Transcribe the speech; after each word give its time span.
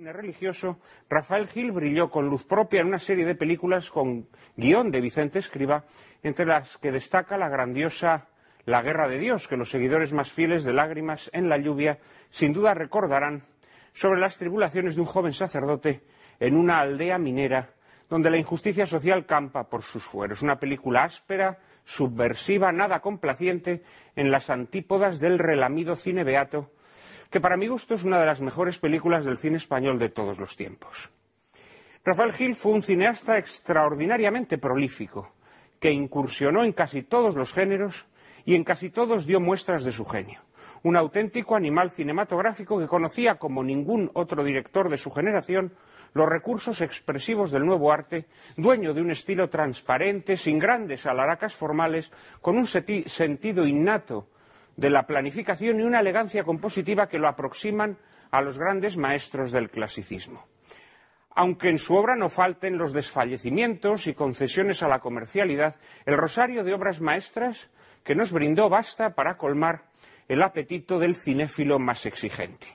cine 0.00 0.14
religioso, 0.14 0.78
Rafael 1.10 1.46
Gil 1.46 1.72
brilló 1.72 2.08
con 2.08 2.26
luz 2.26 2.44
propia 2.44 2.80
en 2.80 2.86
una 2.86 2.98
serie 2.98 3.26
de 3.26 3.34
películas 3.34 3.90
con 3.90 4.28
guion 4.56 4.90
de 4.90 4.98
Vicente 4.98 5.38
Escriba, 5.38 5.84
entre 6.22 6.46
las 6.46 6.78
que 6.78 6.90
destaca 6.90 7.36
la 7.36 7.50
grandiosa 7.50 8.28
La 8.64 8.80
Guerra 8.80 9.08
de 9.08 9.18
Dios, 9.18 9.46
que 9.46 9.58
los 9.58 9.68
seguidores 9.68 10.14
más 10.14 10.32
fieles 10.32 10.64
de 10.64 10.72
Lágrimas 10.72 11.28
en 11.34 11.50
la 11.50 11.58
lluvia 11.58 11.98
sin 12.30 12.54
duda 12.54 12.72
recordarán 12.72 13.42
sobre 13.92 14.20
las 14.20 14.38
tribulaciones 14.38 14.94
de 14.94 15.02
un 15.02 15.06
joven 15.06 15.34
sacerdote 15.34 16.02
en 16.38 16.56
una 16.56 16.80
aldea 16.80 17.18
minera 17.18 17.74
donde 18.08 18.30
la 18.30 18.38
injusticia 18.38 18.86
social 18.86 19.26
campa 19.26 19.64
por 19.64 19.82
sus 19.82 20.02
fueros. 20.02 20.40
Una 20.40 20.58
película 20.58 21.04
áspera, 21.04 21.58
subversiva, 21.84 22.72
nada 22.72 23.00
complaciente 23.00 23.82
en 24.16 24.30
las 24.30 24.48
antípodas 24.48 25.20
del 25.20 25.38
relamido 25.38 25.94
cine 25.94 26.24
beato 26.24 26.70
que 27.30 27.40
para 27.40 27.56
mi 27.56 27.68
gusto 27.68 27.94
es 27.94 28.04
una 28.04 28.18
de 28.18 28.26
las 28.26 28.40
mejores 28.40 28.78
películas 28.78 29.24
del 29.24 29.38
cine 29.38 29.56
español 29.56 29.98
de 29.98 30.08
todos 30.08 30.38
los 30.38 30.56
tiempos. 30.56 31.10
Rafael 32.04 32.32
Gil 32.32 32.54
fue 32.54 32.72
un 32.72 32.82
cineasta 32.82 33.38
extraordinariamente 33.38 34.58
prolífico, 34.58 35.32
que 35.78 35.92
incursionó 35.92 36.64
en 36.64 36.72
casi 36.72 37.02
todos 37.02 37.36
los 37.36 37.52
géneros 37.52 38.06
y 38.44 38.54
en 38.54 38.64
casi 38.64 38.90
todos 38.90 39.26
dio 39.26 39.38
muestras 39.38 39.84
de 39.84 39.92
su 39.92 40.04
genio. 40.04 40.40
Un 40.82 40.96
auténtico 40.96 41.56
animal 41.56 41.90
cinematográfico 41.90 42.78
que 42.78 42.88
conocía 42.88 43.36
como 43.36 43.62
ningún 43.62 44.10
otro 44.14 44.42
director 44.42 44.88
de 44.88 44.96
su 44.96 45.10
generación 45.10 45.72
los 46.12 46.28
recursos 46.28 46.80
expresivos 46.80 47.50
del 47.50 47.64
nuevo 47.64 47.92
arte, 47.92 48.26
dueño 48.56 48.92
de 48.92 49.00
un 49.00 49.10
estilo 49.10 49.48
transparente, 49.48 50.36
sin 50.36 50.58
grandes 50.58 51.06
alaracas 51.06 51.54
formales, 51.54 52.10
con 52.40 52.56
un 52.56 52.66
sentido 52.66 53.66
innato 53.66 54.26
de 54.80 54.88
la 54.88 55.02
planificación 55.02 55.78
y 55.78 55.82
una 55.82 56.00
elegancia 56.00 56.42
compositiva 56.42 57.06
que 57.06 57.18
lo 57.18 57.28
aproximan 57.28 57.98
a 58.30 58.40
los 58.40 58.58
grandes 58.58 58.96
maestros 58.96 59.52
del 59.52 59.68
clasicismo. 59.68 60.46
Aunque 61.36 61.68
en 61.68 61.76
su 61.76 61.94
obra 61.94 62.16
no 62.16 62.30
falten 62.30 62.78
los 62.78 62.94
desfallecimientos 62.94 64.06
y 64.06 64.14
concesiones 64.14 64.82
a 64.82 64.88
la 64.88 65.00
comercialidad, 65.00 65.74
el 66.06 66.16
rosario 66.16 66.64
de 66.64 66.72
obras 66.72 67.02
maestras 67.02 67.70
que 68.04 68.14
nos 68.14 68.32
brindó 68.32 68.70
basta 68.70 69.14
para 69.14 69.36
colmar 69.36 69.82
el 70.28 70.42
apetito 70.42 70.98
del 70.98 71.14
cinéfilo 71.14 71.78
más 71.78 72.06
exigente. 72.06 72.66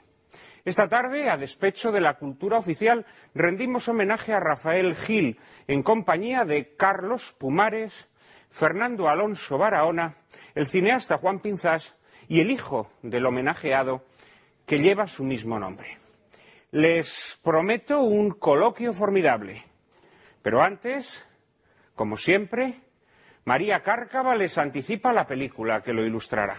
Esta 0.64 0.88
tarde, 0.88 1.30
a 1.30 1.38
despecho 1.38 1.92
de 1.92 2.02
la 2.02 2.16
cultura 2.16 2.60
oficial, 2.60 3.06
rendimos 3.34 3.88
homenaje 3.88 4.32
a 4.32 4.40
Rafael 4.40 4.96
Gil 4.96 5.40
en 5.68 5.82
compañía 5.82 6.44
de 6.44 6.76
Carlos 6.76 7.36
Pumares, 7.38 8.10
Fernando 8.56 9.10
Alonso 9.10 9.58
Barahona, 9.58 10.16
el 10.56 10.66
cineasta 10.66 11.18
Juan 11.18 11.40
Pinzás 11.40 11.94
y 12.30 12.40
el 12.40 12.50
hijo 12.50 12.90
del 13.02 13.26
homenajeado 13.26 14.06
que 14.66 14.78
lleva 14.78 15.08
su 15.08 15.26
mismo 15.26 15.60
nombre. 15.60 15.98
Les 16.72 17.38
prometo 17.44 18.00
un 18.00 18.32
coloquio 18.32 18.94
formidable, 18.94 19.62
pero 20.42 20.62
antes, 20.62 21.28
como 21.96 22.16
siempre, 22.16 22.80
María 23.44 23.82
Cárcava 23.82 24.38
les 24.38 24.58
anticipa 24.58 25.12
la 25.12 25.28
película 25.28 25.82
que 25.82 25.92
lo 25.92 26.06
ilustrará. 26.06 26.56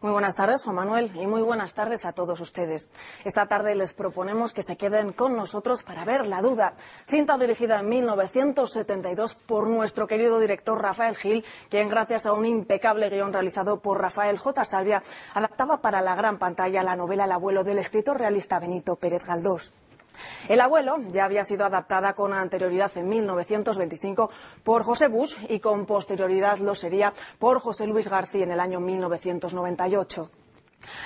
Muy 0.00 0.12
buenas 0.12 0.36
tardes, 0.36 0.62
Juan 0.62 0.76
Manuel, 0.76 1.10
y 1.16 1.26
muy 1.26 1.42
buenas 1.42 1.74
tardes 1.74 2.04
a 2.04 2.12
todos 2.12 2.40
ustedes. 2.40 2.88
Esta 3.24 3.46
tarde 3.46 3.74
les 3.74 3.94
proponemos 3.94 4.54
que 4.54 4.62
se 4.62 4.76
queden 4.76 5.12
con 5.12 5.34
nosotros 5.34 5.82
para 5.82 6.04
ver 6.04 6.26
La 6.26 6.40
Duda, 6.40 6.74
cinta 7.06 7.36
dirigida 7.36 7.80
en 7.80 7.88
1972 7.88 9.34
por 9.34 9.68
nuestro 9.68 10.06
querido 10.06 10.38
director 10.38 10.80
Rafael 10.80 11.16
Gil, 11.16 11.44
quien 11.68 11.88
gracias 11.88 12.26
a 12.26 12.32
un 12.32 12.46
impecable 12.46 13.10
guion 13.10 13.32
realizado 13.32 13.80
por 13.80 14.00
Rafael 14.00 14.38
J. 14.38 14.64
Salvia 14.64 15.02
adaptaba 15.34 15.80
para 15.80 16.00
la 16.00 16.14
gran 16.14 16.38
pantalla 16.38 16.84
la 16.84 16.94
novela 16.94 17.24
El 17.24 17.32
abuelo 17.32 17.64
del 17.64 17.78
escritor 17.78 18.18
realista 18.18 18.60
Benito 18.60 18.96
Pérez 18.96 19.24
Galdós. 19.26 19.72
El 20.48 20.60
abuelo 20.60 20.96
ya 21.08 21.24
había 21.24 21.44
sido 21.44 21.64
adaptada 21.64 22.14
con 22.14 22.32
anterioridad 22.32 22.90
en 22.96 23.08
1925 23.08 24.30
por 24.64 24.84
José 24.84 25.08
Bush 25.08 25.36
y 25.48 25.60
con 25.60 25.86
posterioridad 25.86 26.58
lo 26.58 26.74
sería 26.74 27.12
por 27.38 27.60
José 27.60 27.86
Luis 27.86 28.08
García 28.08 28.44
en 28.44 28.52
el 28.52 28.60
año 28.60 28.80
1998. 28.80 30.30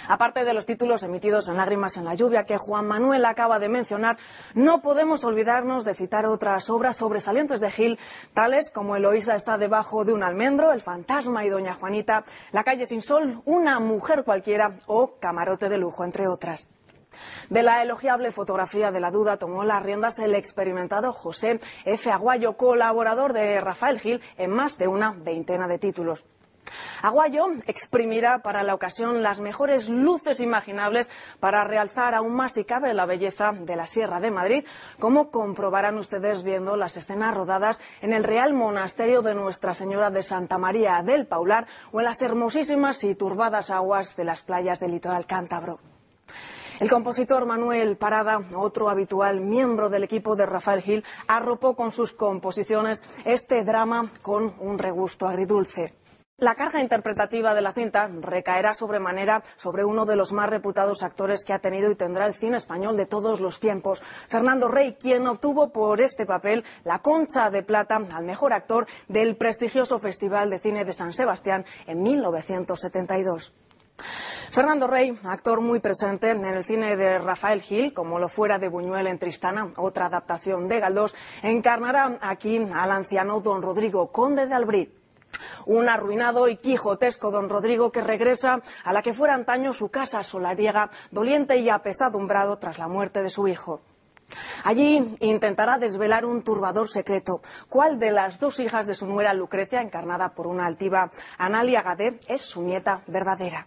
Aparte 0.09 0.45
de 0.45 0.55
los 0.55 0.67
títulos 0.67 1.03
emitidos 1.03 1.49
en 1.49 1.57
Lágrimas 1.57 1.97
en 1.97 2.05
la 2.05 2.15
lluvia 2.15 2.45
que 2.45 2.59
Juan 2.59 2.87
Manuel 2.87 3.25
acaba 3.25 3.59
de 3.59 3.69
mencionar, 3.69 4.19
no 4.55 4.83
podemos 4.83 5.25
olvidarnos 5.25 5.85
de 5.85 5.95
citar 5.95 6.27
otras 6.27 6.71
obras 6.71 6.97
sobresalientes 6.97 7.61
de 7.61 7.71
Gil, 7.71 7.99
tales 8.35 8.71
como 8.71 8.97
Eloísa 8.97 9.35
está 9.35 9.59
debajo 9.59 10.05
de 10.05 10.13
un 10.13 10.23
almendro, 10.23 10.73
El 10.73 10.83
fantasma 10.83 11.45
y 11.45 11.49
Doña 11.49 11.75
Juanita, 11.75 12.25
La 12.53 12.65
calle 12.65 12.87
sin 12.87 13.03
sol, 13.03 13.43
Una 13.45 13.81
mujer 13.81 14.25
cualquiera 14.25 14.77
o 14.87 15.15
Camarote 15.19 15.69
de 15.69 15.79
lujo, 15.79 16.05
entre 16.05 16.29
otras. 16.29 16.69
De 17.51 17.63
la 17.63 17.83
elogiable 17.83 18.31
fotografía 18.31 18.91
de 18.91 19.01
la 19.01 19.11
duda 19.11 19.37
tomó 19.37 19.65
las 19.65 19.83
riendas 19.83 20.19
el 20.19 20.35
experimentado 20.35 21.13
José 21.13 21.61
F. 21.85 22.11
Aguayo, 22.11 22.57
colaborador 22.57 23.33
de 23.33 23.61
Rafael 23.61 24.01
Gil 24.01 24.23
en 24.37 24.51
más 24.51 24.79
de 24.79 24.89
una 24.89 25.13
veintena 25.13 25.67
de 25.69 25.79
títulos. 25.79 26.25
Aguayo 27.03 27.47
exprimirá 27.67 28.39
para 28.39 28.63
la 28.63 28.75
ocasión 28.75 29.23
las 29.23 29.41
mejores 29.41 29.89
luces 29.89 30.41
imaginables 30.41 31.11
para 31.41 31.65
realzar 31.65 32.15
aún 32.15 32.35
más 32.35 32.55
si 32.55 32.65
cabe 32.65 32.95
la 32.95 33.07
belleza 33.07 33.53
de 33.53 33.77
la 33.77 33.87
Sierra 33.87 34.21
de 34.21 34.31
Madrid, 34.31 34.65
como 34.99 35.31
comprobarán 35.31 35.99
ustedes 35.99 36.45
viendo 36.45 36.77
las 36.77 36.97
escenas 36.97 37.35
rodadas 37.35 37.81
en 38.01 38.13
el 38.13 38.25
Real 38.25 38.55
Monasterio 38.55 39.23
de 39.23 39.35
Nuestra 39.35 39.75
Señora 39.75 40.11
de 40.11 40.23
Santa 40.23 40.59
María 40.59 41.03
del 41.03 41.27
Paular 41.27 41.67
o 41.91 42.01
en 42.01 42.07
las 42.07 42.23
hermosísimas 42.23 43.03
y 43.05 43.15
turbadas 43.15 43.71
aguas 43.71 44.17
de 44.17 44.25
las 44.25 44.43
playas 44.43 44.79
del 44.79 44.93
litoral 44.93 45.27
cántabro. 45.27 45.79
El 46.83 46.91
compositor 46.91 47.47
Manuel 47.47 47.97
Parada, 47.97 48.41
otro 48.57 48.91
habitual 48.91 49.41
miembro 49.41 49.89
del 49.89 50.03
equipo 50.03 50.35
de 50.35 50.47
Rafael 50.47 50.83
Gil, 50.83 51.05
arropó 51.29 51.77
con 51.77 51.93
sus 51.93 52.13
composiciones 52.13 53.05
este 53.25 53.63
drama 53.63 54.11
con 54.21 54.57
un 54.59 54.81
regusto 54.81 55.29
agridulce. 55.29 55.95
La 56.39 56.57
carga 56.57 56.83
interpretativa 56.83 57.55
de 57.55 57.63
la 57.63 57.73
cinta 57.73 58.11
recaerá 58.21 58.75
sobremanera 58.75 59.45
sobre 59.55 59.85
uno 59.85 60.07
de 60.07 60.17
los 60.17 60.33
más 60.33 60.51
reputados 60.51 61.05
actores 61.05 61.45
que 61.45 61.53
ha 61.53 61.61
tenido 61.61 61.89
y 61.89 61.95
tendrá 61.95 62.27
el 62.27 62.35
cine 62.35 62.57
español 62.57 62.97
de 62.97 63.07
todos 63.07 63.39
los 63.39 63.61
tiempos, 63.61 64.03
Fernando 64.29 64.67
Rey, 64.67 64.97
quien 64.99 65.29
obtuvo 65.29 65.71
por 65.71 66.01
este 66.01 66.27
papel 66.27 66.65
la 66.83 66.99
Concha 66.99 67.49
de 67.51 67.63
Plata 67.63 67.95
al 68.13 68.25
mejor 68.25 68.53
actor 68.53 68.89
del 69.07 69.37
prestigioso 69.37 70.01
Festival 70.01 70.51
de 70.51 70.59
Cine 70.59 70.85
de 70.85 70.93
San 70.93 71.13
Sebastián 71.13 71.65
en 71.87 72.03
1972. 72.03 73.55
Fernando 74.51 74.87
Rey, 74.87 75.19
actor 75.25 75.61
muy 75.61 75.81
presente 75.81 76.31
en 76.31 76.45
el 76.45 76.65
cine 76.65 76.97
de 76.97 77.19
Rafael 77.19 77.63
Gil, 77.63 77.95
como 77.95 78.19
lo 78.19 78.29
fuera 78.29 78.59
de 78.59 78.69
Buñuel 78.69 79.07
en 79.07 79.19
Tristana, 79.19 79.71
otra 79.77 80.07
adaptación 80.07 80.69
de 80.69 80.81
Galdós, 80.81 81.15
encarnará 81.43 82.19
aquí 82.21 82.59
al 82.59 82.91
anciano 82.91 83.41
don 83.41 83.63
Rodrigo, 83.63 84.13
conde 84.13 84.47
de 84.47 84.55
Albrit. 84.55 84.91
Un 85.67 85.89
arruinado 85.89 86.49
y 86.49 86.59
quijotesco 86.59 87.31
don 87.31 87.49
Rodrigo 87.49 87.91
que 87.91 88.03
regresa 88.03 88.61
a 88.85 88.93
la 88.93 89.03
que 89.03 89.15
fuera 89.15 89.35
antaño 89.35 89.73
su 89.73 89.89
casa 89.89 90.23
solariega, 90.23 90.91
doliente 91.11 91.57
y 91.57 91.71
apesadumbrado 91.71 92.59
tras 92.59 92.79
la 92.79 92.89
muerte 92.89 93.23
de 93.23 93.31
su 93.31 93.49
hijo. 93.49 93.81
Allí 94.65 95.17
intentará 95.21 95.79
desvelar 95.79 96.25
un 96.25 96.43
turbador 96.43 96.89
secreto. 96.89 97.41
¿Cuál 97.69 97.99
de 97.99 98.11
las 98.11 98.39
dos 98.39 98.61
hijas 98.61 98.87
de 98.87 98.95
su 98.95 99.07
nuera 99.07 99.35
Lucrecia, 99.35 99.81
encarnada 99.81 100.31
por 100.31 100.47
una 100.47 100.67
altiva 100.67 101.11
Analia 101.39 101.83
Gadé, 101.83 102.19
es 102.29 102.43
su 102.43 102.63
nieta 102.63 103.03
verdadera? 103.07 103.67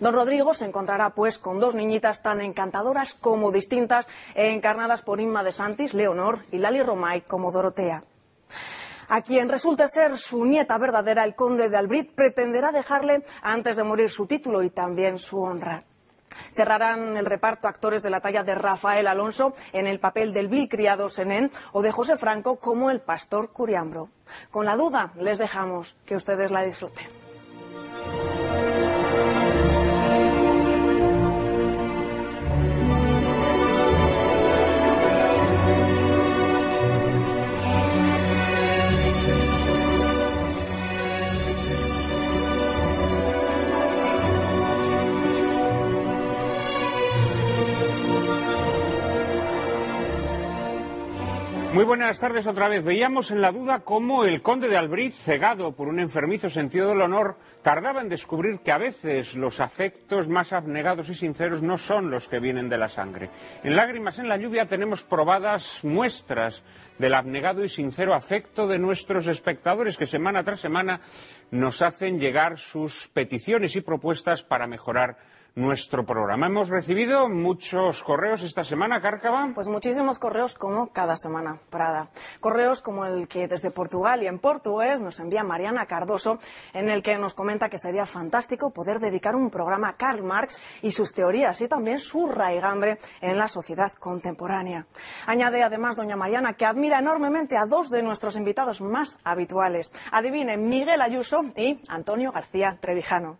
Don 0.00 0.14
Rodrigo 0.14 0.54
se 0.54 0.66
encontrará 0.66 1.10
pues 1.10 1.38
con 1.38 1.60
dos 1.60 1.74
niñitas 1.74 2.22
tan 2.22 2.40
encantadoras 2.40 3.14
como 3.14 3.52
distintas, 3.52 4.08
encarnadas 4.34 5.02
por 5.02 5.20
Inma 5.20 5.44
de 5.44 5.52
Santis, 5.52 5.94
Leonor 5.94 6.44
y 6.50 6.58
Lali 6.58 6.82
Romay 6.82 7.22
como 7.22 7.52
Dorotea. 7.52 8.04
A 9.08 9.20
quien 9.20 9.48
resulte 9.48 9.86
ser 9.88 10.16
su 10.16 10.44
nieta 10.44 10.78
verdadera, 10.78 11.24
el 11.24 11.34
conde 11.34 11.68
de 11.68 11.76
Albrit, 11.76 12.14
pretenderá 12.14 12.72
dejarle 12.72 13.22
antes 13.42 13.76
de 13.76 13.84
morir 13.84 14.10
su 14.10 14.26
título 14.26 14.62
y 14.62 14.70
también 14.70 15.18
su 15.18 15.38
honra. 15.38 15.80
Cerrarán 16.54 17.16
el 17.16 17.26
reparto 17.26 17.68
actores 17.68 18.02
de 18.02 18.10
la 18.10 18.20
talla 18.20 18.42
de 18.42 18.54
Rafael 18.54 19.06
Alonso 19.06 19.54
en 19.72 19.86
el 19.86 20.00
papel 20.00 20.32
del 20.32 20.48
vil 20.48 20.68
criado 20.68 21.08
Senén 21.08 21.50
o 21.72 21.82
de 21.82 21.92
José 21.92 22.16
Franco 22.16 22.56
como 22.56 22.90
el 22.90 23.00
pastor 23.00 23.50
Curiambro. 23.50 24.08
Con 24.50 24.66
la 24.66 24.76
duda 24.76 25.12
les 25.16 25.38
dejamos 25.38 25.96
que 26.06 26.16
ustedes 26.16 26.50
la 26.50 26.62
disfruten. 26.62 27.23
Muy 51.84 51.98
buenas 51.98 52.18
tardes 52.18 52.46
otra 52.46 52.66
vez. 52.66 52.82
Veíamos 52.82 53.30
en 53.30 53.42
la 53.42 53.52
duda 53.52 53.80
cómo 53.80 54.24
el 54.24 54.40
conde 54.40 54.68
de 54.68 54.76
Albrit, 54.78 55.12
cegado 55.12 55.72
por 55.72 55.86
un 55.86 56.00
enfermizo 56.00 56.48
sentido 56.48 56.88
del 56.88 57.02
honor, 57.02 57.36
tardaba 57.60 58.00
en 58.00 58.08
descubrir 58.08 58.60
que 58.60 58.72
a 58.72 58.78
veces 58.78 59.34
los 59.34 59.60
afectos 59.60 60.26
más 60.26 60.54
abnegados 60.54 61.10
y 61.10 61.14
sinceros 61.14 61.62
no 61.62 61.76
son 61.76 62.10
los 62.10 62.26
que 62.26 62.40
vienen 62.40 62.70
de 62.70 62.78
la 62.78 62.88
sangre. 62.88 63.28
En 63.62 63.76
Lágrimas 63.76 64.18
en 64.18 64.30
la 64.30 64.38
lluvia 64.38 64.64
tenemos 64.64 65.02
probadas 65.02 65.84
muestras 65.84 66.64
del 66.98 67.12
abnegado 67.12 67.62
y 67.62 67.68
sincero 67.68 68.14
afecto 68.14 68.66
de 68.66 68.78
nuestros 68.78 69.26
espectadores 69.26 69.98
que 69.98 70.06
semana 70.06 70.42
tras 70.42 70.60
semana 70.60 71.02
nos 71.50 71.82
hacen 71.82 72.18
llegar 72.18 72.56
sus 72.56 73.08
peticiones 73.08 73.76
y 73.76 73.82
propuestas 73.82 74.42
para 74.42 74.66
mejorar 74.66 75.18
nuestro 75.56 76.04
programa. 76.04 76.48
Hemos 76.48 76.68
recibido 76.68 77.28
muchos 77.28 78.02
correos 78.02 78.42
esta 78.42 78.64
semana, 78.64 79.00
Cárcava. 79.00 79.52
Pues 79.54 79.68
muchísimos 79.68 80.18
correos 80.18 80.54
como 80.54 80.88
cada 80.88 81.16
semana, 81.16 81.60
Prada. 81.70 82.10
Correos 82.40 82.82
como 82.82 83.04
el 83.04 83.28
que 83.28 83.46
desde 83.46 83.70
Portugal 83.70 84.22
y 84.22 84.26
en 84.26 84.40
portugués 84.40 85.00
nos 85.00 85.20
envía 85.20 85.44
Mariana 85.44 85.86
Cardoso, 85.86 86.38
en 86.72 86.88
el 86.88 87.02
que 87.02 87.18
nos 87.18 87.34
comenta 87.34 87.68
que 87.68 87.78
sería 87.78 88.04
fantástico 88.04 88.72
poder 88.72 88.98
dedicar 88.98 89.36
un 89.36 89.50
programa 89.50 89.90
a 89.90 89.96
Karl 89.96 90.24
Marx 90.24 90.60
y 90.82 90.90
sus 90.90 91.12
teorías 91.12 91.60
y 91.60 91.68
también 91.68 92.00
su 92.00 92.26
raigambre 92.26 92.98
en 93.20 93.38
la 93.38 93.46
sociedad 93.46 93.92
contemporánea. 94.00 94.86
Añade 95.26 95.62
además 95.62 95.94
doña 95.94 96.16
Mariana 96.16 96.54
que 96.54 96.66
admira 96.66 96.98
enormemente 96.98 97.56
a 97.56 97.66
dos 97.66 97.90
de 97.90 98.02
nuestros 98.02 98.36
invitados 98.36 98.80
más 98.80 99.18
habituales. 99.22 99.92
Adivine, 100.10 100.56
Miguel 100.56 101.00
Ayuso 101.00 101.42
y 101.56 101.80
Antonio 101.88 102.32
García 102.32 102.76
Trevijano. 102.80 103.38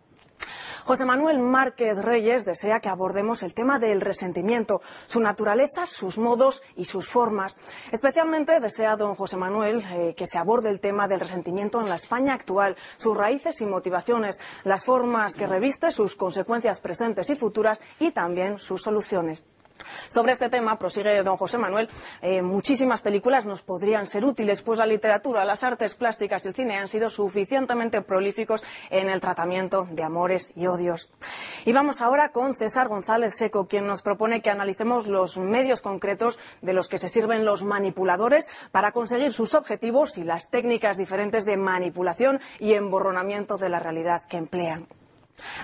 José 0.85 1.03
Manuel 1.03 1.39
Márquez 1.39 1.97
Reyes 1.97 2.45
desea 2.45 2.79
que 2.79 2.89
abordemos 2.89 3.41
el 3.41 3.55
tema 3.55 3.79
del 3.79 4.01
resentimiento, 4.01 4.81
su 5.07 5.19
naturaleza, 5.19 5.87
sus 5.87 6.19
modos 6.19 6.61
y 6.75 6.85
sus 6.85 7.09
formas. 7.09 7.57
Especialmente 7.91 8.59
desea 8.59 8.95
don 8.95 9.15
José 9.15 9.35
Manuel 9.35 9.83
eh, 9.91 10.13
que 10.15 10.27
se 10.27 10.37
aborde 10.37 10.69
el 10.69 10.79
tema 10.79 11.07
del 11.07 11.21
resentimiento 11.21 11.81
en 11.81 11.89
la 11.89 11.95
España 11.95 12.35
actual, 12.35 12.75
sus 12.97 13.17
raíces 13.17 13.61
y 13.61 13.65
motivaciones, 13.65 14.39
las 14.63 14.85
formas 14.85 15.35
que 15.35 15.47
reviste, 15.47 15.89
sus 15.89 16.15
consecuencias 16.15 16.79
presentes 16.79 17.31
y 17.31 17.35
futuras 17.35 17.81
y 17.97 18.11
también 18.11 18.59
sus 18.59 18.83
soluciones. 18.83 19.43
Sobre 20.07 20.31
este 20.31 20.49
tema, 20.49 20.77
prosigue 20.77 21.23
don 21.23 21.37
José 21.37 21.57
Manuel, 21.57 21.89
eh, 22.21 22.41
muchísimas 22.41 23.01
películas 23.01 23.45
nos 23.45 23.63
podrían 23.63 24.05
ser 24.05 24.23
útiles, 24.23 24.61
pues 24.61 24.79
la 24.79 24.85
literatura, 24.85 25.45
las 25.45 25.63
artes 25.63 25.95
plásticas 25.95 26.45
y 26.45 26.49
el 26.49 26.53
cine 26.53 26.77
han 26.77 26.87
sido 26.87 27.09
suficientemente 27.09 28.01
prolíficos 28.01 28.63
en 28.89 29.09
el 29.09 29.21
tratamiento 29.21 29.87
de 29.91 30.03
amores 30.03 30.51
y 30.55 30.67
odios. 30.67 31.11
Y 31.65 31.73
vamos 31.73 32.01
ahora 32.01 32.29
con 32.31 32.55
César 32.55 32.87
González 32.87 33.35
Seco, 33.35 33.67
quien 33.67 33.85
nos 33.85 34.01
propone 34.01 34.41
que 34.41 34.49
analicemos 34.49 35.07
los 35.07 35.37
medios 35.37 35.81
concretos 35.81 36.39
de 36.61 36.73
los 36.73 36.87
que 36.87 36.97
se 36.97 37.09
sirven 37.09 37.45
los 37.45 37.63
manipuladores 37.63 38.47
para 38.71 38.91
conseguir 38.91 39.33
sus 39.33 39.55
objetivos 39.55 40.17
y 40.17 40.23
las 40.23 40.49
técnicas 40.49 40.97
diferentes 40.97 41.45
de 41.45 41.57
manipulación 41.57 42.39
y 42.59 42.73
emborronamiento 42.73 43.57
de 43.57 43.69
la 43.69 43.79
realidad 43.79 44.23
que 44.29 44.37
emplean. 44.37 44.87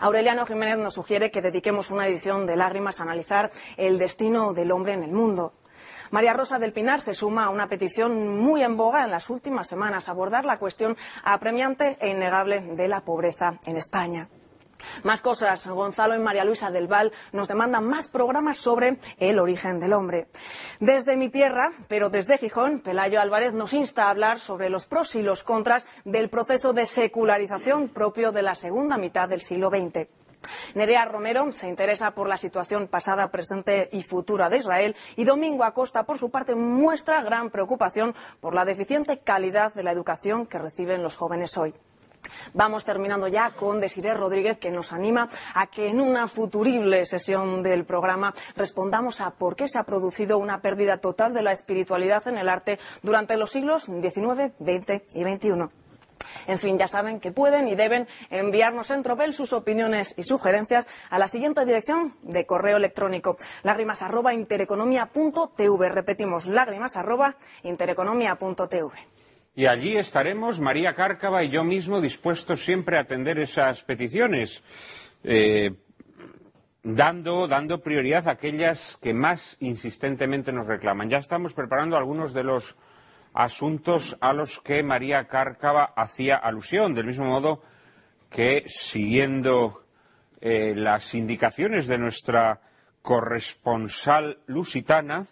Aureliano 0.02 0.46
Jiménez 0.46 0.78
nos 0.78 0.96
sugiere 0.96 1.32
que 1.32 1.42
dediquemos 1.42 1.92
una 1.92 2.08
edición 2.08 2.46
de 2.46 2.56
Lágrimas 2.56 3.00
a 3.00 3.04
analizar 3.04 3.52
el 3.78 3.98
destino 3.98 4.54
del 4.54 4.72
hombre 4.72 4.94
en 4.94 5.04
el 5.04 5.12
mundo. 5.12 5.54
María 6.12 6.34
Rosa 6.34 6.60
del 6.60 6.74
Pinar 6.74 7.02
se 7.02 7.14
suma 7.14 7.46
a 7.46 7.50
una 7.50 7.68
petición 7.68 8.38
muy 8.38 8.64
en 8.64 8.76
boga 8.76 9.06
en 9.06 9.12
las 9.12 9.30
últimas 9.30 9.68
semanas, 9.68 10.10
abordar 10.10 10.44
la 10.44 10.60
cuestión 10.60 10.98
apremiante 11.24 11.98
e 12.02 12.10
innegable 12.10 12.62
de 12.76 12.88
la 12.88 13.02
pobreza 13.02 13.60
en 13.66 13.78
España. 13.78 14.30
Más 15.04 15.22
cosas. 15.22 15.68
Gonzalo 15.68 16.16
y 16.16 16.20
María 16.20 16.46
Luisa 16.46 16.72
del 16.72 16.88
Val 16.88 17.12
nos 17.32 17.48
demandan 17.48 17.88
más 17.88 18.10
programas 18.10 18.58
sobre 18.58 18.98
el 19.18 19.40
origen 19.40 19.80
del 19.80 19.94
hombre. 19.94 20.28
Desde 20.80 21.16
mi 21.16 21.30
tierra, 21.30 21.72
pero 21.88 22.10
desde 22.10 22.38
Gijón, 22.38 22.82
Pelayo 22.82 23.20
Álvarez 23.20 23.54
nos 23.54 23.74
insta 23.74 24.06
a 24.06 24.10
hablar 24.10 24.40
sobre 24.40 24.70
los 24.70 24.88
pros 24.88 25.16
y 25.16 25.22
los 25.22 25.44
contras 25.44 25.88
del 26.06 26.30
proceso 26.30 26.74
de 26.74 26.86
secularización 26.86 27.90
propio 27.90 28.32
de 28.32 28.42
la 28.42 28.56
segunda 28.56 28.98
mitad 28.98 29.28
del 29.30 29.42
siglo 29.42 29.70
XX. 29.70 30.08
Nerea 30.76 31.06
Romero 31.06 31.52
se 31.54 31.68
interesa 31.68 32.12
por 32.12 32.28
la 32.28 32.38
situación 32.38 32.88
pasada, 32.88 33.30
presente 33.30 33.90
y 33.92 34.04
futura 34.04 34.50
de 34.50 34.58
Israel 34.58 34.96
y 35.16 35.24
Domingo 35.24 35.64
Acosta, 35.64 36.04
por 36.04 36.18
su 36.18 36.32
parte, 36.32 36.56
muestra 36.56 37.22
gran 37.22 37.50
preocupación 37.50 38.16
por 38.40 38.56
la 38.56 38.66
deficiente 38.66 39.20
calidad 39.20 39.74
de 39.74 39.84
la 39.84 39.92
educación 39.92 40.48
que 40.48 40.60
reciben 40.60 41.04
los 41.04 41.16
jóvenes 41.16 41.58
hoy. 41.58 41.74
Vamos 42.54 42.86
terminando 42.86 43.28
ya 43.28 43.52
con 43.52 43.80
Desiree 43.80 44.14
Rodríguez, 44.14 44.58
que 44.58 44.72
nos 44.72 44.94
anima 44.94 45.28
a 45.54 45.68
que 45.68 45.88
en 45.88 46.00
una 46.00 46.28
futurible 46.28 47.06
sesión 47.06 47.62
del 47.64 47.86
programa 47.86 48.34
respondamos 48.56 49.22
a 49.22 49.32
por 49.32 49.56
qué 49.56 49.68
se 49.68 49.80
ha 49.80 49.84
producido 49.84 50.38
una 50.38 50.62
pérdida 50.62 50.98
total 50.98 51.34
de 51.34 51.44
la 51.44 51.52
espiritualidad 51.52 52.28
en 52.28 52.38
el 52.38 52.50
arte 52.50 52.80
durante 53.02 53.38
los 53.38 53.52
siglos 53.52 53.86
XIX, 53.86 54.54
XX 54.60 55.04
y 55.16 55.24
XXI. 55.24 55.70
En 56.48 56.58
fin, 56.58 56.78
ya 56.78 56.88
saben 56.88 57.20
que 57.20 57.32
pueden 57.32 57.68
y 57.68 57.76
deben 57.76 58.08
enviarnos 58.30 58.92
en 58.92 59.04
tropel 59.04 59.34
sus 59.34 59.54
opiniones 59.54 60.14
y 60.18 60.24
sugerencias 60.24 60.88
a 61.10 61.20
la 61.20 61.28
siguiente 61.28 61.66
dirección 61.66 62.16
de 62.22 62.46
correo 62.46 62.78
electrónico 62.78 63.38
lágrimas 63.64 64.02
arroba 64.02 64.34
intereconomía.tv. 64.34 65.90
Repetimos, 65.90 66.48
lágrimas 66.48 66.96
arroba 66.96 67.36
intereconomía.tv. 67.64 69.21
Y 69.54 69.66
allí 69.66 69.98
estaremos 69.98 70.62
María 70.62 70.96
Cárcava 70.96 71.44
y 71.44 71.50
yo 71.50 71.66
mismo 71.66 72.00
dispuestos 72.00 72.64
siempre 72.64 72.98
a 72.98 73.02
atender 73.02 73.38
esas 73.38 73.84
peticiones, 73.84 74.64
eh, 75.26 75.72
dando, 76.84 77.48
dando 77.50 77.82
prioridad 77.82 78.30
a 78.30 78.32
aquellas 78.32 78.98
que 79.02 79.14
más 79.14 79.58
insistentemente 79.60 80.54
nos 80.54 80.68
reclaman. 80.68 81.10
Ya 81.10 81.18
estamos 81.18 81.54
preparando 81.54 81.98
algunos 81.98 82.34
de 82.34 82.44
los 82.44 82.78
asuntos 83.34 84.18
a 84.22 84.32
los 84.32 84.62
que 84.62 84.84
María 84.84 85.28
Cárcava 85.28 85.94
hacía 85.98 86.38
alusión, 86.38 86.94
del 86.94 87.08
mismo 87.08 87.26
modo 87.26 87.62
que 88.30 88.64
siguiendo 88.68 89.84
eh, 90.40 90.74
las 90.76 91.14
indicaciones 91.14 91.88
de 91.88 91.98
nuestra 91.98 92.62
corresponsal 93.02 94.40
lusitana, 94.48 95.26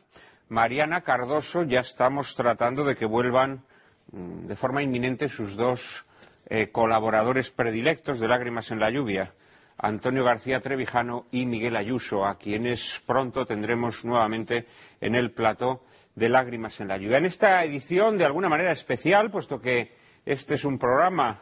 Mariana 0.50 1.02
Cardoso, 1.02 1.64
ya 1.64 1.80
estamos 1.80 2.36
tratando 2.36 2.84
de 2.84 2.98
que 2.98 3.06
vuelvan 3.06 3.64
de 4.12 4.56
forma 4.56 4.84
inminente 4.84 5.30
sus 5.30 5.56
dos 5.56 6.06
eh, 6.48 6.70
colaboradores 6.72 7.52
predilectos 7.52 8.20
de 8.20 8.28
Lágrimas 8.28 8.72
en 8.72 8.80
la 8.80 8.90
Lluvia, 8.90 9.34
Antonio 9.78 10.24
García 10.24 10.60
Trevijano 10.60 11.28
y 11.32 11.46
Miguel 11.46 11.76
Ayuso, 11.76 12.26
a 12.26 12.38
quienes 12.38 13.02
pronto 13.06 13.46
tendremos 13.46 14.04
nuevamente 14.04 14.66
en 15.00 15.16
el 15.16 15.32
plató 15.32 15.84
de 16.16 16.28
Lágrimas 16.28 16.82
en 16.82 16.88
la 16.88 16.98
Lluvia. 16.98 17.18
En 17.18 17.26
esta 17.26 17.64
edición, 17.64 18.18
de 18.18 18.26
alguna 18.26 18.50
manera 18.50 18.72
especial, 18.72 19.30
puesto 19.32 19.62
que 19.62 19.94
este 20.26 20.56
es 20.56 20.66
un 20.66 20.78
programa 20.78 21.40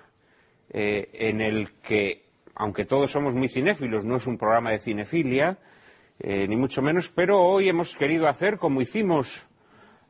eh, 0.69 1.09
en 1.13 1.41
el 1.41 1.71
que, 1.81 2.25
aunque 2.55 2.85
todos 2.85 3.09
somos 3.09 3.33
muy 3.33 3.47
cinéfilos, 3.47 4.05
no 4.05 4.17
es 4.17 4.27
un 4.27 4.37
programa 4.37 4.71
de 4.71 4.79
cinefilia, 4.79 5.57
eh, 6.19 6.47
ni 6.47 6.57
mucho 6.57 6.81
menos, 6.81 7.09
pero 7.09 7.41
hoy 7.41 7.69
hemos 7.69 7.95
querido 7.95 8.27
hacer, 8.27 8.57
como 8.57 8.81
hicimos 8.81 9.46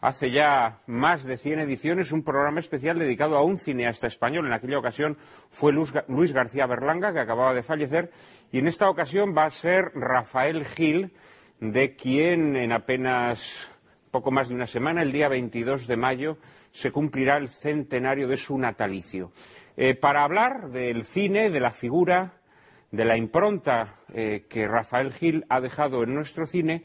hace 0.08 0.32
ya 0.32 0.80
más 0.88 1.26
de 1.26 1.36
100 1.36 1.60
ediciones 1.60 2.14
un 2.14 2.24
programa 2.24 2.60
especial 2.60 2.98
dedicado 2.98 3.36
a 3.36 3.44
un 3.44 3.58
cineasta 3.58 4.08
español. 4.08 4.48
En 4.48 4.54
aquella 4.54 4.80
ocasión 4.80 5.18
fue 5.50 5.74
Luis 5.74 6.34
García 6.34 6.66
Berlanga, 6.66 7.12
que 7.12 7.20
acababa 7.20 7.54
de 7.54 7.62
fallecer, 7.62 8.12
y 8.52 8.60
en 8.60 8.68
esta 8.68 8.90
ocasión 8.90 9.36
va 9.38 9.46
a 9.46 9.50
ser 9.50 9.92
Rafael 9.94 10.66
Gil, 10.66 11.12
de 11.60 11.96
quien 11.96 12.56
en 12.56 12.72
apenas 12.72 13.70
poco 14.10 14.32
más 14.32 14.48
de 14.48 14.56
una 14.56 14.68
semana, 14.68 15.02
el 15.02 15.12
día 15.12 15.28
22 15.28 15.88
de 15.88 15.98
mayo, 15.98 16.38
se 16.72 16.92
cumplirá 16.92 17.38
el 17.38 17.50
centenario 17.50 18.28
de 18.28 18.38
su 18.38 18.58
natalicio. 18.58 19.32
Eh, 19.76 19.94
para 19.94 20.24
hablar 20.24 20.70
del 20.70 21.04
cine, 21.04 21.50
de 21.50 21.60
la 21.60 21.72
figura 21.72 22.34
de 22.92 23.06
la 23.06 23.18
impronta 23.18 23.96
eh, 24.14 24.46
que 24.50 24.68
Rafael 24.68 25.12
Gil 25.12 25.46
ha 25.50 25.60
dejado 25.60 26.04
en 26.04 26.14
nuestro 26.14 26.46
cine, 26.46 26.84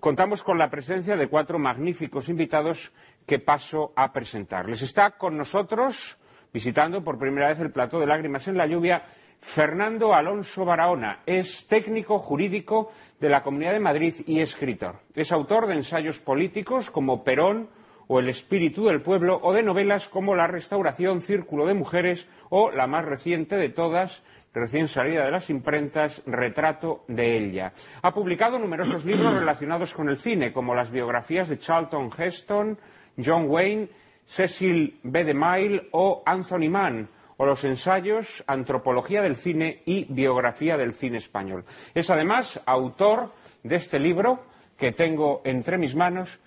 contamos 0.00 0.42
con 0.42 0.58
la 0.58 0.70
presencia 0.70 1.16
de 1.16 1.28
cuatro 1.28 1.58
magníficos 1.58 2.28
invitados 2.28 2.92
que 3.26 3.38
paso 3.38 3.92
a 3.94 4.12
presentarles. 4.12 4.82
Está 4.82 5.12
con 5.12 5.36
nosotros, 5.36 6.18
visitando 6.52 7.04
por 7.04 7.18
primera 7.18 7.48
vez 7.48 7.60
el 7.60 7.70
plató 7.70 8.00
de 8.00 8.06
Lágrimas 8.06 8.48
en 8.48 8.56
la 8.56 8.66
Lluvia, 8.66 9.04
Fernando 9.40 10.14
Alonso 10.14 10.64
Barahona. 10.64 11.20
Es 11.26 11.66
técnico 11.66 12.18
jurídico 12.18 12.92
de 13.20 13.28
la 13.28 13.42
Comunidad 13.42 13.72
de 13.72 13.80
Madrid 13.80 14.14
y 14.26 14.40
escritor. 14.40 15.00
Es 15.14 15.32
autor 15.32 15.66
de 15.66 15.74
ensayos 15.74 16.20
políticos 16.20 16.90
como 16.90 17.24
Perón 17.24 17.68
o 18.08 18.20
El 18.20 18.28
espíritu 18.28 18.86
del 18.86 19.00
pueblo 19.00 19.40
o 19.42 19.52
de 19.52 19.62
novelas 19.62 20.08
como 20.08 20.34
La 20.34 20.46
restauración, 20.46 21.20
Círculo 21.20 21.66
de 21.66 21.74
mujeres 21.74 22.28
o 22.50 22.70
la 22.70 22.86
más 22.86 23.04
reciente 23.04 23.56
de 23.56 23.68
todas, 23.68 24.22
recién 24.52 24.88
salida 24.88 25.24
de 25.24 25.30
las 25.30 25.50
imprentas, 25.50 26.22
Retrato 26.26 27.04
de 27.08 27.36
ella. 27.36 27.72
Ha 28.02 28.12
publicado 28.12 28.58
numerosos 28.58 29.04
libros 29.04 29.34
relacionados 29.38 29.94
con 29.94 30.08
el 30.08 30.16
cine, 30.16 30.52
como 30.52 30.74
las 30.74 30.90
biografías 30.90 31.48
de 31.48 31.58
Charlton 31.58 32.10
Heston, 32.16 32.78
John 33.22 33.46
Wayne, 33.48 33.88
Cecil 34.24 35.00
B. 35.02 35.24
DeMille 35.24 35.88
o 35.92 36.22
Anthony 36.24 36.70
Mann, 36.70 37.08
o 37.36 37.46
los 37.46 37.64
ensayos 37.64 38.44
Antropología 38.46 39.22
del 39.22 39.36
cine 39.36 39.82
y 39.84 40.04
Biografía 40.12 40.76
del 40.76 40.92
cine 40.92 41.18
español. 41.18 41.64
Es 41.94 42.10
además 42.10 42.60
autor 42.66 43.30
de 43.62 43.76
este 43.76 43.98
libro 43.98 44.44
que 44.76 44.90
tengo 44.90 45.42
entre 45.44 45.78
mis 45.78 45.94
manos, 45.94 46.40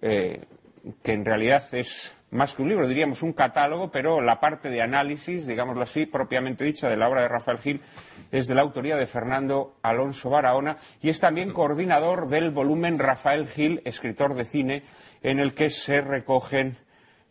eh, 0.00 0.44
que 1.02 1.12
en 1.12 1.24
realidad 1.24 1.62
es 1.72 2.16
más 2.30 2.54
que 2.54 2.62
un 2.62 2.68
libro, 2.68 2.86
diríamos 2.86 3.22
un 3.22 3.32
catálogo, 3.32 3.90
pero 3.90 4.20
la 4.20 4.38
parte 4.38 4.70
de 4.70 4.82
análisis, 4.82 5.46
digámoslo 5.46 5.82
así, 5.82 6.06
propiamente 6.06 6.64
dicha, 6.64 6.88
de 6.88 6.96
la 6.96 7.08
obra 7.08 7.22
de 7.22 7.28
Rafael 7.28 7.58
Gil, 7.58 7.80
es 8.30 8.46
de 8.46 8.54
la 8.54 8.62
autoría 8.62 8.96
de 8.96 9.06
Fernando 9.06 9.76
Alonso 9.82 10.30
Barahona 10.30 10.76
y 11.00 11.08
es 11.08 11.20
también 11.20 11.52
coordinador 11.52 12.28
del 12.28 12.50
volumen 12.50 12.98
Rafael 12.98 13.48
Gil, 13.48 13.82
escritor 13.84 14.34
de 14.34 14.44
cine, 14.44 14.84
en 15.22 15.40
el 15.40 15.54
que 15.54 15.70
se 15.70 16.00
recogen 16.00 16.76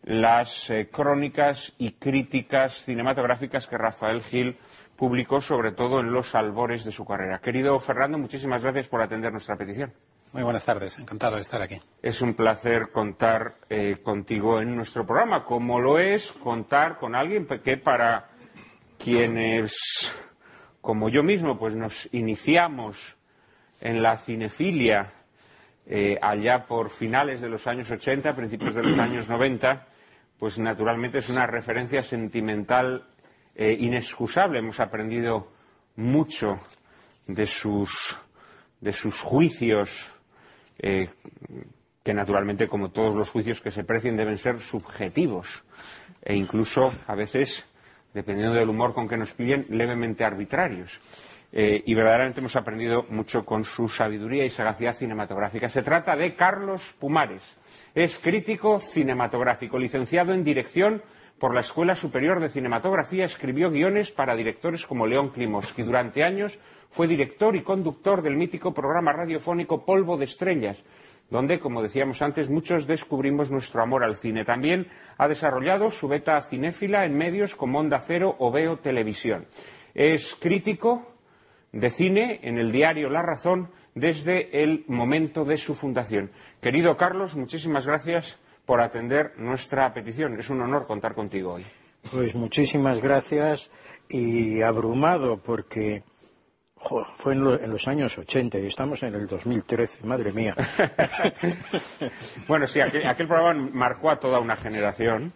las 0.02 0.70
eh, 0.70 0.88
crónicas 0.90 1.74
y 1.78 1.92
críticas 1.92 2.84
cinematográficas 2.84 3.66
que 3.66 3.78
Rafael 3.78 4.22
Gil 4.22 4.56
publicó, 4.96 5.40
sobre 5.40 5.72
todo 5.72 6.00
en 6.00 6.12
los 6.12 6.34
albores 6.34 6.84
de 6.84 6.92
su 6.92 7.04
carrera. 7.04 7.38
Querido 7.38 7.78
Fernando, 7.78 8.18
muchísimas 8.18 8.62
gracias 8.62 8.88
por 8.88 9.02
atender 9.02 9.32
nuestra 9.32 9.56
petición. 9.56 9.92
Muy 10.32 10.44
buenas 10.44 10.64
tardes, 10.64 10.96
encantado 10.96 11.34
de 11.34 11.42
estar 11.42 11.60
aquí. 11.60 11.80
Es 12.00 12.22
un 12.22 12.34
placer 12.34 12.92
contar 12.92 13.56
eh, 13.68 13.96
contigo 14.00 14.60
en 14.60 14.76
nuestro 14.76 15.04
programa, 15.04 15.42
como 15.42 15.80
lo 15.80 15.98
es 15.98 16.30
contar 16.30 16.96
con 16.98 17.16
alguien 17.16 17.48
que 17.64 17.76
para 17.76 18.28
quienes, 18.96 19.74
como 20.80 21.08
yo 21.08 21.24
mismo, 21.24 21.58
pues 21.58 21.74
nos 21.74 22.08
iniciamos 22.12 23.16
en 23.80 24.02
la 24.02 24.16
cinefilia 24.18 25.12
eh, 25.84 26.16
allá 26.22 26.64
por 26.64 26.90
finales 26.90 27.40
de 27.40 27.48
los 27.48 27.66
años 27.66 27.90
80, 27.90 28.32
principios 28.32 28.76
de 28.76 28.84
los 28.84 28.98
años 29.00 29.28
90, 29.28 29.84
pues 30.38 30.60
naturalmente 30.60 31.18
es 31.18 31.28
una 31.28 31.44
referencia 31.44 32.04
sentimental 32.04 33.04
eh, 33.56 33.76
inexcusable. 33.80 34.60
Hemos 34.60 34.78
aprendido 34.78 35.50
mucho 35.96 36.60
de 37.26 37.46
sus, 37.46 38.16
de 38.80 38.92
sus 38.92 39.22
juicios 39.22 40.19
eh, 40.82 41.08
que 42.02 42.14
naturalmente, 42.14 42.68
como 42.68 42.90
todos 42.90 43.14
los 43.14 43.30
juicios 43.30 43.60
que 43.60 43.70
se 43.70 43.84
precien, 43.84 44.16
deben 44.16 44.38
ser 44.38 44.58
subjetivos 44.58 45.64
e 46.22 46.34
incluso, 46.34 46.92
a 47.06 47.14
veces, 47.14 47.66
dependiendo 48.14 48.54
del 48.54 48.68
humor 48.68 48.94
con 48.94 49.08
que 49.08 49.16
nos 49.16 49.32
pillen, 49.32 49.66
levemente 49.68 50.24
arbitrarios. 50.24 51.00
Eh, 51.52 51.82
y 51.84 51.94
verdaderamente 51.94 52.40
hemos 52.40 52.54
aprendido 52.54 53.06
mucho 53.10 53.44
con 53.44 53.64
su 53.64 53.88
sabiduría 53.88 54.44
y 54.44 54.50
sagacidad 54.50 54.94
cinematográfica. 54.94 55.68
Se 55.68 55.82
trata 55.82 56.14
de 56.14 56.36
Carlos 56.36 56.94
Pumares. 56.98 57.56
Es 57.94 58.18
crítico 58.18 58.78
cinematográfico, 58.78 59.76
licenciado 59.76 60.32
en 60.32 60.44
dirección 60.44 61.02
por 61.40 61.54
la 61.54 61.60
Escuela 61.60 61.94
Superior 61.94 62.38
de 62.38 62.50
Cinematografía, 62.50 63.24
escribió 63.24 63.70
guiones 63.70 64.12
para 64.12 64.36
directores 64.36 64.86
como 64.86 65.06
León 65.06 65.32
que 65.32 65.82
Durante 65.82 66.22
años 66.22 66.60
fue 66.90 67.08
director 67.08 67.56
y 67.56 67.62
conductor 67.62 68.20
del 68.20 68.36
mítico 68.36 68.74
programa 68.74 69.14
radiofónico 69.14 69.86
Polvo 69.86 70.18
de 70.18 70.26
Estrellas, 70.26 70.84
donde, 71.30 71.58
como 71.58 71.80
decíamos 71.80 72.20
antes, 72.20 72.50
muchos 72.50 72.86
descubrimos 72.86 73.50
nuestro 73.50 73.82
amor 73.82 74.04
al 74.04 74.16
cine. 74.16 74.44
También 74.44 74.88
ha 75.16 75.28
desarrollado 75.28 75.88
su 75.88 76.08
beta 76.08 76.38
cinéfila 76.42 77.06
en 77.06 77.16
medios 77.16 77.54
como 77.54 77.78
Onda 77.78 78.00
Cero 78.00 78.36
o 78.38 78.52
Veo 78.52 78.76
Televisión. 78.76 79.46
Es 79.94 80.36
crítico 80.36 81.06
de 81.72 81.88
cine 81.88 82.40
en 82.42 82.58
el 82.58 82.70
diario 82.70 83.08
La 83.08 83.22
Razón 83.22 83.70
desde 83.94 84.62
el 84.62 84.84
momento 84.88 85.44
de 85.44 85.56
su 85.56 85.74
fundación. 85.74 86.30
Querido 86.60 86.98
Carlos, 86.98 87.34
muchísimas 87.34 87.86
gracias 87.86 88.38
por 88.64 88.80
atender 88.80 89.32
nuestra 89.38 89.92
petición. 89.92 90.38
Es 90.38 90.50
un 90.50 90.60
honor 90.60 90.86
contar 90.86 91.14
contigo 91.14 91.54
hoy. 91.54 91.66
Pues 92.10 92.34
muchísimas 92.34 93.00
gracias 93.00 93.70
y 94.08 94.62
abrumado 94.62 95.38
porque 95.38 96.02
fue 97.18 97.34
en, 97.34 97.44
los 97.44 97.88
años 97.88 98.16
80 98.16 98.58
y 98.58 98.66
estamos 98.66 99.02
en 99.02 99.14
el 99.14 99.26
2013, 99.26 100.06
madre 100.06 100.32
mía. 100.32 100.56
bueno, 102.48 102.66
sí, 102.66 102.80
aquel, 102.80 103.28
programa 103.28 103.68
marcó 103.72 104.10
a 104.10 104.18
toda 104.18 104.40
una 104.40 104.56
generación. 104.56 105.32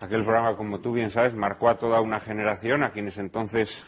Aquel 0.00 0.22
programa, 0.22 0.54
como 0.56 0.80
tú 0.80 0.92
bien 0.92 1.10
sabes, 1.10 1.32
marcó 1.32 1.70
a 1.70 1.78
toda 1.78 2.02
una 2.02 2.20
generación, 2.20 2.84
a 2.84 2.90
quienes 2.90 3.16
entonces 3.16 3.86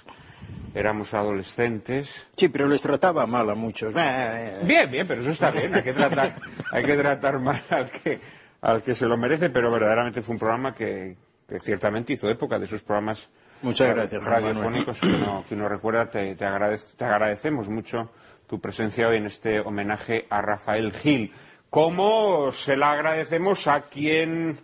éramos 0.75 1.13
adolescentes. 1.13 2.31
Sí, 2.35 2.49
pero 2.49 2.67
les 2.67 2.81
trataba 2.81 3.27
mal 3.27 3.51
a 3.51 3.55
muchos. 3.55 3.93
Bien, 3.93 4.91
bien, 4.91 5.07
pero 5.07 5.21
eso 5.21 5.31
está 5.31 5.51
bien. 5.51 5.75
Hay 5.75 5.83
que 5.83 5.93
tratar, 5.93 6.35
hay 6.73 6.85
que 6.85 6.97
tratar 6.97 7.39
mal 7.39 7.63
al 7.69 7.91
que, 7.91 8.19
al 8.61 8.83
que 8.83 8.95
se 8.95 9.07
lo 9.07 9.17
merece, 9.17 9.50
pero 9.50 9.71
verdaderamente 9.71 10.23
fue 10.23 10.35
un 10.35 10.38
programa 10.38 10.75
que, 10.75 11.17
que 11.49 11.59
ciertamente 11.59 12.12
hizo 12.12 12.29
época 12.29 12.59
de 12.59 12.67
sus 12.67 12.83
programas 12.83 13.31
Muchas 13.61 13.88
gracias, 13.88 14.23
radiofónicos 14.23 15.00
que 15.00 15.55
uno, 15.55 15.69
recuerda. 15.69 16.09
Te, 16.09 16.37
te, 16.37 16.45
agradecemos 16.45 17.69
mucho 17.69 18.12
tu 18.47 18.61
presencia 18.61 19.09
hoy 19.09 19.17
en 19.17 19.27
este 19.27 19.59
homenaje 19.59 20.27
a 20.31 20.41
Rafael 20.41 20.93
Gil. 20.93 21.33
¿Cómo 21.69 22.53
se 22.53 22.77
la 22.77 22.93
agradecemos 22.93 23.67
a 23.67 23.81
quien, 23.88 24.61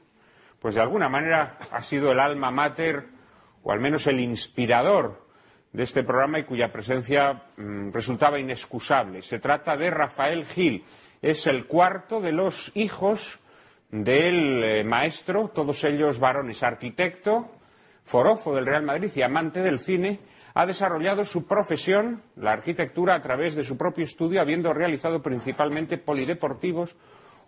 pues 0.60 0.76
de 0.76 0.80
alguna 0.80 1.08
manera, 1.08 1.58
ha 1.72 1.80
sido 1.80 2.12
el 2.12 2.20
alma 2.20 2.52
mater 2.52 3.06
o 3.64 3.72
al 3.72 3.80
menos 3.80 4.06
el 4.06 4.20
inspirador 4.20 5.26
de 5.72 5.82
este 5.82 6.04
programa 6.04 6.38
y 6.38 6.44
cuya 6.44 6.70
presencia 6.70 7.46
mm, 7.56 7.90
resultaba 7.90 8.38
inexcusable? 8.38 9.22
Se 9.22 9.40
trata 9.40 9.76
de 9.76 9.90
Rafael 9.90 10.46
Gil. 10.46 10.84
Es 11.20 11.48
el 11.48 11.66
cuarto 11.66 12.20
de 12.20 12.30
los 12.30 12.70
hijos 12.76 13.40
del 14.02 14.64
eh, 14.64 14.84
maestro, 14.84 15.50
todos 15.54 15.84
ellos 15.84 16.18
varones, 16.18 16.64
arquitecto, 16.64 17.48
forofo 18.02 18.52
del 18.54 18.66
Real 18.66 18.82
Madrid 18.82 19.10
y 19.14 19.22
amante 19.22 19.60
del 19.60 19.78
cine, 19.78 20.18
ha 20.54 20.66
desarrollado 20.66 21.24
su 21.24 21.46
profesión, 21.46 22.22
la 22.36 22.52
arquitectura, 22.52 23.14
a 23.14 23.22
través 23.22 23.54
de 23.54 23.62
su 23.62 23.76
propio 23.76 24.04
estudio, 24.04 24.40
habiendo 24.40 24.72
realizado 24.72 25.22
principalmente 25.22 25.96
polideportivos, 25.96 26.96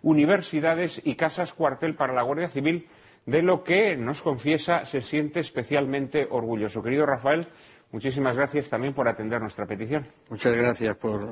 universidades 0.03 1.01
y 1.03 1.15
casas 1.15 1.53
cuartel 1.53 1.95
para 1.95 2.13
la 2.13 2.23
Guardia 2.23 2.47
Civil, 2.47 2.87
de 3.25 3.41
lo 3.41 3.61
que 3.61 3.97
nos 3.97 4.21
confiesa 4.21 4.85
se 4.85 5.01
siente 5.01 5.41
especialmente 5.41 6.27
orgulloso. 6.29 6.81
Querido 6.81 7.05
Rafael, 7.05 7.45
muchísimas 7.91 8.37
gracias 8.37 8.69
también 8.69 8.93
por 8.93 9.09
atender 9.09 9.41
nuestra 9.41 9.65
petición. 9.65 10.07
Muchas 10.29 10.53
gracias 10.53 10.95
por 10.95 11.27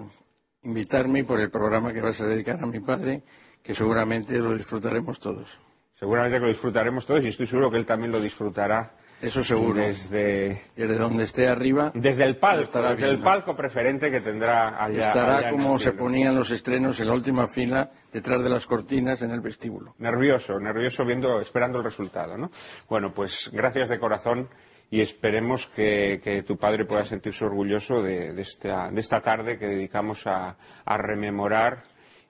invitarme 0.64 1.20
y 1.20 1.24
por 1.24 1.40
el 1.40 1.50
programa 1.50 1.94
que 1.94 2.02
vas 2.02 2.20
a 2.20 2.28
dedicar 2.28 2.62
a 2.62 2.66
mi 2.66 2.82
padre, 2.82 3.22
que 3.66 3.74
seguramente 3.74 4.38
lo 4.38 4.56
disfrutaremos 4.56 5.20
todos. 5.20 5.60
Seguramente 5.96 6.40
lo 6.40 6.48
disfrutaremos 6.48 7.06
todos 7.06 7.24
y 7.24 7.30
estoy 7.30 7.48
seguro 7.48 7.72
que 7.72 7.78
él 7.78 7.86
también 7.86 8.12
lo 8.12 8.22
disfrutará 8.22 8.94
eso 9.22 9.44
seguro. 9.44 9.82
Desde, 9.82 10.62
desde 10.76 10.98
donde 10.98 11.24
esté 11.24 11.48
arriba. 11.48 11.92
Desde 11.96 12.24
el 12.24 12.38
palco, 12.38 12.80
desde 12.82 13.10
el 13.10 13.20
palco 13.20 13.56
preferente 13.56 14.12
que 14.12 14.22
tendrá 14.22 14.84
allá. 14.84 15.00
Estará 15.00 15.50
como 15.50 15.80
se 15.80 15.94
ponían 15.94 16.36
los 16.36 16.52
estrenos 16.52 17.00
en 17.00 17.08
la 17.08 17.14
última 17.14 17.48
fila, 17.48 17.90
detrás 18.12 18.44
de 18.44 18.50
las 18.50 18.66
cortinas, 18.66 19.22
en 19.22 19.32
el 19.32 19.42
vestíbulo. 19.42 19.96
Nervioso, 20.00 20.60
nervioso 20.60 21.06
viendo, 21.06 21.40
esperando 21.40 21.78
el 21.78 21.84
resultado, 21.84 22.38
¿no? 22.38 22.52
Bueno, 22.90 23.14
pues 23.14 23.50
gracias 23.54 23.90
de 23.90 24.00
corazón 24.00 24.50
y 24.92 25.02
esperemos 25.02 25.68
que, 25.68 26.44
tu 26.46 26.58
padre 26.58 26.86
pueda 26.86 27.04
sentirse 27.04 27.46
orgulloso 27.46 28.02
de, 28.02 28.40
esta, 28.40 28.92
de 28.92 29.00
esta, 29.00 29.22
tarde 29.22 29.58
que 29.58 29.68
dedicamos 29.68 30.28
a, 30.28 30.56
rememorar 30.86 31.84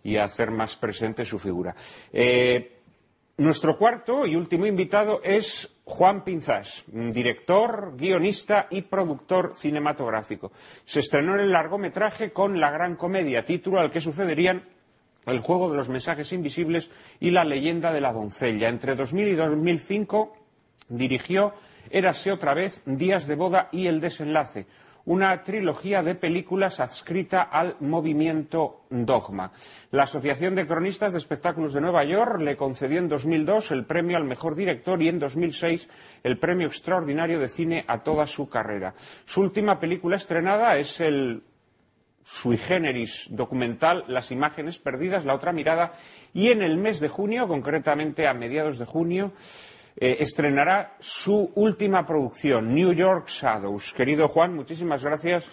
y 0.06 0.18
a 0.18 0.24
hacer 0.24 0.52
más 0.52 0.76
presente 0.76 1.26
su 1.26 1.40
figura. 1.40 1.76
Eh, 2.14 2.72
nuestro 3.38 3.78
cuarto 3.78 4.26
y 4.26 4.36
último 4.36 4.66
invitado 4.68 5.20
es 5.24 5.82
Juan 5.84 6.24
Pinzás, 6.24 6.86
director, 6.88 7.98
guionista 7.98 8.68
y 8.70 8.84
productor 8.84 9.56
cinematográfico. 9.56 10.52
Se 10.86 11.00
estrenó 11.00 11.34
en 11.34 11.42
el 11.42 11.52
largometraje 11.52 12.32
con 12.32 12.60
La 12.60 12.72
Gran 12.72 12.96
Comedia, 12.96 13.44
título 13.44 13.80
al 13.80 13.92
que 13.92 14.00
sucederían 14.00 14.64
El 15.26 15.40
juego 15.40 15.70
de 15.70 15.78
los 15.78 15.90
mensajes 15.90 16.32
invisibles 16.32 16.92
y 17.20 17.32
La 17.32 17.44
leyenda 17.44 17.92
de 17.92 18.02
la 18.02 18.14
doncella. 18.14 18.70
Entre 18.70 18.96
2000 18.96 19.28
y 19.28 19.36
2005 19.36 20.38
dirigió 20.90 21.54
Érase 21.90 22.32
otra 22.32 22.54
vez, 22.54 22.82
Días 22.86 23.28
de 23.28 23.36
boda 23.36 23.70
y 23.72 23.88
El 23.88 24.00
desenlace, 24.00 24.68
una 25.06 25.44
trilogía 25.44 26.02
de 26.02 26.16
películas 26.16 26.80
adscrita 26.80 27.44
al 27.44 27.78
movimiento 27.80 28.82
Dogma. 28.90 29.52
La 29.92 30.04
Asociación 30.04 30.56
de 30.56 30.66
Cronistas 30.66 31.12
de 31.12 31.20
Espectáculos 31.20 31.74
de 31.74 31.82
Nueva 31.82 32.04
York 32.04 32.42
le 32.42 32.58
concedió 32.58 33.00
en 33.00 33.08
2002 33.08 33.72
el 33.72 33.86
premio 33.86 34.18
al 34.18 34.26
mejor 34.26 34.56
director 34.56 35.02
y 35.02 35.10
en 35.10 35.20
2006 35.20 35.90
el 36.24 36.40
premio 36.40 36.68
extraordinario 36.68 37.40
de 37.40 37.48
cine 37.48 37.86
a 37.88 38.02
toda 38.02 38.26
su 38.26 38.50
carrera. 38.50 38.94
Su 39.26 39.42
última 39.42 39.80
película 39.80 40.16
estrenada 40.16 40.78
es 40.78 41.00
el 41.02 41.44
sui 42.24 42.58
generis 42.58 43.28
documental 43.30 44.04
Las 44.08 44.32
imágenes 44.32 44.80
perdidas, 44.80 45.26
la 45.26 45.36
otra 45.36 45.54
mirada, 45.54 45.94
y 46.34 46.50
en 46.50 46.64
el 46.64 46.78
mes 46.78 47.00
de 47.00 47.08
junio, 47.08 47.48
concretamente 47.48 48.28
a 48.28 48.34
mediados 48.34 48.80
de 48.80 48.86
junio, 48.86 49.32
eh, 49.98 50.18
estrenará 50.20 50.96
su 51.00 51.52
última 51.56 52.06
producción, 52.06 52.74
New 52.74 52.94
York 52.94 53.28
Shadows. 53.28 53.94
Querido 53.94 54.28
Juan, 54.28 54.54
muchísimas 54.54 55.04
gracias 55.04 55.50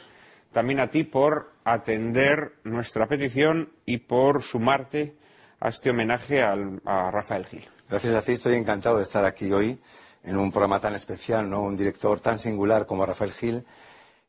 también 0.52 0.80
a 0.80 0.90
ti 0.90 1.04
por 1.04 1.52
atender 1.64 2.54
nuestra 2.64 3.06
petición 3.06 3.72
y 3.86 3.98
por 3.98 4.42
sumarte 4.42 5.16
a 5.60 5.68
este 5.68 5.90
homenaje 5.90 6.42
a 6.42 7.10
Rafael 7.10 7.46
Gil. 7.46 7.68
Gracias 7.88 8.14
a 8.14 8.22
ti, 8.22 8.32
estoy 8.32 8.54
encantado 8.54 8.96
de 8.96 9.02
estar 9.02 9.24
aquí 9.24 9.52
hoy 9.52 9.78
en 10.24 10.36
un 10.36 10.50
programa 10.50 10.80
tan 10.80 10.94
especial, 10.94 11.48
¿no? 11.48 11.62
un 11.62 11.76
director 11.76 12.20
tan 12.20 12.38
singular 12.38 12.86
como 12.86 13.04
Rafael 13.04 13.32
Gil, 13.32 13.64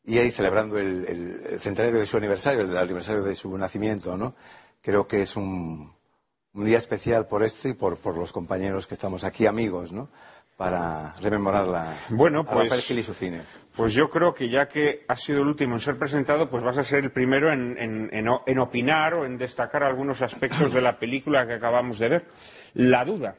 y 0.04 0.18
ahí 0.18 0.30
celebrando 0.30 0.76
el, 0.76 1.58
centenario 1.60 1.98
de 1.98 2.06
su 2.06 2.16
aniversario, 2.16 2.60
el 2.60 2.76
aniversario 2.76 3.22
de 3.22 3.34
su 3.34 3.56
nacimiento. 3.56 4.16
¿no? 4.16 4.34
Creo 4.82 5.06
que 5.06 5.22
es 5.22 5.34
un, 5.36 5.93
un 6.54 6.64
día 6.64 6.78
especial 6.78 7.26
por 7.26 7.42
esto 7.42 7.68
y 7.68 7.74
por, 7.74 7.98
por 7.98 8.16
los 8.16 8.32
compañeros 8.32 8.86
que 8.86 8.94
estamos 8.94 9.24
aquí, 9.24 9.46
amigos, 9.46 9.92
¿no? 9.92 10.08
Para 10.56 11.14
rememorar 11.20 11.66
la, 11.66 11.94
Bueno, 12.10 12.44
pues- 12.44 12.86
Gil 12.86 13.00
y 13.00 13.02
su 13.02 13.12
cine. 13.12 13.42
Pues 13.76 13.92
yo 13.92 14.08
creo 14.08 14.32
que 14.32 14.48
ya 14.48 14.68
que 14.68 15.04
has 15.08 15.20
sido 15.20 15.42
el 15.42 15.48
último 15.48 15.74
en 15.74 15.80
ser 15.80 15.98
presentado, 15.98 16.48
pues 16.48 16.62
vas 16.62 16.78
a 16.78 16.84
ser 16.84 17.02
el 17.02 17.10
primero 17.10 17.52
en, 17.52 17.76
en- 17.76 18.08
en 18.14 18.26
en 18.46 18.58
opinar 18.60 19.14
o 19.14 19.26
en 19.26 19.36
destacar 19.36 19.82
algunos 19.82 20.22
aspectos 20.22 20.72
de 20.72 20.80
la 20.80 20.96
película 20.96 21.44
que 21.44 21.54
acabamos 21.54 21.98
de 21.98 22.08
ver. 22.08 22.24
La 22.74 23.04
duda. 23.04 23.34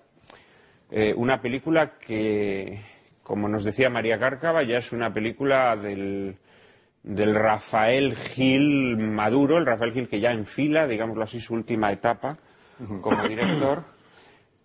Eh, 0.91 1.13
una 1.15 1.41
película 1.41 1.93
que, 1.98 2.81
como 3.24 3.48
nos 3.48 3.63
decía 3.63 3.89
María 3.89 4.19
Cárcava, 4.19 4.63
ya 4.63 4.77
es 4.79 4.91
una 4.91 5.13
película 5.13 5.77
del, 5.77 6.36
del 7.01 7.34
Rafael 7.34 8.13
Gil 8.13 8.98
Maduro, 8.98 9.57
el 9.57 9.65
Rafael 9.65 9.93
Gil 9.93 10.10
que 10.10 10.19
ya 10.19 10.31
enfila, 10.31 10.86
digámoslo 10.86 11.24
así, 11.24 11.39
su 11.39 11.53
última 11.53 11.93
etapa 11.93 12.36
como 13.01 13.24
director 13.27 13.96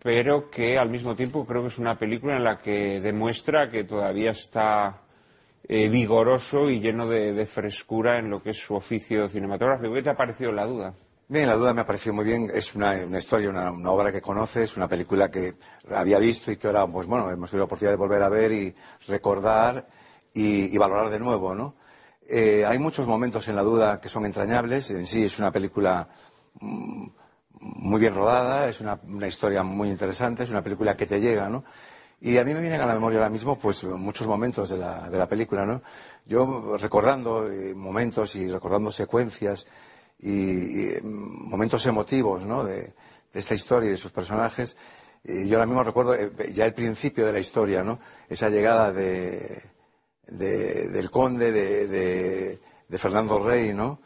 pero 0.03 0.51
que 0.51 0.79
al 0.79 0.89
mismo 0.89 1.15
tiempo 1.15 1.45
creo 1.45 1.63
que 1.63 1.69
es 1.69 1.79
una 1.79 1.99
película 1.99 2.37
en 2.37 2.45
la 2.45 2.59
que 2.59 3.01
demuestra 3.01 3.71
que 3.71 3.85
todavía 3.85 4.31
está 4.31 5.03
eh, 5.69 5.89
vigoroso 5.89 6.71
y 6.71 6.81
lleno 6.81 7.07
de, 7.07 7.47
frescura 7.47 8.19
en 8.19 8.31
lo 8.31 8.43
que 8.43 8.51
es 8.51 8.59
su 8.59 8.75
oficio 8.75 9.29
cinematográfico. 9.29 9.93
¿Qué 9.93 10.03
te 10.03 10.11
ha 10.11 10.17
parecido 10.17 10.53
la 10.53 10.65
duda? 10.65 10.95
Bien, 11.29 11.47
la 11.47 11.55
duda 11.55 11.75
me 11.75 11.83
ha 11.83 11.87
parecido 11.87 12.15
muy 12.15 12.25
bien. 12.25 12.49
Es 12.53 12.75
una, 12.75 12.97
historia, 13.19 13.51
una, 13.51 13.71
obra 13.91 14.11
que 14.11 14.23
conoces, 14.23 14.77
una 14.77 14.89
película 14.89 15.31
que 15.31 15.55
había 15.95 16.19
visto 16.19 16.51
y 16.51 16.57
que 16.57 16.67
ahora, 16.67 16.87
pues 16.87 17.07
bueno, 17.07 17.31
hemos 17.31 17.51
tenido 17.51 17.65
la 17.65 17.67
oportunidad 17.67 17.93
de 17.93 17.99
volver 17.99 18.23
a 18.23 18.29
ver 18.29 18.53
y 18.53 18.75
recordar 19.07 19.87
y, 20.33 20.75
y 20.75 20.79
valorar 20.79 21.11
de 21.11 21.21
nuevo, 21.21 21.55
¿no? 21.55 21.75
Eh, 22.27 22.65
hay 22.67 22.79
muchos 22.79 23.07
momentos 23.07 23.47
en 23.49 23.57
la 23.57 23.63
duda 23.63 24.01
que 24.01 24.09
son 24.09 24.25
entrañables. 24.25 24.91
En 24.91 25.07
sí 25.07 25.25
es 25.25 25.39
una 25.39 25.53
película 25.53 26.09
mm, 26.61 27.07
muy 27.61 28.01
bien 28.01 28.15
rodada, 28.15 28.69
es 28.69 28.81
una, 28.81 28.99
una 29.07 29.29
historia 29.29 29.63
muy 29.63 29.89
interesante, 29.91 30.43
es 30.45 30.51
una 30.51 30.63
película 30.63 30.97
que 30.97 31.07
te 31.07 31.21
llega, 31.21 31.49
¿no? 31.49 31.65
Y 32.23 32.37
a 32.37 32.45
mí 32.45 32.53
me 32.53 32.61
vienen 32.61 32.81
a 32.81 32.87
la 32.87 32.95
memoria 32.95 33.19
ahora 33.19 33.31
mismo, 33.31 33.59
pues, 33.59 33.85
muchos 33.85 34.27
momentos 34.27 34.69
de 34.69 34.77
la, 34.77 35.09
de 35.09 35.19
la 35.19 35.27
película, 35.29 35.65
¿no? 35.65 35.83
Yo 36.27 36.77
recordando 36.79 37.51
eh, 37.51 37.75
momentos 37.75 38.35
y 38.37 38.49
recordando 38.51 38.91
secuencias 38.93 39.67
y, 40.19 40.89
eh, 40.89 41.01
momentos 41.03 41.87
emotivos, 41.87 42.45
¿no? 42.47 42.65
De, 42.65 42.93
esta 43.33 43.55
historia 43.55 43.89
y 43.89 43.93
de 43.93 43.97
sus 43.97 44.13
personajes. 44.13 44.77
Y 45.25 45.47
yo 45.49 45.57
ahora 45.57 45.67
mismo 45.67 45.85
recuerdo 45.85 46.15
eh, 46.15 46.31
ya 46.53 46.65
el 46.67 46.75
principio 46.75 47.25
de 47.25 47.33
la 47.33 47.39
historia, 47.39 47.83
¿no? 47.85 48.01
Esa 48.29 48.51
llegada 48.51 48.93
de, 48.93 49.63
de- 50.27 50.89
del 50.89 51.11
conde, 51.11 51.53
de, 51.53 51.87
de- 51.87 52.59
de 52.89 52.99
Fernando 52.99 53.39
Rey, 53.43 53.73
¿no? 53.73 54.01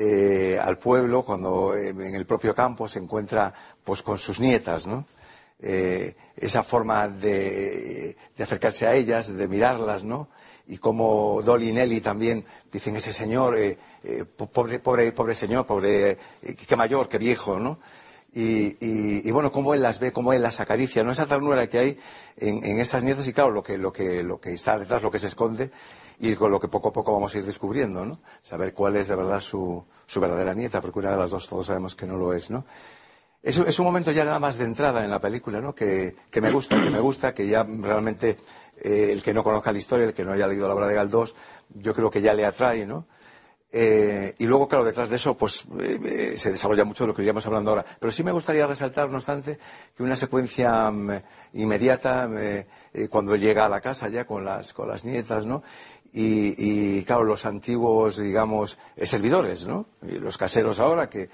Eh, 0.00 0.56
al 0.62 0.78
pueblo 0.78 1.24
cuando 1.24 1.74
eh, 1.74 1.88
en 1.88 2.14
el 2.14 2.24
propio 2.24 2.54
campo 2.54 2.86
se 2.86 3.00
encuentra 3.00 3.52
pues 3.82 4.00
con 4.02 4.16
sus 4.16 4.38
nietas, 4.38 4.86
¿no? 4.86 5.06
Eh, 5.60 6.14
esa 6.36 6.62
forma 6.62 7.08
de, 7.08 8.16
de 8.36 8.44
acercarse 8.44 8.86
a 8.86 8.94
ellas, 8.94 9.26
de 9.36 9.48
mirarlas, 9.48 10.04
¿no? 10.04 10.28
Y 10.68 10.76
como 10.78 11.42
Dolly 11.42 11.70
y 11.70 11.72
Nelly 11.72 12.00
también 12.00 12.44
dicen 12.70 12.94
ese 12.94 13.12
señor, 13.12 13.58
eh, 13.58 13.76
eh, 14.04 14.24
po- 14.24 14.46
pobre, 14.46 14.78
pobre, 14.78 15.10
pobre 15.10 15.34
señor, 15.34 15.66
pobre, 15.66 16.16
qué 16.68 16.76
mayor, 16.76 17.08
qué 17.08 17.18
viejo, 17.18 17.58
¿no? 17.58 17.80
Y, 18.32 18.76
y- 18.78 19.26
y 19.28 19.30
bueno, 19.32 19.50
cómo 19.50 19.74
él 19.74 19.82
las 19.82 19.98
ve, 19.98 20.12
cómo 20.12 20.32
él 20.32 20.42
las 20.42 20.60
acaricia, 20.60 21.02
¿no? 21.02 21.10
Esa 21.10 21.26
ternura 21.26 21.66
que 21.68 21.78
hay 21.80 21.98
en, 22.36 22.62
en 22.62 22.78
esas 22.78 23.02
nietas 23.02 23.26
y 23.26 23.32
claro, 23.32 23.50
lo 23.50 23.64
que, 23.64 23.78
lo, 23.78 23.92
que, 23.92 24.22
lo 24.22 24.38
que 24.40 24.52
está 24.52 24.78
detrás, 24.78 25.02
lo 25.02 25.10
que 25.10 25.18
se 25.18 25.26
esconde 25.26 25.72
y 26.20 26.34
con 26.34 26.50
lo 26.50 26.58
que 26.60 26.68
poco 26.68 26.88
a 26.88 26.92
poco 26.92 27.12
vamos 27.12 27.34
a 27.34 27.38
ir 27.38 27.44
descubriendo, 27.44 28.04
¿no? 28.04 28.18
Saber 28.42 28.72
cuál 28.74 28.96
es 28.96 29.08
de 29.08 29.16
verdad 29.16 29.40
su, 29.40 29.84
su 30.06 30.20
verdadera 30.20 30.54
nieta, 30.54 30.80
porque 30.80 30.98
una 30.98 31.12
de 31.12 31.16
las 31.18 31.30
dos 31.30 31.48
todos 31.48 31.66
sabemos 31.66 31.94
que 31.94 32.06
no 32.06 32.16
lo 32.16 32.32
es, 32.34 32.50
¿no? 32.50 32.64
Es, 33.40 33.56
un- 33.78 33.84
momento 33.84 34.10
ya 34.10 34.24
nada 34.24 34.40
más 34.40 34.58
de 34.58 34.64
entrada 34.64 35.04
en 35.04 35.10
la 35.10 35.20
película, 35.20 35.60
¿no? 35.60 35.72
Que, 35.74 36.16
me 36.42 36.50
gusta, 36.50 36.82
que 36.82 36.90
me 36.90 36.98
gusta, 37.00 37.32
que 37.32 37.46
ya 37.46 37.62
realmente 37.64 38.36
eh, 38.82 39.10
el 39.12 39.22
que 39.22 39.32
no 39.32 39.44
conozca 39.44 39.70
la 39.72 39.78
historia, 39.78 40.06
el 40.06 40.12
que 40.14 40.24
no 40.24 40.32
haya 40.32 40.48
leído 40.48 40.66
la 40.66 40.74
obra 40.74 40.88
de 40.88 40.94
Galdós, 40.94 41.36
yo 41.72 41.94
creo 41.94 42.10
que 42.10 42.20
ya 42.20 42.34
le 42.34 42.44
atrae, 42.44 42.84
¿no? 42.84 43.06
Eh, 43.70 44.34
y 44.38 44.46
luego, 44.46 44.66
claro, 44.66 44.82
detrás 44.84 45.10
de 45.10 45.16
eso, 45.16 45.36
pues 45.36 45.64
eh, 45.78 46.34
se 46.36 46.50
desarrolla 46.50 46.84
mucho 46.84 47.06
lo 47.06 47.14
que 47.14 47.22
iríamos 47.22 47.46
hablando 47.46 47.70
ahora. 47.70 47.84
Pero 48.00 48.10
sí 48.10 48.24
me 48.24 48.32
gustaría 48.32 48.66
resaltar, 48.66 49.08
no 49.08 49.18
obstante, 49.18 49.58
que 49.96 50.02
una 50.02 50.16
secuencia 50.16 50.90
mm, 50.90 51.10
inmediata, 51.52 52.28
cuando 53.10 53.34
él 53.34 53.40
llega 53.40 53.66
a 53.66 53.68
la 53.68 53.80
casa 53.80 54.08
ya 54.08 54.24
con 54.26 54.44
las, 54.44 54.72
con 54.72 54.88
las 54.88 55.04
nietas, 55.04 55.46
¿no? 55.46 55.62
Y, 56.12 56.54
y, 56.98 57.02
claro, 57.04 57.24
los 57.24 57.44
antiguos, 57.44 58.16
digamos, 58.18 58.78
eh, 58.96 59.06
servidores, 59.06 59.66
¿no? 59.66 59.86
Y 60.02 60.12
los 60.12 60.38
caseros 60.38 60.80
ahora 60.80 61.08
que, 61.08 61.28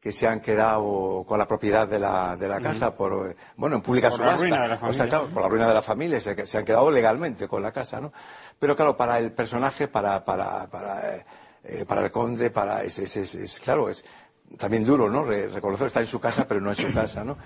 que 0.00 0.12
se 0.12 0.26
han 0.28 0.40
quedado 0.40 1.24
con 1.26 1.38
la 1.38 1.46
propiedad 1.46 1.88
de 1.88 1.98
la, 1.98 2.36
de 2.36 2.48
la 2.48 2.60
casa 2.60 2.94
por, 2.94 3.34
bueno, 3.56 3.76
en 3.76 3.82
pública 3.82 4.10
Por 4.10 4.20
la 4.20 4.26
subasta. 4.26 4.42
ruina 4.42 4.62
de 4.62 4.68
la 4.68 4.74
O 4.74 4.78
sea, 4.78 4.88
familia. 4.88 5.08
claro, 5.08 5.28
por 5.34 5.42
la 5.42 5.48
ruina 5.48 5.66
de 5.68 5.74
la 5.74 5.82
familia, 5.82 6.20
se, 6.20 6.46
se 6.46 6.58
han 6.58 6.64
quedado 6.64 6.90
legalmente 6.90 7.48
con 7.48 7.62
la 7.62 7.72
casa, 7.72 8.00
¿no? 8.00 8.12
Pero 8.58 8.76
claro, 8.76 8.96
para 8.96 9.18
el 9.18 9.32
personaje, 9.32 9.88
para, 9.88 10.24
para, 10.24 10.68
para, 10.70 11.16
eh, 11.16 11.24
eh, 11.64 11.84
para 11.86 12.02
el 12.04 12.10
conde, 12.12 12.50
para, 12.50 12.84
es, 12.84 12.98
es, 13.00 13.16
es- 13.16 13.34
es- 13.34 13.60
claro, 13.60 13.88
es 13.90 14.04
también 14.58 14.84
duro, 14.84 15.08
¿no? 15.10 15.24
Re- 15.24 15.48
reconocer 15.48 15.88
está 15.88 16.00
en 16.00 16.06
su 16.06 16.20
casa, 16.20 16.46
pero 16.46 16.60
no 16.60 16.70
es 16.70 16.78
su 16.78 16.92
casa, 16.92 17.24
¿no? 17.24 17.38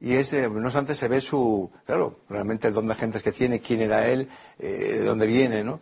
Y 0.00 0.14
es, 0.14 0.32
eh, 0.32 0.48
no 0.50 0.64
obstante, 0.66 0.94
se 0.94 1.08
ve 1.08 1.20
su, 1.20 1.70
claro, 1.86 2.20
realmente 2.28 2.68
el 2.68 2.74
don 2.74 2.88
de 2.88 2.94
gentes 2.94 3.22
que 3.22 3.32
tiene, 3.32 3.60
quién 3.60 3.80
era 3.82 4.06
él, 4.08 4.28
eh, 4.58 4.96
de 4.98 5.04
dónde 5.04 5.26
viene, 5.26 5.62
¿no? 5.62 5.80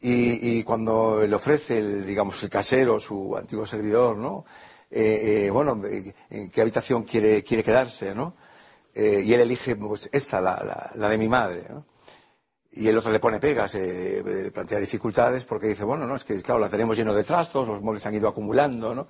Y, 0.00 0.58
y 0.58 0.62
cuando 0.62 1.26
le 1.26 1.34
ofrece, 1.34 1.78
el, 1.78 2.06
digamos, 2.06 2.42
el 2.42 2.48
casero, 2.48 3.00
su 3.00 3.36
antiguo 3.36 3.66
servidor, 3.66 4.16
¿no? 4.16 4.44
Eh, 4.90 5.46
eh, 5.46 5.50
bueno, 5.50 5.80
eh, 5.86 6.14
en 6.30 6.50
qué 6.50 6.60
habitación 6.60 7.02
quiere, 7.02 7.42
quiere 7.42 7.62
quedarse, 7.64 8.14
¿no? 8.14 8.34
Eh, 8.94 9.22
y 9.24 9.32
él 9.34 9.40
elige, 9.40 9.76
pues, 9.76 10.08
esta, 10.12 10.40
la, 10.40 11.08
de 11.08 11.18
mi 11.18 11.28
madre, 11.28 11.66
¿no? 11.68 11.84
Y 12.72 12.86
el 12.88 12.96
otro 12.96 13.10
le 13.10 13.18
pone 13.18 13.40
pegas, 13.40 13.74
eh, 13.74 14.50
plantea 14.54 14.78
dificultades 14.78 15.44
porque 15.44 15.68
dice, 15.68 15.84
bueno, 15.84 16.06
no, 16.06 16.14
es 16.14 16.24
que 16.24 16.40
claro, 16.42 16.60
la 16.60 16.68
tenemos 16.68 16.96
lleno 16.96 17.12
de 17.14 17.24
trastos, 17.24 17.66
los 17.66 17.80
muebles 17.82 18.02
se 18.02 18.08
han 18.08 18.14
ido 18.14 18.28
acumulando, 18.28 18.94
¿no? 18.94 19.08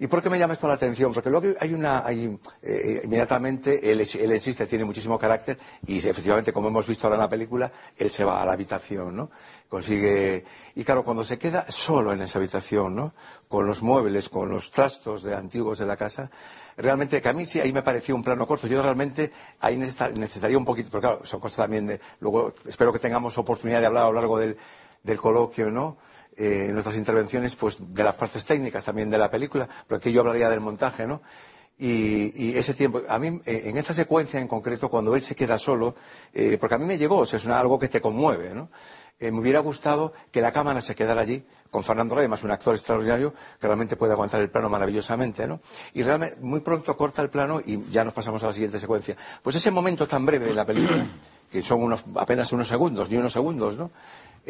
¿Y 0.00 0.06
por 0.06 0.22
qué 0.22 0.30
me 0.30 0.38
llama 0.38 0.52
esto 0.52 0.68
la 0.68 0.74
atención? 0.74 1.12
Porque 1.12 1.28
luego 1.28 1.48
hay 1.58 1.74
una, 1.74 2.06
hay, 2.06 2.38
eh, 2.62 3.00
inmediatamente 3.04 3.90
él, 3.90 4.00
él 4.00 4.32
insiste, 4.32 4.64
tiene 4.66 4.84
muchísimo 4.84 5.18
carácter 5.18 5.58
y 5.86 5.98
efectivamente, 5.98 6.52
como 6.52 6.68
hemos 6.68 6.86
visto 6.86 7.06
ahora 7.06 7.16
en 7.16 7.22
la 7.22 7.28
película, 7.28 7.72
él 7.96 8.08
se 8.10 8.22
va 8.22 8.40
a 8.40 8.46
la 8.46 8.52
habitación, 8.52 9.16
¿no? 9.16 9.30
Consigue, 9.68 10.44
y 10.76 10.84
claro, 10.84 11.04
cuando 11.04 11.24
se 11.24 11.36
queda 11.36 11.66
solo 11.68 12.12
en 12.12 12.22
esa 12.22 12.38
habitación, 12.38 12.94
¿no? 12.94 13.12
Con 13.48 13.66
los 13.66 13.82
muebles, 13.82 14.28
con 14.28 14.48
los 14.50 14.70
trastos 14.70 15.24
de 15.24 15.34
antiguos 15.34 15.78
de 15.80 15.86
la 15.86 15.96
casa, 15.96 16.30
realmente 16.76 17.20
que 17.20 17.28
a 17.28 17.32
mí 17.32 17.44
sí 17.44 17.58
ahí 17.60 17.72
me 17.72 17.82
pareció 17.82 18.14
un 18.14 18.22
plano 18.22 18.46
corto. 18.46 18.68
Yo 18.68 18.80
realmente 18.80 19.32
ahí 19.60 19.76
necesita- 19.76 20.10
necesitaría 20.10 20.56
un 20.58 20.64
poquito, 20.64 20.90
pero 20.92 21.00
claro, 21.00 21.26
son 21.26 21.40
cosas 21.40 21.56
también 21.64 21.86
de, 21.88 22.00
luego 22.20 22.54
espero 22.66 22.92
que 22.92 23.00
tengamos 23.00 23.36
oportunidad 23.36 23.80
de 23.80 23.86
hablar 23.86 24.04
a 24.04 24.08
lo 24.08 24.14
largo 24.14 24.38
del, 24.38 24.56
del 25.02 25.18
coloquio, 25.18 25.70
¿no? 25.72 25.96
Eh, 26.40 26.70
nuestras 26.72 26.94
intervenciones, 26.94 27.56
pues 27.56 27.82
de 27.92 28.04
las 28.04 28.14
partes 28.14 28.46
técnicas 28.46 28.84
también 28.84 29.10
de 29.10 29.18
la 29.18 29.28
película, 29.28 29.68
pero 29.88 29.98
aquí 29.98 30.12
yo 30.12 30.20
hablaría 30.20 30.48
del 30.48 30.60
montaje, 30.60 31.04
¿no? 31.04 31.20
Y, 31.80 32.56
ese 32.56 32.74
tiempo, 32.74 33.00
a 33.08 33.18
mí, 33.18 33.40
eh, 33.44 33.62
en 33.66 33.76
esa 33.76 33.92
secuencia 33.92 34.40
en 34.40 34.48
concreto, 34.48 34.88
cuando 34.88 35.14
él 35.16 35.22
se 35.22 35.34
queda 35.36 35.58
solo, 35.58 35.94
eh, 36.32 36.56
porque 36.60 36.74
a 36.74 36.78
mí 36.78 36.84
me 36.84 36.96
llegó, 36.98 37.18
o 37.18 37.26
sea, 37.26 37.38
es 37.38 37.44
una- 37.44 37.58
algo 37.58 37.78
que 37.78 37.88
te 37.88 38.00
conmueve, 38.00 38.54
¿no? 38.54 38.68
Eh, 39.20 39.32
me 39.32 39.40
hubiera 39.40 39.58
gustado 39.60 40.12
que 40.30 40.40
la 40.40 40.52
cámara 40.52 40.80
se 40.80 40.94
quedara 40.94 41.20
allí, 41.20 41.44
con 41.70 41.82
Fernando 41.82 42.14
Rey, 42.14 42.22
además 42.22 42.44
un 42.44 42.52
actor 42.52 42.74
extraordinario, 42.74 43.32
que 43.60 43.66
realmente 43.66 43.96
puede 43.96 44.12
aguantar 44.12 44.40
el 44.40 44.48
plano 44.50 44.68
maravillosamente, 44.68 45.46
¿no? 45.46 45.60
Y 45.94 46.02
realmente, 46.04 46.36
muy 46.40 46.60
pronto 46.60 46.96
corta 46.96 47.20
el 47.22 47.30
plano 47.30 47.60
y 47.64 47.80
ya 47.90 48.04
nos 48.04 48.14
pasamos 48.14 48.42
a 48.44 48.46
la 48.46 48.52
siguiente 48.52 48.78
secuencia. 48.78 49.16
Pues 49.42 49.56
ese 49.56 49.70
momento 49.72 50.06
tan 50.06 50.24
breve 50.24 50.46
de 50.46 50.54
la 50.54 50.64
película, 50.64 51.04
que 51.50 51.62
son 51.62 51.82
unos, 51.82 52.04
apenas 52.16 52.52
unos 52.52 52.68
segundos, 52.68 53.10
ni 53.10 53.16
unos 53.16 53.32
segundos, 53.32 53.76
¿no? 53.76 53.90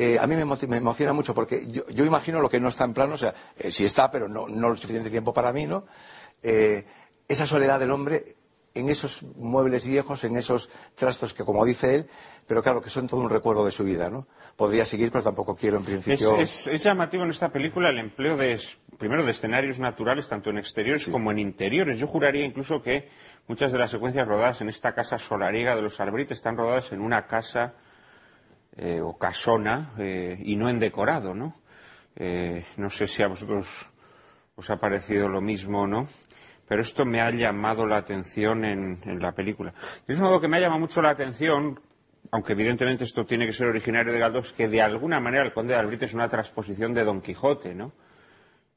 Eh, 0.00 0.16
a 0.16 0.26
mí 0.28 0.36
me, 0.36 0.44
emo- 0.44 0.68
me 0.68 0.76
emociona 0.76 1.12
mucho 1.12 1.34
porque 1.34 1.66
yo, 1.72 1.82
yo 1.88 2.04
imagino 2.04 2.40
lo 2.40 2.48
que 2.48 2.60
no 2.60 2.68
está 2.68 2.84
en 2.84 2.94
plano, 2.94 3.14
o 3.14 3.16
sea, 3.16 3.34
eh, 3.58 3.72
sí 3.72 3.84
está, 3.84 4.10
pero 4.12 4.28
no, 4.28 4.46
no 4.48 4.68
lo 4.70 4.76
suficiente 4.76 5.10
tiempo 5.10 5.32
para 5.34 5.52
mí, 5.52 5.66
¿no? 5.66 5.86
Eh, 6.42 6.84
esa 7.26 7.46
soledad 7.46 7.80
del 7.80 7.90
hombre 7.90 8.36
en 8.74 8.88
esos 8.90 9.24
muebles 9.24 9.84
viejos, 9.86 10.22
en 10.22 10.36
esos 10.36 10.70
trastos 10.94 11.34
que, 11.34 11.44
como 11.44 11.64
dice 11.64 11.96
él, 11.96 12.06
pero 12.46 12.62
claro, 12.62 12.80
que 12.80 12.90
son 12.90 13.08
todo 13.08 13.18
un 13.20 13.28
recuerdo 13.28 13.64
de 13.64 13.72
su 13.72 13.82
vida, 13.82 14.08
¿no? 14.08 14.28
Podría 14.54 14.84
seguir, 14.86 15.10
pero 15.10 15.24
tampoco 15.24 15.56
quiero 15.56 15.78
en 15.78 15.84
principio. 15.84 16.36
es- 16.42 16.68
es 16.68 16.84
llamativo 16.84 17.24
en 17.24 17.30
esta 17.30 17.48
película 17.48 17.90
el 17.90 17.98
empleo 17.98 18.36
de, 18.36 18.56
primero, 18.98 19.24
de 19.24 19.32
escenarios 19.32 19.80
naturales, 19.80 20.28
tanto 20.28 20.50
en 20.50 20.58
exteriores 20.58 21.08
como 21.08 21.32
en 21.32 21.38
interiores. 21.40 21.98
Yo 21.98 22.06
juraría 22.06 22.44
incluso 22.44 22.80
que 22.80 23.08
muchas 23.48 23.72
de 23.72 23.78
las 23.78 23.90
secuencias 23.90 24.28
rodadas 24.28 24.60
en 24.60 24.68
esta 24.68 24.94
casa 24.94 25.18
solariega 25.18 25.74
de 25.74 25.82
los 25.82 25.98
Albrit 25.98 26.30
están 26.30 26.56
rodadas 26.56 26.92
en 26.92 27.00
una 27.00 27.26
casa 27.26 27.74
eh, 28.78 29.00
o 29.00 29.18
casona 29.18 29.92
eh, 29.98 30.38
y 30.38 30.54
no 30.54 30.70
en 30.70 30.78
decorado, 30.78 31.34
¿no? 31.34 31.54
Eh, 32.14 32.64
no 32.76 32.88
sé 32.88 33.08
si 33.08 33.24
a 33.24 33.28
vosotros 33.28 33.90
os 34.54 34.70
ha 34.70 34.76
parecido 34.76 35.28
lo 35.28 35.40
mismo 35.40 35.82
o 35.82 35.86
no, 35.86 36.06
pero 36.66 36.82
esto 36.82 37.04
me 37.04 37.20
ha 37.20 37.30
llamado 37.30 37.86
la 37.86 37.98
atención 37.98 38.64
en, 38.64 38.98
en 39.04 39.18
la 39.18 39.32
película. 39.32 39.74
De 40.06 40.14
un 40.14 40.20
modo 40.20 40.40
que 40.40 40.46
me 40.46 40.58
ha 40.58 40.60
llamado 40.60 40.80
mucho 40.80 41.02
la 41.02 41.10
atención, 41.10 41.80
aunque 42.30 42.52
evidentemente 42.52 43.02
esto 43.02 43.24
tiene 43.24 43.46
que 43.46 43.52
ser 43.52 43.66
originario 43.66 44.12
de 44.12 44.18
Galdós, 44.20 44.52
que 44.52 44.68
de 44.68 44.80
alguna 44.80 45.18
manera 45.18 45.44
el 45.44 45.52
Conde 45.52 45.74
de 45.74 45.80
Albrit 45.80 46.04
es 46.04 46.14
una 46.14 46.28
transposición 46.28 46.94
de 46.94 47.04
Don 47.04 47.20
Quijote, 47.20 47.74
¿no? 47.74 47.92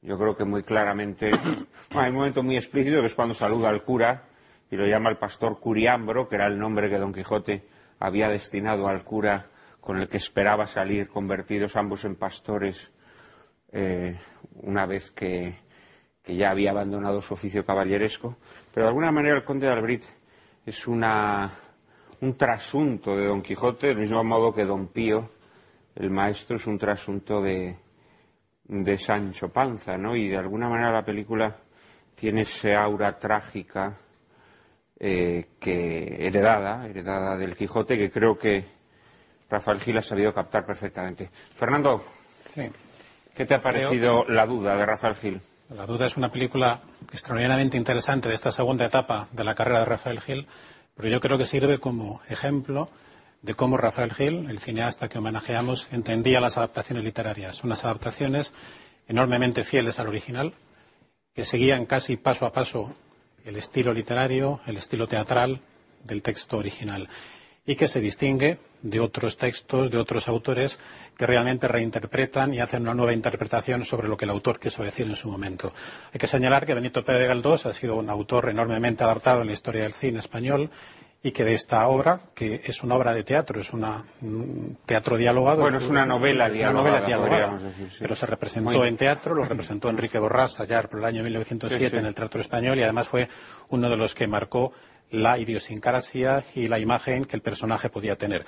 Yo 0.02 0.18
creo 0.18 0.36
que 0.36 0.44
muy 0.44 0.62
claramente 0.62 1.30
hay 1.94 2.10
un 2.10 2.16
momento 2.16 2.42
muy 2.42 2.56
explícito 2.56 3.00
que 3.00 3.06
es 3.06 3.14
cuando 3.14 3.34
saluda 3.34 3.68
al 3.68 3.84
cura 3.84 4.24
y 4.68 4.74
lo 4.74 4.84
llama 4.84 5.10
el 5.10 5.16
pastor 5.16 5.60
Curiambro, 5.60 6.28
que 6.28 6.34
era 6.34 6.48
el 6.48 6.58
nombre 6.58 6.90
que 6.90 6.98
Don 6.98 7.12
Quijote 7.12 7.62
había 8.00 8.28
destinado 8.28 8.88
al 8.88 9.04
cura 9.04 9.46
con 9.82 9.98
el 9.98 10.06
que 10.06 10.16
esperaba 10.16 10.64
salir 10.64 11.08
convertidos 11.08 11.74
ambos 11.74 12.04
en 12.04 12.14
pastores 12.14 12.92
eh, 13.72 14.16
una 14.62 14.86
vez 14.86 15.10
que, 15.10 15.56
ya 16.24 16.50
había 16.50 16.70
abandonado 16.70 17.20
su 17.20 17.34
oficio 17.34 17.66
caballeresco. 17.66 18.36
Pero 18.72 18.86
de 18.86 18.90
alguna 18.90 19.10
manera 19.10 19.34
el 19.34 19.44
conde 19.44 19.66
de 19.66 19.72
Albrit 19.72 20.04
es 20.64 20.86
una, 20.86 21.50
un 22.20 22.36
trasunto 22.36 23.16
de 23.16 23.26
Don 23.26 23.42
Quijote, 23.42 23.88
del 23.88 23.98
mismo 23.98 24.22
modo 24.22 24.54
que 24.54 24.64
Don 24.64 24.86
Pío, 24.86 25.30
el 25.96 26.10
maestro, 26.10 26.54
es 26.54 26.66
un 26.68 26.78
trasunto 26.78 27.42
de, 27.42 27.76
de 28.62 28.96
Sancho 28.96 29.48
Panza, 29.48 29.96
¿no? 29.96 30.14
Y 30.14 30.28
de 30.28 30.36
alguna 30.36 30.68
manera 30.68 30.92
la 30.92 31.04
película 31.04 31.56
tiene 32.14 32.42
ese 32.42 32.72
aura 32.76 33.18
trágica 33.18 33.98
eh, 35.00 35.48
que 35.58 36.24
heredada, 36.24 36.86
heredada 36.86 37.36
del 37.36 37.56
Quijote, 37.56 37.98
que 37.98 38.12
creo 38.12 38.38
que 38.38 38.81
Rafael 39.52 39.80
Gil 39.80 39.98
ha 39.98 40.02
sabido 40.02 40.32
captar 40.32 40.64
perfectamente. 40.64 41.28
Fernando, 41.54 42.02
¿qué 43.34 43.44
te 43.44 43.54
ha 43.54 43.60
parecido 43.60 44.24
La 44.26 44.46
duda 44.46 44.74
de 44.74 44.86
Rafael 44.86 45.14
Gil? 45.14 45.40
La 45.68 45.84
duda 45.84 46.06
es 46.06 46.16
una 46.16 46.30
película 46.30 46.80
extraordinariamente 47.12 47.76
interesante 47.76 48.30
de 48.30 48.34
esta 48.34 48.50
segunda 48.50 48.86
etapa 48.86 49.28
de 49.30 49.44
la 49.44 49.54
carrera 49.54 49.80
de 49.80 49.84
Rafael 49.84 50.22
Gil, 50.22 50.46
pero 50.94 51.10
yo 51.10 51.20
creo 51.20 51.36
que 51.36 51.44
sirve 51.44 51.78
como 51.78 52.22
ejemplo 52.30 52.88
de 53.42 53.52
cómo 53.52 53.76
Rafael 53.76 54.14
Gil, 54.14 54.48
el 54.48 54.58
cineasta 54.58 55.10
que 55.10 55.18
homenajeamos, 55.18 55.86
entendía 55.92 56.40
las 56.40 56.56
adaptaciones 56.56 57.04
literarias, 57.04 57.62
unas 57.62 57.84
adaptaciones 57.84 58.54
enormemente 59.06 59.64
fieles 59.64 59.98
al 59.98 60.08
original, 60.08 60.54
que 61.34 61.44
seguían 61.44 61.84
casi 61.84 62.16
paso 62.16 62.46
a 62.46 62.54
paso 62.54 62.96
el 63.44 63.56
estilo 63.56 63.92
literario, 63.92 64.60
el 64.66 64.78
estilo 64.78 65.06
teatral 65.06 65.60
del 66.04 66.22
texto 66.22 66.56
original 66.56 67.10
y 67.66 67.74
que 67.74 67.88
se 67.88 68.00
distingue 68.00 68.58
de 68.82 69.00
otros 69.00 69.36
textos, 69.36 69.90
de 69.90 69.98
otros 69.98 70.28
autores 70.28 70.78
que 71.16 71.26
realmente 71.26 71.68
reinterpretan 71.68 72.52
y 72.52 72.60
hacen 72.60 72.82
una 72.82 72.94
nueva 72.94 73.12
interpretación 73.12 73.84
sobre 73.84 74.08
lo 74.08 74.16
que 74.16 74.24
el 74.24 74.30
autor 74.30 74.58
quiso 74.58 74.82
decir 74.82 75.06
en 75.06 75.16
su 75.16 75.30
momento. 75.30 75.72
Hay 76.12 76.18
que 76.18 76.26
señalar 76.26 76.66
que 76.66 76.74
Benito 76.74 77.04
Pérez 77.04 77.28
Galdós 77.28 77.66
ha 77.66 77.72
sido 77.72 77.96
un 77.96 78.10
autor 78.10 78.50
enormemente 78.50 79.04
adaptado 79.04 79.42
en 79.42 79.46
la 79.46 79.52
historia 79.52 79.82
del 79.82 79.94
cine 79.94 80.18
español 80.18 80.70
y 81.24 81.30
que 81.30 81.44
de 81.44 81.54
esta 81.54 81.86
obra, 81.86 82.20
que 82.34 82.62
es 82.64 82.82
una 82.82 82.96
obra 82.96 83.14
de 83.14 83.22
teatro, 83.22 83.60
es 83.60 83.72
un 83.72 84.76
teatro 84.84 85.16
dialogado. 85.16 85.62
Bueno, 85.62 85.78
es 85.78 85.88
una 85.88 86.04
novela 86.04 86.48
dialogada, 86.48 87.58
pero 88.00 88.16
se 88.16 88.26
representó 88.26 88.84
en 88.84 88.96
teatro, 88.96 89.34
lo 89.34 89.44
representó 89.44 89.88
Enrique 89.90 90.18
Borrás 90.18 90.58
allá 90.58 90.82
por 90.82 90.98
el 90.98 91.04
año 91.04 91.22
1907 91.22 91.96
en 91.96 92.06
el 92.06 92.14
Teatro 92.14 92.40
Español 92.40 92.78
y 92.80 92.82
además 92.82 93.06
fue 93.06 93.28
uno 93.68 93.88
de 93.88 93.96
los 93.96 94.14
que 94.14 94.26
marcó 94.26 94.72
la 95.12 95.38
idiosincrasia 95.38 96.44
y 96.54 96.66
la 96.66 96.80
imagen 96.80 97.24
que 97.24 97.36
el 97.36 97.42
personaje 97.42 97.88
podía 97.88 98.16
tener. 98.16 98.44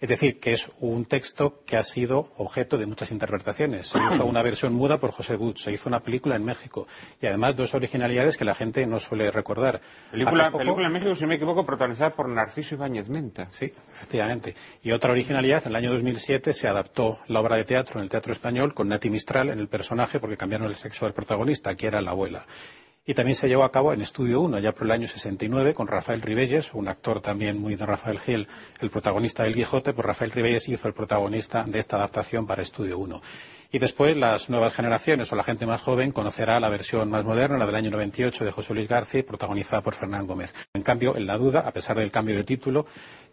Es 0.00 0.08
decir, 0.08 0.38
que 0.38 0.52
es 0.52 0.70
un 0.78 1.06
texto 1.06 1.64
que 1.66 1.76
ha 1.76 1.82
sido 1.82 2.30
objeto 2.36 2.78
de 2.78 2.86
muchas 2.86 3.10
interpretaciones. 3.10 3.88
Se 3.88 3.98
hizo 3.98 4.26
una 4.26 4.42
versión 4.42 4.72
muda 4.72 4.98
por 4.98 5.10
José 5.10 5.34
Butch, 5.34 5.64
se 5.64 5.72
hizo 5.72 5.88
una 5.88 5.98
película 6.00 6.36
en 6.36 6.44
México 6.44 6.86
y 7.20 7.26
además 7.26 7.56
dos 7.56 7.74
originalidades 7.74 8.36
que 8.36 8.44
la 8.44 8.54
gente 8.54 8.86
no 8.86 9.00
suele 9.00 9.28
recordar. 9.32 9.80
Película, 10.12 10.52
película 10.52 10.86
en 10.86 10.92
México, 10.92 11.14
si 11.16 11.22
no 11.22 11.28
me 11.28 11.34
equivoco, 11.34 11.66
protagonizada 11.66 12.14
por 12.14 12.28
Narciso 12.28 12.76
Ibáñez 12.76 13.08
Menta. 13.08 13.48
Sí, 13.50 13.72
efectivamente. 13.90 14.54
Y 14.84 14.92
otra 14.92 15.10
originalidad, 15.10 15.64
en 15.64 15.70
el 15.70 15.76
año 15.76 15.92
2007 15.92 16.52
se 16.52 16.68
adaptó 16.68 17.18
la 17.26 17.40
obra 17.40 17.56
de 17.56 17.64
teatro 17.64 17.98
en 17.98 18.04
el 18.04 18.08
Teatro 18.08 18.32
Español 18.32 18.74
con 18.74 18.86
Nati 18.86 19.10
Mistral 19.10 19.50
en 19.50 19.58
el 19.58 19.66
personaje 19.66 20.20
porque 20.20 20.36
cambiaron 20.36 20.68
el 20.68 20.76
sexo 20.76 21.06
del 21.06 21.14
protagonista, 21.14 21.74
que 21.74 21.88
era 21.88 22.00
la 22.00 22.12
abuela. 22.12 22.46
Y 23.08 23.14
también 23.14 23.36
se 23.36 23.48
llevó 23.48 23.64
a 23.64 23.72
cabo 23.72 23.94
en 23.94 24.02
Estudio 24.02 24.42
1, 24.42 24.58
ya 24.58 24.72
por 24.72 24.84
el 24.84 24.90
año 24.90 25.08
69, 25.08 25.72
con 25.72 25.86
Rafael 25.86 26.20
Ribelles, 26.20 26.74
un 26.74 26.88
actor 26.88 27.22
también 27.22 27.58
muy 27.58 27.74
de 27.74 27.86
Rafael 27.86 28.20
Gil, 28.20 28.46
el 28.82 28.90
protagonista 28.90 29.44
del 29.44 29.54
Quijote, 29.54 29.94
pues 29.94 30.04
Rafael 30.04 30.30
Ribelles 30.30 30.68
hizo 30.68 30.88
el 30.88 30.92
protagonista 30.92 31.64
de 31.64 31.78
esta 31.78 31.96
adaptación 31.96 32.46
para 32.46 32.60
Estudio 32.60 32.98
1. 32.98 33.22
Y 33.72 33.78
después 33.78 34.14
las 34.14 34.50
nuevas 34.50 34.74
generaciones 34.74 35.32
o 35.32 35.36
la 35.36 35.42
gente 35.42 35.64
más 35.64 35.80
joven 35.80 36.10
conocerá 36.10 36.60
la 36.60 36.68
versión 36.68 37.08
más 37.08 37.24
moderna, 37.24 37.56
la 37.56 37.64
del 37.64 37.76
año 37.76 37.90
98 37.92 38.44
de 38.44 38.52
José 38.52 38.74
Luis 38.74 38.88
García, 38.88 39.24
protagonizada 39.24 39.80
por 39.80 39.94
Fernán 39.94 40.26
Gómez. 40.26 40.54
En 40.74 40.82
cambio, 40.82 41.16
en 41.16 41.26
la 41.26 41.38
duda, 41.38 41.60
a 41.60 41.72
pesar 41.72 41.96
del 41.96 42.10
cambio 42.10 42.36
de 42.36 42.44
título, 42.44 42.84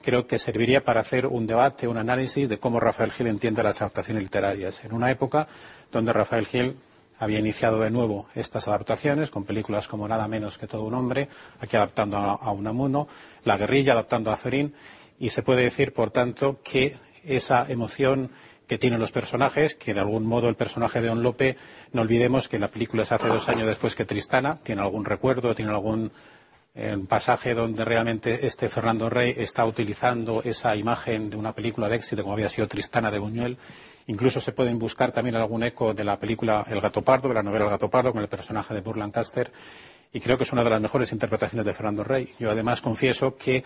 creo 0.02 0.26
que 0.26 0.40
serviría 0.40 0.86
para 0.86 1.02
hacer 1.02 1.28
un 1.28 1.46
debate, 1.46 1.90
un 1.90 1.98
análisis 1.98 2.48
de 2.48 2.60
cómo 2.60 2.80
Rafael 2.80 3.12
Gil 3.12 3.28
entiende 3.28 3.62
las 3.62 3.82
adaptaciones 3.82 4.24
literarias. 4.24 4.86
En 4.86 4.94
una 4.94 5.12
época 5.12 5.50
donde 5.92 6.14
Rafael 6.14 6.46
Gil 6.46 6.78
había 7.20 7.40
iniciado 7.40 7.80
de 7.80 7.92
nuevo 7.92 8.28
estas 8.36 8.68
adaptaciones 8.68 9.30
con 9.30 9.44
películas 9.44 9.88
como 9.88 10.08
Nada 10.08 10.28
menos 10.28 10.58
que 10.58 10.68
todo 10.68 10.84
un 10.84 10.94
hombre, 10.94 11.30
aquí 11.60 11.78
adaptando 11.78 12.18
a, 12.18 12.52
Unamuno, 12.52 13.08
La 13.44 13.58
guerrilla 13.58 13.94
adaptando 13.94 14.32
a 14.32 14.38
Zorín, 14.38 14.74
y 15.20 15.30
se 15.30 15.44
puede 15.44 15.64
decir, 15.64 15.94
por 15.94 16.12
tanto, 16.12 16.60
que 16.64 16.98
esa 17.24 17.66
emoción 17.70 18.32
que 18.68 18.78
tienen 18.78 19.00
los 19.00 19.12
personajes, 19.12 19.76
que 19.76 19.94
de 19.94 20.00
algún 20.00 20.26
modo 20.26 20.50
el 20.50 20.56
personaje 20.56 21.02
de 21.02 21.10
Don 21.10 21.24
Lope, 21.24 21.56
no 21.94 22.02
olvidemos 22.02 22.48
que 22.48 22.60
la 22.60 22.70
película 22.70 23.06
se 23.06 23.16
hace 23.16 23.28
dos 23.28 23.48
años 23.48 23.68
después 23.68 23.96
que 23.96 24.06
Tristana, 24.06 24.60
tiene 24.62 24.82
algún 24.82 25.06
recuerdo, 25.06 25.54
tiene 25.54 25.72
algún 25.72 26.12
eh, 26.74 26.98
pasaje 27.08 27.54
donde 27.54 27.86
realmente 27.86 28.46
este 28.46 28.68
Fernando 28.68 29.10
Rey 29.10 29.34
está 29.38 29.66
utilizando 29.66 30.42
esa 30.44 30.76
imagen 30.76 31.30
de 31.30 31.38
una 31.38 31.54
película 31.54 31.88
de 31.88 31.96
éxito 31.96 32.24
como 32.24 32.34
había 32.34 32.50
sido 32.50 32.68
Tristana 32.68 33.12
de 33.12 33.20
Buñuel 33.20 33.58
Incluso 34.08 34.40
se 34.40 34.52
pueden 34.52 34.78
buscar 34.78 35.12
también 35.12 35.36
algún 35.36 35.64
eco 35.64 35.94
de 35.94 36.04
la 36.04 36.20
película 36.20 36.66
El 36.70 36.82
gato 36.82 37.02
pardo, 37.02 37.28
de 37.28 37.34
la 37.34 37.44
novela 37.44 37.66
El 37.66 37.72
gato 37.72 37.90
pardo, 37.90 38.12
con 38.12 38.22
el 38.22 38.28
personaje 38.28 38.74
de 38.74 38.82
Burr 38.82 38.98
Lancaster. 38.98 39.52
Y 40.14 40.20
creo 40.20 40.38
que 40.38 40.44
es 40.44 40.54
una 40.54 40.64
de 40.64 40.70
las 40.70 40.82
mejores 40.82 41.12
interpretaciones 41.12 41.66
de 41.66 41.74
Fernando 41.74 42.04
Rey. 42.04 42.34
Yo 42.40 42.52
además 42.52 42.82
confieso 42.82 43.36
que 43.36 43.64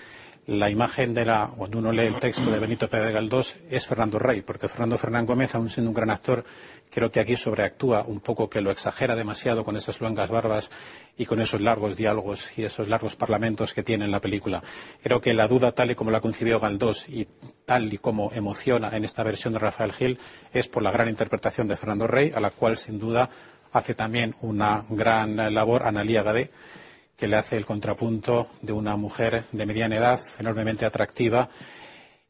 la 0.47 0.69
imagen 0.69 1.13
de 1.13 1.25
la, 1.25 1.51
cuando 1.55 1.77
uno 1.77 1.91
lee 1.91 2.07
el 2.07 2.15
texto 2.15 2.49
de 2.49 2.59
Benito 2.59 2.89
Pérez 2.89 3.13
Galdós, 3.13 3.55
es 3.69 3.85
Fernando 3.85 4.17
Rey, 4.17 4.41
porque 4.41 4.67
Fernando 4.67 4.97
Fernán 4.97 5.25
Gómez, 5.25 5.53
aun 5.53 5.69
siendo 5.69 5.91
un 5.91 5.95
gran 5.95 6.09
actor, 6.09 6.43
creo 6.89 7.11
que 7.11 7.19
aquí 7.19 7.35
sobreactúa 7.35 8.03
un 8.07 8.19
poco, 8.19 8.49
que 8.49 8.61
lo 8.61 8.71
exagera 8.71 9.15
demasiado 9.15 9.63
con 9.63 9.77
esas 9.77 10.01
luengas 10.01 10.29
barbas 10.29 10.71
y 11.17 11.25
con 11.25 11.39
esos 11.39 11.61
largos 11.61 11.95
diálogos 11.95 12.57
y 12.57 12.63
esos 12.63 12.87
largos 12.87 13.15
parlamentos 13.15 13.73
que 13.73 13.83
tiene 13.83 14.05
en 14.05 14.11
la 14.11 14.21
película. 14.21 14.63
Creo 15.03 15.21
que 15.21 15.33
la 15.33 15.47
duda, 15.47 15.73
tal 15.73 15.91
y 15.91 15.95
como 15.95 16.11
la 16.11 16.21
concibió 16.21 16.59
Galdós 16.59 17.07
y 17.09 17.27
tal 17.65 17.93
y 17.93 17.97
como 17.99 18.31
emociona 18.33 18.89
en 18.95 19.03
esta 19.03 19.23
versión 19.23 19.53
de 19.53 19.59
Rafael 19.59 19.93
Gil, 19.93 20.19
es 20.51 20.67
por 20.67 20.81
la 20.81 20.91
gran 20.91 21.09
interpretación 21.09 21.67
de 21.67 21.77
Fernando 21.77 22.07
Rey, 22.07 22.31
a 22.33 22.39
la 22.39 22.49
cual, 22.49 22.75
sin 22.75 22.97
duda, 22.97 23.29
hace 23.71 23.93
también 23.93 24.35
una 24.41 24.83
gran 24.89 25.53
labor 25.53 25.83
Analía 25.83 26.23
Gadé 26.23 26.49
que 27.19 27.27
le 27.27 27.35
hace 27.35 27.57
el 27.57 27.65
contrapunto 27.65 28.47
de 28.61 28.71
una 28.71 28.95
mujer 28.95 29.43
de 29.51 29.65
mediana 29.65 29.97
edad, 29.97 30.19
enormemente 30.39 30.85
atractiva, 30.85 31.49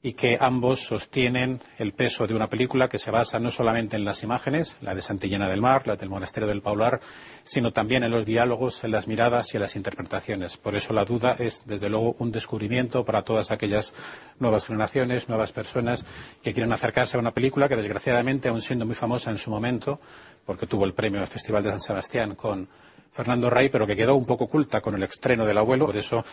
y 0.02 0.14
que 0.14 0.38
ambos 0.40 0.80
sostienen 0.80 1.62
el 1.78 1.92
peso 1.92 2.26
de 2.26 2.34
una 2.34 2.48
película 2.48 2.88
que 2.88 2.98
se 2.98 3.12
basa 3.12 3.38
no 3.38 3.52
solamente 3.52 3.98
en 3.98 4.06
las 4.06 4.24
imágenes, 4.24 4.78
la 4.82 4.96
de 4.96 5.02
Santillana 5.02 5.50
del 5.50 5.60
Mar, 5.60 5.86
la 5.86 5.98
del 5.98 6.10
Monasterio 6.10 6.48
del 6.48 6.62
Paular, 6.62 7.02
sino 7.44 7.74
también 7.74 8.04
en 8.04 8.12
los 8.12 8.26
diálogos, 8.26 8.84
en 8.86 8.92
las 8.92 9.10
miradas 9.10 9.54
y 9.54 9.58
en 9.58 9.64
las 9.64 9.76
interpretaciones. 9.76 10.56
Por 10.56 10.78
eso 10.78 10.94
la 10.94 11.04
duda 11.04 11.36
es, 11.38 11.64
desde 11.66 11.90
luego, 11.90 12.16
un 12.18 12.32
descubrimiento 12.32 13.04
para 13.04 13.24
todas 13.24 13.52
aquellas 13.52 13.94
nuevas 14.40 14.66
generaciones, 14.66 15.28
nuevas 15.28 15.52
personas 15.52 16.06
que 16.42 16.54
quieren 16.54 16.72
acercarse 16.72 17.18
a 17.18 17.20
una 17.20 17.34
película 17.34 17.68
que, 17.68 17.76
desgraciadamente, 17.76 18.48
aun 18.48 18.62
siendo 18.62 18.86
muy 18.86 18.96
famosa 18.96 19.32
en 19.32 19.38
su 19.38 19.52
momento, 19.52 20.00
porque 20.46 20.66
tuvo 20.66 20.86
el 20.86 20.94
premio 20.94 21.20
del 21.20 21.28
Festival 21.28 21.62
de 21.62 21.72
San 21.72 21.82
Sebastián 21.82 22.36
con 22.36 22.70
Fernando 23.12 23.50
Rey, 23.50 23.70
pero 23.70 23.88
que 23.88 23.96
quedó 23.96 24.16
un 24.16 24.26
poco 24.26 24.46
oculta 24.46 24.82
con 24.82 24.96
el 24.96 25.04
estreno 25.04 25.46
del 25.46 25.58
abuelo. 25.58 25.86
Por 25.86 25.98
eso 25.98 26.24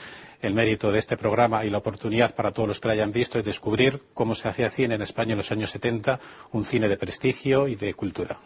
el 0.40 0.54
mérito 0.54 0.92
de 0.92 0.98
este 0.98 1.16
programa 1.16 1.64
y 1.64 1.70
la 1.70 1.78
oportunidad 1.78 2.34
para 2.34 2.52
todos 2.52 2.68
los 2.68 2.80
que 2.80 2.88
lo 2.88 2.92
hayan 2.92 3.12
visto 3.12 3.38
es 3.38 3.44
descubrir 3.44 4.00
cómo 4.14 4.34
se 4.34 4.48
hacía 4.48 4.70
cine 4.70 4.94
en 4.94 5.02
España 5.02 5.32
en 5.32 5.38
los 5.38 5.52
años 5.52 5.70
70, 5.70 6.20
un 6.52 6.64
cine 6.64 6.88
de 6.88 6.96
prestigio 6.96 7.68
y 7.68 7.74
de 7.74 7.94
cultura. 7.94 8.38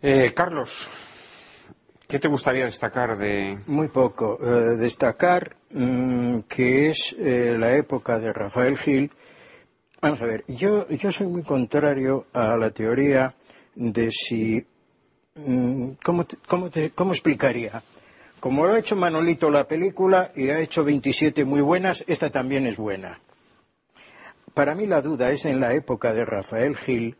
Eh, 0.00 0.32
Carlos, 0.34 0.88
¿qué 2.08 2.18
te 2.18 2.28
gustaría 2.28 2.64
destacar 2.64 3.16
de...? 3.16 3.58
Muy 3.66 3.88
poco. 3.88 4.38
Eh, 4.42 4.76
destacar 4.76 5.56
mm, 5.70 6.40
que 6.48 6.90
es 6.90 7.14
eh, 7.18 7.56
la 7.58 7.74
época 7.76 8.18
de 8.18 8.32
Rafael 8.32 8.76
Gil. 8.76 9.10
Vamos 10.00 10.20
a 10.20 10.26
ver, 10.26 10.44
yo, 10.48 10.88
yo 10.88 11.12
soy 11.12 11.28
muy 11.28 11.44
contrario 11.44 12.26
a 12.32 12.56
la 12.56 12.70
teoría 12.70 13.32
de 13.76 14.10
si 14.10 14.66
Mm, 15.34 15.92
¿cómo, 16.02 17.12
explicaría? 17.12 17.82
Como 18.38 18.66
lo 18.66 18.74
ha 18.74 18.78
hecho 18.78 18.96
Manolito 18.96 19.50
la 19.50 19.66
película 19.66 20.30
y 20.36 20.50
ha 20.50 20.60
hecho 20.60 20.84
27 20.84 21.44
muy 21.44 21.60
buenas, 21.60 22.04
esta 22.06 22.30
también 22.30 22.66
es 22.66 22.76
buena. 22.76 23.20
Para 24.52 24.74
mí 24.74 24.86
la 24.86 25.00
duda 25.00 25.30
es 25.30 25.46
en 25.46 25.60
la 25.60 25.72
época 25.72 26.12
de 26.12 26.26
Rafael 26.26 26.76
Gil, 26.76 27.16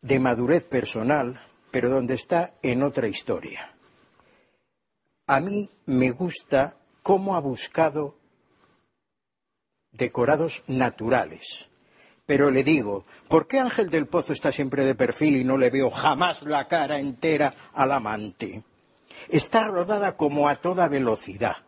de 0.00 0.18
madurez 0.20 0.64
personal, 0.64 1.42
pero 1.70 1.90
donde 1.90 2.14
está 2.14 2.54
en 2.62 2.82
otra 2.82 3.08
historia. 3.08 3.74
A 5.26 5.40
mí 5.40 5.68
me 5.86 6.10
gusta 6.10 6.76
cómo 7.02 7.36
ha 7.36 7.40
buscado 7.40 8.16
decorados 9.92 10.64
naturales 10.66 11.68
pero 12.32 12.50
le 12.50 12.64
digo, 12.64 13.04
¿por 13.28 13.46
qué 13.46 13.58
Ángel 13.58 13.90
del 13.90 14.06
Pozo 14.06 14.32
está 14.32 14.50
siempre 14.50 14.86
de 14.86 14.94
perfil 14.94 15.36
y 15.36 15.44
no 15.44 15.58
le 15.58 15.68
veo 15.68 15.90
jamás 15.90 16.40
la 16.40 16.66
cara 16.66 16.98
entera 16.98 17.52
al 17.74 17.92
amante? 17.92 18.62
Está 19.28 19.66
rodada 19.66 20.16
como 20.16 20.48
a 20.48 20.54
toda 20.56 20.88
velocidad. 20.88 21.58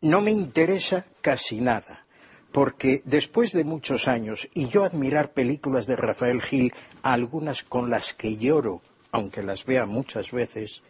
no 0.00 0.22
me 0.22 0.30
interesa 0.30 1.04
casi 1.20 1.60
nada, 1.60 2.06
porque 2.50 3.02
después 3.04 3.52
de 3.52 3.64
muchos 3.64 4.08
años, 4.08 4.48
y 4.54 4.68
yo 4.68 4.84
admirar 4.84 5.34
películas 5.34 5.84
de 5.84 5.96
Rafael 5.96 6.40
Gil, 6.40 6.72
algunas 7.02 7.62
con 7.62 7.90
las 7.90 8.14
que 8.14 8.38
lloro, 8.38 8.80
aunque 9.12 9.42
las 9.42 9.66
vea 9.66 9.84
muchas 9.84 10.32
veces, 10.32 10.82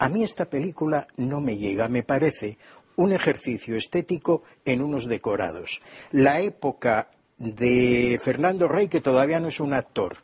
a 0.00 0.08
mí 0.08 0.24
esta 0.24 0.46
película 0.46 1.06
no 1.16 1.40
me 1.40 1.58
llega, 1.58 1.86
me 1.86 2.02
parece 2.02 2.58
un 2.96 3.12
ejercicio 3.12 3.76
estético 3.76 4.42
en 4.64 4.82
unos 4.82 5.06
decorados. 5.06 5.80
La 6.10 6.40
época 6.40 7.10
de 7.38 8.20
Fernando 8.22 8.68
Rey, 8.68 8.88
que 8.88 9.00
todavía 9.00 9.40
no 9.40 9.48
es 9.48 9.60
un 9.60 9.74
actor, 9.74 10.18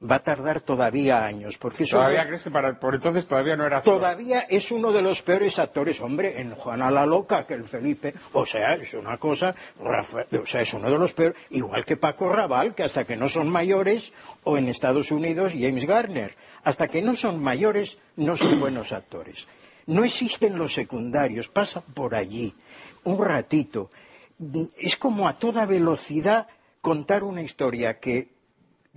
va 0.00 0.16
a 0.16 0.22
tardar 0.22 0.60
todavía 0.60 1.24
años. 1.24 1.58
Porque 1.58 1.84
¿Todavía 1.84 2.26
crees 2.26 2.42
que 2.42 2.50
para, 2.50 2.78
por 2.78 2.94
entonces 2.94 3.26
todavía 3.26 3.56
no 3.56 3.66
era 3.66 3.80
Todavía 3.80 4.40
es 4.48 4.70
uno 4.70 4.92
de 4.92 5.02
los 5.02 5.22
peores 5.22 5.58
actores, 5.58 6.00
hombre, 6.00 6.40
en 6.40 6.54
Juana 6.54 6.90
la 6.90 7.04
Loca, 7.04 7.46
que 7.46 7.54
el 7.54 7.64
Felipe. 7.64 8.14
O 8.32 8.46
sea, 8.46 8.74
es 8.74 8.94
una 8.94 9.18
cosa, 9.18 9.54
o 9.80 10.46
sea, 10.46 10.60
es 10.60 10.72
uno 10.72 10.90
de 10.90 10.98
los 10.98 11.12
peores, 11.12 11.36
igual 11.50 11.84
que 11.84 11.96
Paco 11.96 12.28
Raval, 12.28 12.74
que 12.74 12.84
hasta 12.84 13.04
que 13.04 13.16
no 13.16 13.28
son 13.28 13.48
mayores, 13.48 14.12
o 14.44 14.56
en 14.56 14.68
Estados 14.68 15.10
Unidos 15.10 15.52
James 15.52 15.86
Garner, 15.86 16.34
hasta 16.64 16.88
que 16.88 17.02
no 17.02 17.14
son 17.14 17.42
mayores 17.42 17.98
no 18.16 18.36
son 18.36 18.60
buenos 18.60 18.92
actores. 18.92 19.46
No 19.86 20.04
existen 20.04 20.58
los 20.58 20.74
secundarios, 20.74 21.48
pasan 21.48 21.82
por 21.94 22.14
allí 22.14 22.54
un 23.04 23.24
ratito. 23.24 23.90
Es 24.78 24.96
como 24.96 25.28
a 25.28 25.36
toda 25.36 25.66
velocidad 25.66 26.48
contar 26.80 27.24
una 27.24 27.42
historia 27.42 27.98
que 27.98 28.38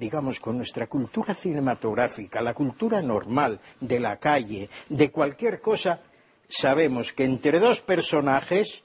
digamos, 0.01 0.39
con 0.39 0.57
nuestra 0.57 0.87
cultura 0.87 1.35
cinematográfica, 1.35 2.41
la 2.41 2.55
cultura 2.55 3.03
normal 3.03 3.59
de 3.79 3.99
la 3.99 4.17
calle, 4.17 4.67
de 4.89 5.11
cualquier 5.11 5.61
cosa, 5.61 6.01
sabemos 6.49 7.13
que 7.13 7.23
entre 7.23 7.59
dos 7.59 7.81
personajes 7.81 8.83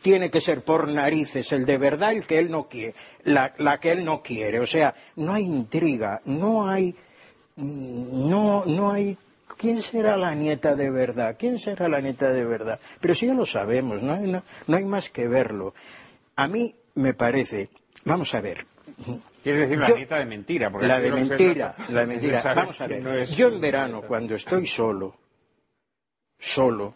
tiene 0.00 0.30
que 0.30 0.40
ser 0.40 0.64
por 0.64 0.88
narices 0.88 1.52
el 1.52 1.66
de 1.66 1.76
verdad 1.78 2.12
el 2.12 2.26
que 2.26 2.38
él 2.38 2.50
no 2.50 2.66
quiere, 2.66 2.94
la, 3.24 3.54
la 3.58 3.78
que 3.78 3.92
él 3.92 4.04
no 4.04 4.22
quiere. 4.22 4.58
O 4.58 4.66
sea, 4.66 4.94
no 5.16 5.34
hay 5.34 5.44
intriga, 5.44 6.22
no 6.24 6.66
hay, 6.68 6.96
no, 7.56 8.64
no 8.64 8.90
hay 8.90 9.18
¿Quién 9.56 9.82
será 9.82 10.16
la 10.16 10.34
nieta 10.34 10.74
de 10.74 10.90
verdad? 10.90 11.36
¿Quién 11.38 11.58
será 11.58 11.88
la 11.88 12.00
nieta 12.00 12.30
de 12.30 12.44
verdad? 12.44 12.80
Pero 13.00 13.14
si 13.14 13.26
ya 13.26 13.34
lo 13.34 13.46
sabemos, 13.46 14.02
no 14.02 14.12
hay, 14.14 14.30
no 14.66 14.76
hay 14.76 14.84
más 14.84 15.10
que 15.10 15.28
verlo. 15.28 15.74
A 16.36 16.48
mí 16.48 16.74
me 16.94 17.14
parece, 17.14 17.70
vamos 18.04 18.34
a 18.34 18.40
ver, 18.40 18.66
Quieres 19.42 19.68
decir 19.68 19.78
la 19.78 19.88
nieta 19.88 20.18
de 20.18 20.24
mentira. 20.24 20.70
Porque 20.70 20.86
la 20.86 21.00
de 21.00 21.10
mentira, 21.10 21.74
la 21.90 22.00
de 22.00 22.06
mentira. 22.06 22.54
Vamos 22.54 22.80
a 22.80 22.86
ver, 22.86 23.26
yo 23.26 23.48
en 23.48 23.60
verano, 23.60 24.02
cuando 24.02 24.34
estoy 24.34 24.66
solo, 24.66 25.16
solo, 26.38 26.94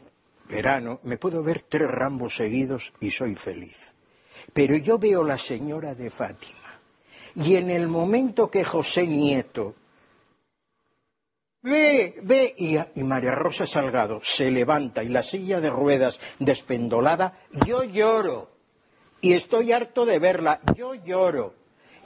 verano, 0.49 1.01
me 1.03 1.19
puedo 1.19 1.43
ver 1.43 1.63
tres 1.63 1.91
rambos 1.91 2.37
seguidos 2.37 2.93
y 3.01 3.11
soy 3.11 3.35
feliz. 3.35 3.97
Pero 4.53 4.77
yo 4.77 4.99
veo 4.99 5.25
la 5.25 5.37
señora 5.37 5.95
de 5.95 6.11
Fátima. 6.11 6.81
Y 7.35 7.57
en 7.57 7.71
el 7.71 7.89
momento 7.89 8.49
que 8.49 8.65
José 8.65 9.07
Nieto 9.07 9.75
ve, 11.67 12.15
ve, 12.23 12.55
y, 12.57 13.03
María 13.03 13.33
Rosa 13.33 13.67
Salgado 13.67 14.21
se 14.23 14.51
levanta 14.51 15.03
y 15.03 15.09
la 15.09 15.23
silla 15.23 15.61
de 15.61 15.71
ruedas 15.71 16.21
despendolada, 16.39 17.41
yo 17.67 17.83
lloro. 17.83 18.51
Y 19.21 19.33
estoy 19.33 19.73
harto 19.73 20.07
de 20.07 20.19
verla, 20.19 20.61
yo 20.77 20.95
lloro. 20.95 21.55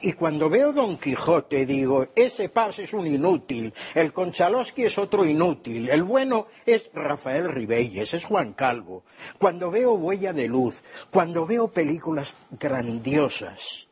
Y 0.02 0.14
cuando 0.14 0.48
veo 0.48 0.72
Don 0.72 0.96
Quijote 0.96 1.66
digo, 1.66 2.06
ese 2.14 2.48
Paz 2.48 2.78
es 2.78 2.94
un 2.94 3.06
inútil, 3.06 3.74
el 3.94 4.14
Conchalosky 4.14 4.84
es 4.84 4.96
otro 4.96 5.26
inútil, 5.26 5.90
el 5.90 6.04
bueno 6.04 6.46
es 6.64 6.88
Rafael 6.94 7.50
Ribelles, 7.50 8.14
es 8.14 8.24
Juan 8.24 8.54
Calvo. 8.54 9.04
Cuando 9.38 9.70
veo 9.70 9.92
Huella 9.92 10.32
de 10.32 10.48
Luz, 10.48 10.82
cuando 11.10 11.44
veo 11.44 11.68
películas 11.68 12.34
grandiosas 12.50 13.88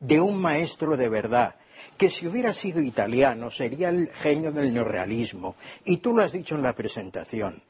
de 0.00 0.20
un 0.20 0.40
maestro 0.40 0.96
de 0.96 1.08
verdad, 1.08 1.54
que 1.96 2.10
si 2.10 2.26
hubiera 2.26 2.52
sido 2.52 2.80
italiano 2.80 3.50
sería 3.50 3.88
el 3.90 4.08
genio 4.08 4.52
del 4.52 4.72
neorrealismo, 4.72 5.56
y 5.84 5.98
tú 5.98 6.14
lo 6.14 6.22
has 6.22 6.32
dicho 6.32 6.54
en 6.54 6.62
la 6.62 6.74
presentación, 6.74 7.62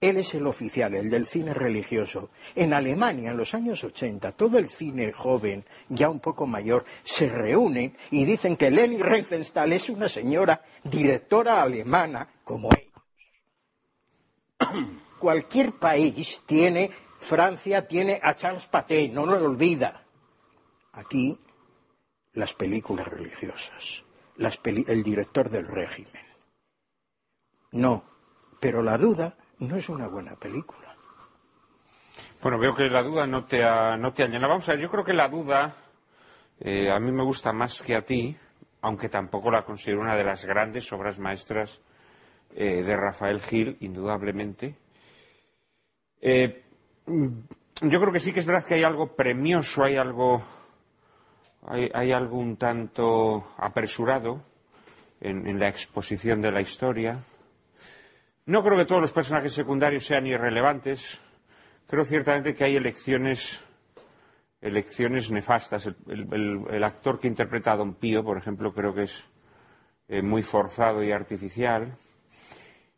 él 0.00 0.16
es 0.18 0.32
el 0.34 0.46
oficial, 0.46 0.94
el 0.94 1.10
del 1.10 1.26
cine 1.26 1.52
religioso. 1.52 2.30
En 2.54 2.72
Alemania, 2.72 3.32
en 3.32 3.36
los 3.36 3.52
años 3.54 3.82
80, 3.82 4.30
todo 4.32 4.58
el 4.58 4.68
cine 4.68 5.12
joven, 5.12 5.64
ya 5.88 6.08
un 6.08 6.20
poco 6.20 6.46
mayor, 6.46 6.84
se 7.02 7.28
reúne 7.28 7.94
y 8.12 8.24
dicen 8.24 8.56
que 8.56 8.70
Leni 8.70 9.02
Riefenstahl 9.02 9.72
es 9.72 9.88
una 9.90 10.08
señora 10.08 10.62
directora 10.84 11.60
alemana 11.60 12.28
como 12.44 12.68
ellos. 12.72 12.88
Cualquier 15.18 15.72
país 15.72 16.44
tiene, 16.46 16.90
Francia 17.18 17.88
tiene 17.88 18.20
a 18.22 18.36
Charles 18.36 18.66
Paté, 18.66 19.08
no 19.08 19.26
lo 19.26 19.44
olvida. 19.44 20.04
Aquí, 20.92 21.36
las 22.38 22.54
películas 22.54 23.08
religiosas, 23.08 24.04
el 24.38 25.02
director 25.02 25.50
del 25.50 25.66
régimen. 25.66 26.24
No, 27.72 28.04
pero 28.60 28.80
la 28.82 28.96
duda 28.96 29.36
no 29.58 29.76
es 29.76 29.88
una 29.88 30.06
buena 30.06 30.36
película. 30.36 30.94
Bueno, 32.40 32.58
veo 32.60 32.72
que 32.74 32.88
la 32.88 33.02
duda 33.02 33.26
no 33.26 33.44
te 33.44 33.64
ha, 33.64 33.96
no 33.96 34.12
te 34.12 34.22
llenado. 34.28 34.50
Vamos 34.50 34.68
a 34.68 34.72
ver, 34.72 34.82
yo 34.82 34.88
creo 34.88 35.04
que 35.04 35.12
la 35.12 35.28
duda 35.28 35.74
eh, 36.60 36.88
a 36.88 37.00
mí 37.00 37.10
me 37.10 37.24
gusta 37.24 37.52
más 37.52 37.82
que 37.82 37.96
a 37.96 38.02
ti, 38.02 38.36
aunque 38.82 39.08
tampoco 39.08 39.50
la 39.50 39.64
considero 39.64 40.00
una 40.00 40.16
de 40.16 40.22
las 40.22 40.44
grandes 40.44 40.92
obras 40.92 41.18
maestras 41.18 41.80
eh, 42.54 42.84
de 42.84 42.96
Rafael 42.96 43.40
Gil, 43.40 43.76
indudablemente. 43.80 44.76
Eh, 46.20 46.62
yo 47.06 48.00
creo 48.00 48.12
que 48.12 48.20
sí 48.20 48.32
que 48.32 48.38
es 48.38 48.46
verdad 48.46 48.64
que 48.64 48.74
hay 48.74 48.84
algo 48.84 49.16
premioso, 49.16 49.82
hay 49.82 49.96
algo, 49.96 50.40
hay, 51.68 51.90
hay 51.94 52.12
algo 52.12 52.38
un 52.38 52.56
tanto 52.56 53.52
apresurado 53.56 54.42
en 55.20 55.58
la 55.58 55.68
exposición 55.68 56.40
de 56.40 56.52
la 56.52 56.60
historia. 56.60 57.18
No 58.48 58.62
creo 58.62 58.78
que 58.78 58.86
todos 58.86 59.02
los 59.02 59.12
personajes 59.12 59.52
secundarios 59.52 60.06
sean 60.06 60.26
irrelevantes. 60.26 61.20
Creo 61.86 62.02
ciertamente 62.02 62.54
que 62.54 62.64
hay 62.64 62.76
elecciones, 62.76 63.62
elecciones 64.62 65.30
nefastas. 65.30 65.86
El, 66.06 66.82
actor 66.82 67.20
que 67.20 67.28
interpreta 67.28 67.72
a 67.72 67.76
Don 67.76 67.96
Pío, 67.96 68.24
por 68.24 68.38
ejemplo, 68.38 68.72
creo 68.72 68.94
que 68.94 69.02
es 69.02 69.28
eh, 70.08 70.22
muy 70.22 70.40
forzado 70.40 71.04
y 71.04 71.12
artificial. 71.12 71.94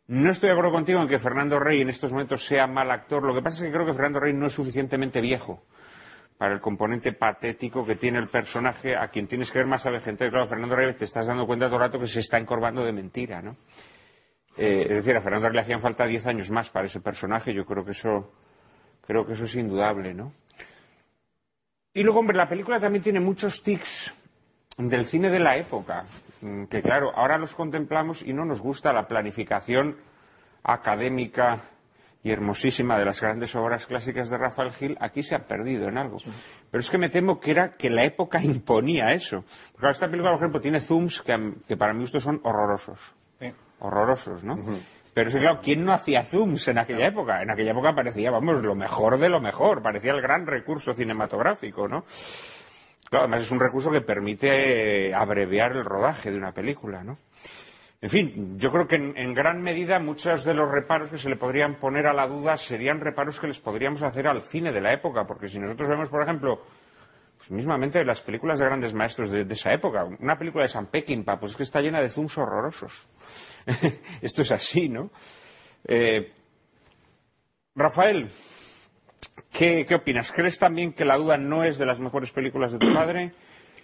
No 0.07 0.31
estoy 0.31 0.47
de 0.47 0.53
acuerdo 0.53 0.71
contigo 0.71 1.01
en 1.01 1.09
que 1.09 1.19
Fernando 1.19 1.59
Rey 1.59 1.81
en 1.81 1.89
estos 1.89 2.13
momentos 2.13 2.45
sea 2.45 2.65
mal 2.65 2.89
actor. 2.89 3.25
Lo 3.25 3.33
que 3.33 3.41
pasa 3.41 3.57
es 3.57 3.63
que 3.63 3.75
creo 3.75 3.85
que 3.85 3.93
Fernando 3.93 4.21
Rey 4.21 4.33
no 4.33 4.45
es 4.45 4.53
suficientemente 4.53 5.19
viejo 5.19 5.63
para 6.41 6.55
el 6.55 6.59
componente 6.59 7.13
patético 7.13 7.85
que 7.85 7.97
tiene 7.97 8.17
el 8.17 8.27
personaje, 8.27 8.95
a 8.97 9.09
quien 9.09 9.27
tienes 9.27 9.51
que 9.51 9.59
ver 9.59 9.67
más 9.67 9.85
a 9.85 9.99
gente. 9.99 10.27
Claro, 10.27 10.47
Fernando 10.47 10.75
Rey 10.75 10.91
te 10.95 11.03
estás 11.03 11.27
dando 11.27 11.45
cuenta 11.45 11.67
todo 11.67 11.75
el 11.75 11.81
rato 11.81 11.99
que 11.99 12.07
se 12.07 12.19
está 12.19 12.39
encorvando 12.39 12.83
de 12.83 12.91
mentira, 12.91 13.43
¿no? 13.43 13.57
Eh, 14.57 14.87
es 14.89 14.95
decir, 14.95 15.15
a 15.15 15.21
Fernando 15.21 15.51
le 15.51 15.59
hacían 15.59 15.79
falta 15.79 16.07
diez 16.07 16.25
años 16.25 16.49
más 16.49 16.71
para 16.71 16.87
ese 16.87 16.99
personaje. 16.99 17.53
Yo 17.53 17.63
creo 17.63 17.85
que 17.85 17.91
eso, 17.91 18.33
creo 19.05 19.23
que 19.23 19.33
eso 19.33 19.45
es 19.45 19.55
indudable, 19.55 20.15
¿no? 20.15 20.33
Y 21.93 22.01
luego, 22.01 22.21
hombre, 22.21 22.35
la 22.35 22.49
película 22.49 22.79
también 22.79 23.03
tiene 23.03 23.19
muchos 23.19 23.61
tics 23.61 24.11
del 24.79 25.05
cine 25.05 25.29
de 25.29 25.39
la 25.41 25.57
época, 25.57 26.05
mm, 26.41 26.63
que 26.63 26.81
claro, 26.81 27.15
ahora 27.15 27.37
los 27.37 27.53
contemplamos 27.53 28.23
y 28.23 28.33
no 28.33 28.45
nos 28.45 28.61
gusta 28.61 28.91
la 28.91 29.07
planificación 29.07 29.95
académica 30.63 31.61
y 32.23 32.31
hermosísima 32.31 32.97
de 32.97 33.05
las 33.05 33.19
grandes 33.21 33.55
obras 33.55 33.85
clásicas 33.85 34.29
de 34.29 34.37
Rafael 34.37 34.71
Gil, 34.71 34.97
aquí 34.99 35.23
se 35.23 35.35
ha 35.35 35.47
perdido 35.47 35.87
en 35.87 35.97
algo. 35.97 36.17
Pero 36.69 36.79
es 36.79 36.89
que 36.89 36.97
me 36.97 37.09
temo 37.09 37.39
que 37.39 37.51
era 37.51 37.75
que 37.75 37.89
la 37.89 38.03
época 38.03 38.39
imponía 38.43 39.11
eso. 39.11 39.43
Porque 39.73 39.89
esta 39.89 40.07
película, 40.07 40.31
por 40.31 40.39
ejemplo, 40.39 40.61
tiene 40.61 40.79
zooms 40.79 41.21
que, 41.21 41.53
que 41.67 41.77
para 41.77 41.93
mi 41.93 42.01
gusto 42.01 42.19
son 42.19 42.39
horrorosos 42.43 43.15
horrorosos, 43.81 44.43
¿no? 44.43 44.55
Pero 45.13 45.27
es 45.27 45.35
que, 45.35 45.41
claro, 45.41 45.59
¿quién 45.61 45.83
no 45.83 45.91
hacía 45.91 46.23
zooms 46.23 46.67
en 46.69 46.79
aquella 46.79 47.07
época? 47.07 47.41
En 47.41 47.51
aquella 47.51 47.71
época 47.71 47.93
parecía, 47.93 48.31
vamos, 48.31 48.61
lo 48.61 48.75
mejor 48.75 49.17
de 49.17 49.27
lo 49.27 49.41
mejor, 49.41 49.81
parecía 49.81 50.13
el 50.13 50.21
gran 50.21 50.47
recurso 50.47 50.93
cinematográfico, 50.93 51.87
¿no? 51.87 52.05
Claro, 53.09 53.25
además 53.25 53.41
es 53.41 53.51
un 53.51 53.59
recurso 53.59 53.91
que 53.91 54.01
permite 54.01 55.13
abreviar 55.13 55.73
el 55.73 55.83
rodaje 55.83 56.31
de 56.31 56.37
una 56.37 56.53
película, 56.53 57.03
¿no? 57.03 57.17
En 58.01 58.09
fin, 58.09 58.57
yo 58.57 58.71
creo 58.71 58.87
que 58.87 58.95
en, 58.95 59.33
gran 59.35 59.61
medida 59.61 59.99
muchos 59.99 60.43
de 60.43 60.55
los 60.55 60.71
reparos 60.71 61.11
que 61.11 61.19
se 61.19 61.29
le 61.29 61.35
podrían 61.35 61.77
poner 61.77 62.07
a 62.07 62.13
la 62.13 62.27
duda 62.27 62.57
serían 62.57 62.99
reparos 62.99 63.39
que 63.39 63.45
les 63.45 63.61
podríamos 63.61 64.01
hacer 64.01 64.27
al 64.27 64.41
cine 64.41 64.71
de 64.71 64.81
la 64.81 64.91
época, 64.91 65.25
porque 65.27 65.47
si 65.47 65.59
nosotros 65.59 65.87
vemos, 65.87 66.09
por 66.09 66.23
ejemplo, 66.23 66.63
pues 67.37 67.51
mismamente 67.51 68.03
las 68.03 68.21
películas 68.21 68.57
de 68.57 68.65
grandes 68.65 68.95
maestros 68.95 69.29
de, 69.29 69.45
esa 69.47 69.71
época. 69.71 70.05
Una 70.19 70.35
película 70.35 70.63
de 70.63 70.69
San 70.69 70.87
Peckinpah, 70.87 71.39
pues 71.39 71.51
es 71.51 71.57
que 71.57 71.63
está 71.63 71.79
llena 71.79 72.01
de 72.01 72.09
zooms 72.09 72.39
horrorosos. 72.39 73.07
Esto 74.21 74.41
es 74.41 74.51
así, 74.51 74.89
¿no? 74.89 75.11
Eh, 75.87 76.31
Rafael, 77.75 78.29
¿qué, 79.51 79.85
opinas? 79.93 80.31
¿Crees 80.31 80.57
también 80.57 80.93
que 80.93 81.05
La 81.05 81.17
Duda 81.17 81.37
no 81.37 81.63
es 81.63 81.77
de 81.77 81.85
las 81.85 81.99
mejores 81.99 82.31
películas 82.31 82.71
de 82.71 82.79
tu 82.79 82.91
padre? 82.93 83.31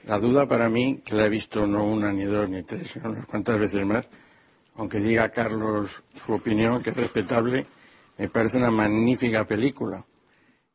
La 0.07 0.19
Duda 0.19 0.47
para 0.47 0.69
mí, 0.69 1.01
que 1.03 1.15
la 1.15 1.25
he 1.25 1.29
visto 1.29 1.67
no 1.67 1.83
una, 1.83 2.13
ni 2.13 2.23
dos, 2.23 2.47
ni 2.49 2.63
tres, 2.63 2.91
sino 2.91 3.09
unas 3.09 3.25
cuantas 3.25 3.59
veces 3.59 3.85
más, 3.85 4.07
aunque 4.75 5.01
diga 5.01 5.29
Carlos 5.29 6.01
su 6.15 6.31
opinión, 6.31 6.81
que 6.81 6.91
es 6.91 6.95
respetable, 6.95 7.67
me 8.17 8.29
parece 8.29 8.57
una 8.57 8.71
magnífica 8.71 9.45
película. 9.45 10.05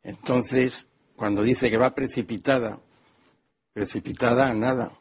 Entonces, 0.03 0.87
cuando 1.17 1.43
dice 1.43 1.71
que 1.71 1.79
va 1.79 1.95
precipitada, 1.95 2.79
precipitada 3.73 4.51
a 4.51 4.55
nada. 4.55 4.93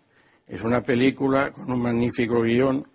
Es 0.48 0.62
una 0.64 0.82
película 0.82 1.52
con 1.52 1.70
un 1.70 1.82
magnífico 1.82 2.42
guion, 2.42 2.88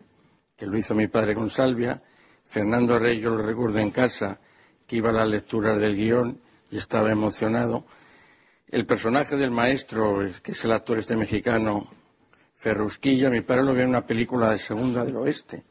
que 0.56 0.64
lo 0.64 0.78
hizo 0.78 0.94
mi 0.94 1.06
padre 1.06 1.34
con 1.34 1.50
Salvia. 1.50 2.02
Fernando 2.44 2.98
Rey, 2.98 3.20
yo 3.20 3.28
lo 3.28 3.42
recuerdo 3.42 3.78
en 3.80 3.90
casa, 3.90 4.40
que 4.86 4.96
iba 4.96 5.10
a 5.10 5.12
las 5.12 5.28
lecturas 5.28 5.78
del 5.78 5.96
guion 5.96 6.40
y 6.70 6.78
estaba 6.78 7.12
emocionado. 7.12 7.84
El 8.68 8.84
personaje 8.84 9.36
del 9.36 9.50
maestro, 9.50 10.18
que 10.42 10.52
es 10.52 10.64
el 10.64 10.72
actor 10.72 10.98
este 10.98 11.16
mexicano, 11.16 11.86
Ferrusquilla, 12.54 13.30
mi 13.30 13.42
padre 13.42 13.62
lo 13.62 13.74
vio 13.74 13.84
en 13.84 13.90
una 13.90 14.06
película 14.06 14.50
de 14.50 14.58
Segunda 14.58 15.04
del 15.04 15.16
Oeste. 15.16 15.64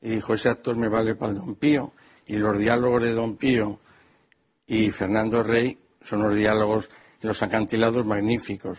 Y 0.00 0.10
dijo, 0.10 0.34
ese 0.34 0.48
actor 0.48 0.76
me 0.76 0.88
vale 0.88 1.14
para 1.14 1.32
el 1.32 1.38
Don 1.38 1.54
Pío. 1.54 1.92
Y 2.26 2.36
los 2.36 2.58
diálogos 2.58 3.02
de 3.02 3.14
Don 3.14 3.36
Pío 3.36 3.80
y 4.66 4.90
Fernando 4.90 5.42
Rey 5.42 5.78
son 6.02 6.22
los 6.22 6.34
diálogos 6.34 6.90
en 7.22 7.28
los 7.28 7.42
acantilados 7.42 8.04
magníficos. 8.04 8.78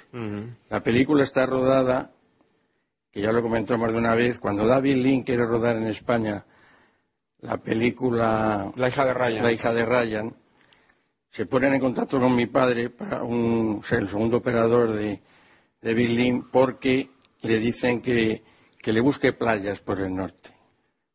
La 0.69 0.83
película 0.83 1.23
está 1.23 1.45
rodada, 1.45 2.11
que 3.11 3.21
ya 3.21 3.31
lo 3.31 3.41
comentó 3.41 3.77
más 3.77 3.91
de 3.91 3.97
una 3.97 4.15
vez, 4.15 4.39
cuando 4.39 4.67
David 4.67 4.97
Lynn 4.97 5.23
quiere 5.23 5.45
rodar 5.45 5.75
en 5.75 5.87
España 5.87 6.45
la 7.41 7.57
película 7.57 8.71
La 8.75 8.87
hija 8.87 9.05
de 9.05 9.13
Ryan. 9.13 9.43
La 9.43 9.51
hija 9.51 9.73
de 9.73 9.85
Ryan, 9.85 10.35
se 11.31 11.45
ponen 11.45 11.73
en 11.73 11.79
contacto 11.79 12.19
con 12.19 12.35
mi 12.35 12.47
padre, 12.47 12.89
para 12.89 13.23
un, 13.23 13.77
o 13.79 13.83
sea, 13.83 13.99
el 13.99 14.07
segundo 14.07 14.37
operador 14.37 14.91
de, 14.91 15.21
de 15.81 15.93
Lynn, 15.93 16.49
porque 16.51 17.09
le 17.41 17.59
dicen 17.59 18.01
que, 18.01 18.43
que 18.81 18.91
le 18.93 19.01
busque 19.01 19.33
playas 19.33 19.81
por 19.81 19.99
el 20.01 20.13
norte, 20.15 20.49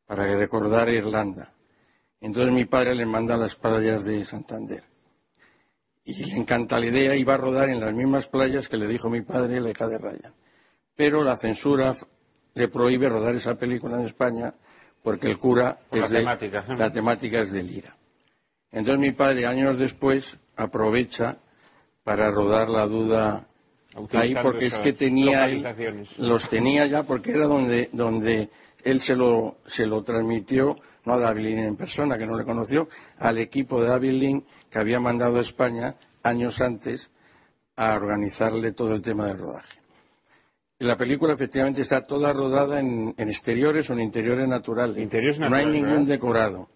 para 0.07 0.37
recordar 0.37 0.89
Irlanda. 0.89 1.53
Entonces 2.21 2.53
mi 2.53 2.65
padre 2.65 2.95
le 2.95 3.05
manda 3.07 3.35
a 3.35 3.39
las 3.39 3.55
playas 3.57 4.05
de 4.05 4.25
Santander. 4.25 4.85
Y 6.05 6.23
le 6.25 6.37
encanta 6.37 6.79
la 6.79 6.87
idea, 6.87 7.17
iba 7.17 7.35
a 7.35 7.39
rodar 7.39 7.69
en 7.71 7.81
las 7.81 7.93
mismas 7.95 8.29
playas 8.29 8.69
que 8.69 8.77
le 8.77 8.87
dijo 8.87 9.09
mi 9.11 9.23
padre, 9.23 9.61
la 9.61 9.71
hija 9.71 9.89
de 9.89 9.99
Ryan. 9.99 10.35
Pero 10.95 11.25
la 11.25 11.37
censura 11.37 11.95
le 12.55 12.69
prohíbe 12.69 13.09
rodar 13.09 13.35
esa 13.35 13.57
película 13.57 13.97
en 13.99 14.07
España 14.07 14.55
porque 15.03 15.27
el 15.27 15.39
cura 15.39 15.79
Por 15.91 15.99
la 15.99 16.05
es 16.07 16.11
de- 16.13 16.19
temática, 16.21 16.59
¿eh? 16.61 16.75
la 16.77 16.93
temática 16.93 17.41
es 17.41 17.53
de 17.53 17.63
Lira. 17.63 17.97
Entonces 18.75 18.99
mi 18.99 19.13
padre, 19.13 19.47
años 19.47 19.79
después, 19.79 20.37
aprovecha 20.57 21.39
para 22.03 22.31
rodar 22.31 22.69
la 22.69 22.87
duda 22.87 23.47
ahí 24.13 24.35
porque 24.43 24.67
es 24.67 24.79
que 24.81 24.93
tenía 24.93 25.49
los 26.19 26.49
tenía 26.49 26.87
ya 26.87 27.05
porque 27.05 27.33
era 27.33 27.47
donde 27.47 27.89
donde 27.93 28.51
él 28.83 29.01
se 29.01 29.15
lo 29.17 29.59
se 29.65 29.87
lo 29.87 30.03
transmitió 30.03 30.77
no 31.05 31.15
a 31.15 31.19
David 31.19 31.45
Lin 31.45 31.59
en 31.61 31.77
persona 31.77 32.19
que 32.19 32.27
no 32.27 32.37
le 32.37 32.45
conoció 32.45 32.89
al 33.19 33.39
equipo 33.39 33.81
de 33.81 33.89
David 33.89 34.13
Lin 34.13 34.45
que 34.71 34.79
había 34.79 35.01
mandado 35.01 35.39
a 35.39 35.41
España 35.41 35.95
años 36.23 36.61
antes 36.61 37.11
a 37.77 37.95
organizarle 37.95 38.73
todo 38.73 38.95
el 38.95 39.03
tema 39.03 39.27
del 39.27 39.39
rodaje. 39.39 39.79
Y 40.79 40.85
la 40.85 40.97
película 40.97 41.35
efectivamente 41.35 41.83
está 41.83 42.05
toda 42.05 42.33
rodada 42.33 42.81
en, 42.81 43.15
en 43.17 43.29
exteriores 43.29 43.91
o 43.91 43.93
en 43.95 44.01
interiores 44.01 44.49
naturales. 44.49 44.99
Interiores 44.99 45.41
no 45.41 45.55
hay 45.55 45.67
ningún 45.67 45.91
¿verdad? 45.91 46.07
decorado. 46.07 46.69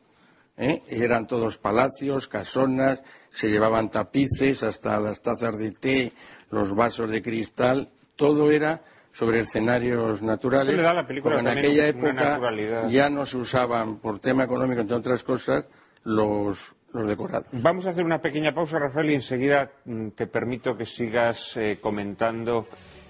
¿Eh? 0.59 0.83
Eran 0.89 1.27
todos 1.27 1.59
palacios, 1.59 2.29
casonas, 2.29 3.03
se 3.31 3.49
llevaban 3.49 3.91
tapices, 3.91 4.63
hasta 4.63 5.01
las 5.01 5.23
tazas 5.23 5.57
de 5.59 5.71
té, 5.73 6.13
los 6.51 6.75
vasos 6.75 7.11
de 7.11 7.23
cristal, 7.23 7.89
todo 8.17 8.51
era 8.51 8.83
sobre 9.13 9.41
escenarios 9.41 10.23
naturales. 10.23 10.79
Porque 11.23 11.39
en 11.39 11.49
aquella 11.49 11.89
época 11.89 12.41
ya 12.89 13.09
no 13.09 13.25
se 13.25 13.39
usaban, 13.39 13.99
por 13.99 14.19
tema 14.19 14.45
económico, 14.45 14.81
entre 14.81 14.97
otras 14.97 15.25
cosas, 15.25 15.65
los, 16.05 16.77
los 16.93 17.09
decorados. 17.09 17.47
Vamos 17.53 17.87
a 17.87 17.91
hacer 17.91 18.05
una 18.05 18.21
pequeña 18.21 18.53
pausa, 18.53 18.79
Rafael, 18.79 19.11
y 19.11 19.15
enseguida 19.15 19.71
mm, 19.85 20.11
te 20.11 20.27
permito 20.27 20.77
que 20.77 20.85
sigas 20.85 21.57
eh, 21.57 21.79
comentando 21.81 22.69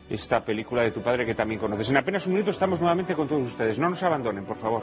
esta 0.09 0.43
película 0.43 0.83
de 0.83 0.91
tu 0.91 1.03
padre 1.03 1.27
que 1.27 1.35
también 1.35 1.61
conoces. 1.61 1.91
En 1.91 1.99
apenas 1.99 2.27
un 2.27 2.35
minuto 2.35 2.51
estamos 2.51 2.81
nuevamente 2.81 3.15
con 3.15 3.29
todos 3.29 3.47
ustedes. 3.47 3.79
No 3.79 3.91
nos 3.91 4.03
abandonen, 4.03 4.47
por 4.47 4.57
favor. 4.57 4.83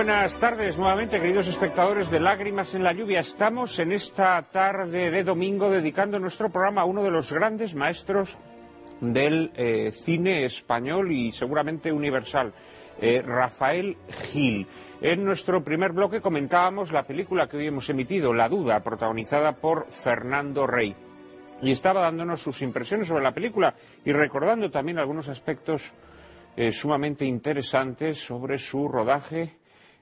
Buenas 0.00 0.40
tardes 0.40 0.78
nuevamente, 0.78 1.20
queridos 1.20 1.46
espectadores 1.46 2.10
de 2.10 2.20
Lágrimas 2.20 2.74
en 2.74 2.82
la 2.82 2.94
Lluvia. 2.94 3.20
Estamos 3.20 3.78
en 3.80 3.92
esta 3.92 4.40
tarde 4.50 5.10
de 5.10 5.22
domingo 5.22 5.68
dedicando 5.68 6.18
nuestro 6.18 6.48
programa 6.48 6.80
a 6.80 6.84
uno 6.86 7.02
de 7.02 7.10
los 7.10 7.30
grandes 7.30 7.74
maestros 7.74 8.38
del 9.02 9.52
eh, 9.54 9.90
cine 9.92 10.46
español 10.46 11.12
y 11.12 11.32
seguramente 11.32 11.92
universal, 11.92 12.54
eh, 12.98 13.20
Rafael 13.20 13.98
Gil. 14.08 14.66
En 15.02 15.22
nuestro 15.22 15.62
primer 15.62 15.92
bloque 15.92 16.22
comentábamos 16.22 16.92
la 16.92 17.02
película 17.02 17.46
que 17.46 17.58
hoy 17.58 17.66
hemos 17.66 17.90
emitido, 17.90 18.32
La 18.32 18.48
Duda, 18.48 18.80
protagonizada 18.80 19.52
por 19.52 19.90
Fernando 19.90 20.66
Rey. 20.66 20.96
Y 21.60 21.72
estaba 21.72 22.00
dándonos 22.00 22.40
sus 22.40 22.62
impresiones 22.62 23.06
sobre 23.06 23.22
la 23.22 23.32
película 23.32 23.74
y 24.02 24.12
recordando 24.12 24.70
también 24.70 24.98
algunos 24.98 25.28
aspectos 25.28 25.92
eh, 26.56 26.72
sumamente 26.72 27.26
interesantes 27.26 28.16
sobre 28.16 28.56
su 28.56 28.88
rodaje, 28.88 29.59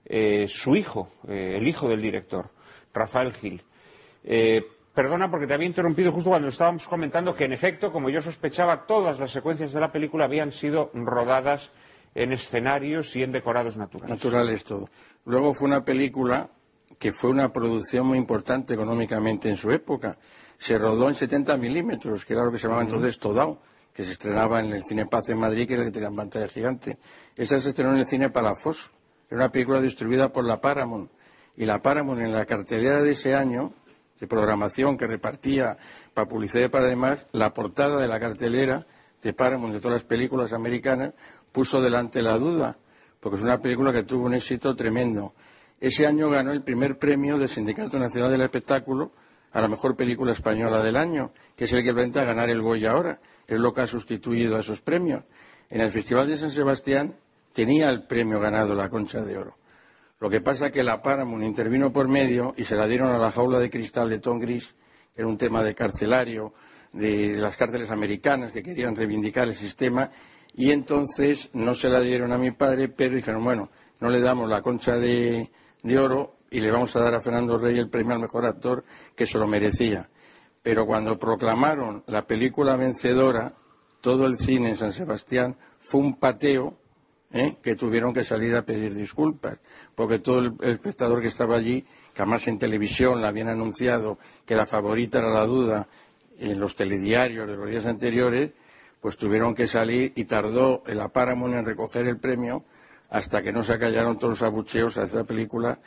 eh, 0.08 0.46
su 0.48 0.74
hijo, 0.74 1.10
eh, 1.28 1.56
el 1.56 1.68
hijo 1.68 1.88
del 1.88 2.00
director, 2.00 2.50
Rafael 2.94 3.32
Gil. 3.34 3.62
Eh, 4.24 4.62
perdona 4.94 5.30
porque 5.30 5.46
te 5.46 5.54
había 5.54 5.66
interrumpido 5.66 6.10
justo 6.10 6.30
cuando 6.30 6.48
estábamos 6.48 6.88
comentando 6.88 7.34
que, 7.34 7.44
en 7.44 7.52
efecto, 7.52 7.92
como 7.92 8.08
yo 8.08 8.20
sospechaba, 8.20 8.86
todas 8.86 9.20
las 9.20 9.30
secuencias 9.30 9.72
de 9.72 9.80
la 9.80 9.92
película 9.92 10.24
habían 10.24 10.50
sido 10.50 10.90
rodadas 10.94 11.72
en 12.14 12.32
escenarios 12.32 13.14
y 13.16 13.22
en 13.22 13.32
decorados 13.32 13.76
naturales. 13.76 14.10
Naturales 14.10 14.64
todo. 14.64 14.88
Luego 15.26 15.52
fue 15.54 15.68
una 15.68 15.84
película 15.84 16.50
que 16.98 17.12
fue 17.12 17.30
una 17.30 17.52
producción 17.52 18.06
muy 18.06 18.18
importante 18.18 18.74
económicamente 18.74 19.48
en 19.48 19.56
su 19.56 19.70
época. 19.70 20.18
Se 20.58 20.78
rodó 20.78 21.08
en 21.08 21.14
70 21.14 21.56
milímetros, 21.58 22.24
que 22.24 22.32
era 22.32 22.44
lo 22.44 22.50
que 22.50 22.58
se 22.58 22.66
llamaba 22.66 22.82
entonces 22.82 23.18
Todao, 23.18 23.60
que 23.92 24.04
se 24.04 24.12
estrenaba 24.12 24.60
en 24.60 24.72
el 24.72 24.82
Cine 24.82 25.06
Paz 25.06 25.28
en 25.28 25.38
Madrid, 25.38 25.66
que 25.66 25.74
era 25.74 25.82
el 25.82 25.88
que 25.88 26.00
tenía 26.00 26.10
pantalla 26.10 26.48
gigante. 26.48 26.98
Esa 27.36 27.60
se 27.60 27.68
estrenó 27.68 27.92
en 27.92 27.98
el 27.98 28.06
Cine 28.06 28.30
Palafos. 28.30 28.90
Era 29.28 29.40
una 29.40 29.52
película 29.52 29.80
distribuida 29.80 30.32
por 30.32 30.44
la 30.44 30.60
Paramount. 30.60 31.10
Y 31.56 31.66
la 31.66 31.82
Paramount 31.82 32.20
en 32.20 32.32
la 32.32 32.46
cartelera 32.46 33.02
de 33.02 33.12
ese 33.12 33.34
año, 33.34 33.72
de 34.20 34.26
programación 34.26 34.96
que 34.96 35.06
repartía 35.06 35.76
para 36.14 36.28
publicidad 36.28 36.64
y 36.64 36.68
para 36.68 36.86
demás, 36.86 37.26
la 37.32 37.52
portada 37.52 38.00
de 38.00 38.08
la 38.08 38.18
cartelera 38.18 38.86
de 39.22 39.32
Paramount 39.32 39.74
de 39.74 39.80
todas 39.80 39.98
las 39.98 40.04
películas 40.04 40.52
americanas 40.52 41.14
puso 41.52 41.82
delante 41.82 42.22
la 42.22 42.38
duda, 42.38 42.78
porque 43.20 43.36
es 43.36 43.42
una 43.42 43.60
película 43.60 43.92
que 43.92 44.02
tuvo 44.02 44.26
un 44.26 44.34
éxito 44.34 44.74
tremendo. 44.76 45.34
Ese 45.80 46.06
año 46.06 46.30
ganó 46.30 46.52
el 46.52 46.62
primer 46.62 46.98
premio 46.98 47.38
del 47.38 47.48
Sindicato 47.48 47.98
Nacional 47.98 48.30
del 48.30 48.42
Espectáculo 48.42 49.12
a 49.52 49.60
la 49.60 49.68
mejor 49.68 49.96
película 49.96 50.32
española 50.32 50.82
del 50.82 50.96
año, 50.96 51.32
que 51.56 51.64
es 51.64 51.72
el 51.72 51.82
que 51.82 51.90
intenta 51.90 52.24
ganar 52.24 52.50
el 52.50 52.62
Goya 52.62 52.92
ahora. 52.92 53.20
Es 53.46 53.58
lo 53.58 53.72
que 53.72 53.82
ha 53.82 53.86
sustituido 53.86 54.56
a 54.56 54.60
esos 54.60 54.80
premios. 54.80 55.24
En 55.70 55.80
el 55.80 55.90
Festival 55.90 56.28
de 56.28 56.36
San 56.36 56.50
Sebastián 56.50 57.16
tenía 57.58 57.90
el 57.90 58.04
premio 58.04 58.38
ganado 58.38 58.72
la 58.72 58.88
Concha 58.88 59.20
de 59.20 59.36
Oro. 59.36 59.56
Lo 60.20 60.30
que 60.30 60.40
pasa 60.40 60.66
es 60.66 60.72
que 60.72 60.84
la 60.84 61.02
Paramount 61.02 61.42
intervino 61.42 61.92
por 61.92 62.06
medio 62.06 62.54
y 62.56 62.62
se 62.62 62.76
la 62.76 62.86
dieron 62.86 63.10
a 63.10 63.18
la 63.18 63.32
jaula 63.32 63.58
de 63.58 63.68
cristal 63.68 64.08
de 64.08 64.20
Tom 64.20 64.38
Gris, 64.38 64.76
que 65.12 65.22
era 65.22 65.26
un 65.26 65.36
tema 65.36 65.64
de 65.64 65.74
carcelario, 65.74 66.54
de, 66.92 67.32
las 67.40 67.56
cárceles 67.56 67.90
americanas 67.90 68.52
que 68.52 68.62
querían 68.62 68.94
reivindicar 68.94 69.48
el 69.48 69.56
sistema, 69.56 70.12
y 70.54 70.70
entonces 70.70 71.50
no 71.52 71.74
se 71.74 71.88
la 71.88 72.00
dieron 72.00 72.30
a 72.30 72.38
mi 72.38 72.52
padre, 72.52 72.90
pero 72.90 73.16
dijeron, 73.16 73.42
bueno, 73.42 73.70
no 73.98 74.08
le 74.08 74.20
damos 74.20 74.48
la 74.48 74.62
concha 74.62 74.96
de, 74.96 75.50
de 75.82 75.98
oro 75.98 76.36
y 76.52 76.60
le 76.60 76.70
vamos 76.70 76.94
a 76.94 77.00
dar 77.00 77.14
a 77.14 77.20
Fernando 77.20 77.58
Rey 77.58 77.76
el 77.76 77.90
premio 77.90 78.14
al 78.14 78.20
mejor 78.20 78.46
actor 78.46 78.84
que 79.16 79.26
se 79.26 79.36
lo 79.36 79.48
merecía. 79.48 80.08
Pero 80.62 80.86
cuando 80.86 81.18
proclamaron 81.18 82.04
la 82.06 82.24
película 82.24 82.76
vencedora, 82.76 83.56
todo 84.00 84.26
el 84.26 84.36
cine 84.36 84.68
en 84.68 84.76
San 84.76 84.92
Sebastián 84.92 85.56
fue 85.76 86.02
un 86.02 86.20
pateo 86.20 86.78
¿eh? 87.32 87.56
que 87.62 87.76
tuvieron 87.76 88.12
que 88.12 88.24
salir 88.24 88.54
a 88.54 88.64
pedir 88.64 88.94
disculpas, 88.94 89.58
porque 89.94 90.18
todo 90.18 90.40
el, 90.40 90.54
espectador 90.62 91.20
que 91.20 91.28
estaba 91.28 91.56
allí, 91.56 91.82
que 92.14 92.22
además 92.22 92.46
en 92.48 92.58
televisión 92.58 93.20
la 93.20 93.28
habían 93.28 93.48
anunciado 93.48 94.18
que 94.44 94.54
la 94.54 94.66
favorita 94.66 95.18
era 95.18 95.30
la 95.30 95.46
duda 95.46 95.88
en 96.38 96.58
los 96.58 96.76
telediarios 96.76 97.46
de 97.46 97.56
los 97.56 97.68
días 97.68 97.86
anteriores, 97.86 98.52
pues 99.00 99.16
tuvieron 99.16 99.54
que 99.54 99.66
salir 99.66 100.12
y 100.16 100.24
tardó 100.24 100.82
el 100.86 100.98
Paramount 101.10 101.54
en 101.54 101.66
recoger 101.66 102.06
el 102.06 102.18
premio 102.18 102.64
hasta 103.10 103.42
que 103.42 103.52
no 103.52 103.62
se 103.62 103.72
acallaron 103.72 104.18
todos 104.18 104.40
los 104.40 104.42
abucheos 104.42 104.98
a 104.98 105.04
esa 105.04 105.24
película 105.24 105.80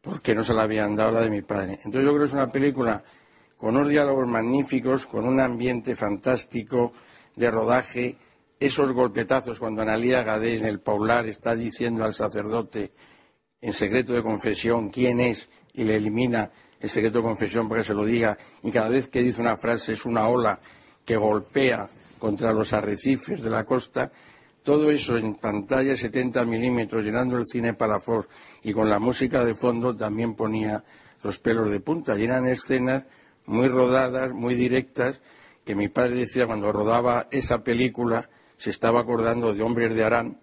porque 0.00 0.34
no 0.34 0.42
se 0.42 0.54
la 0.54 0.62
habían 0.62 0.96
dado 0.96 1.12
la 1.12 1.20
de 1.20 1.30
mi 1.30 1.42
padre. 1.42 1.74
Entonces 1.84 2.02
yo 2.02 2.10
creo 2.10 2.18
que 2.18 2.24
es 2.24 2.32
una 2.32 2.50
película 2.50 3.02
con 3.56 3.76
unos 3.76 3.88
diálogos 3.88 4.26
magníficos, 4.26 5.06
con 5.06 5.26
un 5.26 5.40
ambiente 5.40 5.94
fantástico 5.94 6.92
de 7.36 7.50
rodaje, 7.50 8.16
esos 8.60 8.92
golpetazos 8.92 9.58
cuando 9.58 9.82
Analía 9.82 10.22
Gadé 10.22 10.56
en 10.56 10.66
el 10.66 10.80
Paular 10.80 11.26
está 11.26 11.56
diciendo 11.56 12.04
al 12.04 12.14
sacerdote 12.14 12.92
en 13.60 13.72
secreto 13.72 14.12
de 14.12 14.22
confesión 14.22 14.90
quién 14.90 15.20
es 15.20 15.48
y 15.72 15.84
le 15.84 15.96
elimina 15.96 16.50
el 16.78 16.90
secreto 16.90 17.18
de 17.18 17.24
confesión 17.24 17.68
para 17.68 17.80
que 17.80 17.88
se 17.88 17.94
lo 17.94 18.04
diga 18.04 18.36
y 18.62 18.70
cada 18.70 18.90
vez 18.90 19.08
que 19.08 19.22
dice 19.22 19.40
una 19.40 19.56
frase 19.56 19.94
es 19.94 20.04
una 20.04 20.28
ola 20.28 20.60
que 21.04 21.16
golpea 21.16 21.88
contra 22.18 22.52
los 22.52 22.72
arrecifes 22.74 23.42
de 23.42 23.50
la 23.50 23.64
costa, 23.64 24.12
todo 24.62 24.90
eso 24.90 25.16
en 25.16 25.36
pantalla 25.36 25.96
70 25.96 26.44
milímetros 26.44 27.02
llenando 27.02 27.38
el 27.38 27.46
cine 27.46 27.72
Palafox 27.72 28.28
y 28.62 28.74
con 28.74 28.90
la 28.90 28.98
música 28.98 29.42
de 29.42 29.54
fondo 29.54 29.96
también 29.96 30.34
ponía 30.34 30.84
los 31.22 31.38
pelos 31.38 31.70
de 31.70 31.80
punta. 31.80 32.18
Y 32.18 32.24
eran 32.24 32.46
escenas 32.46 33.04
muy 33.46 33.68
rodadas, 33.68 34.32
muy 34.32 34.54
directas, 34.54 35.20
que 35.64 35.74
mi 35.74 35.88
padre 35.88 36.16
decía 36.16 36.46
cuando 36.46 36.72
rodaba 36.72 37.26
esa 37.30 37.64
película 37.64 38.28
se 38.60 38.68
estaba 38.68 39.00
acordando 39.00 39.54
de 39.54 39.62
Hombres 39.62 39.94
de 39.94 40.04
Arán, 40.04 40.38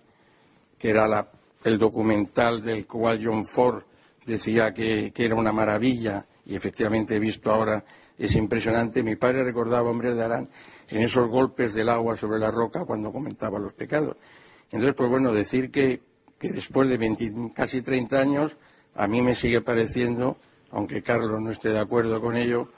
que 0.79 0.89
era 0.89 1.29
el 1.63 1.77
documental 1.77 2.63
del 2.63 2.87
cual 2.87 3.21
John 3.23 3.45
Ford 3.45 3.83
decía 4.25 4.73
que, 4.73 5.13
era 5.15 5.35
una 5.35 5.51
maravilla 5.51 6.25
y 6.43 6.55
efectivamente 6.55 7.13
he 7.13 7.19
visto 7.19 7.51
ahora 7.51 7.85
es 8.17 8.35
impresionante. 8.35 9.03
Mi 9.03 9.17
padre 9.17 9.43
recordaba 9.43 9.91
Hombres 9.91 10.15
de 10.15 10.23
Arán 10.23 10.49
en 10.89 11.03
esos 11.03 11.29
golpes 11.29 11.75
del 11.75 11.89
agua 11.89 12.17
sobre 12.17 12.39
la 12.39 12.49
roca 12.49 12.85
cuando 12.85 13.11
comentaba 13.11 13.59
los 13.59 13.73
pecados. 13.73 14.17
Entonces, 14.71 14.95
pues 14.95 15.11
bueno, 15.11 15.31
decir 15.31 15.69
que, 15.69 16.01
después 16.41 16.89
de 16.89 17.51
casi 17.53 17.83
30 17.83 18.19
años 18.19 18.57
a 18.95 19.07
mí 19.07 19.21
me 19.21 19.35
sigue 19.35 19.61
pareciendo, 19.61 20.37
aunque 20.71 21.03
Carlos 21.03 21.39
no 21.39 21.51
esté 21.51 21.69
de 21.69 21.79
acuerdo 21.79 22.19
con 22.19 22.35
ello, 22.35 22.69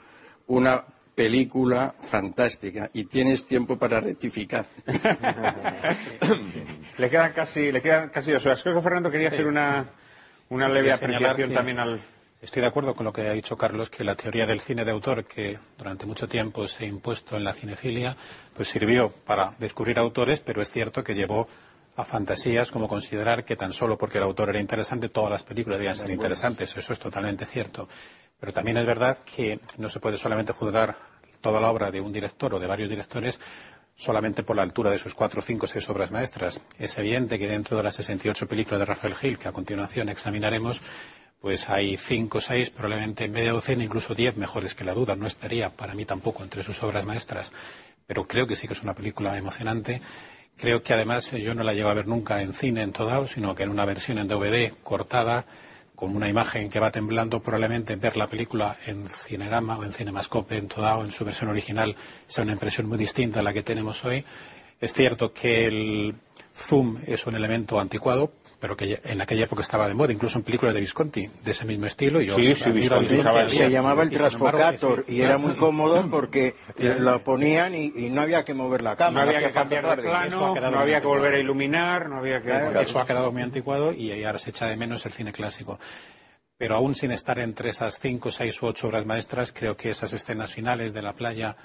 una 0.48 0.84
película 1.20 1.94
fantástica 2.00 2.88
y 2.94 3.04
tienes 3.04 3.44
tiempo 3.44 3.76
para 3.76 4.00
rectificar. 4.00 4.64
le 6.96 7.10
quedan 7.10 7.34
casi, 7.34 7.70
le 7.70 7.82
quedan 7.82 8.08
casi 8.08 8.32
dos 8.32 8.46
horas. 8.46 8.62
Creo 8.62 8.76
que 8.76 8.80
Fernando 8.80 9.10
quería 9.10 9.28
hacer 9.28 9.46
una, 9.46 9.84
una 10.48 10.66
leve 10.70 10.94
apreciación 10.94 11.52
también 11.52 11.78
al. 11.78 12.00
Estoy 12.40 12.62
de 12.62 12.68
acuerdo 12.68 12.94
con 12.94 13.04
lo 13.04 13.12
que 13.12 13.28
ha 13.28 13.34
dicho 13.34 13.58
Carlos, 13.58 13.90
que 13.90 14.02
la 14.02 14.14
teoría 14.14 14.46
del 14.46 14.60
cine 14.60 14.82
de 14.82 14.92
autor, 14.92 15.26
que 15.26 15.58
durante 15.76 16.06
mucho 16.06 16.26
tiempo 16.26 16.66
se 16.66 16.86
ha 16.86 16.88
impuesto 16.88 17.36
en 17.36 17.44
la 17.44 17.52
cinefilia, 17.52 18.16
pues 18.54 18.68
sirvió 18.68 19.10
para 19.10 19.52
descubrir 19.58 19.98
autores, 19.98 20.40
pero 20.40 20.62
es 20.62 20.70
cierto 20.70 21.04
que 21.04 21.14
llevó 21.14 21.46
a 21.96 22.04
fantasías 22.06 22.70
como 22.70 22.88
considerar 22.88 23.44
que 23.44 23.56
tan 23.56 23.74
solo 23.74 23.98
porque 23.98 24.16
el 24.16 24.24
autor 24.24 24.48
era 24.48 24.58
interesante, 24.58 25.10
todas 25.10 25.30
las 25.30 25.42
películas 25.42 25.80
debían 25.80 25.96
ser 25.96 26.08
interesantes. 26.08 26.74
Eso 26.74 26.94
es 26.94 26.98
totalmente 26.98 27.44
cierto. 27.44 27.90
Pero 28.40 28.54
también 28.54 28.78
es 28.78 28.86
verdad 28.86 29.18
que 29.18 29.60
no 29.76 29.90
se 29.90 30.00
puede 30.00 30.16
solamente 30.16 30.54
juzgar 30.54 31.09
toda 31.40 31.60
la 31.60 31.70
obra 31.70 31.90
de 31.90 32.00
un 32.00 32.12
director 32.12 32.54
o 32.54 32.58
de 32.60 32.66
varios 32.66 32.88
directores 32.88 33.40
solamente 34.00 34.42
por 34.42 34.56
la 34.56 34.62
altura 34.62 34.90
de 34.90 34.98
sus 34.98 35.14
cuatro, 35.14 35.42
cinco, 35.42 35.66
seis 35.66 35.88
obras 35.90 36.10
maestras. 36.10 36.62
Es 36.78 36.96
evidente 36.96 37.38
que 37.38 37.46
dentro 37.46 37.76
de 37.76 37.82
las 37.82 37.96
68 37.96 38.48
películas 38.48 38.80
de 38.80 38.86
Rafael 38.86 39.14
Gil, 39.14 39.38
que 39.38 39.48
a 39.48 39.52
continuación 39.52 40.08
examinaremos, 40.08 40.80
pues 41.38 41.68
hay 41.68 41.98
cinco, 41.98 42.40
seis, 42.40 42.70
probablemente 42.70 43.28
media 43.28 43.52
docena, 43.52 43.84
incluso 43.84 44.14
diez 44.14 44.36
mejores 44.36 44.74
que 44.74 44.84
La 44.84 44.94
Duda. 44.94 45.16
No 45.16 45.26
estaría 45.26 45.68
para 45.68 45.94
mí 45.94 46.06
tampoco 46.06 46.42
entre 46.42 46.62
sus 46.62 46.82
obras 46.82 47.04
maestras, 47.04 47.52
pero 48.06 48.26
creo 48.26 48.46
que 48.46 48.56
sí 48.56 48.66
que 48.66 48.72
es 48.72 48.82
una 48.82 48.94
película 48.94 49.36
emocionante. 49.36 50.00
Creo 50.56 50.82
que 50.82 50.94
además 50.94 51.30
yo 51.32 51.54
no 51.54 51.62
la 51.62 51.74
llevo 51.74 51.90
a 51.90 51.94
ver 51.94 52.06
nunca 52.06 52.42
en 52.42 52.54
cine 52.54 52.82
en 52.82 52.92
todo, 52.92 53.26
sino 53.26 53.54
que 53.54 53.64
en 53.64 53.70
una 53.70 53.84
versión 53.84 54.18
en 54.18 54.28
DVD 54.28 54.72
cortada 54.82 55.46
con 56.00 56.16
una 56.16 56.30
imagen 56.30 56.70
que 56.70 56.80
va 56.80 56.90
temblando, 56.90 57.42
probablemente 57.42 57.94
ver 57.96 58.16
la 58.16 58.26
película 58.26 58.74
en 58.86 59.06
Cinerama 59.06 59.76
o 59.76 59.84
en 59.84 59.92
Cinemascope, 59.92 60.56
en 60.56 60.66
toda 60.66 60.96
o 60.96 61.04
en 61.04 61.10
su 61.10 61.26
versión 61.26 61.50
original, 61.50 61.94
sea 62.26 62.42
una 62.42 62.54
impresión 62.54 62.88
muy 62.88 62.96
distinta 62.96 63.40
a 63.40 63.42
la 63.42 63.52
que 63.52 63.62
tenemos 63.62 64.02
hoy. 64.06 64.24
Es 64.80 64.94
cierto 64.94 65.34
que 65.34 65.66
el 65.66 66.14
zoom 66.56 66.96
es 67.06 67.26
un 67.26 67.34
elemento 67.34 67.78
anticuado, 67.78 68.32
pero 68.60 68.76
que 68.76 69.00
en 69.02 69.20
aquella 69.22 69.44
época 69.44 69.62
estaba 69.62 69.88
de 69.88 69.94
moda, 69.94 70.12
incluso 70.12 70.38
en 70.38 70.44
películas 70.44 70.74
de 70.74 70.80
Visconti, 70.80 71.26
de 71.42 71.50
ese 71.50 71.64
mismo 71.64 71.86
estilo. 71.86 72.20
Yo 72.20 72.34
sí, 72.34 72.54
sí, 72.54 72.70
Visconti 72.70 73.18
se 73.48 73.70
llamaba 73.70 74.02
el 74.02 74.10
Transfocator 74.10 75.04
y 75.08 75.22
era 75.22 75.38
muy 75.38 75.54
cómodo 75.54 76.08
porque 76.10 76.54
lo 76.78 77.22
ponían 77.24 77.74
y, 77.74 78.10
no 78.10 78.20
había 78.20 78.44
que 78.44 78.52
mover 78.52 78.82
la 78.82 78.96
cámara. 78.96 79.24
No 79.24 79.30
había 79.30 79.48
que 79.48 79.54
cambiar 79.54 79.96
de 79.96 80.02
plano, 80.02 80.54
no 80.54 80.78
había 80.78 81.00
que 81.00 81.06
volver 81.06 81.34
a 81.34 81.38
iluminar, 81.38 82.08
no 82.08 82.18
había 82.18 82.40
que... 82.42 82.80
Eso 82.82 83.00
ha 83.00 83.06
quedado 83.06 83.32
muy 83.32 83.42
anticuado 83.42 83.92
y 83.92 84.22
ahora 84.24 84.38
se 84.38 84.50
echa 84.50 84.66
de 84.66 84.76
menos 84.76 85.06
el 85.06 85.12
cine 85.12 85.32
clásico. 85.32 85.78
Pero 86.60 86.74
aún 86.74 86.94
sin 86.94 87.10
estar 87.10 87.38
entre 87.38 87.70
esas 87.70 87.98
cinco, 87.98 88.30
seis 88.30 88.60
u 88.60 88.66
ocho 88.66 88.88
obras 88.88 89.06
maestras, 89.06 89.50
creo 89.50 89.78
que 89.78 89.88
esas 89.88 90.12
escenas 90.12 90.52
finales 90.52 90.92
de 90.92 91.00
la 91.00 91.14
playa 91.14 91.56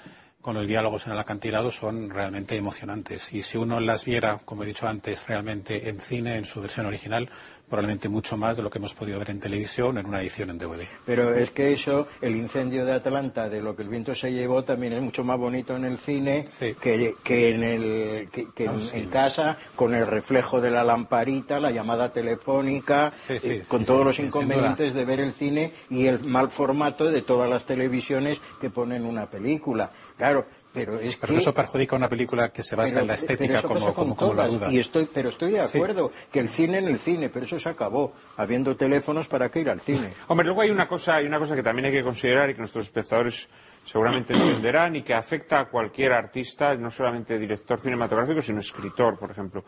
con 0.46 0.54
los 0.54 0.68
diálogos 0.68 1.04
en 1.08 1.12
el 1.12 1.18
acantilado 1.18 1.72
son 1.72 2.08
realmente 2.08 2.56
emocionantes. 2.56 3.32
Y 3.32 3.42
si 3.42 3.58
uno 3.58 3.80
las 3.80 4.04
viera, 4.04 4.38
como 4.44 4.62
he 4.62 4.66
dicho 4.66 4.86
antes, 4.86 5.26
realmente 5.26 5.88
en 5.88 5.98
cine, 5.98 6.36
en 6.36 6.44
su 6.44 6.60
versión 6.60 6.86
original, 6.86 7.28
probablemente 7.68 8.08
mucho 8.08 8.36
más 8.36 8.56
de 8.56 8.62
lo 8.62 8.70
que 8.70 8.78
hemos 8.78 8.94
podido 8.94 9.18
ver 9.18 9.30
en 9.30 9.40
televisión 9.40 9.98
en 9.98 10.06
una 10.06 10.20
edición 10.20 10.50
en 10.50 10.58
DVD. 10.58 10.86
Pero 11.04 11.34
es 11.34 11.50
que 11.50 11.72
eso, 11.72 12.06
el 12.20 12.36
incendio 12.36 12.84
de 12.84 12.92
Atlanta, 12.92 13.48
de 13.48 13.60
lo 13.60 13.74
que 13.74 13.82
el 13.82 13.88
viento 13.88 14.14
se 14.14 14.32
llevó, 14.32 14.64
también 14.64 14.92
es 14.92 15.02
mucho 15.02 15.24
más 15.24 15.38
bonito 15.38 15.76
en 15.76 15.84
el 15.84 15.98
cine 15.98 16.46
que, 16.80 17.14
en, 17.26 17.62
el, 17.62 18.28
que, 18.30 18.64
en, 18.64 19.08
casa, 19.08 19.58
con 19.74 19.94
el 19.94 20.06
reflejo 20.06 20.60
de 20.60 20.70
la 20.70 20.84
lamparita, 20.84 21.58
la 21.58 21.70
llamada 21.70 22.12
telefónica, 22.12 23.12
eh, 23.28 23.64
con 23.66 23.84
todos 23.84 24.04
los 24.04 24.18
inconvenientes 24.18 24.94
de 24.94 25.04
ver 25.04 25.20
el 25.20 25.32
cine 25.32 25.72
y 25.90 26.06
el 26.06 26.20
mal 26.20 26.50
formato 26.50 27.06
de 27.06 27.22
todas 27.22 27.50
las 27.50 27.66
televisiones 27.66 28.40
que 28.60 28.70
ponen 28.70 29.04
una 29.04 29.26
película. 29.26 29.90
Claro, 30.16 30.46
pero 30.76 30.98
es 30.98 31.16
que... 31.16 31.36
eso 31.36 31.54
perjudica 31.54 31.96
una 31.96 32.08
película 32.08 32.50
que 32.50 32.62
se 32.62 32.76
basa 32.76 33.00
en 33.00 33.06
la 33.06 33.14
estética 33.14 33.62
como, 33.62 33.94
como, 33.94 34.34
la 34.34 34.46
duda. 34.46 34.70
Y 34.70 34.78
estoy, 34.78 35.08
pero 35.12 35.30
estoy 35.30 35.52
de 35.52 35.60
acuerdo 35.60 36.12
que 36.30 36.38
el 36.38 36.50
cine 36.50 36.78
en 36.78 36.88
el 36.88 36.98
cine, 36.98 37.30
pero 37.30 37.46
eso 37.46 37.58
se 37.58 37.70
acabó. 37.70 38.12
Habiendo 38.36 38.76
teléfonos, 38.76 39.26
¿para 39.26 39.48
qué 39.48 39.60
ir 39.60 39.70
al 39.70 39.80
cine? 39.80 40.12
Hombre, 40.28 40.44
luego 40.44 40.60
hay 40.60 40.70
una 40.70 40.86
cosa, 40.86 41.16
hay 41.16 41.26
una 41.26 41.38
cosa 41.38 41.56
que 41.56 41.62
también 41.62 41.86
hay 41.86 41.92
que 41.92 42.02
considerar 42.02 42.50
y 42.50 42.52
que 42.52 42.58
nuestros 42.58 42.84
espectadores 42.84 43.48
seguramente 43.86 44.34
entenderán 44.34 44.96
y 44.96 45.02
que 45.02 45.14
afecta 45.14 45.60
a 45.60 45.64
cualquier 45.70 46.12
artista, 46.12 46.74
no 46.74 46.90
solamente 46.90 47.38
director 47.38 47.80
cinematográfico, 47.80 48.42
sino 48.42 48.60
escritor, 48.60 49.18
por 49.18 49.30
ejemplo. 49.30 49.64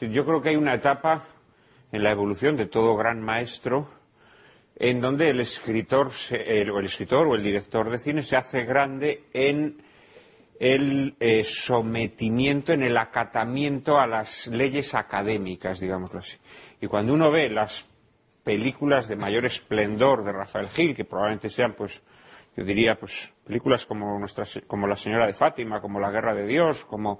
Yo 0.00 0.24
creo 0.24 0.40
que 0.40 0.50
hay 0.50 0.56
una 0.56 0.74
etapa 0.74 1.24
en 1.90 2.02
la 2.04 2.12
evolución 2.12 2.56
de 2.56 2.66
todo 2.66 2.96
gran 2.96 3.20
maestro 3.20 3.88
en 4.76 5.00
donde 5.00 5.30
el 5.30 5.40
escritor, 5.40 6.08
o 6.08 6.78
el 6.78 6.84
escritor 6.84 7.26
o 7.28 7.34
el 7.34 7.42
director 7.42 7.90
de 7.90 7.98
cine 7.98 8.22
se 8.22 8.36
hace 8.36 8.64
grande 8.64 9.24
en 9.32 9.82
el 10.62 11.16
eh, 11.18 11.42
sometimiento, 11.42 12.72
en 12.72 12.84
el 12.84 12.96
acatamiento 12.96 13.98
a 13.98 14.06
las 14.06 14.46
leyes 14.46 14.94
académicas, 14.94 15.80
digámoslo 15.80 16.20
así. 16.20 16.38
Y 16.80 16.86
cuando 16.86 17.14
uno 17.14 17.32
ve 17.32 17.50
las 17.50 17.84
películas 18.44 19.08
de 19.08 19.16
mayor 19.16 19.44
esplendor 19.44 20.22
de 20.22 20.30
Rafael 20.30 20.68
Gil, 20.68 20.94
que 20.94 21.04
probablemente 21.04 21.48
sean, 21.48 21.74
pues, 21.74 22.00
yo 22.56 22.62
diría, 22.62 22.94
pues, 22.94 23.34
películas 23.44 23.86
como, 23.86 24.24
como 24.68 24.86
La 24.86 24.94
Señora 24.94 25.26
de 25.26 25.32
Fátima, 25.32 25.80
como 25.80 25.98
La 25.98 26.12
Guerra 26.12 26.32
de 26.32 26.46
Dios, 26.46 26.84
como 26.84 27.18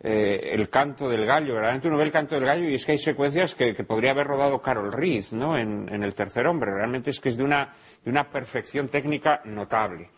eh, 0.00 0.50
el 0.52 0.68
canto 0.68 1.08
del 1.08 1.24
gallo. 1.24 1.58
Realmente 1.58 1.88
uno 1.88 1.96
ve 1.96 2.04
el 2.04 2.12
canto 2.12 2.34
del 2.34 2.44
gallo 2.44 2.68
y 2.68 2.74
es 2.74 2.84
que 2.84 2.92
hay 2.92 2.98
secuencias 2.98 3.54
que, 3.54 3.72
podría 3.84 4.10
haber 4.10 4.26
rodado 4.26 4.60
Carol 4.60 4.92
Reed 4.92 5.24
¿no? 5.32 5.56
En, 5.56 5.88
El 5.88 6.14
Tercer 6.14 6.46
Hombre. 6.46 6.72
Realmente 6.74 7.10
es 7.10 7.20
que 7.20 7.30
es 7.30 7.38
de 7.38 7.44
una, 7.44 7.74
de 8.04 8.10
una 8.10 8.28
perfección 8.28 8.88
técnica 8.88 9.40
notable. 9.44 10.10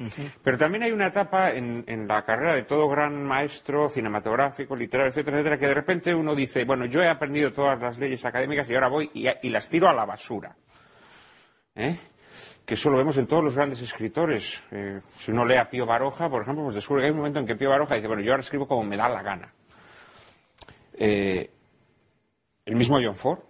Pero 0.43 0.59
también 0.59 0.83
hay 0.83 0.93
una 0.93 1.09
etapa 1.09 1.51
en, 1.51 1.85
la 2.09 2.23
carrera 2.25 2.55
de 2.55 2.65
todo 2.65 2.89
gran 2.89 3.23
maestro 3.23 3.89
cinematográfico, 3.89 4.75
literario, 4.75 5.11
etcétera, 5.11 5.37
etcétera, 5.37 5.59
que 5.59 5.67
de 5.67 5.75
repente 5.75 6.15
uno 6.15 6.35
dice, 6.35 6.65
bueno, 6.65 6.87
yo 6.87 7.01
he 7.01 7.09
aprendido 7.09 7.53
todas 7.53 7.81
las 7.81 7.99
leyes 7.99 8.25
académicas 8.25 8.69
y 8.71 8.75
ahora 8.75 8.89
voy 8.89 9.11
y, 9.15 9.49
las 9.51 9.69
tiro 9.69 9.89
a 9.89 9.95
la 9.95 10.05
basura. 10.05 10.57
¿Eh? 11.75 11.97
que 12.65 12.75
eso 12.75 12.91
lo 12.91 12.97
vemos 12.97 13.17
en 13.17 13.29
todos 13.29 13.45
los 13.45 13.55
grandes 13.55 13.81
escritores. 13.81 14.61
Eh, 14.73 14.99
si 15.15 15.31
uno 15.31 15.45
lee 15.45 15.57
a 15.57 15.71
Pío 15.71 15.87
Baroja, 15.87 16.29
por 16.29 16.43
ejemplo, 16.43 16.65
pues 16.65 16.75
descubre 16.75 17.03
que 17.03 17.07
hay 17.07 17.13
un 17.13 17.19
momento 17.19 17.39
en 17.39 17.47
que 17.47 17.55
Pío 17.55 17.71
Baroja 17.71 17.95
dice, 17.95 18.09
bueno, 18.09 18.23
yo 18.23 18.33
ahora 18.33 18.41
escribo 18.41 18.67
como 18.67 18.83
me 18.83 18.97
da 18.97 19.09
la 19.09 19.23
gana. 19.23 19.53
Eh, 20.97 21.51
el 22.65 22.77
mismo 22.77 22.99
John 23.03 23.15
Ford. 23.15 23.41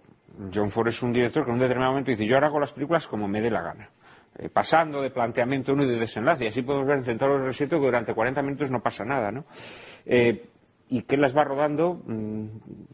John 0.53 0.69
Ford 0.69 0.87
es 0.89 1.01
un 1.01 1.11
director 1.11 1.43
que 1.43 1.49
en 1.49 1.55
un 1.55 1.61
determinado 1.61 1.93
momento 1.93 2.11
dice, 2.11 2.25
yo 2.25 2.35
ahora 2.35 2.47
hago 2.47 2.59
las 2.59 2.73
películas 2.73 3.07
como 3.07 3.27
me 3.27 3.41
dé 3.41 3.49
la 3.49 3.61
gana. 3.61 3.89
Eh, 4.39 4.49
pasando 4.49 5.01
de 5.01 5.09
planteamiento 5.09 5.73
uno 5.73 5.83
y 5.83 5.87
de 5.87 5.97
desenlace. 5.97 6.45
Y 6.45 6.47
así 6.47 6.61
podemos 6.61 6.87
ver 6.87 6.97
en 6.97 7.03
Central 7.03 7.39
del 7.39 7.47
Desierto 7.47 7.79
que 7.79 7.85
durante 7.85 8.13
40 8.13 8.41
minutos 8.43 8.69
no 8.69 8.81
pasa 8.81 9.03
nada, 9.03 9.31
¿no? 9.31 9.45
Eh, 10.05 10.49
y 10.89 11.01
que 11.01 11.17
las 11.17 11.35
va 11.35 11.43
rodando 11.43 11.95
mm, 12.05 12.47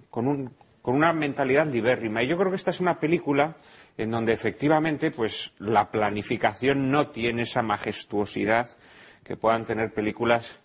con, 0.09 0.53
una 0.83 1.11
mentalidad 1.11 1.67
libérrima. 1.67 2.23
Y 2.23 2.27
yo 2.27 2.37
creo 2.37 2.49
que 2.49 2.55
esta 2.55 2.69
es 2.69 2.79
una 2.79 2.97
película 2.97 3.57
en 3.97 4.11
donde 4.11 4.31
efectivamente 4.31 5.11
pues 5.11 5.53
la 5.59 5.91
planificación 5.91 6.89
no 6.89 7.09
tiene 7.09 7.41
esa 7.41 7.61
majestuosidad 7.61 8.67
que 9.23 9.35
puedan 9.35 9.65
tener 9.65 9.93
películas 9.93 10.61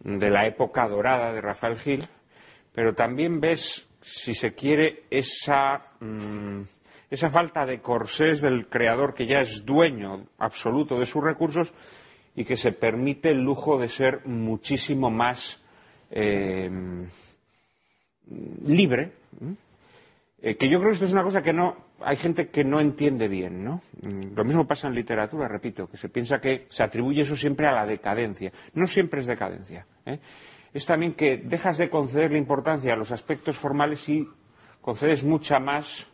de 0.00 0.30
la 0.30 0.46
época 0.46 0.88
dorada 0.88 1.32
de 1.32 1.40
Rafael 1.40 1.76
Gil, 1.76 2.08
pero 2.74 2.94
también 2.94 3.40
ves, 3.40 3.86
si 4.00 4.34
se 4.34 4.52
quiere, 4.52 5.04
mm, 6.00 6.60
esa, 7.08 7.30
falta 7.30 7.64
de 7.64 7.80
corsés 7.80 8.40
del 8.40 8.66
creador 8.66 9.14
que 9.14 9.26
ya 9.26 9.38
es 9.38 9.64
dueño 9.64 10.26
absoluto 10.38 10.98
de 10.98 11.06
sus 11.06 11.22
recursos 11.22 11.72
y 12.34 12.44
que 12.44 12.56
se 12.56 12.72
permite 12.72 13.30
el 13.30 13.42
lujo 13.42 13.78
de 13.78 13.88
ser 13.88 14.26
muchísimo 14.26 15.08
más 15.08 15.62
eh, 16.10 16.68
libre. 18.66 19.12
Eh, 20.42 20.56
que 20.56 20.68
yo 20.68 20.78
creo 20.78 20.90
que 20.90 20.94
esto 20.94 21.06
es 21.06 21.12
una 21.12 21.22
cosa 21.22 21.40
que 21.40 21.52
no 21.52 21.76
hay 22.00 22.16
gente 22.16 22.48
que 22.48 22.64
no 22.64 22.80
entiende 22.80 23.28
bien, 23.28 23.64
¿no? 23.64 23.80
Mm, 24.02 24.34
lo 24.34 24.44
mismo 24.44 24.66
pasa 24.66 24.88
en 24.88 24.94
literatura, 24.94 25.48
repito, 25.48 25.88
que 25.88 25.96
se 25.96 26.08
piensa 26.08 26.40
que 26.40 26.66
se 26.68 26.82
atribuye 26.82 27.22
eso 27.22 27.36
siempre 27.36 27.66
a 27.66 27.72
la 27.72 27.86
decadencia. 27.86 28.52
No 28.74 28.86
siempre 28.86 29.20
es 29.20 29.26
decadencia. 29.26 29.86
¿eh? 30.04 30.18
Es 30.74 30.84
también 30.84 31.14
que 31.14 31.38
dejas 31.38 31.78
de 31.78 31.88
concederle 31.88 32.36
importancia 32.36 32.92
a 32.92 32.96
los 32.96 33.12
aspectos 33.12 33.56
formales 33.56 34.06
y 34.08 34.28
concedes 34.82 35.24
mucha 35.24 35.58
más 35.58 36.06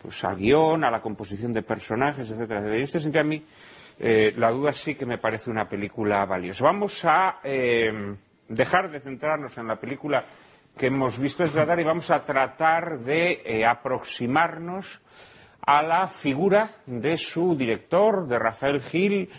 pues, 0.00 0.22
al 0.22 0.36
guion, 0.36 0.84
a 0.84 0.90
la 0.90 1.00
composición 1.00 1.52
de 1.52 1.62
personajes, 1.62 2.30
etcétera, 2.30 2.60
En 2.60 2.82
este 2.82 3.00
sentido, 3.00 3.22
a 3.22 3.26
mí, 3.26 3.44
eh, 3.98 4.32
la 4.36 4.50
duda 4.50 4.72
sí 4.72 4.94
que 4.94 5.06
me 5.06 5.18
parece 5.18 5.50
una 5.50 5.68
película 5.68 6.24
valiosa. 6.26 6.64
Vamos 6.64 7.04
a 7.04 7.40
dejar 7.42 8.90
de 8.90 9.00
centrarnos 9.00 9.56
en 9.58 9.66
la 9.66 9.76
película 9.76 10.24
que 10.76 10.86
hemos 10.86 11.18
visto 11.18 11.44
es 11.44 11.52
tratar 11.52 11.80
y 11.80 11.84
vamos 11.84 12.10
a 12.10 12.24
tratar 12.24 12.98
de 12.98 13.42
eh, 13.44 13.66
aproximarnos 13.66 15.00
a 15.60 15.82
la 15.82 16.06
figura 16.06 16.70
de 16.86 17.16
su 17.16 17.54
director, 17.54 18.26
de 18.26 18.38
Rafael 18.38 18.80
Gil, 18.80 19.30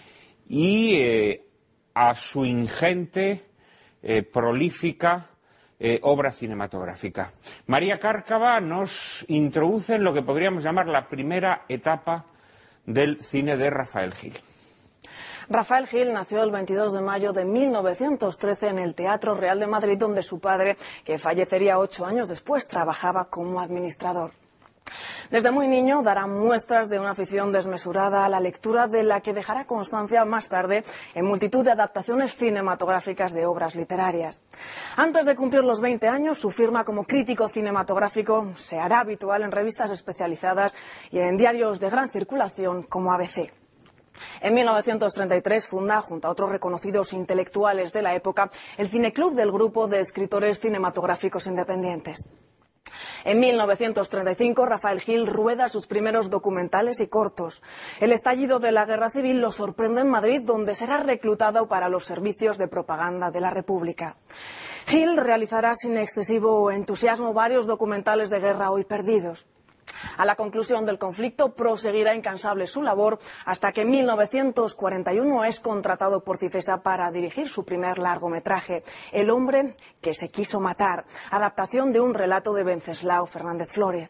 y 0.47 0.95
eh, 0.95 1.45
a 1.93 2.13
su 2.13 2.45
ingente, 2.45 3.43
eh, 4.03 4.23
prolífica 4.23 5.29
obra 6.03 6.31
cinematográfica. 6.31 7.33
María 7.67 7.99
Cárcava 7.99 8.61
nos 8.61 9.25
introduce 9.27 9.95
en 9.95 10.05
lo 10.05 10.13
que 10.13 10.21
podríamos 10.21 10.63
llamar 10.63 10.87
la 10.87 11.09
primera 11.09 11.65
etapa 11.67 12.23
del 12.85 13.21
cine 13.21 13.57
de 13.57 13.69
Rafael 13.69 14.13
Gil. 14.13 14.37
Rafael 15.49 15.87
Gil 15.87 16.13
nació 16.13 16.43
el 16.43 16.51
22 16.51 16.93
de 16.93 17.01
mayo 17.01 17.33
de 17.33 17.45
1913 17.45 18.69
en 18.69 18.79
el 18.79 18.95
Teatro 18.95 19.35
Real 19.35 19.59
de 19.59 19.67
Madrid, 19.67 19.97
donde 19.97 20.21
su 20.21 20.39
padre, 20.39 20.77
que 21.03 21.17
fallecería 21.17 21.79
ocho 21.79 22.05
años 22.05 22.29
después, 22.29 22.67
trabajaba 22.67 23.25
como 23.25 23.59
administrador. 23.59 24.31
Desde 25.29 25.51
muy 25.51 25.67
niño 25.67 26.01
dará 26.03 26.27
muestras 26.27 26.89
de 26.89 26.99
una 26.99 27.11
afición 27.11 27.51
desmesurada 27.51 28.25
a 28.25 28.29
la 28.29 28.39
lectura 28.39 28.87
de 28.87 29.03
la 29.03 29.21
que 29.21 29.33
dejará 29.33 29.65
constancia 29.65 30.25
más 30.25 30.49
tarde 30.49 30.83
en 31.15 31.25
multitud 31.25 31.63
de 31.63 31.71
adaptaciones 31.71 32.35
cinematográficas 32.35 33.33
de 33.33 33.45
obras 33.45 33.75
literarias. 33.75 34.43
Antes 34.95 35.25
de 35.25 35.35
cumplir 35.35 35.63
los 35.63 35.81
20 35.81 36.07
años, 36.07 36.37
su 36.37 36.51
firma 36.51 36.83
como 36.83 37.05
crítico 37.05 37.47
cinematográfico 37.47 38.53
se 38.55 38.79
hará 38.79 38.99
habitual 38.99 39.43
en 39.43 39.51
revistas 39.51 39.91
especializadas 39.91 40.75
y 41.11 41.19
en 41.19 41.37
diarios 41.37 41.79
de 41.79 41.89
gran 41.89 42.09
circulación 42.09 42.83
como 42.83 43.11
ABC. 43.13 43.53
En 44.41 44.53
1933 44.53 45.67
funda, 45.67 46.01
junto 46.01 46.27
a 46.27 46.31
otros 46.31 46.51
reconocidos 46.51 47.13
intelectuales 47.13 47.91
de 47.91 48.01
la 48.01 48.15
época, 48.15 48.51
el 48.77 48.89
Cineclub 48.89 49.33
del 49.33 49.51
Grupo 49.51 49.87
de 49.87 49.99
Escritores 49.99 50.59
Cinematográficos 50.59 51.47
Independientes. 51.47 52.27
En 53.25 53.39
1935, 53.39 54.65
Rafael 54.65 54.99
Gil 54.99 55.27
rueda 55.27 55.69
sus 55.69 55.87
primeros 55.87 56.29
documentales 56.29 56.99
y 56.99 57.07
cortos. 57.07 57.61
El 58.01 58.11
estallido 58.11 58.59
de 58.59 58.71
la 58.71 58.85
Guerra 58.85 59.09
Civil 59.09 59.39
lo 59.39 59.51
sorprende 59.51 60.01
en 60.01 60.09
Madrid, 60.09 60.41
donde 60.43 60.75
será 60.75 60.97
reclutado 60.97 61.67
para 61.67 61.87
los 61.87 62.05
servicios 62.05 62.57
de 62.57 62.67
propaganda 62.67 63.31
de 63.31 63.39
la 63.39 63.51
República. 63.51 64.17
Gil 64.87 65.15
realizará 65.15 65.73
sin 65.75 65.95
excesivo 65.97 66.69
entusiasmo 66.69 67.33
varios 67.33 67.65
documentales 67.65 68.29
de 68.29 68.39
guerra 68.39 68.71
hoy 68.71 68.83
perdidos. 68.83 69.47
A 70.17 70.25
la 70.25 70.35
conclusión 70.35 70.85
del 70.85 70.99
conflicto 70.99 71.53
proseguirá 71.53 72.15
incansable 72.15 72.67
su 72.67 72.81
labor 72.81 73.19
hasta 73.45 73.71
que 73.71 73.81
en 73.81 73.89
1941 73.89 75.45
es 75.45 75.59
contratado 75.59 76.23
por 76.23 76.37
Cifesa 76.37 76.81
para 76.81 77.11
dirigir 77.11 77.49
su 77.49 77.65
primer 77.65 77.97
largometraje, 77.97 78.83
El 79.11 79.29
hombre 79.29 79.75
que 80.01 80.13
se 80.13 80.29
quiso 80.29 80.59
matar, 80.59 81.05
adaptación 81.31 81.91
de 81.91 82.01
un 82.01 82.13
relato 82.13 82.53
de 82.53 82.63
Venceslao 82.63 83.25
Fernández 83.25 83.69
Flores. 83.71 84.09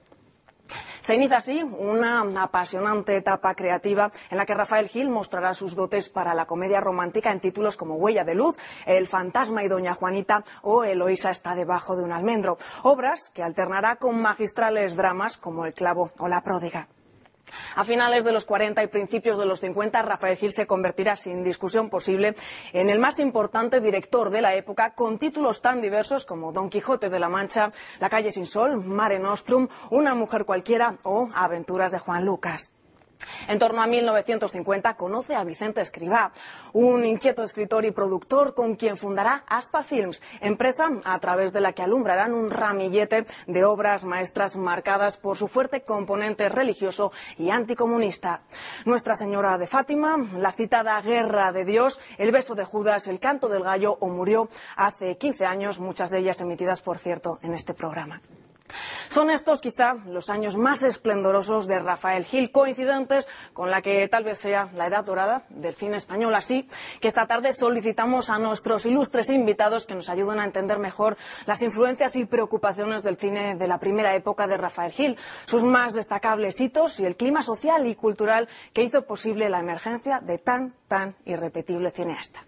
Se 1.02 1.16
inicia 1.16 1.38
así 1.38 1.62
una 1.64 2.24
apasionante 2.42 3.18
etapa 3.18 3.56
creativa 3.56 4.12
en 4.30 4.38
la 4.38 4.46
que 4.46 4.54
Rafael 4.54 4.88
Gil 4.88 5.10
mostrará 5.10 5.54
sus 5.54 5.76
dotes 5.76 6.10
para 6.10 6.34
la 6.34 6.46
comedia 6.46 6.80
romántica 6.80 7.32
en 7.32 7.40
títulos 7.40 7.78
como 7.78 7.96
Huella 7.96 8.24
de 8.24 8.36
Luz, 8.36 8.56
El 8.86 9.08
fantasma 9.08 9.64
y 9.64 9.68
Doña 9.68 9.94
Juanita 9.94 10.44
o 10.62 10.84
Eloísa 10.84 11.30
está 11.30 11.56
debajo 11.56 11.96
de 11.96 12.04
un 12.04 12.12
almendro, 12.12 12.58
obras 12.84 13.30
que 13.34 13.44
alternará 13.44 13.98
con 13.98 14.22
magistrales 14.22 14.96
dramas 14.96 15.38
como 15.38 15.66
El 15.66 15.74
clavo 15.74 16.12
o 16.20 16.28
La 16.28 16.42
pródiga. 16.42 16.88
A 17.76 17.84
finales 17.84 18.24
de 18.24 18.32
los 18.32 18.46
40 18.46 18.84
y 18.84 18.88
principios 18.88 19.38
de 19.38 19.46
los 19.46 19.60
50, 19.60 20.02
Rafael 20.02 20.38
Gil 20.38 20.52
se 20.52 20.68
convertirá 20.68 21.16
sin 21.16 21.44
discusión 21.44 21.90
posible 21.90 22.36
en 22.74 22.90
el 22.90 23.00
más 23.00 23.20
importante 23.20 23.82
director 23.82 24.30
de 24.30 24.42
la 24.42 24.56
época, 24.56 24.94
con 24.94 25.20
títulos 25.20 25.62
tan 25.62 25.82
diversos 25.82 26.26
como 26.26 26.52
Don 26.52 26.70
Quijote 26.70 27.10
de 27.10 27.20
la 27.20 27.30
Mancha, 27.30 27.72
La 28.00 28.10
calle 28.10 28.32
sin 28.32 28.46
sol, 28.46 28.84
Mare 28.84 29.20
Nostrum, 29.20 29.68
Una 29.92 30.16
mujer 30.16 30.46
cualquiera 30.46 30.98
o 31.04 31.30
Aventuras 31.34 31.92
de 31.92 32.00
Juan 32.00 32.26
Lucas. 32.26 32.72
En 33.48 33.60
torno 33.60 33.82
a 33.82 33.88
1950 33.88 34.96
conoce 34.96 35.36
a 35.36 35.44
Vicente 35.44 35.82
Escribá, 35.82 36.32
un 36.74 37.06
inquieto 37.06 37.44
escritor 37.44 37.86
y 37.86 37.92
productor 37.92 38.54
con 38.54 38.76
quien 38.76 38.98
fundará 38.98 39.44
Aspa 39.48 39.84
Films, 39.84 40.22
empresa 40.42 40.90
a 41.04 41.20
través 41.20 41.54
de 41.54 41.62
la 41.62 41.74
que 41.74 41.84
alumbrarán 41.84 42.34
un 42.34 42.50
ramillete 42.50 43.26
de 43.48 43.64
obras 43.64 44.06
maestras 44.06 44.56
marcadas 44.56 45.18
por 45.18 45.38
su 45.38 45.48
fuerte 45.48 45.82
componente 45.82 46.50
religioso 46.50 47.12
y 47.38 47.50
anticomunista. 47.50 48.42
Nuestra 48.86 49.16
Señora 49.16 49.58
de 49.58 49.68
Fátima, 49.68 50.18
la 50.36 50.52
citada 50.52 51.02
Guerra 51.02 51.52
de 51.52 51.66
Dios, 51.66 52.00
El 52.18 52.32
beso 52.32 52.56
de 52.56 52.66
Judas, 52.66 53.08
El 53.08 53.20
canto 53.20 53.48
del 53.48 53.64
gallo 53.64 53.98
o 54.00 54.10
Murió 54.10 54.50
hace 54.76 55.18
15 55.18 55.46
años, 55.46 55.80
muchas 55.80 56.10
de 56.10 56.20
ellas 56.20 56.42
emitidas, 56.42 56.82
por 56.82 56.98
cierto, 56.98 57.40
en 57.42 57.54
este 57.54 57.74
programa. 57.74 58.22
Son 59.10 59.30
estos 59.30 59.62
quizá 59.62 59.96
los 60.06 60.30
años 60.30 60.58
más 60.58 60.84
esplendorosos 60.84 61.68
de 61.68 61.80
Rafael 61.80 62.26
Gil, 62.26 62.52
coincidentes 62.52 63.28
con 63.54 63.70
la 63.70 63.82
que 63.82 64.08
tal 64.08 64.24
vez 64.24 64.40
sea 64.40 64.70
la 64.76 64.88
edad 64.88 65.06
dorada 65.06 65.44
del 65.50 65.74
cine 65.74 65.98
español. 65.98 66.34
Así 66.36 66.68
que 67.02 67.08
esta 67.08 67.28
tarde 67.28 67.54
solicitamos 67.54 68.30
a 68.30 68.40
nuestros 68.40 68.86
ilustres 68.86 69.30
invitados 69.30 69.86
que 69.86 69.96
nos 69.96 70.10
ayuden 70.10 70.40
a 70.40 70.46
entender 70.46 70.80
mejor 70.80 71.18
las 71.46 71.62
influencias 71.62 72.16
y 72.16 72.26
preocupaciones 72.26 73.04
del 73.04 73.18
cine 73.18 73.56
de 73.56 73.68
la 73.68 73.80
primera 73.80 74.16
época 74.16 74.48
de 74.48 74.58
Rafael 74.58 74.92
Gil, 74.92 75.18
sus 75.46 75.64
más 75.64 75.94
destacables 75.94 76.60
hitos 76.60 77.00
y 77.00 77.06
el 77.06 77.16
clima 77.16 77.42
social 77.42 77.88
y 77.88 77.96
cultural 77.96 78.48
que 78.74 78.84
hizo 78.84 79.06
posible 79.06 79.50
la 79.50 79.60
emergencia 79.60 80.20
de 80.20 80.38
tan, 80.38 80.74
tan 80.88 81.16
irrepetible 81.26 81.92
cineasta. 81.92 82.44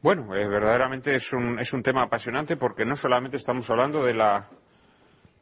Bueno, 0.00 0.32
eh, 0.34 0.46
verdaderamente 0.46 1.14
es 1.14 1.32
un, 1.32 1.58
es 1.58 1.72
un 1.72 1.82
tema 1.82 2.04
apasionante 2.04 2.56
porque 2.56 2.84
no 2.84 2.94
solamente 2.94 3.36
estamos 3.36 3.68
hablando 3.68 4.04
de 4.04 4.14
la 4.14 4.48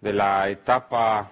de 0.01 0.12
la 0.12 0.49
etapa, 0.49 1.30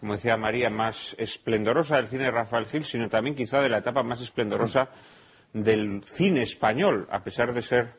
como 0.00 0.12
decía 0.12 0.36
María, 0.36 0.70
más 0.70 1.14
esplendorosa 1.18 1.96
del 1.96 2.06
cine 2.06 2.24
de 2.24 2.30
Rafael 2.30 2.66
Gil, 2.66 2.84
sino 2.84 3.08
también 3.08 3.36
quizá 3.36 3.60
de 3.60 3.68
la 3.68 3.78
etapa 3.78 4.02
más 4.02 4.20
esplendorosa 4.20 4.88
del 5.52 6.02
cine 6.04 6.42
español, 6.42 7.08
a 7.10 7.22
pesar 7.22 7.52
de 7.52 7.62
ser 7.62 7.94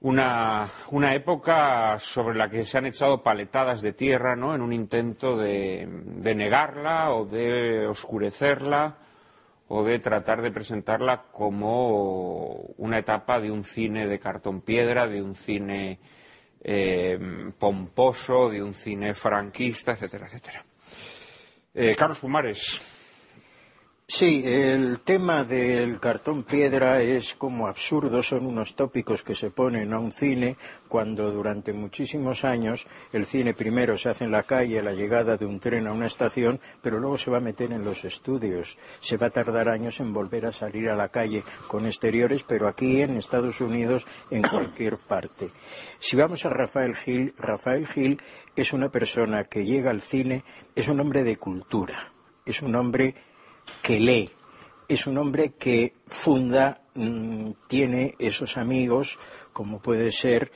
una, 0.00 0.66
una, 0.90 1.14
época 1.14 1.98
sobre 1.98 2.38
la 2.38 2.48
que 2.48 2.64
se 2.64 2.78
han 2.78 2.86
echado 2.86 3.22
paletadas 3.22 3.82
de 3.82 3.92
tierra, 3.92 4.34
¿no? 4.34 4.54
En 4.54 4.62
un 4.62 4.72
intento 4.72 5.36
de, 5.36 5.86
de, 5.86 6.34
negarla 6.34 7.10
o 7.10 7.26
de 7.26 7.86
oscurecerla 7.86 8.96
o 9.68 9.84
de 9.84 9.98
tratar 9.98 10.40
de 10.40 10.50
presentarla 10.50 11.24
como 11.30 12.46
una 12.78 12.98
etapa 12.98 13.40
de 13.40 13.50
un 13.50 13.62
cine 13.62 14.06
de 14.06 14.18
cartón 14.18 14.62
piedra, 14.62 15.06
de 15.06 15.22
un 15.22 15.34
cine 15.34 16.00
eh, 16.62 17.18
pomposo 17.58 18.48
de 18.48 18.62
un 18.62 18.74
cine 18.74 19.14
franquista, 19.14 19.92
etcétera, 19.92 20.26
etcétera. 20.26 20.64
Eh, 21.74 21.94
Carlos 21.94 22.18
Pumares. 22.18 22.89
Sí, 24.12 24.42
el 24.44 24.98
tema 25.02 25.44
del 25.44 26.00
cartón 26.00 26.42
piedra 26.42 27.00
es 27.00 27.36
como 27.36 27.68
absurdo, 27.68 28.24
son 28.24 28.44
unos 28.44 28.74
tópicos 28.74 29.22
que 29.22 29.36
se 29.36 29.52
ponen 29.52 29.92
a 29.92 30.00
un 30.00 30.10
cine 30.10 30.56
cuando 30.88 31.30
durante 31.30 31.72
muchísimos 31.72 32.44
años 32.44 32.88
el 33.12 33.24
cine 33.24 33.54
primero 33.54 33.96
se 33.96 34.08
hace 34.08 34.24
en 34.24 34.32
la 34.32 34.42
calle, 34.42 34.82
la 34.82 34.94
llegada 34.94 35.36
de 35.36 35.46
un 35.46 35.60
tren 35.60 35.86
a 35.86 35.92
una 35.92 36.08
estación, 36.08 36.58
pero 36.82 36.98
luego 36.98 37.18
se 37.18 37.30
va 37.30 37.36
a 37.36 37.40
meter 37.40 37.70
en 37.70 37.84
los 37.84 38.04
estudios. 38.04 38.76
Se 38.98 39.16
va 39.16 39.28
a 39.28 39.30
tardar 39.30 39.68
años 39.68 40.00
en 40.00 40.12
volver 40.12 40.44
a 40.46 40.52
salir 40.52 40.88
a 40.88 40.96
la 40.96 41.10
calle 41.10 41.44
con 41.68 41.86
exteriores, 41.86 42.42
pero 42.42 42.66
aquí 42.66 43.00
en 43.02 43.16
Estados 43.16 43.60
Unidos, 43.60 44.04
en 44.28 44.42
cualquier 44.42 44.98
parte. 44.98 45.52
Si 46.00 46.16
vamos 46.16 46.44
a 46.44 46.50
Rafael 46.50 46.96
Gil, 46.96 47.32
Rafael 47.38 47.86
Gil 47.86 48.20
es 48.56 48.72
una 48.72 48.88
persona 48.88 49.44
que 49.44 49.64
llega 49.64 49.92
al 49.92 50.00
cine, 50.00 50.42
es 50.74 50.88
un 50.88 50.98
hombre 50.98 51.22
de 51.22 51.36
cultura, 51.36 52.12
es 52.44 52.60
un 52.60 52.74
hombre 52.74 53.14
que 53.82 53.98
lee. 53.98 54.30
Es 54.88 55.06
un 55.06 55.18
hombre 55.18 55.52
que 55.58 55.94
funda, 56.06 56.80
mm, 56.94 57.50
tiene 57.68 58.14
esos 58.18 58.56
amigos, 58.56 59.18
como 59.52 59.80
puede 59.80 60.10
ser 60.10 60.50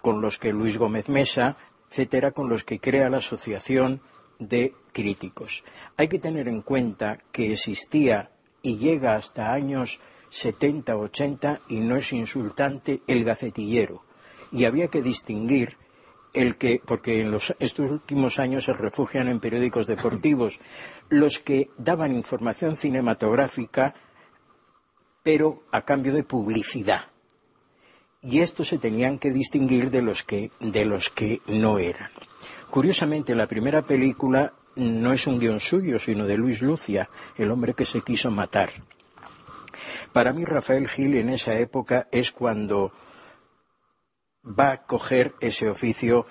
con 0.00 0.20
los 0.20 0.38
que 0.38 0.52
Luis 0.52 0.78
Gómez 0.78 1.08
Mesa, 1.08 1.56
etcétera, 1.90 2.32
con 2.32 2.48
los 2.48 2.64
que 2.64 2.78
crea 2.78 3.10
la 3.10 3.18
Asociación 3.18 4.00
de 4.38 4.74
Críticos. 4.92 5.64
Hay 5.96 6.08
que 6.08 6.18
tener 6.18 6.48
en 6.48 6.62
cuenta 6.62 7.18
que 7.32 7.52
existía 7.52 8.30
y 8.62 8.78
llega 8.78 9.14
hasta 9.14 9.52
años 9.52 10.00
70, 10.30 10.96
80 10.96 11.60
y 11.68 11.80
no 11.80 11.96
es 11.96 12.12
insultante 12.12 13.00
el 13.06 13.24
gacetillero. 13.24 14.02
Y 14.52 14.64
había 14.64 14.88
que 14.88 15.02
distinguir 15.02 15.76
el 16.34 16.56
que, 16.56 16.80
porque 16.84 17.20
en 17.20 17.30
los, 17.30 17.54
estos 17.58 17.90
últimos 17.90 18.38
años 18.38 18.64
se 18.64 18.72
refugian 18.72 19.28
en 19.28 19.40
periódicos 19.40 19.86
deportivos, 19.86 20.60
los 21.08 21.38
que 21.38 21.70
daban 21.78 22.12
información 22.12 22.76
cinematográfica, 22.76 23.94
pero 25.22 25.62
a 25.72 25.82
cambio 25.82 26.12
de 26.12 26.24
publicidad. 26.24 27.08
Y 28.20 28.40
estos 28.40 28.68
se 28.68 28.78
tenían 28.78 29.18
que 29.18 29.30
distinguir 29.30 29.90
de 29.90 30.02
los 30.02 30.24
que, 30.24 30.50
de 30.60 30.84
los 30.84 31.08
que 31.08 31.40
no 31.46 31.78
eran. 31.78 32.10
Curiosamente, 32.70 33.34
la 33.34 33.46
primera 33.46 33.82
película 33.82 34.52
no 34.76 35.12
es 35.12 35.26
un 35.26 35.38
guion 35.38 35.60
suyo, 35.60 35.98
sino 35.98 36.26
de 36.26 36.36
Luis 36.36 36.62
Lucia, 36.62 37.08
el 37.36 37.50
hombre 37.50 37.74
que 37.74 37.84
se 37.84 38.02
quiso 38.02 38.30
matar. 38.30 38.70
Para 40.12 40.32
mí, 40.32 40.44
Rafael 40.44 40.88
Gil 40.88 41.16
en 41.16 41.30
esa 41.30 41.54
época 41.58 42.08
es 42.10 42.32
cuando 42.32 42.92
va 44.44 44.72
a 44.72 44.82
coger 44.84 45.34
ese 45.40 45.68
oficio 45.68 46.26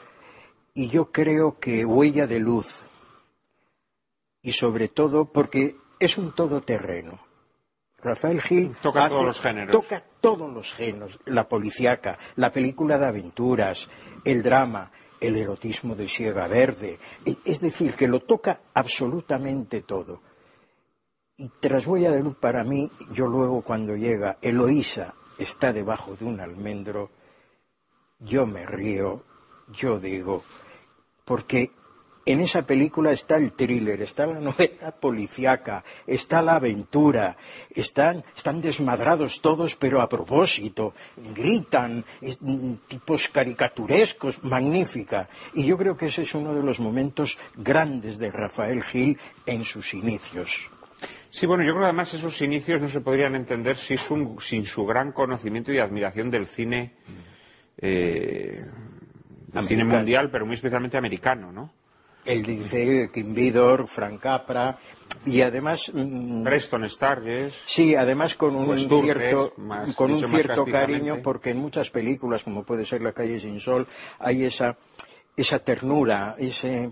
y 0.74 0.90
yo 0.90 1.12
creo 1.12 1.60
que 1.60 1.86
huella 1.86 2.28
de 2.28 2.40
luz 2.40 2.84
y 4.42 4.52
sobre 4.52 4.88
todo 4.88 5.32
porque 5.32 5.76
es 6.00 6.18
un 6.18 6.34
todoterreno. 6.34 7.20
Rafael 7.98 8.42
Gil 8.42 8.76
toca 8.82 9.10
todos 9.10 9.26
los 9.26 9.42
géneros. 9.42 9.72
Toca 9.72 10.04
todos 10.22 10.54
los 10.54 10.74
géneros, 10.74 11.20
la 11.26 11.48
policíaca, 11.48 12.18
la 12.36 12.52
película 12.52 12.98
de 12.98 13.08
aventuras, 13.08 13.90
el 14.24 14.44
drama, 14.44 14.92
el 15.20 15.36
erotismo 15.36 15.96
de 15.96 16.08
Siega 16.08 16.48
Verde. 16.48 17.00
Es 17.44 17.60
decir, 17.60 17.96
que 17.96 18.08
lo 18.08 18.22
toca 18.22 18.62
absolutamente 18.74 19.82
todo. 19.82 20.22
Y 21.38 21.50
tras 21.60 21.86
Huella 21.86 22.12
de 22.12 22.24
Luz 22.24 22.36
para 22.36 22.64
mí, 22.64 22.90
yo 23.12 23.28
luego 23.28 23.62
cuando 23.62 23.96
llega 23.96 24.38
Eloísa 24.42 25.14
está 25.38 25.72
debajo 25.72 26.16
de 26.16 26.26
un 26.26 26.40
almendro, 26.40 27.12
yo 28.20 28.46
me 28.46 28.66
río, 28.66 29.24
yo 29.72 30.00
digo, 30.00 30.44
porque 31.26 31.72
en 32.28 32.42
esa 32.42 32.68
película 32.68 33.14
está 33.14 33.38
el 33.38 33.54
thriller, 33.54 34.02
está 34.02 34.28
la 34.28 34.42
novela 34.42 34.92
policíaca, 34.92 35.86
está 36.06 36.42
la 36.42 36.56
aventura, 36.56 37.38
están, 37.74 38.22
están 38.36 38.62
desmadrados 38.62 39.40
todos, 39.40 39.78
pero 39.78 40.02
a 40.02 40.10
propósito, 40.10 40.94
gritan, 41.34 42.04
mm, 42.42 42.74
tipos 42.90 43.30
caricaturescos, 43.30 44.44
magnífica. 44.44 45.30
Y 45.54 45.66
yo 45.66 45.78
creo 45.78 45.96
que 45.96 46.08
ese 46.08 46.24
es 46.24 46.36
uno 46.36 46.54
de 46.54 46.64
los 46.64 46.82
momentos 46.82 47.40
grandes 47.56 48.18
de 48.18 48.30
Rafael 48.30 48.84
Gil 48.84 49.18
en 49.46 49.64
sus 49.64 49.94
inicios. 49.94 50.70
Sí, 51.30 51.46
bueno, 51.46 51.64
yo 51.64 51.72
creo 51.72 51.84
que 51.84 51.90
además 51.90 52.14
esos 52.14 52.42
inicios 52.42 52.82
no 52.82 52.90
se 52.90 53.00
podrían 53.00 53.36
entender 53.36 53.78
sin 53.78 54.66
su, 54.66 54.86
gran 54.86 55.14
conocimiento 55.14 55.72
y 55.72 55.78
admiración 55.78 56.30
del 56.30 56.46
cine, 56.46 56.96
eh, 57.78 58.66
cine 59.62 59.86
mundial, 59.86 60.30
pero 60.30 60.46
muy 60.46 60.56
especialmente 60.56 60.98
americano, 60.98 61.54
¿no? 61.54 61.77
Él 62.28 62.44
dice 62.44 63.10
Kim 63.14 63.34
Vidor, 63.34 63.88
Frank 63.88 64.20
Capra, 64.20 64.78
y 65.26 65.42
además... 65.42 65.90
Mm, 65.94 66.44
Preston 66.44 66.88
Sturges. 66.90 67.54
Sí, 67.66 67.96
además 67.96 68.36
con 68.36 68.56
un 68.56 68.78
cierto, 68.78 69.54
con 69.96 70.12
un 70.12 70.20
cierto 70.20 70.66
cariño, 70.66 71.22
porque 71.24 71.52
en 71.52 71.58
muchas 71.58 71.90
películas, 71.90 72.44
como 72.44 72.64
puede 72.64 72.86
ser 72.86 73.02
La 73.02 73.14
calle 73.14 73.40
sin 73.40 73.62
sol, 73.62 73.88
hay 74.20 74.44
esa, 74.44 74.78
esa 75.38 75.60
ternura, 75.60 76.36
ese, 76.38 76.92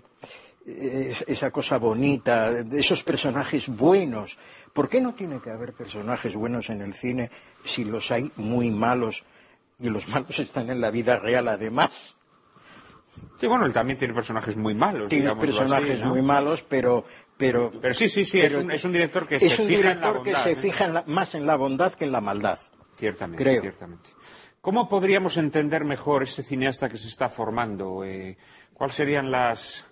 esa 0.65 1.51
cosa 1.51 1.77
bonita, 1.77 2.51
de 2.51 2.79
esos 2.79 3.03
personajes 3.03 3.67
buenos. 3.67 4.37
¿Por 4.71 4.87
qué 4.87 5.01
no 5.01 5.13
tiene 5.13 5.39
que 5.39 5.51
haber 5.51 5.73
personajes 5.73 6.33
buenos 6.33 6.69
en 6.69 6.81
el 6.81 6.93
cine 6.93 7.29
si 7.65 7.83
los 7.83 8.09
hay 8.11 8.31
muy 8.37 8.71
malos 8.71 9.25
y 9.79 9.89
los 9.89 10.07
malos 10.07 10.39
están 10.39 10.69
en 10.69 10.79
la 10.79 10.91
vida 10.91 11.19
real 11.19 11.47
además? 11.49 12.14
Sí, 13.37 13.47
bueno, 13.47 13.65
él 13.65 13.73
también 13.73 13.97
tiene 13.97 14.13
personajes 14.13 14.55
muy 14.57 14.73
malos. 14.73 15.09
Tiene 15.09 15.35
personajes 15.35 16.03
muy 16.03 16.21
malos, 16.21 16.63
pero, 16.67 17.05
pero... 17.37 17.71
Pero 17.81 17.93
sí, 17.93 18.07
sí, 18.07 18.25
sí, 18.25 18.39
es, 18.39 18.55
un, 18.55 18.71
es, 18.71 18.83
un, 18.85 18.93
director 18.93 19.27
que 19.27 19.39
se 19.39 19.49
fija 19.49 19.91
en 19.91 20.01
la 20.01 20.11
bondad. 20.11 20.23
que 20.23 20.35
se 20.35 20.51
¿eh? 20.51 20.55
fija 20.55 21.03
más 21.07 21.35
en 21.35 21.45
la 21.45 21.55
bondad 21.55 21.93
que 21.93 22.05
en 22.05 22.11
la 22.11 22.21
maldad. 22.21 22.59
Ciertamente, 22.95 23.43
creo. 23.43 23.61
ciertamente. 23.61 24.09
¿Cómo 24.61 24.87
podríamos 24.87 25.37
entender 25.37 25.83
mejor 25.83 26.23
ese 26.23 26.41
cineasta 26.41 26.89
que 26.89 26.97
se 26.97 27.07
está 27.07 27.29
formando? 27.29 28.03
Eh, 28.03 28.37
¿Cuáles 28.73 28.95
serían 28.95 29.29
las, 29.29 29.85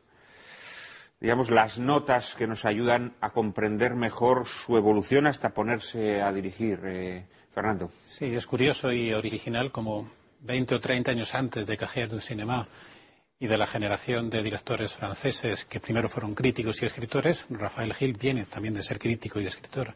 digamos, 1.20 1.52
las 1.52 1.80
notas 1.80 2.34
que 2.36 2.48
nos 2.48 2.66
ayudan 2.66 3.14
a 3.22 3.32
comprender 3.32 3.94
mejor 3.94 4.48
su 4.48 4.78
evolución 4.78 5.28
hasta 5.28 5.50
ponerse 5.50 6.22
a 6.22 6.32
dirigir? 6.32 6.80
Eh, 6.86 7.26
Fernando. 7.52 7.92
Sí, 8.06 8.34
es 8.34 8.48
curioso 8.48 8.92
y 8.92 9.14
original 9.14 9.72
como 9.72 10.10
20 10.40 10.76
o 10.76 10.80
30 10.80 11.12
años 11.12 11.36
antes 11.36 11.68
de 11.68 11.78
Cajer 11.78 12.10
du 12.10 12.20
Cinema 12.20 12.68
y 13.40 13.48
de 13.48 13.58
la 13.58 13.68
generación 13.68 14.30
de 14.30 14.44
directores 14.44 14.94
franceses 14.94 15.66
que 15.66 15.80
primero 15.80 16.10
fueron 16.10 16.36
críticos 16.36 16.82
y 16.82 16.86
escritores, 16.86 17.46
Rafael 17.50 17.94
Gil 17.94 18.14
viene 18.14 18.46
también 18.46 18.74
de 18.74 18.84
ser 18.84 19.00
crítico 19.00 19.40
y 19.40 19.48
escritor. 19.48 19.94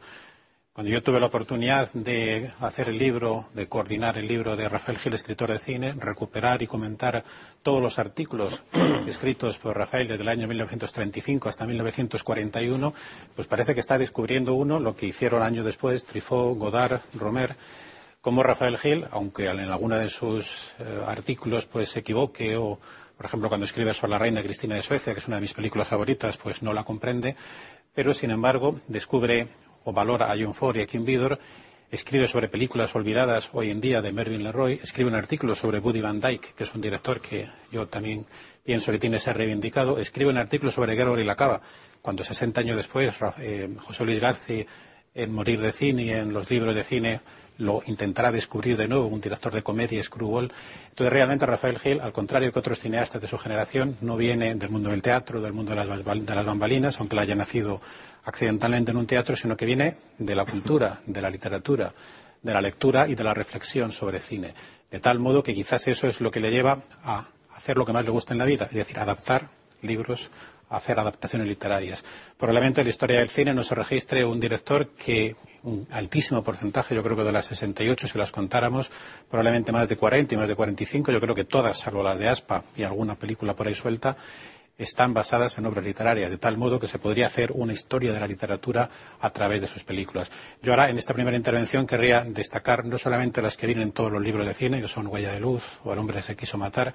Cuando 0.78 0.92
yo 0.92 1.02
tuve 1.02 1.20
la 1.20 1.26
oportunidad 1.26 1.92
de 1.94 2.52
hacer 2.60 2.90
el 2.90 3.00
libro, 3.00 3.48
de 3.56 3.68
coordinar 3.68 4.16
el 4.20 4.28
libro 4.28 4.56
de 4.56 4.70
Rafael 4.70 5.00
Gil, 5.00 5.16
escritor 5.16 5.52
de 5.52 5.58
cine, 5.58 5.92
recuperar 5.94 6.62
y 6.62 6.68
comentar 6.68 7.24
todos 7.64 7.82
los 7.82 7.98
artículos 7.98 8.64
escritos 9.08 9.58
por 9.58 9.76
Rafael 9.76 10.08
desde 10.08 10.22
el 10.22 10.30
año 10.30 10.48
1935 10.48 11.50
hasta 11.50 11.66
1941, 11.66 12.94
pues 13.36 13.48
parece 13.48 13.74
que 13.74 13.80
está 13.80 13.98
descubriendo 13.98 14.54
uno 14.54 14.80
lo 14.80 14.96
que 14.96 15.08
hicieron 15.08 15.42
años 15.42 15.66
después 15.66 16.06
Trifot, 16.06 16.56
Godard, 16.56 17.02
Romer, 17.16 17.56
como 18.22 18.44
Rafael 18.44 18.78
Gil, 18.78 19.08
aunque 19.10 19.48
en 19.48 19.60
alguno 19.62 19.98
de 19.98 20.10
sus 20.10 20.74
eh, 20.78 21.02
artículos 21.08 21.66
pues 21.66 21.90
se 21.90 22.02
equivoque 22.02 22.56
o 22.56 22.80
por 23.18 23.26
ejemplo, 23.26 23.50
cuando 23.50 23.66
escribe 23.66 23.94
sobre 23.94 24.12
la 24.12 24.20
reina 24.20 24.44
Cristina 24.44 24.76
de 24.76 24.84
Suecia, 24.84 25.14
que 25.14 25.20
es 25.20 25.28
una 25.28 25.38
de 25.38 25.42
mis 25.42 25.54
películas 25.54 25.88
favoritas, 25.88 26.38
pues 26.38 26.62
no 26.62 26.72
la 26.72 26.84
comprende, 26.84 27.36
pero 27.94 28.14
sin 28.14 28.30
embargo 28.30 28.80
descubre 28.88 29.48
o 29.84 29.92
valora 29.92 30.32
a 30.32 30.36
John 30.40 30.54
Ford 30.54 30.78
y 30.78 30.82
a 30.82 30.86
Kim 30.86 31.04
Vidor, 31.04 31.40
escribe 31.90 32.28
sobre 32.28 32.50
películas 32.50 32.96
olvidadas 32.96 33.50
hoy 33.54 33.72
en 33.72 33.82
día 33.82 34.02
de 34.02 34.12
Mervyn 34.12 34.44
LeRoy, 34.44 34.80
escribe 34.84 35.10
un 35.10 35.16
artículo 35.16 35.56
sobre 35.56 35.80
Buddy 35.80 36.02
Van 36.02 36.20
Dyke, 36.20 36.54
que 36.56 36.64
es 36.64 36.76
un 36.76 36.82
director 36.82 37.20
que 37.22 37.50
yo 37.72 37.88
también 37.88 38.26
pienso 38.64 38.92
que 38.92 39.00
tiene 39.00 39.18
que 39.18 39.24
ser 39.24 39.38
reivindicado, 39.38 39.98
escribe 39.98 40.30
un 40.30 40.38
artículo 40.38 40.72
sobre 40.72 40.96
Gregory 40.96 41.24
Lacava, 41.24 41.62
cuando 42.02 42.24
60 42.24 42.62
años 42.62 42.78
después 42.78 43.18
eh, 43.40 43.70
José 43.80 44.06
Luis 44.06 44.20
García 44.20 44.66
en 45.16 45.34
Morir 45.34 45.60
de 45.60 45.72
Cine 45.72 46.04
y 46.04 46.12
en 46.12 46.34
los 46.34 46.50
libros 46.52 46.76
de 46.76 46.84
cine 46.84 47.20
lo 47.58 47.82
intentará 47.88 48.32
descubrir 48.32 48.78
de 48.78 48.88
nuevo 48.88 49.08
un 49.08 49.22
director 49.22 49.54
de 49.54 49.64
comedia, 49.64 50.04
Screwball. 50.04 50.52
Entonces, 50.90 51.14
realmente 51.14 51.46
Rafael 51.46 51.80
Gil, 51.80 52.02
al 52.02 52.14
contrario 52.14 52.52
que 52.52 52.60
otros 52.60 52.80
cineastas 52.80 53.22
de 53.22 53.28
su 53.28 53.38
generación, 53.38 53.98
no 54.02 54.18
viene 54.18 54.56
del 54.56 54.70
mundo 54.70 54.90
del 54.90 55.02
teatro, 55.02 55.42
del 55.42 55.54
mundo 55.54 55.72
de 55.72 55.86
las, 55.86 56.04
de 56.04 56.44
bambalinas, 56.44 57.00
aunque 57.00 57.16
la 57.16 57.24
haya 57.24 57.36
nacido 57.36 57.82
accidentalmente 58.26 58.92
en 58.92 58.98
un 58.98 59.08
teatro, 59.08 59.36
sino 59.36 59.58
que 59.58 59.66
viene 59.66 59.98
de 60.18 60.36
la 60.36 60.46
cultura, 60.46 61.00
de 61.06 61.22
la 61.22 61.30
literatura, 61.30 61.94
de 62.42 62.54
la 62.54 62.62
lectura 62.62 63.08
y 63.08 63.16
de 63.16 63.24
la 63.24 63.34
reflexión 63.34 63.92
sobre 63.92 64.20
cine. 64.20 64.54
De 64.92 65.00
tal 65.00 65.20
modo 65.20 65.44
que 65.44 65.56
quizás 65.56 65.88
eso 65.88 66.08
es 66.08 66.22
lo 66.22 66.32
que 66.32 66.40
le 66.40 66.52
lleva 66.52 66.84
a 67.04 67.28
hacer 67.54 67.78
lo 67.78 67.86
que 67.86 67.94
más 67.94 68.06
le 68.06 68.12
gusta 68.12 68.34
en 68.34 68.40
la 68.40 68.46
vida, 68.46 68.66
es 68.66 68.76
decir, 68.76 69.00
adaptar 69.00 69.50
libros 69.82 70.30
hacer 70.70 71.00
adaptaciones 71.00 71.48
literarias. 71.48 72.04
Probablemente 72.38 72.82
en 72.82 72.88
la 72.88 72.90
historia 72.90 73.20
del 73.20 73.30
cine 73.30 73.54
no 73.54 73.64
se 73.64 73.76
registre 73.76 74.26
un 74.26 74.40
director 74.40 74.90
que 74.90 75.36
un 75.68 75.88
altísimo 75.92 76.44
porcentaje, 76.44 76.96
yo 76.96 77.04
creo 77.04 77.18
que 77.18 77.24
de 77.24 77.32
las 77.32 77.46
68, 77.46 78.08
si 78.08 78.18
las 78.18 78.32
contáramos, 78.32 78.90
probablemente 79.30 79.72
más 79.72 79.90
de 79.90 79.98
40 79.98 80.34
y 80.34 80.38
más 80.38 80.48
de 80.48 80.56
45, 80.56 81.12
yo 81.12 81.20
creo 81.20 81.36
que 81.36 81.44
todas, 81.44 81.78
salvo 81.78 82.02
las 82.04 82.20
de 82.20 82.30
Aspa 82.30 82.64
y 82.76 82.84
alguna 82.84 83.16
película 83.16 83.54
por 83.54 83.68
ahí 83.68 83.76
suelta, 83.76 84.16
están 84.78 85.14
basadas 85.14 85.58
en 85.58 85.66
obras 85.66 85.84
literarias, 85.84 86.30
de 86.30 86.38
tal 86.38 86.56
modo 86.58 86.80
que 86.80 86.88
se 86.88 87.00
podría 87.00 87.26
hacer 87.26 87.52
una 87.54 87.74
historia 87.74 88.14
de 88.14 88.20
la 88.20 88.28
literatura 88.28 88.90
a 89.20 89.30
través 89.32 89.60
de 89.60 89.68
sus 89.68 89.84
películas. 89.84 90.32
Yo 90.62 90.72
ahora, 90.72 90.90
en 90.90 90.98
esta 90.98 91.14
primera 91.14 91.36
intervención, 91.36 91.86
querría 91.86 92.24
destacar 92.24 92.86
no 92.86 92.98
solamente 92.98 93.42
las 93.42 93.58
que 93.58 93.68
vienen 93.68 93.88
en 93.88 93.92
todos 93.92 94.12
los 94.12 94.22
libros 94.22 94.48
de 94.48 94.54
cine, 94.54 94.82
que 94.82 94.88
son 94.88 95.08
Huella 95.08 95.34
de 95.34 95.40
Luz 95.40 95.80
o 95.84 95.92
El 95.92 96.00
hombre 96.00 96.18
que 96.18 96.22
se 96.22 96.36
quiso 96.36 96.58
matar, 96.58 96.94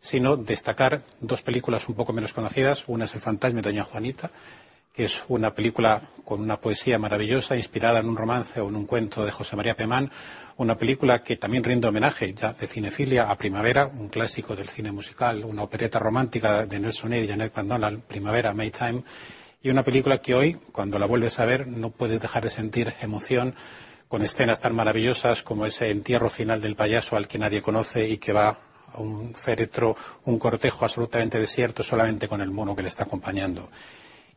sino 0.00 0.36
destacar 0.36 1.02
dos 1.20 1.42
películas 1.42 1.88
un 1.88 1.94
poco 1.94 2.12
menos 2.12 2.32
conocidas. 2.32 2.84
Una 2.88 3.04
es 3.04 3.14
El 3.14 3.20
fantasma 3.20 3.60
de 3.60 3.70
Doña 3.70 3.84
Juanita, 3.84 4.30
es 5.04 5.24
una 5.28 5.54
película 5.54 6.02
con 6.24 6.40
una 6.40 6.60
poesía 6.60 6.98
maravillosa, 6.98 7.56
inspirada 7.56 8.00
en 8.00 8.08
un 8.08 8.16
romance 8.16 8.60
o 8.60 8.68
en 8.68 8.76
un 8.76 8.86
cuento 8.86 9.24
de 9.24 9.30
José 9.30 9.56
María 9.56 9.74
Pemán, 9.74 10.10
una 10.56 10.76
película 10.76 11.22
que 11.22 11.36
también 11.36 11.64
rinde 11.64 11.88
homenaje 11.88 12.34
ya 12.34 12.52
de 12.52 12.66
cinefilia 12.66 13.30
a 13.30 13.38
Primavera, 13.38 13.86
un 13.86 14.08
clásico 14.08 14.54
del 14.54 14.68
cine 14.68 14.92
musical, 14.92 15.44
una 15.44 15.62
opereta 15.62 15.98
romántica 15.98 16.66
de 16.66 16.80
Nelson 16.80 17.12
Eddy 17.12 17.24
y 17.24 17.28
Janet 17.28 17.56
McDonald, 17.56 18.02
Primavera, 18.02 18.52
Maytime, 18.52 19.04
y 19.62 19.70
una 19.70 19.84
película 19.84 20.20
que 20.20 20.34
hoy, 20.34 20.58
cuando 20.72 20.98
la 20.98 21.06
vuelves 21.06 21.38
a 21.38 21.44
ver, 21.44 21.66
no 21.66 21.90
puedes 21.90 22.20
dejar 22.20 22.44
de 22.44 22.50
sentir 22.50 22.92
emoción 23.00 23.54
con 24.08 24.22
escenas 24.22 24.60
tan 24.60 24.74
maravillosas 24.74 25.42
como 25.42 25.66
ese 25.66 25.90
entierro 25.90 26.30
final 26.30 26.60
del 26.60 26.76
payaso 26.76 27.16
al 27.16 27.28
que 27.28 27.38
nadie 27.38 27.62
conoce 27.62 28.08
y 28.08 28.18
que 28.18 28.32
va 28.32 28.58
un 28.94 29.34
féretro, 29.34 29.96
un 30.24 30.38
cortejo 30.38 30.84
absolutamente 30.84 31.38
desierto 31.38 31.82
solamente 31.82 32.28
con 32.28 32.40
el 32.40 32.50
mono 32.50 32.74
que 32.74 32.82
le 32.82 32.88
está 32.88 33.04
acompañando. 33.04 33.68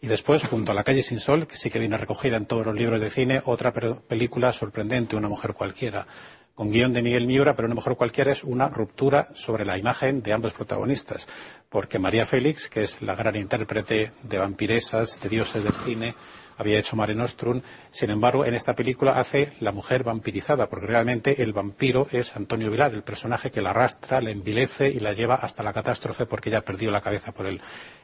Y 0.02 0.08
después, 0.08 0.44
junto 0.48 0.72
a 0.72 0.76
La 0.76 0.84
calle 0.84 1.04
sin 1.04 1.20
sol, 1.20 1.46
que 1.46 1.58
sí 1.58 1.70
que 1.70 1.78
viene 1.78 1.96
recogida 1.96 2.36
en 2.36 2.48
todos 2.48 2.66
los 2.66 2.76
libros 2.76 3.00
de 3.00 3.12
cine, 3.12 3.42
otra 3.46 3.72
película 3.72 4.52
sorprendente, 4.52 5.16
Una 5.16 5.30
mujer 5.30 5.54
cualquiera. 5.54 6.08
con 6.56 6.70
guion 6.70 6.94
de 6.94 7.02
Miguel 7.02 7.28
Miura, 7.28 7.56
pero 7.56 7.68
no 7.68 7.76
mejor 7.76 7.96
cualquiera 7.96 8.32
es 8.32 8.44
una 8.44 8.68
ruptura 8.68 9.30
sobre 9.34 9.66
la 9.66 9.78
imagen 9.78 10.22
de 10.22 10.34
ambos 10.34 10.54
protagonistas, 10.54 11.28
porque 11.70 11.98
María 11.98 12.26
Félix, 12.26 12.68
que 12.68 12.84
es 12.84 13.02
la 13.02 13.16
gran 13.16 13.36
intérprete 13.36 14.12
de 14.22 14.38
vampiresas, 14.38 15.20
de 15.22 15.30
dioses 15.30 15.64
del 15.64 15.74
cine, 15.74 16.14
había 16.62 16.80
hecho 16.80 16.96
Mare 16.96 17.16
Nostrum. 17.16 17.62
Sin 17.90 18.12
embargo, 18.12 18.46
en 18.46 18.54
esta 18.54 18.76
película 18.76 19.20
hace 19.20 19.54
la 19.60 19.72
mujer 19.72 20.04
vampirizada, 20.04 20.70
porque 20.70 20.86
realmente 20.86 21.42
el 21.42 21.54
vampiro 21.54 22.08
es 22.12 22.36
Antonio 22.36 22.70
Vilar, 22.70 22.94
el 22.94 23.04
personaje 23.04 23.52
que 23.52 23.62
la 23.62 23.72
arrastra, 23.72 24.22
la 24.22 24.30
envilece 24.30 24.88
y 24.90 25.00
la 25.00 25.14
lleva 25.14 25.36
hasta 25.36 25.64
la 25.64 25.74
catástrofe 25.74 26.26
porque 26.26 26.52
ya 26.52 26.60
ha 26.60 26.62
perdido 26.62 26.92
la 26.92 27.02
cabeza 27.02 27.32
por 27.32 27.48
él. 27.48 27.62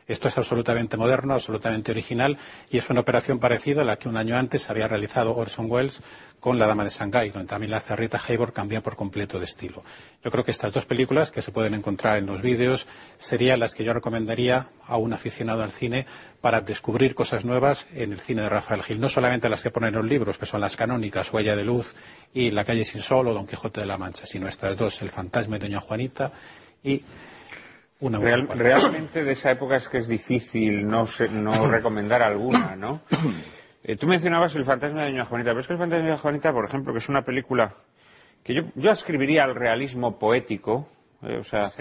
Esto 0.08 0.30
es 0.30 0.38
absolutamente 0.38 0.96
moderno, 0.96 1.34
absolutamente 1.34 1.92
original 1.92 2.38
y 2.70 2.78
es 2.78 2.90
una 2.90 3.02
operación 3.02 3.40
parecida 3.40 3.82
a 3.82 3.86
la 3.86 3.98
que 3.98 4.08
un 4.08 4.18
año 4.18 4.38
antes 4.38 4.70
había 4.70 4.88
realizado 4.88 5.36
Orson 5.36 5.70
Welles 5.70 6.02
con 6.40 6.60
La 6.60 6.68
Dama 6.68 6.84
de 6.84 6.90
Shanghái, 6.90 7.32
donde 7.32 7.48
también 7.48 7.72
la 7.72 7.80
cerrita 7.80 8.22
Hayward 8.26 8.54
cambia 8.54 8.82
por 8.82 8.96
completo 8.96 9.40
de 9.40 9.46
estilo. 9.46 9.84
Yo 10.24 10.32
creo 10.32 10.44
que 10.44 10.52
estas 10.52 10.72
dos 10.72 10.86
películas, 10.86 11.32
que 11.32 11.42
se 11.42 11.52
pueden 11.52 11.74
encontrar 11.74 12.18
en 12.18 12.26
los 12.26 12.42
vídeos, 12.42 12.88
serían 13.18 13.60
las 13.60 13.74
que 13.74 13.84
yo 13.84 13.94
recomendaría 13.94 14.70
a 14.86 14.98
un 14.98 15.14
aficionado 15.14 15.64
al 15.64 15.72
cine 15.72 16.06
para 16.42 16.62
descubrir 16.62 17.16
cosas 17.16 17.44
nuevas 17.44 17.88
en 17.94 18.12
el 18.12 18.20
cine 18.20 18.44
de 18.44 18.50
Rafael 18.50 18.84
Gil. 18.84 19.00
No 19.00 19.10
solamente 19.10 19.50
las 19.50 19.64
que 19.64 19.72
ponen 19.72 19.90
en 19.90 19.96
los 19.96 20.06
libros, 20.06 20.38
que 20.38 20.46
son 20.46 20.62
las 20.62 20.76
canónicas, 20.76 21.34
Huella 21.34 21.56
de 21.56 21.64
Luz 21.64 21.96
y 22.34 22.52
La 22.52 22.64
calle 22.64 22.84
sin 22.84 23.02
sol 23.02 23.28
o 23.28 23.34
Don 23.34 23.48
Quijote 23.48 23.82
de 23.82 23.88
la 23.88 23.98
Mancha, 23.98 24.26
sino 24.26 24.48
estas 24.48 24.78
dos, 24.78 25.02
El 25.02 25.10
fantasma 25.10 25.58
de 25.58 25.68
Doña 25.68 25.80
Juanita 25.80 26.32
y 26.84 27.02
una 28.00 28.20
Real, 28.20 28.48
realmente 28.50 29.24
de 29.24 29.32
esa 29.32 29.50
época 29.50 29.76
es 29.76 29.90
que 29.90 29.98
es 29.98 30.08
difícil 30.08 30.88
no, 30.88 31.08
no 31.32 31.68
recomendar 31.72 32.22
alguna, 32.22 32.76
¿no? 32.76 33.02
Eh, 33.88 33.96
tú 33.96 34.06
mencionabas 34.06 34.54
El 34.58 34.66
fantasma 34.66 35.06
de 35.06 35.12
Doña 35.12 35.24
Juanita, 35.24 35.52
pero 35.52 35.62
es 35.62 35.68
que 35.68 35.74
El 35.74 35.80
fantasma 35.80 36.04
de 36.04 36.10
Doña 36.10 36.22
Juanita, 36.22 36.52
por 36.52 36.66
ejemplo, 36.66 36.92
que 36.92 36.98
es 36.98 37.08
una 37.08 37.22
película 37.22 37.74
que 38.44 38.54
yo, 38.54 38.64
yo 38.76 38.92
ascribiría 38.92 39.46
al 39.46 39.56
realismo 39.56 40.20
poético, 40.20 40.90
eh, 41.22 41.38
o 41.38 41.44
sea, 41.44 41.72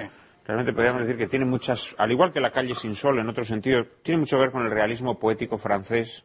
realmente 0.44 0.72
podríamos 0.72 1.00
decir 1.02 1.16
que 1.16 1.26
tiene 1.26 1.44
muchas, 1.44 1.96
al 1.98 2.12
igual 2.12 2.32
que 2.32 2.38
La 2.38 2.52
calle 2.52 2.74
sin 2.74 2.94
sol 2.94 3.18
en 3.18 3.28
otro 3.28 3.44
sentido, 3.44 3.84
tiene 4.04 4.20
mucho 4.20 4.36
que 4.36 4.42
ver 4.42 4.52
con 4.52 4.62
el 4.62 4.70
realismo 4.70 5.18
poético 5.18 5.58
francés. 5.58 6.24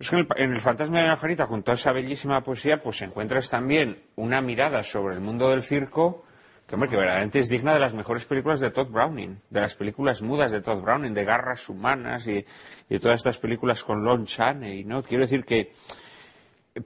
Es 0.00 0.10
que 0.10 0.16
en 0.16 0.26
el, 0.28 0.44
en 0.44 0.52
el 0.52 0.60
fantasma 0.60 0.98
de 0.98 1.04
Doña 1.04 1.16
Juanita, 1.16 1.46
junto 1.46 1.70
a 1.70 1.74
esa 1.74 1.92
bellísima 1.92 2.40
poesía, 2.40 2.82
pues 2.82 3.02
encuentras 3.02 3.48
también 3.48 4.02
una 4.16 4.40
mirada 4.40 4.82
sobre 4.82 5.14
el 5.14 5.20
mundo 5.20 5.50
del 5.50 5.62
circo 5.62 6.24
que, 6.66 6.74
hombre, 6.74 6.88
que 6.88 6.96
verdaderamente 6.96 7.40
es 7.40 7.48
digna 7.48 7.74
de 7.74 7.80
las 7.80 7.94
mejores 7.94 8.24
películas 8.24 8.60
de 8.60 8.70
Todd 8.70 8.88
Browning, 8.88 9.38
de 9.50 9.60
las 9.60 9.74
películas 9.74 10.22
mudas 10.22 10.52
de 10.52 10.62
Todd 10.62 10.80
Browning, 10.80 11.12
de 11.12 11.24
garras 11.24 11.68
humanas 11.68 12.26
y, 12.26 12.44
y 12.88 12.98
todas 12.98 13.20
estas 13.20 13.38
películas 13.38 13.84
con 13.84 14.02
Lon 14.02 14.24
Chaney, 14.24 14.84
¿no? 14.84 15.02
Quiero 15.02 15.22
decir 15.24 15.44
que... 15.44 15.72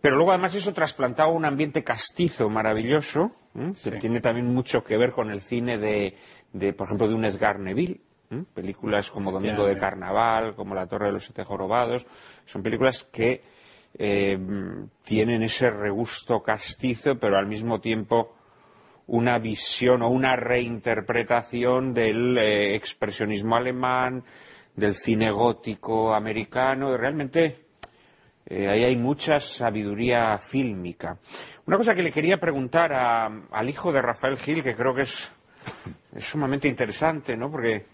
Pero 0.03 0.17
luego 0.17 0.33
además 0.33 0.55
eso 0.55 0.75
trasplantado 0.75 1.31
a 1.31 1.33
un 1.33 1.47
ambiente 1.47 1.83
castizo 1.83 2.51
maravilloso, 2.51 3.33
¿eh? 3.55 3.73
que 3.83 3.91
sí. 3.93 3.99
tiene 3.99 4.21
también 4.21 4.53
mucho 4.53 4.83
que 4.85 4.99
ver 4.99 5.13
con 5.13 5.31
el 5.31 5.41
cine 5.41 5.79
de, 5.79 6.15
de 6.53 6.73
por 6.75 6.89
ejemplo, 6.89 7.09
de 7.09 7.15
un 7.15 7.25
Edgar 7.25 7.59
Neville, 7.59 8.01
¿eh? 8.31 8.43
películas 8.53 9.11
como 9.11 9.33
Domingo 9.33 9.65
de 9.65 9.79
Carnaval, 9.79 10.55
como 10.55 10.75
La 10.75 10.87
Torre 10.87 11.07
de 11.07 11.13
los 11.13 11.25
Siete 11.25 11.45
Jorobados, 11.45 12.07
son 12.45 12.63
películas 12.63 13.05
que 13.05 13.43
eh, 13.95 14.39
tienen 15.05 15.43
ese 15.43 15.71
regusto 15.71 16.43
castizo, 16.43 17.19
pero 17.19 17.39
al 17.39 17.47
mismo 17.47 17.81
tiempo 17.81 18.35
una 19.09 19.39
visión 19.39 20.03
o 20.03 20.09
una 20.09 20.37
reinterpretación 20.37 21.93
del 21.93 22.37
eh, 22.39 22.75
expresionismo 22.75 23.57
alemán, 23.57 24.23
del 24.75 24.95
cine 24.95 25.31
gótico 25.31 26.15
americano, 26.15 26.97
realmente 26.97 27.67
eh, 28.47 28.69
ahí 28.69 28.85
hay 28.85 28.97
mucha 28.97 29.41
sabiduría 29.41 30.39
fílmica. 30.39 31.19
Una 31.67 31.77
cosa 31.77 31.95
que 31.95 32.03
le 32.03 32.13
quería 32.13 32.39
preguntar 32.39 32.93
a, 32.93 33.27
al 33.51 33.69
hijo 33.69 33.91
de 33.91 34.03
Rafael 34.03 34.37
Gil, 34.37 34.63
que 34.63 34.77
creo 34.77 34.95
que 34.95 35.03
es, 35.03 35.33
sumamente 36.19 36.69
interesante, 36.69 37.37
¿no? 37.37 37.51
Porque 37.51 37.87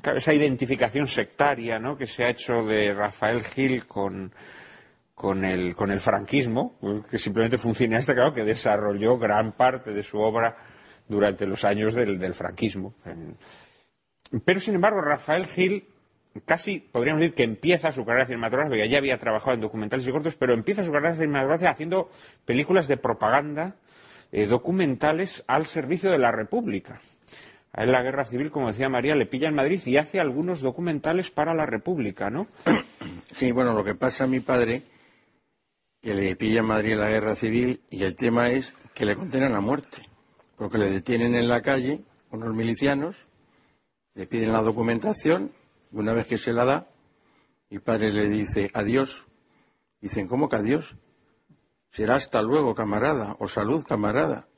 claro, 0.00 0.18
esa 0.18 0.32
identificación 0.32 1.06
sectaria, 1.06 1.78
¿no? 1.78 1.96
Que 1.96 2.06
se 2.06 2.24
ha 2.24 2.30
hecho 2.30 2.62
de 2.64 2.92
Rafael 2.92 3.42
Gil 3.44 3.86
con 3.86 4.32
con 5.20 5.44
el, 5.44 5.76
con 5.76 5.90
el 5.90 6.00
franquismo, 6.00 6.78
que 7.10 7.18
simplemente 7.18 7.58
fue 7.58 7.72
un 7.72 7.74
claro, 7.74 8.32
que 8.32 8.42
desarrolló 8.42 9.18
gran 9.18 9.52
parte 9.52 9.90
de 9.90 10.02
su 10.02 10.18
obra 10.18 10.56
durante 11.06 11.46
los 11.46 11.62
años 11.66 11.94
del, 11.94 12.18
del 12.18 12.32
franquismo. 12.32 12.94
Pero, 14.42 14.60
sin 14.60 14.76
embargo, 14.76 15.02
Rafael 15.02 15.44
Gil 15.44 15.84
casi 16.46 16.78
podríamos 16.78 17.20
decir 17.20 17.34
que 17.34 17.42
empieza 17.42 17.92
su 17.92 18.02
carrera 18.06 18.24
cinematográfica, 18.24 18.86
ya 18.86 18.96
había 18.96 19.18
trabajado 19.18 19.56
en 19.56 19.60
documentales 19.60 20.08
y 20.08 20.10
cortos, 20.10 20.36
pero 20.36 20.54
empieza 20.54 20.84
su 20.84 20.90
carrera 20.90 21.14
cinematográfica 21.14 21.72
haciendo 21.72 22.08
películas 22.46 22.88
de 22.88 22.96
propaganda 22.96 23.76
eh, 24.32 24.46
documentales 24.46 25.44
al 25.46 25.66
servicio 25.66 26.10
de 26.10 26.16
la 26.16 26.32
República. 26.32 26.98
A 27.74 27.82
él 27.82 27.92
la 27.92 28.02
guerra 28.02 28.24
civil, 28.24 28.50
como 28.50 28.68
decía 28.68 28.88
María, 28.88 29.14
le 29.14 29.26
pilla 29.26 29.48
en 29.48 29.54
Madrid 29.54 29.82
y 29.84 29.98
hace 29.98 30.18
algunos 30.18 30.62
documentales 30.62 31.30
para 31.30 31.52
la 31.52 31.66
República, 31.66 32.30
¿no? 32.30 32.46
Sí, 33.32 33.52
bueno, 33.52 33.74
lo 33.74 33.84
que 33.84 33.94
pasa 33.94 34.24
a 34.24 34.26
mi 34.26 34.40
padre 34.40 34.82
que 36.00 36.14
le 36.14 36.36
pilla 36.36 36.60
en 36.60 36.66
Madrid 36.66 36.96
la 36.96 37.10
guerra 37.10 37.34
civil 37.34 37.82
y 37.90 38.04
el 38.04 38.16
tema 38.16 38.50
es 38.50 38.74
que 38.94 39.04
le 39.04 39.16
condenan 39.16 39.54
a 39.54 39.60
muerte, 39.60 40.08
porque 40.56 40.78
le 40.78 40.90
detienen 40.90 41.34
en 41.34 41.48
la 41.48 41.60
calle 41.62 42.02
unos 42.30 42.54
milicianos, 42.54 43.16
le 44.14 44.26
piden 44.26 44.52
la 44.52 44.62
documentación, 44.62 45.52
y 45.92 45.96
una 45.96 46.12
vez 46.12 46.26
que 46.26 46.38
se 46.38 46.52
la 46.52 46.64
da, 46.64 46.88
mi 47.68 47.78
padre 47.78 48.12
le 48.12 48.28
dice 48.28 48.70
adiós. 48.74 49.26
Dicen, 50.00 50.26
¿cómo 50.26 50.48
que 50.48 50.56
adiós? 50.56 50.96
Será 51.90 52.16
hasta 52.16 52.42
luego, 52.42 52.74
camarada, 52.74 53.36
o 53.38 53.48
salud, 53.48 53.84
camarada. 53.84 54.48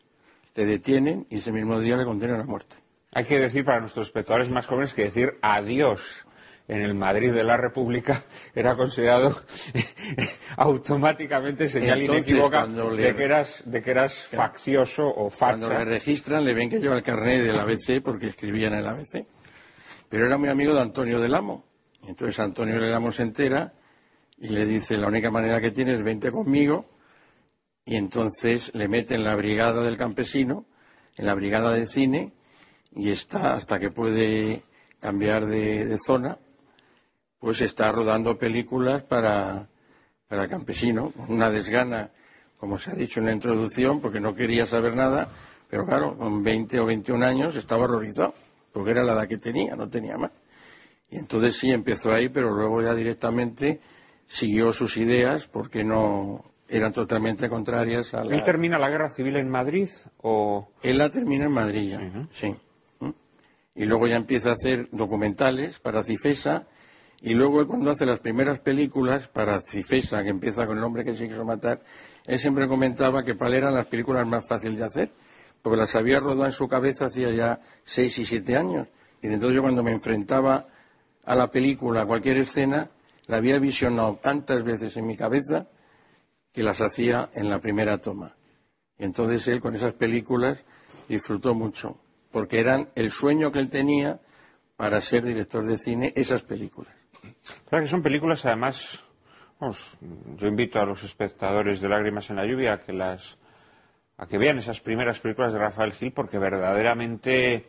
Le 0.54 0.66
detienen 0.66 1.26
y 1.30 1.38
ese 1.38 1.50
mismo 1.50 1.80
día 1.80 1.96
le 1.96 2.04
condenan 2.04 2.40
a 2.40 2.44
muerte. 2.44 2.76
Hay 3.12 3.24
que 3.24 3.38
decir 3.38 3.64
para 3.64 3.80
nuestros 3.80 4.06
espectadores 4.06 4.50
más 4.50 4.66
jóvenes 4.66 4.94
que 4.94 5.02
decir 5.02 5.38
adiós 5.42 6.24
en 6.68 6.82
el 6.82 6.94
Madrid 6.94 7.32
de 7.32 7.42
la 7.42 7.56
República 7.56 8.24
era 8.54 8.76
considerado 8.76 9.42
automáticamente 10.56 11.68
señal 11.68 12.00
Entonces, 12.00 12.28
inequívoca 12.28 12.66
le... 12.66 13.02
de, 13.02 13.16
que 13.16 13.24
eras, 13.24 13.62
de 13.66 13.82
que 13.82 13.90
eras 13.90 14.14
faccioso 14.14 15.04
o 15.04 15.30
facha. 15.30 15.58
Cuando 15.58 15.68
le 15.70 15.84
registran 15.84 16.44
le 16.44 16.54
ven 16.54 16.70
que 16.70 16.78
lleva 16.78 16.96
el 16.96 17.02
carnet 17.02 17.42
del 17.42 17.58
ABC 17.58 18.02
porque 18.02 18.28
escribía 18.28 18.68
en 18.68 18.74
el 18.74 18.86
ABC. 18.86 19.26
Pero 20.08 20.26
era 20.26 20.36
muy 20.38 20.48
amigo 20.48 20.74
de 20.74 20.80
Antonio 20.80 21.20
del 21.20 21.34
Amo. 21.34 21.64
Entonces 22.06 22.38
Antonio 22.38 22.80
del 22.80 22.92
Amo 22.92 23.12
se 23.12 23.22
entera 23.22 23.72
y 24.38 24.48
le 24.48 24.66
dice, 24.66 24.96
la 24.98 25.06
única 25.06 25.30
manera 25.30 25.60
que 25.60 25.70
tienes, 25.70 26.02
vente 26.02 26.30
conmigo. 26.30 26.86
Y 27.84 27.96
entonces 27.96 28.72
le 28.74 28.88
mete 28.88 29.14
en 29.14 29.24
la 29.24 29.34
brigada 29.34 29.82
del 29.82 29.96
campesino, 29.96 30.66
en 31.16 31.26
la 31.26 31.34
brigada 31.34 31.72
de 31.72 31.86
cine, 31.86 32.32
y 32.94 33.10
está 33.10 33.54
hasta 33.54 33.80
que 33.80 33.90
puede 33.90 34.62
cambiar 35.00 35.46
de, 35.46 35.86
de 35.86 35.96
zona 35.98 36.38
pues 37.42 37.60
está 37.60 37.90
rodando 37.90 38.38
películas 38.38 39.02
para, 39.02 39.66
para 40.28 40.46
campesino, 40.46 41.12
una 41.26 41.50
desgana, 41.50 42.12
como 42.56 42.78
se 42.78 42.92
ha 42.92 42.94
dicho 42.94 43.18
en 43.18 43.26
la 43.26 43.32
introducción, 43.32 44.00
porque 44.00 44.20
no 44.20 44.36
quería 44.36 44.64
saber 44.64 44.94
nada, 44.94 45.28
pero 45.68 45.84
claro, 45.84 46.16
con 46.16 46.44
20 46.44 46.78
o 46.78 46.86
21 46.86 47.26
años 47.26 47.56
estaba 47.56 47.82
horrorizado, 47.84 48.32
porque 48.72 48.92
era 48.92 49.02
la 49.02 49.14
edad 49.14 49.26
que 49.26 49.38
tenía, 49.38 49.74
no 49.74 49.88
tenía 49.88 50.16
más. 50.16 50.30
Y 51.10 51.16
entonces 51.18 51.56
sí 51.56 51.72
empezó 51.72 52.12
ahí, 52.12 52.28
pero 52.28 52.52
luego 52.52 52.80
ya 52.80 52.94
directamente 52.94 53.80
siguió 54.28 54.72
sus 54.72 54.96
ideas, 54.96 55.48
porque 55.48 55.82
no 55.82 56.44
eran 56.68 56.92
totalmente 56.92 57.48
contrarias 57.48 58.14
a 58.14 58.22
la... 58.22 58.36
¿Él 58.36 58.44
termina 58.44 58.78
la 58.78 58.88
guerra 58.88 59.08
civil 59.08 59.34
en 59.34 59.50
Madrid 59.50 59.88
o...? 60.18 60.68
Él 60.80 60.98
la 60.98 61.10
termina 61.10 61.46
en 61.46 61.52
Madrid 61.52 61.90
ya, 61.90 61.98
uh 61.98 62.02
-huh. 62.02 62.28
sí. 62.30 62.54
Y 63.74 63.84
luego 63.84 64.06
ya 64.06 64.14
empieza 64.14 64.50
a 64.50 64.52
hacer 64.52 64.88
documentales 64.92 65.80
para 65.80 66.04
Cifesa, 66.04 66.68
y 67.24 67.34
luego 67.34 67.60
él 67.60 67.68
cuando 67.68 67.88
hace 67.88 68.04
las 68.04 68.18
primeras 68.18 68.58
películas 68.58 69.28
para 69.28 69.60
Cifesa, 69.60 70.24
que 70.24 70.30
empieza 70.30 70.66
con 70.66 70.76
el 70.76 70.82
hombre 70.82 71.04
que 71.04 71.14
se 71.14 71.28
quiso 71.28 71.44
matar, 71.44 71.80
él 72.26 72.36
siempre 72.36 72.66
comentaba 72.66 73.22
que 73.22 73.36
para 73.36 73.50
él 73.50 73.56
eran 73.58 73.74
las 73.74 73.86
películas 73.86 74.26
más 74.26 74.44
fáciles 74.48 74.76
de 74.76 74.84
hacer, 74.84 75.12
porque 75.62 75.78
las 75.78 75.94
había 75.94 76.18
rodado 76.18 76.46
en 76.46 76.52
su 76.52 76.66
cabeza 76.66 77.06
hacía 77.06 77.30
ya 77.30 77.60
seis 77.84 78.18
y 78.18 78.24
siete 78.24 78.56
años. 78.56 78.88
Y 79.22 79.28
entonces 79.28 79.54
yo 79.54 79.62
cuando 79.62 79.84
me 79.84 79.92
enfrentaba 79.92 80.66
a 81.24 81.34
la 81.36 81.52
película, 81.52 82.02
a 82.02 82.06
cualquier 82.06 82.38
escena, 82.38 82.90
la 83.28 83.36
había 83.36 83.60
visionado 83.60 84.18
tantas 84.20 84.64
veces 84.64 84.96
en 84.96 85.06
mi 85.06 85.16
cabeza 85.16 85.68
que 86.52 86.64
las 86.64 86.80
hacía 86.80 87.30
en 87.34 87.48
la 87.48 87.60
primera 87.60 87.98
toma. 87.98 88.34
Y 88.98 89.04
entonces 89.04 89.46
él 89.46 89.60
con 89.60 89.76
esas 89.76 89.94
películas 89.94 90.64
disfrutó 91.08 91.54
mucho, 91.54 92.00
porque 92.32 92.58
eran 92.58 92.90
el 92.96 93.12
sueño 93.12 93.52
que 93.52 93.60
él 93.60 93.70
tenía 93.70 94.20
para 94.76 95.00
ser 95.00 95.24
director 95.24 95.64
de 95.64 95.78
cine, 95.78 96.12
esas 96.16 96.42
películas. 96.42 97.01
Claro 97.68 97.84
que 97.84 97.90
son 97.90 98.02
películas, 98.02 98.44
además, 98.46 99.04
yo 100.36 100.46
invito 100.46 100.80
a 100.80 100.84
los 100.84 101.02
espectadores 101.04 101.80
de 101.80 101.88
Lágrimas 101.88 102.28
en 102.30 102.36
la 102.36 102.46
Lluvia 102.46 102.74
a 102.74 102.80
que 102.80 102.92
las 102.92 103.38
a 104.18 104.26
que 104.26 104.38
vean 104.38 104.58
esas 104.58 104.80
primeras 104.80 105.18
películas 105.18 105.52
de 105.52 105.58
Rafael 105.58 105.92
Gil 105.92 106.12
porque 106.12 106.38
verdaderamente, 106.38 107.66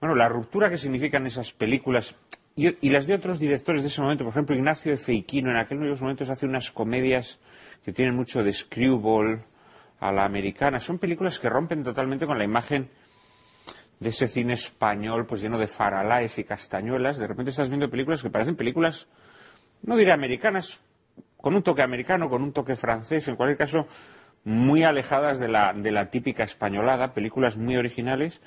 bueno, 0.00 0.14
la 0.14 0.28
ruptura 0.28 0.68
que 0.68 0.76
significan 0.76 1.26
esas 1.26 1.52
películas 1.52 2.14
y, 2.56 2.86
y 2.86 2.90
las 2.90 3.06
de 3.06 3.14
otros 3.14 3.38
directores 3.38 3.82
de 3.82 3.88
ese 3.88 4.02
momento, 4.02 4.24
por 4.24 4.32
ejemplo, 4.32 4.56
Ignacio 4.56 4.96
Feiquino, 4.96 5.50
en 5.50 5.56
aquellos 5.56 6.02
momentos 6.02 6.28
hace 6.28 6.44
unas 6.44 6.70
comedias 6.70 7.38
que 7.84 7.92
tienen 7.92 8.14
mucho 8.14 8.42
de 8.42 8.52
screwball 8.52 9.42
a 10.00 10.12
la 10.12 10.24
americana. 10.24 10.80
Son 10.80 10.98
películas 10.98 11.38
que 11.38 11.48
rompen 11.48 11.84
totalmente 11.84 12.26
con 12.26 12.38
la 12.38 12.44
imagen 12.44 12.90
de 14.00 14.08
ese 14.08 14.26
cine 14.26 14.54
español, 14.54 15.26
pues 15.26 15.42
lleno 15.42 15.58
de 15.58 15.66
faralaes 15.66 16.38
y 16.38 16.44
castañuelas. 16.44 17.18
De 17.18 17.26
repente 17.26 17.50
estás 17.50 17.68
viendo 17.68 17.90
películas 17.90 18.22
que 18.22 18.30
parecen 18.30 18.56
películas, 18.56 19.08
no 19.82 19.96
diré 19.96 20.12
americanas, 20.12 20.80
con 21.36 21.54
un 21.54 21.62
toque 21.62 21.82
americano, 21.82 22.28
con 22.28 22.42
un 22.42 22.52
toque 22.52 22.76
francés, 22.76 23.28
en 23.28 23.36
cualquier 23.36 23.58
caso, 23.58 23.86
muy 24.44 24.82
alejadas 24.84 25.38
de 25.38 25.48
la, 25.48 25.74
de 25.74 25.92
la 25.92 26.10
típica 26.10 26.42
españolada, 26.44 27.12
películas 27.12 27.58
muy 27.58 27.76
originales 27.76 28.40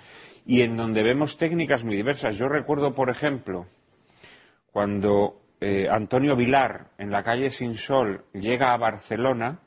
y 0.45 0.62
en 0.62 0.76
donde 0.76 1.04
vemos 1.04 1.38
técnicas 1.38 1.84
muy 1.84 1.95
diversas. 1.95 2.38
Yo 2.38 2.47
recuerdo, 2.47 2.93
por 2.93 3.12
ejemplo, 3.12 3.68
cuando 4.72 5.39
eh, 5.62 5.88
Antonio 5.89 6.36
Vilar, 6.36 6.88
en 6.97 7.12
la 7.12 7.24
calle 7.24 7.51
Sin 7.51 7.76
Sol, 7.76 8.26
llega 8.34 8.74
a 8.74 8.78
Barcelona, 8.78 9.60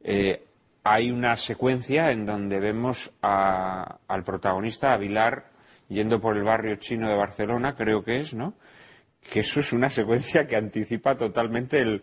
eh, 0.00 0.44
hay 0.84 1.10
una 1.10 1.36
secuencia 1.36 2.10
en 2.10 2.26
donde 2.26 2.58
vemos 2.58 3.12
a- 3.22 3.98
al 4.08 4.24
protagonista, 4.24 4.92
a 4.92 4.96
Vilar, 4.96 5.50
yendo 5.88 6.20
por 6.20 6.36
el 6.36 6.42
barrio 6.44 6.76
chino 6.76 7.08
de 7.08 7.14
Barcelona, 7.16 7.74
creo 7.74 8.02
que 8.02 8.20
es, 8.20 8.34
¿no? 8.34 8.54
Que 9.32 9.40
eso 9.40 9.60
es 9.60 9.72
una 9.72 9.88
secuencia 9.88 10.46
que 10.46 10.56
anticipa 10.56 11.16
totalmente 11.16 11.80
el, 11.80 12.02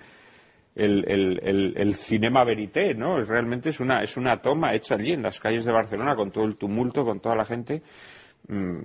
cinema 1.94 2.44
verité, 2.46 2.94
¿no? 2.94 3.20
Realmente 3.20 3.70
es 3.70 3.80
una, 3.80 4.02
es 4.02 4.16
una 4.16 4.42
toma 4.42 4.74
hecha 4.74 4.96
allí 4.96 5.12
en 5.12 5.24
las 5.24 5.40
calles 5.40 5.66
de 5.66 5.74
Barcelona 5.74 6.16
con 6.16 6.32
todo 6.32 6.46
el 6.46 6.56
tumulto, 6.56 7.04
con 7.04 7.20
toda 7.20 7.36
la 7.36 7.46
gente. 7.46 7.82
Mm, 8.48 8.80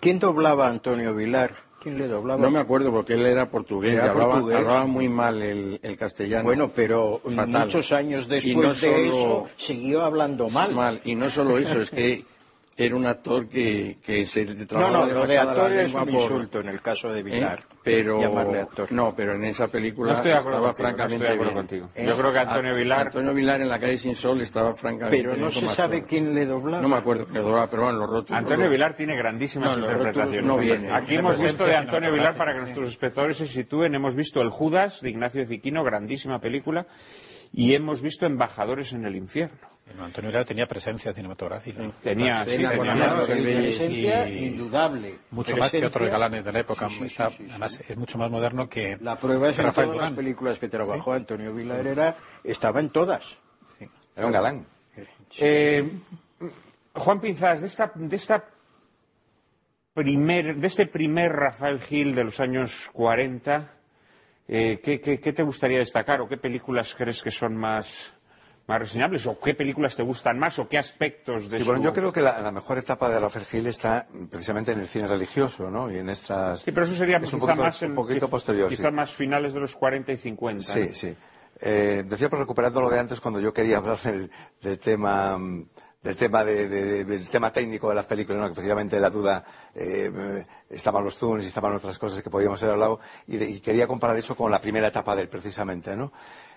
¿Quién 0.00 0.18
doblaba 0.20 0.66
a 0.68 0.70
Antonio 0.70 1.14
Vilar? 1.14 1.54
¿Quién 1.82 1.98
le 1.98 2.06
doblaba? 2.08 2.40
No 2.40 2.50
me 2.50 2.58
acuerdo 2.60 2.90
porque 2.92 3.14
él 3.14 3.26
era 3.26 3.50
portugués, 3.50 3.94
Era 3.94 4.10
hablaba, 4.10 4.32
portugués. 4.34 4.56
hablaba 4.58 4.86
muy 4.86 5.08
mal 5.08 5.42
el, 5.42 5.80
el 5.82 5.96
castellano. 5.96 6.44
Bueno, 6.44 6.70
pero 6.74 7.20
Fatal. 7.24 7.64
muchos 7.66 7.92
años 7.92 8.28
después 8.28 8.54
no 8.56 8.74
de 8.74 9.08
eso 9.08 9.48
siguió 9.56 10.02
hablando 10.04 10.48
mal. 10.48 10.72
mal. 10.74 11.00
Y 11.04 11.14
no 11.14 11.28
solo 11.30 11.58
eso, 11.58 11.82
es 11.82 11.90
que 11.90 12.24
era 12.76 12.96
un 12.96 13.04
actor 13.06 13.48
que, 13.48 13.98
que 14.02 14.24
se 14.24 14.44
No, 14.46 14.66
trababa 14.66 14.90
no, 14.90 15.06
lo 15.14 15.26
de 15.26 15.34
la 15.36 15.42
actor 15.42 15.72
es 15.72 15.92
un 15.92 16.00
por- 16.00 16.08
insulto 16.14 16.60
en 16.60 16.68
el 16.68 16.80
caso 16.80 17.12
de 17.12 17.20
¿eh? 17.20 17.22
Vilar. 17.22 17.62
Pero, 17.84 18.20
Llamarle 18.20 18.60
actor. 18.60 18.92
no, 18.92 19.12
pero 19.16 19.34
en 19.34 19.44
esa 19.44 19.66
película 19.66 20.12
No 20.12 20.16
estoy 20.16 20.30
de 20.30 20.38
estaba 20.38 20.52
contigo, 20.54 20.68
no 20.68 20.74
francamente 20.74 21.14
estoy 21.16 21.26
de 21.28 21.34
acuerdo 21.34 21.52
bien. 21.52 21.66
contigo. 21.90 22.08
Yo 22.08 22.16
creo 22.16 22.32
que 22.32 22.38
Antonio 22.38 22.74
Vilar- 22.76 23.00
Antonio 23.00 23.34
Vilar 23.34 23.60
en 23.60 23.68
la 23.68 23.80
calle 23.80 23.98
Sin 23.98 24.14
Sol 24.14 24.40
estaba 24.40 24.72
francamente 24.74 25.20
Pero 25.22 25.36
no 25.36 25.50
se 25.50 25.66
sabe 25.68 25.96
actor. 25.96 26.08
quién 26.08 26.32
le 26.34 26.46
doblaba. 26.46 26.80
No 26.80 26.88
me 26.88 26.96
acuerdo 26.96 27.24
quién 27.24 27.34
le 27.38 27.42
doblaba, 27.42 27.68
pero 27.68 27.82
bueno, 27.82 27.98
los 27.98 28.08
rótulos. 28.08 28.38
Antonio 28.38 28.64
los- 28.66 28.72
Vilar 28.72 28.96
tiene 28.96 29.16
grandísimas 29.16 29.76
No, 29.76 29.84
interpretaciones. 29.84 30.44
no 30.44 30.56
vienen. 30.58 30.92
Aquí 30.92 31.16
hemos 31.16 31.42
visto 31.42 31.66
de 31.66 31.74
Antonio 31.76 32.12
Vilar, 32.12 32.36
para 32.36 32.52
que 32.54 32.60
nuestros 32.60 32.86
espectadores 32.88 33.36
se 33.36 33.46
sitúen, 33.48 33.94
hemos 33.96 34.14
visto 34.14 34.40
El 34.40 34.50
Judas 34.50 35.00
de 35.00 35.10
Ignacio 35.10 35.44
Fiquino, 35.46 35.82
grandísima 35.82 36.38
película, 36.40 36.86
y 37.52 37.74
hemos 37.74 38.00
visto 38.02 38.26
Embajadores 38.26 38.92
en 38.92 39.04
el 39.04 39.16
Infierno. 39.16 39.58
Bueno, 39.86 40.04
Antonio 40.04 40.30
Vilar 40.30 40.44
tenía 40.44 40.66
presencia 40.66 41.12
cinematográfica. 41.12 41.82
Tenía, 42.02 42.44
sí, 42.44 42.50
tenía- 42.56 43.24
presencia 43.26 44.28
y- 44.28 44.46
indudable. 44.46 45.16
Mucho 45.32 45.56
más 45.56 45.70
que 45.70 45.84
otros 45.84 46.08
galanes 46.08 46.44
de 46.44 46.52
la 46.52 46.60
época. 46.60 46.88
Sí, 46.88 46.94
sí, 46.94 46.98
sí, 47.00 47.06
Está- 47.06 47.30
sí, 47.30 47.36
sí. 47.38 47.46
Además, 47.50 47.80
es 47.90 47.96
mucho 47.96 48.16
más 48.16 48.30
moderno 48.30 48.68
que 48.68 48.96
La 49.00 49.16
prueba 49.16 49.50
es 49.50 49.56
que 49.56 49.60
en 49.62 49.66
Rafael 49.66 49.88
todas 49.88 50.02
las 50.02 50.12
películas 50.12 50.58
que 50.58 50.68
trabajó 50.68 51.12
Antonio 51.12 51.52
Vilar 51.52 51.86
era, 51.86 52.16
estaba 52.44 52.80
en 52.80 52.90
todas. 52.90 53.36
Era 54.16 54.26
un 54.26 54.32
galán. 54.32 54.66
Eh, 55.38 55.90
Juan 56.94 57.20
Pinzás, 57.20 57.60
de 57.62 57.66
esta, 57.66 57.90
de 57.94 58.16
esta 58.16 58.44
primer, 59.94 60.56
de 60.56 60.66
este 60.66 60.86
primer 60.86 61.32
Rafael 61.32 61.80
Gil 61.80 62.14
de 62.14 62.24
los 62.24 62.40
años 62.40 62.88
40, 62.92 63.72
eh, 64.54 64.80
¿qué, 64.82 65.00
qué- 65.00 65.18
qué 65.18 65.32
te 65.32 65.42
gustaría 65.42 65.78
destacar 65.78 66.20
o 66.20 66.28
qué 66.28 66.36
películas 66.36 66.94
crees 66.94 67.22
que 67.22 67.30
son 67.30 67.56
más, 67.56 68.12
más 68.66 68.78
reseñables 68.80 69.26
o 69.26 69.38
qué 69.40 69.54
películas 69.54 69.96
te 69.96 70.02
gustan 70.02 70.38
más 70.38 70.58
o 70.58 70.68
qué 70.68 70.76
aspectos 70.76 71.48
de 71.48 71.56
Sí, 71.56 71.62
su... 71.64 71.70
bueno, 71.70 71.82
yo 71.84 71.92
creo 71.94 72.12
que 72.12 72.20
la, 72.20 72.38
la 72.40 72.52
mejor 72.52 72.76
etapa 72.76 73.08
de 73.08 73.18
Rafael 73.18 73.46
Gil 73.46 73.66
está 73.66 74.06
precisamente 74.30 74.72
en 74.72 74.80
el 74.80 74.88
cine 74.88 75.06
religioso, 75.06 75.70
¿no? 75.70 75.90
Y 75.90 75.98
en 75.98 76.10
estas... 76.10 76.60
Sí, 76.60 76.70
pero 76.70 76.84
eso 76.84 76.94
sería 76.94 77.16
es 77.16 77.32
un 77.32 77.40
quizá 77.40 77.46
poquito, 77.46 77.62
más 77.64 77.82
un 77.82 77.88
en- 77.88 77.94
poquito 77.94 78.28
posterior, 78.28 78.68
quizá 78.68 78.88
sí. 78.90 78.94
más 78.94 79.10
finales 79.12 79.54
de 79.54 79.60
los 79.60 79.74
40 79.74 80.12
y 80.12 80.16
50. 80.18 80.62
Sí, 80.62 80.80
¿no? 80.88 80.94
sí. 80.94 81.16
Eh, 81.60 82.02
decía, 82.06 82.28
por 82.28 82.40
recuperando 82.40 82.80
lo 82.80 82.90
de 82.90 82.98
antes, 82.98 83.20
cuando 83.20 83.38
yo 83.40 83.52
quería 83.52 83.78
hablar 83.78 83.98
del, 84.00 84.30
del 84.60 84.78
tema 84.78 85.38
mm, 85.38 85.66
del 86.02 86.16
tema 86.16 86.42
de- 86.44 86.68
de- 86.68 87.04
del 87.04 87.28
tema 87.28 87.52
técnico 87.52 87.88
de 87.88 87.94
las 87.94 88.06
películas, 88.06 88.40
¿no? 88.40 88.46
que 88.48 88.52
efectivamente 88.52 88.98
la 88.98 89.08
duda 89.10 89.44
eh, 89.74 90.44
estaban 90.68 91.04
los 91.04 91.16
zooms 91.16 91.44
y 91.44 91.46
estaban 91.46 91.72
otras 91.74 91.98
cosas 91.98 92.22
que 92.22 92.30
podíamos 92.30 92.60
haber 92.62 92.74
hablado 92.74 92.98
y, 93.26 93.36
de- 93.36 93.48
y 93.48 93.60
quería 93.60 93.86
comparar 93.86 94.16
eso 94.18 94.34
con 94.34 94.50
la 94.50 94.60
primera 94.60 94.88
etapa 94.88 95.14
de 95.14 95.22
él 95.22 95.28
precisamente, 95.28 95.94
¿no? 95.96 96.12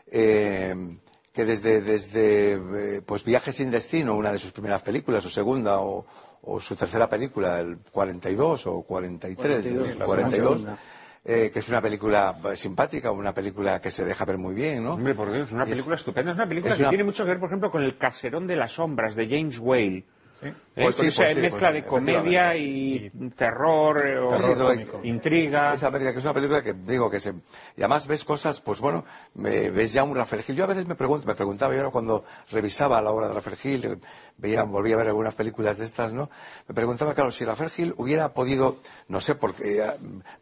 Eh, 0.07 0.97
que 1.31 1.43
desde, 1.45 1.81
desde 1.81 2.53
eh, 2.53 3.01
pues 3.05 3.23
Viaje 3.25 3.51
sin 3.51 3.69
destino, 3.69 4.15
una 4.15 4.31
de 4.31 4.39
sus 4.39 4.51
primeras 4.51 4.81
películas, 4.81 5.21
su 5.21 5.29
segunda 5.29 5.79
o, 5.79 6.05
o 6.43 6.59
su 6.61 6.75
tercera 6.75 7.09
película, 7.09 7.59
el 7.59 7.77
42 7.91 8.67
o 8.67 8.81
43, 8.83 9.35
42, 9.35 9.97
la 9.97 10.05
42, 10.05 10.61
segunda. 10.61 10.77
Eh, 11.25 11.49
que 11.51 11.59
es 11.59 11.69
una 11.69 11.81
película 11.81 12.37
eh, 12.51 12.55
simpática, 12.55 13.11
una 13.11 13.33
película 13.33 13.81
que 13.81 13.89
se 13.91 14.05
deja 14.05 14.23
ver 14.25 14.37
muy 14.37 14.53
bien, 14.53 14.83
¿no? 14.83 14.91
Hombre, 14.93 15.15
por 15.15 15.31
Dios, 15.31 15.47
es 15.47 15.53
una 15.53 15.65
película 15.65 15.95
estupenda. 15.95 16.31
Es 16.31 16.37
una 16.37 16.47
película 16.47 16.71
es 16.73 16.77
que 16.77 16.83
una- 16.83 16.89
tiene 16.89 17.03
mucho 17.03 17.23
que 17.23 17.29
ver, 17.31 17.39
por 17.39 17.47
ejemplo, 17.49 17.71
con 17.71 17.81
El 17.83 17.97
caserón 17.97 18.45
de 18.47 18.55
las 18.55 18.73
sombras 18.73 19.15
de 19.15 19.27
James 19.27 19.57
Whale. 19.59 20.03
¿Eh? 20.41 20.53
Con 20.83 20.93
sí, 20.93 21.09
sí, 21.11 21.23
mezcla 21.39 21.71
de 21.71 21.83
comedia 21.83 22.55
y 22.57 23.09
terror, 23.35 24.05
eh, 24.05 24.19
o 24.19 24.29
Terror 24.29 24.77
intriga. 25.03 25.73
Esa 25.73 25.87
América, 25.87 26.11
que 26.11 26.19
es 26.19 26.25
una 26.25 26.33
película 26.33 26.61
que 26.61 26.73
digo 26.73 27.09
que 27.09 27.19
se. 27.19 27.29
Y 27.77 27.81
además 27.81 28.05
ves 28.05 28.25
cosas, 28.25 28.59
pues 28.61 28.79
bueno, 28.81 29.05
me- 29.35 29.69
ves 29.71 29.93
ya 29.93 30.03
un 30.03 30.15
Rafael 30.15 30.43
Gil. 30.43 30.55
Yo 30.57 30.65
a 30.65 30.67
veces 30.67 30.85
me 30.85 30.95
pregunto, 30.95 31.25
me 31.25 31.35
preguntaba, 31.35 31.73
yo 31.73 31.79
ahora 31.79 31.91
cuando 31.91 32.25
revisaba 32.51 33.01
la 33.01 33.11
obra 33.11 33.29
de 33.29 33.33
Rafael 33.33 33.55
Gil, 33.55 33.85
eh, 33.85 33.97
veía, 34.37 34.63
volvía 34.63 34.95
a 34.95 34.97
ver 34.97 35.07
algunas 35.07 35.33
películas 35.35 35.77
de 35.77 35.85
estas, 35.85 36.13
¿no? 36.13 36.29
Me 36.67 36.75
preguntaba, 36.75 37.15
claro, 37.15 37.31
si 37.31 37.45
Rafael 37.45 37.69
Gil 37.69 37.93
hubiera 37.97 38.33
podido, 38.33 38.79
no 39.07 39.21
sé, 39.21 39.35
porque 39.35 39.79
eh, 39.81 39.91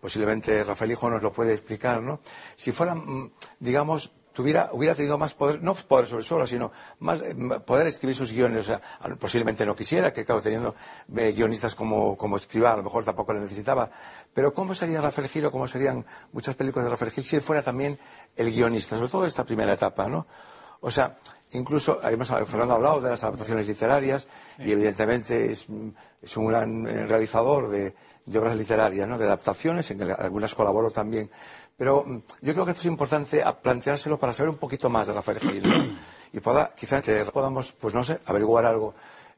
posiblemente 0.02 0.64
Rafael 0.64 0.92
Hijo 0.92 1.10
nos 1.10 1.22
lo 1.22 1.32
puede 1.32 1.54
explicar, 1.54 2.02
¿no? 2.02 2.20
Si 2.56 2.72
fuera, 2.72 2.96
mm, 2.96 3.32
digamos, 3.60 4.12
tuviera, 4.34 4.70
hubiera 4.74 4.96
tenido 4.96 5.18
más 5.18 5.34
poder, 5.34 5.62
no 5.62 5.76
poder 5.76 6.08
sobre 6.08 6.24
suelo, 6.24 6.46
sino 6.46 6.72
más 7.00 7.22
eh, 7.22 7.36
poder 7.66 7.88
escribir 7.88 8.16
sus 8.16 8.32
guiones. 8.32 8.62
O 8.62 8.64
sea, 8.64 8.82
posiblemente 9.18 9.66
no 9.66 9.76
quisiera, 9.76 10.12
que 10.12 10.26
claro, 10.26 10.42
teniendo 10.42 10.76
eh, 11.16 11.32
guionistas 11.32 11.76
como, 11.76 12.18
como 12.18 12.38
escriba, 12.38 12.74
a 12.74 12.78
lo 12.78 12.84
mejor 12.84 13.06
tampoco 13.06 13.34
le 13.34 13.42
necesitaba. 13.42 13.90
Pero 14.34 14.54
¿cómo 14.54 14.74
sería 14.74 15.00
Rafael 15.00 15.30
Gil 15.30 15.46
o 15.46 15.52
cómo 15.52 15.68
serían 15.68 16.06
muchas 16.32 16.56
películas 16.56 16.86
de 16.86 16.92
Rafael 16.92 17.12
Gil 17.12 17.24
si 17.24 17.36
él 17.36 17.42
fuera 17.42 17.62
también 17.62 18.00
el 18.36 18.52
guionista, 18.52 18.96
sobre 18.96 19.10
todo 19.10 19.26
esta 19.26 19.46
primera 19.46 19.74
etapa, 19.74 20.08
¿no? 20.08 20.28
O 20.82 20.92
sea, 20.92 21.18
incluso, 21.52 22.02
hemos, 22.04 22.28
Fernando 22.28 22.74
ha 22.74 22.76
hablado 22.76 23.00
de 23.00 23.10
las 23.12 23.24
adaptaciones 23.24 23.68
literarias 23.68 24.28
y 24.60 24.72
evidentemente 24.72 25.52
es, 25.52 25.68
es 26.22 26.38
un 26.38 26.48
gran 26.48 26.86
eh, 26.86 27.06
realizador 27.06 27.70
de, 27.70 27.96
de 28.26 28.40
obras 28.40 28.58
literarias, 28.58 29.08
¿no? 29.08 29.18
De 29.18 29.26
adaptaciones, 29.26 29.90
en 29.92 30.00
que 30.00 30.12
algunas 30.12 30.56
colaboró 30.56 30.92
también. 30.92 31.30
Pero 31.78 32.04
mm, 32.06 32.18
yo 32.42 32.54
creo 32.54 32.66
que 32.66 32.72
esto 32.72 32.82
es 32.82 32.86
importante 32.88 33.44
planteárselo 33.62 34.20
para 34.20 34.34
saber 34.34 34.50
un 34.50 34.58
poquito 34.58 34.90
más 34.90 35.08
de 35.08 35.14
Rafael 35.14 35.40
Gil. 35.40 35.98
Y 36.34 36.40
poda- 36.40 36.74
quizás 36.76 37.02
que 37.02 37.26
podamos, 37.26 37.72
pues 37.74 37.94
no 37.94 38.04
sé, 38.04 38.20
averiguar 38.26 38.66
algo. 38.66 38.94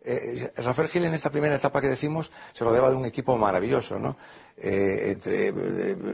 Eh, 0.08 0.52
Rafael 0.58 0.88
Gil 0.88 1.06
en 1.06 1.14
esta 1.16 1.32
primera 1.32 1.56
etapa 1.56 1.82
que 1.82 1.88
decimos 1.90 2.32
se 2.54 2.64
rodeaba 2.64 2.90
de 2.92 2.96
un 2.96 3.06
equipo 3.06 3.36
maravilloso, 3.38 3.98
¿no? 3.98 4.16
Eh, 4.58 5.12
entre, 5.14 5.48
eh, 5.48 5.54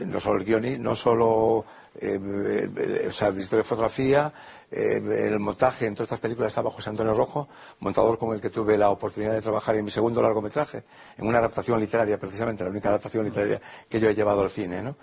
no 0.07 0.19
solo 0.19 0.41
el 0.41 0.81
no 0.81 0.95
solo 0.95 1.65
el 1.99 2.73
director 2.73 3.57
de 3.57 3.63
fotografía, 3.63 4.31
eh, 4.71 5.01
el 5.27 5.37
montaje 5.39 5.85
en 5.87 5.93
todas 5.93 6.05
estas 6.07 6.21
películas 6.21 6.49
estaba 6.51 6.71
José 6.71 6.89
Antonio 6.89 7.13
Rojo, 7.13 7.49
montador 7.81 8.17
con 8.17 8.33
el 8.33 8.39
que 8.39 8.49
tuve 8.49 8.77
la 8.77 8.89
oportunidad 8.89 9.33
de 9.33 9.41
trabajar 9.41 9.75
en 9.75 9.83
mi 9.83 9.91
segundo 9.91 10.21
largometraje, 10.21 10.83
en 11.17 11.27
una 11.27 11.39
adaptación 11.39 11.79
literaria, 11.81 12.17
precisamente, 12.17 12.63
la 12.63 12.69
única 12.69 12.87
adaptación 12.89 13.25
literaria 13.25 13.61
que 13.89 13.99
yo 13.99 14.07
he 14.09 14.15
llevado 14.15 14.41
al 14.41 14.49
cine, 14.49 14.81
¿no? 14.81 14.95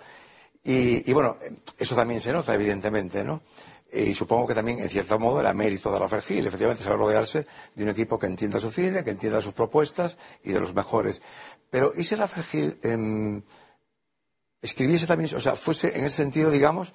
Y, 0.63 1.09
y 1.09 1.13
bueno, 1.13 1.37
eso 1.77 1.95
también 1.95 2.19
se 2.21 2.31
nota, 2.33 2.53
evidentemente, 2.53 3.23
¿no? 3.23 3.41
Y 3.91 4.13
supongo 4.13 4.45
que 4.47 4.53
también, 4.53 4.79
en 4.79 4.89
cierto 4.89 5.17
modo, 5.17 5.39
era 5.39 5.51
mérito 5.53 5.91
de 5.91 5.97
Rafael 5.97 6.21
Gil, 6.21 6.45
efectivamente, 6.45 6.83
saber 6.83 6.99
rodearse 6.99 7.47
de 7.73 7.83
un 7.83 7.89
equipo 7.89 8.19
que 8.19 8.27
entienda 8.27 8.59
su 8.59 8.69
cine, 8.69 9.03
que 9.03 9.09
entienda 9.09 9.41
sus 9.41 9.53
propuestas 9.53 10.17
y 10.43 10.51
de 10.51 10.59
los 10.59 10.75
mejores. 10.75 11.21
Pero, 11.71 11.91
¿y 11.95 12.03
si 12.03 12.13
Rafael 12.15 12.45
Gil 12.45 12.77
em, 12.83 13.41
escribiese 14.61 15.07
también, 15.07 15.33
o 15.35 15.39
sea, 15.39 15.55
fuese 15.55 15.97
en 15.97 16.05
ese 16.05 16.17
sentido, 16.17 16.51
digamos, 16.51 16.93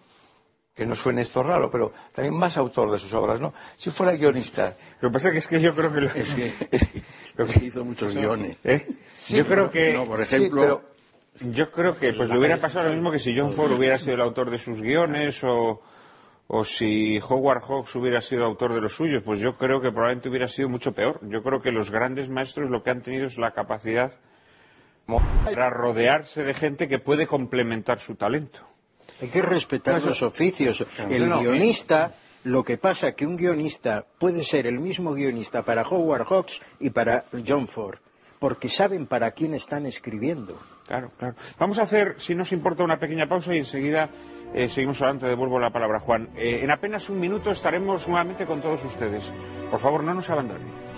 que 0.74 0.86
no 0.86 0.94
suene 0.94 1.22
esto 1.22 1.42
raro, 1.42 1.70
pero 1.70 1.92
también 2.12 2.34
más 2.34 2.56
autor 2.56 2.90
de 2.90 2.98
sus 2.98 3.12
obras, 3.14 3.40
¿no? 3.40 3.54
Si 3.76 3.90
fuera 3.90 4.12
guionista. 4.12 4.76
Lo 5.00 5.08
que 5.08 5.12
pasa 5.14 5.30
es 5.30 5.46
que 5.48 5.60
yo 5.60 5.74
creo 5.74 5.92
que... 5.92 6.00
lo- 6.00 6.10
Es 6.12 6.34
que, 6.34 6.52
es 6.70 6.86
que- 6.88 7.02
Lo 7.36 7.46
que- 7.46 7.64
hizo 7.64 7.84
muchos 7.84 8.14
guiones. 8.14 8.56
¿Eh? 8.64 8.86
yo 9.30 9.46
creo 9.46 9.70
que... 9.70 9.94
No, 9.94 10.06
por 10.06 10.24
Sí, 10.24 10.36
ejemplo, 10.36 10.60
pero- 10.60 10.93
Yo 11.40 11.70
creo 11.72 11.96
que 11.96 12.12
pues 12.12 12.28
le 12.28 12.38
hubiera 12.38 12.58
pasado 12.58 12.88
lo 12.88 12.94
mismo 12.94 13.10
que 13.10 13.18
si 13.18 13.36
John 13.36 13.52
Ford 13.52 13.72
hubiera 13.72 13.98
sido 13.98 14.14
el 14.14 14.20
autor 14.20 14.50
de 14.50 14.58
sus 14.58 14.80
guiones 14.80 15.42
o, 15.42 15.82
o 16.46 16.64
si 16.64 17.18
Howard 17.18 17.62
Hawks 17.62 17.96
hubiera 17.96 18.20
sido 18.20 18.44
autor 18.44 18.74
de 18.74 18.80
los 18.80 18.94
suyos, 18.94 19.22
pues 19.24 19.40
yo 19.40 19.56
creo 19.56 19.80
que 19.80 19.90
probablemente 19.90 20.28
hubiera 20.28 20.46
sido 20.46 20.68
mucho 20.68 20.92
peor. 20.92 21.18
Yo 21.22 21.42
creo 21.42 21.60
que 21.60 21.72
los 21.72 21.90
grandes 21.90 22.28
maestros 22.28 22.70
lo 22.70 22.82
que 22.82 22.90
han 22.90 23.02
tenido 23.02 23.26
es 23.26 23.36
la 23.36 23.50
capacidad 23.50 24.12
para 25.44 25.70
rodearse 25.70 26.44
de 26.44 26.54
gente 26.54 26.88
que 26.88 26.98
puede 26.98 27.26
complementar 27.26 27.98
su 27.98 28.14
talento. 28.14 28.60
Hay 29.20 29.28
que 29.28 29.42
respetar 29.42 30.02
los 30.02 30.22
oficios. 30.22 30.84
El 31.10 31.28
guionista, 31.28 32.14
lo 32.44 32.64
que 32.64 32.78
pasa 32.78 33.12
que 33.12 33.26
un 33.26 33.36
guionista 33.36 34.06
puede 34.18 34.42
ser 34.42 34.66
el 34.66 34.78
mismo 34.78 35.14
guionista 35.14 35.62
para 35.62 35.82
Howard 35.82 36.26
Hawks 36.26 36.60
y 36.80 36.90
para 36.90 37.24
John 37.46 37.68
Ford, 37.68 37.98
porque 38.38 38.68
saben 38.68 39.06
para 39.06 39.32
quién 39.32 39.54
están 39.54 39.86
escribiendo. 39.86 40.58
Claro, 40.86 41.10
claro. 41.16 41.34
Vamos 41.58 41.78
a 41.78 41.82
hacer, 41.82 42.14
si 42.18 42.34
nos 42.34 42.52
importa, 42.52 42.84
una 42.84 42.98
pequeña 42.98 43.26
pausa 43.26 43.54
y 43.54 43.58
enseguida 43.58 44.10
eh, 44.52 44.68
seguimos 44.68 45.00
adelante. 45.00 45.26
Devuelvo 45.26 45.58
la 45.58 45.70
palabra 45.70 45.98
Juan. 45.98 46.28
Eh, 46.36 46.60
en 46.62 46.70
apenas 46.70 47.08
un 47.08 47.18
minuto 47.20 47.50
estaremos 47.50 48.06
nuevamente 48.08 48.46
con 48.46 48.60
todos 48.60 48.84
ustedes. 48.84 49.24
Por 49.70 49.80
favor, 49.80 50.04
no 50.04 50.14
nos 50.14 50.28
abandonen. 50.30 50.93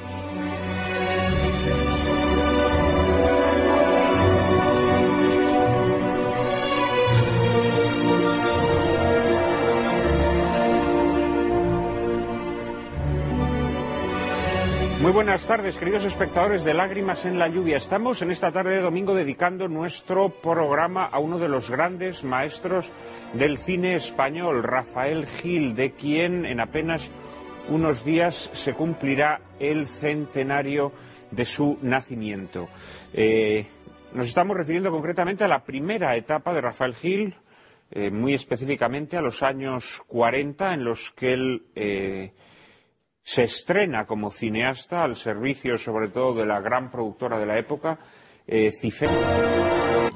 Muy 15.06 15.12
buenas 15.12 15.46
tardes, 15.46 15.76
queridos 15.78 16.04
espectadores 16.04 16.64
de 16.64 16.74
Lágrimas 16.74 17.26
en 17.26 17.38
la 17.38 17.46
Lluvia. 17.46 17.76
Estamos 17.76 18.22
en 18.22 18.32
esta 18.32 18.50
tarde 18.50 18.74
de 18.74 18.82
domingo 18.82 19.14
dedicando 19.14 19.68
nuestro 19.68 20.30
programa 20.30 21.04
a 21.04 21.20
uno 21.20 21.38
de 21.38 21.46
los 21.46 21.70
grandes 21.70 22.24
maestros 22.24 22.90
del 23.32 23.56
cine 23.56 23.94
español, 23.94 24.64
Rafael 24.64 25.28
Gil, 25.28 25.76
de 25.76 25.92
quien 25.92 26.44
en 26.44 26.58
apenas 26.58 27.12
unos 27.68 28.04
días 28.04 28.50
se 28.52 28.74
cumplirá 28.74 29.42
el 29.60 29.86
centenario 29.86 30.90
de 31.30 31.44
su 31.44 31.78
nacimiento. 31.82 32.66
Eh, 33.12 33.64
nos 34.12 34.26
estamos 34.26 34.56
refiriendo 34.56 34.90
concretamente 34.90 35.44
a 35.44 35.48
la 35.48 35.62
primera 35.62 36.16
etapa 36.16 36.52
de 36.52 36.62
Rafael 36.62 36.96
Gil, 36.96 37.36
eh, 37.92 38.10
muy 38.10 38.34
específicamente 38.34 39.16
a 39.16 39.22
los 39.22 39.44
años 39.44 40.02
40, 40.08 40.74
en 40.74 40.84
los 40.84 41.12
que 41.12 41.32
él 41.32 41.62
eh, 41.76 42.32
se 43.28 43.42
estrena 43.42 44.06
como 44.06 44.30
cineasta 44.30 45.02
al 45.02 45.16
servicio 45.16 45.76
sobre 45.76 46.10
todo 46.10 46.32
de 46.34 46.46
la 46.46 46.60
gran 46.60 46.92
productora 46.92 47.36
de 47.40 47.44
la 47.46 47.58
época, 47.58 47.98
eh, 48.46 48.70
Cifé. 48.70 49.08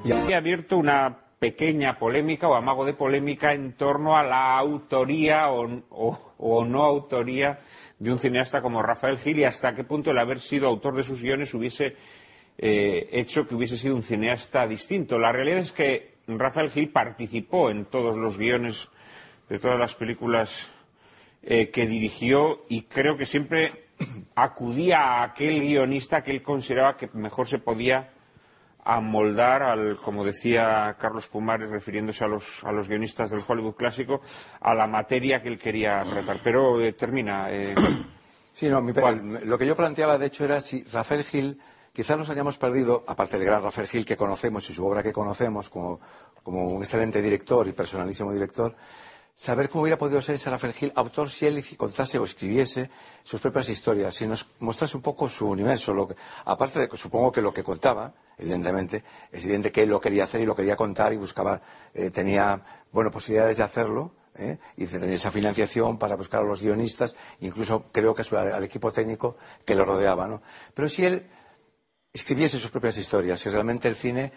Y 0.04 0.12
ha 0.32 0.36
abierto 0.36 0.76
una 0.76 1.18
pequeña 1.40 1.98
polémica 1.98 2.46
o 2.46 2.54
amago 2.54 2.84
de 2.84 2.94
polémica 2.94 3.52
en 3.52 3.72
torno 3.72 4.16
a 4.16 4.22
la 4.22 4.56
autoría 4.56 5.50
o, 5.50 5.66
o- 5.90 6.34
o 6.38 6.64
no 6.64 6.84
autoría 6.84 7.58
de 7.98 8.12
un 8.12 8.20
cineasta 8.20 8.62
como 8.62 8.80
Rafael 8.80 9.18
Gil 9.18 9.40
y 9.40 9.44
hasta 9.44 9.74
qué 9.74 9.82
punto 9.82 10.12
el 10.12 10.18
haber 10.18 10.38
sido 10.38 10.68
autor 10.68 10.94
de 10.94 11.02
sus 11.02 11.20
guiones 11.20 11.52
hubiese 11.52 11.96
eh, 12.58 13.08
hecho 13.10 13.48
que 13.48 13.56
hubiese 13.56 13.76
sido 13.76 13.96
un 13.96 14.04
cineasta 14.04 14.66
distinto. 14.68 15.18
La 15.18 15.32
realidad 15.32 15.58
es 15.58 15.72
que 15.72 16.14
Rafael 16.28 16.70
Gil 16.70 16.90
participó 16.90 17.70
en 17.70 17.86
todos 17.86 18.16
los 18.16 18.38
guiones 18.38 18.88
de 19.48 19.58
todas 19.58 19.78
las 19.80 19.96
películas 19.96 20.72
eh, 21.42 21.70
que 21.70 21.86
dirigió 21.86 22.64
y 22.68 22.82
creo 22.82 23.16
que 23.16 23.26
siempre 23.26 23.88
acudía 24.34 24.98
a 24.98 25.24
aquel 25.24 25.60
guionista 25.60 26.22
que 26.22 26.30
él 26.30 26.42
consideraba 26.42 26.96
que 26.96 27.08
mejor 27.12 27.46
se 27.46 27.58
podía 27.58 28.10
amoldar 28.84 29.62
al, 29.62 29.98
como 29.98 30.24
decía 30.24 30.96
Carlos 30.98 31.28
Pumares 31.28 31.70
refiriéndose 31.70 32.24
a 32.24 32.28
los, 32.28 32.64
a 32.64 32.72
los 32.72 32.88
guionistas 32.88 33.30
del 33.30 33.42
Hollywood 33.46 33.74
clásico, 33.74 34.20
a 34.60 34.74
la 34.74 34.86
materia 34.86 35.42
que 35.42 35.48
él 35.48 35.58
quería 35.58 36.02
tratar. 36.02 36.40
Pero 36.42 36.80
eh, 36.80 36.92
termina. 36.92 37.50
eh, 37.50 37.74
Sí, 38.52 38.68
no, 38.68 38.82
mi 38.82 38.92
lo 38.92 39.56
que 39.56 39.66
yo 39.66 39.76
planteaba, 39.76 40.18
de 40.18 40.26
hecho, 40.26 40.44
era 40.44 40.60
si 40.60 40.82
Rafael 40.82 41.22
Gil, 41.22 41.60
quizás 41.92 42.18
nos 42.18 42.30
hayamos 42.30 42.58
perdido, 42.58 43.04
aparte 43.06 43.38
del 43.38 43.46
gran 43.46 43.62
Rafael 43.62 43.86
Gil 43.86 44.04
que 44.04 44.16
conocemos 44.16 44.68
y 44.68 44.74
su 44.74 44.84
obra 44.84 45.04
que 45.04 45.12
conocemos 45.12 45.70
como, 45.70 46.00
como 46.42 46.66
un 46.66 46.82
excelente 46.82 47.22
director 47.22 47.68
y 47.68 47.72
personalísimo 47.72 48.32
director, 48.32 48.74
saber 49.34 49.68
cómo 49.68 49.82
hubiera 49.82 49.98
podido 49.98 50.20
ser 50.20 50.38
Rafael 50.44 50.72
Gil 50.72 50.92
autor 50.96 51.30
si 51.30 51.46
él 51.46 51.64
contase 51.76 52.18
o 52.18 52.24
escribiese 52.24 52.90
sus 53.22 53.40
propias 53.40 53.68
historias, 53.68 54.14
si 54.14 54.26
nos 54.26 54.46
mostrase 54.60 54.96
un 54.96 55.02
poco 55.02 55.28
su 55.28 55.48
universo. 55.48 55.94
Lo 55.94 56.08
que- 56.08 56.16
aparte 56.44 56.80
de 56.80 56.88
que 56.88 56.96
supongo 56.96 57.32
que 57.32 57.42
lo 57.42 57.52
que 57.52 57.64
contaba, 57.64 58.12
evidentemente, 58.38 59.02
es 59.32 59.44
evidente 59.44 59.72
que 59.72 59.82
él 59.84 59.88
lo 59.90 60.00
quería 60.00 60.24
hacer 60.24 60.40
y 60.40 60.46
lo 60.46 60.54
quería 60.54 60.76
contar 60.76 61.12
y 61.12 61.16
buscaba, 61.16 61.60
eh, 61.94 62.10
tenía, 62.10 62.62
bueno, 62.92 63.10
posibilidades 63.10 63.56
de 63.58 63.62
hacerlo. 63.64 64.12
¿eh? 64.36 64.58
y 64.76 64.86
de 64.86 64.98
tener 65.00 65.14
esa 65.14 65.30
financiación 65.32 65.98
para 65.98 66.14
buscar 66.14 66.40
a 66.42 66.44
los 66.44 66.62
guionistas, 66.62 67.16
incluso 67.40 67.86
creo 67.92 68.14
que 68.14 68.22
al 68.36 68.62
equipo 68.64 68.92
técnico 68.92 69.36
que 69.66 69.74
lo 69.74 69.84
rodeaba. 69.84 70.28
¿no? 70.28 70.40
Pero 70.72 70.88
si 70.88 71.04
él 71.04 71.28
escribiese 72.12 72.58
sus 72.58 72.70
propias 72.70 72.96
historias, 72.96 73.40
si 73.40 73.50
realmente 73.50 73.88
el 73.88 73.96
cine 73.96 74.32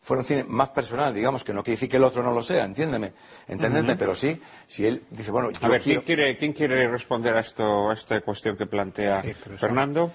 fuera 0.00 0.20
un 0.20 0.26
cine 0.26 0.44
más 0.44 0.70
personal, 0.70 1.12
digamos, 1.12 1.44
que 1.44 1.52
no 1.52 1.62
quiere 1.62 1.76
decir 1.76 1.88
que 1.88 1.96
el 1.96 2.04
otro 2.04 2.22
no 2.22 2.32
lo 2.32 2.42
sea, 2.42 2.64
entiéndeme, 2.64 3.12
entendedme, 3.46 3.96
pero 3.96 4.14
sí, 4.14 4.40
si 4.66 4.86
él 4.86 5.02
dice, 5.10 5.30
bueno, 5.30 5.50
yo 5.50 5.66
a 5.66 5.68
ver, 5.68 5.82
quiero... 5.82 6.02
¿quién 6.02 6.16
quiere, 6.16 6.36
¿quién 6.36 6.52
quiere 6.52 6.88
responder 6.88 7.36
a, 7.36 7.40
esto, 7.40 7.90
a 7.90 7.94
esta 7.94 8.20
cuestión 8.20 8.56
que 8.56 8.66
plantea 8.66 9.22
Sí, 9.22 9.34
Fernando? 9.34 10.12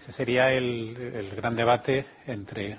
Ese 0.00 0.12
sería 0.12 0.50
el, 0.50 0.96
el 1.14 1.30
gran 1.34 1.56
debate 1.56 2.06
entre 2.26 2.78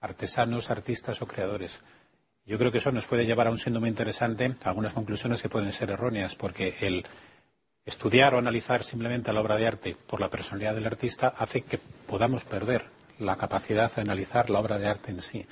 artesanos, 0.00 0.70
artistas 0.70 1.20
o 1.22 1.26
creadores. 1.26 1.80
Yo 2.46 2.58
creo 2.58 2.72
que 2.72 2.78
eso 2.78 2.92
nos 2.92 3.06
puede 3.06 3.26
llevar 3.26 3.46
a 3.46 3.50
un 3.50 3.60
muy 3.78 3.90
interesante 3.90 4.54
a 4.64 4.70
algunas 4.70 4.94
conclusiones 4.94 5.42
que 5.42 5.50
pueden 5.50 5.70
ser 5.70 5.90
erróneas, 5.90 6.34
porque 6.34 6.74
el 6.80 7.04
estudiar 7.84 8.34
o 8.34 8.38
analizar 8.38 8.82
simplemente 8.82 9.32
la 9.32 9.40
obra 9.40 9.56
de 9.56 9.66
arte 9.66 9.96
por 10.06 10.20
la 10.20 10.30
personalidad 10.30 10.74
del 10.74 10.86
artista 10.86 11.34
hace 11.36 11.62
que 11.62 11.78
podamos 12.06 12.44
perder 12.44 12.86
la 13.18 13.36
capacidad 13.36 13.94
de 13.94 14.02
analizar 14.02 14.48
la 14.50 14.60
obra 14.60 14.78
de 14.78 14.88
arte 14.88 15.10
en 15.10 15.20
sí. 15.20 15.46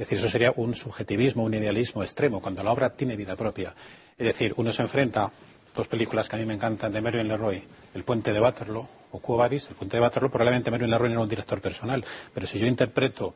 Es 0.00 0.08
decir, 0.08 0.16
eso 0.16 0.30
sería 0.30 0.54
un 0.56 0.74
subjetivismo, 0.74 1.44
un 1.44 1.52
idealismo 1.52 2.02
extremo, 2.02 2.40
cuando 2.40 2.62
la 2.62 2.72
obra 2.72 2.88
tiene 2.88 3.16
vida 3.16 3.36
propia. 3.36 3.74
Es 4.16 4.26
decir, 4.28 4.54
uno 4.56 4.72
se 4.72 4.80
enfrenta 4.80 5.24
a 5.24 5.32
dos 5.76 5.88
películas 5.88 6.26
que 6.26 6.36
a 6.36 6.38
mí 6.38 6.46
me 6.46 6.54
encantan 6.54 6.90
de 6.90 7.02
Marion 7.02 7.28
Leroy, 7.28 7.62
El 7.92 8.02
puente 8.02 8.32
de 8.32 8.40
Waterloo 8.40 8.88
o 9.10 9.18
Quo. 9.18 9.44
El 9.44 9.60
puente 9.60 9.98
de 9.98 10.00
Waterloo, 10.00 10.30
probablemente 10.30 10.70
Marion 10.70 10.88
Leroy 10.88 11.10
no 11.10 11.16
era 11.16 11.22
un 11.24 11.28
director 11.28 11.60
personal, 11.60 12.02
pero 12.32 12.46
si 12.46 12.58
yo 12.58 12.66
interpreto 12.66 13.34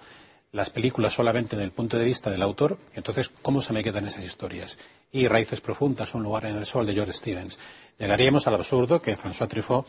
las 0.53 0.71
películas 0.71 1.13
solamente 1.13 1.55
desde 1.55 1.67
el 1.67 1.73
punto 1.73 1.99
de 1.99 2.05
vista 2.07 2.31
del 2.31 2.41
autor, 2.41 2.79
entonces, 2.95 3.29
¿cómo 3.43 3.61
se 3.61 3.75
me 3.75 3.85
quedan 3.85 4.07
esas 4.07 4.25
historias? 4.25 4.79
Y 5.13 5.29
Raíces 5.29 5.61
Profundas, 5.61 6.15
Un 6.15 6.23
lugar 6.23 6.47
en 6.47 6.57
el 6.57 6.65
sol, 6.65 6.87
de 6.87 6.95
George 6.95 7.13
Stevens. 7.13 7.59
Llegaríamos 7.99 8.47
al 8.47 8.55
absurdo 8.55 9.03
que 9.03 9.19
François 9.19 9.49
Truffaut 9.49 9.87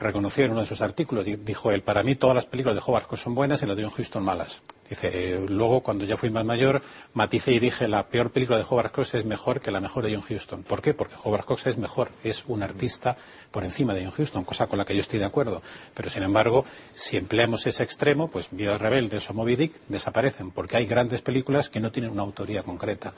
reconoció 0.00 0.44
en 0.44 0.52
uno 0.52 0.60
de 0.60 0.66
sus 0.66 0.80
artículos, 0.80 1.24
di- 1.24 1.36
dijo 1.36 1.70
él, 1.70 1.82
para 1.82 2.02
mí 2.02 2.14
todas 2.16 2.34
las 2.34 2.46
películas 2.46 2.74
de 2.76 2.82
Howard 2.84 3.06
son 3.16 3.34
buenas 3.34 3.62
y 3.62 3.66
las 3.66 3.76
de 3.76 3.84
John 3.84 3.92
Huston 3.96 4.24
malas. 4.24 4.62
Dice, 4.88 5.08
eh, 5.12 5.46
luego 5.48 5.82
cuando 5.82 6.04
ya 6.04 6.16
fui 6.16 6.30
más 6.30 6.44
mayor, 6.44 6.82
maticé 7.14 7.52
y 7.52 7.60
dije, 7.60 7.86
la 7.86 8.08
peor 8.08 8.32
película 8.32 8.58
de 8.58 8.64
Howard 8.68 8.90
Hawks 8.92 9.14
es 9.14 9.24
mejor 9.24 9.60
que 9.60 9.70
la 9.70 9.80
mejor 9.80 10.04
de 10.04 10.12
John 10.16 10.24
Huston. 10.28 10.64
¿Por 10.64 10.82
qué? 10.82 10.94
Porque 10.94 11.14
Howard 11.22 11.44
Hawks 11.46 11.68
es 11.68 11.78
mejor, 11.78 12.10
es 12.24 12.44
un 12.48 12.64
artista 12.64 13.16
por 13.52 13.62
encima 13.62 13.94
de 13.94 14.04
John 14.04 14.14
Huston, 14.18 14.42
cosa 14.44 14.66
con 14.66 14.78
la 14.78 14.84
que 14.84 14.94
yo 14.94 15.00
estoy 15.00 15.20
de 15.20 15.26
acuerdo. 15.26 15.62
Pero 15.94 16.10
sin 16.10 16.24
embargo, 16.24 16.64
si 16.92 17.16
empleamos 17.16 17.66
ese 17.68 17.84
extremo, 17.84 18.28
pues 18.28 18.48
Vidas 18.50 18.80
Rebeldes 18.80 19.30
o 19.30 19.34
Moby 19.34 19.54
Dick 19.54 19.74
desaparecen, 19.86 20.50
porque 20.50 20.76
hay 20.78 20.86
grandes 20.86 21.22
películas 21.22 21.68
que 21.68 21.78
no 21.78 21.92
tienen 21.92 22.10
una 22.10 22.22
autoría 22.22 22.64
concreta. 22.64 23.12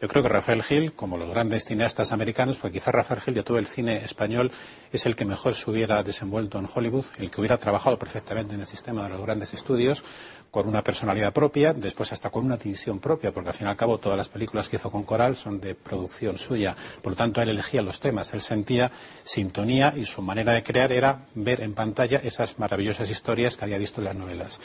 Yo 0.00 0.06
creo 0.06 0.22
que 0.22 0.28
Rafael 0.28 0.62
Gil, 0.62 0.92
como 0.92 1.16
los 1.16 1.28
grandes 1.28 1.64
cineastas 1.64 2.12
americanos, 2.12 2.58
pues 2.58 2.72
quizás 2.72 2.94
Rafael 2.94 3.20
Gil 3.20 3.34
de 3.34 3.42
todo 3.42 3.58
el 3.58 3.66
cine 3.66 3.96
español 3.96 4.52
es 4.92 5.06
el 5.06 5.16
que 5.16 5.24
mejor 5.24 5.56
se 5.56 5.68
hubiera 5.68 6.04
desenvuelto 6.04 6.56
en 6.60 6.68
Hollywood, 6.72 7.06
el 7.18 7.32
que 7.32 7.40
hubiera 7.40 7.58
trabajado 7.58 7.98
perfectamente 7.98 8.54
en 8.54 8.60
el 8.60 8.66
sistema 8.66 9.02
de 9.02 9.08
los 9.08 9.20
grandes 9.20 9.54
estudios, 9.54 10.04
con 10.52 10.68
una 10.68 10.84
personalidad 10.84 11.32
propia, 11.32 11.72
después 11.72 12.12
hasta 12.12 12.30
con 12.30 12.44
una 12.44 12.56
división 12.56 13.00
propia, 13.00 13.32
porque 13.32 13.50
al 13.50 13.56
fin 13.56 13.66
y 13.66 13.70
al 13.70 13.76
cabo 13.76 13.98
todas 13.98 14.16
las 14.16 14.28
películas 14.28 14.68
que 14.68 14.76
hizo 14.76 14.88
con 14.88 15.02
Coral 15.02 15.34
son 15.34 15.60
de 15.60 15.74
producción 15.74 16.38
suya. 16.38 16.76
Por 17.02 17.14
lo 17.14 17.16
tanto, 17.16 17.42
él 17.42 17.48
elegía 17.48 17.82
los 17.82 17.98
temas, 17.98 18.32
él 18.34 18.40
sentía 18.40 18.92
sintonía 19.24 19.94
y 19.96 20.04
su 20.04 20.22
manera 20.22 20.52
de 20.52 20.62
crear 20.62 20.92
era 20.92 21.26
ver 21.34 21.60
en 21.60 21.74
pantalla 21.74 22.20
esas 22.22 22.56
maravillosas 22.60 23.10
historias 23.10 23.56
que 23.56 23.64
había 23.64 23.78
visto 23.78 24.00
en 24.00 24.04
las 24.04 24.14
novelas. 24.14 24.60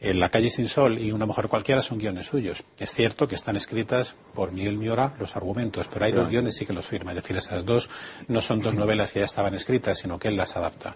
En 0.00 0.20
La 0.20 0.28
calle 0.28 0.48
sin 0.48 0.68
sol 0.68 0.98
y 0.98 1.10
Una 1.10 1.26
mujer 1.26 1.48
cualquiera 1.48 1.82
son 1.82 1.98
guiones 1.98 2.26
suyos. 2.26 2.62
Es 2.78 2.94
cierto 2.94 3.26
que 3.26 3.34
están 3.34 3.56
escritas 3.56 4.14
por 4.32 4.52
Miguel 4.52 4.76
Miora 4.76 5.14
los 5.18 5.34
argumentos, 5.34 5.88
pero 5.92 6.04
hay 6.04 6.12
los 6.12 6.28
guiones 6.28 6.56
sí 6.56 6.64
que 6.64 6.72
los 6.72 6.86
firma. 6.86 7.10
Es 7.10 7.16
decir, 7.16 7.36
esas 7.36 7.64
dos 7.64 7.90
no 8.28 8.40
son 8.40 8.60
dos 8.60 8.76
novelas 8.76 9.10
que 9.12 9.18
ya 9.18 9.24
estaban 9.24 9.54
escritas, 9.54 9.98
sino 9.98 10.18
que 10.18 10.28
él 10.28 10.36
las 10.36 10.56
adapta. 10.56 10.94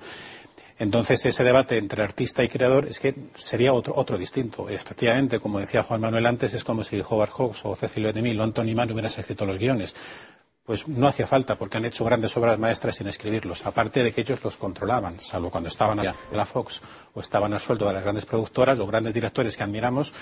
Entonces, 0.78 1.24
ese 1.26 1.44
debate 1.44 1.78
entre 1.78 2.03
artista 2.03 2.42
y 2.42 2.48
creador 2.48 2.86
es 2.86 2.98
que 2.98 3.14
sería 3.34 3.72
otro, 3.72 3.94
otro 3.96 4.18
distinto. 4.18 4.68
Efectivamente, 4.68 5.38
como 5.38 5.59
decía 5.59 5.82
Juan 5.82 6.00
Manuel 6.00 6.26
antes, 6.26 6.55
es 6.55 6.64
como 6.64 6.82
si 6.82 7.00
Howard 7.00 7.30
Hawks 7.30 7.61
o 7.64 7.76
Cecilio 7.76 8.12
de 8.12 8.22
Mil 8.22 8.40
o 8.40 8.42
Anthony 8.42 8.74
Mann 8.74 8.90
hubieran 8.90 9.11
escrito 9.11 9.46
los 9.46 9.59
guiones. 9.59 9.94
Pues 10.64 10.86
no 10.86 11.08
hacía 11.08 11.26
falta, 11.26 11.56
porque 11.56 11.78
han 11.78 11.84
hecho 11.84 12.04
grandes 12.04 12.36
obras 12.36 12.56
maestras 12.56 12.94
sin 12.94 13.08
escribirlos. 13.08 13.66
Aparte 13.66 14.04
de 14.04 14.12
que 14.12 14.20
ellos 14.20 14.44
los 14.44 14.56
controlaban, 14.56 15.18
salvo 15.18 15.50
cuando 15.50 15.68
estaban 15.68 15.98
en 15.98 16.14
la 16.32 16.46
Fox 16.46 16.80
o 17.14 17.20
estaban 17.20 17.52
al 17.52 17.58
sueldo 17.58 17.88
de 17.88 17.94
las 17.94 18.02
grandes 18.04 18.26
productoras, 18.26 18.78
los 18.78 18.86
grandes 18.86 19.12
directores 19.12 19.56
que 19.56 19.64
admiramos, 19.64 20.12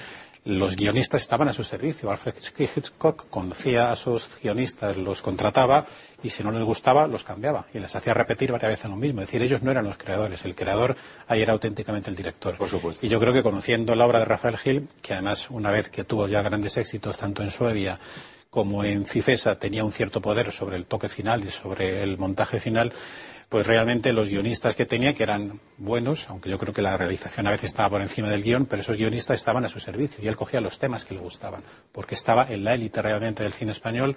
los 0.45 0.77
guionistas 0.77 1.21
estaban 1.21 1.49
a 1.49 1.53
su 1.53 1.63
servicio. 1.63 2.11
Alfred 2.11 2.35
Hitchcock 2.59 3.29
conocía 3.29 3.91
a 3.91 3.97
sus 3.97 4.39
guionistas, 4.43 4.97
los 4.97 5.21
contrataba 5.21 5.85
y 6.23 6.31
si 6.31 6.43
no 6.43 6.51
les 6.51 6.63
gustaba, 6.63 7.07
los 7.07 7.25
cambiaba 7.25 7.67
y 7.75 7.79
les 7.79 7.95
hacía 7.95 8.15
repetir 8.15 8.51
varias 8.51 8.73
veces 8.73 8.91
lo 8.91 8.97
mismo. 8.97 9.21
Es 9.21 9.29
decir, 9.29 9.43
ellos 9.43 9.63
no 9.63 9.71
eran 9.71 9.85
los 9.85 9.99
creadores, 9.99 10.45
el 10.47 10.55
creador 10.55 10.97
ahí 11.29 11.43
era 11.43 11.53
auténticamente 11.53 12.09
el 12.09 12.17
director. 12.17 12.57
Por 12.57 12.69
supuesto. 12.69 13.05
Y 13.05 13.11
yo 13.11 13.21
creo 13.21 13.35
que 13.35 13.43
conociendo 13.43 13.95
la 13.95 14.07
obra 14.07 14.21
de 14.21 14.25
Rafael 14.25 14.57
Gil, 14.57 14.89
que 15.03 15.13
además 15.13 15.51
una 15.51 15.71
vez 15.71 15.91
que 15.91 16.05
tuvo 16.05 16.27
ya 16.27 16.41
grandes 16.41 16.79
éxitos 16.79 17.19
tanto 17.19 17.43
en 17.43 17.51
Suevia 17.51 17.99
como 18.51 18.83
en 18.85 19.07
Cifesa 19.07 19.59
tenía 19.59 19.85
un 19.85 19.93
cierto 19.93 20.21
poder 20.21 20.51
sobre 20.51 20.77
el 20.77 20.87
toque 20.87 21.09
final 21.09 21.45
y 21.45 21.51
sobre 21.51 22.03
el 22.03 22.19
montaje 22.19 22.59
final, 22.59 22.93
pues 23.49 23.67
realmente 23.67 24.13
los 24.13 24.29
guionistas 24.29 24.77
que 24.77 24.87
tenía, 24.87 25.15
que 25.15 25.23
eran 25.23 25.61
buenos, 25.77 26.29
aunque 26.29 26.51
yo 26.51 26.59
creo 26.59 26.75
que 26.75 26.83
la 26.83 26.97
realización 26.97 27.47
a 27.47 27.51
veces 27.51 27.71
estaba 27.71 27.91
por 27.91 28.01
encima 28.01 28.29
del 28.29 28.43
guion, 28.43 28.67
pero 28.67 28.83
esos 28.83 28.97
guionistas 28.97 29.39
estaban 29.39 29.65
a 29.65 29.69
su 29.69 29.81
servicio 29.81 30.23
y 30.23 30.29
él 30.29 30.37
cogía 30.37 30.61
los 30.61 30.79
temas 30.79 31.05
que 31.05 31.15
le 31.15 31.21
gustaban, 31.21 31.63
porque 31.91 32.15
estaba 32.15 32.47
en 32.49 32.65
la 32.65 32.75
élite 32.75 33.03
realmente 33.03 33.43
del 33.43 33.53
cine 33.53 33.73
español 33.73 34.17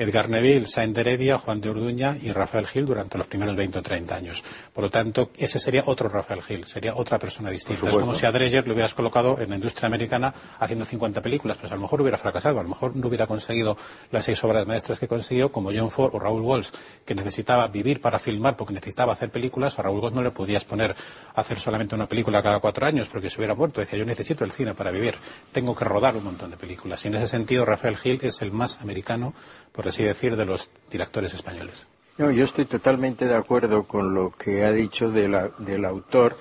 Edgar 0.00 0.30
Neville, 0.30 0.66
Saint 0.66 0.96
Heredia, 0.96 1.36
Juan 1.36 1.60
de 1.60 1.68
Urduña 1.68 2.16
y 2.22 2.32
Rafael 2.32 2.66
Gil 2.66 2.86
durante 2.86 3.18
los 3.18 3.26
primeros 3.26 3.54
20 3.54 3.80
o 3.80 3.82
30 3.82 4.14
años. 4.14 4.42
Por 4.72 4.84
lo 4.84 4.90
tanto, 4.90 5.30
ese 5.36 5.58
sería 5.58 5.82
otro 5.84 6.08
Rafael 6.08 6.40
Gil, 6.42 6.64
sería 6.64 6.94
otra 6.94 7.18
persona 7.18 7.50
distinta. 7.50 7.90
Es 7.90 7.96
como 7.98 8.14
si 8.14 8.24
a 8.24 8.32
Dreyer 8.32 8.66
lo 8.66 8.72
hubieras 8.72 8.94
colocado 8.94 9.38
en 9.38 9.50
la 9.50 9.56
industria 9.56 9.88
americana 9.88 10.32
haciendo 10.58 10.86
50 10.86 11.20
películas, 11.20 11.58
pues 11.58 11.70
a 11.70 11.74
lo 11.74 11.82
mejor 11.82 12.00
hubiera 12.00 12.16
fracasado, 12.16 12.58
a 12.60 12.62
lo 12.62 12.70
mejor 12.70 12.96
no 12.96 13.08
hubiera 13.08 13.26
conseguido 13.26 13.76
las 14.10 14.24
seis 14.24 14.42
obras 14.42 14.66
maestras 14.66 14.98
que 14.98 15.06
consiguió, 15.06 15.52
como 15.52 15.70
John 15.70 15.90
Ford 15.90 16.14
o 16.14 16.18
Raúl 16.18 16.40
Walsh, 16.40 16.70
que 17.04 17.14
necesitaba 17.14 17.68
vivir 17.68 18.00
para 18.00 18.18
filmar 18.18 18.56
porque 18.56 18.72
necesitaba 18.72 19.12
hacer 19.12 19.30
películas, 19.30 19.78
a 19.78 19.82
Raúl 19.82 20.00
Walsh 20.00 20.14
no 20.14 20.22
le 20.22 20.30
podías 20.30 20.64
poner 20.64 20.96
a 21.34 21.40
hacer 21.42 21.58
solamente 21.58 21.94
una 21.94 22.08
película 22.08 22.42
cada 22.42 22.58
cuatro 22.58 22.86
años 22.86 23.06
porque 23.08 23.28
se 23.28 23.36
hubiera 23.36 23.54
muerto. 23.54 23.80
Decía, 23.80 23.98
yo 23.98 24.06
necesito 24.06 24.44
el 24.44 24.52
cine 24.52 24.72
para 24.72 24.90
vivir, 24.90 25.16
tengo 25.52 25.74
que 25.74 25.84
rodar 25.84 26.16
un 26.16 26.24
montón 26.24 26.50
de 26.50 26.56
películas. 26.56 27.04
Y 27.04 27.08
en 27.08 27.16
ese 27.16 27.26
sentido, 27.26 27.66
Rafael 27.66 27.98
Gil 27.98 28.18
es 28.22 28.40
el 28.40 28.50
más 28.50 28.80
americano 28.80 29.34
por 29.72 29.89
así 29.90 30.02
decir, 30.02 30.36
de 30.36 30.46
los 30.46 30.70
directores 30.90 31.34
españoles. 31.34 31.86
No, 32.18 32.30
yo 32.30 32.44
estoy 32.44 32.64
totalmente 32.64 33.26
de 33.26 33.34
acuerdo 33.34 33.84
con 33.84 34.14
lo 34.14 34.30
que 34.30 34.64
ha 34.64 34.72
dicho 34.72 35.10
del 35.10 35.84
autor, 35.84 36.36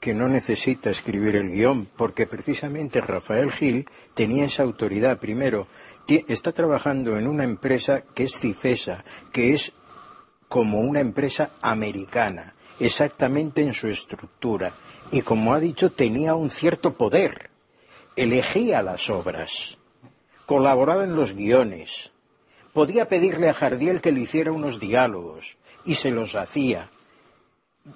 que 0.00 0.14
no 0.14 0.28
necesita 0.28 0.90
escribir 0.90 1.34
el 1.36 1.50
guion, 1.50 1.86
porque 1.96 2.26
precisamente 2.26 3.00
Rafael 3.00 3.50
Gil 3.50 3.88
tenía 4.14 4.44
esa 4.44 4.62
autoridad. 4.62 5.18
Primero, 5.18 5.66
está 6.06 6.52
trabajando 6.52 7.16
en 7.16 7.26
una 7.26 7.44
empresa 7.44 8.02
que 8.14 8.24
es 8.24 8.38
Cifesa, 8.38 9.04
que 9.32 9.54
es 9.54 9.72
como 10.48 10.80
una 10.80 11.00
empresa 11.00 11.50
americana, 11.62 12.54
exactamente 12.78 13.62
en 13.62 13.74
su 13.74 13.88
estructura. 13.88 14.72
Y 15.10 15.22
como 15.22 15.52
ha 15.52 15.60
dicho, 15.60 15.90
tenía 15.90 16.34
un 16.34 16.50
cierto 16.50 16.94
poder. 16.94 17.50
Elegía 18.14 18.82
las 18.82 19.10
obras, 19.10 19.76
colaboraba 20.46 21.04
en 21.04 21.16
los 21.16 21.34
guiones, 21.34 22.12
Podía 22.72 23.08
pedirle 23.08 23.48
a 23.48 23.54
Jardiel 23.54 24.00
que 24.00 24.12
le 24.12 24.20
hiciera 24.20 24.52
unos 24.52 24.78
diálogos 24.78 25.56
y 25.84 25.94
se 25.94 26.10
los 26.10 26.34
hacía. 26.34 26.88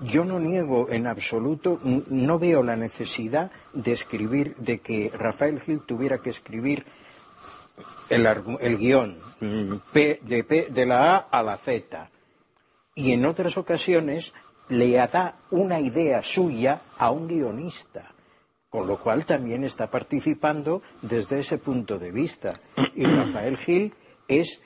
Yo 0.00 0.24
no 0.24 0.40
niego 0.40 0.88
en 0.90 1.06
absoluto, 1.06 1.78
no 1.82 2.38
veo 2.38 2.62
la 2.62 2.76
necesidad 2.76 3.50
de 3.74 3.92
escribir, 3.92 4.56
de 4.56 4.78
que 4.78 5.10
Rafael 5.14 5.60
Gil 5.60 5.80
tuviera 5.80 6.18
que 6.18 6.30
escribir 6.30 6.86
el, 8.08 8.26
el 8.60 8.78
guion 8.78 9.18
mm, 9.40 9.74
de, 9.92 10.68
de 10.70 10.86
la 10.86 11.16
A 11.16 11.16
a 11.30 11.42
la 11.42 11.56
Z. 11.58 12.10
Y 12.94 13.12
en 13.12 13.26
otras 13.26 13.56
ocasiones 13.58 14.32
le 14.68 14.92
da 14.92 15.36
una 15.50 15.80
idea 15.80 16.22
suya 16.22 16.80
a 16.96 17.10
un 17.10 17.28
guionista 17.28 18.12
con 18.72 18.86
lo 18.86 18.96
cual 18.96 19.26
también 19.26 19.64
está 19.64 19.88
participando 19.88 20.80
desde 21.02 21.40
ese 21.40 21.58
punto 21.58 21.98
de 21.98 22.10
vista. 22.10 22.54
Y 22.94 23.04
Rafael 23.04 23.58
Gil 23.58 23.92
es, 24.28 24.60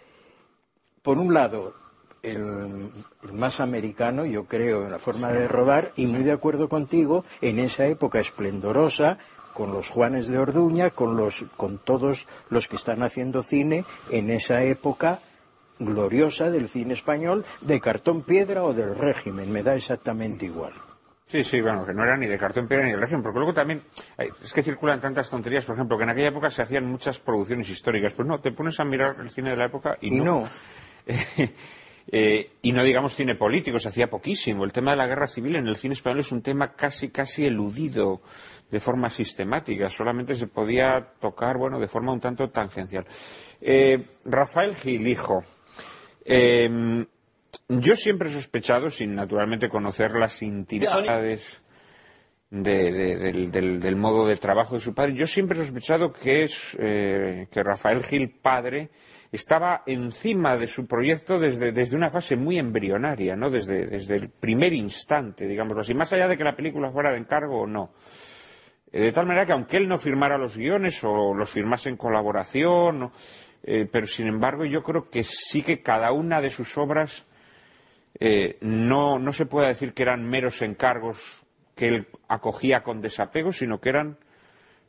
por 1.03 1.19
un 1.19 1.35
lado, 1.35 1.75
el, 2.23 2.91
más 3.33 3.61
americano, 3.61 4.25
yo 4.25 4.45
creo, 4.45 4.85
en 4.85 4.91
la 4.91 4.99
forma 4.99 5.29
de 5.29 5.49
rodar, 5.49 5.93
y 5.97 6.07
muy 6.07 6.23
de 6.23 6.33
acuerdo 6.33 6.69
contigo, 6.69 7.25
en 7.41 7.59
esa 7.59 7.87
época 7.87 8.19
esplendorosa, 8.19 9.19
con 9.55 9.73
los 9.73 9.89
Juanes 9.89 10.29
de 10.29 10.39
Orduña, 10.39 10.91
con, 10.91 11.17
los, 11.17 11.45
con 11.57 11.79
todos 11.79 12.29
los 12.51 12.69
que 12.69 12.77
están 12.77 13.03
haciendo 13.03 13.43
cine, 13.43 13.85
en 14.11 14.31
esa 14.31 14.63
época 14.63 15.21
gloriosa 15.79 16.51
del 16.51 16.69
cine 16.69 16.95
español, 16.95 17.45
de 17.61 17.81
cartón 17.81 18.23
piedra 18.23 18.65
o 18.65 18.75
del 18.75 18.95
régimen, 18.95 19.53
me 19.53 19.63
da 19.63 19.75
exactamente 19.75 20.47
igual. 20.47 20.73
Sí, 21.27 21.43
sí, 21.43 21.61
bueno, 21.61 21.85
que 21.85 21.93
no 21.93 22.05
era 22.05 22.17
ni 22.17 22.29
de 22.29 22.39
cartón 22.39 22.69
piedra 22.69 22.85
ni 22.85 22.93
de 22.93 22.99
régimen, 22.99 23.23
porque 23.23 23.39
luego 23.41 23.53
también 23.53 23.83
es 24.17 24.53
que 24.53 24.63
circulan 24.63 25.01
tantas 25.01 25.29
tonterías, 25.29 25.65
por 25.65 25.75
ejemplo, 25.75 25.99
que 25.99 26.05
en 26.05 26.11
aquella 26.11 26.29
época 26.29 26.51
se 26.51 26.63
hacían 26.63 26.87
muchas 26.87 27.19
producciones 27.19 27.69
históricas. 27.69 28.15
Pues 28.15 28.29
no, 28.29 28.39
te 28.39 28.53
pones 28.53 28.79
a 28.79 28.85
mirar 28.85 29.17
el 29.21 29.29
cine 29.31 29.51
de 29.51 29.57
la 29.57 29.67
época 29.67 29.97
y, 30.01 30.21
no. 30.21 30.45
Eh, 32.09 32.53
y 32.63 32.71
no 32.71 32.85
digamos 32.85 33.17
cine 33.17 33.35
político, 33.35 33.81
se 33.81 33.89
hacía 33.89 34.07
poquísimo. 34.07 34.63
El 34.63 34.73
tema 34.73 34.93
de 34.93 34.97
la 34.97 35.09
guerra 35.09 35.27
civil 35.27 35.57
en 35.57 35.67
el 35.67 35.75
cine 35.75 35.95
español 35.95 36.21
es 36.21 36.31
un 36.31 36.41
tema 36.41 36.73
casi, 36.77 37.09
casi 37.09 37.47
eludido 37.47 38.21
de 38.71 38.79
forma 38.79 39.11
sistemática. 39.11 39.89
Solamente 39.89 40.37
se 40.37 40.47
podía 40.47 41.15
tocar, 41.19 41.59
bueno, 41.59 41.81
de 41.81 41.89
forma 41.89 42.13
un 42.13 42.21
tanto 42.21 42.49
tangencial. 42.51 43.05
Eh, 43.61 44.07
Rafael 44.25 44.77
Gil, 44.77 45.05
hijo. 45.09 45.43
Eh, 46.25 46.69
yo 47.69 47.95
siempre 47.95 48.29
he 48.29 48.33
sospechado, 48.33 48.89
sin 48.91 49.15
naturalmente 49.15 49.69
conocer 49.69 50.13
las 50.13 50.43
intimidades 50.43 51.63
del, 52.51 53.97
modo 53.97 54.27
de 54.27 54.37
trabajo 54.37 54.75
de 54.75 54.81
su 54.81 54.95
padre, 54.95 55.15
yo 55.15 55.27
siempre 55.27 55.59
he 55.59 55.63
sospechado 55.63 56.13
que, 56.13 56.45
es, 56.45 56.77
eh, 56.81 57.49
que 57.51 57.63
Rafael 57.63 58.03
Gil, 58.05 58.39
padre, 58.41 58.91
estaba 59.33 59.83
encima 59.87 60.57
de 60.57 60.67
su 60.67 60.87
proyecto 60.87 61.39
desde, 61.39 61.73
desde 61.73 61.97
una 61.97 62.09
fase 62.09 62.37
muy 62.37 62.59
embrionaria, 62.59 63.35
¿no? 63.37 63.51
Desde, 63.51 63.87
desde, 63.87 64.17
el 64.17 64.31
primer 64.31 64.73
instante, 64.73 65.47
digámoslo 65.47 65.81
así, 65.81 65.95
más 65.95 66.13
allá 66.13 66.29
de 66.29 66.37
que 66.37 66.45
la 66.45 66.57
película 66.57 66.91
fuera 66.91 67.11
de 67.11 67.19
encargo 67.19 67.63
o 67.63 67.67
no. 67.67 67.91
Eh, 68.93 69.03
de 69.03 69.13
tal 69.13 69.27
manera 69.27 69.45
que 69.45 69.53
aunque 69.53 69.77
él 69.77 69.89
no 69.89 69.99
firmara 69.99 70.39
los 70.39 70.57
guiones 70.57 71.03
o 71.05 71.35
los 71.35 71.51
firmase 71.51 71.91
en 71.91 71.97
colaboración, 71.97 73.11
eh, 73.63 73.89
pero 73.91 74.07
sin 74.07 74.29
embargo 74.29 74.65
yo 74.65 74.83
creo 74.83 75.11
que 75.11 75.25
sí 75.25 75.63
que 75.63 75.83
cada 75.83 76.13
una 76.13 76.41
de 76.41 76.51
sus 76.51 76.79
obras 76.79 77.27
eh, 78.19 78.59
no, 78.61 79.19
no 79.19 79.33
se 79.33 79.47
puede 79.47 79.69
decir 79.69 79.93
que 79.93 80.03
eran 80.03 80.29
meros 80.29 80.63
encargos 80.63 81.43
que 81.75 81.89
él 81.89 82.07
acogía 82.29 82.83
con 82.83 83.01
desapego, 83.01 83.53
sino 83.53 83.81
que 83.81 83.91
eran 83.91 84.19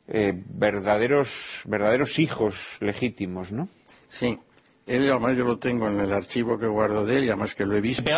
eh, 0.06 0.32
verdaderos, 0.34 1.62
verdaderos 1.66 2.18
hijos 2.18 2.78
legítimos, 2.80 3.52
¿no? 3.52 3.68
Sí. 4.08 4.38
Él, 4.86 5.10
además, 5.10 5.36
yo 5.36 5.44
lo 5.44 5.58
tengo 5.58 5.86
en 5.86 6.00
el 6.00 6.12
archivo 6.12 6.58
que 6.58 6.66
guardo 6.66 7.04
de 7.04 7.18
él, 7.18 7.24
y 7.24 7.28
además 7.28 7.54
que 7.54 7.66
lo 7.66 7.76
he 7.76 7.80
visto 7.82 8.10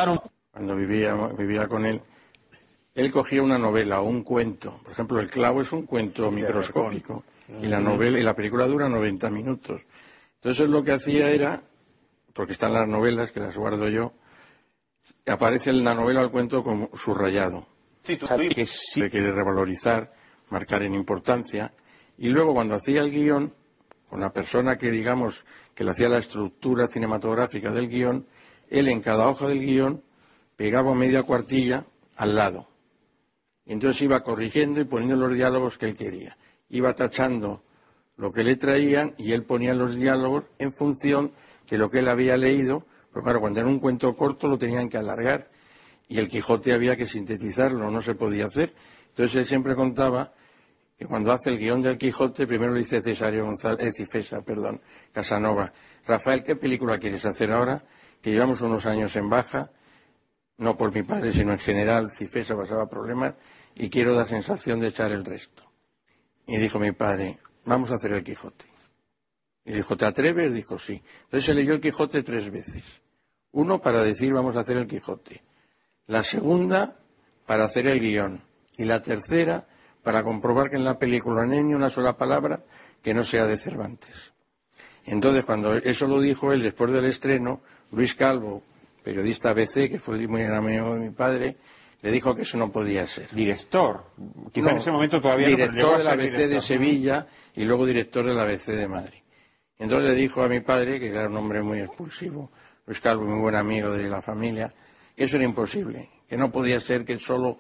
cuando 0.53 0.77
vivía, 0.77 1.15
vivía 1.37 1.67
con 1.67 1.85
él. 1.85 2.01
Él 2.95 3.11
cogía 3.11 3.43
una 3.43 3.59
novela 3.59 4.01
o 4.01 4.09
un 4.09 4.23
cuento. 4.23 4.79
Por 4.83 4.93
ejemplo, 4.93 5.21
El 5.21 5.31
clavo 5.31 5.63
es 5.63 5.73
un 5.73 5.87
cuento 5.87 6.31
microscópico. 6.31 7.25
Y 7.61 7.67
la 7.67 7.81
novela 7.81 8.19
y 8.19 8.23
la 8.23 8.35
película 8.35 8.67
dura 8.67 8.89
90 8.89 9.31
minutos. 9.31 9.81
Entonces 10.37 10.69
lo 10.69 10.85
que 10.85 10.93
hacía 10.93 11.31
era, 11.31 11.63
porque 12.33 12.53
están 12.53 12.73
las 12.73 12.87
novelas 12.87 13.33
que 13.33 13.41
las 13.41 13.57
guardo 13.57 13.89
yo, 13.89 14.13
aparece 15.33 15.71
en 15.71 15.85
la 15.85 15.95
novela 15.95 16.23
el 16.23 16.31
cuento 16.31 16.63
como 16.63 16.91
subrayado. 16.95 17.67
Sí, 18.03 18.17
tú 18.17 18.27
que 18.27 18.67
sí. 18.67 19.01
quiere 19.11 19.33
revalorizar, 19.33 20.13
marcar 20.49 20.83
en 20.83 20.95
importancia. 20.95 21.73
Y 22.19 22.29
luego 22.29 22.55
cuando 22.55 22.75
hacía 22.75 23.01
el 23.01 23.11
guion, 23.11 23.55
con 24.09 24.21
la 24.21 24.33
persona 24.33 24.77
que 24.77 24.91
digamos 24.91 25.45
que 25.75 25.85
le 25.85 25.91
hacía 25.91 26.09
la 26.09 26.19
estructura 26.19 26.87
cinematográfica 26.87 27.71
del 27.71 27.89
guion, 27.89 28.27
él 28.69 28.89
en 28.89 29.01
cada 29.01 29.29
hoja 29.29 29.49
del 29.49 29.61
guion 29.61 30.03
pegaba 30.57 30.95
media 30.95 31.23
cuartilla 31.23 31.87
al 32.17 32.35
lado. 32.35 32.69
Y 33.65 33.73
entonces 33.73 34.03
iba 34.03 34.21
corrigiendo 34.21 34.81
y 34.81 34.85
poniendo 34.85 35.17
los 35.17 35.35
diálogos 35.35 35.79
que 35.79 35.87
él 35.87 35.97
quería. 35.97 36.37
Iba 36.69 36.95
tachando 36.95 37.63
lo 38.17 38.33
que 38.33 38.45
le 38.45 38.57
traían 38.57 39.15
y 39.17 39.33
él 39.33 39.45
ponía 39.45 39.75
los 39.75 39.95
diálogos 39.95 40.45
en 40.59 40.73
función 40.73 41.33
de 41.71 41.79
lo 41.79 41.89
que 41.89 42.01
él 42.01 42.09
había 42.09 42.37
leído 42.37 42.85
pero 43.13 43.23
claro, 43.23 43.41
cuando 43.41 43.61
era 43.61 43.69
un 43.69 43.79
cuento 43.79 44.15
corto 44.15 44.49
lo 44.49 44.59
tenían 44.59 44.89
que 44.89 44.97
alargar 44.97 45.51
y 46.09 46.19
el 46.19 46.29
Quijote 46.29 46.73
había 46.73 46.97
que 46.97 47.07
sintetizarlo, 47.07 47.91
no 47.91 48.03
se 48.03 48.15
podía 48.15 48.47
hacer. 48.47 48.75
Entonces 49.09 49.37
él 49.37 49.47
siempre 49.47 49.77
contaba 49.77 50.33
que 50.99 51.07
cuando 51.07 51.33
hace 51.33 51.51
el 51.51 51.59
guion 51.59 51.83
del 51.83 51.99
Quijote, 51.99 52.47
primero 52.47 52.73
le 52.73 52.81
dice 52.81 53.01
Cesario 53.01 53.45
González, 53.45 53.87
eh, 53.87 53.93
Cifesa, 53.93 54.43
perdón, 54.43 54.81
Casanova, 55.13 55.73
Rafael, 56.07 56.43
¿qué 56.43 56.57
película 56.57 56.99
quieres 56.99 57.25
hacer 57.25 57.53
ahora? 57.53 57.85
Que 58.21 58.33
llevamos 58.33 58.61
unos 58.61 58.87
años 58.87 59.15
en 59.17 59.31
baja, 59.31 59.71
no 60.59 60.77
por 60.77 60.93
mi 60.93 61.03
padre, 61.03 61.33
sino 61.33 61.53
en 61.53 61.59
general, 61.59 62.11
Cifesa 62.11 62.57
pasaba 62.57 62.89
problemas 62.89 63.35
y 63.75 63.89
quiero 63.89 64.15
dar 64.15 64.29
sensación 64.29 64.81
de 64.81 64.89
echar 64.89 65.11
el 65.13 65.25
resto. 65.25 65.63
Y 66.47 66.59
dijo 66.59 66.79
mi 66.79 66.93
padre, 66.93 67.39
vamos 67.65 67.91
a 67.91 67.95
hacer 67.95 68.13
el 68.13 68.25
Quijote. 68.25 68.67
Y 69.65 69.73
dijo, 69.73 69.97
¿te 69.97 70.07
atreves? 70.07 70.55
Dijo, 70.55 70.79
sí. 70.79 71.03
Entonces 71.25 71.45
se 71.45 71.55
leyó 71.55 71.75
el 71.75 71.81
Quijote 71.81 72.23
tres 72.23 72.51
veces. 72.51 73.03
Uno 73.53 73.81
para 73.81 74.03
decir, 74.03 74.33
vamos 74.33 74.57
a 74.57 74.61
hacer 74.61 74.77
el 74.77 74.87
Quijote. 74.87 75.43
La 76.07 76.23
segunda 76.23 76.97
para 77.47 77.65
hacer 77.65 77.87
el 77.87 78.01
guion. 78.01 78.43
Y 78.77 78.85
la 78.85 79.03
tercera 79.03 79.67
para 80.03 80.23
comprobar 80.23 80.71
que 80.71 80.77
en 80.77 80.85
la 80.85 80.99
película 80.99 81.45
no 81.45 81.53
hay 81.53 81.63
ni 81.63 81.75
una 81.75 81.91
sola 81.91 82.17
palabra 82.17 82.65
que 83.03 83.15
no 83.15 83.25
sea 83.25 83.47
de 83.47 83.57
Cervantes. 83.57 84.33
Entonces, 85.05 85.45
cuando 85.45 85.75
eso 85.75 86.07
lo 86.07 86.21
dijo 86.21 86.53
él 86.53 86.63
después 86.63 86.93
del 86.93 87.07
estreno, 87.07 87.61
Luis 87.93 88.15
Calvo, 88.15 88.63
periodista 89.03 89.51
ABC, 89.51 89.91
que 89.91 89.99
fue 89.99 90.27
muy 90.27 90.43
amigo 90.43 90.95
de 90.95 91.01
mi 91.01 91.11
padre, 91.11 91.57
le 92.03 92.11
dijo 92.11 92.35
que 92.35 92.43
eso 92.43 92.57
no 92.57 92.71
podía 92.71 93.07
ser. 93.07 93.31
Director. 93.31 94.05
Quizá 94.53 94.71
en 94.71 94.77
ese 94.79 94.91
momento 94.91 95.21
todavía 95.21 95.49
director 95.49 95.93
no, 95.93 95.99
de 95.99 96.05
la 96.05 96.13
ABC 96.13 96.49
de 96.49 96.61
Sevilla 96.61 97.27
y 97.55 97.65
luego 97.65 97.85
director 97.85 98.25
de 98.25 98.35
la 98.35 98.43
ABC 98.43 98.67
de 98.67 98.89
Madrid. 98.89 99.20
Entonces 99.81 100.11
le 100.11 100.15
dijo 100.15 100.43
a 100.43 100.49
mi 100.49 100.61
padre, 100.61 101.01
que 101.01 101.09
era 101.09 101.27
un 101.27 101.37
hombre 101.39 101.63
muy 101.63 101.81
expulsivo, 101.81 102.53
Luis 102.85 103.01
Calvo, 103.01 103.25
muy 103.25 103.41
buen 103.41 103.57
amigo 103.57 103.91
de 103.91 104.11
la 104.11 104.21
familia, 104.21 104.73
que 105.17 105.25
eso 105.25 105.37
era 105.37 105.45
imposible, 105.47 106.11
que 106.29 106.37
no 106.37 106.53
podía 106.53 106.79
ser 106.81 107.07
que 107.07 107.19
solo 107.19 107.59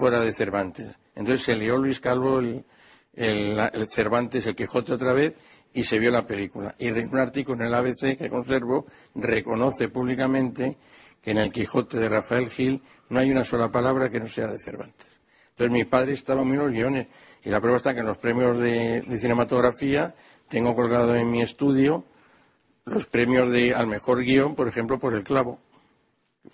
fuera 0.00 0.20
de 0.20 0.32
Cervantes. 0.32 0.88
Entonces 1.14 1.44
se 1.44 1.54
lió 1.54 1.76
Luis 1.78 2.00
Calvo 2.00 2.40
el, 2.40 2.64
el 3.14 3.86
Cervantes, 3.94 4.44
el 4.46 4.56
Quijote 4.56 4.92
otra 4.92 5.12
vez, 5.12 5.36
y 5.72 5.84
se 5.84 6.00
vio 6.00 6.10
la 6.10 6.26
película. 6.26 6.74
Y 6.80 6.90
un 6.90 7.18
artículo 7.18 7.60
en 7.60 7.68
el 7.68 7.74
ABC 7.74 8.18
que 8.18 8.28
conservo 8.28 8.86
reconoce 9.14 9.88
públicamente 9.88 10.76
que 11.22 11.30
en 11.30 11.38
el 11.38 11.52
Quijote 11.52 11.98
de 11.98 12.08
Rafael 12.08 12.50
Gil 12.50 12.82
no 13.08 13.20
hay 13.20 13.30
una 13.30 13.44
sola 13.44 13.70
palabra 13.70 14.10
que 14.10 14.18
no 14.18 14.26
sea 14.26 14.48
de 14.48 14.58
Cervantes. 14.58 15.06
Entonces 15.50 15.72
mi 15.72 15.84
padre 15.84 16.14
estaba 16.14 16.42
muy 16.42 16.56
en 16.56 16.62
los 16.62 16.72
guiones 16.72 17.06
y 17.44 17.50
la 17.50 17.60
prueba 17.60 17.76
está 17.76 17.94
que 17.94 18.00
en 18.00 18.06
los 18.06 18.18
premios 18.18 18.58
de, 18.58 19.02
cinematografía 19.18 20.14
tengo 20.48 20.74
colgado 20.74 21.14
en 21.16 21.30
mi 21.30 21.42
estudio 21.42 22.04
los 22.84 23.06
premios 23.08 23.50
de 23.50 23.74
al 23.74 23.86
mejor 23.86 24.22
guion, 24.22 24.54
por 24.54 24.68
ejemplo, 24.68 24.98
por 24.98 25.14
El 25.14 25.24
Clavo, 25.24 25.58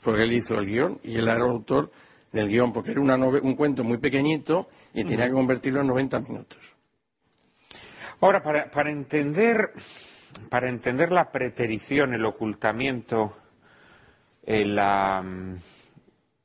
porque 0.03 0.23
él 0.23 0.33
hizo 0.33 0.59
el 0.59 0.67
guion 0.67 1.01
y 1.03 1.17
él 1.17 1.29
era 1.29 1.37
el 1.37 1.51
autor 1.51 1.91
del 2.33 2.49
guion, 2.49 2.73
porque 2.73 2.93
era 2.93 3.01
un 3.03 3.55
cuento 3.55 3.85
muy 3.85 3.99
pequeñito 3.99 4.67
y 4.95 5.05
tenía 5.05 5.27
que 5.27 5.33
convertirlo 5.33 5.83
en 5.83 5.89
90 5.89 6.21
minutos. 6.21 6.59
Ahora, 8.23 8.41
para, 8.43 8.91
entender, 8.91 9.73
para 10.49 10.69
entender 10.69 11.11
la 11.11 11.33
preterición, 11.33 12.15
el 12.15 12.25
ocultamiento, 12.25 13.37
eh, 14.45 14.65
la, 14.65 15.25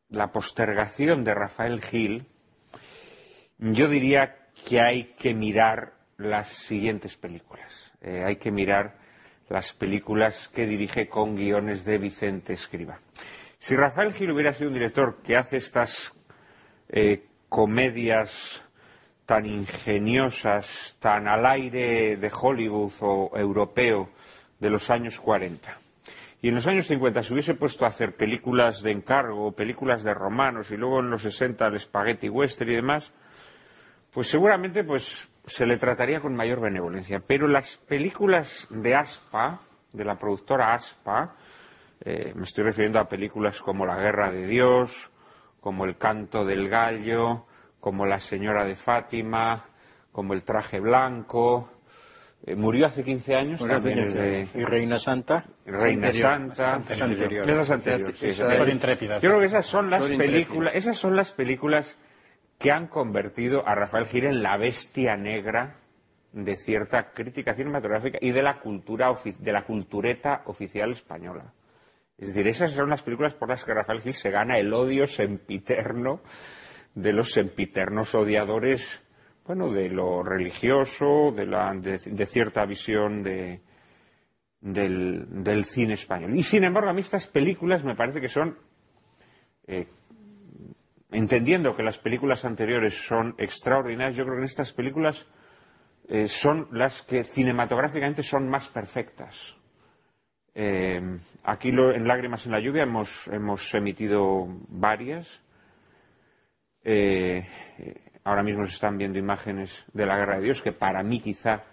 la 0.09 0.31
postergación 0.31 1.23
de 1.23 1.35
Rafael 1.35 1.79
Gil, 1.81 2.25
yo 3.57 3.87
diría 3.87 4.35
que 4.67 4.81
hay 4.81 5.13
que 5.17 5.33
mirar 5.33 5.93
las 6.17 6.49
siguientes 6.49 7.15
películas. 7.17 7.93
Eh, 8.01 8.23
hay 8.25 8.37
que 8.37 8.51
mirar 8.51 8.97
las 9.49 9.73
películas 9.73 10.49
que 10.49 10.65
dirige 10.65 11.07
con 11.07 11.35
guiones 11.35 11.85
de 11.85 11.97
Vicente 11.97 12.53
Escriba. 12.53 12.99
Si 13.57 13.75
Rafael 13.75 14.13
Gil 14.13 14.31
hubiera 14.31 14.53
sido 14.53 14.69
un 14.69 14.75
director 14.75 15.17
que 15.23 15.37
hace 15.37 15.57
estas 15.57 16.13
eh, 16.89 17.25
comedias 17.49 18.63
tan 19.25 19.45
ingeniosas, 19.45 20.97
tan 20.99 21.27
al 21.27 21.45
aire 21.45 22.17
de 22.17 22.31
Hollywood 22.33 22.93
o 23.01 23.31
europeo 23.35 24.09
de 24.59 24.69
los 24.69 24.89
años 24.89 25.19
40. 25.19 25.77
Y 26.41 26.49
en 26.49 26.55
los 26.55 26.67
años 26.67 26.87
50 26.87 27.23
se 27.23 27.33
hubiese 27.33 27.55
puesto 27.55 27.85
a 27.85 27.89
hacer 27.89 28.15
películas 28.15 28.81
de 28.83 28.91
encargo, 28.91 29.51
películas 29.53 30.03
de 30.03 30.13
romanos 30.13 30.71
y 30.71 30.77
luego 30.77 30.99
en 30.99 31.09
los 31.09 31.23
60 31.23 31.65
el 31.67 31.79
spaghetti 31.79 32.29
western 32.29 32.71
y 32.71 32.75
demás, 32.75 33.13
pues 34.17 34.29
seguramente 34.29 34.83
pues 34.83 35.29
se 35.45 35.67
le 35.67 35.77
trataría 35.77 36.19
con 36.19 36.33
mayor 36.33 36.59
benevolencia. 36.59 37.19
Pero 37.19 37.47
las 37.47 37.77
películas 37.77 38.67
de 38.71 38.95
Aspa, 38.95 39.61
de 39.93 40.03
la 40.03 40.15
productora 40.15 40.73
Aspa, 40.73 41.35
eh, 42.03 42.33
me 42.33 42.41
estoy 42.41 42.63
refiriendo 42.63 42.99
a 42.99 43.07
películas 43.07 43.61
como 43.61 43.85
La 43.85 43.95
Guerra 43.97 44.31
de 44.31 44.47
Dios, 44.47 45.11
como 45.61 45.85
El 45.85 45.97
Canto 45.97 46.43
del 46.45 46.67
Gallo, 46.67 47.45
como 47.79 48.07
La 48.07 48.17
Señora 48.17 48.65
de 48.65 48.73
Fátima, 48.75 49.65
como 50.11 50.33
El 50.33 50.41
Traje 50.41 50.79
Blanco. 50.79 51.69
Eh, 52.43 52.55
murió 52.55 52.87
hace 52.87 53.03
15 53.03 53.35
años. 53.35 53.61
¿Y 53.61 54.65
Reina 54.65 54.97
Santa? 54.97 55.45
Reina 55.63 56.11
Santa. 56.11 56.81
Es 56.89 57.01
anterior. 57.03 57.47
Esas 57.47 57.69
anteriores, 57.69 58.19
Yo 59.21 59.29
creo 59.29 59.39
que 59.39 59.45
esas 59.45 59.67
son 59.67 59.91
las 59.91 60.07
películas, 60.07 60.73
esas 60.73 60.97
son 60.97 61.15
las 61.15 61.31
películas 61.31 61.99
que 62.57 62.71
han 62.71 62.87
convertido 62.87 63.67
a 63.67 63.75
Rafael 63.75 64.05
Gil 64.05 64.25
en 64.25 64.43
la 64.43 64.57
bestia 64.57 65.15
negra 65.15 65.77
de 66.31 66.55
cierta 66.55 67.11
crítica 67.11 67.53
cinematográfica 67.53 68.17
y 68.21 68.31
de 68.31 68.41
la 68.41 68.59
cultura 68.59 69.13
de 69.39 69.51
la 69.51 69.63
cultureta 69.63 70.43
oficial 70.45 70.91
española. 70.91 71.53
Es 72.17 72.29
decir, 72.29 72.47
esas 72.47 72.71
son 72.71 72.89
las 72.89 73.03
películas 73.03 73.35
por 73.35 73.49
las 73.49 73.63
que 73.63 73.73
Rafael 73.73 74.01
Gil 74.01 74.13
se 74.13 74.31
gana 74.31 74.57
el 74.57 74.73
odio 74.73 75.05
sempiterno 75.05 76.21
de 76.95 77.13
los 77.13 77.31
sempiternos 77.31 78.15
odiadores, 78.15 79.05
bueno, 79.45 79.71
de 79.71 79.89
lo 79.89 80.23
religioso, 80.23 81.31
de, 81.31 81.45
la, 81.45 81.73
de, 81.75 82.25
cierta 82.25 82.65
visión 82.65 83.21
de, 83.21 83.61
del, 84.59 85.63
cine 85.63 85.93
español. 85.93 86.35
Y 86.35 86.41
sin 86.41 86.63
embargo, 86.63 86.89
a 86.89 86.93
mí 86.93 87.01
estas 87.01 87.27
películas 87.27 87.83
me 87.83 87.95
parece 87.95 88.19
que 88.19 88.27
son, 88.27 88.57
eh, 89.67 89.87
entendiendo 91.11 91.75
que 91.75 91.83
las 91.83 91.97
películas 91.97 92.45
anteriores 92.45 93.05
son 93.05 93.35
extraordinarias, 93.37 94.15
yo 94.15 94.25
creo 94.25 94.39
que 94.39 94.45
estas 94.45 94.73
películas 94.73 95.27
eh, 96.07 96.27
son 96.27 96.67
las 96.71 97.01
que 97.03 97.23
cinematográficamente 97.23 98.23
son 98.23 98.49
más 98.49 98.67
perfectas. 98.69 99.55
Eh, 100.53 101.19
aquí 101.43 101.69
en 101.69 102.07
Lágrimas 102.07 102.45
en 102.45 102.51
la 102.51 102.59
lluvia 102.59 102.83
hemos, 102.83 103.27
hemos 103.27 103.73
emitido 103.75 104.47
varias 104.69 105.43
eh, 106.89 107.45
ahora 108.23 108.43
mismo 108.43 108.63
se 108.63 108.71
están 108.71 108.97
viendo 108.97 109.19
imágenes 109.19 109.85
de 109.93 110.05
la 110.05 110.17
Guerra 110.17 110.37
de 110.37 110.43
Dios, 110.43 110.61
que 110.61 110.71
para 110.71 111.03
mí 111.03 111.19
quizá 111.19 111.63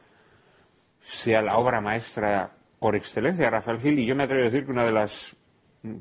sea 1.00 1.40
la 1.40 1.56
obra 1.56 1.80
maestra 1.80 2.50
por 2.80 2.96
excelencia 2.96 3.44
de 3.44 3.50
Rafael 3.50 3.78
Gil, 3.78 3.98
y 3.98 4.06
yo 4.06 4.16
me 4.16 4.24
atrevo 4.24 4.42
a 4.42 4.44
decir 4.46 4.64
que 4.64 4.72
una 4.72 4.84
de 4.84 4.92
las 4.92 5.36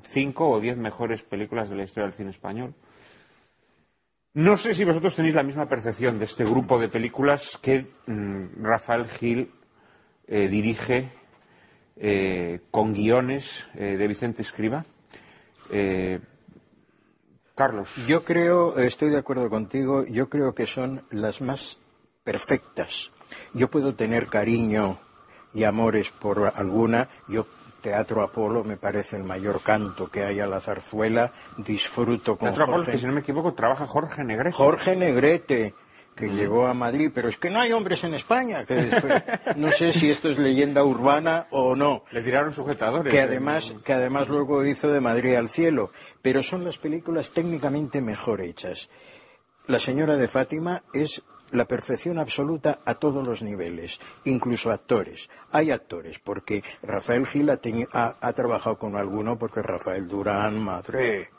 cinco 0.01 0.49
o 0.49 0.59
diez 0.59 0.77
mejores 0.77 1.21
películas 1.21 1.69
de 1.69 1.75
la 1.75 1.83
historia 1.83 2.05
del 2.05 2.13
cine 2.13 2.29
español. 2.31 2.73
No 4.35 4.57
sé 4.57 4.73
si 4.73 4.83
vosotros 4.83 5.15
tenéis 5.15 5.35
la 5.35 5.43
misma 5.43 5.67
percepción 5.67 6.17
de 6.17 6.25
este 6.25 6.43
grupo 6.43 6.79
de 6.79 6.89
películas 6.89 7.59
que 7.61 7.85
mm, 8.07 8.63
Rafael 8.63 9.07
Gil 9.07 9.51
eh, 10.27 10.47
dirige 10.47 11.09
eh, 11.95 12.61
con 12.71 12.93
guiones 12.93 13.69
de 13.75 14.07
Vicente 14.07 14.41
Escriba. 14.41 14.85
Carlos. 17.55 18.07
Yo 18.07 18.23
creo, 18.23 18.77
estoy 18.79 19.09
de 19.09 19.17
acuerdo 19.17 19.47
contigo, 19.49 20.03
yo 20.05 20.27
creo 20.27 20.55
que 20.55 20.65
son 20.65 21.03
las 21.11 21.39
más 21.39 21.77
perfectas. 22.23 23.11
Yo 23.53 23.69
puedo 23.69 23.93
tener 23.93 24.27
cariño 24.27 24.99
y 25.53 25.63
amores 25.63 26.09
por 26.09 26.51
alguna, 26.55 27.09
Teatro 27.83 28.23
Apolo 28.23 28.63
me 28.63 28.77
parece 28.77 29.17
el 29.17 29.23
mayor 29.23 29.61
canto 29.61 30.07
que 30.07 30.23
hay 30.23 30.39
a 30.39 30.47
la 30.47 30.61
zarzuela, 30.61 31.33
disfruto 31.57 32.37
con 32.37 32.47
Teatro 32.47 32.63
Apolo, 32.63 32.85
que 32.85 32.97
si 32.97 33.05
no 33.05 33.11
me 33.11 33.19
equivoco, 33.19 33.53
trabaja 33.53 33.85
Jorge 33.85 34.23
Negrete. 34.23 34.55
Jorge 34.55 34.95
Negrete, 34.95 35.75
que 36.15 36.29
llegó 36.29 36.65
a 36.65 36.73
Madrid, 36.73 37.11
pero 37.13 37.27
es 37.27 37.37
que 37.37 37.49
no 37.49 37.59
hay 37.59 37.73
hombres 37.73 38.05
en 38.05 38.13
España. 38.13 38.65
Que 38.65 38.89
no 39.57 39.69
sé 39.69 39.91
si 39.91 40.09
esto 40.09 40.29
es 40.29 40.37
leyenda 40.37 40.85
urbana 40.85 41.47
o 41.51 41.75
no. 41.75 42.05
Le 42.11 42.21
tiraron 42.21 42.53
sujetadores. 42.53 43.11
Que 43.11 43.19
además, 43.19 43.75
que 43.83 43.91
además 43.91 44.29
luego 44.29 44.65
hizo 44.65 44.87
de 44.87 45.01
Madrid 45.01 45.35
al 45.35 45.49
cielo. 45.49 45.91
Pero 46.21 46.41
son 46.41 46.63
las 46.63 46.77
películas 46.77 47.31
técnicamente 47.31 47.99
mejor 47.99 48.41
hechas. 48.41 48.89
La 49.67 49.79
señora 49.79 50.15
de 50.15 50.29
Fátima 50.29 50.83
es 50.93 51.21
la 51.53 51.65
perfección 51.65 52.19
absoluta 52.19 52.79
a 52.85 52.95
todos 52.95 53.25
los 53.25 53.41
niveles, 53.41 53.99
incluso 54.25 54.71
actores. 54.71 55.29
Hay 55.51 55.71
actores, 55.71 56.19
porque 56.19 56.63
Rafael 56.81 57.25
Gil 57.25 57.49
ha, 57.49 58.17
ha 58.19 58.33
trabajado 58.33 58.77
con 58.77 58.97
alguno, 58.97 59.37
porque 59.37 59.61
Rafael 59.61 60.07
Durán, 60.07 60.59
madre, 60.59 61.29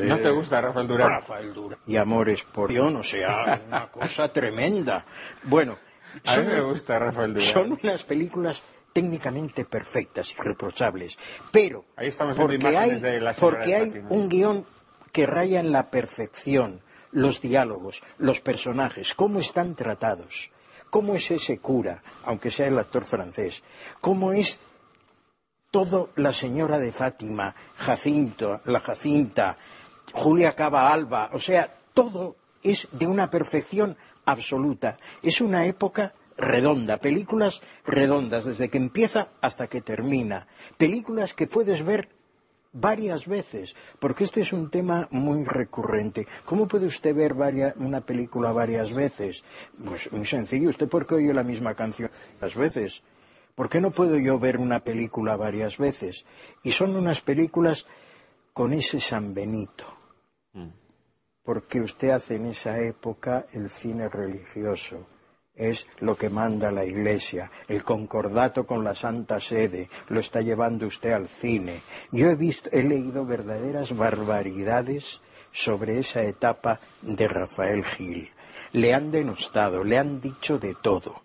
¿No 0.00 0.18
te 0.18 0.30
gusta 0.30 0.60
Rafael 0.60 0.86
Durán? 0.86 1.10
Rafael 1.10 1.54
Durán. 1.54 1.78
Y 1.86 1.96
Amores 1.96 2.42
por 2.42 2.70
Dios, 2.70 2.92
o 2.92 3.02
sea, 3.02 3.62
una 3.66 3.86
cosa 3.86 4.32
tremenda. 4.32 5.04
Bueno, 5.44 5.78
a 6.26 6.36
mí 6.36 6.46
me 6.46 6.60
gusta 6.60 6.98
Rafael 6.98 7.34
Durán. 7.34 7.48
Son 7.48 7.78
unas 7.82 8.02
películas 8.02 8.62
técnicamente 8.92 9.64
perfectas, 9.64 10.34
irreprochables, 10.38 11.16
pero 11.52 11.84
Ahí 11.96 12.08
estamos 12.08 12.36
porque 12.36 12.66
hay, 12.76 13.00
de 13.00 13.20
la 13.20 13.32
porque 13.34 13.74
hay 13.74 14.04
un 14.08 14.28
guion 14.28 14.66
que 15.12 15.26
raya 15.26 15.60
en 15.60 15.72
la 15.72 15.90
perfección, 15.90 16.80
los 17.12 17.40
diálogos, 17.40 18.02
los 18.18 18.40
personajes, 18.40 19.14
cómo 19.14 19.40
están 19.40 19.74
tratados, 19.74 20.50
cómo 20.90 21.14
es 21.14 21.30
ese 21.30 21.58
cura, 21.58 22.02
aunque 22.24 22.50
sea 22.50 22.66
el 22.66 22.78
actor 22.78 23.04
francés, 23.04 23.62
cómo 24.00 24.32
es 24.32 24.58
todo 25.70 26.10
la 26.16 26.32
señora 26.32 26.78
de 26.78 26.92
Fátima, 26.92 27.54
Jacinto, 27.76 28.60
la 28.64 28.80
Jacinta, 28.80 29.56
Julia 30.12 30.52
Cava 30.52 30.92
Alba, 30.92 31.30
o 31.32 31.38
sea, 31.38 31.72
todo 31.94 32.36
es 32.62 32.88
de 32.92 33.06
una 33.06 33.30
perfección 33.30 33.96
absoluta. 34.24 34.98
Es 35.22 35.40
una 35.40 35.66
época 35.66 36.14
redonda, 36.36 36.98
películas 36.98 37.62
redondas, 37.84 38.44
desde 38.44 38.68
que 38.68 38.78
empieza 38.78 39.28
hasta 39.40 39.66
que 39.66 39.80
termina, 39.80 40.46
películas 40.76 41.34
que 41.34 41.46
puedes 41.46 41.84
ver 41.84 42.08
varias 42.72 43.26
veces, 43.26 43.74
porque 43.98 44.24
este 44.24 44.42
es 44.42 44.52
un 44.52 44.70
tema 44.70 45.08
muy 45.10 45.44
recurrente. 45.44 46.26
¿Cómo 46.44 46.68
puede 46.68 46.86
usted 46.86 47.14
ver 47.14 47.34
una 47.76 48.00
película 48.00 48.52
varias 48.52 48.92
veces? 48.92 49.44
Pues 49.84 50.10
muy 50.12 50.26
sencillo, 50.26 50.68
¿usted 50.68 50.88
por 50.88 51.06
qué 51.06 51.16
oye 51.16 51.34
la 51.34 51.42
misma 51.42 51.74
canción 51.74 52.10
varias 52.40 52.56
veces? 52.56 53.02
¿Por 53.54 53.68
qué 53.68 53.80
no 53.80 53.90
puedo 53.90 54.18
yo 54.18 54.38
ver 54.38 54.58
una 54.58 54.80
película 54.80 55.36
varias 55.36 55.76
veces? 55.76 56.24
Y 56.62 56.72
son 56.72 56.96
unas 56.96 57.20
películas 57.20 57.86
con 58.52 58.72
ese 58.72 59.00
San 59.00 59.34
Benito. 59.34 59.84
Mm. 60.52 60.68
Porque 61.42 61.80
usted 61.80 62.10
hace 62.10 62.36
en 62.36 62.46
esa 62.46 62.78
época 62.78 63.46
el 63.52 63.68
cine 63.68 64.08
religioso 64.08 65.06
es 65.54 65.86
lo 65.98 66.16
que 66.16 66.30
manda 66.30 66.70
la 66.70 66.84
Iglesia, 66.84 67.50
el 67.68 67.84
concordato 67.84 68.64
con 68.64 68.84
la 68.84 68.94
Santa 68.94 69.40
Sede, 69.40 69.88
lo 70.08 70.20
está 70.20 70.40
llevando 70.40 70.86
usted 70.86 71.12
al 71.12 71.28
cine. 71.28 71.80
Yo 72.12 72.28
he 72.30 72.34
visto, 72.34 72.70
he 72.72 72.82
leído 72.82 73.26
verdaderas 73.26 73.96
barbaridades 73.96 75.20
sobre 75.52 75.98
esa 75.98 76.22
etapa 76.22 76.80
de 77.02 77.28
Rafael 77.28 77.84
Gil. 77.84 78.30
Le 78.72 78.94
han 78.94 79.10
denostado, 79.10 79.84
le 79.84 79.98
han 79.98 80.20
dicho 80.20 80.58
de 80.58 80.74
todo. 80.80 81.22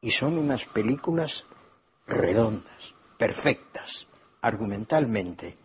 Y 0.00 0.10
son 0.10 0.38
unas 0.38 0.64
películas 0.64 1.44
redondas, 2.06 2.94
perfectas, 3.16 4.06
argumentalmente, 4.40 5.56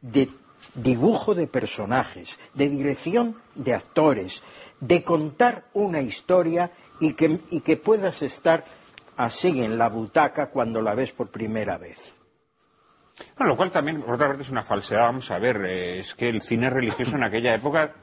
de 0.00 0.28
dibujo 0.74 1.34
de 1.34 1.46
personajes, 1.46 2.38
de 2.54 2.68
dirección 2.68 3.36
de 3.54 3.74
actores, 3.74 4.42
de 4.80 5.02
contar 5.02 5.64
una 5.72 6.00
historia 6.00 6.70
y 7.00 7.14
que, 7.14 7.76
puedas 7.76 8.22
estar 8.22 8.64
así 9.16 9.62
en 9.62 9.78
la 9.78 9.88
butaca 9.88 10.50
cuando 10.50 10.80
la 10.80 10.94
ves 10.94 11.12
por 11.12 11.30
primera 11.30 11.78
vez. 11.78 12.16
Bueno, 13.36 13.52
lo 13.52 13.56
cual 13.56 13.70
también, 13.70 14.02
por 14.02 14.14
otra 14.14 14.26
parte, 14.26 14.42
es 14.42 14.50
una 14.50 14.64
falsedad. 14.64 15.02
Vamos 15.02 15.30
a 15.30 15.38
ver, 15.38 15.64
eh, 15.64 15.98
es 15.98 16.14
que 16.14 16.28
el 16.28 16.40
cine 16.40 16.68
religioso 16.68 17.16
en 17.16 17.22
aquella 17.22 17.54
época 17.54 17.94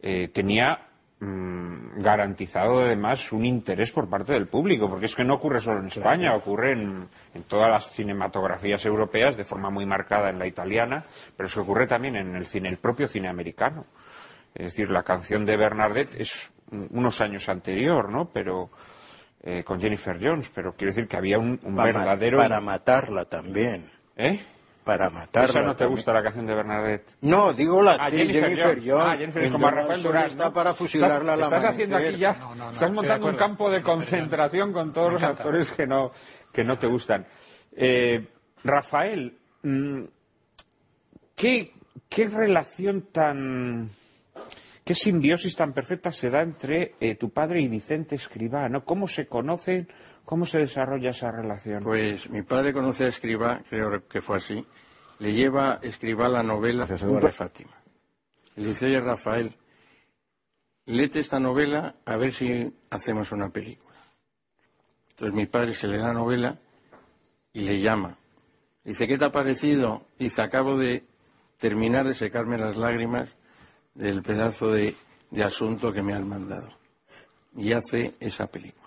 eh, 0.00 0.28
tenía 0.28 0.88
mm, 1.20 2.00
garantizado 2.02 2.80
además 2.80 3.32
un 3.32 3.44
interés 3.44 3.92
por 3.92 4.08
parte 4.08 4.32
del 4.32 4.48
público, 4.48 4.88
porque 4.88 5.06
es 5.06 5.14
que 5.14 5.24
no 5.24 5.34
ocurre 5.34 5.60
solo 5.60 5.80
en 5.80 5.86
España, 5.86 6.34
ocurre 6.34 6.72
en, 6.72 7.08
en, 7.34 7.42
todas 7.44 7.70
las 7.70 7.90
cinematografías 7.90 8.84
europeas 8.86 9.36
de 9.36 9.44
forma 9.44 9.70
muy 9.70 9.86
marcada 9.86 10.30
en 10.30 10.38
la 10.38 10.46
italiana, 10.46 11.04
pero 11.36 11.46
es 11.46 11.54
que 11.54 11.60
ocurre 11.60 11.86
también 11.86 12.16
en 12.16 12.34
el 12.34 12.46
cine, 12.46 12.68
el 12.68 12.78
propio 12.78 13.08
cine 13.08 13.28
americano. 13.28 13.86
Es 14.54 14.72
decir, 14.72 14.90
la 14.90 15.02
canción 15.02 15.44
de 15.44 15.56
Bernadette 15.56 16.14
es 16.18 16.50
unos 16.70 17.20
años 17.20 17.48
anterior, 17.48 18.10
¿no? 18.10 18.30
Pero 18.32 18.70
eh, 19.42 19.62
con 19.62 19.80
Jennifer 19.80 20.18
Jones, 20.20 20.50
pero 20.54 20.72
quiero 20.74 20.92
decir 20.92 21.06
que 21.06 21.16
había 21.16 21.38
un, 21.38 21.60
verdadero... 21.62 22.38
Para 22.38 22.60
matarla 22.60 23.26
también. 23.26 23.90
¿Eh? 24.16 24.40
Para 24.86 25.10
matarla. 25.10 25.50
¿Esa 25.50 25.62
no 25.62 25.74
te 25.74 25.84
gusta 25.84 26.12
la 26.12 26.22
canción 26.22 26.46
de 26.46 26.54
Bernadette? 26.54 27.16
No, 27.22 27.52
digo 27.52 27.82
la 27.82 27.96
ah, 27.98 28.08
Jennifer, 28.08 28.78
Jones. 28.78 29.04
Ah, 29.04 29.16
Jennifer 29.16 29.50
como 29.50 29.68
Rafael 29.68 30.00
Durán. 30.00 30.26
Está 30.26 30.52
para 30.52 30.74
fusilarla 30.74 31.34
¿Estás, 31.34 31.52
estás 31.52 31.64
haciendo 31.64 31.96
aquí 31.96 32.16
ya... 32.18 32.38
estás 32.72 32.92
montando 32.92 33.26
un 33.26 33.34
campo 33.34 33.68
de 33.68 33.82
concentración 33.82 34.72
con 34.72 34.92
todos 34.92 35.14
los 35.14 35.22
actores 35.24 35.72
que 35.72 35.88
no, 35.88 36.12
que 36.52 36.62
no 36.62 36.78
te 36.78 36.86
gustan. 36.86 37.26
Eh, 37.72 38.28
Rafael, 38.62 39.36
mm, 39.64 40.04
¿qué, 41.34 41.72
¿qué 42.08 42.28
relación 42.28 43.08
tan 43.10 43.90
¿Qué 44.84 44.94
simbiosis 44.94 45.56
tan 45.56 45.72
perfecta 45.72 46.12
se 46.12 46.30
da 46.30 46.42
entre 46.42 46.94
eh, 47.00 47.16
tu 47.16 47.30
padre 47.30 47.60
y 47.60 47.66
Vicente 47.66 48.14
Escribá? 48.14 48.68
¿no? 48.68 48.84
¿Cómo 48.84 49.08
se 49.08 49.26
conocen? 49.26 49.88
¿Cómo 50.26 50.44
se 50.44 50.58
desarrolla 50.58 51.10
esa 51.10 51.30
relación? 51.30 51.84
Pues 51.84 52.28
mi 52.28 52.42
padre 52.42 52.72
conoce 52.72 53.04
a 53.04 53.08
Escribá, 53.08 53.62
creo 53.70 54.06
que 54.08 54.20
fue 54.20 54.38
así. 54.38 54.66
Le 55.20 55.32
lleva 55.32 55.78
Escribá 55.80 56.28
la 56.28 56.42
novela 56.42 56.84
de 56.84 57.32
Fátima. 57.32 57.76
Le 58.56 58.64
dice, 58.64 58.86
oye 58.86 59.00
Rafael, 59.00 59.54
léete 60.86 61.20
esta 61.20 61.38
novela 61.38 61.94
a 62.04 62.16
ver 62.16 62.32
si 62.32 62.74
hacemos 62.90 63.30
una 63.30 63.50
película. 63.50 63.96
Entonces 65.10 65.34
mi 65.34 65.46
padre 65.46 65.74
se 65.74 65.86
lee 65.86 65.98
la 65.98 66.12
novela 66.12 66.58
y 67.52 67.60
le 67.60 67.80
llama. 67.80 68.18
Dice, 68.82 69.06
¿qué 69.06 69.18
te 69.18 69.26
ha 69.26 69.32
parecido? 69.32 70.06
Dice, 70.18 70.42
acabo 70.42 70.76
de 70.76 71.04
terminar 71.58 72.06
de 72.06 72.14
secarme 72.14 72.58
las 72.58 72.76
lágrimas 72.76 73.28
del 73.94 74.22
pedazo 74.22 74.72
de, 74.72 74.94
asunto 75.42 75.92
que 75.92 76.02
me 76.02 76.14
han 76.14 76.28
mandado. 76.28 76.68
Y 77.56 77.72
hace 77.72 78.14
esa 78.20 78.48
película. 78.48 78.85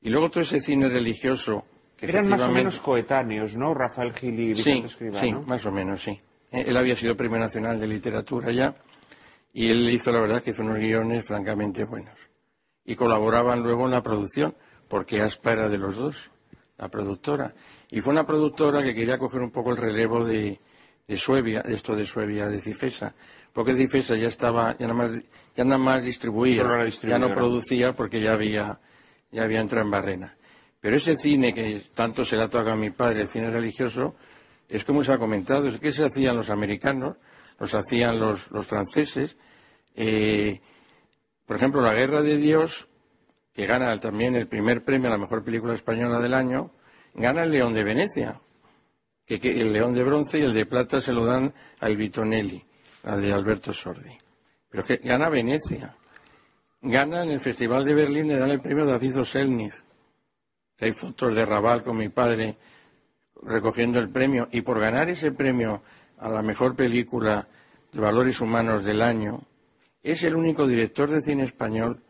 Y 0.00 0.10
luego 0.10 0.30
todo 0.30 0.42
ese 0.42 0.60
cine 0.60 0.88
religioso 0.88 1.64
que 1.96 2.06
Eran 2.06 2.28
más 2.28 2.42
o 2.42 2.50
menos 2.50 2.78
coetáneos, 2.78 3.56
¿no? 3.56 3.74
Rafael 3.74 4.12
Gil 4.12 4.38
y 4.38 4.48
Vicente 4.48 4.88
sí, 4.88 5.10
Sí, 5.20 5.32
más 5.32 5.66
o 5.66 5.72
menos, 5.72 6.02
sí. 6.02 6.12
Eh, 6.52 6.64
él 6.68 6.76
había 6.76 6.94
sido 6.94 7.16
Premio 7.16 7.38
Nacional 7.40 7.80
de 7.80 7.88
Literatura 7.88 8.52
ya 8.52 8.76
y 9.52 9.70
él 9.70 9.90
hizo, 9.90 10.12
la 10.12 10.20
verdad, 10.20 10.42
que 10.42 10.50
hizo 10.50 10.62
unos 10.62 10.78
guiones 10.78 11.24
francamente 11.26 11.84
buenos. 11.84 12.14
Y 12.84 12.94
colaboraban 12.94 13.62
luego 13.62 13.86
en 13.86 13.90
la 13.90 14.02
producción, 14.02 14.54
porque 14.86 15.20
Aspa 15.20 15.52
era 15.52 15.68
de 15.68 15.78
los 15.78 15.96
dos, 15.96 16.30
la 16.76 16.88
productora. 16.88 17.54
Y 17.90 18.00
fue 18.00 18.12
una 18.12 18.24
productora 18.24 18.82
que 18.82 18.94
quería 18.94 19.18
coger 19.18 19.40
un 19.40 19.50
poco 19.50 19.70
el 19.70 19.76
relevo 19.76 20.24
de, 20.24 20.60
de 21.06 21.16
Suevia, 21.16 21.62
de 21.62 21.74
esto 21.74 21.96
de 21.96 22.06
Suevia, 22.06 22.48
de 22.48 22.60
Cifesa, 22.60 23.14
porque 23.52 23.74
Cifesa 23.74 24.14
ya 24.14 24.28
estaba, 24.28 24.76
ya 24.78 24.86
nada 24.86 24.94
más, 24.94 25.24
ya 25.56 25.64
nada 25.64 25.78
más 25.78 26.04
distribuía, 26.04 26.62
ya 27.02 27.18
no 27.18 27.34
producía 27.34 27.94
porque 27.94 28.20
ya 28.20 28.32
había, 28.32 28.78
ya 29.30 29.42
había 29.42 29.60
entrado 29.60 29.84
en 29.84 29.90
barrena. 29.90 30.36
Pero 30.80 30.96
ese 30.96 31.16
cine 31.16 31.52
que 31.52 31.86
tanto 31.94 32.24
se 32.24 32.36
le 32.36 32.44
ha 32.44 32.48
tocado 32.48 32.72
a 32.72 32.76
mi 32.76 32.90
padre, 32.90 33.22
el 33.22 33.28
cine 33.28 33.50
religioso, 33.50 34.14
es 34.68 34.84
como 34.84 35.02
se 35.02 35.12
ha 35.12 35.18
comentado, 35.18 35.68
es 35.68 35.78
que 35.78 35.92
se 35.92 36.04
hacían 36.04 36.36
los 36.36 36.50
americanos, 36.50 37.16
los 37.58 37.74
hacían 37.74 38.18
los, 38.18 38.50
los 38.50 38.66
franceses. 38.66 39.36
Eh, 39.96 40.60
por 41.46 41.56
ejemplo, 41.56 41.80
La 41.80 41.94
Guerra 41.94 42.22
de 42.22 42.36
Dios, 42.36 42.88
que 43.52 43.66
gana 43.66 43.98
también 44.00 44.34
el 44.34 44.46
primer 44.46 44.84
premio 44.84 45.08
a 45.08 45.12
la 45.12 45.18
mejor 45.18 45.42
película 45.42 45.74
española 45.74 46.20
del 46.20 46.34
año, 46.34 46.70
gana 47.14 47.42
el 47.42 47.50
León 47.50 47.74
de 47.74 47.84
Venecia, 47.84 48.40
que, 49.26 49.36
el 49.42 49.72
León 49.72 49.94
de 49.94 50.04
Bronce 50.04 50.38
y 50.38 50.42
el 50.42 50.54
de 50.54 50.66
Plata 50.66 51.00
se 51.00 51.12
lo 51.12 51.24
dan 51.24 51.52
al 51.80 51.96
Vitonelli 51.96 52.64
la 53.02 53.16
de 53.16 53.32
Alberto 53.32 53.72
Sordi. 53.72 54.16
Pero 54.68 54.84
que 54.84 54.96
gana 54.96 55.28
Venecia. 55.28 55.96
Gana 56.80 57.24
en 57.24 57.30
el 57.30 57.40
Festival 57.40 57.84
de 57.84 57.92
Berlín, 57.92 58.28
le 58.28 58.38
dan 58.38 58.50
el 58.50 58.60
premio 58.60 58.86
David 58.86 59.18
Oselniz. 59.18 59.84
Hay 60.78 60.92
fotos 60.92 61.34
de 61.34 61.44
Raval 61.44 61.82
con 61.82 61.96
mi 61.96 62.08
padre 62.08 62.56
recogiendo 63.42 63.98
el 63.98 64.10
premio. 64.10 64.48
Y 64.52 64.60
por 64.60 64.78
ganar 64.78 65.08
ese 65.10 65.32
premio 65.32 65.82
a 66.18 66.30
la 66.30 66.40
mejor 66.40 66.76
película 66.76 67.48
de 67.92 68.00
valores 68.00 68.40
humanos 68.40 68.84
del 68.84 69.02
año, 69.02 69.42
es 70.04 70.22
el 70.22 70.36
único 70.36 70.68
director 70.68 71.10
de 71.10 71.20
cine 71.20 71.42
español 71.42 72.00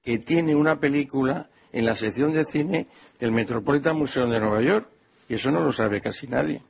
que 0.00 0.18
tiene 0.18 0.54
una 0.54 0.78
película 0.78 1.50
en 1.72 1.84
la 1.84 1.96
sección 1.96 2.32
de 2.32 2.44
cine 2.44 2.86
del 3.18 3.32
Metropolitan 3.32 3.96
Museum 3.96 4.30
de 4.30 4.38
Nueva 4.38 4.62
York. 4.62 4.88
Y 5.28 5.34
eso 5.34 5.50
no 5.50 5.58
lo 5.58 5.72
sabe 5.72 6.00
casi 6.00 6.28
nadie. 6.28 6.62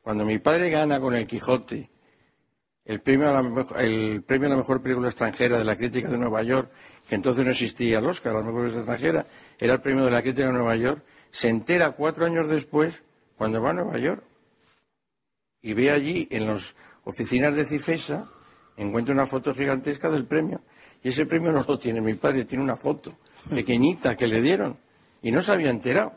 Cuando 0.00 0.24
mi 0.24 0.38
padre 0.38 0.70
gana 0.70 1.00
con 1.00 1.14
el 1.14 1.26
Quijote 1.26 1.91
el 2.84 3.00
premio, 3.00 3.28
a 3.28 3.32
la 3.32 3.42
mejor, 3.42 3.80
el 3.80 4.22
premio 4.22 4.48
a 4.48 4.50
la 4.50 4.56
mejor 4.56 4.82
película 4.82 5.08
extranjera 5.08 5.58
de 5.58 5.64
la 5.64 5.76
crítica 5.76 6.08
de 6.08 6.18
Nueva 6.18 6.42
York, 6.42 6.70
que 7.08 7.14
entonces 7.14 7.44
no 7.44 7.50
existía 7.50 7.98
el 7.98 8.06
Oscar, 8.06 8.34
la 8.34 8.42
mejor 8.42 8.62
película 8.62 8.82
extranjera, 8.82 9.26
era 9.58 9.74
el 9.74 9.80
premio 9.80 10.04
de 10.04 10.10
la 10.10 10.22
crítica 10.22 10.46
de 10.46 10.52
Nueva 10.52 10.76
York, 10.76 11.04
se 11.30 11.48
entera 11.48 11.92
cuatro 11.92 12.26
años 12.26 12.48
después 12.48 13.02
cuando 13.36 13.62
va 13.62 13.70
a 13.70 13.74
Nueva 13.74 13.98
York 13.98 14.22
y 15.62 15.74
ve 15.74 15.90
allí 15.90 16.28
en 16.30 16.46
las 16.46 16.74
oficinas 17.04 17.54
de 17.54 17.64
Cifesa, 17.64 18.28
encuentra 18.76 19.14
una 19.14 19.26
foto 19.26 19.54
gigantesca 19.54 20.10
del 20.10 20.26
premio. 20.26 20.60
Y 21.02 21.08
ese 21.08 21.26
premio 21.26 21.52
no 21.52 21.64
lo 21.66 21.78
tiene 21.78 22.00
mi 22.00 22.14
padre, 22.14 22.44
tiene 22.44 22.62
una 22.62 22.76
foto 22.76 23.16
pequeñita 23.48 24.16
que 24.16 24.26
le 24.26 24.40
dieron. 24.40 24.78
Y 25.22 25.30
no 25.30 25.40
se 25.40 25.52
había 25.52 25.70
enterado 25.70 26.12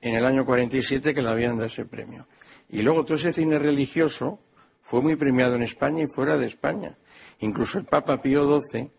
en 0.00 0.14
el 0.14 0.24
año 0.24 0.44
47 0.44 1.14
que 1.14 1.22
le 1.22 1.28
habían 1.28 1.56
dado 1.56 1.66
ese 1.66 1.86
premio. 1.86 2.26
Y 2.68 2.82
luego 2.82 3.04
todo 3.04 3.16
ese 3.16 3.32
cine 3.32 3.58
religioso, 3.58 4.38
fue 4.82 5.00
muy 5.00 5.16
premiado 5.16 5.54
en 5.54 5.62
España 5.62 6.02
y 6.02 6.06
fuera 6.06 6.36
de 6.36 6.46
España. 6.46 6.98
Incluso 7.40 7.78
el 7.78 7.86
Papa 7.86 8.20
Pío 8.20 8.60
XII, 8.60 8.90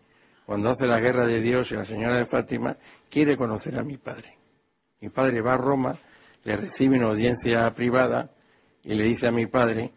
cuando 0.46 0.70
hace 0.70 0.86
la 0.86 1.00
guerra 1.00 1.26
de 1.26 1.40
Dios 1.40 1.70
y 1.70 1.76
la 1.76 1.84
señora 1.84 2.16
de 2.16 2.26
Fátima, 2.26 2.76
quiere 3.08 3.36
conocer 3.36 3.78
a 3.78 3.84
mi 3.84 3.96
padre. 3.96 4.38
Mi 5.00 5.10
padre 5.10 5.40
va 5.40 5.54
a 5.54 5.58
Roma, 5.58 5.96
le 6.44 6.56
recibe 6.56 6.96
una 6.96 7.06
audiencia 7.06 7.72
privada 7.74 8.30
y 8.82 8.94
le 8.94 9.04
dice 9.04 9.26
a 9.26 9.30
mi 9.30 9.46
padre, 9.46 9.92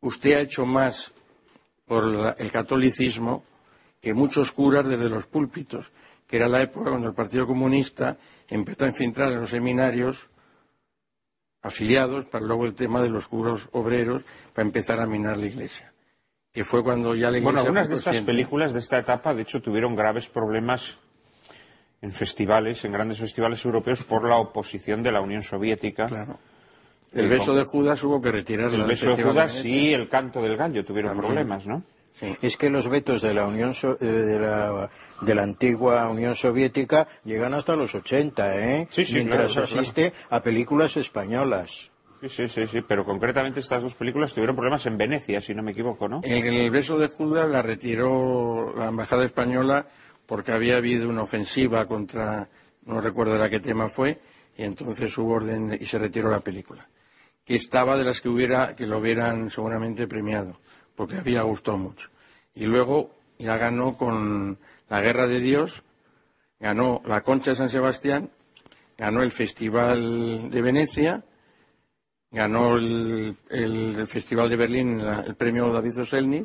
usted 0.00 0.34
ha 0.34 0.40
hecho 0.40 0.66
más 0.66 1.12
por 1.86 2.34
el 2.38 2.50
catolicismo 2.50 3.44
que 4.00 4.14
muchos 4.14 4.52
curas 4.52 4.88
desde 4.88 5.08
los 5.08 5.26
púlpitos, 5.26 5.92
que 6.26 6.36
era 6.36 6.48
la 6.48 6.62
época 6.62 6.90
cuando 6.90 7.08
el 7.08 7.14
Partido 7.14 7.46
Comunista 7.46 8.18
empezó 8.48 8.84
a 8.84 8.88
infiltrar 8.88 9.32
en 9.32 9.40
los 9.40 9.50
seminarios 9.50 10.28
afiliados 11.62 12.26
para 12.26 12.44
luego 12.44 12.66
el 12.66 12.74
tema 12.74 13.02
de 13.02 13.10
los 13.10 13.28
curos 13.28 13.68
obreros 13.72 14.22
para 14.54 14.66
empezar 14.66 15.00
a 15.00 15.06
minar 15.06 15.36
la 15.36 15.46
iglesia. 15.46 15.92
Que 16.52 16.64
fue 16.64 16.82
cuando 16.82 17.14
ya 17.14 17.30
la 17.30 17.38
iglesia. 17.38 17.44
Bueno, 17.44 17.60
algunas 17.60 17.88
de 17.88 17.96
estas 17.96 18.20
películas 18.22 18.72
de 18.72 18.78
esta 18.80 18.98
etapa, 18.98 19.34
de 19.34 19.42
hecho, 19.42 19.60
tuvieron 19.60 19.94
graves 19.94 20.28
problemas 20.28 20.98
en 22.00 22.12
festivales, 22.12 22.84
en 22.84 22.92
grandes 22.92 23.18
festivales 23.18 23.64
europeos, 23.64 24.02
por 24.04 24.28
la 24.28 24.38
oposición 24.38 25.02
de 25.02 25.12
la 25.12 25.20
Unión 25.20 25.42
Soviética. 25.42 26.06
Claro. 26.06 26.38
El 27.12 27.28
beso 27.28 27.54
de 27.54 27.64
Judas 27.64 28.02
hubo 28.04 28.20
que 28.20 28.30
retirarlo. 28.30 28.82
El 28.82 28.88
beso 28.88 29.14
de 29.14 29.22
Judas 29.22 29.64
y 29.64 29.92
el 29.92 30.08
canto 30.08 30.40
del 30.40 30.56
gallo 30.56 30.84
tuvieron 30.84 31.16
problemas, 31.16 31.66
¿no? 31.66 31.82
Es 32.42 32.56
que 32.56 32.70
los 32.70 32.88
vetos 32.88 33.22
de 33.22 33.34
la 33.34 33.46
Unión 33.46 33.72
eh, 34.00 34.04
de, 34.04 34.38
la, 34.38 34.90
de 35.20 35.34
la 35.34 35.42
antigua 35.42 36.08
Unión 36.08 36.34
Soviética 36.34 37.06
llegan 37.24 37.54
hasta 37.54 37.76
los 37.76 37.94
80, 37.94 38.56
¿eh? 38.56 38.88
Sí, 38.90 39.04
sí, 39.04 39.14
Mientras 39.14 39.52
claro, 39.52 39.66
claro, 39.66 39.80
asiste 39.80 40.12
a 40.30 40.40
películas 40.40 40.96
españolas. 40.96 41.90
Sí, 42.20 42.28
sí, 42.28 42.48
sí, 42.48 42.66
sí, 42.66 42.78
pero 42.86 43.04
concretamente 43.04 43.60
estas 43.60 43.82
dos 43.82 43.94
películas 43.94 44.34
tuvieron 44.34 44.56
problemas 44.56 44.84
en 44.86 44.96
Venecia, 44.96 45.40
si 45.40 45.54
no 45.54 45.62
me 45.62 45.70
equivoco, 45.70 46.08
¿no? 46.08 46.20
El, 46.24 46.46
el 46.48 46.70
beso 46.70 46.98
de 46.98 47.06
Judas 47.06 47.48
la 47.48 47.62
retiró 47.62 48.74
la 48.76 48.88
Embajada 48.88 49.24
Española 49.24 49.86
porque 50.26 50.52
había 50.52 50.76
habido 50.76 51.08
una 51.08 51.22
ofensiva 51.22 51.86
contra, 51.86 52.48
no 52.84 53.00
recuerdo 53.00 53.36
era 53.36 53.48
qué 53.48 53.60
tema 53.60 53.88
fue, 53.88 54.20
y 54.56 54.64
entonces 54.64 55.16
hubo 55.16 55.34
orden 55.34 55.78
y 55.80 55.86
se 55.86 55.98
retiró 55.98 56.30
la 56.30 56.40
película. 56.40 56.88
Que 57.44 57.54
estaba 57.54 57.96
de 57.96 58.04
las 58.04 58.20
que 58.20 58.28
hubiera, 58.28 58.76
que 58.76 58.86
lo 58.86 58.98
hubieran 58.98 59.48
seguramente 59.48 60.06
premiado, 60.06 60.58
porque 60.98 61.16
había 61.16 61.42
gustado 61.42 61.78
mucho. 61.78 62.10
Y 62.56 62.66
luego 62.66 63.14
ya 63.38 63.56
ganó 63.56 63.96
con 63.96 64.58
La 64.88 65.00
Guerra 65.00 65.28
de 65.28 65.38
Dios, 65.38 65.84
ganó 66.58 67.02
la 67.06 67.20
Concha 67.20 67.52
de 67.52 67.56
San 67.56 67.68
Sebastián, 67.68 68.30
ganó 68.98 69.22
el 69.22 69.30
Festival 69.30 70.50
de 70.50 70.60
Venecia, 70.60 71.22
ganó 72.32 72.76
el, 72.76 73.36
Festival 74.08 74.50
de 74.50 74.56
Berlín 74.56 75.00
el 75.24 75.36
premio 75.36 75.72
David 75.72 76.00
Oselny 76.00 76.44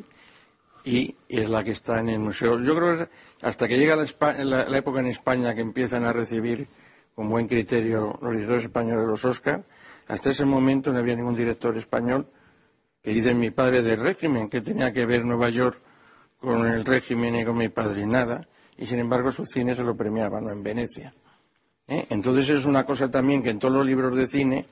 y 0.84 1.16
es 1.28 1.50
la 1.50 1.64
que 1.64 1.72
está 1.72 1.98
en 1.98 2.10
el 2.10 2.20
museo. 2.20 2.60
Yo 2.60 2.76
creo 2.76 2.96
que 2.96 3.08
hasta 3.42 3.66
que 3.66 3.76
llega 3.76 3.96
la, 3.96 4.44
la- 4.68 4.78
época 4.78 5.00
en 5.00 5.06
España 5.08 5.52
que 5.56 5.62
empiezan 5.62 6.04
a 6.04 6.12
recibir 6.12 6.68
con 7.16 7.28
buen 7.28 7.48
criterio 7.48 8.20
los 8.22 8.32
directores 8.34 8.66
españoles 8.66 9.04
los 9.04 9.24
Oscar, 9.24 9.64
hasta 10.06 10.30
ese 10.30 10.44
momento 10.44 10.92
no 10.92 11.00
había 11.00 11.16
ningún 11.16 11.34
director 11.34 11.76
español 11.76 12.28
que 13.04 13.10
dice 13.10 13.34
mi 13.34 13.50
padre 13.50 13.82
del 13.82 14.00
régimen, 14.00 14.48
que 14.48 14.62
tenía 14.62 14.92
que 14.92 15.04
ver 15.04 15.24
Nueva 15.26 15.50
York 15.50 15.78
con 16.40 16.66
el 16.66 16.84
régimen 16.84 17.36
y 17.36 17.44
con 17.44 17.58
mi 17.58 17.68
padre, 17.68 18.06
nada. 18.06 18.48
Y 18.78 18.86
sin 18.86 18.98
embargo 18.98 19.30
su 19.30 19.44
cine 19.44 19.76
se 19.76 19.82
lo 19.82 19.94
premiaba, 19.94 20.40
¿no? 20.40 20.50
En 20.50 20.62
Venecia. 20.62 21.14
¿Eh? 21.86 22.06
Entonces 22.08 22.48
es 22.48 22.64
una 22.64 22.84
cosa 22.84 23.10
también 23.10 23.42
que 23.42 23.50
en 23.50 23.58
todos 23.58 23.74
los 23.74 23.84
libros 23.84 24.16
de 24.16 24.26
cine 24.26 24.64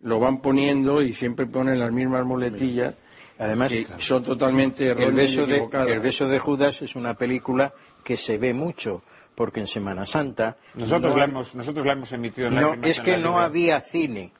lo 0.00 0.20
van 0.20 0.40
poniendo 0.40 1.02
y 1.02 1.12
siempre 1.12 1.46
ponen 1.46 1.80
las 1.80 1.90
mismas 1.90 2.24
muletillas 2.24 2.94
Además, 3.38 3.72
que 3.72 3.86
son 3.98 4.22
totalmente 4.22 4.84
el 4.84 4.90
erróneas 4.90 5.36
beso, 5.36 5.42
y 5.42 5.46
de, 5.46 5.92
el 5.92 6.00
beso 6.00 6.28
de 6.28 6.38
Judas 6.38 6.82
es 6.82 6.94
una 6.94 7.14
película 7.14 7.72
que 8.04 8.16
se 8.16 8.38
ve 8.38 8.54
mucho, 8.54 9.02
porque 9.34 9.58
en 9.58 9.66
Semana 9.66 10.06
Santa... 10.06 10.56
Nosotros, 10.74 11.14
no 11.14 11.18
la, 11.18 11.24
hemos, 11.24 11.54
nosotros 11.54 11.84
la 11.84 11.94
hemos 11.94 12.12
emitido 12.12 12.46
en 12.46 12.54
No, 12.54 12.60
Lágrimas 12.60 12.90
es 12.90 13.00
que 13.00 13.12
la 13.12 13.18
no 13.18 13.40
había 13.40 13.80
cine 13.80 14.32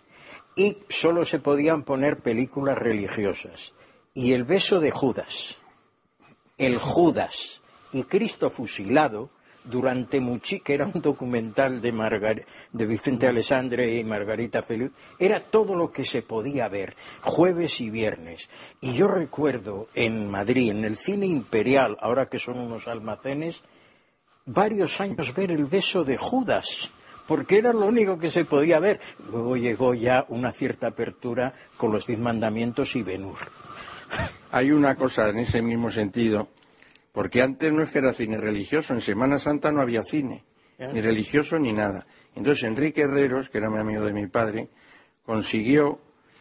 y 0.57 0.79
solo 0.89 1.25
se 1.25 1.39
podían 1.39 1.83
poner 1.83 2.19
películas 2.21 2.79
religiosas. 2.79 3.73
Y 4.15 4.33
el 4.33 4.45
beso 4.45 4.81
de 4.81 4.91
Judas, 4.91 5.59
el 6.59 6.79
Judas 6.79 7.61
y 7.93 8.05
Cristo 8.05 8.51
fusilado 8.51 9.31
durante 9.65 10.21
muchi 10.21 10.61
que 10.61 10.75
era 10.75 10.87
un 10.87 11.01
documental 11.01 11.81
de, 11.81 11.91
Margar- 11.93 12.45
de 12.73 12.87
Vicente 12.87 13.27
Alessandre 13.27 13.99
y 13.99 14.05
Margarita 14.05 14.63
Feliu, 14.63 14.91
era 15.19 15.41
todo 15.41 15.75
lo 15.75 15.91
que 15.91 16.05
se 16.05 16.21
podía 16.23 16.69
ver, 16.69 16.95
jueves 17.23 17.81
y 17.81 17.89
viernes. 17.91 18.51
Y 18.83 18.93
yo 18.95 19.09
recuerdo 19.09 19.89
en 19.95 20.31
Madrid, 20.31 20.71
en 20.71 20.85
el 20.85 20.99
cine 20.99 21.27
imperial, 21.27 21.97
ahora 22.01 22.27
que 22.27 22.39
son 22.39 22.59
unos 22.59 22.87
almacenes, 22.87 23.63
varios 24.45 25.01
años 25.01 25.35
ver 25.35 25.51
el 25.51 25.65
beso 25.65 26.05
de 26.05 26.19
Judas, 26.19 26.91
porque 27.27 27.59
era 27.59 27.73
lo 27.73 27.87
único 27.87 28.19
que 28.19 28.31
se 28.31 28.45
podía 28.45 28.81
ver. 28.81 29.01
Luego 29.31 29.57
llegó 29.57 29.95
ya 29.95 30.25
una 30.29 30.53
cierta 30.53 30.89
apertura 30.89 31.55
con 31.77 31.93
los 31.93 32.07
diez 32.07 32.19
mandamientos 32.19 32.97
y 32.97 33.03
Benur. 33.03 33.39
Hay 34.51 34.71
una 34.71 34.95
cosa 34.95 35.29
en 35.31 35.39
ese 35.39 35.63
mismo 35.63 35.91
sentido, 35.91 36.49
porque 37.13 37.43
antes 37.43 37.73
no 37.73 37.83
es 37.83 37.91
que 37.91 37.99
era 37.99 38.13
cine 38.13 38.37
religioso, 38.37 38.95
en 38.95 39.01
Semana 39.01 39.39
Santa 39.39 39.73
no 39.73 39.81
había 39.81 40.03
cine, 40.03 40.45
ni 40.79 41.01
religioso 41.01 41.59
ni 41.59 41.73
nada. 41.73 42.07
Entonces 42.35 42.65
Enrique 42.65 43.03
Herreros, 43.03 43.49
que 43.49 43.59
era 43.59 43.71
mi 43.71 43.79
amigo 43.79 44.05
de 44.05 44.13
mi 44.13 44.27
padre, 44.27 44.69
consiguió 45.25 46.01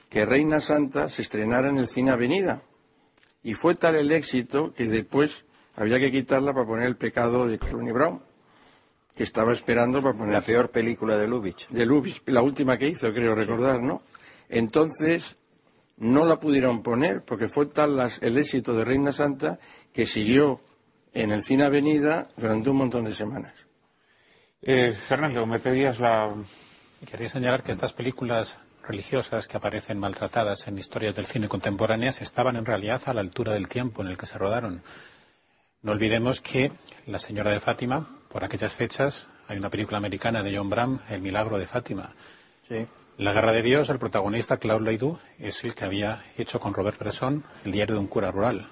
que 0.09 0.25
Reina 0.25 0.59
Santa 0.59 1.09
se 1.09 1.23
estrenara 1.23 1.69
en 1.69 1.77
el 1.77 1.87
cine 1.87 2.11
Avenida. 2.11 2.61
Y 3.41 3.55
fue 3.55 3.75
tal 3.75 3.95
el 3.95 4.11
éxito 4.11 4.73
que 4.73 4.85
después 4.85 5.45
había 5.75 5.99
que 5.99 6.11
quitarla 6.11 6.53
para 6.53 6.67
poner 6.67 6.87
el 6.87 6.97
pecado 6.97 7.47
de 7.47 7.57
Clooney 7.57 7.91
Brown, 7.91 8.21
que 9.15 9.23
estaba 9.23 9.53
esperando 9.53 10.01
para 10.01 10.17
poner 10.17 10.33
La 10.33 10.41
peor 10.41 10.69
película 10.71 11.17
de 11.17 11.27
Lubitsch. 11.27 11.67
de 11.69 11.85
Lubitsch, 11.85 12.21
la 12.27 12.41
última 12.41 12.77
que 12.77 12.87
hizo, 12.87 13.11
creo 13.13 13.35
recordar, 13.35 13.81
¿no? 13.81 14.01
Entonces, 14.49 15.35
no 15.97 16.25
la 16.25 16.39
pudieron 16.39 16.81
poner 16.83 17.21
porque 17.23 17.47
fue 17.47 17.67
tal 17.67 17.95
las- 17.97 18.21
el 18.23 18.37
éxito 18.37 18.73
de 18.75 18.83
Reina 18.85 19.11
Santa 19.11 19.59
que 19.93 20.05
siguió 20.05 20.59
en 21.13 21.31
el 21.31 21.43
Cine 21.43 21.63
Avenida 21.65 22.29
durante 22.37 22.69
un 22.69 22.77
montón 22.77 23.05
de 23.05 23.13
semanas. 23.13 23.53
Eh, 24.61 24.93
Fernando, 24.93 25.45
me 25.45 25.59
pedías 25.59 25.99
la... 25.99 26.33
Quería 27.09 27.29
señalar 27.29 27.61
que 27.63 27.73
estas 27.73 27.93
películas 27.93 28.57
religiosas 28.87 29.45
que 29.47 29.57
aparecen 29.57 29.99
maltratadas 29.99 30.67
en 30.67 30.77
historias 30.77 31.15
del 31.15 31.25
cine 31.25 31.47
contemporáneas 31.49 32.21
estaban 32.21 32.55
en 32.55 32.65
realidad 32.65 33.01
a 33.05 33.13
la 33.13 33.21
altura 33.21 33.53
del 33.53 33.67
tiempo 33.67 34.01
en 34.01 34.07
el 34.07 34.17
que 34.17 34.25
se 34.25 34.37
rodaron. 34.37 34.81
No 35.81 35.91
olvidemos 35.91 36.39
que 36.41 36.71
La 37.07 37.19
Señora 37.19 37.51
de 37.51 37.59
Fátima, 37.59 38.07
por 38.33 38.43
aquellas 38.43 38.73
fechas, 38.73 39.29
hay 39.47 39.57
una 39.57 39.69
película 39.69 39.99
americana 39.99 40.41
de 40.41 40.57
John 40.57 40.69
Bram, 40.69 40.99
El 41.07 41.21
Milagro 41.21 41.59
de 41.59 41.67
Fátima. 41.67 42.13
Sí. 42.67 42.87
La 43.19 43.31
Guerra 43.31 43.53
de 43.53 43.61
Dios, 43.61 43.89
el 43.89 43.99
protagonista, 43.99 44.57
Claude 44.57 44.83
Ledoux, 44.83 45.19
es 45.37 45.63
el 45.63 45.75
que 45.75 45.85
había 45.85 46.23
hecho 46.35 46.59
con 46.59 46.73
Robert 46.73 46.97
Bresson 46.97 47.43
el 47.63 47.71
diario 47.71 47.93
de 47.93 48.01
un 48.01 48.07
cura 48.07 48.31
rural. 48.31 48.67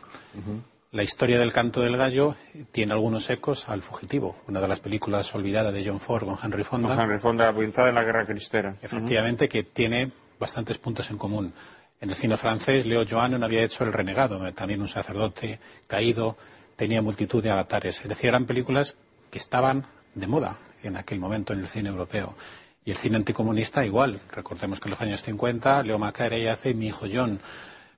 La 0.91 1.03
historia 1.03 1.37
del 1.37 1.53
canto 1.53 1.81
del 1.81 1.95
gallo 1.95 2.35
tiene 2.71 2.93
algunos 2.93 3.29
ecos 3.29 3.69
al 3.69 3.83
Fugitivo, 3.83 4.35
una 4.47 4.59
de 4.59 4.67
las 4.67 4.79
películas 4.79 5.33
olvidadas 5.35 5.73
de 5.75 5.85
John 5.85 5.99
Ford 5.99 6.25
con 6.25 6.39
Henry 6.43 6.63
Fonda. 6.63 6.95
Henry 6.99 7.19
Fonda, 7.19 7.49
ambientada 7.49 7.89
en 7.89 7.95
la 7.95 8.03
Guerra 8.03 8.25
Cristera. 8.25 8.75
Efectivamente, 8.81 9.47
que 9.47 9.61
tiene 9.61 10.11
bastantes 10.39 10.79
puntos 10.79 11.11
en 11.11 11.19
común. 11.19 11.53
En 12.01 12.09
el 12.09 12.15
cine 12.15 12.35
francés, 12.35 12.87
Leo 12.87 13.05
Joannon 13.07 13.43
había 13.43 13.61
hecho 13.61 13.83
El 13.83 13.93
Renegado, 13.93 14.45
eh, 14.47 14.53
también 14.53 14.81
un 14.81 14.87
sacerdote 14.87 15.59
caído, 15.85 16.35
tenía 16.75 17.03
multitud 17.03 17.43
de 17.43 17.51
avatares. 17.51 18.01
Es 18.01 18.09
decir, 18.09 18.29
eran 18.29 18.45
películas 18.45 18.97
que 19.31 19.39
estaban 19.39 19.87
de 20.13 20.27
moda 20.27 20.57
en 20.83 20.97
aquel 20.97 21.19
momento 21.19 21.53
en 21.53 21.59
el 21.59 21.67
cine 21.67 21.89
europeo. 21.89 22.35
Y 22.83 22.91
el 22.91 22.97
cine 22.97 23.17
anticomunista 23.17 23.85
igual. 23.85 24.19
Recordemos 24.31 24.79
que 24.79 24.87
en 24.87 24.91
los 24.91 25.01
años 25.01 25.23
50, 25.23 25.83
Leo 25.83 25.97
Macarey 25.97 26.47
hace 26.47 26.73
Mi 26.73 26.87
hijo 26.87 27.05
John. 27.11 27.39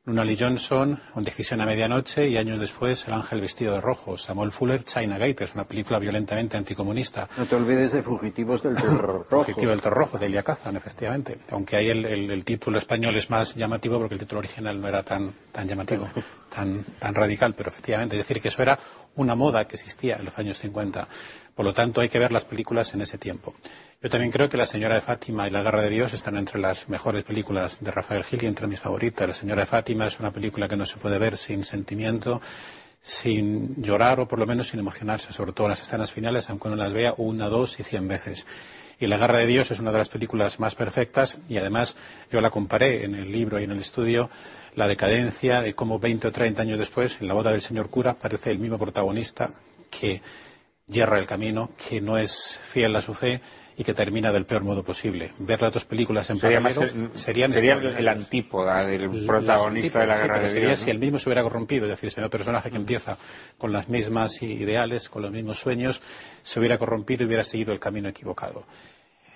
Nunali 0.06 0.36
Johnson, 0.38 1.00
Un 1.16 1.24
decisión 1.24 1.62
a 1.62 1.66
medianoche, 1.66 2.28
y 2.28 2.36
años 2.36 2.60
después, 2.60 3.08
El 3.08 3.14
ángel 3.14 3.40
vestido 3.40 3.74
de 3.74 3.80
rojo. 3.80 4.18
Samuel 4.18 4.52
Fuller, 4.52 4.84
China 4.84 5.18
Gate, 5.18 5.46
es 5.46 5.56
una 5.56 5.64
película 5.64 5.98
violentamente 5.98 6.58
anticomunista. 6.58 7.30
No 7.38 7.46
te 7.46 7.56
olvides 7.56 7.94
de 7.94 8.04
Fugitivos 8.04 8.62
del 8.64 8.76
Terror 8.76 9.26
Rojo. 9.30 9.46
Fugitivo 9.46 9.72
del 9.72 9.80
Toro 9.80 9.96
Rojo, 9.96 10.18
de 10.18 10.26
Elia 10.26 10.44
Kazan, 10.44 10.76
efectivamente. 10.76 11.38
Aunque 11.52 11.78
ahí 11.78 11.90
el, 11.90 12.04
el- 12.06 12.32
el 12.32 12.44
título 12.44 12.78
español 12.80 13.16
es 13.16 13.30
más 13.30 13.56
llamativo 13.56 13.98
porque 13.98 14.16
el 14.16 14.20
título 14.20 14.40
original 14.40 14.82
no 14.82 14.90
era 14.90 15.04
tan, 15.04 15.34
tan 15.54 15.70
llamativo, 15.70 16.10
tan, 16.54 16.84
tan 17.00 17.16
radical, 17.16 17.54
pero 17.56 17.70
efectivamente, 17.70 18.20
es 18.20 18.28
decir, 18.28 18.42
que 18.42 18.50
eso 18.50 18.62
era 18.62 18.78
una 19.16 19.36
moda 19.36 19.66
que 19.68 19.76
existía 19.78 20.16
en 20.18 20.26
los 20.26 20.38
años 20.38 20.60
50. 20.60 21.08
Por 21.56 21.64
lo 21.66 21.74
tanto, 21.74 22.02
hay 22.02 22.10
que 22.10 22.20
ver 22.20 22.32
las 22.34 22.44
películas 22.44 22.94
en 22.94 23.02
ese 23.02 23.18
tiempo. 23.18 23.54
Yo 24.04 24.10
también 24.10 24.32
creo 24.32 24.50
que 24.50 24.58
La 24.58 24.66
Señora 24.66 24.96
de 24.96 25.02
Fátima 25.02 25.48
y 25.48 25.50
La 25.50 25.62
Guerra 25.62 25.82
de 25.82 25.90
Dios 25.90 26.14
están 26.14 26.36
entre 26.36 26.60
las 26.60 26.90
mejores 26.90 27.24
películas 27.24 27.78
de 27.80 27.90
Rafael 27.90 28.26
Gil 28.26 28.44
y 28.44 28.48
entre 28.48 28.68
mis 28.68 28.82
favoritas. 28.82 29.26
La 29.26 29.34
Señora 29.34 29.62
de 29.62 29.66
Fátima 29.66 30.08
es 30.08 30.20
una 30.20 30.30
película 30.30 30.68
que 30.68 30.76
no 30.76 30.86
se 30.86 30.98
puede 30.98 31.18
ver 31.18 31.38
sin 31.38 31.64
sentimiento, 31.64 32.42
sin 33.02 33.82
llorar 33.82 34.20
o 34.20 34.28
por 34.28 34.40
lo 34.40 34.46
menos 34.46 34.68
sin 34.68 34.82
emocionarse, 34.82 35.32
sobre 35.32 35.54
todo 35.54 35.68
en 35.68 35.70
las 35.70 35.84
escenas 35.84 36.12
finales, 36.12 36.50
aunque 36.50 36.68
uno 36.68 36.76
las 36.76 36.92
vea 36.92 37.14
una, 37.16 37.48
dos 37.48 37.80
y 37.80 37.84
cien 37.84 38.10
veces. 38.10 38.46
Y 39.00 39.08
La 39.08 39.16
Guerra 39.16 39.38
de 39.38 39.48
Dios 39.48 39.72
es 39.72 39.80
una 39.80 39.94
de 39.94 40.00
las 40.00 40.10
películas 40.10 40.60
más 40.60 40.76
perfectas 40.76 41.38
y 41.48 41.56
además 41.56 41.96
yo 42.30 42.42
la 42.42 42.50
comparé 42.50 43.06
en 43.06 43.16
el 43.16 43.32
libro 43.32 43.58
y 43.58 43.64
en 43.64 43.72
el 43.72 43.80
estudio 43.80 44.30
la 44.76 44.90
decadencia 44.90 45.62
de 45.62 45.76
cómo 45.76 45.98
20 45.98 46.28
o 46.28 46.32
30 46.34 46.62
años 46.62 46.78
después, 46.78 47.22
en 47.22 47.30
la 47.30 47.36
boda 47.36 47.52
del 47.52 47.62
señor 47.62 47.90
cura, 47.90 48.12
aparece 48.12 48.52
el 48.52 48.60
mismo 48.60 48.78
protagonista 48.78 49.54
que 49.90 50.22
yerra 50.88 51.20
el 51.20 51.26
camino, 51.26 51.72
que 51.88 52.02
no 52.02 52.18
es 52.18 52.60
fiel 52.66 52.94
a 52.98 53.02
su 53.02 53.14
fe 53.14 53.40
y 53.78 53.84
que 53.84 53.94
termina 53.94 54.32
del 54.32 54.46
peor 54.46 54.64
modo 54.64 54.84
posible. 54.84 55.32
Ver 55.40 55.62
las 55.62 55.74
dos 55.74 55.86
películas 55.86 56.30
en 56.30 56.38
Sería, 56.38 56.62
paralelo 56.62 57.12
que- 57.14 57.18
serían 57.18 57.52
sería 57.52 57.74
el 57.74 58.08
antípoda 58.08 58.86
del 58.86 59.26
protagonista 59.26 60.00
de 60.02 60.08
la 60.08 60.16
sí, 60.16 60.22
Guerra 60.22 60.40
de 60.40 60.52
sería 60.52 60.68
Dios. 60.70 60.80
si 60.80 60.86
¿no? 60.88 60.92
el 60.92 61.00
mismo 61.00 61.20
se 61.20 61.30
hubiera 61.30 61.44
corrompido, 61.44 61.86
es 61.86 61.90
decir, 61.92 62.12
si 62.12 62.22
el 62.22 62.30
personaje 62.30 62.70
que 62.70 62.78
empieza 62.78 63.18
con 63.58 63.72
las 63.72 63.90
mismas 63.90 64.42
ideales, 64.44 65.10
con 65.10 65.22
los 65.22 65.32
mismos 65.32 65.60
sueños, 65.60 66.02
se 66.42 66.60
hubiera 66.60 66.78
corrompido 66.78 67.24
y 67.24 67.28
hubiera 67.28 67.44
seguido 67.44 67.74
el 67.74 67.80
camino 67.80 68.10
equivocado. 68.10 68.64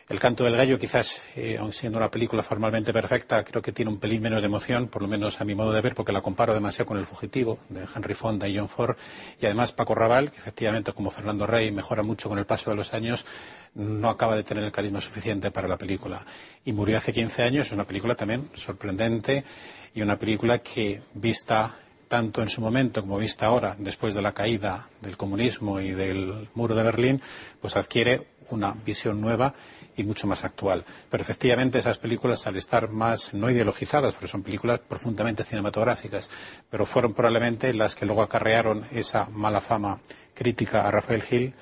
El 0.09 0.21
canto 0.21 0.45
del 0.45 0.55
gallo, 0.55 0.79
quizás, 0.79 1.21
eh, 1.35 1.57
aun 1.59 1.73
siendo 1.73 1.97
una 1.97 2.09
película 2.09 2.41
formalmente 2.41 2.93
perfecta, 2.93 3.43
creo 3.43 3.61
que 3.61 3.73
tiene 3.73 3.91
un 3.91 3.99
pelín 3.99 4.21
menos 4.21 4.39
de 4.39 4.45
emoción, 4.45 4.87
por 4.87 5.01
lo 5.01 5.07
menos 5.09 5.41
a 5.41 5.43
mi 5.43 5.53
modo 5.53 5.73
de 5.73 5.81
ver, 5.81 5.95
porque 5.95 6.13
la 6.13 6.21
comparo 6.21 6.53
demasiado 6.53 6.85
con 6.85 6.97
El 6.97 7.05
fugitivo, 7.05 7.59
de 7.67 7.85
Henry 7.93 8.13
Fonda 8.13 8.47
y 8.47 8.57
John 8.57 8.69
Ford. 8.69 8.95
Y 9.41 9.45
además 9.47 9.73
Paco 9.73 9.95
Raval, 9.95 10.31
que 10.31 10.37
efectivamente, 10.37 10.93
como 10.93 11.11
Fernando 11.11 11.45
Rey, 11.45 11.73
mejora 11.73 12.03
mucho 12.03 12.29
con 12.29 12.39
el 12.39 12.45
paso 12.45 12.69
de 12.69 12.77
los 12.77 12.93
años, 12.93 13.25
no 13.75 14.09
acaba 14.09 14.37
de 14.37 14.43
tener 14.43 14.63
el 14.63 14.71
carisma 14.71 15.01
suficiente 15.01 15.51
para 15.51 15.67
la 15.67 15.77
película. 15.77 16.25
Y 16.63 16.71
murió 16.71 16.95
hace 16.95 17.11
15 17.11 17.43
años, 17.43 17.67
es 17.67 17.73
una 17.73 17.83
película 17.83 18.15
también 18.15 18.47
sorprendente 18.53 19.43
y 19.93 20.01
una 20.01 20.17
película 20.17 20.59
que, 20.59 21.01
vista 21.15 21.79
tanto 22.07 22.41
en 22.41 22.47
su 22.47 22.61
momento 22.61 23.01
como 23.01 23.17
vista 23.17 23.47
ahora, 23.47 23.75
después 23.77 24.15
de 24.15 24.21
la 24.21 24.31
caída 24.31 24.87
del 25.01 25.17
comunismo 25.17 25.81
y 25.81 25.91
del 25.91 26.47
muro 26.53 26.75
de 26.75 26.83
Berlín, 26.83 27.21
pues 27.59 27.75
adquiere 27.75 28.27
una 28.49 28.73
visión 28.85 29.19
nueva 29.19 29.53
y 29.97 30.03
mucho 30.03 30.27
más 30.27 30.45
actual. 30.45 30.85
Pero 31.09 31.21
efectivamente 31.21 31.79
esas 31.79 31.97
películas, 31.97 32.47
al 32.47 32.55
estar 32.55 32.89
más 32.89 33.33
no 33.33 33.49
ideologizadas, 33.49 34.13
porque 34.13 34.27
son 34.27 34.43
películas 34.43 34.79
profundamente 34.79 35.43
cinematográficas, 35.43 36.29
pero 36.69 36.85
fueron 36.85 37.13
probablemente 37.13 37.73
las 37.73 37.95
que 37.95 38.05
luego 38.05 38.21
acarrearon 38.21 38.85
esa 38.91 39.25
mala 39.25 39.59
fama 39.59 39.99
crítica 40.33 40.87
a 40.87 40.91
Rafael 40.91 41.23
Gil 41.23 41.53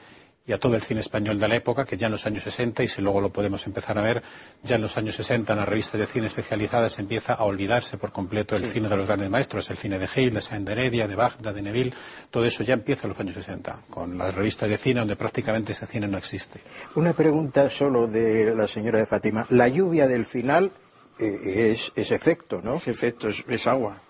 y 0.48 0.54
a 0.54 0.60
todo 0.60 0.76
el 0.76 0.82
cine 0.82 1.02
español 1.02 1.40
de 1.40 1.48
la 1.48 1.56
época, 1.56 1.86
que 1.86 1.98
ya 1.98 2.06
en 2.06 2.12
los 2.12 2.26
años 2.26 2.44
60, 2.44 2.84
y 2.84 2.88
si 2.88 3.02
luego 3.02 3.20
lo 3.20 3.32
podemos 3.32 3.66
empezar 3.66 3.98
a 3.98 4.02
ver, 4.02 4.22
ya 4.64 4.76
en 4.76 4.84
los 4.84 4.96
años 4.98 5.16
60 5.16 5.54
en 5.54 5.60
las 5.60 5.68
revistas 5.68 6.00
de 6.00 6.06
cine 6.06 6.28
especializadas 6.28 7.00
empieza 7.00 7.34
a 7.34 7.44
olvidarse 7.44 7.98
por 7.98 8.12
completo 8.12 8.56
el 8.56 8.66
cine 8.66 8.88
de 8.88 8.98
los 8.98 9.08
grandes 9.08 9.30
maestros, 9.30 9.70
el 9.72 9.78
cine 9.78 9.98
de 9.98 10.08
Gil, 10.08 10.34
de 10.34 10.42
Saint 10.42 10.68
de 10.68 10.74
Heredia, 10.74 11.08
de 11.08 11.16
Bagda, 11.16 11.52
de 11.52 11.62
Neville, 11.62 11.94
todo 12.30 12.46
eso 12.46 12.64
ya 12.64 12.76
empieza 12.76 13.08
en 13.08 13.10
los 13.10 13.20
años 13.20 13.34
60, 13.34 13.86
con 13.90 14.18
las 14.18 14.36
revistas 14.36 14.70
de 14.70 14.78
cine 14.78 15.00
donde 15.00 15.16
prácticamente 15.16 15.72
ese 15.72 15.88
cine 15.88 16.08
no 16.08 16.18
existe. 16.18 16.60
Una 16.96 17.14
pregunta 17.14 17.70
solo 17.70 18.08
de 18.08 18.56
la 18.56 18.68
señora 18.68 19.00
de 19.00 19.08
Fátima. 19.08 19.46
La 19.50 19.68
lluvia 19.68 20.08
del 20.08 20.26
final 20.26 20.72
eh, 21.18 21.72
es, 21.72 21.92
es 21.96 22.12
efecto, 22.12 22.62
¿no? 22.62 22.76
Ese 22.76 22.92
efecto 22.92 23.30
es, 23.30 23.44
es 23.48 23.66
agua. 23.66 24.02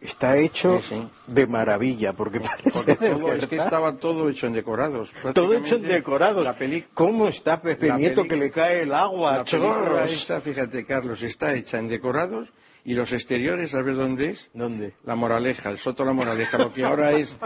Está 0.00 0.36
hecho 0.36 0.80
Sí, 0.80 0.94
sí. 0.94 1.08
de 1.26 1.46
maravilla, 1.48 2.12
porque 2.12 2.38
parece 2.40 2.70
Porque 2.70 2.94
de 2.94 3.10
todo, 3.10 3.32
es 3.34 3.46
que 3.46 3.56
estaba 3.56 3.96
todo 3.96 4.28
hecho 4.30 4.46
en 4.46 4.52
decorados. 4.52 5.10
Todo 5.34 5.54
hecho 5.54 5.74
en 5.76 5.82
decorados. 5.82 6.44
La 6.44 6.54
peli- 6.54 6.84
¿Cómo 6.94 7.26
está 7.26 7.60
Pepe 7.60 7.88
la 7.88 7.96
Nieto 7.96 8.22
peli- 8.22 8.28
que 8.28 8.36
le 8.36 8.50
cae 8.52 8.82
el 8.82 8.92
agua? 8.94 9.38
la 9.38 9.44
chorros? 9.44 10.12
esta, 10.12 10.40
fíjate, 10.40 10.84
Carlos, 10.84 11.20
está 11.22 11.52
hecha 11.54 11.78
en 11.80 11.88
decorados 11.88 12.48
y 12.84 12.94
los 12.94 13.12
exteriores, 13.12 13.72
¿sabes 13.72 13.96
dónde 13.96 14.30
es? 14.30 14.50
¿Dónde? 14.54 14.94
La 15.04 15.16
Moraleja, 15.16 15.70
el 15.70 15.78
Soto 15.78 16.04
La 16.04 16.12
Moraleja, 16.12 16.58
lo 16.58 16.72
que 16.72 16.84
ahora 16.84 17.10
es 17.12 17.36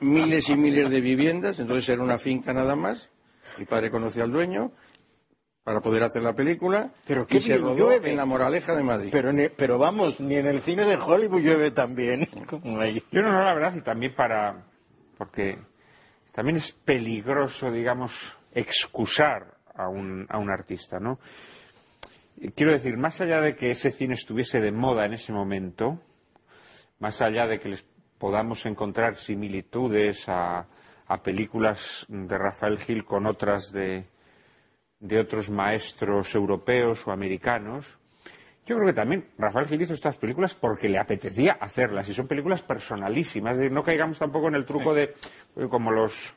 miles 0.00 0.48
y 0.50 0.56
miles 0.56 0.90
de 0.90 1.00
viviendas, 1.00 1.60
entonces 1.60 1.88
era 1.88 2.02
una 2.02 2.18
finca 2.18 2.52
nada 2.52 2.74
más. 2.74 3.10
Mi 3.58 3.64
padre 3.64 3.90
conoció 3.92 4.24
al 4.24 4.32
dueño 4.32 4.72
para 5.64 5.80
poder 5.80 6.02
hacer 6.02 6.22
la 6.22 6.34
película 6.34 6.92
Pero 7.06 7.22
y 7.22 7.26
qué 7.26 7.40
se 7.40 7.56
rodó 7.58 7.76
llueve. 7.90 8.10
en 8.10 8.16
La 8.16 8.24
Moraleja 8.24 8.74
de 8.74 8.82
Madrid. 8.82 9.10
Pero, 9.12 9.32
ni- 9.32 9.48
pero 9.48 9.78
vamos, 9.78 10.18
ni 10.20 10.34
en 10.36 10.46
el 10.46 10.60
cine 10.62 10.84
de 10.84 10.96
Hollywood 10.96 11.40
llueve 11.40 11.70
tan 11.70 11.94
bien 11.94 12.26
como 12.48 12.80
ahí. 12.80 13.02
Yo 13.12 13.22
no, 13.22 13.32
no, 13.32 13.40
la 13.40 13.54
verdad, 13.54 13.74
y 13.76 13.80
también 13.80 14.14
para. 14.14 14.64
porque 15.18 15.58
también 16.32 16.56
es 16.56 16.72
peligroso, 16.72 17.70
digamos, 17.70 18.36
excusar 18.52 19.54
a 19.74 19.88
un, 19.88 20.26
a 20.28 20.38
un 20.38 20.50
artista, 20.50 20.98
¿no? 20.98 21.18
Quiero 22.56 22.72
decir, 22.72 22.96
más 22.96 23.20
allá 23.20 23.40
de 23.40 23.54
que 23.54 23.70
ese 23.70 23.90
cine 23.90 24.14
estuviese 24.14 24.60
de 24.60 24.72
moda 24.72 25.04
en 25.06 25.12
ese 25.12 25.32
momento, 25.32 26.00
más 26.98 27.22
allá 27.22 27.46
de 27.46 27.60
que 27.60 27.68
les 27.68 27.86
podamos 28.18 28.66
encontrar 28.66 29.14
similitudes 29.16 30.28
a, 30.28 30.66
a 31.06 31.22
películas 31.22 32.04
de 32.08 32.36
Rafael 32.38 32.78
Gil 32.78 33.04
con 33.04 33.26
otras 33.26 33.70
de, 33.72 34.06
de 35.02 35.18
otros 35.18 35.50
maestros 35.50 36.34
europeos 36.34 37.06
o 37.06 37.12
americanos, 37.12 37.98
yo 38.64 38.76
creo 38.76 38.86
que 38.86 38.94
también 38.94 39.26
Rafael 39.36 39.66
Gil 39.66 39.82
hizo 39.82 39.92
estas 39.94 40.16
películas 40.16 40.54
porque 40.54 40.88
le 40.88 40.96
apetecía 40.98 41.58
hacerlas 41.60 42.08
y 42.08 42.14
son 42.14 42.28
películas 42.28 42.62
personalísimas. 42.62 43.52
Es 43.52 43.58
decir, 43.58 43.72
no 43.72 43.82
caigamos 43.82 44.18
tampoco 44.20 44.46
en 44.48 44.54
el 44.54 44.64
truco 44.64 44.94
de 44.94 45.14
como 45.68 45.90
los 45.90 46.34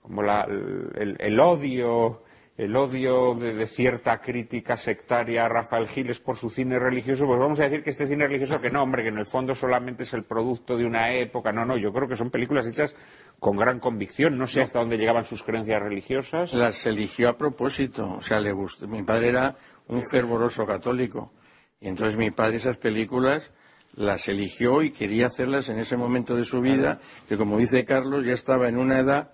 como 0.00 0.22
la- 0.22 0.44
el, 0.44 1.16
el 1.18 1.40
odio 1.40 2.22
el 2.56 2.76
odio 2.76 3.34
de, 3.34 3.54
de 3.54 3.66
cierta 3.66 4.20
crítica 4.20 4.76
sectaria 4.76 5.44
a 5.44 5.48
Rafael 5.48 5.88
Giles 5.88 6.20
por 6.20 6.36
su 6.36 6.50
cine 6.50 6.78
religioso, 6.78 7.26
pues 7.26 7.38
vamos 7.38 7.60
a 7.60 7.64
decir 7.64 7.82
que 7.82 7.90
este 7.90 8.06
cine 8.06 8.26
religioso 8.26 8.60
que 8.60 8.70
no, 8.70 8.82
hombre, 8.82 9.02
que 9.02 9.08
en 9.08 9.18
el 9.18 9.26
fondo 9.26 9.54
solamente 9.54 10.02
es 10.02 10.12
el 10.12 10.24
producto 10.24 10.76
de 10.76 10.84
una 10.84 11.12
época. 11.14 11.50
No, 11.52 11.64
no, 11.64 11.76
yo 11.76 11.92
creo 11.92 12.08
que 12.08 12.16
son 12.16 12.30
películas 12.30 12.66
hechas 12.66 12.94
con 13.38 13.56
gran 13.56 13.80
convicción. 13.80 14.36
No 14.36 14.46
sé 14.46 14.60
hasta 14.60 14.78
dónde 14.80 14.98
llegaban 14.98 15.24
sus 15.24 15.42
creencias 15.42 15.82
religiosas. 15.82 16.52
Las 16.52 16.86
eligió 16.86 17.30
a 17.30 17.38
propósito, 17.38 18.16
o 18.18 18.22
sea, 18.22 18.38
le 18.38 18.52
gustó. 18.52 18.86
Mi 18.86 19.02
padre 19.02 19.30
era 19.30 19.56
un 19.88 20.02
fervoroso 20.10 20.66
católico 20.66 21.32
y 21.80 21.88
entonces 21.88 22.16
mi 22.16 22.30
padre 22.30 22.58
esas 22.58 22.76
películas 22.76 23.52
las 23.94 24.28
eligió 24.28 24.82
y 24.82 24.92
quería 24.92 25.26
hacerlas 25.26 25.68
en 25.68 25.78
ese 25.78 25.96
momento 25.96 26.36
de 26.36 26.44
su 26.44 26.60
vida, 26.60 27.00
que 27.28 27.36
como 27.36 27.58
dice 27.58 27.84
Carlos 27.84 28.24
ya 28.24 28.32
estaba 28.32 28.68
en 28.68 28.78
una 28.78 29.00
edad 29.00 29.32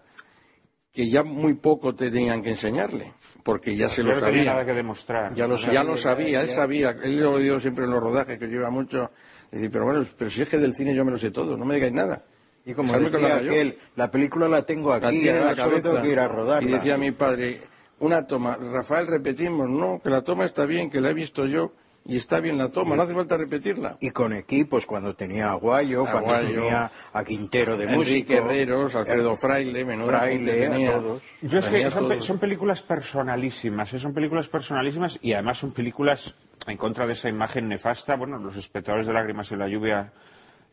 que 0.99 1.09
ya 1.09 1.23
muy 1.23 1.55
poco 1.55 1.95
tenían 1.95 2.43
que 2.43 2.49
enseñarle, 2.51 3.13
porque 3.45 3.77
ya 3.77 3.89
se 3.89 4.03
lo 4.03 4.13
no 4.13 4.21
tenía 4.21 4.43
nada 4.47 4.57
sabía. 4.57 4.67
que 4.67 4.73
demostrar. 4.73 5.33
Ya 5.33 5.47
lo, 5.47 5.55
ya 5.57 5.97
sabía, 5.97 6.41
él 6.43 6.49
sabía, 6.49 6.91
él 7.05 7.21
lo 7.21 7.39
dio 7.39 7.61
siempre 7.61 7.85
en 7.85 7.93
los 7.93 8.03
rodajes, 8.03 8.37
que 8.37 8.49
lleva 8.49 8.69
mucho. 8.69 9.13
Decir, 9.53 9.71
pero 9.71 9.85
bueno, 9.85 10.05
pero 10.19 10.29
si 10.29 10.43
es 10.43 10.49
que 10.49 10.59
del 10.59 10.75
cine 10.75 10.93
yo 10.97 11.05
me 11.05 11.13
lo 11.13 11.17
sé 11.17 11.31
todo, 11.31 11.57
no 11.57 11.65
me 11.65 11.77
digáis 11.77 11.93
nada. 11.93 12.25
Y 12.65 12.75
como 12.75 12.93
decía 12.99 13.37
aquel, 13.37 13.79
la 13.95 14.11
película 14.11 14.49
la 14.49 14.67
tengo 14.67 14.91
La 14.91 14.97
aquí, 14.97 15.21
tiene 15.21 15.39
en 15.39 15.45
la 15.45 15.55
solo 15.55 15.69
cabeza. 15.71 15.89
tengo 15.91 16.03
que 16.03 16.09
ir 16.11 16.19
a 16.19 16.27
rodarla. 16.27 16.69
Y 16.69 16.73
decía 16.73 16.99
mi 16.99 17.13
padre, 17.13 17.61
una 18.01 18.27
toma, 18.27 18.57
Rafael, 18.57 19.07
repetimos, 19.07 19.69
no, 19.69 20.01
que 20.03 20.11
la 20.11 20.23
toma 20.23 20.47
está 20.47 20.67
bien, 20.67 20.91
que 20.91 21.01
la 21.01 21.11
he 21.11 21.15
visto 21.15 21.47
yo, 21.47 21.75
y 22.09 22.17
está 22.17 22.41
bien 22.41 22.59
la 22.59 22.69
toma, 22.71 22.97
no 22.97 23.03
hace 23.03 23.15
falta 23.15 23.37
repetirla. 23.37 23.97
Y 24.01 24.11
con 24.11 24.33
equipos, 24.33 24.87
cuando 24.87 25.15
tenía 25.15 25.51
a 25.51 25.55
Guayo, 25.55 26.01
cuando 26.03 26.31
Aguayo, 26.31 26.63
tenía 26.63 26.91
a 27.13 27.25
Quintero 27.25 27.77
de 27.77 27.87
músico. 27.87 28.33
Enrique 28.33 28.37
Herreros, 28.39 28.95
Alfredo 28.97 29.37
Fraile, 29.37 29.85
menudo 29.85 30.09
Fraile, 30.09 30.67
a 30.67 30.71
tenía. 30.71 30.93
todos. 30.95 31.23
Yo 31.43 31.59
es 31.61 31.67
que 31.69 31.91
son, 31.91 32.09
pe- 32.09 32.15
todos. 32.15 32.25
son 32.25 32.39
películas 32.39 32.83
personalísimas, 32.83 33.93
¿eh? 33.95 33.99
son 33.99 34.13
películas 34.15 34.49
personalísimas 34.49 35.19
y 35.23 35.33
además 35.35 35.59
son 35.59 35.73
películas 35.73 36.35
en 36.67 36.77
contra 36.77 37.07
de 37.07 37.13
esa 37.13 37.29
imagen 37.29 37.69
nefasta. 37.69 38.17
Bueno, 38.17 38.39
los 38.39 38.57
espectadores 38.57 39.07
de 39.07 39.13
Lágrimas 39.13 39.53
en 39.53 39.59
la 39.59 39.69
Lluvia 39.69 40.13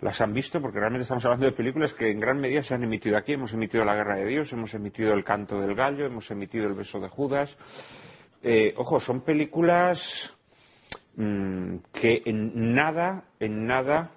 las 0.01 0.19
han 0.21 0.33
visto 0.33 0.61
porque 0.61 0.79
realmente 0.79 1.03
estamos 1.03 1.23
hablando 1.25 1.45
de 1.47 1.51
películas 1.51 1.93
que 1.93 2.11
en 2.11 2.19
gran 2.19 2.39
medida 2.39 2.61
se 2.61 2.75
han 2.75 2.83
emitido 2.83 3.17
aquí. 3.17 3.33
Hemos 3.33 3.53
emitido 3.53 3.83
La 3.85 3.95
Guerra 3.95 4.15
de 4.15 4.25
Dios, 4.25 4.51
hemos 4.53 4.73
emitido 4.73 5.13
El 5.13 5.23
Canto 5.23 5.59
del 5.59 5.75
Gallo, 5.75 6.05
hemos 6.05 6.29
emitido 6.31 6.65
El 6.67 6.73
Beso 6.75 6.99
de 6.99 7.07
Judas. 7.09 7.57
Eh, 8.43 8.73
ojo, 8.77 8.99
son 8.99 9.21
películas 9.21 10.34
mm, 11.15 11.75
que 11.93 12.21
en 12.25 12.73
nada, 12.73 13.23
en 13.39 13.65
nada 13.65 14.11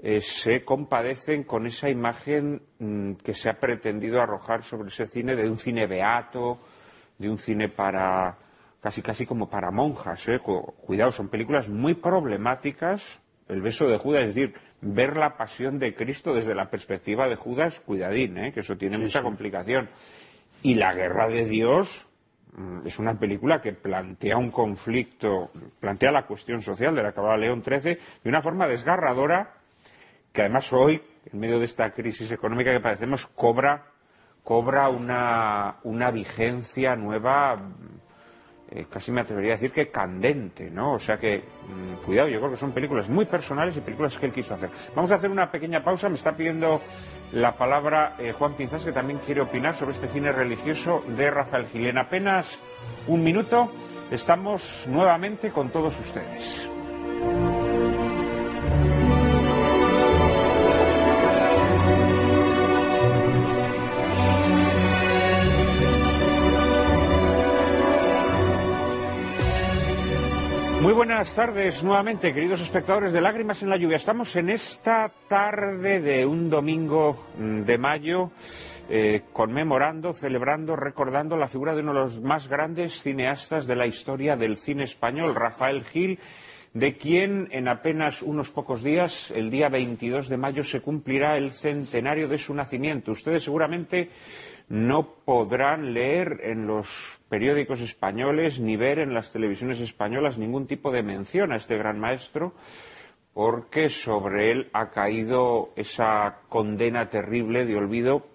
eh, 0.00 0.20
se 0.20 0.64
compadecen 0.64 1.44
con 1.44 1.66
esa 1.66 1.88
imagen 1.88 2.62
mm, 2.78 3.12
que 3.14 3.32
se 3.34 3.50
ha 3.50 3.54
pretendido 3.58 4.20
arrojar 4.20 4.62
sobre 4.62 4.88
ese 4.88 5.06
cine 5.06 5.34
de 5.36 5.48
un 5.48 5.58
cine 5.58 5.86
beato, 5.86 6.58
de 7.18 7.28
un 7.28 7.38
cine 7.38 7.68
para 7.68 8.36
casi 8.80 9.02
casi 9.02 9.26
como 9.26 9.50
para 9.50 9.70
monjas. 9.72 10.28
¿eh? 10.28 10.38
Cu- 10.38 10.74
Cuidado, 10.86 11.10
son 11.10 11.28
películas 11.28 11.68
muy 11.68 11.94
problemáticas. 11.94 13.20
El 13.48 13.62
beso 13.62 13.88
de 13.88 13.96
Judas, 13.98 14.22
es 14.28 14.34
decir, 14.34 14.54
ver 14.82 15.16
la 15.16 15.36
pasión 15.36 15.78
de 15.78 15.94
Cristo 15.94 16.34
desde 16.34 16.54
la 16.54 16.68
perspectiva 16.70 17.26
de 17.28 17.34
Judas, 17.34 17.80
cuidadín, 17.80 18.36
¿eh? 18.38 18.52
que 18.52 18.60
eso 18.60 18.76
tiene 18.76 18.98
mucha 18.98 19.22
complicación. 19.22 19.88
Y 20.62 20.74
la 20.74 20.92
guerra 20.92 21.28
de 21.28 21.44
Dios, 21.46 22.07
es 22.84 22.98
una 22.98 23.14
película 23.18 23.60
que 23.60 23.72
plantea 23.72 24.36
un 24.36 24.50
conflicto, 24.50 25.50
plantea 25.80 26.12
la 26.12 26.26
cuestión 26.26 26.60
social 26.60 26.94
de 26.94 27.02
la 27.02 27.12
que 27.12 27.20
hablaba 27.20 27.36
León 27.36 27.62
XIII 27.62 27.98
de 28.24 28.28
una 28.28 28.42
forma 28.42 28.66
desgarradora 28.66 29.54
que 30.32 30.42
además 30.42 30.72
hoy, 30.72 31.02
en 31.32 31.40
medio 31.40 31.58
de 31.58 31.64
esta 31.64 31.90
crisis 31.90 32.30
económica 32.32 32.72
que 32.72 32.80
padecemos, 32.80 33.26
cobra, 33.26 33.86
cobra 34.44 34.88
una, 34.88 35.76
una 35.84 36.10
vigencia 36.10 36.94
nueva, 36.96 37.60
eh, 38.70 38.86
casi 38.90 39.10
me 39.10 39.22
atrevería 39.22 39.52
a 39.52 39.56
decir 39.56 39.72
que 39.72 39.90
candente, 39.90 40.70
¿no? 40.70 40.94
O 40.94 40.98
sea 40.98 41.16
que, 41.16 41.38
mm, 41.38 42.04
cuidado, 42.04 42.28
yo 42.28 42.38
creo 42.38 42.50
que 42.50 42.56
son 42.56 42.72
películas 42.72 43.08
muy 43.08 43.24
personales 43.24 43.76
y 43.76 43.80
películas 43.80 44.18
que 44.18 44.26
él 44.26 44.32
quiso 44.32 44.54
hacer. 44.54 44.70
Vamos 44.94 45.10
a 45.10 45.14
hacer 45.14 45.30
una 45.30 45.50
pequeña 45.50 45.82
pausa, 45.82 46.08
me 46.08 46.16
está 46.16 46.32
pidiendo 46.32 46.82
la 47.32 47.52
palabra 47.52 48.14
eh, 48.18 48.32
Juan 48.32 48.54
Pinzás, 48.54 48.84
que 48.84 48.92
también 48.92 49.20
quiere 49.20 49.40
opinar 49.40 49.74
sobre 49.74 49.92
este 49.92 50.06
cine 50.06 50.32
religioso 50.32 51.02
de 51.16 51.30
Rafael 51.30 51.66
Gil. 51.66 51.86
En 51.86 51.98
apenas 51.98 52.58
un 53.06 53.24
minuto 53.24 53.72
estamos 54.10 54.86
nuevamente 54.86 55.50
con 55.50 55.70
todos 55.70 55.98
ustedes. 55.98 56.68
Muy 70.80 70.92
buenas 70.92 71.34
tardes 71.34 71.82
nuevamente, 71.82 72.32
queridos 72.32 72.60
espectadores 72.60 73.12
de 73.12 73.20
Lágrimas 73.20 73.64
en 73.64 73.68
la 73.68 73.76
Lluvia. 73.76 73.96
Estamos 73.96 74.36
en 74.36 74.48
esta 74.48 75.10
tarde 75.26 76.00
de 76.00 76.24
un 76.24 76.48
domingo 76.48 77.26
mm, 77.36 77.62
de 77.62 77.78
mayo 77.78 78.30
eh, 78.88 79.22
conmemorando, 79.32 80.12
celebrando, 80.12 80.76
recordando 80.76 81.36
la 81.36 81.48
figura 81.48 81.74
de 81.74 81.80
uno 81.80 81.94
de 81.94 81.98
los 81.98 82.22
más 82.22 82.46
grandes 82.46 83.02
cineastas 83.02 83.66
de 83.66 83.74
la 83.74 83.88
historia 83.88 84.36
del 84.36 84.56
cine 84.56 84.84
español, 84.84 85.34
Rafael 85.34 85.82
Gil, 85.84 86.20
de 86.74 86.96
quien 86.96 87.48
en 87.50 87.66
apenas 87.66 88.22
unos 88.22 88.52
pocos 88.52 88.84
días, 88.84 89.32
el 89.32 89.50
día 89.50 89.68
22 89.68 90.28
de 90.28 90.36
mayo, 90.36 90.62
se 90.62 90.80
cumplirá 90.80 91.36
el 91.36 91.50
centenario 91.50 92.28
de 92.28 92.38
su 92.38 92.54
nacimiento. 92.54 93.10
Ustedes 93.10 93.42
seguramente 93.42 94.10
no 94.68 95.14
podrán 95.24 95.94
leer 95.94 96.40
en 96.42 96.66
los 96.66 97.20
periódicos 97.28 97.80
españoles 97.80 98.60
ni 98.60 98.76
ver 98.76 98.98
en 98.98 99.14
las 99.14 99.32
televisiones 99.32 99.80
españolas 99.80 100.38
ningún 100.38 100.66
tipo 100.66 100.90
de 100.90 101.02
mención 101.02 101.52
a 101.52 101.56
este 101.56 101.76
gran 101.78 101.98
maestro, 101.98 102.52
porque 103.32 103.88
sobre 103.88 104.50
él 104.50 104.70
ha 104.72 104.90
caído 104.90 105.70
esa 105.76 106.40
condena 106.48 107.08
terrible 107.08 107.64
de 107.64 107.76
olvido, 107.76 108.26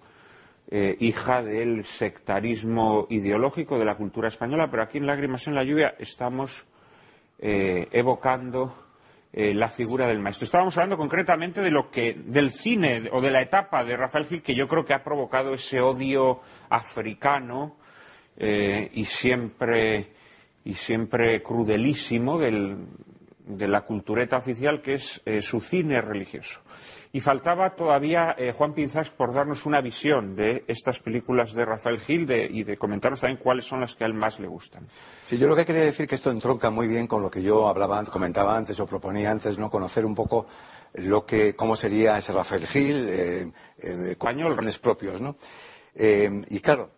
eh, 0.70 0.96
hija 0.98 1.42
del 1.42 1.84
sectarismo 1.84 3.06
ideológico 3.10 3.78
de 3.78 3.84
la 3.84 3.96
cultura 3.96 4.28
española, 4.28 4.68
pero 4.70 4.82
aquí 4.82 4.98
en 4.98 5.06
Lágrimas 5.06 5.46
en 5.46 5.54
la 5.54 5.62
Lluvia 5.62 5.94
estamos 5.98 6.66
eh, 7.38 7.86
evocando 7.92 8.83
eh, 9.34 9.52
la 9.52 9.68
figura 9.68 10.06
del 10.06 10.20
maestro. 10.20 10.44
Estábamos 10.44 10.78
hablando 10.78 10.96
concretamente 10.96 11.60
de 11.60 11.70
lo 11.70 11.90
que, 11.90 12.14
del 12.14 12.50
cine 12.50 13.10
o 13.12 13.20
de 13.20 13.30
la 13.30 13.42
etapa 13.42 13.84
de 13.84 13.96
Rafael 13.96 14.24
Gil 14.24 14.42
que 14.42 14.54
yo 14.54 14.66
creo 14.66 14.84
que 14.84 14.94
ha 14.94 15.04
provocado 15.04 15.52
ese 15.52 15.80
odio 15.80 16.40
africano 16.70 17.76
y 18.36 19.04
siempre 19.04 20.08
y 20.64 20.74
siempre 20.74 21.42
crudelísimo 21.42 22.38
del, 22.38 22.86
de 23.46 23.68
la 23.68 23.82
cultureta 23.82 24.38
oficial, 24.38 24.80
que 24.80 24.94
es 24.94 25.20
eh, 25.26 25.40
su 25.42 25.60
cine 25.60 26.00
religioso. 26.00 26.62
Y 27.14 27.20
faltaba 27.20 27.76
todavía 27.76 28.34
eh, 28.36 28.50
Juan 28.50 28.74
Pinzas 28.74 29.10
por 29.10 29.32
darnos 29.32 29.66
una 29.66 29.80
visión 29.80 30.34
de 30.34 30.64
estas 30.66 30.98
películas 30.98 31.54
de 31.54 31.64
Rafael 31.64 32.00
Gil 32.00 32.28
y 32.28 32.64
de 32.64 32.76
comentarnos 32.76 33.20
también 33.20 33.38
cuáles 33.40 33.66
son 33.66 33.82
las 33.82 33.94
que 33.94 34.02
a 34.02 34.08
él 34.08 34.14
más 34.14 34.40
le 34.40 34.48
gustan. 34.48 34.84
Sí, 35.22 35.38
yo 35.38 35.46
lo 35.46 35.54
que 35.54 35.64
quería 35.64 35.82
decir 35.82 36.08
que 36.08 36.16
esto 36.16 36.32
entronca 36.32 36.70
muy 36.70 36.88
bien 36.88 37.06
con 37.06 37.22
lo 37.22 37.30
que 37.30 37.40
yo 37.40 37.68
hablaba, 37.68 38.02
comentaba 38.06 38.56
antes 38.56 38.80
o 38.80 38.86
proponía 38.86 39.30
antes, 39.30 39.60
¿no? 39.60 39.70
Conocer 39.70 40.04
un 40.04 40.16
poco 40.16 40.46
lo 40.94 41.24
que, 41.24 41.54
cómo 41.54 41.76
sería 41.76 42.18
ese 42.18 42.32
Rafael 42.32 42.66
Gil, 42.66 43.06
eh, 43.08 43.52
eh, 43.78 44.16
con 44.18 44.36
propios, 44.82 45.20
¿no? 45.20 45.36
y 45.96 46.58
claro, 46.58 46.90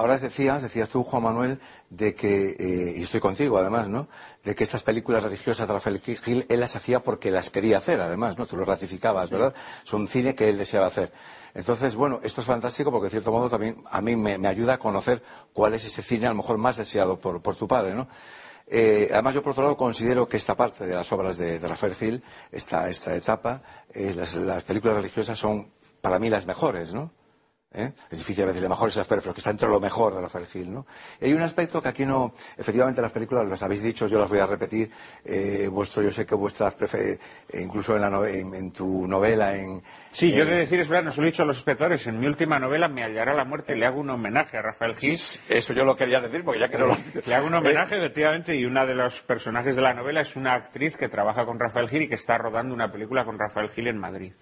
Ahora 0.00 0.16
decías, 0.16 0.62
decías 0.62 0.88
tú, 0.88 1.04
Juan 1.04 1.24
Manuel, 1.24 1.60
de 1.90 2.14
que, 2.14 2.56
eh, 2.58 2.94
y 2.96 3.02
estoy 3.02 3.20
contigo 3.20 3.58
además, 3.58 3.90
¿no? 3.90 4.08
De 4.42 4.54
que 4.54 4.64
estas 4.64 4.82
películas 4.82 5.22
religiosas 5.22 5.68
de 5.68 5.74
Rafael 5.74 6.00
Gil, 6.00 6.46
él 6.48 6.58
las 6.58 6.74
hacía 6.74 7.00
porque 7.00 7.30
las 7.30 7.50
quería 7.50 7.76
hacer, 7.76 8.00
además, 8.00 8.38
¿no? 8.38 8.46
Tú 8.46 8.56
lo 8.56 8.64
ratificabas, 8.64 9.28
¿verdad? 9.28 9.52
Son 9.84 10.08
cine 10.08 10.34
que 10.34 10.48
él 10.48 10.56
deseaba 10.56 10.86
hacer. 10.86 11.12
Entonces, 11.52 11.96
bueno, 11.96 12.18
esto 12.22 12.40
es 12.40 12.46
fantástico 12.46 12.90
porque, 12.90 13.08
de 13.08 13.10
cierto 13.10 13.30
modo, 13.30 13.50
también 13.50 13.84
a 13.90 14.00
mí 14.00 14.16
me, 14.16 14.48
ayuda 14.48 14.72
a 14.72 14.78
conocer 14.78 15.22
cuál 15.52 15.74
es 15.74 15.84
ese 15.84 16.00
cine 16.00 16.24
a 16.24 16.30
lo 16.30 16.36
mejor 16.36 16.56
más 16.56 16.78
deseado 16.78 17.20
por, 17.20 17.54
tu 17.54 17.68
padre, 17.68 17.94
¿no? 17.94 18.08
Eh, 18.68 19.10
además, 19.12 19.34
yo 19.34 19.42
por 19.42 19.52
otro 19.52 19.64
lado 19.64 19.76
considero 19.76 20.26
que 20.26 20.38
esta 20.38 20.56
parte 20.56 20.86
de 20.86 20.94
las 20.94 21.12
obras 21.12 21.36
de, 21.36 21.58
Rafael 21.58 21.94
Gil, 21.94 22.24
esta, 22.50 22.88
esta 22.88 23.14
etapa, 23.14 23.60
eh, 23.92 24.14
las, 24.16 24.34
las 24.36 24.64
películas 24.64 24.96
religiosas 24.96 25.38
son 25.38 25.68
para 26.00 26.18
mí 26.18 26.30
las 26.30 26.46
mejores, 26.46 26.94
¿no? 26.94 27.19
¿Eh? 27.72 27.92
Es 28.10 28.18
difícil 28.18 28.46
decirle 28.46 28.68
mejor 28.68 28.94
las 28.94 29.06
pero 29.06 29.22
que 29.22 29.40
está 29.40 29.50
entre 29.50 29.68
lo 29.68 29.80
mejor 29.80 30.14
de 30.14 30.20
Rafael 30.20 30.46
Gil, 30.46 30.72
¿no? 30.72 30.86
Y 31.20 31.26
hay 31.26 31.32
un 31.32 31.42
aspecto 31.42 31.80
que 31.80 31.88
aquí 31.88 32.04
no, 32.04 32.32
efectivamente 32.56 33.00
las 33.00 33.12
películas 33.12 33.46
las 33.48 33.62
habéis 33.62 33.82
dicho, 33.82 34.06
yo 34.06 34.18
las 34.18 34.28
voy 34.28 34.38
a 34.38 34.46
repetir, 34.46 34.90
eh, 35.24 35.68
vuestro, 35.70 36.02
yo 36.02 36.10
sé 36.10 36.26
que 36.26 36.34
vuestras, 36.34 36.74
eh, 36.94 37.18
incluso 37.54 37.94
en, 37.94 38.02
la 38.02 38.28
en, 38.28 38.72
tu 38.72 39.06
novela, 39.06 39.56
en... 39.56 39.82
Sí, 40.10 40.32
yo 40.32 40.42
he 40.42 40.46
de 40.46 40.56
decir, 40.56 40.80
es 40.80 40.88
verdad, 40.88 41.04
nos 41.04 41.18
lo 41.18 41.22
he 41.22 41.26
dicho 41.26 41.44
a 41.44 41.46
los 41.46 41.58
espectadores, 41.58 42.06
en 42.06 42.18
mi 42.18 42.26
última 42.26 42.58
novela, 42.58 42.88
Me 42.88 43.04
hallará 43.04 43.34
la 43.34 43.44
muerte, 43.44 43.76
le 43.76 43.86
hago 43.86 44.00
un 44.00 44.10
homenaje 44.10 44.58
a 44.58 44.62
Rafael 44.62 44.96
Gil. 44.96 45.16
Eso 45.48 45.72
yo 45.72 45.84
lo 45.84 45.94
quería 45.94 46.20
decir, 46.20 46.44
porque 46.44 46.60
ya 46.60 46.68
que 46.68 46.78
no 46.78 46.86
lo... 46.86 46.96
Le 47.26 47.34
hago 47.34 47.46
un 47.46 47.54
homenaje, 47.54 47.96
efectivamente, 47.96 48.56
y 48.56 48.64
una 48.64 48.84
de 48.84 48.94
los 48.94 49.22
personajes 49.22 49.76
de 49.76 49.82
la 49.82 49.94
novela 49.94 50.22
es 50.22 50.34
una 50.34 50.54
actriz 50.54 50.96
que 50.96 51.08
trabaja 51.08 51.44
con 51.44 51.58
Rafael 51.58 51.88
Gil 51.88 52.02
y 52.02 52.08
que 52.08 52.16
está 52.16 52.36
rodando 52.38 52.74
una 52.74 52.90
película 52.90 53.24
con 53.24 53.38
Rafael 53.38 53.70
Gil 53.70 53.86
en 53.86 53.98
Madrid. 53.98 54.32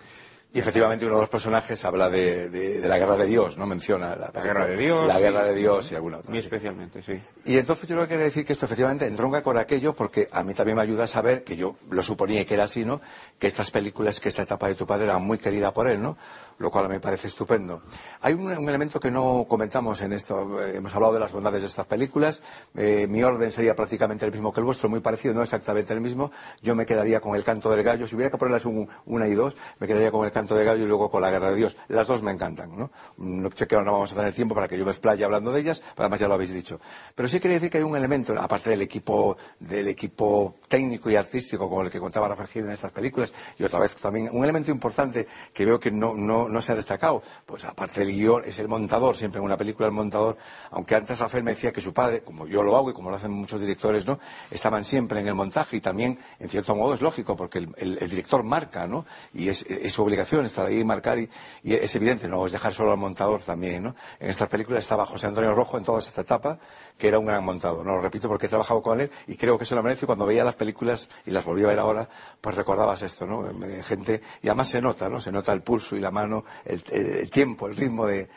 Y 0.50 0.60
efectivamente 0.60 1.04
uno 1.04 1.16
de 1.16 1.20
los 1.20 1.28
personajes 1.28 1.84
habla 1.84 2.08
de, 2.08 2.80
la 2.82 2.98
guerra 2.98 3.18
de 3.18 3.26
Dios, 3.26 3.58
¿no? 3.58 3.66
Menciona 3.66 4.16
la, 4.16 4.30
guerra 4.30 4.66
de 4.66 4.76
Dios. 4.76 5.06
La 5.06 5.20
guerra 5.20 5.44
de 5.44 5.54
Dios 5.54 5.92
y 5.92 5.94
alguna 5.94 6.18
otra. 6.18 6.30
Muy 6.30 6.38
especialmente, 6.38 7.02
sí. 7.02 7.20
Y 7.44 7.58
entonces 7.58 7.86
yo 7.86 7.96
lo 7.96 8.02
que 8.02 8.08
quiero 8.08 8.24
decir 8.24 8.46
que 8.46 8.54
esto 8.54 8.64
efectivamente 8.64 9.06
entronca 9.06 9.42
con 9.42 9.58
aquello 9.58 9.94
porque 9.94 10.26
a 10.32 10.42
mí 10.44 10.54
también 10.54 10.76
me 10.76 10.82
ayuda 10.82 11.04
a 11.04 11.06
saber, 11.06 11.44
que 11.44 11.56
yo 11.56 11.76
lo 11.90 12.02
suponía 12.02 12.46
que 12.46 12.54
era 12.54 12.64
así, 12.64 12.82
¿no? 12.82 13.02
Que 13.38 13.46
estas 13.46 13.70
películas, 13.70 14.20
que 14.20 14.30
esta 14.30 14.42
etapa 14.42 14.68
de 14.68 14.74
tu 14.74 14.86
padre 14.86 15.04
era 15.04 15.18
muy 15.18 15.36
querida 15.36 15.74
por 15.74 15.86
él, 15.86 16.00
¿no? 16.00 16.16
Lo 16.58 16.70
cual 16.70 16.88
me 16.88 17.00
parece 17.00 17.28
estupendo. 17.28 17.82
Hay 18.20 18.34
un, 18.34 18.68
elemento 18.68 18.98
que 18.98 19.10
no 19.10 19.46
comentamos 19.48 20.00
en 20.02 20.12
esto. 20.12 20.60
Eh, 20.60 20.76
hemos 20.76 20.94
hablado 20.94 21.14
de 21.14 21.20
las 21.20 21.32
bondades 21.32 21.60
de 21.62 21.68
estas 21.68 21.86
películas. 21.86 22.42
Eh, 22.74 23.06
mi 23.08 23.22
orden 23.22 23.50
sería 23.50 23.76
prácticamente 23.76 24.24
el 24.24 24.32
mismo 24.32 24.52
que 24.52 24.60
el 24.60 24.64
vuestro, 24.64 24.88
muy 24.88 25.00
parecido, 25.00 25.34
no 25.34 25.42
exactamente 25.42 25.92
el 25.94 26.00
mismo. 26.00 26.32
Yo 26.60 26.74
me 26.74 26.84
quedaría 26.84 27.20
con 27.20 27.36
el 27.36 27.44
canto 27.44 27.70
del 27.70 27.82
gallo. 27.82 28.08
Si 28.08 28.16
hubiera 28.16 28.30
que 28.30 28.38
ponerlas 28.38 28.66
una 28.66 29.28
y 29.28 29.34
dos, 29.34 29.56
me 29.78 29.86
quedaría 29.86 30.10
con 30.10 30.24
el 30.24 30.32
canto 30.32 30.54
del 30.54 30.66
gallo 30.66 30.84
y 30.84 30.86
luego 30.86 31.10
con 31.10 31.22
la 31.22 31.30
guerra 31.30 31.50
de 31.50 31.56
Dios. 31.56 31.76
Las 31.88 32.08
dos 32.08 32.22
me 32.22 32.32
encantan, 32.32 32.76
¿no? 32.76 32.90
No 33.18 33.50
sé 33.54 33.66
que 33.66 33.76
no 33.76 33.92
vamos 33.92 34.12
a 34.12 34.16
tener 34.16 34.32
tiempo 34.32 34.54
para 34.54 34.66
que 34.66 34.76
yo 34.76 34.84
me 34.84 34.90
explaye 34.90 35.24
hablando 35.24 35.52
de 35.52 35.60
ellas, 35.60 35.80
pero 35.94 36.06
además 36.06 36.20
ya 36.20 36.28
lo 36.28 36.34
habéis 36.34 36.52
dicho. 36.52 36.80
Pero 37.14 37.28
sí 37.28 37.38
quería 37.38 37.56
decir 37.56 37.70
que 37.70 37.78
hay 37.78 37.84
un 37.84 37.96
elemento, 37.96 38.34
aparte 38.38 38.70
del 38.70 38.82
equipo, 38.82 39.36
del 39.60 39.88
equipo 39.88 40.56
técnico 40.66 41.10
y 41.10 41.16
artístico 41.16 41.68
con 41.70 41.86
el 41.86 41.92
que 41.92 42.00
contaba 42.00 42.28
Rafael 42.28 42.48
Gil 42.48 42.64
en 42.64 42.72
estas 42.72 42.92
películas, 42.92 43.32
y 43.58 43.64
otra 43.64 43.78
vez 43.78 43.94
también 43.96 44.28
un 44.32 44.42
elemento 44.42 44.70
importante 44.70 45.26
que 45.52 45.64
veo 45.64 45.78
que 45.78 45.90
no, 45.90 46.14
se 46.60 46.72
ha 46.72 46.74
destacado, 46.74 47.22
pues 47.46 47.64
aparte 47.64 48.00
del 48.00 48.10
guion, 48.10 48.42
es 48.44 48.58
el 48.58 48.68
montador, 48.68 49.16
siempre 49.16 49.38
en 49.38 49.44
una 49.44 49.56
película 49.56 49.86
el 49.86 49.92
montador, 49.92 50.36
aunque 50.70 50.94
antes 50.94 51.18
Rafael 51.18 51.44
me 51.44 51.52
decía 51.52 51.72
que 51.72 51.80
su 51.80 51.92
padre, 51.92 52.22
como 52.22 52.46
yo 52.46 52.62
lo 52.62 52.76
hago 52.76 52.90
y 52.90 52.92
como 52.92 53.10
lo 53.10 53.16
hacen 53.16 53.30
muchos 53.30 53.60
directores, 53.60 54.06
¿no? 54.06 54.18
Estaban 54.50 54.84
siempre 54.84 55.20
en 55.20 55.28
el 55.28 55.34
montaje 55.34 55.76
y 55.76 55.80
también, 55.80 56.18
en 56.38 56.48
cierto 56.48 56.74
modo, 56.74 56.94
es 56.94 57.00
lógico, 57.00 57.36
porque 57.36 57.58
el, 57.58 58.08
director 58.08 58.42
marca, 58.42 58.86
¿no? 58.86 59.06
Y 59.32 59.48
es, 59.48 59.64
su 59.88 60.02
obligación 60.02 60.46
estar 60.46 60.66
ahí 60.66 60.80
y 60.80 60.84
marcar 60.84 61.18
y, 61.18 61.28
es 61.62 61.94
evidente, 61.94 62.28
no 62.28 62.46
es 62.46 62.52
dejar 62.52 62.72
solo 62.72 62.92
al 62.92 62.98
montador 62.98 63.42
también, 63.42 63.84
¿no? 63.84 63.94
En 64.18 64.30
esta 64.30 64.48
película 64.48 64.78
estaba 64.78 65.06
José 65.06 65.26
Antonio 65.26 65.54
Rojo 65.54 65.78
en 65.78 65.84
toda 65.84 65.98
esta 65.98 66.20
etapa, 66.20 66.58
que 66.98 67.08
era 67.08 67.18
un 67.18 67.26
gran 67.26 67.44
montador, 67.44 67.86
no 67.86 67.94
lo 67.94 68.00
repito 68.00 68.28
porque 68.28 68.46
he 68.46 68.48
trabajado 68.48 68.82
con 68.82 69.00
él 69.00 69.10
y 69.28 69.36
creo 69.36 69.56
que 69.56 69.64
se 69.64 69.74
lo 69.74 69.82
merece 69.82 70.04
cuando 70.04 70.26
veía 70.26 70.44
las 70.44 70.56
películas 70.56 71.08
y 71.24 71.30
las 71.30 71.44
volví 71.44 71.62
a 71.62 71.68
ver 71.68 71.78
ahora, 71.78 72.08
pues 72.40 72.56
recordabas 72.56 73.02
esto, 73.02 73.24
¿no? 73.24 73.44
Gente, 73.84 74.20
y 74.42 74.48
además 74.48 74.68
se 74.68 74.82
nota, 74.82 75.08
¿no? 75.08 75.20
Se 75.20 75.30
nota 75.30 75.52
el 75.52 75.62
pulso 75.62 75.96
y 75.96 76.00
la 76.00 76.10
mano, 76.10 76.44
el, 76.64 77.30
tiempo, 77.30 77.68
el 77.68 77.76
ritmo 77.76 78.06
de, 78.06 78.28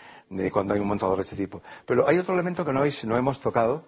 cuando 0.51 0.75
hay 0.75 0.79
un 0.79 0.87
montador 0.87 1.17
de 1.17 1.23
este 1.23 1.35
tipo. 1.35 1.61
Pero 1.85 2.07
hay 2.07 2.19
otro 2.19 2.35
elemento 2.35 2.63
que 2.63 2.71
no, 2.71 2.83
no 2.83 3.17
hemos 3.17 3.41
tocado, 3.41 3.85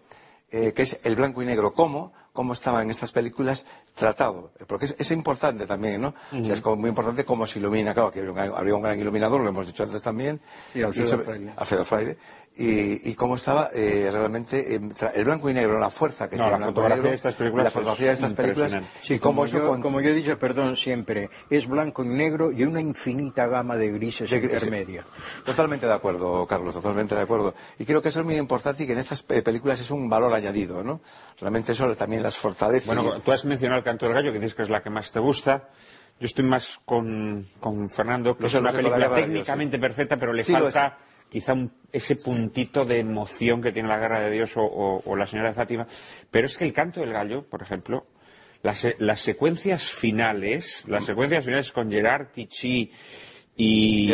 eh, 0.52 0.74
que 0.74 0.82
es 0.82 1.00
el 1.04 1.16
blanco 1.16 1.42
y 1.44 1.46
negro. 1.46 1.74
¿Cómo? 1.74 2.12
Cómo 2.34 2.54
estaba 2.54 2.82
en 2.82 2.90
estas 2.90 3.12
películas 3.12 3.66
tratado. 3.96 4.52
Porque 4.68 4.86
es, 4.98 5.12
importante 5.12 5.66
también, 5.66 6.02
¿no? 6.02 6.16
es 6.34 6.66
muy 6.66 6.90
importante 6.90 7.24
cómo 7.24 7.46
se 7.48 7.60
ilumina. 7.60 7.94
Claro, 7.94 8.12
que 8.12 8.20
habría 8.20 8.76
un 8.76 8.82
gran 8.82 9.00
iluminador, 9.00 9.42
lo 9.42 9.50
hemos 9.50 9.68
dicho 9.68 9.84
antes 9.84 10.02
también. 10.02 10.42
Y 10.74 10.82
Alfredo 10.82 11.24
Fraile. 11.24 11.54
Alfredo 11.56 11.86
Fraile 11.86 12.18
y, 12.56 13.16
cómo 13.16 13.36
estaba 13.36 13.70
eh, 13.74 14.10
realmente 14.12 14.76
el 14.76 15.26
blanco 15.26 15.50
y 15.50 15.54
negro, 15.54 15.80
la 15.80 15.90
fuerza 15.90 16.30
que 16.30 16.36
tiene 16.36 16.52
la 16.52 16.60
fotografía 16.60 17.10
de 17.10 17.16
estas 17.16 17.36
películas, 17.36 17.64
la 17.66 17.72
fotografía 17.72 18.08
de 18.08 18.14
estas 18.14 18.34
películas, 18.34 18.78
sí, 19.02 19.18
como, 19.18 19.46
yo, 19.46 19.80
como 19.82 20.02
yo 20.02 20.10
he 20.10 20.14
dicho, 20.14 20.38
perdón, 20.38 20.76
siempre 20.76 21.30
es 21.50 21.68
blanco 21.68 22.04
y 22.04 22.10
negro 22.10 22.52
y 22.52 22.64
una 22.64 22.80
infinita 22.80 23.48
gama 23.48 23.76
de 23.76 23.92
grises 23.92 24.32
intermedia. 24.32 25.04
Totalmente 25.44 25.88
de 25.88 25.94
acuerdo, 25.94 26.46
Carlos, 26.46 26.76
totalmente 26.76 27.16
de 27.16 27.22
acuerdo. 27.22 27.56
Y 27.80 27.86
creo 27.86 28.02
que 28.02 28.10
eso 28.10 28.20
es 28.20 28.26
muy 28.26 28.36
importante 28.36 28.84
y 28.84 28.86
que 28.86 28.94
en 28.94 29.00
estas 29.00 29.24
películas 29.24 29.80
es 29.80 29.90
un 29.90 30.08
valor 30.08 30.34
añadido, 30.34 30.84
¿no? 30.84 31.02
Realmente 31.40 31.72
eso 31.72 31.96
también 31.96 32.22
las 32.24 32.38
fortalece. 32.38 32.88
Bueno, 32.88 33.20
tú 33.22 33.32
has 33.32 33.46
mencionado 33.46 33.80
el 33.80 33.86
Canto 33.86 34.06
del 34.06 34.16
Gallo, 34.16 34.32
que 34.32 34.40
dices 34.40 34.56
que 34.56 34.64
es 34.64 34.70
la 34.70 34.82
que 34.82 34.90
más 34.90 35.12
te 35.12 35.20
gusta. 35.20 35.70
Yo 36.20 36.26
estoy 36.26 36.46
más 36.46 36.80
con, 36.86 37.48
Fernando, 37.90 38.38
que 38.38 38.46
es 38.46 38.54
una 38.56 38.72
película 38.72 39.14
técnicamente 39.14 39.78
perfecta, 39.78 40.16
pero 40.16 40.32
le 40.34 40.44
falta 40.44 40.98
quizá 41.30 41.54
ese 41.92 42.16
puntito 42.16 42.86
de 42.86 43.00
emoción 43.00 43.62
que 43.62 43.72
tiene 43.72 43.90
la 43.90 43.98
Guerra 43.98 44.22
de 44.22 44.32
Dios 44.32 44.54
o, 44.56 45.16
la 45.16 45.26
Señora 45.26 45.50
de 45.50 45.56
Fátima. 45.56 45.86
Pero 46.32 46.46
es 46.48 46.58
que 46.58 46.64
el 46.64 46.74
canto 46.74 47.02
del 47.02 47.12
gallo, 47.12 47.44
por 47.44 47.62
ejemplo, 47.62 48.08
las, 48.62 48.86
secuencias 49.20 49.90
finales, 49.90 50.86
las 50.88 51.06
secuencias 51.06 51.44
finales 51.44 51.72
con 51.72 51.92
Gerard 51.92 52.32
Tichy 52.32 52.92
y, 53.56 54.14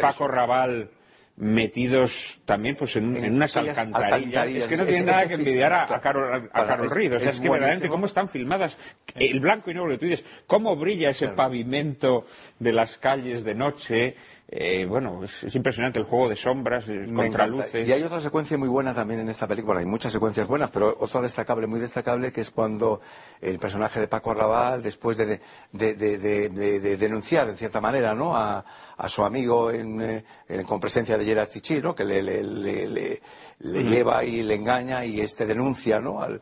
Paco 0.00 0.28
Raval 0.28 0.90
metidos 1.38 2.40
también 2.44 2.74
pues 2.76 2.96
en, 2.96 3.34
unas 3.34 3.56
alcantarillas. 3.56 4.46
Es 4.46 4.66
que 4.66 4.76
no 4.76 4.84
tiene 4.84 5.04
nada 5.04 5.26
que 5.26 5.34
envidiar 5.34 5.72
a, 5.72 6.00
Carol, 6.00 6.50
a, 6.52 6.66
Carol 6.66 6.90
Reed. 6.90 7.14
O 7.14 7.18
sea, 7.18 7.30
es, 7.30 7.40
que 7.40 7.48
verdaderamente 7.48 7.88
cómo 7.88 8.06
están 8.06 8.28
filmadas. 8.28 8.76
El 9.14 9.40
blanco 9.40 9.70
y 9.70 9.74
negro 9.74 9.90
que 9.90 9.98
tú 9.98 10.06
dices, 10.06 10.24
cómo 10.46 10.74
brilla 10.76 11.10
ese 11.10 11.28
pavimento 11.28 12.26
de 12.58 12.72
las 12.72 12.98
calles 12.98 13.44
de 13.44 13.54
noche, 13.54 14.16
eh, 14.50 14.86
bueno, 14.86 15.22
es, 15.24 15.44
es 15.44 15.54
impresionante 15.56 15.98
el 15.98 16.06
juego 16.06 16.28
de 16.28 16.34
sombras, 16.36 16.86
contraluces. 17.14 17.86
Y 17.88 17.92
hay 17.92 18.02
otra 18.02 18.18
secuencia 18.18 18.56
muy 18.56 18.68
buena 18.68 18.94
también 18.94 19.20
en 19.20 19.28
esta 19.28 19.46
película. 19.46 19.80
Hay 19.80 19.86
muchas 19.86 20.10
secuencias 20.12 20.46
buenas, 20.48 20.70
pero 20.70 20.96
otra 20.98 21.20
destacable, 21.20 21.66
muy 21.66 21.80
destacable, 21.80 22.32
que 22.32 22.40
es 22.40 22.50
cuando 22.50 23.00
el 23.42 23.58
personaje 23.58 24.00
de 24.00 24.08
Paco 24.08 24.30
Arrabal, 24.30 24.82
después 24.82 25.16
de, 25.18 25.40
de- 25.72 25.94
de- 25.94 26.16
de- 26.18 26.48
de- 26.48 26.80
de 26.80 26.96
denunciar, 26.96 27.48
en 27.50 27.56
cierta 27.56 27.80
manera, 27.80 28.14
¿no? 28.14 28.34
a, 28.36 28.64
a 28.96 29.08
su 29.08 29.22
amigo 29.22 29.70
en, 29.70 30.00
eh, 30.00 30.24
en- 30.48 30.64
con 30.64 30.80
presencia 30.80 31.18
de 31.18 31.24
Gerard 31.26 31.48
Fichí, 31.48 31.80
¿no? 31.82 31.94
que 31.94 32.04
le, 32.04 32.22
le- 32.22 32.42
le- 32.42 32.88
le- 32.88 33.22
le 33.60 33.84
lleva 33.84 34.24
y 34.24 34.42
le 34.42 34.54
engaña 34.54 35.04
y 35.04 35.20
este 35.20 35.44
denuncia 35.46 36.00
¿no? 36.00 36.22
Al- 36.22 36.40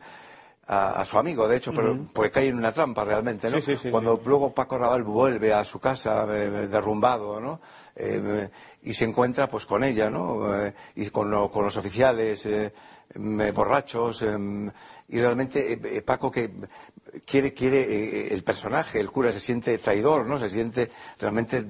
a, 0.67 0.99
a 1.01 1.05
su 1.05 1.17
amigo, 1.17 1.47
de 1.47 1.57
hecho, 1.57 1.71
pero 1.73 1.97
porque 2.13 2.31
cae 2.31 2.47
en 2.47 2.57
una 2.57 2.71
trampa 2.71 3.03
realmente, 3.05 3.49
¿no? 3.49 3.57
Sí, 3.57 3.63
sí, 3.75 3.77
sí, 3.83 3.89
Cuando 3.89 4.21
luego 4.25 4.53
Paco 4.53 4.77
Raval 4.77 5.03
vuelve 5.03 5.53
a 5.53 5.63
su 5.63 5.79
casa 5.79 6.25
eh, 6.29 6.67
derrumbado, 6.67 7.39
¿no? 7.39 7.61
Eh, 7.95 8.49
y 8.83 8.93
se 8.93 9.05
encuentra 9.05 9.49
pues 9.49 9.65
con 9.65 9.83
ella, 9.83 10.09
¿no? 10.09 10.61
Eh, 10.65 10.73
y 10.95 11.09
con, 11.09 11.31
lo- 11.31 11.49
con 11.49 11.63
los 11.65 11.77
oficiales 11.77 12.45
eh, 12.45 12.73
em, 13.15 13.53
borrachos 13.53 14.21
em, 14.21 14.69
y 15.09 15.19
realmente 15.19 16.01
Paco 16.05 16.29
que 16.29 16.51
quiere 17.25 17.53
quiere 17.53 18.33
el 18.33 18.43
personaje, 18.43 18.99
el 18.99 19.09
cura 19.09 19.31
se 19.31 19.39
siente 19.39 19.77
traidor, 19.77 20.25
¿no? 20.27 20.37
Se 20.37 20.49
siente 20.49 20.91
realmente 21.17 21.65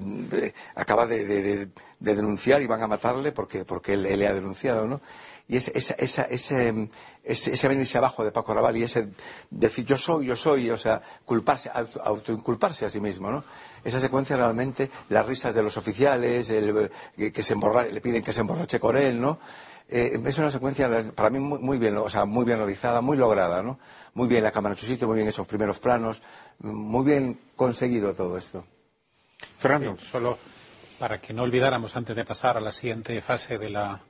acaba 0.76 1.06
de, 1.06 1.24
de- 1.26 1.42
de- 1.44 1.70
de 2.00 2.16
denunciar 2.16 2.62
y 2.62 2.68
van 2.68 2.82
a 2.82 2.88
matarle 2.88 3.32
porque 3.32 3.64
porque 3.64 3.94
él, 3.94 4.06
él 4.08 4.20
le 4.20 4.28
ha 4.28 4.34
denunciado, 4.34 4.88
¿no? 4.88 5.02
Y 5.48 5.56
ese, 5.58 5.72
esa, 5.76 5.94
esa- 6.24 6.74
ese, 7.28 7.54
ese, 7.54 7.68
venirse 7.68 7.98
abajo 7.98 8.24
de 8.24 8.32
Paco 8.32 8.54
Raval 8.54 8.78
y 8.78 8.84
ese 8.84 9.10
decir 9.50 9.86
yo 9.86 9.98
soy, 9.98 10.26
yo 10.28 10.36
soy, 10.36 10.70
o 10.70 10.78
sea, 10.78 11.02
culparse, 11.26 11.70
auto- 11.74 12.02
autoinculparse 12.04 12.86
a 12.86 12.90
sí 12.90 13.00
mismo, 13.00 13.30
¿no? 13.32 13.44
Esa 13.84 14.00
secuencia 14.00 14.36
realmente, 14.36 14.90
las 15.10 15.26
risas 15.26 15.54
de 15.56 15.64
los 15.64 15.78
oficiales, 15.78 16.50
el, 16.50 16.90
que, 17.16 17.44
se 17.44 17.54
emborra- 17.56 17.86
le 17.92 18.02
piden 18.02 18.24
que 18.24 18.34
se 18.34 18.42
emborrache 18.42 18.80
con 18.80 18.98
él, 18.98 19.20
¿no? 19.22 19.40
Eh, 19.90 20.20
es 20.26 20.38
una 20.38 20.52
secuencia 20.52 20.90
para 21.16 21.30
mí 21.30 21.40
muy, 21.40 21.60
muy 21.60 21.78
bien, 21.78 21.96
o 21.98 22.10
sea, 22.10 22.26
muy 22.26 22.44
bien 22.44 22.58
realizada, 22.58 23.00
muy 23.02 23.16
lograda, 23.16 23.64
¿no? 23.64 23.80
Muy 24.16 24.28
bien 24.28 24.44
la 24.44 24.52
cámara 24.52 24.74
en 24.76 24.80
su 24.80 24.86
sitio, 24.86 25.08
muy 25.08 25.16
bien 25.16 25.28
esos 25.30 25.48
primeros 25.48 25.80
planos, 25.80 26.22
muy 26.60 27.06
bien 27.06 27.40
conseguido 27.56 28.14
todo 28.14 28.36
esto. 28.36 28.66
Fernando. 29.58 29.98
Solo 29.98 30.38
para 31.00 31.22
que 31.22 31.34
no 31.34 31.44
olvidáramos 31.44 31.96
antes 31.96 32.16
de 32.16 32.26
pasar 32.26 32.58
a 32.58 32.60
la 32.62 32.72
siguiente 32.72 33.22
fase 33.22 33.58
de 33.58 33.70
la 33.70 34.02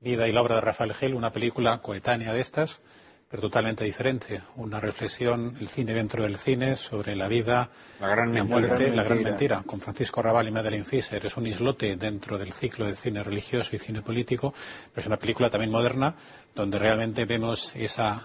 vida 0.00 0.28
y 0.28 0.32
la 0.32 0.42
obra 0.42 0.56
de 0.56 0.60
Rafael 0.60 0.94
Gil, 0.94 1.14
una 1.14 1.32
película 1.32 1.78
coetánea 1.78 2.32
de 2.32 2.40
estas, 2.40 2.80
pero 3.28 3.42
totalmente 3.42 3.84
diferente. 3.84 4.42
Una 4.56 4.78
reflexión, 4.78 5.56
el 5.58 5.68
cine 5.68 5.94
dentro 5.94 6.22
del 6.22 6.36
cine, 6.36 6.76
sobre 6.76 7.16
la 7.16 7.28
vida, 7.28 7.70
La 8.00 8.08
gran 8.08 8.32
la 8.34 8.44
muerte, 8.44 8.90
la 8.94 9.02
gran 9.02 9.16
mentira. 9.18 9.30
mentira, 9.30 9.62
con 9.64 9.80
Francisco 9.80 10.22
Raval 10.22 10.48
y 10.48 10.52
Madeleine 10.52 10.84
Fischer. 10.84 11.24
Es 11.24 11.36
un 11.36 11.46
islote 11.46 11.96
dentro 11.96 12.38
del 12.38 12.52
ciclo 12.52 12.86
de 12.86 12.94
cine 12.94 13.22
religioso 13.24 13.74
y 13.74 13.78
cine 13.78 14.02
político, 14.02 14.54
pero 14.92 15.00
es 15.00 15.06
una 15.06 15.16
película 15.16 15.50
también 15.50 15.72
moderna, 15.72 16.14
donde 16.54 16.78
realmente 16.78 17.24
vemos 17.24 17.74
esa 17.74 18.22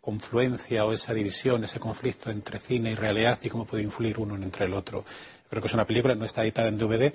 confluencia 0.00 0.86
o 0.86 0.92
esa 0.92 1.12
división, 1.12 1.64
ese 1.64 1.78
conflicto 1.78 2.30
entre 2.30 2.58
cine 2.58 2.92
y 2.92 2.94
realidad 2.94 3.38
y 3.42 3.50
cómo 3.50 3.66
puede 3.66 3.82
influir 3.82 4.18
uno 4.18 4.36
entre 4.36 4.64
el 4.64 4.72
otro. 4.72 5.04
Creo 5.50 5.60
que 5.60 5.68
es 5.68 5.74
una 5.74 5.84
película, 5.84 6.14
no 6.14 6.24
está 6.24 6.42
editada 6.42 6.68
en 6.68 6.78
DVD, 6.78 7.12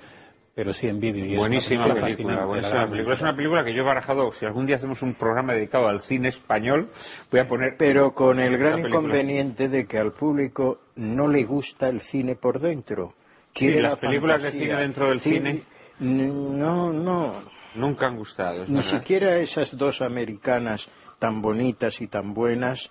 pero 0.54 0.72
sí 0.72 0.86
en 0.88 1.00
vídeo. 1.00 1.24
y 1.24 1.32
es 1.32 1.38
una 1.38 1.40
Buenísima 1.40 1.86
la 1.88 1.94
película, 1.94 2.34
la 2.36 2.44
buenísima 2.44 2.80
la 2.82 2.90
película. 2.90 3.14
Es 3.14 3.20
una 3.22 3.36
película 3.36 3.64
que 3.64 3.74
yo 3.74 3.82
he 3.82 3.84
barajado, 3.84 4.30
si 4.32 4.46
algún 4.46 4.66
día 4.66 4.76
hacemos 4.76 5.02
un 5.02 5.14
programa 5.14 5.52
dedicado 5.54 5.88
al 5.88 6.00
cine 6.00 6.28
español, 6.28 6.90
voy 7.30 7.40
a 7.40 7.48
poner... 7.48 7.76
Pero 7.76 8.14
con 8.14 8.38
el 8.38 8.56
gran 8.56 8.78
inconveniente 8.86 9.68
de 9.68 9.86
que 9.86 9.98
al 9.98 10.12
público 10.12 10.80
no 10.96 11.28
le 11.28 11.44
gusta 11.44 11.88
el 11.88 12.00
cine 12.00 12.36
por 12.36 12.60
dentro. 12.60 13.14
Quiere 13.52 13.76
Sí, 13.76 13.82
la 13.82 13.88
las 13.90 13.98
películas 13.98 14.42
de 14.42 14.48
fantasía. 14.50 14.68
cine 14.68 14.80
dentro 14.82 15.08
del 15.08 15.20
cine. 15.20 15.62
No, 16.00 16.92
no. 16.92 17.34
Nunca 17.74 18.06
han 18.06 18.16
gustado. 18.16 18.62
es 18.62 18.68
Ni 18.68 18.76
verdad. 18.76 18.90
siquiera 18.90 19.36
esas 19.38 19.76
dos 19.76 20.02
americanas 20.02 20.88
tan 21.18 21.40
bonitas 21.42 22.00
y 22.00 22.06
tan 22.06 22.34
buenas 22.34 22.90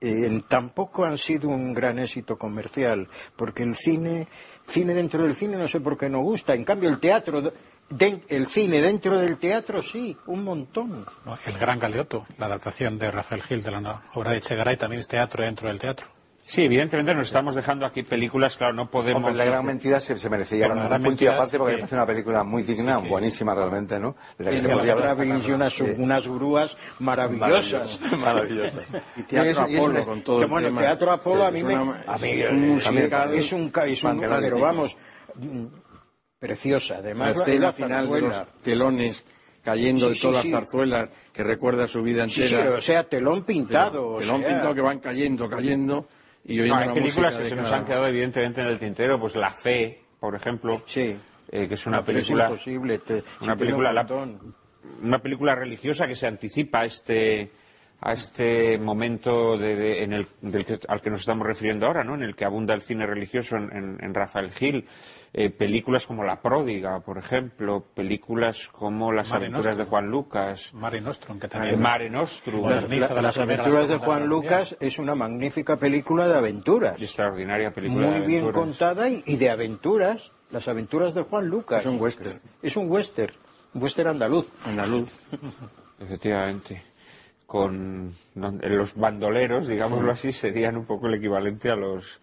eh, 0.00 0.40
tampoco 0.48 1.04
han 1.04 1.18
sido 1.18 1.48
un 1.48 1.74
gran 1.74 1.98
éxito 1.98 2.36
comercial, 2.38 3.06
porque 3.36 3.62
el 3.64 3.74
cine, 3.74 4.28
cine 4.70 4.94
dentro 4.94 5.22
del 5.22 5.34
cine 5.34 5.56
no 5.56 5.68
sé 5.68 5.80
por 5.80 5.98
qué 5.98 6.08
no 6.08 6.20
gusta. 6.20 6.54
En 6.54 6.64
cambio, 6.64 6.88
el 6.88 6.98
teatro, 6.98 7.52
el 8.28 8.46
cine 8.46 8.80
dentro 8.80 9.18
del 9.18 9.36
teatro 9.36 9.82
sí, 9.82 10.16
un 10.26 10.44
montón. 10.44 11.04
El 11.46 11.58
Gran 11.58 11.78
Galeoto, 11.78 12.26
la 12.38 12.46
adaptación 12.46 12.98
de 12.98 13.10
Rafael 13.10 13.42
Gil 13.42 13.62
de 13.62 13.70
la 13.70 14.02
obra 14.14 14.32
de 14.32 14.40
Chegaray, 14.40 14.76
también 14.76 15.00
es 15.00 15.08
teatro 15.08 15.44
dentro 15.44 15.68
del 15.68 15.78
teatro. 15.78 16.19
Sí, 16.50 16.64
evidentemente 16.64 17.14
nos 17.14 17.26
estamos 17.28 17.54
dejando 17.54 17.86
aquí 17.86 18.02
películas, 18.02 18.56
claro, 18.56 18.72
no 18.72 18.90
podemos... 18.90 19.18
Hombre, 19.22 19.36
la 19.36 19.44
gran 19.44 19.64
mentira 19.64 20.00
se, 20.00 20.18
se 20.18 20.28
merecía 20.28 20.66
un 20.66 21.00
punto 21.00 21.22
y 21.22 21.26
aparte 21.28 21.56
porque 21.56 21.74
me 21.74 21.78
parece 21.78 21.94
una 21.94 22.06
película 22.06 22.42
muy 22.42 22.64
digna, 22.64 22.98
buenísima 22.98 23.54
realmente, 23.54 24.00
¿no? 24.00 24.16
De 24.36 24.46
la 24.46 24.50
que 24.50 24.56
Y 24.56 24.58
se 24.58 24.72
hablar. 24.72 25.16
unas, 25.54 25.80
unas 25.80 26.26
grúas 26.26 26.76
maravillosas. 26.98 28.00
Maravillosas. 28.20 28.84
Y 29.16 29.22
Teatro 29.22 29.68
y 29.68 29.76
eso 29.76 29.82
Apolo 29.82 29.98
es- 30.00 30.08
con 30.08 30.22
todo 30.22 30.38
Que 30.38 30.44
el 30.46 30.50
bueno, 30.50 30.66
tema. 30.66 30.80
Teatro 30.80 31.12
Apolo 31.12 31.46
a 31.46 31.50
mí 31.52 31.62
me... 31.62 31.74
a 31.76 32.18
mí, 32.18 32.30
es 32.32 32.50
un 32.50 32.68
musical 32.68 33.34
es 33.34 33.52
un, 33.52 33.72
es 33.86 34.02
un 34.02 34.20
pero 34.20 34.58
vamos, 34.58 34.96
mm, 35.36 35.66
preciosa. 36.36 36.96
Además, 36.96 37.36
la, 37.36 37.42
escena 37.44 37.72
final 37.72 38.10
de 38.10 38.20
los 38.22 38.42
telones 38.64 39.24
cayendo 39.62 40.08
Sí, 40.08 40.14
de 40.14 40.20
todas 40.20 40.42
sí, 40.42 40.50
las 40.50 40.62
sí. 40.62 40.66
zarzuelas 40.66 41.10
que 41.32 41.44
recuerda 41.44 41.86
su 41.86 42.02
vida 42.02 42.24
entera. 42.24 42.70
o 42.76 42.80
sea, 42.80 43.04
telón 43.04 43.44
pintado. 43.44 44.14
o 44.14 44.18
telón 44.18 44.40
sea, 44.40 44.48
pintado 44.48 44.74
que 44.74 44.80
van 44.80 44.98
cayendo, 44.98 45.48
cayendo 45.48 46.08
y 46.44 46.58
No, 46.58 46.76
hay 46.76 46.86
la 46.88 46.94
películas 46.94 47.36
que 47.36 47.44
se 47.44 47.56
nos 47.56 47.70
han 47.72 47.84
quedado 47.84 48.06
evidentemente 48.06 48.60
en 48.60 48.66
el 48.68 48.78
tintero, 48.78 49.18
pues 49.20 49.36
La 49.36 49.50
Fe, 49.50 50.00
por 50.18 50.34
ejemplo, 50.34 50.82
Sí. 50.86 51.16
eh, 51.52 51.68
que 51.68 51.74
es 51.74 51.86
una 51.86 52.02
pero 52.02 52.18
película... 52.18 52.44
Es 52.44 52.50
imposible. 52.50 52.98
te- 52.98 53.22
una 53.42 53.56
película 53.56 53.92
la- 53.92 54.06
una 55.02 55.18
película 55.18 55.54
religiosa 55.54 56.06
que 56.06 56.14
se 56.14 56.26
anticipa 56.26 56.80
a 56.80 56.84
este 56.84 57.50
a 58.02 58.14
este 58.14 58.78
momento 58.78 59.58
de- 59.58 59.76
de- 59.76 60.02
en 60.04 60.14
el, 60.14 60.26
del 60.40 60.64
que- 60.64 60.78
al 60.88 61.02
que 61.02 61.10
nos 61.10 61.20
estamos 61.20 61.46
refiriendo 61.46 61.86
ahora, 61.86 62.02
¿no? 62.02 62.14
en 62.14 62.22
el 62.22 62.34
que 62.34 62.46
abunda 62.46 62.72
el 62.72 62.80
cine 62.80 63.04
religioso 63.06 63.56
en, 63.56 63.64
en- 63.76 63.98
en 64.02 64.14
Rafael 64.14 64.50
Gil. 64.52 64.86
Eh, 65.32 65.48
películas 65.48 66.08
como 66.08 66.24
La 66.24 66.40
Pródiga, 66.42 66.98
por 67.00 67.16
ejemplo, 67.16 67.84
películas 67.94 68.66
como 68.68 69.12
Las 69.12 69.30
Mare 69.30 69.46
aventuras 69.46 69.76
de. 69.76 69.84
Juan 69.84 70.10
Lucas, 70.10 70.74
Mare 70.74 71.00
Nostrum, 71.00 71.38
que 71.38 71.46
eh, 71.46 71.50
también... 71.50 71.80
Mare 71.80 72.10
Nostrum, 72.10 72.62
La- 72.62 72.68
Moderniza 72.80 73.08
de 73.08 73.14
la 73.14 73.22
las 73.22 73.38
aventuras 73.38 73.88
de 73.88 73.96
Juan 73.98 74.26
Lucas 74.26 74.76
es 74.80 74.98
una 74.98 75.14
magnífica 75.14 75.76
película 75.76 76.26
de 76.26 76.34
aventuras. 76.34 77.00
extraordinaria 77.00 77.72
película 77.72 78.08
Muy 78.10 78.20
de 78.20 78.26
bien 78.26 78.50
contada 78.50 79.08
y, 79.08 79.22
y 79.24 79.36
de 79.36 79.50
aventuras. 79.50 80.32
Las 80.50 80.66
aventuras 80.66 81.14
de 81.14 81.22
Juan 81.22 81.46
Lucas. 81.46 81.80
Es 81.82 81.86
un 81.86 82.00
western. 82.00 82.40
Es 82.60 82.76
un 82.76 82.90
western. 82.90 83.32
Western 83.74 84.08
andaluz. 84.08 84.48
Andaluz. 84.66 85.16
Efectivamente. 86.00 86.82
Con 87.46 88.14
los 88.34 88.96
bandoleros, 88.96 89.68
digámoslo 89.68 90.10
así, 90.12 90.32
serían 90.32 90.76
un 90.76 90.86
poco 90.86 91.06
el 91.08 91.14
equivalente 91.14 91.70
a 91.70 91.76
los 91.76 92.20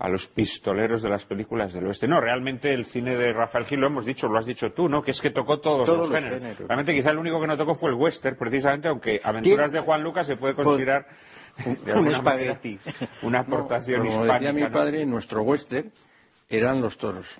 a 0.00 0.08
los 0.08 0.26
pistoleros 0.28 1.02
de 1.02 1.10
las 1.10 1.26
películas 1.26 1.74
del 1.74 1.86
oeste. 1.86 2.08
No, 2.08 2.20
realmente 2.20 2.72
el 2.72 2.86
cine 2.86 3.16
de 3.16 3.32
Rafael 3.34 3.66
Gil, 3.66 3.80
lo 3.80 3.86
hemos 3.88 4.06
dicho, 4.06 4.28
lo 4.28 4.38
has 4.38 4.46
dicho 4.46 4.72
tú, 4.72 4.88
¿no? 4.88 5.02
Que 5.02 5.10
es 5.10 5.20
que 5.20 5.28
tocó 5.30 5.60
todos, 5.60 5.84
Todos 5.84 6.08
los, 6.08 6.22
los 6.22 6.30
géneros. 6.32 6.58
Realmente 6.58 6.94
quizá 6.94 7.10
el 7.10 7.18
único 7.18 7.38
que 7.38 7.46
no 7.46 7.56
tocó 7.56 7.74
fue 7.74 7.90
el 7.90 7.96
western, 7.96 8.34
precisamente, 8.36 8.88
aunque 8.88 9.20
Aventuras 9.22 9.70
de 9.72 9.80
Juan 9.80 10.02
Lucas 10.02 10.26
se 10.26 10.36
puede 10.36 10.54
considerar 10.54 11.06
de 11.58 11.70
un 11.92 11.98
alguna 11.98 12.10
espagueti. 12.12 12.78
manera, 12.84 13.08
una 13.22 13.38
aportación 13.40 14.00
Pero 14.00 14.10
como 14.12 14.24
hispánica. 14.24 14.38
decía 14.38 14.52
mi 14.54 14.62
¿no? 14.62 14.72
padre, 14.72 15.04
nuestro 15.06 15.42
western 15.42 15.92
eran 16.48 16.80
los 16.80 16.96
toros. 16.96 17.38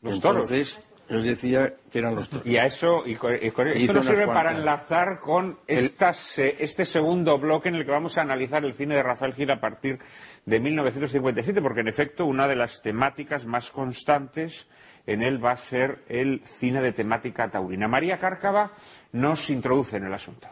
Los 0.00 0.20
toros. 0.20 0.50
Entonces, 0.50 0.92
él 1.08 1.22
decía 1.24 1.74
que 1.92 1.98
eran 1.98 2.14
los 2.16 2.28
toros. 2.28 2.46
Y 2.46 2.56
a 2.56 2.64
eso, 2.66 3.02
y 3.06 3.14
con- 3.16 3.34
y 3.40 3.50
con- 3.50 3.68
esto 3.68 3.92
nos 3.94 4.06
sirve 4.06 4.26
para 4.26 4.52
enlazar 4.56 5.18
con 5.20 5.58
estas, 5.66 6.38
este 6.38 6.84
segundo 6.84 7.38
bloque 7.38 7.68
en 7.68 7.76
el 7.76 7.84
que 7.84 7.90
vamos 7.92 8.16
a 8.18 8.22
analizar 8.22 8.64
el 8.64 8.74
cine 8.74 8.94
de 8.96 9.02
Rafael 9.02 9.32
Gil 9.34 9.50
a 9.50 9.60
partir 9.60 9.98
de 10.46 10.60
1957, 10.60 11.60
porque 11.60 11.80
en 11.80 11.88
efecto 11.88 12.24
una 12.24 12.46
de 12.46 12.54
las 12.54 12.80
temáticas 12.80 13.46
más 13.46 13.72
constantes 13.72 14.68
en 15.04 15.22
él 15.22 15.44
va 15.44 15.52
a 15.52 15.56
ser 15.56 16.04
el 16.08 16.40
cine 16.44 16.80
de 16.80 16.92
temática 16.92 17.50
taurina. 17.50 17.88
María 17.88 18.18
Cárcava 18.18 18.70
nos 19.12 19.50
introduce 19.50 19.96
en 19.96 20.04
el 20.04 20.14
asunto. 20.14 20.48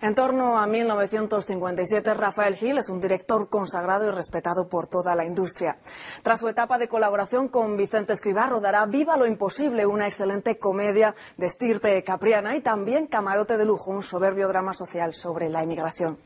En 0.00 0.14
torno 0.14 0.58
a 0.60 0.66
1957, 0.66 2.14
Rafael 2.14 2.54
Gil 2.54 2.78
es 2.78 2.88
un 2.88 3.00
director 3.00 3.48
consagrado 3.48 4.06
y 4.06 4.10
respetado 4.12 4.68
por 4.68 4.86
toda 4.86 5.16
la 5.16 5.24
industria. 5.24 5.78
Tras 6.22 6.38
su 6.38 6.48
etapa 6.48 6.78
de 6.78 6.86
colaboración 6.86 7.48
con 7.48 7.76
Vicente 7.76 8.12
Escribá, 8.12 8.46
rodará 8.46 8.86
Viva 8.86 9.16
lo 9.16 9.26
Imposible, 9.26 9.86
una 9.86 10.06
excelente 10.06 10.56
comedia 10.56 11.14
de 11.36 11.46
estirpe 11.46 12.02
capriana 12.04 12.56
y 12.56 12.62
también 12.62 13.08
Camarote 13.08 13.56
de 13.56 13.64
Lujo, 13.64 13.90
un 13.90 14.02
soberbio 14.02 14.46
drama 14.46 14.72
social 14.72 15.14
sobre 15.14 15.48
la 15.48 15.64
emigración. 15.64 16.18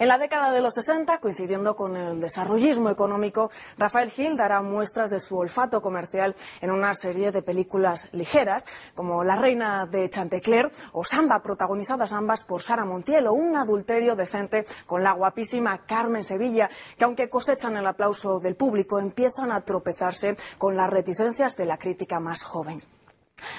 En 0.00 0.06
la 0.06 0.16
década 0.16 0.52
de 0.52 0.60
los 0.60 0.74
60, 0.74 1.18
coincidiendo 1.18 1.74
con 1.74 1.96
el 1.96 2.20
desarrollismo 2.20 2.88
económico, 2.88 3.50
Rafael 3.76 4.10
Gil 4.10 4.36
dará 4.36 4.62
muestras 4.62 5.10
de 5.10 5.18
su 5.18 5.36
olfato 5.36 5.82
comercial 5.82 6.36
en 6.60 6.70
una 6.70 6.94
serie 6.94 7.32
de 7.32 7.42
películas 7.42 8.08
ligeras, 8.12 8.64
como 8.94 9.24
La 9.24 9.34
Reina 9.34 9.86
de 9.86 10.08
Chantecler 10.08 10.70
o 10.92 11.04
Samba, 11.04 11.42
protagonizadas 11.42 12.12
ambas 12.12 12.44
por 12.44 12.62
Sara 12.62 12.84
Montiel, 12.84 13.26
o 13.26 13.32
Un 13.32 13.56
adulterio 13.56 14.14
decente 14.14 14.64
con 14.86 15.02
la 15.02 15.14
guapísima 15.14 15.78
Carmen 15.84 16.22
Sevilla, 16.22 16.70
que 16.96 17.04
aunque 17.04 17.28
cosechan 17.28 17.76
el 17.76 17.86
aplauso 17.86 18.38
del 18.38 18.54
público, 18.54 19.00
empiezan 19.00 19.50
a 19.50 19.62
tropezarse 19.62 20.36
con 20.58 20.76
las 20.76 20.90
reticencias 20.90 21.56
de 21.56 21.66
la 21.66 21.76
crítica 21.76 22.20
más 22.20 22.44
joven. 22.44 22.80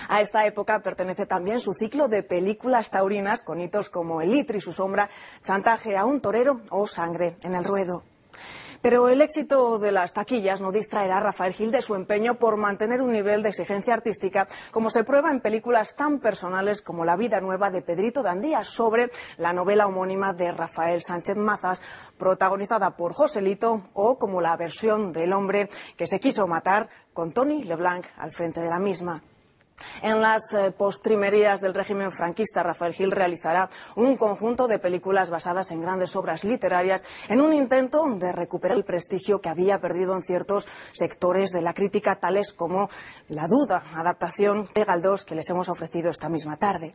A 0.07 0.22
esta 0.22 0.45
época 0.45 0.81
pertenece 0.81 1.26
también 1.26 1.60
su 1.60 1.73
ciclo 1.73 2.07
de 2.07 2.23
películas 2.23 2.89
taurinas 2.89 3.43
con 3.43 3.61
hitos 3.61 3.89
como 3.89 4.22
El 4.22 4.31
litro 4.31 4.57
y 4.57 4.61
su 4.61 4.73
sombra, 4.73 5.10
Chantaje 5.41 5.97
a 5.97 6.06
un 6.06 6.22
torero 6.22 6.61
o 6.69 6.88
Sangre 6.88 7.38
en 7.43 7.56
el 7.56 7.64
ruedo. 7.64 8.03
Pero 8.81 9.10
el 9.10 9.22
éxito 9.22 9.77
de 9.77 9.91
las 9.91 10.14
taquillas 10.14 10.61
no 10.61 10.72
distraerá 10.72 11.18
a 11.18 11.22
Rafael 11.22 11.53
Gil 11.53 11.72
de 11.72 11.81
su 11.81 11.95
empeño 11.95 12.35
por 12.35 12.56
mantener 12.56 13.01
un 13.01 13.11
nivel 13.11 13.43
de 13.43 13.49
exigencia 13.49 13.93
artística, 13.93 14.47
como 14.72 14.89
se 14.89 15.03
prueba 15.03 15.31
en 15.31 15.41
películas 15.41 15.95
tan 15.95 16.19
personales 16.19 16.81
como 16.81 17.03
La 17.03 17.18
vida 17.18 17.41
nueva 17.41 17.72
de 17.72 17.81
Pedrito 17.81 18.23
Dandía, 18.23 18.64
sobre 18.64 19.11
la 19.38 19.51
novela 19.51 19.85
homónima 19.85 20.31
de 20.34 20.53
Rafael 20.53 21.01
Sánchez 21.01 21.35
Mazas, 21.35 21.81
protagonizada 22.18 22.95
por 22.95 23.14
Joselito, 23.14 23.89
o 23.93 24.18
como 24.18 24.39
la 24.39 24.56
versión 24.56 25.11
del 25.11 25.34
hombre 25.34 25.69
que 25.97 26.07
se 26.07 26.22
quiso 26.22 26.47
matar, 26.47 26.88
con 27.14 27.34
Tony 27.34 27.64
Leblanc 27.64 28.06
al 28.18 28.31
frente 28.31 28.61
de 28.61 28.69
la 28.69 28.80
misma. 28.80 29.22
En 30.01 30.22
las 30.22 30.53
eh, 30.53 30.72
postrimerías 30.72 31.61
del 31.61 31.73
régimen 31.73 32.11
franquista, 32.11 32.64
Rafael 32.64 32.93
Gil 32.93 33.11
realizará 33.11 33.69
un 33.95 34.18
conjunto 34.18 34.68
de 34.68 34.80
películas 34.80 35.30
basadas 35.30 35.72
en 35.72 35.81
grandes 35.81 36.15
obras 36.15 36.43
literarias 36.43 37.06
en 37.27 37.41
un 37.41 37.53
intento 37.53 38.03
de 38.18 38.31
recuperar 38.31 38.77
el 38.77 38.85
prestigio 38.85 39.39
que 39.39 39.49
había 39.49 39.80
perdido 39.80 40.15
en 40.15 40.23
ciertos 40.23 40.68
sectores 40.93 41.51
de 41.51 41.61
la 41.61 41.73
crítica, 41.73 42.19
tales 42.19 42.53
como 42.53 42.89
La 43.27 43.47
Duda, 43.47 43.84
adaptación 43.95 44.69
de 44.73 44.85
Galdós 44.85 45.26
que 45.26 45.35
les 45.35 45.49
hemos 45.49 45.69
ofrecido 45.69 46.10
esta 46.10 46.30
misma 46.30 46.57
tarde. 46.57 46.91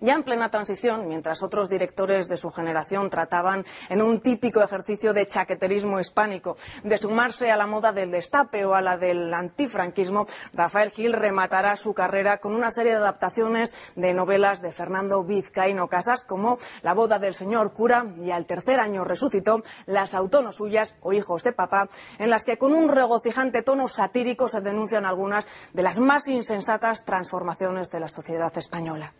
Ya 0.00 0.14
en 0.14 0.22
plena 0.22 0.50
transición, 0.50 1.08
mientras 1.08 1.42
otros 1.42 1.68
directores 1.68 2.28
de 2.28 2.36
su 2.36 2.50
generación 2.50 3.10
trataban 3.10 3.64
en 3.88 4.02
un 4.02 4.20
típico 4.20 4.62
ejercicio 4.62 5.12
de 5.12 5.26
chaqueterismo 5.26 6.00
hispánico 6.00 6.56
de 6.84 6.98
sumarse 6.98 7.50
a 7.50 7.56
la 7.56 7.66
moda 7.66 7.92
del 7.92 8.10
destape 8.10 8.64
o 8.64 8.74
a 8.74 8.80
la 8.80 8.96
del 8.96 9.32
antifranquismo, 9.32 10.26
Rafael 10.52 10.90
Gil 10.90 11.12
rematará 11.12 11.76
su 11.76 11.94
carrera 11.94 12.38
con 12.38 12.54
una 12.54 12.70
serie 12.70 12.92
de 12.92 12.98
adaptaciones 12.98 13.74
de 13.94 14.14
novelas 14.14 14.62
de 14.62 14.72
Fernando 14.72 15.24
Vizcaíno 15.24 15.88
Casas 15.88 16.24
como 16.24 16.58
La 16.82 16.94
boda 16.94 17.18
del 17.18 17.34
señor 17.34 17.72
cura 17.72 18.06
y 18.18 18.30
al 18.30 18.46
tercer 18.46 18.80
año 18.80 19.04
resucitó 19.04 19.62
Las 19.86 20.14
autónos 20.14 20.56
suyas 20.56 20.94
o 21.00 21.12
hijos 21.12 21.42
de 21.42 21.52
papá, 21.52 21.88
en 22.18 22.30
las 22.30 22.44
que 22.44 22.58
con 22.58 22.72
un 22.72 22.88
regocijante 22.88 23.62
tono 23.62 23.88
satírico 23.88 24.48
se 24.48 24.60
denuncian 24.60 25.06
algunas 25.06 25.48
de 25.72 25.82
las 25.82 25.98
más 25.98 26.28
insensatas 26.28 27.04
transformaciones 27.04 27.90
de 27.90 28.00
la 28.00 28.08
sociedad 28.08 28.56
española. 28.56 29.12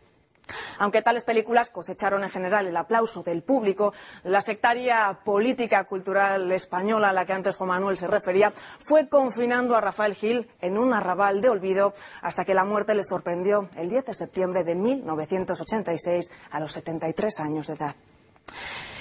Aunque 0.78 1.02
tales 1.02 1.24
películas 1.24 1.70
cosecharon 1.70 2.22
en 2.24 2.30
general 2.30 2.66
el 2.66 2.76
aplauso 2.76 3.22
del 3.22 3.42
público, 3.42 3.92
la 4.24 4.40
sectaria 4.40 5.18
política 5.24 5.84
cultural 5.84 6.50
española 6.52 7.10
a 7.10 7.12
la 7.12 7.24
que 7.24 7.32
antes 7.32 7.56
Juan 7.56 7.68
Manuel 7.68 7.96
se 7.96 8.06
refería 8.06 8.52
fue 8.78 9.08
confinando 9.08 9.76
a 9.76 9.80
Rafael 9.80 10.14
Gil 10.14 10.48
en 10.60 10.78
un 10.78 10.92
arrabal 10.92 11.40
de 11.40 11.48
olvido 11.48 11.94
hasta 12.22 12.44
que 12.44 12.54
la 12.54 12.64
muerte 12.64 12.94
le 12.94 13.04
sorprendió 13.04 13.68
el 13.76 13.88
10 13.88 14.06
de 14.06 14.14
septiembre 14.14 14.64
de 14.64 14.74
1986 14.74 16.32
a 16.50 16.60
los 16.60 16.72
73 16.72 17.40
años 17.40 17.66
de 17.68 17.74
edad. 17.74 17.96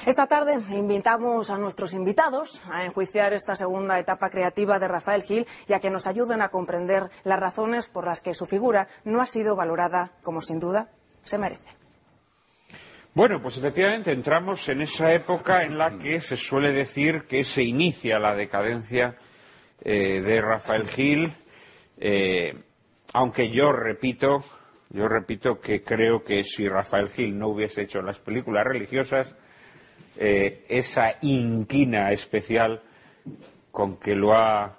Esta 0.05 0.27
tarde 0.27 0.59
invitamos 0.75 1.49
a 1.49 1.57
nuestros 1.57 1.95
invitados 1.95 2.61
a 2.71 2.85
enjuiciar 2.85 3.33
esta 3.33 3.55
segunda 3.55 3.97
etapa 3.97 4.29
creativa 4.29 4.77
de 4.77 4.87
Rafael 4.87 5.23
Gil 5.23 5.47
y 5.67 5.73
a 5.73 5.79
que 5.79 5.89
nos 5.89 6.05
ayuden 6.05 6.43
a 6.43 6.49
comprender 6.49 7.09
las 7.23 7.39
razones 7.39 7.87
por 7.87 8.05
las 8.05 8.21
que 8.21 8.35
su 8.35 8.45
figura 8.45 8.87
no 9.03 9.19
ha 9.19 9.25
sido 9.25 9.55
valorada 9.55 10.11
como 10.23 10.41
sin 10.41 10.59
duda 10.59 10.89
se 11.25 11.37
merece. 11.37 11.75
Bueno, 13.13 13.41
pues 13.41 13.57
efectivamente 13.57 14.11
entramos 14.11 14.67
en 14.69 14.81
esa 14.81 15.13
época 15.13 15.63
en 15.63 15.77
la 15.77 15.97
que 15.97 16.19
se 16.19 16.35
suele 16.35 16.73
decir 16.73 17.23
que 17.23 17.43
se 17.43 17.63
inicia 17.63 18.19
la 18.19 18.35
decadencia 18.35 19.15
eh, 19.81 20.21
de 20.21 20.41
Rafael 20.41 20.85
Gil, 20.85 21.31
eh, 21.97 22.53
aunque 23.13 23.49
yo 23.49 23.71
repito, 23.71 24.43
yo 24.89 25.07
repito 25.07 25.61
que 25.61 25.81
creo 25.81 26.25
que 26.25 26.43
si 26.43 26.67
Rafael 26.67 27.07
Gil 27.07 27.37
no 27.37 27.47
hubiese 27.47 27.83
hecho 27.83 28.01
las 28.01 28.19
películas 28.19 28.65
religiosas, 28.65 29.33
eh, 30.17 30.65
esa 30.67 31.15
inquina 31.21 32.11
especial 32.11 32.81
con 33.71 33.97
que 33.97 34.13
lo 34.13 34.33
ha 34.33 34.77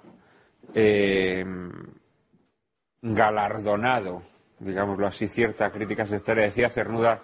galardonado 3.01 4.21
digámoslo 4.59 5.07
así, 5.07 5.27
cierta 5.27 5.71
crítica 5.71 6.05
sectaria. 6.05 6.45
Decía 6.45 6.69
Cernuda 6.69 7.23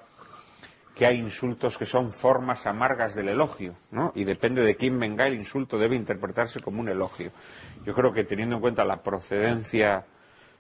que 0.96 1.08
hay 1.08 1.18
insultos 1.18 1.78
que 1.78 1.86
son 1.86 2.12
formas 2.12 2.68
amargas 2.68 3.16
del 3.16 3.30
elogio, 3.30 3.76
¿no? 3.92 4.12
Y 4.16 4.26
depende 4.26 4.62
de 4.62 4.76
quién 4.76 5.00
venga 5.00 5.26
el 5.26 5.34
insulto, 5.34 5.78
debe 5.78 5.96
interpretarse 5.96 6.60
como 6.60 6.82
un 6.82 6.90
elogio. 6.90 7.32
Yo 7.84 7.94
creo 7.94 8.14
que 8.14 8.26
teniendo 8.26 8.56
en 8.56 8.62
cuenta 8.62 8.86
la 8.86 9.02
procedencia 9.02 10.06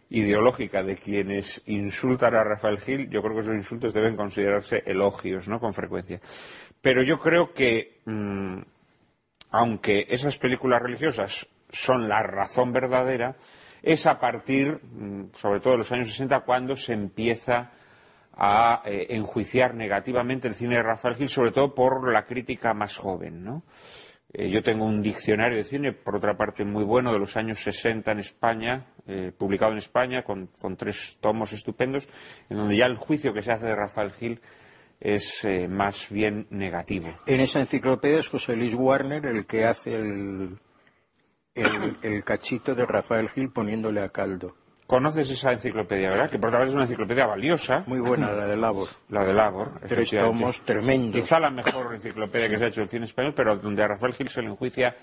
ideológica 0.09 0.83
de 0.83 0.95
quienes 0.95 1.61
insultan 1.65 2.35
a 2.35 2.43
Rafael 2.43 2.79
Gil, 2.79 3.09
yo 3.09 3.21
creo 3.21 3.35
que 3.35 3.41
esos 3.41 3.55
insultos 3.55 3.93
deben 3.93 4.15
considerarse 4.15 4.83
elogios, 4.85 5.47
¿no? 5.47 5.59
Con 5.59 5.73
frecuencia. 5.73 6.19
Pero 6.81 7.03
yo 7.03 7.19
creo 7.19 7.53
que, 7.53 8.01
mm, 8.05 8.59
aunque 9.51 10.07
esas 10.09 10.37
películas 10.37 10.81
religiosas 10.81 11.47
son 11.69 12.07
la 12.07 12.21
razón 12.23 12.71
verdadera, 12.71 13.35
es 13.83 14.07
a 14.07 14.17
partir, 14.17 14.79
mm, 14.81 15.33
sobre 15.33 15.59
todo 15.59 15.73
de 15.73 15.79
los 15.79 15.91
años 15.91 16.07
60, 16.07 16.39
cuando 16.39 16.75
se 16.75 16.93
empieza 16.93 17.71
a 18.35 18.81
eh, 18.85 19.07
enjuiciar 19.09 19.75
negativamente 19.75 20.47
el 20.47 20.55
cine 20.55 20.77
de 20.77 20.83
Rafael 20.83 21.15
Gil, 21.15 21.29
sobre 21.29 21.51
todo 21.51 21.75
por 21.75 22.11
la 22.11 22.25
crítica 22.25 22.73
más 22.73 22.97
joven. 22.97 23.61
Eh, 24.31 24.49
yo 24.49 24.63
tengo 24.63 24.85
un 24.85 25.03
diccionario 25.03 25.57
de 25.57 25.63
cine, 25.63 25.91
por 25.91 26.15
otra 26.15 26.35
parte, 26.35 26.63
muy 26.63 26.83
bueno, 26.83 27.11
de 27.11 27.19
los 27.19 27.37
años 27.37 27.59
60 27.59 28.11
en 28.13 28.19
España, 28.19 28.85
eh, 29.05 29.31
publicado 29.37 29.73
en 29.73 29.77
España, 29.77 30.23
con, 30.23 30.49
tres 30.77 31.19
tomos 31.21 31.53
estupendos, 31.53 32.07
en 32.49 32.57
donde 32.57 32.77
ya 32.77 32.85
el 32.85 32.95
juicio 32.95 33.33
que 33.33 33.43
se 33.43 33.51
hace 33.51 33.67
de 33.67 33.75
Rafael 33.75 34.11
Gil 34.11 34.41
es 34.99 35.45
más 35.67 36.09
bien 36.09 36.47
negativo. 36.49 37.09
En 37.27 37.41
esa 37.41 37.59
enciclopedia 37.59 38.19
es 38.19 38.29
José 38.29 38.55
Luis 38.55 38.73
Warner 38.73 39.25
el 39.25 39.45
que 39.45 39.65
hace 39.65 39.95
el, 39.95 40.57
el, 41.55 42.23
cachito 42.23 42.73
de 42.75 42.85
Rafael 42.85 43.29
Gil 43.29 43.51
poniéndole 43.51 44.01
a 44.01 44.09
caldo. 44.09 44.55
Conoces 44.87 45.29
esa 45.29 45.51
enciclopedia, 45.51 46.09
¿verdad? 46.09 46.29
Que 46.29 46.37
por 46.37 46.49
otra 46.49 46.59
vez 46.59 46.69
es 46.69 46.75
una 46.75 46.83
enciclopedia 46.83 47.25
valiosa. 47.25 47.83
Muy 47.87 47.99
buena, 47.99 48.31
la 48.31 48.45
de 48.45 48.57
Labor. 48.57 48.87
La 49.09 49.23
de 49.23 49.33
Labor. 49.33 49.79
Tres 49.87 50.11
tomos 50.11 50.61
tremendos. 50.63 51.21
Quizá 51.21 51.39
la 51.39 51.49
mejor 51.49 51.93
enciclopedia 51.93 52.49
que 52.49 52.57
se 52.57 52.65
ha 52.65 52.67
hecho 52.67 52.81
el 52.81 52.87
cine 52.87 53.05
español, 53.05 53.33
pero 53.35 53.57
donde 53.57 53.83
a 53.83 53.87
Rafael 53.87 54.13
Gil 54.13 54.29
se 54.29 54.41
le 54.41 54.49
enjuicia 54.49 54.95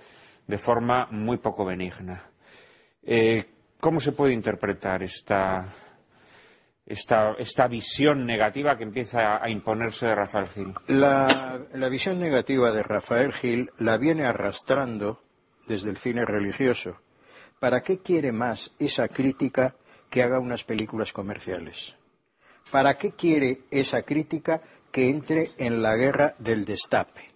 de 0.47 0.59
forma 0.59 1.07
muy 1.11 1.39
poco 1.39 1.65
benigna. 1.65 2.21
Eh, 3.03 3.45
¿Cómo 3.81 3.99
se 3.99 4.13
puede 4.13 4.35
interpretar 4.35 5.03
esta, 5.03 5.75
esta, 6.85 7.33
esta, 7.39 7.67
visión 7.67 8.27
negativa 8.27 8.77
que 8.77 8.85
empieza 8.85 9.43
a 9.43 9.49
imponerse 9.49 10.07
de 10.07 10.15
Rafael 10.15 10.49
Gil? 10.49 10.75
La, 10.89 11.59
la 11.73 11.89
visión 11.89 12.21
negativa 12.21 12.71
de 12.71 12.83
Rafael 12.83 13.33
Gil 13.33 13.71
la 13.79 13.97
viene 13.97 14.27
arrastrando 14.27 15.23
desde 15.71 15.89
el 15.89 15.97
cine 15.97 16.25
religioso. 16.25 16.97
¿Para 17.61 17.81
qué 17.81 18.01
quiere 18.01 18.33
más 18.33 18.73
esa 18.81 19.07
crítica 19.07 19.77
que 20.11 20.21
haga 20.21 20.41
unas 20.41 20.65
películas 20.65 21.13
comerciales? 21.13 21.95
¿Para 22.73 22.99
qué 22.99 23.13
quiere 23.13 23.61
esa 23.71 24.03
crítica 24.03 24.61
que 24.91 25.09
entre 25.09 25.53
en 25.59 25.81
la 25.81 25.95
guerra 25.95 26.35
del 26.39 26.65
destape? 26.65 27.31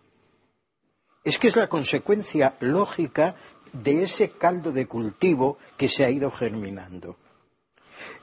Es 1.23 1.39
que 1.39 1.47
es 1.47 1.55
la 1.55 1.69
consecuencia 1.69 2.57
lógica 2.59 3.37
de 3.73 4.03
ese 4.03 4.31
caldo 4.31 4.73
de 4.73 4.87
cultivo 4.87 5.59
que 5.77 5.89
se 5.89 6.05
ha 6.05 6.11
ido 6.11 6.31
germinando. 6.33 7.17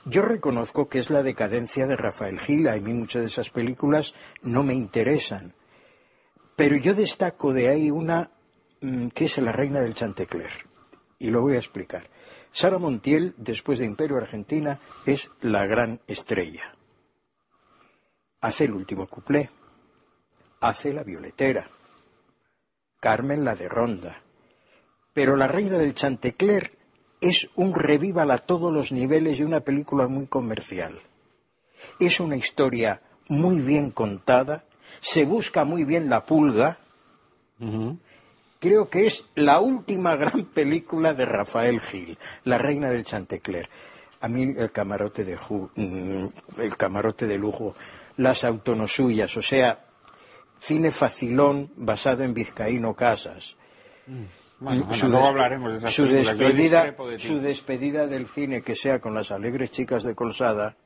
Yo 0.04 0.24
reconozco 0.24 0.90
que 0.90 1.00
es 1.00 1.10
la 1.10 1.24
decadencia 1.24 1.88
de 1.88 1.96
Rafael 1.96 2.38
Gil, 2.38 2.68
a 2.68 2.76
mí 2.76 2.92
muchas 2.92 3.22
de 3.22 3.28
esas 3.30 3.50
películas 3.50 4.14
no 4.42 4.64
me 4.64 4.74
interesan, 4.74 5.54
pero 6.58 6.76
yo 6.76 6.94
destaco 6.94 7.54
de 7.54 7.70
ahí 7.70 7.90
una 7.90 8.30
que 9.14 9.26
es 9.26 9.38
la 9.38 9.52
reina 9.52 9.80
del 9.80 9.94
Chantecler. 9.94 10.52
Y 11.20 11.30
lo 11.30 11.41
voy 11.41 11.56
a 11.56 11.60
explicar. 11.60 12.10
Sara 12.52 12.80
Montiel, 12.80 13.34
después 13.38 13.80
de 13.80 13.86
Imperio 13.86 14.18
Argentina, 14.18 14.80
es 15.06 15.30
la 15.41 15.66
gran 15.66 16.02
estrella. 16.08 16.76
Hace 18.41 18.66
el 18.66 18.74
último 18.74 19.08
cuplé. 19.08 19.49
Hace 20.60 20.94
la 20.94 21.03
violetera. 21.03 21.70
Carmen 22.99 23.45
la 23.45 23.56
de 23.56 23.70
Ronda. 23.70 24.22
Pero 25.14 25.36
la 25.36 25.48
reina 25.48 25.78
del 25.78 25.94
Chantecler 25.94 26.78
es 27.20 27.49
un 27.56 27.74
revíval 27.76 28.32
a 28.32 28.40
todos 28.40 28.74
los 28.74 28.91
niveles 28.91 29.38
de 29.38 29.45
una 29.45 29.60
película 29.60 30.08
muy 30.08 30.26
comercial. 30.26 30.99
Es 31.99 32.20
una 32.20 32.36
historia 32.36 33.02
muy 33.30 33.62
bien 33.62 33.91
contada, 33.91 34.66
se 34.99 35.26
busca 35.26 35.64
muy 35.64 35.84
bien 35.84 36.10
la 36.10 36.26
pulga, 36.26 36.80
Creo 38.62 38.90
que 38.90 39.08
es 39.08 39.26
la 39.34 39.60
última 39.60 40.16
gran 40.16 40.44
película 40.54 41.16
de 41.16 41.26
Rafael 41.26 41.82
Gil, 41.82 42.16
La 42.44 42.60
reina 42.60 42.92
del 42.92 43.04
Chantecler. 43.04 43.68
A 44.20 44.28
mí 44.28 44.54
el 44.56 44.72
camarote 44.72 45.24
de, 45.24 45.36
mm, 45.36 46.26
el 46.60 46.78
camarote 46.78 47.26
de 47.26 47.40
lujo, 47.40 47.74
las 48.18 48.44
autonosuyas, 48.44 49.36
o 49.36 49.42
sea, 49.42 49.84
cine 50.60 50.92
facilón 50.92 51.72
basado 51.76 52.22
en 52.22 52.36
Vizcaíno 52.36 52.94
Casas. 52.94 53.56
Mm. 54.06 54.94
su, 54.94 55.08
hablaremos 55.18 55.72
de 55.72 55.78
esas 55.80 55.92
su 55.92 56.06
despedida, 56.06 56.96
su 57.18 57.40
despedida 57.40 58.06
del 58.06 58.28
cine 58.28 58.62
que 58.62 58.76
sea 58.76 59.00
con 59.00 59.16
las 59.16 59.32
alegres 59.32 59.72
chicas 59.72 60.04
de 60.04 60.14
Colsada, 60.14 60.78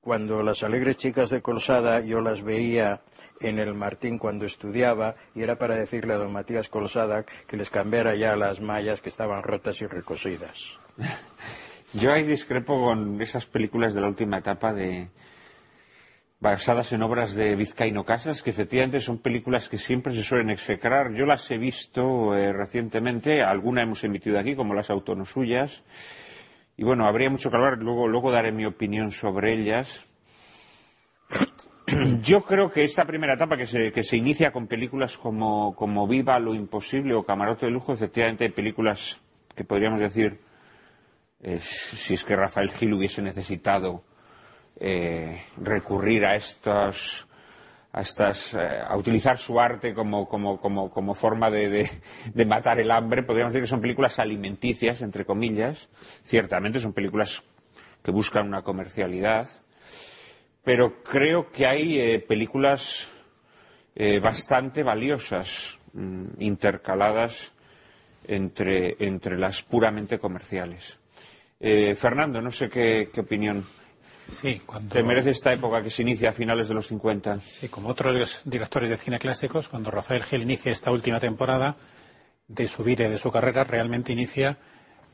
cuando 0.00 0.44
las 0.44 0.62
alegres 0.62 0.96
chicas 0.96 1.30
de 1.30 1.42
Colsada 1.42 2.02
yo 2.02 2.20
las 2.20 2.44
veía 2.44 3.02
en 3.40 3.58
el 3.58 3.74
Martín 3.74 4.18
cuando 4.18 4.46
estudiaba 4.46 5.14
y 5.34 5.42
era 5.42 5.56
para 5.56 5.76
decirle 5.76 6.14
a 6.14 6.18
don 6.18 6.32
Matías 6.32 6.68
Colsada 6.68 7.24
que 7.46 7.56
les 7.56 7.70
cambiara 7.70 8.14
ya 8.14 8.36
las 8.36 8.60
mallas 8.60 9.00
que 9.00 9.08
estaban 9.08 9.42
rotas 9.42 9.80
y 9.82 9.86
recosidas. 9.86 10.78
Yo 11.92 12.12
ahí 12.12 12.24
discrepo 12.24 12.82
con 12.82 13.20
esas 13.22 13.46
películas 13.46 13.94
de 13.94 14.00
la 14.00 14.08
última 14.08 14.38
etapa 14.38 14.72
de 14.72 15.08
basadas 16.40 16.92
en 16.92 17.02
obras 17.02 17.34
de 17.34 17.56
Vizcaíno 17.56 18.04
Casas, 18.04 18.42
que 18.42 18.50
efectivamente 18.50 19.00
son 19.00 19.18
películas 19.18 19.68
que 19.68 19.78
siempre 19.78 20.14
se 20.14 20.22
suelen 20.22 20.50
execrar. 20.50 21.12
Yo 21.14 21.24
las 21.24 21.50
he 21.50 21.58
visto 21.58 22.34
eh, 22.34 22.52
recientemente, 22.52 23.42
alguna 23.42 23.82
hemos 23.82 24.04
emitido 24.04 24.38
aquí, 24.38 24.54
como 24.54 24.74
las 24.74 24.90
autonosuyas. 24.90 25.84
Y 26.76 26.84
bueno, 26.84 27.06
habría 27.06 27.30
mucho 27.30 27.50
que 27.50 27.56
hablar, 27.56 27.78
luego, 27.78 28.06
luego 28.06 28.30
daré 28.30 28.52
mi 28.52 28.66
opinión 28.66 29.10
sobre 29.10 29.54
ellas. 29.54 30.04
Yo 32.22 32.42
creo 32.42 32.70
que 32.70 32.82
esta 32.82 33.04
primera 33.04 33.34
etapa 33.34 33.56
que 33.56 33.66
se, 33.66 33.92
que 33.92 34.02
se 34.02 34.16
inicia 34.16 34.50
con 34.50 34.66
películas 34.66 35.16
como, 35.16 35.74
como 35.74 36.08
Viva 36.08 36.38
lo 36.38 36.54
Imposible 36.54 37.14
o 37.14 37.22
Camarote 37.22 37.66
de 37.66 37.72
Lujo, 37.72 37.92
efectivamente 37.92 38.50
películas 38.50 39.20
que 39.54 39.64
podríamos 39.64 40.00
decir 40.00 40.40
si 41.58 42.14
es 42.14 42.24
que 42.24 42.34
Rafael 42.34 42.70
Gil 42.70 42.94
hubiese 42.94 43.22
necesitado 43.22 44.02
eh, 44.80 45.42
recurrir 45.58 46.24
a 46.24 46.34
a 47.96 48.00
estas 48.02 48.54
eh, 48.54 48.82
a 48.86 48.96
utilizar 48.96 49.38
su 49.38 49.58
arte 49.58 49.94
como, 49.94 50.28
como, 50.28 50.60
como, 50.60 51.14
forma 51.14 51.50
de, 51.50 51.88
matar 52.46 52.78
el 52.78 52.90
hambre 52.90 53.22
podríamos 53.22 53.54
decir 53.54 53.62
que 53.62 53.70
son 53.70 53.80
películas 53.80 54.18
alimenticias 54.18 55.02
entre 55.02 55.24
comillas. 55.24 55.88
Ciertamente 56.22 56.78
son 56.78 56.92
películas 56.92 57.42
que 58.02 58.10
buscan 58.10 58.46
una 58.46 58.62
comercialidad 58.62 59.48
pero 60.66 61.02
creo 61.02 61.50
que 61.50 61.66
hay 61.66 61.98
eh, 61.98 62.18
películas 62.18 63.08
bastante 64.20 64.82
valiosas 64.82 65.78
mm, 65.94 66.40
intercaladas 66.40 67.54
entre, 68.28 68.94
entre 68.98 69.38
las 69.38 69.62
puramente 69.62 70.18
comerciales 70.18 70.98
eh, 71.58 71.94
Fernando, 71.94 72.40
no 72.40 72.50
sé 72.50 72.68
qué, 72.68 73.10
opinión 73.18 73.64
Sí, 74.30 74.60
cuando... 74.66 74.92
¿Te 74.92 75.04
merece 75.04 75.30
esta 75.30 75.52
época 75.52 75.80
que 75.82 75.88
se 75.88 76.02
inicia 76.02 76.30
a 76.30 76.32
finales 76.32 76.68
de 76.68 76.74
los 76.74 76.88
50? 76.88 77.38
Sí, 77.40 77.68
como 77.68 77.88
otros 77.88 78.42
directores 78.44 78.90
de 78.90 78.96
cine 78.96 79.20
clásicos, 79.20 79.68
cuando 79.68 79.92
Rafael 79.92 80.24
Gil 80.24 80.42
inicia 80.42 80.72
esta 80.72 80.90
última 80.90 81.20
temporada 81.20 81.76
de 82.48 82.66
su 82.66 82.82
vida 82.82 83.06
y 83.06 83.10
de 83.10 83.18
su 83.18 83.30
carrera, 83.30 83.62
realmente 83.62 84.12
inicia 84.12 84.58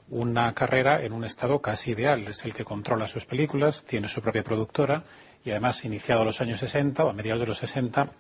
una 0.09 0.55
carrera 0.55 1.03
en 1.03 1.13
un 1.13 1.25
estado 1.25 1.61
casi 1.61 1.91
ideal. 1.91 2.27
Es 2.27 2.43
el 2.47 2.55
que 2.55 2.65
controla 2.65 3.07
sus 3.07 3.27
películas, 3.27 3.85
tiene 3.85 4.09
su 4.09 4.23
propia 4.23 4.43
productora 4.43 5.05
y 5.45 5.51
además, 5.51 5.85
iniciado 5.85 6.25
los 6.25 6.41
años 6.41 6.61
60 6.61 7.05
o 7.05 7.11
a 7.11 7.13
mediados 7.13 7.41
de 7.41 7.47
los 7.47 7.59
60, 7.59 8.11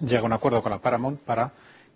llega 0.00 0.20
a 0.20 0.24
un 0.24 0.32
acuerdo 0.32 0.62
con 0.62 0.72
la 0.72 0.80
Paramount 0.80 1.20
para 1.20 1.52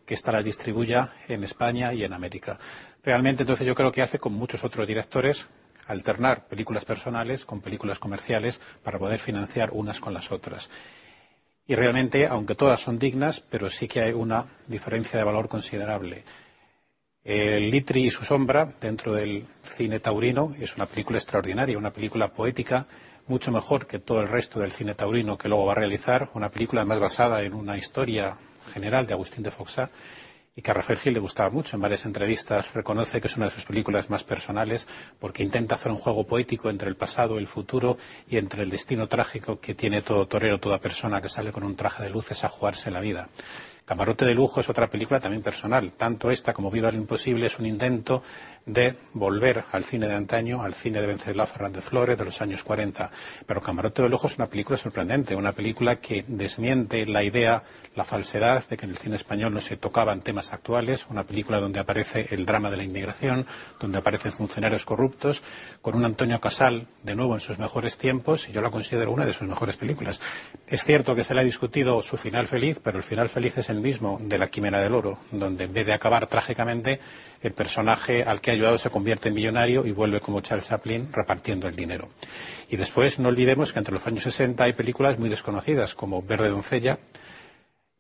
que 0.07 0.15
ésta 0.15 0.33
las 0.33 0.45
distribuya 0.45 1.13
en 1.29 1.45
España 1.45 1.93
y 1.93 2.05
en 2.05 2.13
América. 2.13 2.59
Realmente, 3.03 3.43
entonces, 3.43 3.67
yo 3.67 3.75
creo 3.75 3.93
que 3.93 4.03
hace 4.03 4.19
con 4.19 4.35
muchos 4.35 4.65
otros 4.65 4.87
directores 4.87 5.47
alternar 5.87 6.47
películas 6.47 6.85
personales 6.85 7.45
con 7.45 7.61
películas 7.61 7.99
comerciales 7.99 8.61
para 8.83 8.99
poder 8.99 9.19
financiar 9.19 9.71
unas 9.73 10.01
con 10.01 10.15
las 10.15 10.33
otras. 10.33 10.71
Y 11.67 11.75
realmente, 11.75 12.27
aunque 12.27 12.55
todas 12.55 12.81
son 12.81 12.99
dignas, 12.99 13.41
pero 13.41 13.71
sí 13.71 13.89
que 13.89 14.03
hay 14.03 14.13
una 14.13 14.45
diferencia 14.67 15.19
de 15.19 15.25
valor 15.25 15.49
considerable. 15.49 16.25
El 17.23 17.71
Litri 17.71 18.05
y 18.05 18.11
su 18.11 18.23
sombra, 18.23 18.67
dentro 18.81 19.15
del 19.15 19.47
cine 19.63 19.99
taurino, 19.99 20.55
es 20.61 20.77
una 20.77 20.85
película 20.85 21.19
extraordinaria, 21.19 21.79
una 21.79 21.91
película 21.91 22.29
poética, 22.29 22.87
mucho 23.27 23.51
mejor 23.51 23.87
que 23.87 23.99
todo 23.99 24.21
el 24.21 24.29
resto 24.29 24.61
del 24.61 24.73
cine 24.73 24.95
taurino 24.95 25.39
que 25.39 25.49
luego 25.49 25.67
va 25.67 25.73
a 25.73 25.77
realizar, 25.77 26.29
una 26.35 26.51
película 26.51 26.85
más 26.85 27.01
basada 27.01 27.43
en 27.43 27.55
una 27.55 27.77
historia 27.77 28.37
general 28.73 29.07
de 29.07 29.15
Agustín 29.15 29.43
de 29.43 29.51
Foxá 29.51 29.91
y 30.57 30.63
que 30.63 30.71
a 30.71 30.75
Rafael 30.75 30.99
Gil 30.99 31.15
le 31.15 31.21
gustaba 31.21 31.51
mucho. 31.51 31.77
En 31.77 31.83
varias 31.83 32.05
entrevistas 32.05 32.73
reconoce 32.75 33.21
que 33.21 33.27
es 33.27 33.37
una 33.37 33.47
de 33.47 33.53
sus 33.53 33.65
películas 33.65 34.11
más 34.11 34.25
personales 34.25 34.87
porque 35.19 35.43
intenta 35.43 35.75
hacer 35.75 35.91
un 35.91 35.99
juego 35.99 36.25
poético 36.25 36.71
entre 36.71 36.89
el 36.89 36.97
pasado, 36.97 37.39
el 37.39 37.47
futuro 37.47 37.99
y 38.29 38.37
entre 38.37 38.63
el 38.63 38.71
destino 38.71 39.09
trágico 39.09 39.59
que 39.59 39.75
tiene 39.75 40.03
todo 40.03 40.29
torero, 40.29 40.61
toda 40.61 40.79
persona 40.79 41.21
que 41.21 41.29
sale 41.29 41.51
con 41.51 41.65
un 41.65 41.77
traje 41.77 42.03
de 42.03 42.11
luces 42.11 42.45
a 42.45 42.49
jugarse 42.49 42.91
la 42.91 43.01
vida. 43.01 43.29
Camarote 43.85 44.25
de 44.25 44.35
lujo 44.35 44.61
es 44.61 44.69
otra 44.71 44.89
película 44.89 45.21
también 45.21 45.43
personal. 45.43 45.93
Tanto 45.93 46.31
esta 46.31 46.55
como 46.55 46.71
Viva 46.71 46.91
lo 46.91 46.97
imposible 46.97 47.47
es 47.47 47.59
un 47.59 47.67
intento 47.67 48.23
de 48.67 48.97
volver 49.13 49.65
al 49.73 49.85
cine 49.85 50.09
de 50.09 50.15
antaño, 50.15 50.63
al 50.63 50.75
cine 50.75 51.01
de 51.01 51.07
Venceslao 51.07 51.47
Fernández 51.47 51.85
Flores 51.85 52.17
de 52.17 52.25
los 52.25 52.41
años 52.41 52.65
40. 52.65 53.11
Pero 53.47 53.61
Camarote 53.61 54.03
de 54.03 54.09
lujo 54.09 54.27
es 54.27 54.39
una 54.39 54.47
película 54.47 54.77
sorprendente, 54.77 55.37
una 55.37 55.53
película 55.53 55.97
que 55.97 56.25
desmiente 56.27 57.05
la 57.07 57.23
idea, 57.23 57.63
la 57.95 58.05
falsedad 58.05 58.67
de 58.69 58.77
que 58.77 58.87
en 58.87 58.93
el 58.93 58.99
cine 58.99 59.17
español 59.17 59.53
no 59.53 59.61
se 59.61 59.77
tocaban 59.77 60.23
temas 60.23 60.53
actuales, 60.53 61.07
una 61.11 61.25
película 61.25 61.61
donde 61.61 61.81
aparece 61.81 62.29
el 62.31 62.47
drama 62.47 62.71
de 62.71 62.79
la 62.79 62.85
inmigración, 62.85 63.47
donde 63.79 63.99
aparecen 63.99 64.33
funcionarios 64.33 64.85
corruptos, 64.85 65.43
con 65.83 65.95
un 65.95 66.05
Antonio 66.05 66.41
Casal 66.41 66.87
de 67.03 67.15
nuevo 67.15 67.35
en 67.35 67.41
sus 67.41 67.59
mejores 67.59 67.99
tiempos, 67.99 68.49
y 68.49 68.53
yo 68.53 68.63
la 68.63 68.71
considero 68.71 69.13
una 69.13 69.27
de 69.27 69.33
sus 69.33 69.47
mejores 69.47 69.77
películas. 69.77 70.21
Es 70.67 70.85
cierto 70.85 71.15
que 71.15 71.25
se 71.25 71.35
le 71.35 71.41
ha 71.41 71.45
discutido 71.45 72.01
su 72.03 72.17
final 72.17 72.47
feliz, 72.47 72.81
pero 72.83 72.97
el 72.97 73.05
final 73.05 73.29
feliz 73.29 73.59
es 73.59 73.69
el 73.69 73.81
mismo 73.81 74.19
de 74.23 74.39
La 74.39 74.49
Quimera 74.49 74.81
del 74.81 74.95
Oro, 74.95 75.19
donde 75.31 75.65
en 75.65 75.73
vez 75.73 75.87
de 75.87 75.93
acabar 75.93 76.27
trágicamente, 76.27 77.01
el 77.45 77.53
personaje 77.53 78.25
al 78.25 78.41
que 78.41 78.51
ha 78.51 78.55
ayudado 78.55 78.79
se 78.79 78.91
convierte 78.91 79.29
en 79.29 79.35
millonario 79.35 79.87
y 79.87 79.93
vuelve 79.93 80.19
como 80.21 80.41
Charles 80.41 80.69
Chaplin 80.69 81.13
repartiendo 81.13 81.69
el 81.69 81.77
dinero. 81.77 82.09
Y 82.71 82.77
después 82.77 83.19
no 83.19 83.29
olvidemos 83.29 83.73
que 83.73 83.79
entre 83.79 83.95
los 83.95 84.07
años 84.07 84.23
60 84.23 84.65
hay 84.65 84.73
películas 84.73 85.19
muy 85.19 85.29
desconocidas 85.29 85.95
como 85.95 86.23
Verde 86.23 86.49
Doncella, 86.49 86.99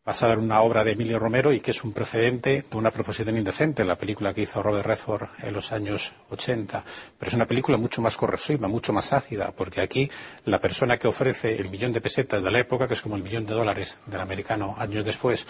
basada 0.04 0.34
en 0.34 0.40
una 0.40 0.60
obra 0.60 0.84
de 0.84 0.92
Emilio 0.92 1.18
Romero 1.18 1.52
y 1.52 1.60
que 1.60 1.70
es 1.70 1.82
un 1.82 1.92
precedente 1.92 2.64
de 2.70 2.76
una 2.76 2.90
proposición 2.90 3.38
indecente, 3.38 3.84
la 3.84 3.96
película 3.96 4.34
que 4.34 4.42
hizo 4.42 4.62
Robert 4.62 4.86
Redford 4.86 5.28
en 5.42 5.52
los 5.54 5.72
años 5.72 6.12
80. 6.28 6.84
Pero 7.18 7.28
es 7.28 7.34
una 7.34 7.46
película 7.46 7.78
mucho 7.78 8.02
más 8.02 8.16
corrosiva, 8.16 8.68
mucho 8.68 8.92
más 8.92 9.12
ácida, 9.14 9.52
porque 9.56 9.80
aquí 9.80 10.10
la 10.44 10.60
persona 10.60 10.98
que 10.98 11.08
ofrece 11.08 11.54
el 11.54 11.70
millón 11.70 11.92
de 11.92 12.02
pesetas 12.02 12.42
de 12.42 12.50
la 12.50 12.60
época, 12.60 12.86
que 12.86 12.94
es 12.94 13.00
como 13.00 13.16
el 13.16 13.22
millón 13.22 13.46
de 13.46 13.54
dólares 13.54 13.98
del 14.06 14.20
americano 14.20 14.74
años 14.78 15.06
después, 15.06 15.46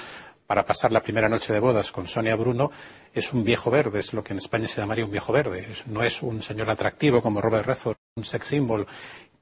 para 0.46 0.64
pasar 0.64 0.92
la 0.92 1.02
primera 1.02 1.28
noche 1.28 1.52
de 1.52 1.60
bodas 1.60 1.90
con 1.92 2.06
Sonia 2.06 2.36
Bruno, 2.36 2.70
es 3.12 3.32
un 3.32 3.44
viejo 3.44 3.70
verde, 3.70 4.00
es 4.00 4.12
lo 4.12 4.22
que 4.22 4.32
en 4.32 4.38
España 4.38 4.68
se 4.68 4.80
llamaría 4.80 5.04
un 5.04 5.10
viejo 5.10 5.32
verde. 5.32 5.66
no 5.86 6.02
es 6.02 6.22
un 6.22 6.42
señor 6.42 6.70
atractivo 6.70 7.22
como 7.22 7.40
Robert 7.40 7.66
Redford, 7.66 7.96
un 8.16 8.24
sex 8.24 8.48
symbol, 8.48 8.86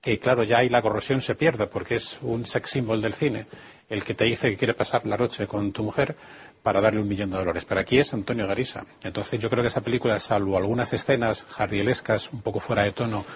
que 0.00 0.18
claro, 0.18 0.42
ya 0.42 0.58
ahí 0.58 0.68
la 0.68 0.82
corrosión 0.82 1.20
se 1.20 1.34
pierde 1.34 1.66
porque 1.66 1.96
es 1.96 2.18
un 2.22 2.44
sex 2.44 2.70
symbol 2.70 3.00
del 3.00 3.14
cine 3.14 3.46
el 3.92 4.04
que 4.04 4.14
te 4.14 4.24
dice 4.24 4.50
que 4.50 4.56
quiere 4.56 4.72
pasar 4.72 5.06
la 5.06 5.18
noche 5.18 5.46
con 5.46 5.70
tu 5.70 5.82
mujer 5.82 6.16
para 6.62 6.80
darle 6.80 7.00
un 7.00 7.08
millón 7.08 7.30
de 7.30 7.36
dólares. 7.36 7.66
Pero 7.66 7.82
aquí 7.82 7.98
es 7.98 8.14
Antonio 8.14 8.46
Garisa. 8.46 8.86
Entonces 9.02 9.38
yo 9.38 9.50
creo 9.50 9.62
que 9.62 9.68
esa 9.68 9.82
película, 9.82 10.18
salvo 10.18 10.56
algunas 10.56 10.94
escenas 10.94 11.44
jardielescas 11.44 12.32
un 12.32 12.40
poco 12.40 12.58
fuera 12.58 12.84
de 12.84 12.92
tono, 12.92 13.26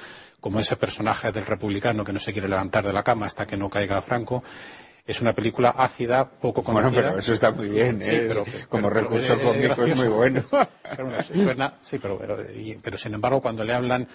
como 0.41 0.59
ese 0.59 0.77
personaje 0.77 1.31
del 1.31 1.45
republicano 1.45 2.05
que 2.05 2.13
no 2.15 2.19
se 2.19 2.33
quiere 2.33 2.49
levantar 2.49 2.87
de 2.87 2.95
la 2.95 3.03
cama 3.03 3.27
hasta 3.27 3.47
que 3.47 3.59
no 3.59 3.69
caiga 3.69 4.01
Franco, 4.01 4.43
es 5.07 5.21
una 5.21 5.33
película 5.33 5.71
ácida, 5.71 6.29
poco 6.29 6.65
conocida. 6.65 6.91
Bueno, 6.91 7.09
pero 7.09 7.19
eso 7.21 7.33
está 7.33 7.53
muy 7.53 7.69
bien, 7.69 8.03
¿eh? 8.03 8.25
pero, 8.27 8.45
como 8.69 8.91
recurso 8.91 9.41
cómico 9.41 9.85
es 9.85 9.97
muy 9.97 10.09
bueno. 10.09 10.43
sí, 11.83 11.99
pero, 11.99 12.19
pero, 12.83 12.99
sin 12.99 13.15
embargo, 13.15 13.41
cuando 13.41 13.63
le 13.63 13.73
hablan 13.73 14.09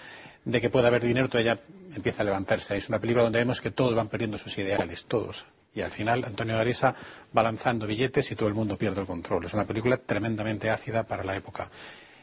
de 0.44 0.60
que 0.60 0.68
puede 0.68 0.88
haber 0.88 1.02
dinero, 1.02 1.28
ella 1.38 1.58
empieza 1.94 2.22
a 2.22 2.24
levantarse. 2.24 2.76
Es 2.76 2.88
una 2.90 2.98
película 2.98 3.24
donde 3.24 3.38
vemos 3.38 3.60
que 3.60 3.70
todos 3.70 3.94
van 3.94 4.08
perdiendo 4.08 4.36
sus 4.36 4.56
ideales, 4.58 5.06
todos. 5.06 5.46
Y 5.74 5.80
al 5.80 5.90
final 5.90 6.24
Antonio 6.26 6.56
Garisa 6.56 6.94
va 7.34 7.42
lanzando 7.42 7.86
billetes 7.86 8.30
y 8.30 8.36
todo 8.36 8.48
el 8.48 8.54
mundo 8.54 8.76
pierde 8.76 9.00
el 9.00 9.06
control. 9.06 9.46
Es 9.46 9.54
una 9.54 9.66
película 9.66 9.96
tremendamente 9.96 10.68
ácida 10.68 11.04
para 11.04 11.24
la 11.24 11.34
época. 11.34 11.70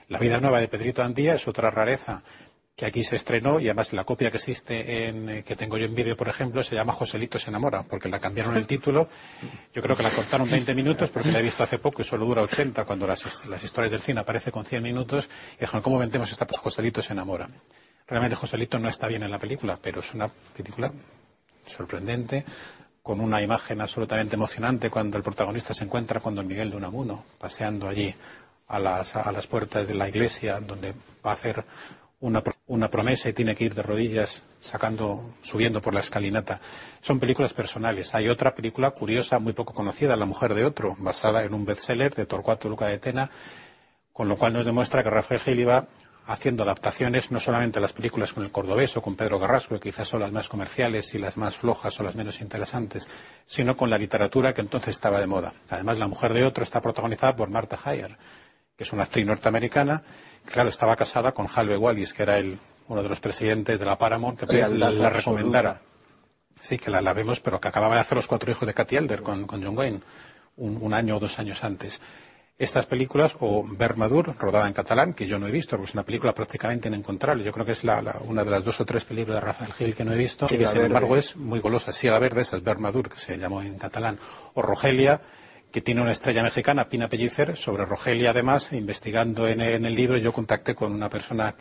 La 0.10 0.20
vida 0.20 0.40
nueva 0.40 0.60
de 0.60 0.68
Pedrito 0.68 1.02
Andía 1.02 1.34
es 1.34 1.48
otra 1.48 1.72
rareza 1.72 2.22
que 2.80 2.86
aquí 2.86 3.04
se 3.04 3.18
estrenó 3.18 3.60
y 3.60 3.66
además 3.66 3.92
la 3.92 4.06
copia 4.06 4.32
que 4.32 4.38
existe 4.38 5.10
en, 5.10 5.28
eh, 5.28 5.44
que 5.44 5.58
tengo 5.58 5.78
yo 5.78 5.84
en 5.84 5.94
vídeo, 5.94 6.16
por 6.16 6.30
ejemplo, 6.30 6.64
se 6.64 6.76
llama 6.76 6.94
Joselito 6.94 7.38
se 7.38 7.50
enamora, 7.50 7.84
porque 7.84 8.08
la 8.08 8.20
cambiaron 8.20 8.56
el 8.56 8.68
título. 8.68 9.10
Yo 9.74 9.82
creo 9.82 9.98
que 9.98 10.04
la 10.04 10.10
cortaron 10.10 10.50
20 10.50 10.74
minutos 10.74 11.10
porque 11.10 11.30
la 11.30 11.40
he 11.40 11.42
visto 11.42 11.62
hace 11.62 11.78
poco 11.78 12.02
y 12.02 12.06
solo 12.06 12.26
dura 12.26 12.42
80 12.42 12.86
cuando 12.86 13.06
las, 13.06 13.26
historias 13.62 13.92
del 13.92 14.00
cine 14.00 14.22
aparecen 14.22 14.54
con 14.54 14.64
100 14.64 14.82
minutos. 14.82 15.30
Y 15.58 15.62
dijeron, 15.62 15.82
¿cómo 15.82 16.00
vendemos 16.00 16.32
esta 16.32 16.48
Joselito 16.50 17.02
se 17.02 17.12
enamora? 17.12 17.50
Realmente 18.08 18.38
Joselito 18.38 18.80
no 18.80 18.88
está 18.88 19.08
bien 19.08 19.24
en 19.24 19.32
la 19.32 19.40
película, 19.40 19.78
pero 19.82 20.00
es 20.00 20.14
una 20.14 20.30
película 20.30 20.90
sorprendente, 21.66 22.46
con 23.04 23.20
una 23.20 23.42
imagen 23.42 23.82
absolutamente 23.82 24.36
emocionante 24.36 24.90
cuando 24.90 25.18
el 25.18 25.24
protagonista 25.24 25.74
se 25.74 25.84
encuentra 25.84 26.22
con 26.22 26.34
don 26.34 26.48
Miguel 26.48 26.72
de 26.72 26.78
Unamuno, 26.78 27.26
paseando 27.40 27.90
allí 27.90 28.16
a 28.70 28.80
las, 28.80 29.18
a 29.18 29.30
las 29.34 29.48
puertas 29.48 29.86
de 29.86 29.96
la 29.96 30.08
iglesia, 30.08 30.62
donde 30.62 30.94
va 31.26 31.32
a 31.32 31.34
hacer 31.34 31.66
una, 32.22 32.90
promesa 32.90 33.30
y 33.30 33.34
tiene 33.34 33.56
que 33.56 33.66
ir 33.66 33.74
de 33.74 33.82
rodillas 33.82 34.44
sacando, 34.60 35.32
subiendo 35.42 35.82
por 35.82 35.94
la 35.94 36.02
escalinata. 36.02 36.60
Son 37.02 37.20
películas 37.20 37.54
personales. 37.54 38.14
Hay 38.14 38.28
otra 38.28 38.54
película 38.54 38.92
curiosa, 38.92 39.40
muy 39.40 39.54
poco 39.54 39.74
conocida, 39.74 40.16
La 40.16 40.26
mujer 40.26 40.54
de 40.54 40.66
otro, 40.66 40.96
basada 41.00 41.44
en 41.44 41.54
un 41.54 41.66
bestseller 41.66 42.14
de 42.14 42.26
Torcuato 42.26 42.68
Luca 42.68 42.88
de 42.88 42.98
Tena, 42.98 43.30
con 44.12 44.28
lo 44.28 44.38
cual 44.38 44.54
nos 44.54 44.66
demuestra 44.66 45.04
que 45.04 45.10
Rafael 45.10 45.40
Gil 45.40 45.60
iba 45.60 45.88
haciendo 46.26 46.62
adaptaciones 46.62 47.32
no 47.32 47.40
solamente 47.40 47.80
a 47.80 47.82
las 47.82 47.94
películas 47.94 48.34
con 48.34 48.44
el 48.44 48.52
cordobés 48.52 48.96
o 48.98 49.02
con 49.02 49.16
Pedro 49.16 49.40
Carrasco, 49.40 49.80
que 49.80 49.90
quizás 49.90 50.08
son 50.08 50.20
las 50.20 50.32
más 50.32 50.48
comerciales 50.48 51.16
y 51.16 51.18
las 51.18 51.38
más 51.38 51.56
flojas 51.56 52.00
o 52.00 52.04
las 52.04 52.16
menos 52.16 52.42
interesantes, 52.42 53.10
sino 53.46 53.76
con 53.76 53.90
la 53.90 53.98
literatura 53.98 54.54
que 54.54 54.62
entonces 54.62 54.90
estaba 54.96 55.20
de 55.20 55.26
moda. 55.26 55.54
Además, 55.70 55.98
La 55.98 56.08
mujer 56.08 56.34
de 56.34 56.44
otro 56.44 56.64
está 56.64 56.82
protagonizada 56.82 57.36
por 57.36 57.50
Martha 57.50 57.80
Heyer, 57.84 58.16
que 58.78 58.84
es 58.84 58.94
una 58.94 59.04
actriz 59.04 59.26
norteamericana, 59.26 60.04
claro, 60.52 60.70
estaba 60.70 60.96
casada 60.96 61.32
con 61.32 61.48
Halve 61.54 61.78
Wallis, 61.78 62.14
que 62.14 62.24
era 62.24 62.38
el, 62.38 62.60
uno 62.88 63.04
de 63.04 63.10
los 63.10 63.20
presidentes 63.20 63.80
de 63.80 63.86
la 63.86 63.98
Paramount, 63.98 64.40
que 64.40 64.48
sí, 64.48 64.58
la, 64.58 64.92
la, 64.92 65.10
recomendara. 65.10 65.82
Sí, 66.60 66.78
que 66.78 66.92
la, 66.92 67.02
la, 67.02 67.14
vemos, 67.14 67.40
pero 67.40 67.60
que 67.60 67.68
acababa 67.68 67.96
de 67.96 68.02
hacer 68.02 68.16
los 68.16 68.28
cuatro 68.28 68.52
hijos 68.52 68.68
de 68.68 68.74
Cathy 68.74 68.98
Elder 68.98 69.22
con, 69.22 69.48
con 69.48 69.64
John 69.64 69.78
Wayne, 69.78 70.02
un, 70.58 70.78
un 70.82 70.94
año 70.94 71.18
o 71.18 71.20
dos 71.20 71.40
años 71.40 71.64
antes 71.64 72.00
estas 72.60 72.86
películas, 72.86 73.38
o 73.40 73.64
Bermadur, 73.66 74.36
rodada 74.38 74.68
en 74.68 74.74
catalán, 74.74 75.14
que 75.14 75.26
yo 75.26 75.40
no 75.40 75.48
he 75.48 75.52
visto, 75.52 75.78
porque 75.78 75.92
es 75.92 75.94
una 75.94 76.04
película 76.04 76.34
prácticamente 76.34 76.90
inencontrable. 76.90 77.42
Yo 77.42 77.54
creo 77.54 77.66
que 77.66 77.72
es 77.72 77.86
la, 77.86 78.02
la, 78.02 78.18
una 78.28 78.44
de 78.44 78.52
las 78.52 78.66
dos 78.66 78.82
o 78.82 78.86
tres 78.86 79.06
películas 79.06 79.40
de 79.40 79.48
Rafael 79.48 79.72
Gil 79.72 79.96
que 79.96 80.04
no 80.04 80.12
he 80.12 80.18
visto, 80.18 80.46
y 80.50 80.58
que 80.58 80.68
sin 80.68 80.82
embargo 80.82 81.16
es 81.16 81.38
muy 81.38 81.62
golosa. 81.62 81.94
Siga 81.94 82.20
Verde, 82.20 82.42
esa 82.42 82.58
es 82.58 82.64
Bermadur, 82.64 83.10
que 83.10 83.18
se 83.18 83.38
llamó 83.38 83.62
en 83.62 83.78
catalán. 83.78 84.20
O 84.56 84.62
Rogelia, 84.62 85.22
que 85.72 85.82
tiene 85.82 86.02
una 86.02 86.12
estrella 86.12 86.44
mexicana, 86.44 86.90
Pina 86.90 87.08
Pellicer. 87.08 87.56
Sobre 87.56 87.86
Rogelia, 87.86 88.32
además, 88.32 88.72
investigando 88.74 89.48
en, 89.48 89.62
el 89.62 89.96
libro, 89.96 90.18
yo 90.18 90.34
contacté 90.34 90.74
con 90.76 90.94
una 90.94 91.10
persona 91.10 91.56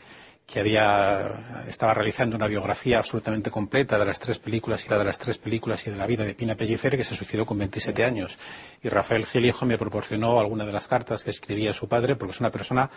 que 0.47 0.61
había, 0.61 1.65
estaba 1.69 1.93
realizando 1.93 2.35
una 2.35 2.47
biografía 2.47 2.99
absolutamente 2.99 3.51
completa 3.51 3.99
de 3.99 4.07
las 4.07 4.19
tres 4.19 4.39
películas 4.39 4.87
y 4.87 4.89
la 4.89 4.97
de 4.97 5.05
las 5.05 5.19
tres 5.19 5.37
películas 5.37 5.87
y 5.87 5.91
de 5.91 5.97
la 5.97 6.07
vida 6.07 6.25
de 6.25 6.35
Pina 6.35 6.55
Pellicer, 6.55 6.97
que 6.97 7.05
se 7.05 7.15
suicidó 7.15 7.45
con 7.45 7.59
27 7.59 8.03
años. 8.03 8.39
Y 8.83 8.89
Rafael 8.89 9.27
Gilijo 9.27 9.67
me 9.67 9.77
proporcionó 9.77 10.41
alguna 10.41 10.65
de 10.65 10.73
las 10.73 10.89
cartas 10.89 11.23
que 11.23 11.31
escribía 11.31 11.75
su 11.75 11.87
padre, 11.87 12.17
porque 12.17 12.33
es 12.33 12.41
una 12.41 12.51
persona 12.51 12.91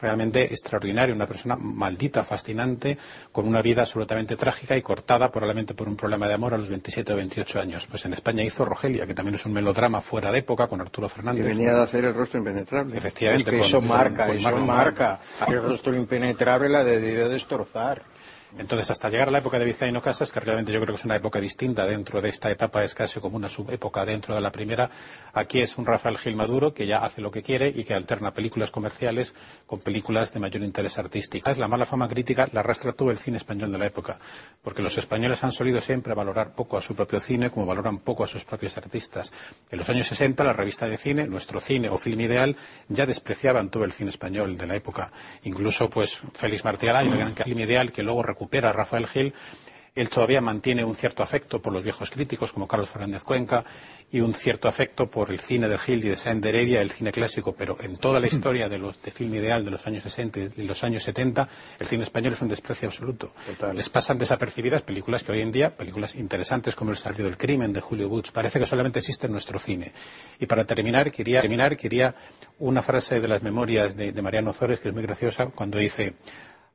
realmente 0.00 0.44
extraordinaria, 0.44 1.14
una 1.14 1.26
persona 1.26 1.56
maldita, 1.56 2.24
fascinante, 2.24 2.98
con 3.32 3.46
una 3.46 3.62
vida 3.62 3.82
absolutamente 3.82 4.36
trágica 4.36 4.76
y 4.76 4.82
cortada 4.82 5.30
probablemente 5.30 5.74
por 5.74 5.88
un 5.88 5.96
problema 5.96 6.28
de 6.28 6.34
amor 6.34 6.54
a 6.54 6.58
los 6.58 6.68
27 6.68 7.12
o 7.12 7.16
28 7.16 7.60
años. 7.60 7.86
Pues 7.86 8.04
en 8.06 8.12
España 8.12 8.42
hizo 8.42 8.64
Rogelia, 8.64 9.06
que 9.06 9.14
también 9.14 9.34
es 9.34 9.46
un 9.46 9.52
melodrama 9.52 10.00
fuera 10.00 10.30
de 10.32 10.38
época 10.38 10.66
con 10.66 10.80
Arturo 10.80 11.08
Fernández. 11.08 11.44
Y 11.44 11.48
venía 11.48 11.74
de 11.74 11.82
hacer 11.82 12.04
El 12.04 12.14
rostro 12.14 12.38
impenetrable. 12.38 12.96
Efectivamente. 12.96 13.50
Y 13.50 13.54
que 13.54 13.60
eso 13.60 13.80
marca, 13.80 14.28
eso 14.28 14.56
marca. 14.58 15.20
El 15.46 15.62
rostro 15.62 15.94
impenetrable 15.94 16.68
la 16.68 16.84
debió 16.84 17.28
destrozar. 17.28 18.02
Entonces, 18.56 18.90
hasta 18.90 19.10
llegar 19.10 19.28
a 19.28 19.30
la 19.30 19.38
época 19.38 19.58
de 19.58 19.66
Vizcaíno 19.66 20.00
Casas, 20.00 20.32
que 20.32 20.40
realmente 20.40 20.72
yo 20.72 20.80
creo 20.80 20.94
que 20.94 20.98
es 21.00 21.04
una 21.04 21.16
época 21.16 21.40
distinta 21.40 21.84
dentro 21.84 22.22
de 22.22 22.30
esta 22.30 22.50
etapa, 22.50 22.82
es 22.82 22.94
casi 22.94 23.20
como 23.20 23.36
una 23.36 23.48
subépoca 23.48 24.04
dentro 24.06 24.34
de 24.34 24.40
la 24.40 24.50
primera, 24.50 24.90
aquí 25.34 25.60
es 25.60 25.76
un 25.76 25.84
Rafael 25.84 26.16
Gil 26.16 26.34
Maduro 26.34 26.72
que 26.72 26.86
ya 26.86 26.98
hace 26.98 27.20
lo 27.20 27.30
que 27.30 27.42
quiere 27.42 27.68
y 27.68 27.84
que 27.84 27.94
alterna 27.94 28.32
películas 28.32 28.70
comerciales 28.70 29.34
con 29.66 29.80
películas 29.80 30.32
de 30.32 30.40
mayor 30.40 30.62
interés 30.62 30.98
artístico. 30.98 31.50
La 31.58 31.68
mala 31.68 31.84
fama 31.84 32.08
crítica 32.08 32.48
la 32.52 32.60
arrastra 32.60 32.92
todo 32.92 33.10
el 33.10 33.18
cine 33.18 33.36
español 33.36 33.70
de 33.70 33.78
la 33.78 33.86
época, 33.86 34.18
porque 34.62 34.82
los 34.82 34.96
españoles 34.96 35.44
han 35.44 35.52
solido 35.52 35.80
siempre 35.80 36.14
valorar 36.14 36.54
poco 36.54 36.78
a 36.78 36.80
su 36.80 36.94
propio 36.94 37.20
cine 37.20 37.50
como 37.50 37.66
valoran 37.66 37.98
poco 37.98 38.24
a 38.24 38.26
sus 38.26 38.44
propios 38.44 38.76
artistas. 38.76 39.32
En 39.70 39.78
los 39.78 39.88
años 39.90 40.06
60, 40.06 40.42
la 40.44 40.52
revista 40.52 40.88
de 40.88 40.96
cine, 40.96 41.26
Nuestro 41.26 41.60
Cine 41.60 41.88
o 41.88 41.98
Film 41.98 42.20
Ideal, 42.20 42.56
ya 42.88 43.04
despreciaban 43.04 43.70
todo 43.70 43.84
el 43.84 43.92
cine 43.92 44.10
español 44.10 44.56
de 44.56 44.66
la 44.66 44.74
época. 44.74 45.12
Incluso, 45.44 45.90
pues, 45.90 46.20
Félix 46.34 46.64
Martí 46.64 46.86
Araya, 46.88 47.10
el 47.10 47.18
gran 47.18 47.34
Film 47.34 47.58
Ideal, 47.60 47.92
que 47.92 48.02
luego 48.02 48.22
recupera 48.38 48.70
a 48.70 48.72
Rafael 48.72 49.08
Gil, 49.08 49.34
él 49.96 50.08
todavía 50.10 50.40
mantiene 50.40 50.84
un 50.84 50.94
cierto 50.94 51.24
afecto 51.24 51.60
por 51.60 51.72
los 51.72 51.82
viejos 51.82 52.08
críticos 52.08 52.52
como 52.52 52.68
Carlos 52.68 52.88
Fernández 52.88 53.24
Cuenca 53.24 53.64
y 54.12 54.20
un 54.20 54.32
cierto 54.32 54.68
afecto 54.68 55.10
por 55.10 55.32
el 55.32 55.40
cine 55.40 55.68
de 55.68 55.76
Gil 55.76 56.04
y 56.04 56.08
de 56.10 56.14
Saint 56.14 56.40
de 56.40 56.50
Heredia, 56.50 56.80
el 56.80 56.92
cine 56.92 57.10
clásico, 57.10 57.52
pero 57.52 57.76
en 57.80 57.96
toda 57.96 58.20
la 58.20 58.26
historia 58.32 58.68
de, 58.68 58.78
los, 58.78 59.02
de 59.02 59.10
film 59.10 59.34
ideal 59.34 59.64
de 59.64 59.72
los 59.72 59.84
años 59.88 60.04
60 60.04 60.40
y 60.56 60.62
los 60.62 60.84
años 60.84 61.02
70, 61.02 61.48
el 61.80 61.86
cine 61.88 62.04
español 62.04 62.32
es 62.34 62.40
un 62.40 62.48
desprecio 62.48 62.86
absoluto. 62.86 63.32
Total. 63.44 63.76
Les 63.76 63.88
pasan 63.88 64.18
desapercibidas 64.18 64.82
películas 64.82 65.24
que 65.24 65.32
hoy 65.32 65.40
en 65.40 65.50
día, 65.50 65.76
películas 65.76 66.14
interesantes 66.14 66.76
como 66.76 66.92
El 66.92 66.96
Salvio 66.96 67.24
del 67.24 67.36
Crimen 67.36 67.72
de 67.72 67.80
Julio 67.80 68.08
Butch, 68.08 68.30
parece 68.30 68.60
que 68.60 68.66
solamente 68.66 69.00
existe 69.00 69.26
en 69.26 69.32
nuestro 69.32 69.58
cine. 69.58 69.90
Y 70.38 70.46
para 70.46 70.64
terminar, 70.64 71.10
quería, 71.10 71.40
terminar, 71.40 71.76
quería 71.76 72.14
una 72.60 72.82
frase 72.82 73.18
de 73.18 73.26
las 73.26 73.42
memorias 73.42 73.96
de, 73.96 74.12
de 74.12 74.22
Mariano 74.22 74.52
Zores 74.52 74.78
que 74.78 74.90
es 74.90 74.94
muy 74.94 75.02
graciosa 75.02 75.46
cuando 75.46 75.78
dice 75.78 76.14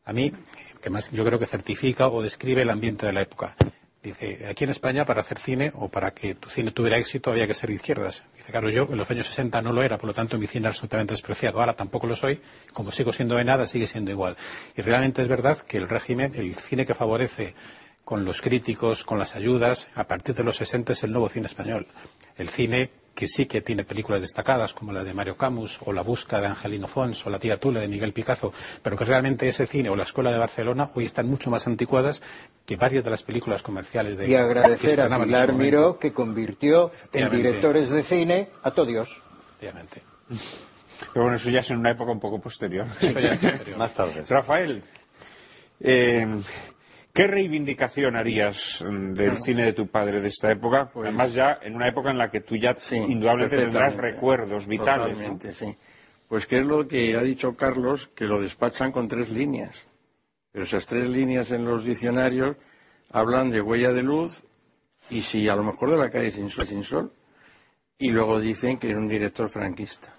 a 0.06 0.14
mí, 0.14 0.34
que 0.82 0.90
más 0.90 1.12
yo 1.12 1.24
creo 1.26 1.40
que 1.40 1.46
certifica 1.46 2.08
o 2.08 2.22
describe 2.22 2.62
el 2.62 2.70
ambiente 2.70 3.06
de 3.06 3.14
la 3.14 3.22
época. 3.22 3.56
Dice, 4.04 4.48
aquí 4.50 4.66
en 4.66 4.70
España 4.70 5.06
para 5.06 5.22
hacer 5.22 5.40
cine 5.40 5.72
o 5.76 5.88
para 5.88 6.12
que 6.12 6.36
tu 6.36 6.50
cine 6.50 6.72
tuviera 6.72 6.98
éxito 6.98 7.32
había 7.32 7.48
que 7.48 7.54
ser 7.54 7.70
de 7.70 7.76
izquierdas. 7.76 8.26
Dice, 8.36 8.52
claro, 8.52 8.70
yo 8.70 8.86
en 8.92 8.98
los 8.98 9.10
años 9.10 9.28
60 9.28 9.62
no 9.62 9.72
lo 9.72 9.82
era, 9.82 9.98
por 9.98 10.08
lo 10.08 10.14
tanto 10.14 10.38
mi 10.38 10.46
cine 10.46 10.64
era 10.64 10.72
absolutamente 10.72 11.14
despreciado. 11.14 11.62
Ahora 11.62 11.74
tampoco 11.74 12.06
lo 12.06 12.18
soy, 12.18 12.42
como 12.74 12.92
sigo 12.92 13.14
siendo 13.14 13.36
de 13.36 13.46
nada, 13.46 13.66
sigue 13.66 13.88
siendo 13.88 14.12
igual. 14.12 14.36
Y 14.76 14.82
realmente 14.82 15.22
es 15.22 15.30
verdad 15.30 15.58
que 15.60 15.78
el 15.78 15.88
régimen, 15.88 16.34
el 16.36 16.54
cine 16.56 16.86
que 16.86 16.94
favorece 16.94 17.56
con 18.04 18.26
los 18.26 18.42
críticos, 18.42 19.06
con 19.06 19.20
las 19.20 19.38
ayudas, 19.38 19.88
a 19.96 20.06
partir 20.06 20.36
de 20.36 20.44
los 20.44 20.58
60 20.58 20.92
es 20.92 21.04
el 21.04 21.14
nuevo 21.14 21.30
cine 21.30 21.48
español. 21.48 21.88
El 22.36 22.50
cine 22.50 22.90
que 23.16 23.28
sí 23.28 23.46
que 23.46 23.62
tiene 23.62 23.84
películas 23.84 24.22
destacadas 24.22 24.74
como 24.74 24.92
la 24.92 25.04
de 25.04 25.14
Mario 25.14 25.36
Camus 25.36 25.80
o 25.86 25.94
La 25.94 26.02
busca 26.02 26.42
de 26.42 26.48
Angelino 26.48 26.88
Fons 26.88 27.26
o 27.26 27.30
La 27.30 27.40
tía 27.40 27.60
Tula 27.60 27.82
de 27.82 27.88
Miguel 27.88 28.14
Picazo, 28.14 28.54
pero 28.82 28.98
que 28.98 29.06
realmente 29.06 29.48
ese 29.48 29.68
cine 29.68 29.90
o 29.90 29.96
la 29.96 30.04
Escuela 30.04 30.32
de 30.32 30.38
Barcelona 30.38 30.90
hoy 30.96 31.06
están 31.06 31.28
mucho 31.28 31.50
más 31.50 31.68
anticuadas 31.68 32.22
que 32.66 32.76
varias 32.76 33.04
de 33.04 33.10
las 33.10 33.24
películas 33.24 33.62
comerciales 33.62 34.18
de 34.18 34.28
Y 34.28 34.36
agradecer 34.36 35.00
a 35.02 35.24
Pilar 35.24 35.54
Miró 35.54 36.00
que 36.00 36.14
convirtió 36.14 36.92
en 37.12 37.30
directores 37.30 37.90
de 37.90 38.04
cine 38.04 38.50
a 38.64 38.72
todo 38.72 38.86
Dios. 38.86 39.10
Efectivamente. 39.42 40.02
Pero 41.14 41.24
bueno, 41.24 41.36
eso 41.36 41.50
ya 41.50 41.60
es 41.60 41.70
en 41.70 41.78
una 41.78 41.92
época 41.92 42.12
un 42.12 42.20
poco 42.20 42.40
posterior. 42.40 42.88
posterior. 42.88 43.38
más 43.78 43.94
tarde. 43.94 44.24
Rafael, 44.28 44.84
eh, 45.80 46.28
¿Qué 47.14 47.28
reivindicación 47.28 48.16
harías 48.16 48.84
del 48.84 49.14
bueno, 49.14 49.36
cine 49.36 49.66
de 49.66 49.74
tu 49.74 49.88
padre 49.88 50.20
de 50.20 50.30
esta 50.30 50.52
época? 50.52 50.90
Pues, 50.92 51.10
Además 51.10 51.32
ya 51.36 51.60
en 51.62 51.76
una 51.76 51.88
época 51.88 52.10
en 52.10 52.18
la 52.18 52.32
que 52.32 52.42
tú 52.42 52.56
ya 52.56 52.76
sí, 52.80 52.96
indudablemente 52.96 53.58
tendrás 53.58 53.96
recuerdos 53.96 54.66
vitales. 54.66 55.14
Totalmente, 55.14 55.50
¿no? 55.50 55.54
sí. 55.54 55.78
Pues 56.28 56.48
qué 56.48 56.62
es 56.62 56.66
lo 56.66 56.88
que 56.88 57.16
ha 57.16 57.22
dicho 57.22 57.56
Carlos, 57.56 58.10
que 58.16 58.26
lo 58.26 58.42
despachan 58.42 58.92
con 58.92 59.08
tres 59.08 59.30
líneas. 59.30 59.88
Pero 60.52 60.66
esas 60.66 60.88
tres 60.88 61.08
líneas 61.08 61.52
en 61.52 61.66
los 61.66 61.86
diccionarios 61.86 62.58
hablan 63.12 63.52
de 63.52 63.62
huella 63.62 63.94
de 63.94 64.02
luz 64.02 64.44
y 65.12 65.22
si 65.22 65.48
a 65.48 65.56
lo 65.56 65.64
mejor 65.64 65.92
de 65.92 65.98
la 65.98 66.10
calle 66.10 66.32
sin 66.32 66.50
sol, 66.50 66.66
sin 66.66 66.84
sol. 66.84 67.14
Y 68.00 68.10
luego 68.10 68.40
dicen 68.40 68.80
que 68.80 68.90
era 68.90 68.98
un 68.98 69.08
director 69.08 69.52
franquista. 69.52 70.16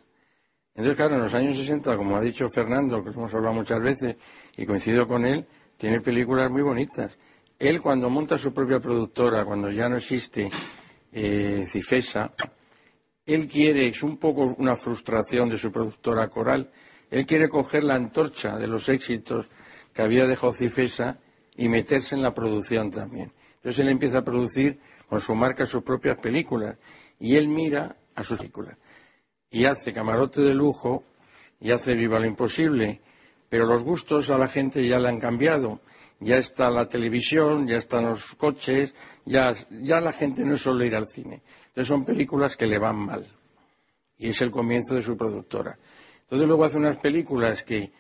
Entonces, 0.77 0.97
claro, 0.97 1.17
en 1.17 1.23
los 1.23 1.35
años 1.35 1.57
60, 1.57 1.97
como 1.97 2.17
ha 2.17 2.21
dicho 2.21 2.47
Fernando, 2.55 3.03
que 3.03 3.11
hemos 3.11 3.35
hablado 3.35 3.55
muchas 3.55 3.81
veces 3.81 4.17
y 4.57 4.65
coincido 4.65 5.09
con 5.09 5.27
él, 5.27 5.45
tiene 5.77 6.01
películas 6.01 6.51
muy 6.51 6.63
bonitas. 6.63 7.19
Él 7.59 7.81
cuando 7.81 8.11
monta 8.11 8.39
su 8.39 8.53
propia 8.53 8.81
productora, 8.81 9.45
cuando 9.45 9.71
ya 9.71 9.89
no 9.89 9.97
existe 9.97 10.51
eh, 11.13 11.65
Cifesa, 11.71 12.33
él 13.27 13.49
quiere, 13.49 13.89
es 13.89 14.03
un 14.03 14.19
poco 14.19 14.55
una 14.59 14.77
frustración 14.77 15.49
de 15.49 15.59
su 15.59 15.73
productora 15.73 16.29
coral, 16.29 16.71
él 17.11 17.27
quiere 17.27 17.49
coger 17.49 17.85
la 17.85 17.95
antorcha 17.95 18.59
de 18.59 18.67
los 18.67 18.89
éxitos 18.89 19.47
que 19.93 20.03
había 20.03 20.27
dejado 20.27 20.53
Cifesa 20.53 21.19
y 21.57 21.69
meterse 21.69 22.15
en 22.15 22.23
la 22.23 22.35
producción 22.35 22.91
también. 22.91 23.33
Entonces 23.57 23.85
él 23.85 23.91
empieza 23.91 24.19
a 24.19 24.25
producir 24.25 24.81
con 25.09 25.21
su 25.21 25.35
marca 25.35 25.67
sus 25.67 25.83
propias 25.83 26.19
películas 26.19 26.77
y 27.21 27.37
él 27.37 27.49
mira 27.49 27.97
a 28.15 28.25
sus 28.25 28.39
películas 28.39 28.77
y 29.55 29.67
hace 29.67 29.93
Camarote 29.93 30.41
de 30.41 30.53
Lujo 30.53 31.05
y 31.61 31.71
hace 31.71 31.95
Viva 31.95 32.19
lo 32.19 32.27
Imposible 32.27 33.01
pero 33.55 33.67
los 33.67 33.85
gustos 33.85 34.31
a 34.31 34.37
la 34.37 34.49
gente 34.49 34.85
ya 34.85 34.99
le 34.99 35.09
han 35.09 35.21
cambiado. 35.21 35.79
Ya 36.19 36.39
está 36.39 36.71
la 36.71 36.89
televisión, 36.89 37.69
ya 37.69 37.77
están 37.77 38.07
los 38.07 38.35
coches, 38.35 38.93
ya, 39.25 39.55
la 39.71 40.11
gente 40.11 40.45
no 40.45 40.55
es 40.55 40.63
solo 40.63 40.85
ir 40.85 40.97
al 40.97 41.07
cine. 41.07 41.41
Entonces 41.69 41.87
son 41.87 42.05
películas 42.05 42.57
que 42.57 42.67
le 42.67 42.81
van 42.81 42.97
mal. 42.97 43.25
Y 44.19 44.31
es 44.31 44.41
el 44.43 44.51
comienzo 44.51 44.97
de 44.97 45.05
su 45.05 45.17
productora. 45.17 45.79
Entonces 46.23 46.49
luego 46.49 46.65
hace 46.65 46.79
unas 46.79 46.97
películas 46.97 47.63
que, 47.63 47.93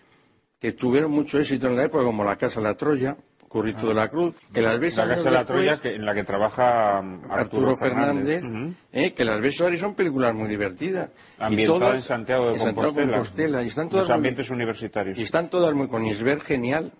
que 0.58 0.72
tuvieron 0.72 1.12
mucho 1.12 1.38
éxito 1.38 1.68
en 1.68 1.76
la 1.76 1.84
época, 1.84 2.02
como 2.02 2.24
La 2.24 2.34
Casa 2.34 2.58
de 2.58 2.66
la 2.66 2.74
Troya, 2.74 3.16
Currito 3.54 3.86
de 3.86 3.94
la 3.94 4.08
Cruz, 4.08 4.34
que 4.52 4.60
las 4.60 4.80
ves 4.80 4.96
La 4.96 5.06
Casa 5.06 5.22
de 5.22 5.30
la 5.30 5.44
Troya, 5.44 5.76
que, 5.76 5.94
en 5.94 6.04
la 6.04 6.12
que 6.12 6.24
trabaja 6.24 6.98
Arturo, 6.98 7.30
Arturo 7.30 7.76
Fernández, 7.76 8.40
Fernández 8.40 8.42
uh 8.42 8.68
-huh. 8.68 8.74
eh, 8.92 9.14
que 9.14 9.24
las 9.24 9.40
ves 9.40 9.60
ahora 9.60 9.76
y 9.76 9.78
son 9.78 9.94
películas 9.94 10.34
muy 10.34 10.48
divertidas. 10.48 11.10
Ambientadas 11.38 11.76
y 11.76 11.80
todas, 11.80 11.94
en 11.94 12.00
Santiago 12.00 12.46
de 12.46 12.52
en 12.54 12.58
Santiago 12.58 12.88
Compostela. 12.88 13.12
Compostela 13.12 13.62
y 13.62 13.66
están 13.68 13.88
todas 13.88 14.08
Los 14.08 14.16
ambientes 14.16 14.50
universitarios. 14.50 15.16
Y 15.18 15.22
están 15.22 15.48
todas 15.50 15.72
muy 15.72 15.86
con 15.86 16.04
Isber 16.04 16.40
genial. 16.40 16.90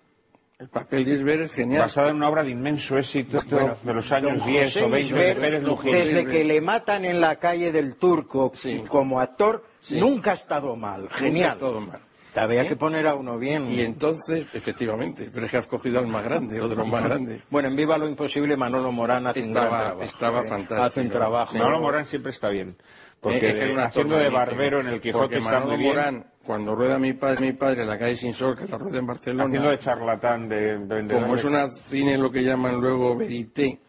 El 0.57 0.69
papel 0.69 1.03
de 1.03 1.11
Isber 1.15 1.41
es 1.41 1.51
genial. 1.51 1.81
Basada 1.81 2.11
en 2.11 2.15
una 2.15 2.29
obra 2.29 2.41
de 2.41 2.51
inmenso 2.51 2.97
éxito 2.97 3.39
de 3.83 3.93
los 3.93 4.09
años 4.13 4.39
Don 4.39 4.47
10 4.47 4.63
José 4.67 4.83
o 4.85 4.89
20 4.89 4.95
de 4.95 5.01
Isbert, 5.01 5.39
Pérez 5.41 5.63
Lujín. 5.65 5.91
Desde 5.91 6.25
que 6.25 6.45
le 6.45 6.61
matan 6.61 7.03
en 7.03 7.19
la 7.19 7.35
calle 7.35 7.73
del 7.73 7.95
Turco 7.95 8.53
Sí. 8.55 8.81
como 8.87 9.19
actor, 9.19 9.65
Sí. 9.81 9.99
nunca 9.99 10.31
ha 10.31 10.35
estado 10.35 10.77
mal. 10.77 11.09
Genial. 11.09 11.57
Mal. 11.59 11.99
Había 12.35 12.63
¿Eh? 12.63 12.67
que 12.67 12.75
poner 12.75 13.07
a 13.07 13.15
uno 13.15 13.37
bien. 13.37 13.69
Y 13.69 13.79
entonces, 13.81 14.45
efectivamente, 14.53 15.29
pero 15.33 15.45
es 15.45 15.51
que 15.51 15.57
has 15.57 15.67
cogido 15.67 15.99
al 15.99 16.07
más 16.07 16.23
grande, 16.23 16.59
o 16.59 16.67
de 16.67 16.75
los 16.75 16.87
más 16.87 17.03
grandes. 17.03 17.41
Bueno, 17.49 17.69
en 17.69 17.75
Viva 17.75 17.97
lo 17.97 18.07
Imposible, 18.09 18.57
Manolo 18.57 18.91
Morán 18.91 19.27
hace 19.27 19.39
Estaba- 19.39 19.65
un 19.65 19.69
gran 19.69 19.81
trabajo. 19.87 20.03
estaba 20.03 20.39
¿eh? 20.41 20.47
fantástico. 20.49 20.81
Hace 20.83 21.01
un 21.01 21.09
trabajo. 21.09 21.57
Manolo 21.57 21.79
Morán 21.79 22.05
siempre 22.05 22.31
está 22.31 22.49
bien. 22.49 22.75
Porque 23.21 23.37
Eh, 23.47 23.49
es 23.49 23.55
que 23.55 23.61
era 23.63 23.73
un 23.73 23.79
actor 23.79 23.87
haciendo 23.87 24.17
de 24.17 24.29
barbero 24.29 24.81
en 24.81 24.87
el 24.87 25.01
Quijote 25.01 25.37
está 25.37 25.51
Manolo 25.51 25.71
muy 25.71 25.77
bien. 25.79 25.95
Morán, 25.95 26.25
cuando 26.45 26.75
rueda 26.75 26.99
mi 26.99 27.13
padre, 27.13 27.41
mi 27.41 27.53
padre 27.53 27.81
en 27.83 27.87
la 27.87 27.97
calle 27.97 28.15
Sin 28.17 28.33
Sol, 28.33 28.55
que 28.55 28.67
la 28.67 28.77
rueda 28.77 28.99
en 28.99 29.07
Barcelona, 29.07 29.45
Haciendo 29.45 29.69
de 29.69 29.77
charlatán, 29.79 30.47
de, 30.49 30.55
de 30.77 30.95
vendedor 30.95 31.21
como 31.23 31.35
es 31.35 31.41
de- 31.41 31.47
una 31.49 31.67
cine 31.71 32.17
lo 32.17 32.29
que 32.29 32.43
llaman 32.43 32.79
luego 32.79 33.15
verité, 33.15 33.79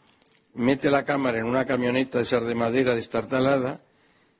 mete 0.54 0.90
la 0.90 1.04
cámara 1.04 1.38
en 1.38 1.44
una 1.44 1.66
camioneta 1.66 2.18
de 2.18 2.24
esas 2.24 2.46
de 2.46 2.54
madera 2.54 2.94
destartalada, 2.94 3.80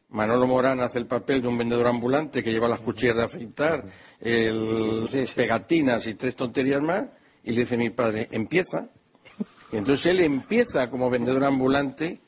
Manolo 0.08 0.46
Morán 0.46 0.80
hace 0.80 0.98
el 0.98 1.06
papel 1.06 1.42
de 1.42 1.48
un 1.48 1.58
vendedor 1.58 1.86
ambulante 1.88 2.42
que 2.42 2.52
lleva 2.52 2.68
las 2.68 2.80
cuchillas 2.80 3.16
de 3.16 3.22
afeitar, 3.24 3.84
el, 4.20 5.08
pegatinas 5.34 6.06
y 6.06 6.14
tres 6.14 6.36
tonterías 6.36 6.80
más, 6.80 7.04
y 7.42 7.52
le 7.52 7.60
dice 7.60 7.76
mi 7.76 7.90
padre, 7.90 8.28
empieza. 8.30 8.88
Y 9.72 9.76
entonces 9.76 10.06
él 10.06 10.20
empieza 10.20 10.90
como 10.90 11.10
vendedor 11.10 11.44
ambulante 11.44 12.20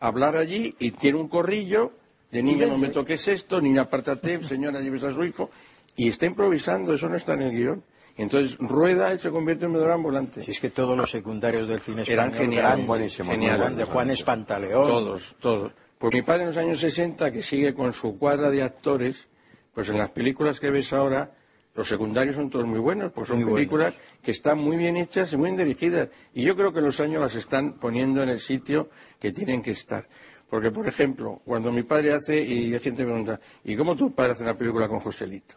a 0.00 0.06
hablar 0.06 0.36
allí 0.36 0.74
y 0.78 0.92
tiene 0.92 1.18
un 1.18 1.28
corrillo 1.28 1.92
de 2.30 2.42
niña 2.42 2.66
no 2.66 2.78
me 2.78 2.88
toques 2.88 3.28
esto, 3.28 3.60
niña 3.60 3.82
apártate, 3.82 4.42
señora 4.46 4.80
lleves 4.80 5.02
a 5.02 5.12
su 5.12 5.22
hijo, 5.22 5.50
y 5.94 6.08
está 6.08 6.24
improvisando, 6.24 6.94
eso 6.94 7.08
no 7.08 7.16
está 7.16 7.34
en 7.34 7.42
el 7.42 7.50
guion. 7.50 7.84
Entonces 8.16 8.56
rueda 8.58 9.14
y 9.14 9.18
se 9.18 9.30
convierte 9.30 9.66
en 9.66 9.72
vendedor 9.72 9.92
ambulante. 9.92 10.42
Si 10.42 10.50
es 10.50 10.60
que 10.60 10.70
todos 10.70 10.96
los 10.96 11.10
secundarios 11.10 11.68
del 11.68 11.80
cine 11.80 12.04
Eran 12.06 12.32
geniales, 12.32 12.64
grandes, 12.64 12.86
buenísimos, 12.86 13.32
geniales, 13.32 13.76
de 13.76 13.84
Juan. 13.84 14.10
Espantaleón. 14.10 14.84
Todos, 14.84 15.36
todos. 15.40 15.72
Pues 16.02 16.14
mi 16.14 16.22
padre 16.22 16.42
en 16.42 16.48
los 16.48 16.56
años 16.56 16.80
60, 16.80 17.30
que 17.30 17.42
sigue 17.42 17.74
con 17.74 17.92
su 17.92 18.18
cuadra 18.18 18.50
de 18.50 18.60
actores, 18.60 19.28
pues 19.72 19.88
en 19.88 19.98
las 19.98 20.10
películas 20.10 20.58
que 20.58 20.68
ves 20.68 20.92
ahora, 20.92 21.30
los 21.76 21.86
secundarios 21.86 22.34
son 22.34 22.50
todos 22.50 22.66
muy 22.66 22.80
buenos, 22.80 23.12
pues 23.12 23.28
son 23.28 23.44
Muy 23.44 23.54
películas 23.54 23.94
que 24.20 24.32
están 24.32 24.58
muy 24.58 24.76
bien 24.76 24.96
hechas 24.96 25.32
y 25.32 25.36
muy 25.36 25.50
bien 25.50 25.58
dirigidas. 25.58 26.08
Y 26.34 26.42
yo 26.42 26.56
creo 26.56 26.72
que 26.72 26.80
los 26.80 26.98
años 26.98 27.22
las 27.22 27.36
están 27.36 27.74
poniendo 27.74 28.20
en 28.20 28.30
el 28.30 28.40
sitio 28.40 28.90
que 29.20 29.30
tienen 29.30 29.62
que 29.62 29.70
estar. 29.70 30.08
Porque, 30.50 30.72
por 30.72 30.88
ejemplo, 30.88 31.40
cuando 31.44 31.70
mi 31.70 31.84
padre 31.84 32.14
hace, 32.14 32.42
y 32.42 32.74
hay 32.74 32.80
gente 32.80 33.02
que 33.02 33.08
pregunta, 33.08 33.38
¿y 33.62 33.76
cómo 33.76 33.94
tu 33.94 34.12
padre 34.12 34.32
hace 34.32 34.42
una 34.42 34.58
película 34.58 34.88
con 34.88 34.98
Joselito? 34.98 35.54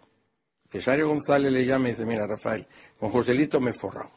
Cesario 0.69 1.07
González 1.07 1.51
le 1.51 1.65
llama 1.65 1.88
y 1.88 1.93
dice, 1.93 2.05
mira, 2.05 2.27
Rafael, 2.27 2.67
con 2.99 3.09
Joselito 3.09 3.59
me 3.59 3.72
he 3.72 3.73
forrado. 3.73 4.11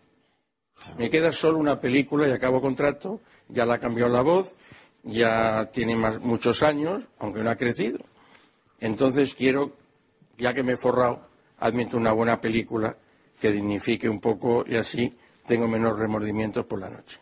Me 0.98 1.08
queda 1.08 1.32
solo 1.32 1.56
una 1.56 1.80
película 1.80 2.28
y 2.28 2.32
acabo 2.32 2.60
contrato, 2.60 3.22
ya 3.48 3.64
la 3.64 3.78
cambió 3.78 4.08
la 4.10 4.20
voz, 4.20 4.56
ya 5.02 5.70
tiene 5.72 5.96
más- 5.96 6.20
muchos 6.20 6.62
años, 6.62 7.08
aunque 7.18 7.42
no 7.42 7.50
ha 7.50 7.56
crecido. 7.56 7.98
Entonces 8.80 9.34
quiero, 9.34 9.76
ya 10.38 10.54
que 10.54 10.62
me 10.62 10.72
he 10.72 10.76
forrado, 10.76 11.28
admito 11.58 11.96
una 11.96 12.12
buena 12.12 12.40
película 12.40 12.96
que 13.40 13.52
dignifique 13.52 14.08
un 14.08 14.20
poco 14.20 14.64
y 14.66 14.76
así 14.76 15.16
tengo 15.46 15.66
menos 15.68 15.98
remordimientos 15.98 16.66
por 16.66 16.80
la 16.80 16.90
noche. 16.90 17.18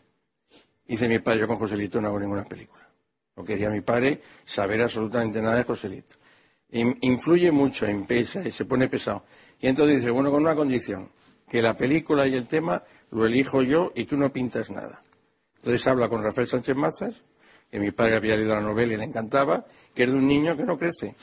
Dice 0.86 1.08
mi 1.08 1.18
padre, 1.18 1.40
yo 1.40 1.46
con 1.46 1.56
Joselito 1.56 2.00
no 2.00 2.08
hago 2.08 2.20
ninguna 2.20 2.44
película. 2.44 2.86
No 3.36 3.44
quería 3.44 3.68
mi 3.70 3.80
padre 3.80 4.22
saber 4.44 4.80
absolutamente 4.82 5.40
nada 5.42 5.56
de 5.56 5.64
Joselito. 5.64 6.16
In- 6.70 6.98
influye 7.02 7.50
mucho, 7.52 7.86
pesa 8.06 8.46
y 8.46 8.50
se 8.52 8.64
pone 8.64 8.88
pesado. 8.88 9.24
Y 9.60 9.68
entonces 9.68 9.96
dice, 9.98 10.10
bueno, 10.10 10.30
con 10.30 10.42
una 10.42 10.54
condición, 10.54 11.10
que 11.48 11.62
la 11.62 11.76
película 11.76 12.26
y 12.26 12.34
el 12.34 12.46
tema 12.46 12.82
lo 13.10 13.26
elijo 13.26 13.62
yo 13.62 13.92
y 13.94 14.04
tú 14.04 14.16
no 14.16 14.32
pintas 14.32 14.70
nada. 14.70 15.00
Entonces 15.58 15.86
habla 15.86 16.08
con 16.08 16.22
Rafael 16.22 16.46
Sánchez 16.46 16.76
Mazas, 16.76 17.22
que 17.70 17.78
mi 17.80 17.90
padre 17.90 18.16
había 18.16 18.36
leído 18.36 18.54
la 18.54 18.60
novela 18.60 18.94
y 18.94 18.96
le 18.96 19.04
encantaba, 19.04 19.64
que 19.94 20.04
es 20.04 20.10
de 20.12 20.16
un 20.16 20.26
niño 20.26 20.56
que 20.56 20.64
no 20.64 20.78
crece. 20.78 21.14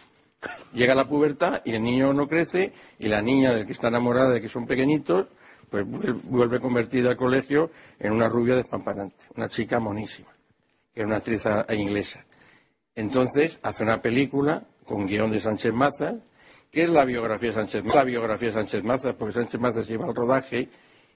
Llega 0.73 0.93
la 0.93 1.07
pubertad 1.07 1.61
y 1.63 1.73
el 1.73 1.83
niño 1.83 2.11
no 2.13 2.27
crece 2.27 2.73
y 2.99 3.07
la 3.07 3.21
niña 3.21 3.53
del 3.53 3.65
que 3.65 3.71
está 3.71 3.87
enamorada 3.87 4.29
de 4.31 4.41
que 4.41 4.49
son 4.49 4.65
pequeñitos, 4.67 5.27
pues 5.69 5.85
vuel- 5.85 6.19
vuelve 6.23 6.59
convertida 6.59 7.11
al 7.11 7.15
colegio 7.17 7.71
en 7.99 8.11
una 8.11 8.27
rubia 8.27 8.55
despampanante, 8.55 9.23
una 9.35 9.47
chica 9.47 9.79
monísima, 9.79 10.29
que 10.93 11.01
es 11.01 11.05
una 11.05 11.17
actriz 11.17 11.45
a- 11.45 11.65
inglesa. 11.73 12.25
Entonces 12.95 13.57
hace 13.63 13.83
una 13.83 14.01
película 14.01 14.63
con 14.85 15.07
guion 15.07 15.31
de 15.31 15.39
Sánchez 15.39 15.73
Mazas, 15.73 16.15
que 16.69 16.83
es 16.83 16.89
la 16.89 17.05
biografía 17.05 17.49
de 17.49 17.55
Sánchez 17.55 17.83
Mazas, 17.83 17.95
la 17.95 18.03
biografía 18.03 18.47
de 18.49 18.53
Sánchez 18.53 18.83
Mazas, 18.83 19.13
porque 19.15 19.33
Sánchez 19.33 19.59
Mazas 19.61 19.87
lleva 19.87 20.05
al 20.05 20.15
rodaje 20.15 20.69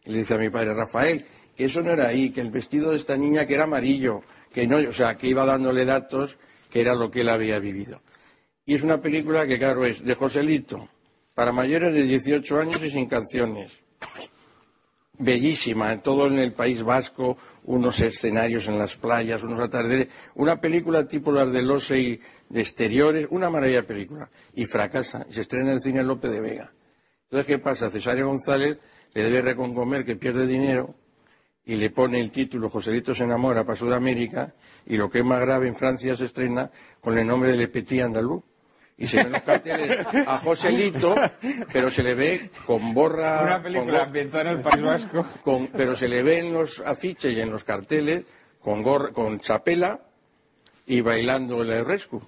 y 0.06 0.12
le 0.12 0.20
dice 0.20 0.36
a 0.36 0.38
mi 0.38 0.49
padre 0.49 0.74
Rafael 0.74 1.26
que 1.56 1.66
eso 1.66 1.82
no 1.82 1.91
era 1.91 2.08
ahí, 2.08 2.32
que 2.32 2.41
el 2.41 2.52
vestido 2.52 2.91
de 2.91 2.98
esta 2.98 3.18
niña 3.18 3.45
que 3.45 3.56
era 3.56 3.64
amarillo, 3.66 4.22
que 4.58 4.66
no, 4.66 4.78
o 4.78 4.92
sea, 4.92 5.16
que 5.16 5.28
iba 5.28 5.46
dándole 5.46 5.86
datos 5.86 6.40
que 6.72 6.82
era 6.82 6.96
lo 6.96 7.12
que 7.12 7.22
él 7.22 7.30
había 7.30 7.60
vivido. 7.60 8.02
Y 8.66 8.74
es 8.74 8.82
una 8.82 9.00
película 9.00 9.46
que, 9.46 9.60
claro, 9.60 9.86
es 9.86 10.04
de 10.04 10.16
Joselito, 10.16 10.90
para 11.36 11.52
mayores 11.52 11.94
de 11.94 12.02
18 12.02 12.62
años 12.62 12.84
y 12.84 12.90
sin 12.90 13.06
canciones. 13.06 13.72
Bellísima, 15.20 16.02
todo 16.02 16.26
en 16.26 16.40
el 16.40 16.54
País 16.54 16.82
Vasco, 16.82 17.38
unos 17.66 18.00
escenarios 18.00 18.68
en 18.68 18.80
las 18.80 18.96
playas, 18.96 19.44
unos 19.44 19.60
atardeceres, 19.60 20.08
una 20.34 20.60
película 20.60 21.08
tipo 21.08 21.32
las 21.32 21.54
de 21.54 21.62
Lose 21.62 22.00
y 22.00 22.20
de 22.50 22.60
exteriores, 22.60 23.28
una 23.30 23.52
maravilla 23.52 23.86
película. 23.86 24.28
Y 24.56 24.66
fracasa, 24.66 25.28
y 25.30 25.34
se 25.34 25.42
estrena 25.42 25.68
en 25.68 25.74
el 25.74 25.82
cine 25.82 26.02
Lope 26.02 26.30
de 26.30 26.42
Vega. 26.42 26.74
Entonces, 27.26 27.46
¿qué 27.46 27.60
pasa? 27.60 27.92
Cesario 27.92 28.26
González 28.26 28.80
le 29.14 29.22
debe 29.22 29.44
reconcomer 29.44 30.04
que 30.04 30.16
pierde 30.16 30.48
dinero 30.48 30.96
y 31.68 31.76
le 31.76 31.89
pone 31.91 32.19
el 32.19 32.31
título 32.31 32.69
Joselito 32.69 33.14
se 33.14 33.23
enamora 33.26 33.64
para 33.64 33.76
Sudamérica 33.77 34.53
y 34.85 34.98
lo 34.98 35.10
que 35.10 35.19
es 35.19 35.26
más 35.26 35.39
grave 35.41 35.68
en 35.68 35.76
Francia 35.76 36.15
se 36.15 36.26
estrena 36.26 36.72
con 37.02 37.18
el 37.18 37.27
nombre 37.27 37.52
de 37.52 37.57
Le 37.57 37.68
Petit 37.68 38.02
Andaluz. 38.02 38.44
Y 38.99 39.06
se 39.06 39.18
ven 39.18 39.31
los 39.31 39.41
carteles 39.44 39.95
a 40.26 40.39
Joselito, 40.39 41.14
pero 41.72 41.91
se 41.91 42.02
le 42.02 42.15
ve 42.15 42.49
con 42.65 42.95
borra... 42.95 43.41
Una 43.44 43.53
con 43.56 43.64
película 43.64 44.03
ambientada 44.03 44.49
en 44.52 44.57
el 44.57 44.64
País 44.64 44.81
Vasco. 44.84 45.23
con- 45.44 45.68
pero 45.68 45.95
se 45.95 46.07
le 46.07 46.23
ve 46.23 46.39
en 46.39 46.52
los 46.52 46.80
afiches 46.80 47.31
y 47.31 47.39
en 47.39 47.52
los 47.52 47.64
carteles 47.64 48.23
con, 48.60 48.81
gorra- 48.81 49.11
con 49.11 49.39
chapela 49.39 49.99
y 50.88 51.02
bailando 51.02 51.61
el 51.61 51.85
rescue. 51.85 52.22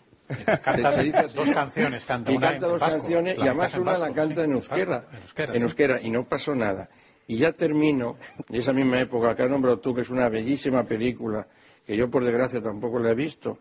Canta 0.61 0.91
Se- 0.91 0.97
se 0.97 1.03
dice 1.05 1.17
así. 1.17 1.35
dos 1.37 1.49
canciones, 1.49 2.05
canta 2.05 2.31
y 2.31 2.35
una 2.37 2.49
canta 2.51 2.65
en 2.67 2.71
dos 2.71 2.81
vasco, 2.81 2.97
canciones 2.99 3.37
y 3.39 3.41
además 3.41 3.73
una 3.75 3.97
la 3.97 4.11
canta 4.13 4.35
sí, 4.35 4.41
en 4.45 4.51
euskera, 4.51 5.05
en 5.11 5.21
euskera, 5.23 5.55
en 5.55 5.61
euskera 5.63 6.01
y 6.03 6.09
no 6.11 6.25
pasó 6.25 6.53
nada. 6.53 6.87
Y 7.29 7.37
ya 7.37 7.53
termino 7.53 8.17
de 8.49 8.57
esa 8.57 8.73
misma 8.73 8.99
época 8.99 9.35
que 9.35 9.43
has 9.43 9.49
nombrado 9.51 9.77
tú, 9.79 9.93
que 9.93 10.01
es 10.01 10.09
una 10.09 10.27
bellísima 10.29 10.83
película 10.83 11.45
que 11.85 11.95
yo 11.95 12.09
por 12.09 12.23
desgracia 12.23 12.59
tampoco 12.59 12.97
la 12.97 13.11
he 13.11 13.15
visto, 13.15 13.59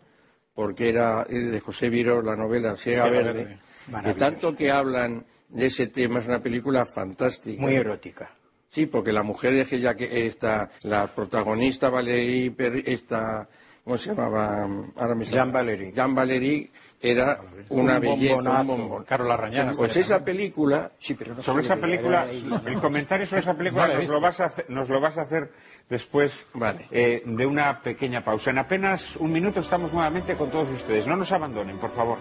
porque 0.55 0.89
era 0.89 1.25
de 1.25 1.61
José 1.61 1.91
Viro, 1.91 2.23
la 2.23 2.35
novela 2.35 2.75
Siega 2.77 3.05
Verde, 3.11 3.59
que 4.05 4.15
tanto 4.15 4.57
que 4.57 4.71
hablan 4.71 5.25
de 5.51 5.67
ese 5.67 5.89
tema, 5.89 6.21
es 6.21 6.27
una 6.27 6.41
película 6.43 6.87
fantástica. 6.87 7.61
Muy 7.61 7.75
erótica. 7.75 8.31
Sí, 8.71 8.87
porque 8.87 9.13
la 9.13 9.23
mujer 9.23 9.53
es 9.55 9.69
que 9.69 9.81
ya 9.81 9.95
que 9.95 10.27
está, 10.27 10.71
la 10.83 11.07
protagonista 11.07 11.91
Valerie, 11.91 12.51
Perri- 12.57 12.85
esta, 12.87 13.47
¿cómo 13.85 13.99
se 13.99 14.11
llamaba? 14.11 14.67
Ahora 14.97 15.15
me 15.15 15.25
Jean 15.27 15.53
Valery. 15.53 15.93
Jean 15.93 16.15
Valery 16.15 16.71
era 17.01 17.41
una 17.69 17.95
Un 17.97 18.01
belleza, 18.01 18.35
un 18.37 18.43
bombonazo. 18.45 18.65
bombón. 18.77 19.05
Carlos 19.05 19.29
Larrañaga. 19.29 19.73
Pues 19.77 19.97
esa 19.97 20.25
película, 20.25 20.91
Sí, 20.99 21.15
pero 21.15 21.35
no 21.35 21.43
Sobre 21.43 21.63
esa 21.63 21.77
película, 21.77 22.27
el 22.67 22.81
comentario 22.81 23.27
sobre 23.27 23.41
esa 23.43 23.55
película 23.55 23.87
No 23.95 23.95
nos, 24.01 24.09
lo 24.11 24.21
vas 24.21 24.41
a 24.41 24.45
hacer, 24.47 24.65
nos 24.69 24.89
lo 24.89 25.01
vas 25.01 25.19
a 25.19 25.23
hacer 25.23 25.51
después 25.89 26.47
Vale. 26.55 26.87
eh, 26.91 27.23
de 27.25 27.47
una 27.47 27.81
pequeña 27.83 28.25
pausa. 28.25 28.51
En 28.51 28.59
apenas 28.59 29.17
un 29.17 29.33
minuto 29.33 29.61
estamos 29.61 29.93
nuevamente 29.93 30.35
con 30.35 30.51
todos 30.51 30.71
ustedes. 30.71 31.07
No 31.07 31.17
nos 31.17 31.31
abandonen, 31.33 31.79
por 31.79 31.91
favor. 31.91 32.19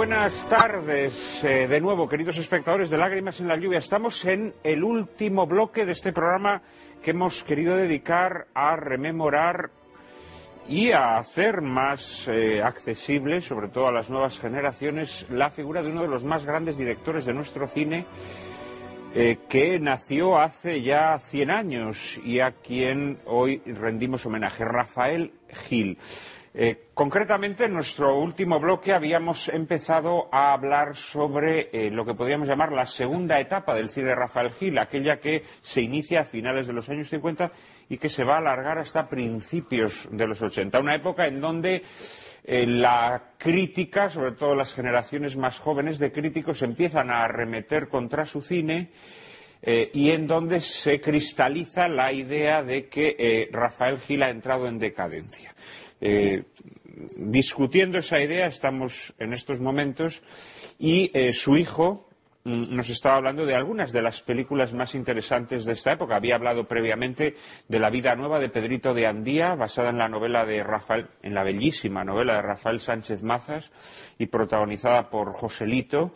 Buenas 0.00 0.48
tardes 0.48 1.44
eh, 1.44 1.68
de 1.68 1.78
nuevo, 1.78 2.08
queridos 2.08 2.38
espectadores 2.38 2.88
de 2.88 2.96
Lágrimas 2.96 3.38
en 3.38 3.48
la 3.48 3.58
Lluvia. 3.58 3.80
Estamos 3.80 4.24
en 4.24 4.54
el 4.64 4.82
último 4.82 5.46
bloque 5.46 5.84
de 5.84 5.92
este 5.92 6.10
programa 6.10 6.62
que 7.02 7.10
hemos 7.10 7.44
querido 7.44 7.76
dedicar 7.76 8.46
a 8.54 8.76
rememorar 8.76 9.68
y 10.66 10.92
a 10.92 11.18
hacer 11.18 11.60
más 11.60 12.26
eh, 12.28 12.62
accesible, 12.62 13.42
sobre 13.42 13.68
todo 13.68 13.88
a 13.88 13.92
las 13.92 14.08
nuevas 14.08 14.40
generaciones, 14.40 15.26
la 15.28 15.50
figura 15.50 15.82
de 15.82 15.90
uno 15.90 16.00
de 16.00 16.08
los 16.08 16.24
más 16.24 16.46
grandes 16.46 16.78
directores 16.78 17.26
de 17.26 17.34
nuestro 17.34 17.66
cine, 17.66 18.06
eh, 19.14 19.40
que 19.50 19.78
nació 19.78 20.38
hace 20.38 20.80
ya 20.80 21.18
100 21.18 21.50
años 21.50 22.18
y 22.24 22.40
a 22.40 22.52
quien 22.52 23.18
hoy 23.26 23.60
rendimos 23.66 24.24
homenaje, 24.24 24.64
Rafael 24.64 25.34
Gil. 25.68 25.98
Eh, 26.52 26.88
concretamente, 26.94 27.66
en 27.66 27.72
nuestro 27.72 28.18
último 28.18 28.58
bloque 28.58 28.92
habíamos 28.92 29.48
empezado 29.48 30.28
a 30.32 30.52
hablar 30.52 30.96
sobre 30.96 31.70
eh, 31.72 31.92
lo 31.92 32.04
que 32.04 32.14
podríamos 32.14 32.48
llamar 32.48 32.72
la 32.72 32.86
segunda 32.86 33.38
etapa 33.38 33.72
del 33.72 33.88
cine 33.88 34.08
de 34.08 34.14
Rafael 34.16 34.50
Gil, 34.50 34.76
aquella 34.78 35.20
que 35.20 35.44
se 35.62 35.80
inicia 35.80 36.22
a 36.22 36.24
finales 36.24 36.66
de 36.66 36.72
los 36.72 36.88
años 36.88 37.08
50 37.08 37.52
y 37.88 37.98
que 37.98 38.08
se 38.08 38.24
va 38.24 38.34
a 38.34 38.38
alargar 38.38 38.78
hasta 38.78 39.08
principios 39.08 40.08
de 40.10 40.26
los 40.26 40.42
80. 40.42 40.80
Una 40.80 40.96
época 40.96 41.28
en 41.28 41.40
donde 41.40 41.84
eh, 42.42 42.66
la 42.66 43.34
crítica, 43.38 44.08
sobre 44.08 44.32
todo 44.32 44.56
las 44.56 44.74
generaciones 44.74 45.36
más 45.36 45.60
jóvenes 45.60 46.00
de 46.00 46.10
críticos, 46.10 46.62
empiezan 46.62 47.12
a 47.12 47.22
arremeter 47.22 47.88
contra 47.88 48.24
su 48.24 48.42
cine. 48.42 48.90
y 49.62 50.10
en 50.10 50.26
donde 50.26 50.58
se 50.58 51.02
cristaliza 51.02 51.86
la 51.86 52.10
idea 52.14 52.62
de 52.62 52.88
que 52.88 53.46
Rafael 53.52 54.00
Gil 54.00 54.22
ha 54.22 54.30
entrado 54.30 54.66
en 54.66 54.78
decadencia. 54.78 55.54
Eh, 56.00 56.44
discutiendo 57.16 57.98
esa 57.98 58.20
idea 58.20 58.46
estamos 58.46 59.14
en 59.18 59.32
estos 59.32 59.60
momentos 59.60 60.22
y 60.78 61.10
eh, 61.14 61.32
su 61.32 61.56
hijo 61.56 62.08
mm, 62.44 62.74
nos 62.74 62.88
estaba 62.88 63.16
hablando 63.16 63.44
de 63.44 63.54
algunas 63.54 63.92
de 63.92 64.02
las 64.02 64.22
películas 64.22 64.74
más 64.74 64.94
interesantes 64.94 65.64
de 65.64 65.72
esta 65.72 65.92
época. 65.92 66.16
Había 66.16 66.36
hablado 66.36 66.64
previamente 66.64 67.34
de 67.68 67.78
La 67.78 67.90
vida 67.90 68.14
nueva 68.14 68.38
de 68.38 68.48
Pedrito 68.48 68.92
de 68.92 69.06
Andía, 69.06 69.54
basada 69.54 69.90
en 69.90 69.98
la 69.98 70.08
novela 70.08 70.44
de 70.44 70.62
Rafael, 70.62 71.06
en 71.22 71.34
la 71.34 71.44
bellísima 71.44 72.04
novela 72.04 72.36
de 72.36 72.42
Rafael 72.42 72.80
Sánchez 72.80 73.22
Mazas 73.22 73.70
y 74.18 74.26
protagonizada 74.26 75.10
por 75.10 75.32
Joselito. 75.32 76.12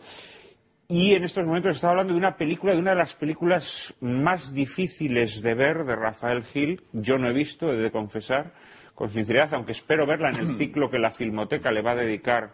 Y 0.87 1.13
en 1.13 1.23
estos 1.23 1.47
momentos 1.47 1.75
estaba 1.75 1.93
hablando 1.93 2.13
de 2.13 2.19
una 2.19 2.37
película, 2.37 2.73
de 2.73 2.79
una 2.79 2.91
de 2.91 2.97
las 2.97 3.15
películas 3.15 3.95
más 4.01 4.53
difíciles 4.53 5.41
de 5.41 5.55
ver 5.55 5.83
de 5.83 5.95
Rafael 5.95 6.43
Gil. 6.43 6.83
Yo 6.93 7.17
no 7.17 7.27
he 7.27 7.33
visto, 7.33 7.71
he 7.71 7.77
de 7.77 7.89
confesar 7.89 8.53
con 8.95 9.09
sinceridad, 9.09 9.53
aunque 9.53 9.73
espero 9.73 10.07
verla 10.07 10.29
en 10.29 10.39
el 10.39 10.47
ciclo 10.57 10.89
que 10.89 10.97
la 10.97 11.11
Filmoteca 11.11 11.71
le 11.71 11.81
va 11.81 11.91
a 11.91 11.95
dedicar 11.95 12.53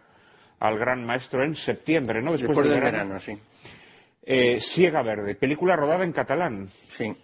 al 0.59 0.77
gran 0.77 1.05
maestro 1.05 1.43
en 1.43 1.55
septiembre, 1.55 2.21
¿no? 2.21 2.33
Después, 2.33 2.67
del 2.67 2.81
verano, 2.81 3.19
sí. 3.19 3.37
Eh, 4.23 4.59
Siega 4.59 5.01
Verde, 5.01 5.35
película 5.35 5.75
rodada 5.75 6.03
en 6.03 6.11
catalán. 6.11 6.69
Sí. 6.89 7.15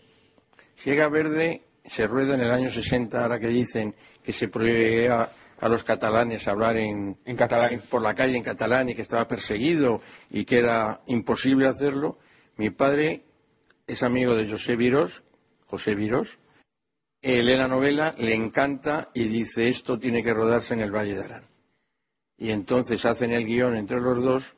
Siega 0.75 1.07
Verde 1.09 1.61
se 1.85 2.05
rueda 2.05 2.33
en 2.33 2.41
el 2.41 2.51
año 2.51 2.71
60, 2.71 3.21
ahora 3.21 3.39
que 3.39 3.47
dicen 3.47 3.95
que 4.23 4.33
se 4.33 4.47
prohíbe 4.47 5.09
a, 5.09 5.29
los 5.69 5.83
catalanes 5.83 6.47
hablar 6.47 6.77
en, 6.77 7.17
en 7.25 7.35
catalán. 7.35 7.81
por 7.89 8.01
la 8.01 8.13
calle 8.13 8.37
en 8.37 8.43
catalán 8.43 8.89
y 8.89 8.95
que 8.95 9.01
estaba 9.01 9.27
perseguido 9.27 10.01
y 10.29 10.45
que 10.45 10.59
era 10.59 11.01
imposible 11.07 11.67
hacerlo. 11.67 12.17
Mi 12.57 12.69
padre 12.69 13.23
es 13.85 14.03
amigo 14.03 14.35
de 14.35 14.49
José 14.49 14.75
Virós, 14.75 15.23
José 15.65 15.95
Virós, 15.95 16.37
la 17.27 17.67
novela, 17.67 18.15
le 18.17 18.33
encanta 18.33 19.09
y 19.13 19.27
dice 19.27 19.67
esto 19.67 19.99
tiene 19.99 20.23
que 20.23 20.33
rodarse 20.33 20.73
en 20.73 20.79
el 20.79 20.91
Valle 20.91 21.15
de 21.15 21.23
Arán. 21.23 21.43
Y 22.37 22.51
entonces 22.51 23.05
hacen 23.05 23.31
el 23.31 23.45
guion 23.45 23.75
entre 23.75 23.99
los 23.99 24.23
dos 24.23 24.55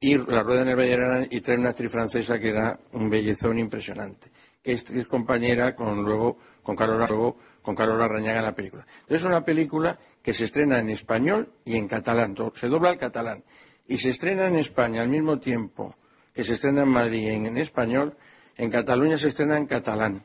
y 0.00 0.16
la 0.16 0.42
rueda 0.42 0.62
en 0.62 0.68
el 0.68 0.76
Valle 0.76 0.96
de 0.96 1.04
Arán 1.04 1.28
y 1.30 1.40
traen 1.40 1.60
una 1.60 1.70
actriz 1.70 1.92
francesa 1.92 2.40
que 2.40 2.48
era 2.48 2.80
un 2.92 3.08
bellezón 3.08 3.58
impresionante, 3.58 4.32
que 4.62 4.72
es, 4.72 4.84
compañera 5.06 5.76
con 5.76 6.02
luego 6.04 6.38
con 6.62 6.74
Carola, 6.74 7.06
luego, 7.06 7.38
con 7.62 7.76
Rañaga 7.76 8.40
en 8.40 8.44
la 8.44 8.54
película. 8.54 8.84
Entonces 9.02 9.18
es 9.18 9.24
una 9.24 9.44
película 9.44 9.98
que 10.22 10.34
se 10.34 10.44
estrena 10.44 10.80
en 10.80 10.90
español 10.90 11.52
y 11.64 11.76
en 11.76 11.86
catalán, 11.86 12.34
se 12.54 12.68
dobla 12.68 12.90
al 12.90 12.98
catalán 12.98 13.44
y 13.86 13.98
se 13.98 14.10
estrena 14.10 14.48
en 14.48 14.56
España 14.56 15.02
al 15.02 15.08
mismo 15.08 15.38
tiempo 15.38 15.94
que 16.34 16.42
se 16.42 16.54
estrena 16.54 16.82
en 16.82 16.88
Madrid 16.88 17.28
en, 17.28 17.46
en 17.46 17.56
español, 17.58 18.16
en 18.56 18.70
Cataluña 18.70 19.16
se 19.16 19.28
estrena 19.28 19.56
en 19.56 19.66
catalán 19.66 20.24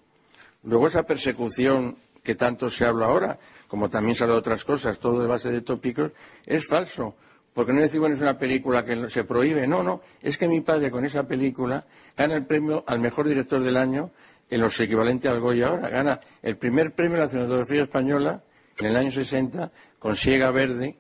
Luego 0.66 0.88
esa 0.88 1.04
persecución 1.04 1.98
que 2.24 2.36
tanto 2.36 2.70
se 2.70 2.86
habla 2.86 3.06
ahora, 3.06 3.40
como 3.68 3.90
también 3.90 4.16
se 4.16 4.24
habla 4.24 4.34
de 4.34 4.40
otras 4.40 4.64
cosas, 4.64 5.00
todo 5.00 5.22
de 5.22 5.28
base 5.28 5.52
de 5.52 5.62
tópicos, 5.62 6.12
es 6.46 6.68
falso. 6.68 7.16
Porque 7.54 7.72
no 7.72 7.80
decir, 7.80 8.02
bueno, 8.02 8.16
es 8.16 8.22
una 8.22 8.38
película 8.38 8.84
que 8.84 9.10
se 9.10 9.24
prohíbe. 9.24 9.66
No, 9.66 9.82
no. 9.82 10.02
Es 10.22 10.38
que 10.38 10.48
mi 10.48 10.60
padre 10.60 10.92
con 10.92 11.06
esa 11.06 11.26
película 11.26 11.86
gana 12.18 12.36
el 12.36 12.46
premio 12.46 12.84
al 12.86 13.00
mejor 13.00 13.28
director 13.30 13.64
del 13.64 13.78
año 13.78 14.12
en 14.50 14.60
los 14.60 14.78
equivalentes 14.80 15.32
al 15.32 15.40
Goya 15.40 15.68
ahora. 15.68 15.88
Gana 15.88 16.20
el 16.42 16.58
primer 16.58 16.94
premio 16.94 17.14
de 17.14 17.22
la 17.22 17.30
cinematografía 17.30 17.84
española 17.84 18.44
en 18.78 18.88
el 18.88 18.98
año 18.98 19.12
60 19.12 19.72
con 20.00 20.18
Siega 20.18 20.52
Verde 20.52 20.98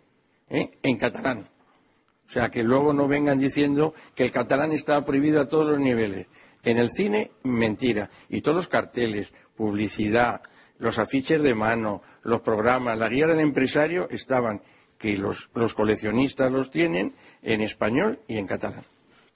¿eh? 0.49 0.71
en 0.81 0.97
catalán. 0.97 1.49
O 2.27 2.31
sea, 2.31 2.49
que 2.49 2.63
luego 2.63 2.93
no 2.93 3.07
vengan 3.07 3.37
diciendo 3.37 3.93
que 4.15 4.23
el 4.23 4.31
catalán 4.31 4.71
está 4.71 5.03
prohibido 5.05 5.41
a 5.41 5.49
todos 5.49 5.67
los 5.67 5.79
niveles. 5.79 6.27
En 6.63 6.77
el 6.77 6.89
cine, 6.89 7.31
mentira. 7.43 8.09
Y 8.29 8.41
todos 8.41 8.55
los 8.55 8.67
carteles, 8.67 9.33
publicidad, 9.55 10.41
los 10.79 10.99
afiches 10.99 11.41
de 11.41 11.55
mano, 11.55 12.01
los 12.23 12.41
programas, 12.41 12.97
la 12.97 13.09
guía 13.09 13.27
del 13.27 13.39
empresario 13.39 14.07
estaban, 14.09 14.61
que 14.97 15.17
los, 15.17 15.49
coleccionistas 15.73 16.51
los 16.51 16.71
tienen, 16.71 17.13
en 17.41 17.61
español 17.61 18.19
y 18.27 18.37
en 18.37 18.47
catalán. 18.47 18.83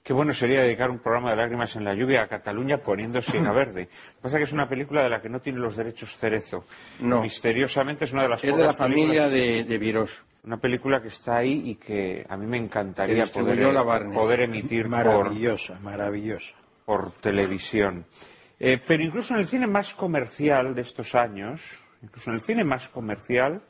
Qué 0.02 0.14
bueno 0.14 0.32
sería 0.32 0.62
dedicar 0.62 0.90
un 0.90 0.98
programa 0.98 1.30
de 1.30 1.36
lágrimas 1.36 1.76
en 1.76 1.84
la 1.84 1.94
lluvia 1.94 2.22
a 2.22 2.26
Cataluña 2.26 2.78
poniendo 2.78 3.20
Siega 3.20 3.52
Verde. 3.54 3.82
Lo 3.82 3.88
que 3.88 4.22
pasa 4.22 4.36
es 4.36 4.40
que 4.40 4.44
es 4.44 4.52
una 4.52 4.68
película 4.68 5.02
de 5.02 5.10
la 5.10 5.20
que 5.20 5.28
no 5.28 5.40
tiene 5.40 5.58
los 5.58 5.76
derechos 5.76 6.16
Cerezo. 6.16 6.64
No. 7.00 7.20
Misteriosamente 7.22 8.06
es 8.06 8.12
una 8.12 8.22
de 8.22 8.28
las 8.30 8.42
Es 8.42 8.56
de 8.56 8.64
la 8.64 8.72
familia 8.72 9.28
de, 9.28 9.64
de 9.64 9.78
Virós. 9.78 10.24
Una 10.42 10.56
película 10.56 11.02
que 11.02 11.08
está 11.08 11.36
ahí 11.36 11.62
y 11.66 11.74
que 11.74 12.24
a 12.26 12.36
mí 12.38 12.46
me 12.46 12.56
encantaría 12.56 13.26
poder, 13.26 13.74
poder 14.14 14.40
emitir 14.40 14.88
maravillosa, 14.88 15.78
maravillosa. 15.80 16.54
por 16.86 17.12
televisión. 17.12 18.06
Eh, 18.62 18.78
pero 18.86 19.02
incluso 19.02 19.32
en 19.32 19.40
el 19.40 19.46
cine 19.46 19.66
más 19.66 19.94
comercial 19.94 20.74
de 20.74 20.82
estos 20.82 21.14
años, 21.14 21.80
incluso 22.02 22.28
en 22.28 22.34
el 22.34 22.42
cine 22.42 22.62
más 22.62 22.90
comercial, 22.90 23.62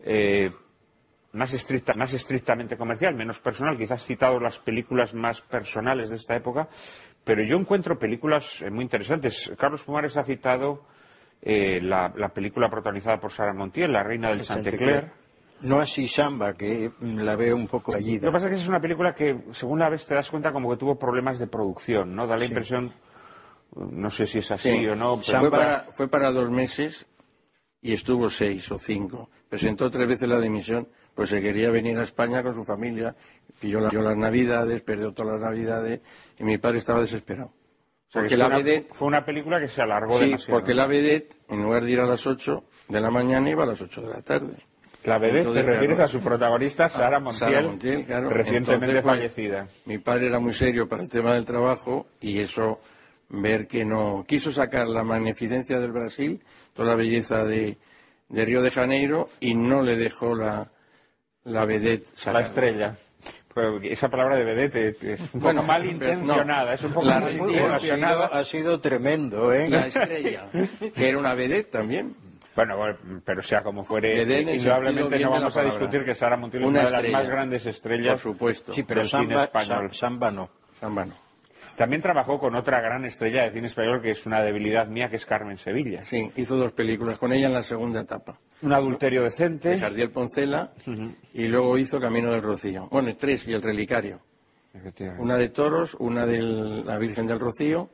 eh, 0.00 0.50
más, 1.32 1.68
más 1.94 2.12
estrictamente 2.14 2.76
comercial, 2.76 3.14
menos 3.14 3.38
personal, 3.38 3.78
quizás 3.78 4.04
citado 4.04 4.40
las 4.40 4.58
películas 4.58 5.14
más 5.14 5.40
personales 5.40 6.10
de 6.10 6.16
esta 6.16 6.34
época, 6.34 6.68
pero 7.22 7.44
yo 7.44 7.56
encuentro 7.56 8.00
películas 8.00 8.60
eh, 8.62 8.70
muy 8.70 8.82
interesantes. 8.82 9.52
Carlos 9.56 9.84
Pumares 9.84 10.16
ha 10.16 10.24
citado 10.24 10.84
la, 11.42 12.12
película 12.34 12.68
protagonizada 12.68 13.18
por 13.18 13.30
Sara 13.30 13.54
Montiel, 13.54 13.92
La 13.92 14.02
Reina 14.02 14.28
del 14.28 14.42
Chantecler. 14.42 15.10
No 15.62 15.78
así 15.78 16.08
Samba, 16.08 16.54
que 16.54 16.90
la 17.00 17.36
veo 17.36 17.54
un 17.54 17.66
poco 17.66 17.92
fallida. 17.92 18.26
Lo 18.26 18.30
que 18.30 18.32
pasa 18.32 18.46
es 18.46 18.54
que 18.54 18.60
es 18.60 18.68
una 18.68 18.80
película 18.80 19.14
que, 19.14 19.44
según 19.52 19.78
la 19.78 19.88
vez, 19.88 20.06
te 20.06 20.14
das 20.14 20.30
cuenta 20.30 20.52
como 20.52 20.68
que 20.68 20.76
tuvo 20.76 20.98
problemas 20.98 21.38
de 21.38 21.46
producción, 21.46 22.14
¿no? 22.14 22.26
Da 22.26 22.36
la 22.36 22.44
impresión 22.44 22.92
no 23.76 24.10
sé 24.10 24.26
si 24.26 24.38
es 24.38 24.50
así 24.50 24.86
o 24.86 24.96
no. 24.96 25.18
Fue, 25.18 25.50
para, 25.50 25.80
fue 25.92 26.08
para 26.08 26.32
dos 26.32 26.50
meses 26.50 27.06
y 27.82 27.92
estuvo 27.92 28.30
seis 28.30 28.70
o 28.70 28.78
cinco. 28.78 29.30
Presentó 29.48 29.90
tres 29.90 30.06
veces 30.06 30.28
la 30.28 30.40
dimisión, 30.40 30.88
pues 31.14 31.30
se 31.30 31.40
quería 31.40 31.70
venir 31.70 31.98
a 31.98 32.02
España 32.02 32.42
con 32.42 32.54
su 32.54 32.64
familia, 32.64 33.14
pilló, 33.60 33.80
las 33.80 34.16
navidades, 34.16 34.82
perdió 34.82 35.12
todas 35.12 35.32
las 35.32 35.40
navidades 35.40 36.00
y 36.38 36.44
mi 36.44 36.58
padre 36.58 36.78
estaba 36.78 37.00
desesperado. 37.00 37.52
porque 38.12 38.36
la 38.36 38.48
vedette, 38.48 38.92
fue 38.92 39.08
una 39.08 39.24
película 39.24 39.60
que 39.60 39.68
se 39.68 39.82
alargó 39.82 40.18
sí, 40.18 40.34
porque 40.48 40.74
la 40.74 40.86
vedette, 40.86 41.36
en 41.48 41.62
lugar 41.62 41.84
de 41.84 41.90
ir 41.92 42.00
a 42.00 42.06
las 42.06 42.26
ocho 42.26 42.64
de 42.88 43.00
la 43.00 43.10
mañana, 43.10 43.48
iba 43.48 43.64
a 43.64 43.66
las 43.66 43.80
ocho 43.80 44.02
de 44.02 44.08
la 44.08 44.22
tarde. 44.22 44.54
La 45.04 45.18
vedette, 45.18 45.50
te 45.50 45.62
refieres 45.62 46.00
a 46.00 46.06
su 46.06 46.20
protagonista, 46.20 46.88
Sara 46.90 47.18
Montiel, 47.18 48.06
recientemente 48.28 49.00
fallecida. 49.00 49.66
Mi 49.86 49.98
padre 49.98 50.26
era 50.26 50.38
muy 50.38 50.52
serio 50.52 50.86
para 50.88 51.02
el 51.02 51.08
tema 51.08 51.34
del 51.34 51.46
trabajo 51.46 52.06
y 52.20 52.40
eso 52.40 52.78
ver 53.30 53.66
que 53.66 53.84
no 53.84 54.24
quiso 54.26 54.52
sacar 54.52 54.88
la 54.88 55.04
magnificencia 55.04 55.78
del 55.78 55.92
Brasil, 55.92 56.42
toda 56.74 56.88
la 56.88 56.96
belleza 56.96 57.44
de, 57.44 57.78
Río 58.28 58.62
de 58.62 58.70
Janeiro 58.70 59.28
y 59.40 59.54
no 59.54 59.82
le 59.82 59.96
dejó 59.96 60.34
la, 60.34 60.70
la 61.44 61.64
vedette 61.64 62.06
La 62.26 62.40
estrella. 62.40 62.96
Pues 63.52 63.82
esa 63.84 64.08
palabra 64.08 64.36
de 64.36 64.44
vedette 64.44 65.02
es 65.02 65.34
un 65.34 65.40
poco 65.40 65.62
mal 65.62 65.84
intencionada, 65.84 66.74
es 66.74 66.84
un 66.84 66.92
poco 66.92 67.06
mal 67.06 67.32
intencionada. 67.32 68.26
Ha 68.26 68.44
sido, 68.44 68.80
tremendo, 68.80 69.52
¿eh? 69.52 69.68
La 69.68 69.86
estrella, 69.86 70.48
que 70.94 71.08
era 71.08 71.18
una 71.18 71.34
vedette 71.34 71.70
también. 71.70 72.14
Bueno, 72.54 72.76
pero 73.24 73.42
sea 73.42 73.62
como 73.62 73.84
fuere, 73.84 74.22
indudablemente 74.22 75.18
no 75.20 75.30
vamos 75.30 75.56
a 75.56 75.64
discutir 75.64 76.04
que 76.04 76.14
Sara 76.14 76.36
Montiel 76.36 76.62
es 76.62 76.68
una, 76.68 76.84
de 76.84 76.90
las 76.90 77.10
más 77.10 77.28
grandes 77.28 77.66
estrellas 77.66 78.20
Por 78.20 78.32
supuesto. 78.32 78.72
Sí, 78.72 78.82
pero 78.82 79.00
del 79.00 79.08
cine 79.08 79.42
español. 79.42 79.94
Samba 79.94 80.30
no. 80.30 80.50
Samba 80.78 81.06
no. 81.06 81.29
También 81.80 82.02
trabajó 82.02 82.38
con 82.38 82.54
otra 82.56 82.78
gran 82.82 83.06
estrella 83.06 83.44
de 83.44 83.52
cine 83.52 83.66
español 83.66 84.02
que 84.02 84.10
es 84.10 84.26
una 84.26 84.42
debilidad 84.42 84.88
mía, 84.88 85.08
que 85.08 85.16
es 85.16 85.24
Carmen 85.24 85.56
Sevilla. 85.56 86.04
Sí, 86.04 86.30
hizo 86.36 86.54
dos 86.54 86.72
películas 86.72 87.18
con 87.18 87.32
ella 87.32 87.46
en 87.46 87.54
la 87.54 87.62
segunda 87.62 88.00
etapa. 88.00 88.38
Un 88.60 88.74
adulterio 88.74 89.22
decente. 89.22 89.70
De 89.70 89.78
Jardiel 89.78 90.10
Poncela 90.10 90.74
y 91.32 91.48
luego 91.48 91.78
hizo 91.78 91.98
Camino 91.98 92.32
del 92.32 92.42
Rocío. 92.42 92.86
Bueno, 92.90 93.16
tres 93.16 93.48
y 93.48 93.54
El 93.54 93.62
Relicario. 93.62 94.20
Una 95.16 95.38
de 95.38 95.48
Toros, 95.48 95.94
una 95.94 96.26
de 96.26 96.42
La 96.84 96.98
Virgen 96.98 97.26
del 97.26 97.40
Rocío 97.40 97.88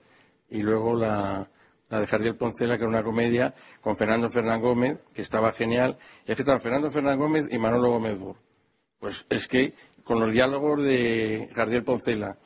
y 0.51 0.63
luego 0.63 0.97
la, 0.97 1.49
de 1.89 2.07
Jardiel 2.09 2.35
Poncela, 2.35 2.79
que 2.79 2.83
era 2.83 2.91
una 2.91 3.05
comedia 3.05 3.55
con 3.81 3.97
Fernando 3.97 4.29
Fernán 4.31 4.63
Gómez, 4.63 5.05
que 5.15 5.23
estaba 5.23 5.53
genial. 5.53 5.97
Y 6.27 6.33
es 6.33 6.37
que 6.37 6.43
estaban 6.43 6.61
Fernando 6.61 6.91
Fernán 6.91 7.21
Gómez 7.21 7.45
y 7.53 7.59
Manolo 7.59 7.91
Gómez 7.91 8.19
Bur. 8.19 8.35
Pues 8.99 9.25
es 9.31 9.47
que 9.47 9.75
con 10.03 10.19
los 10.19 10.33
diálogos 10.33 10.83
de 10.83 11.51
Jardiel 11.55 11.85
Poncela 11.85 12.37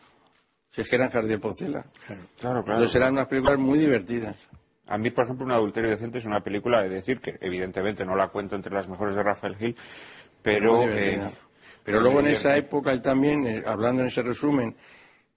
si 0.71 0.81
es 0.81 0.89
que 0.89 0.97
eran 0.97 1.11
Poncela. 1.41 1.85
Claro, 2.07 2.29
claro. 2.39 2.61
Entonces 2.61 2.95
eran 2.95 3.15
unas 3.15 3.27
películas 3.27 3.59
muy 3.59 3.79
divertidas. 3.79 4.37
A 4.87 4.99
mí, 4.99 5.11
por 5.11 5.25
ejemplo, 5.25 5.47
Un 5.47 5.53
adulterio 5.53 5.91
decente 5.91 6.19
es 6.19 6.25
una 6.25 6.41
película, 6.41 6.83
de 6.83 6.89
decir 6.89 7.21
que 7.21 7.37
evidentemente 7.41 8.05
no 8.05 8.17
la 8.17 8.29
cuento 8.29 8.57
entre 8.57 8.75
las 8.75 8.89
mejores 8.89 9.15
de 9.17 9.23
Rafael 9.23 9.57
Gil, 9.57 9.77
pero... 10.43 10.89
Eh, 10.89 11.21
Pero 11.83 12.01
luego 12.01 12.21
en 12.21 12.27
esa 12.27 12.57
época 12.57 12.93
él 12.93 13.01
también, 13.01 13.47
eh, 13.47 13.63
hablando 13.67 14.03
en 14.03 14.09
ese 14.09 14.23
resumen, 14.23 14.77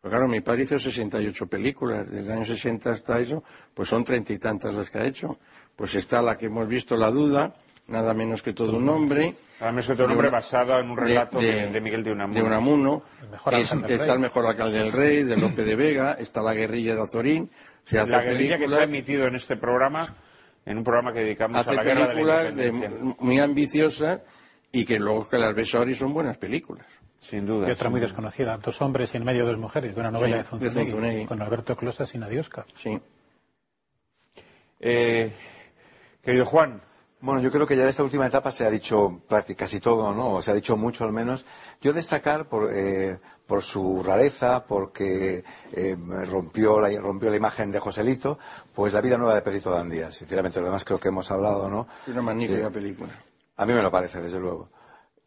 pues 0.01 0.11
claro, 0.11 0.27
mi 0.27 0.41
padre 0.41 0.63
hizo 0.63 0.77
68 0.77 1.47
películas, 1.47 2.09
del 2.11 2.29
año 2.29 2.43
60 2.43 2.91
hasta 2.91 3.19
eso, 3.19 3.43
pues 3.73 3.87
son 3.87 4.03
treinta 4.03 4.33
y 4.33 4.37
tantas 4.37 4.73
las 4.75 4.89
que 4.89 4.97
ha 4.97 5.05
hecho. 5.05 5.39
Pues 5.75 5.95
está 5.95 6.21
la 6.21 6.37
que 6.37 6.47
hemos 6.47 6.67
visto, 6.67 6.97
La 6.97 7.09
Duda, 7.09 7.55
nada 7.87 8.13
menos 8.13 8.41
que 8.41 8.53
todo 8.53 8.77
un 8.77 8.87
hombre. 8.89 9.33
Además, 9.59 9.89
otro 9.89 10.07
nombre 10.07 10.29
basado 10.29 10.77
en 10.79 10.89
un 10.89 10.97
relato 10.97 11.39
de, 11.39 11.67
de 11.69 11.81
Miguel 11.81 12.03
de 12.03 12.11
Unamuno. 12.11 12.39
de 12.39 12.45
Unamuno. 12.45 13.03
El 13.21 13.29
mejor 13.29 13.53
Es- 13.55 13.71
está 13.71 14.13
el 14.13 14.19
mejor 14.19 14.45
alcalde 14.45 14.79
del 14.79 14.91
rey, 14.91 15.23
de 15.23 15.37
Lope 15.37 15.63
de 15.63 15.75
Vega, 15.75 16.13
está 16.19 16.41
la 16.41 16.53
guerrilla 16.53 16.95
de 16.95 17.01
Azorín. 17.01 17.49
Se 17.85 17.99
hace 17.99 18.11
La 18.11 18.21
guerrilla 18.21 18.57
que 18.57 18.67
se 18.67 18.75
ha 18.77 18.83
emitido 18.83 19.25
en 19.27 19.35
este 19.35 19.57
programa, 19.57 20.05
en 20.65 20.77
un 20.77 20.83
programa 20.83 21.13
que 21.13 21.19
dedicamos 21.19 21.57
hace 21.57 21.71
a 21.71 21.73
la 21.75 21.83
guerra 21.83 21.99
de 21.99 22.05
la 22.05 22.09
películas 22.13 22.55
de- 22.55 22.65
independencia. 22.67 23.15
muy 23.19 23.39
ambiciosas 23.39 24.21
y 24.71 24.85
que 24.85 24.97
luego 24.99 25.27
que 25.29 25.37
las 25.37 25.53
ves 25.53 25.73
ahora 25.75 25.91
y 25.91 25.95
son 25.95 26.13
buenas 26.13 26.37
películas. 26.37 26.87
Sin 27.19 27.45
duda. 27.45 27.69
Y 27.69 27.71
otra 27.71 27.89
muy 27.89 27.99
duda. 28.01 28.07
desconocida, 28.07 28.57
Dos 28.57 28.81
hombres 28.81 29.13
y 29.13 29.17
en 29.17 29.23
medio 29.23 29.45
dos 29.45 29.57
mujeres, 29.57 29.95
de 29.95 30.01
una 30.01 30.11
novela 30.11 30.43
Sí, 30.43 30.49
de 30.57 30.59
de 30.59 30.69
Zunzunegui, 30.71 30.91
Zunzunegui. 30.91 31.25
con 31.25 31.41
Alberto 31.41 31.75
Closas 31.77 32.13
y 32.15 32.17
Nadiuska. 32.17 32.65
Sí. 32.75 32.99
Eh, 34.79 35.31
querido 36.21 36.45
Juan, 36.45 36.81
Bueno, 37.23 37.39
yo 37.39 37.49
creo 37.53 37.65
que 37.65 37.77
ya 37.77 37.85
de 37.85 37.89
esta 37.89 38.03
última 38.03 38.27
etapa 38.27 38.51
se 38.51 38.65
ha 38.65 38.69
dicho 38.69 39.21
casi 39.55 39.79
todo, 39.79 40.13
¿no? 40.13 40.33
O 40.33 40.41
se 40.41 40.51
ha 40.51 40.53
dicho 40.53 40.75
mucho 40.75 41.05
al 41.05 41.13
menos. 41.13 41.45
Yo 41.79 41.93
destacar 41.93 42.49
por, 42.49 42.69
eh, 42.73 43.17
por 43.47 43.63
su 43.63 44.03
rareza, 44.03 44.65
porque 44.65 45.41
eh, 45.71 45.95
rompió, 46.27 46.81
la, 46.81 46.89
rompió 46.99 47.29
la 47.29 47.37
imagen 47.37 47.71
de 47.71 47.79
Joselito, 47.79 48.37
pues 48.75 48.91
la 48.91 48.99
vida 48.99 49.17
nueva 49.17 49.35
de 49.35 49.41
Pedrito 49.41 49.71
Dandía. 49.71 50.11
Sinceramente, 50.11 50.59
lo 50.59 50.65
demás 50.65 50.83
creo 50.83 50.99
que 50.99 51.07
hemos 51.07 51.31
hablado, 51.31 51.69
¿no? 51.69 51.87
Es 52.05 52.09
una 52.09 52.21
magnífica 52.23 52.67
Eh, 52.67 52.71
película. 52.71 53.11
A 53.55 53.65
mí 53.65 53.71
me 53.71 53.81
lo 53.81 53.89
parece, 53.89 54.19
desde 54.19 54.39
luego. 54.39 54.67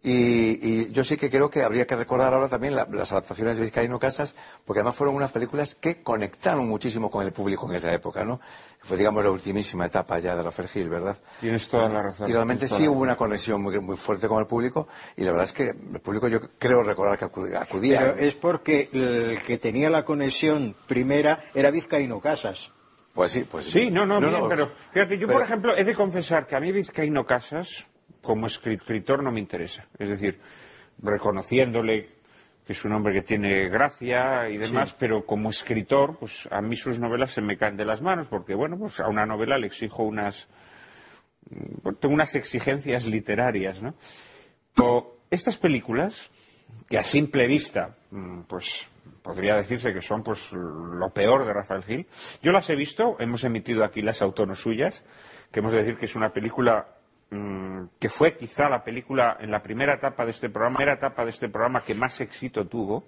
Y, 0.09 0.61
y 0.63 0.93
yo 0.93 1.03
sí 1.03 1.17
que 1.17 1.29
creo 1.29 1.51
que 1.51 1.65
habría 1.65 1.85
que 1.85 1.97
recordar 1.97 2.33
ahora 2.33 2.49
también 2.49 2.77
la- 2.77 2.87
las 2.89 3.11
adaptaciones 3.11 3.59
de 3.59 3.65
Vizcaíno 3.65 3.99
Casas, 3.99 4.37
porque 4.65 4.79
además 4.79 4.95
fueron 4.95 5.17
unas 5.17 5.33
películas 5.33 5.75
que 5.75 6.01
conectaron 6.01 6.69
muchísimo 6.69 7.11
con 7.11 7.27
el 7.27 7.33
público 7.33 7.69
en 7.69 7.75
esa 7.77 7.93
época, 7.93 8.25
¿no? 8.25 8.41
Fue, 8.81 8.97
digamos, 8.97 9.25
la 9.25 9.33
ultimísima 9.33 9.87
etapa 9.87 10.21
ya 10.21 10.37
de 10.37 10.45
Rafael 10.45 10.69
Gil, 10.69 10.89
¿verdad? 10.89 11.17
tienes 11.41 11.67
toda 11.69 11.89
la 11.89 12.03
razón. 12.05 12.31
Y 12.31 12.33
realmente 12.33 12.69
sí 12.69 12.85
la 12.85 12.91
hubo 12.91 13.01
una 13.01 13.17
conexión 13.17 13.61
muy, 13.61 13.81
muy 13.81 13.97
fuerte 13.97 14.29
con 14.29 14.39
el 14.39 14.47
público, 14.47 14.87
y 15.17 15.25
la 15.25 15.33
verdad 15.33 15.47
es 15.47 15.53
que 15.53 15.71
el 15.71 16.01
público 16.01 16.29
yo 16.29 16.39
creo 16.57 16.85
recordar 16.85 17.19
que 17.19 17.25
acudía. 17.57 17.99
Pero 17.99 18.17
es 18.19 18.35
porque 18.37 18.89
el 18.93 19.43
que 19.45 19.59
tenía 19.59 19.91
la 19.91 20.05
conexión 20.05 20.77
primera 20.87 21.41
era 21.53 21.73
Vizcaíno 21.73 22.21
Casas. 22.21 22.71
Pues 23.13 23.33
sí, 23.33 23.43
pues 23.51 23.65
Sí, 23.65 23.91
no, 23.91 24.07
no, 24.07 24.21
bien, 24.21 24.35
pero 24.49 24.69
fíjate, 24.93 25.19
yo 25.19 25.27
pero- 25.27 25.39
por 25.41 25.43
ejemplo 25.43 25.77
he 25.77 25.83
de 25.83 25.95
confesar 25.95 26.47
que 26.47 26.55
a 26.55 26.61
mí 26.61 26.71
Vizcaíno 26.71 27.25
Casas, 27.27 27.87
como 28.27 28.47
escri- 28.47 28.75
escritor, 28.77 29.23
no 29.23 29.31
me 29.33 29.41
interesa. 29.41 29.87
Es 29.99 30.09
decir, 30.09 30.39
reconociéndole 31.03 32.09
que 32.67 32.73
es 32.73 32.85
un 32.85 32.93
hombre 32.93 33.15
que 33.15 33.23
tiene 33.23 33.69
gracia 33.69 34.49
y 34.49 34.57
demás, 34.59 34.93
pero 34.99 35.25
como 35.25 35.51
escritor, 35.51 36.19
pues 36.19 36.49
a 36.51 36.61
mí 36.61 36.77
sus 36.77 36.99
novelas 36.99 37.31
se 37.31 37.41
me 37.41 37.57
caen 37.57 37.77
de 37.77 37.85
las 37.85 38.03
manos, 38.03 38.27
porque 38.27 38.55
bueno, 38.57 38.77
pues 38.77 38.99
a 38.99 39.07
una 39.09 39.25
novela 39.25 39.57
le 39.57 39.69
exijo 39.69 40.03
unas. 40.03 40.49
tengo 42.01 42.13
unas 42.15 42.35
exigencias 42.35 43.05
literarias, 43.07 43.81
¿no? 43.83 43.95
O 44.83 45.17
estas 45.31 45.57
películas, 45.57 46.29
que 46.89 46.99
a 46.99 47.03
simple 47.05 47.47
vista, 47.47 47.97
mm, 48.11 48.41
pues 48.49 48.89
podría 49.23 49.55
decirse 49.55 49.93
que 49.93 50.01
son 50.01 50.25
pues 50.25 50.53
lo 50.53 51.09
peor 51.11 51.47
de 51.47 51.53
Rafael 51.53 51.85
Gil. 51.85 52.07
Yo 52.43 52.51
las 52.51 52.69
he 52.69 52.75
visto, 52.75 53.17
hemos 53.21 53.45
emitido 53.45 53.85
aquí 53.85 54.03
las 54.03 54.23
autonos 54.23 54.59
suyas, 54.61 55.05
que 55.53 55.61
hemos 55.61 55.73
de 55.73 55.79
decir 55.79 55.99
que 55.99 56.07
es 56.07 56.17
una 56.17 56.31
película 56.33 56.96
mm, 57.31 57.85
que 57.99 58.09
fue 58.09 58.37
quizá 58.37 58.69
la 58.69 58.83
película 58.83 59.37
en 59.41 59.51
la 59.51 59.63
primera 59.63 59.95
etapa 59.95 60.25
de 60.25 60.31
este 60.31 60.51
programa, 60.51 60.77
primera 60.77 60.97
etapa 60.97 61.25
de 61.25 61.31
este 61.31 61.49
programa 61.49 61.83
que 61.83 61.95
más 61.95 62.21
éxito 62.21 62.67
tuvo, 62.67 63.05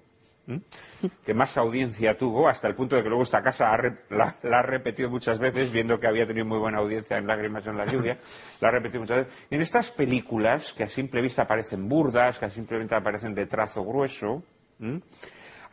que 1.27 1.35
más 1.35 1.59
audiencia 1.59 2.16
tuvo, 2.16 2.49
hasta 2.49 2.69
el 2.69 2.74
punto 2.74 2.97
de 2.97 3.03
que 3.03 3.09
luego 3.09 3.23
esta 3.23 3.43
casa 3.43 3.66
la, 4.09 4.35
ha 4.43 4.62
repetido 4.62 5.11
muchas 5.11 5.39
veces, 5.39 5.70
viendo 5.73 5.99
que 5.99 6.07
había 6.07 6.27
tenido 6.27 6.47
muy 6.47 6.59
buena 6.59 6.78
audiencia 6.78 7.19
en 7.19 7.27
Lágrimas 7.27 7.66
en 7.66 7.77
la 7.77 7.85
lluvia, 7.85 8.19
la 8.61 8.69
ha 8.69 8.70
repetido 8.70 9.01
muchas 9.01 9.19
veces. 9.19 9.47
En 9.51 9.61
estas 9.61 9.90
películas, 9.90 10.73
que 10.73 10.85
a 10.85 10.89
simple 10.89 11.20
vista 11.20 11.47
parecen 11.47 11.86
burdas, 11.86 12.39
que 12.39 12.47
a 12.47 12.51
simple 12.51 12.78
vista 12.78 13.01
parecen 13.03 13.35
de 13.35 13.47
trazo 13.47 13.85
grueso, 13.85 14.43
a 14.81 14.85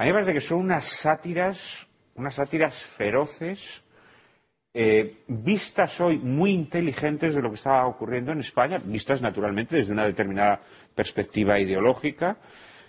mí 0.03 0.07
me 0.07 0.13
parece 0.13 0.33
que 0.33 0.41
son 0.41 0.59
unas 0.59 0.85
sátiras, 0.85 1.87
unas 2.15 2.35
sátiras 2.35 2.75
feroces, 2.75 3.84
eh, 4.75 5.23
vistas 5.27 6.01
hoy 6.01 6.19
muy 6.19 6.51
inteligentes 6.51 7.33
de 7.33 7.41
lo 7.41 7.49
que 7.49 7.55
estaba 7.55 7.87
ocurriendo 7.87 8.33
en 8.33 8.39
España, 8.41 8.77
vistas 8.83 9.21
naturalmente 9.21 9.77
desde 9.77 9.93
una 9.93 10.05
determinada 10.05 10.59
perspectiva 10.93 11.57
ideológica, 11.57 12.37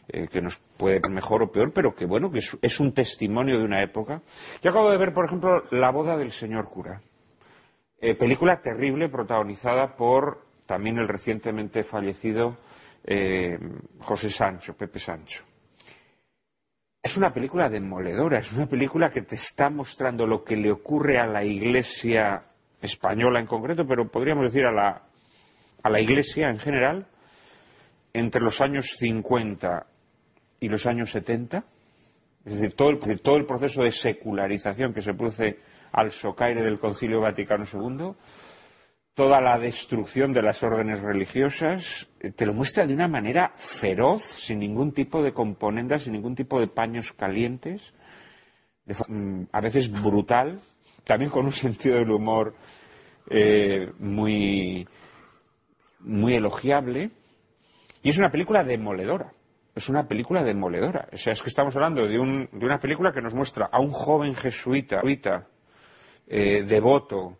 eh, 0.09 0.27
que 0.27 0.43
nos 0.43 0.59
puede 0.59 1.01
mejor 1.09 1.45
o 1.45 1.51
peor, 1.51 1.73
pero 1.73 1.95
que 1.95 2.05
bueno, 2.05 2.31
que 2.31 2.41
es, 2.41 2.59
es 2.61 2.81
un 2.81 2.93
testimonio 2.93 3.57
de 3.57 3.65
una 3.65 3.83
época. 3.83 4.21
Yo 4.63 4.71
acabo 4.71 4.91
de 4.91 4.99
ver, 4.99 5.13
por 5.13 5.27
ejemplo, 5.27 5.63
La 5.71 5.91
boda 5.93 6.17
del 6.17 6.33
señor 6.33 6.69
cura, 6.69 7.01
Eh, 7.99 8.15
película 8.15 8.61
terrible 8.61 9.09
protagonizada 9.09 9.97
por 9.97 10.45
también 10.67 10.99
el 10.99 11.09
recientemente 11.09 11.83
fallecido 11.83 12.59
eh, 13.03 13.59
José 14.01 14.29
Sancho, 14.29 14.77
Pepe 14.77 14.99
Sancho. 14.99 15.45
Es 17.07 17.17
una 17.17 17.33
película 17.33 17.69
demoledora, 17.69 18.41
es 18.41 18.53
una 18.53 18.67
película 18.67 19.11
que 19.11 19.23
te 19.23 19.37
está 19.37 19.71
mostrando 19.71 20.27
lo 20.27 20.43
que 20.43 20.57
le 20.57 20.73
ocurre 20.73 21.21
a 21.21 21.27
la 21.29 21.45
Iglesia 21.45 22.43
española 22.83 23.39
en 23.39 23.47
concreto, 23.47 23.87
pero 23.87 24.11
podríamos 24.11 24.47
decir 24.47 24.65
a 24.65 24.73
la, 24.73 25.03
a 25.85 25.89
la 25.89 26.01
Iglesia 26.01 26.49
en 26.49 26.59
general, 26.59 27.07
entre 28.13 28.43
los 28.43 28.61
años 28.61 28.87
50 28.97 29.87
y 30.59 30.69
los 30.69 30.85
años 30.87 31.11
70. 31.11 31.63
Es 32.45 32.55
decir, 32.55 32.75
todo 32.75 32.91
el, 32.91 33.21
todo 33.21 33.37
el 33.37 33.47
proceso 33.47 33.85
de 33.85 33.93
secularización 33.93 34.93
que 34.93 35.01
se 35.01 35.15
produce 35.15 35.61
al 35.93 36.11
socaire 36.11 36.65
del 36.65 36.81
Concilio 36.81 37.21
Vaticano 37.21 37.63
II, 37.73 38.17
toda 39.17 39.41
la 39.41 39.59
destrucción 39.59 40.33
de 40.35 40.43
las 40.43 40.63
órdenes 40.63 41.01
religiosas, 41.01 42.07
eh, 42.21 42.31
te 42.33 42.45
lo 42.45 42.53
muestra 42.53 42.87
de 42.87 42.93
una 42.93 43.09
manera 43.09 43.53
feroz, 43.57 44.23
sin 44.23 44.59
ningún 44.59 44.93
tipo 44.93 45.23
de 45.23 45.33
componendas, 45.33 46.03
sin 46.03 46.13
ningún 46.13 46.35
tipo 46.35 46.61
de 46.61 46.69
paños 46.69 47.13
calientes, 47.15 47.95
mm, 49.09 49.45
a 49.51 49.61
veces 49.63 49.91
brutal, 49.91 50.61
también 51.05 51.31
con 51.31 51.47
un 51.47 51.53
sentido 51.53 51.97
del 51.97 52.11
humor 52.11 52.55
eh, 53.31 53.91
muy, 53.99 54.87
muy 56.01 56.35
elogiable. 56.35 57.11
Y 58.03 58.11
es 58.11 58.19
una 58.19 58.31
película 58.31 58.63
demoledora. 58.63 59.33
Es 59.75 59.89
una 59.89 60.07
película 60.07 60.45
demoledora. 60.45 61.09
O 61.13 61.17
sea, 61.17 61.33
es 61.33 61.43
que 61.43 61.49
estamos 61.49 61.75
hablando 61.75 62.07
de, 62.07 62.19
un- 62.19 62.49
de 62.53 62.67
una 62.67 62.79
película 62.79 63.13
que 63.13 63.21
nos 63.23 63.35
muestra 63.35 63.69
a 63.73 63.81
un 63.81 63.91
joven 63.91 64.35
jesuita, 64.35 64.97
jesuita, 64.99 65.47
eh, 66.29 66.63
devoto, 66.65 67.39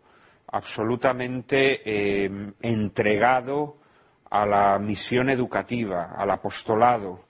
absolutamente 0.51 1.81
eh, 1.85 2.53
entregado 2.61 3.77
a 4.29 4.45
la 4.45 4.79
misión 4.79 5.29
educativa, 5.29 6.13
al 6.17 6.31
apostolado, 6.31 7.25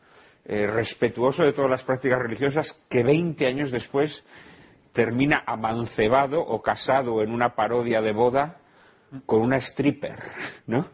eh, 0.45 0.65
respetuoso 0.67 1.43
de 1.43 1.53
todas 1.53 1.69
las 1.69 1.83
prácticas 1.83 2.19
religiosas, 2.19 2.85
que 2.89 3.03
20 3.03 3.45
años 3.47 3.71
después 3.71 4.25
termina 4.93 5.43
amancebado 5.45 6.39
o 6.41 6.61
casado 6.61 7.21
en 7.21 7.31
una 7.31 7.53
parodia 7.53 8.01
de 8.01 8.13
boda 8.13 8.57
con 9.25 9.41
una 9.41 9.57
stripper, 9.57 10.17
¿no? 10.67 10.85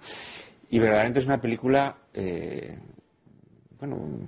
Y 0.70 0.80
verdaderamente 0.80 1.20
es 1.20 1.28
una 1.28 1.40
película, 1.40 1.98
eh, 2.14 2.78
bueno, 3.80 4.28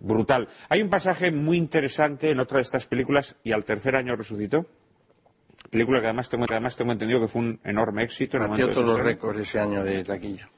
brutal. 0.00 0.48
Hay 0.68 0.82
un 0.82 0.90
pasaje 0.90 1.30
muy 1.30 1.58
interesante 1.58 2.30
en 2.30 2.40
otra 2.40 2.56
de 2.56 2.62
estas 2.62 2.86
películas, 2.86 3.36
y 3.44 3.52
al 3.52 3.64
tercer 3.64 3.96
año 3.96 4.16
resucitó, 4.16 4.66
película 5.70 6.00
que 6.00 6.06
además 6.06 6.28
tengo, 6.30 6.46
que 6.46 6.54
además 6.54 6.76
tengo 6.76 6.92
entendido 6.92 7.20
que 7.20 7.28
fue 7.28 7.42
un 7.42 7.60
enorme 7.64 8.02
éxito. 8.04 8.38
Batió 8.50 8.66
todos 8.74 8.86
los 8.86 8.96
récords 9.06 9.40
ese 9.40 9.60
año 9.60 9.82
de 9.84 10.04
taquilla. 10.04 10.48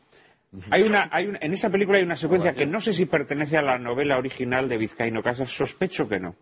Hay 0.71 0.83
una, 0.85 1.09
hay 1.13 1.27
una- 1.27 1.39
en 1.43 1.53
esa 1.53 1.69
película 1.71 1.99
hay 1.99 2.05
una 2.05 2.17
secuencia 2.17 2.53
que 2.53 2.67
no 2.67 2.81
sé 2.81 2.93
si 2.93 3.05
pertenece 3.07 3.59
a 3.59 3.63
la 3.63 3.79
novela 3.79 4.17
original 4.17 4.69
de 4.69 4.79
Vizcaíno 4.79 5.23
Casas, 5.23 5.51
sospecho 5.51 6.09
que 6.09 6.19
no, 6.21 6.37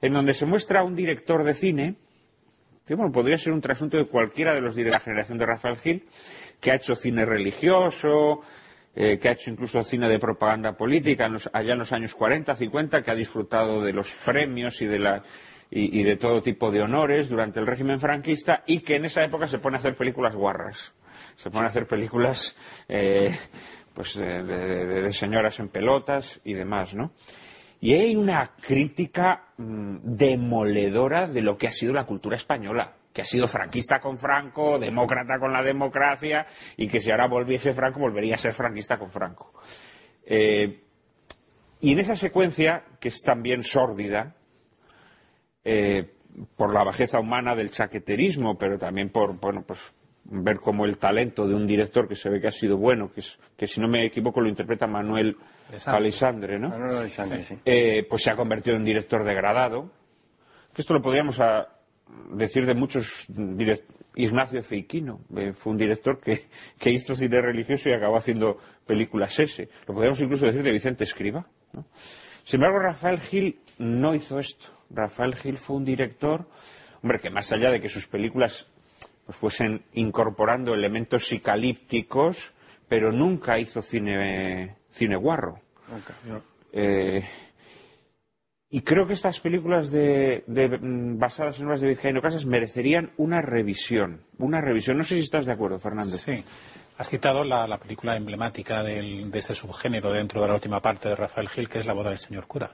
en 0.00 0.12
donde 0.12 0.32
se 0.34 0.46
muestra 0.46 0.80
a 0.80 0.84
un 0.84 0.94
director 0.94 1.42
de 1.42 1.54
cine, 1.54 1.94
que 2.86 2.94
bueno, 2.94 3.10
podría 3.10 3.36
ser 3.36 3.52
un 3.52 3.60
trasunto 3.60 3.96
de 3.96 4.06
cualquiera 4.06 4.54
de 4.54 4.60
los 4.60 4.74
directores 4.76 5.04
de 5.04 5.10
la 5.10 5.12
generación 5.12 5.38
de 5.38 5.46
Rafael 5.46 5.76
Gil, 5.76 6.06
que 6.60 6.70
ha 6.70 6.76
hecho 6.76 6.94
cine 6.94 7.24
religioso, 7.24 8.42
eh, 8.94 9.18
que 9.18 9.28
ha 9.28 9.32
hecho 9.32 9.50
incluso 9.50 9.82
cine 9.82 10.08
de 10.08 10.18
propaganda 10.18 10.76
política 10.76 11.26
en 11.26 11.34
los- 11.34 11.50
allá 11.52 11.72
en 11.72 11.78
los 11.80 11.92
años 11.92 12.14
40, 12.14 12.54
50, 12.54 13.02
que 13.02 13.10
ha 13.10 13.14
disfrutado 13.14 13.82
de 13.82 13.92
los 13.92 14.14
premios 14.24 14.80
y 14.82 14.86
de 14.86 14.98
la 14.98 15.22
y, 15.70 16.02
de 16.02 16.16
todo 16.16 16.42
tipo 16.42 16.70
de 16.70 16.82
honores 16.82 17.28
durante 17.28 17.60
el 17.60 17.66
régimen 17.66 18.00
franquista 18.00 18.62
y 18.66 18.80
que 18.80 18.96
en 18.96 19.04
esa 19.04 19.22
época 19.22 19.46
se 19.46 19.58
pone 19.58 19.76
a 19.76 19.80
hacer 19.80 19.96
películas 19.96 20.34
guarras. 20.34 20.94
Se 21.36 21.50
pone 21.50 21.66
a 21.66 21.68
hacer 21.68 21.86
películas 21.86 22.56
eh, 22.88 23.36
pues 23.92 24.16
de 24.16 25.12
señoras 25.12 25.60
en 25.60 25.68
pelotas 25.68 26.40
y 26.44 26.54
demás, 26.54 26.94
¿no? 26.94 27.12
Y 27.80 27.94
hay 27.94 28.16
una 28.16 28.54
crítica 28.60 29.52
mm, 29.56 29.98
demoledora 30.02 31.28
de 31.28 31.42
lo 31.42 31.56
que 31.56 31.68
ha 31.68 31.70
sido 31.70 31.94
la 31.94 32.04
cultura 32.04 32.36
española. 32.36 32.94
que 33.12 33.22
ha 33.22 33.24
sido 33.24 33.48
franquista 33.48 33.98
con 33.98 34.16
Franco, 34.16 34.78
demócrata 34.78 35.40
con 35.40 35.52
la 35.52 35.62
democracia, 35.62 36.46
y 36.76 36.86
que 36.86 37.00
si 37.00 37.10
ahora 37.10 37.26
volviese 37.26 37.72
Franco, 37.72 37.98
volvería 37.98 38.34
a 38.34 38.38
ser 38.38 38.52
franquista 38.52 38.96
con 38.96 39.10
Franco. 39.10 39.54
Eh, 40.24 40.84
y 41.80 41.92
en 41.92 41.98
esa 41.98 42.14
secuencia, 42.14 42.84
que 43.00 43.08
es 43.08 43.20
también 43.22 43.64
sórdida, 43.64 44.36
eh, 45.68 46.10
por 46.56 46.72
la 46.72 46.84
bajeza 46.84 47.18
humana 47.20 47.54
del 47.54 47.70
chaqueterismo, 47.70 48.56
pero 48.56 48.78
también 48.78 49.10
por 49.10 49.38
bueno, 49.38 49.62
pues, 49.66 49.94
ver 50.24 50.60
cómo 50.60 50.84
el 50.84 50.98
talento 50.98 51.46
de 51.46 51.54
un 51.54 51.66
director 51.66 52.06
que 52.06 52.14
se 52.14 52.28
ve 52.30 52.40
que 52.40 52.48
ha 52.48 52.52
sido 52.52 52.76
bueno, 52.76 53.10
que, 53.12 53.20
es, 53.20 53.38
que 53.56 53.66
si 53.66 53.80
no 53.80 53.88
me 53.88 54.04
equivoco 54.04 54.40
lo 54.40 54.48
interpreta 54.48 54.86
Manuel 54.86 55.36
Alessandre, 55.86 56.58
¿no? 56.58 56.68
Manuel 56.68 56.96
Alessandre, 56.98 57.44
sí. 57.44 57.58
Eh, 57.64 58.06
pues 58.08 58.22
se 58.22 58.30
ha 58.30 58.36
convertido 58.36 58.76
en 58.76 58.84
director 58.84 59.24
degradado. 59.24 59.90
Que 60.74 60.82
esto 60.82 60.94
lo 60.94 61.00
podríamos 61.02 61.40
a- 61.40 61.66
decir 62.32 62.66
de 62.66 62.74
muchos 62.74 63.26
directores. 63.28 63.96
Ignacio 64.14 64.62
Feiquino 64.64 65.20
eh, 65.36 65.52
fue 65.52 65.72
un 65.72 65.78
director 65.78 66.18
que, 66.20 66.46
que 66.78 66.90
hizo 66.90 67.14
cine 67.14 67.40
religioso 67.40 67.88
y 67.88 67.92
acabó 67.92 68.16
haciendo 68.16 68.58
películas 68.84 69.38
ese. 69.38 69.68
Lo 69.86 69.94
podríamos 69.94 70.20
incluso 70.20 70.46
decir 70.46 70.62
de 70.62 70.72
Vicente 70.72 71.04
Escriba. 71.04 71.46
¿no? 71.72 71.84
Sin 72.42 72.58
embargo, 72.60 72.80
Rafael 72.80 73.20
Gil 73.20 73.60
no 73.78 74.14
hizo 74.14 74.38
esto. 74.40 74.68
Rafael 74.90 75.34
Gil 75.34 75.58
fue 75.58 75.76
un 75.76 75.84
director, 75.84 76.46
hombre, 77.02 77.20
que 77.20 77.30
más 77.30 77.52
allá 77.52 77.70
de 77.70 77.80
que 77.80 77.88
sus 77.88 78.06
películas 78.06 78.66
pues, 79.26 79.36
fuesen 79.36 79.82
incorporando 79.94 80.74
elementos 80.74 81.26
psicalípticos, 81.26 82.52
pero 82.88 83.12
nunca 83.12 83.58
hizo 83.58 83.82
cine, 83.82 84.76
cine 84.88 85.16
guarro. 85.16 85.60
Nunca, 85.90 86.14
no. 86.26 86.42
Eh, 86.72 87.22
y 88.70 88.82
creo 88.82 89.06
que 89.06 89.14
estas 89.14 89.40
películas 89.40 89.90
de, 89.90 90.44
de, 90.46 90.68
mm, 90.78 91.18
basadas 91.18 91.58
en 91.58 91.66
obras 91.66 91.80
de 91.80 91.88
Vizcaíno 91.88 92.20
Casas 92.20 92.44
merecerían 92.44 93.12
una 93.16 93.40
revisión. 93.40 94.22
Una 94.38 94.60
revisión. 94.60 94.98
No 94.98 95.04
sé 95.04 95.14
si 95.16 95.22
estás 95.22 95.46
de 95.46 95.52
acuerdo, 95.52 95.78
Fernando. 95.78 96.16
Sí. 96.18 96.44
Has 96.98 97.08
citado 97.08 97.44
la, 97.44 97.66
la 97.66 97.78
película 97.78 98.16
emblemática 98.16 98.82
del- 98.82 99.30
de 99.30 99.38
ese 99.38 99.54
subgénero 99.54 100.12
dentro 100.12 100.42
de 100.42 100.48
la 100.48 100.54
última 100.54 100.80
parte 100.82 101.08
de 101.08 101.14
Rafael 101.16 101.48
Gil, 101.48 101.68
que 101.68 101.78
es 101.78 101.86
La 101.86 101.94
boda 101.94 102.10
del 102.10 102.18
señor 102.18 102.46
cura. 102.46 102.72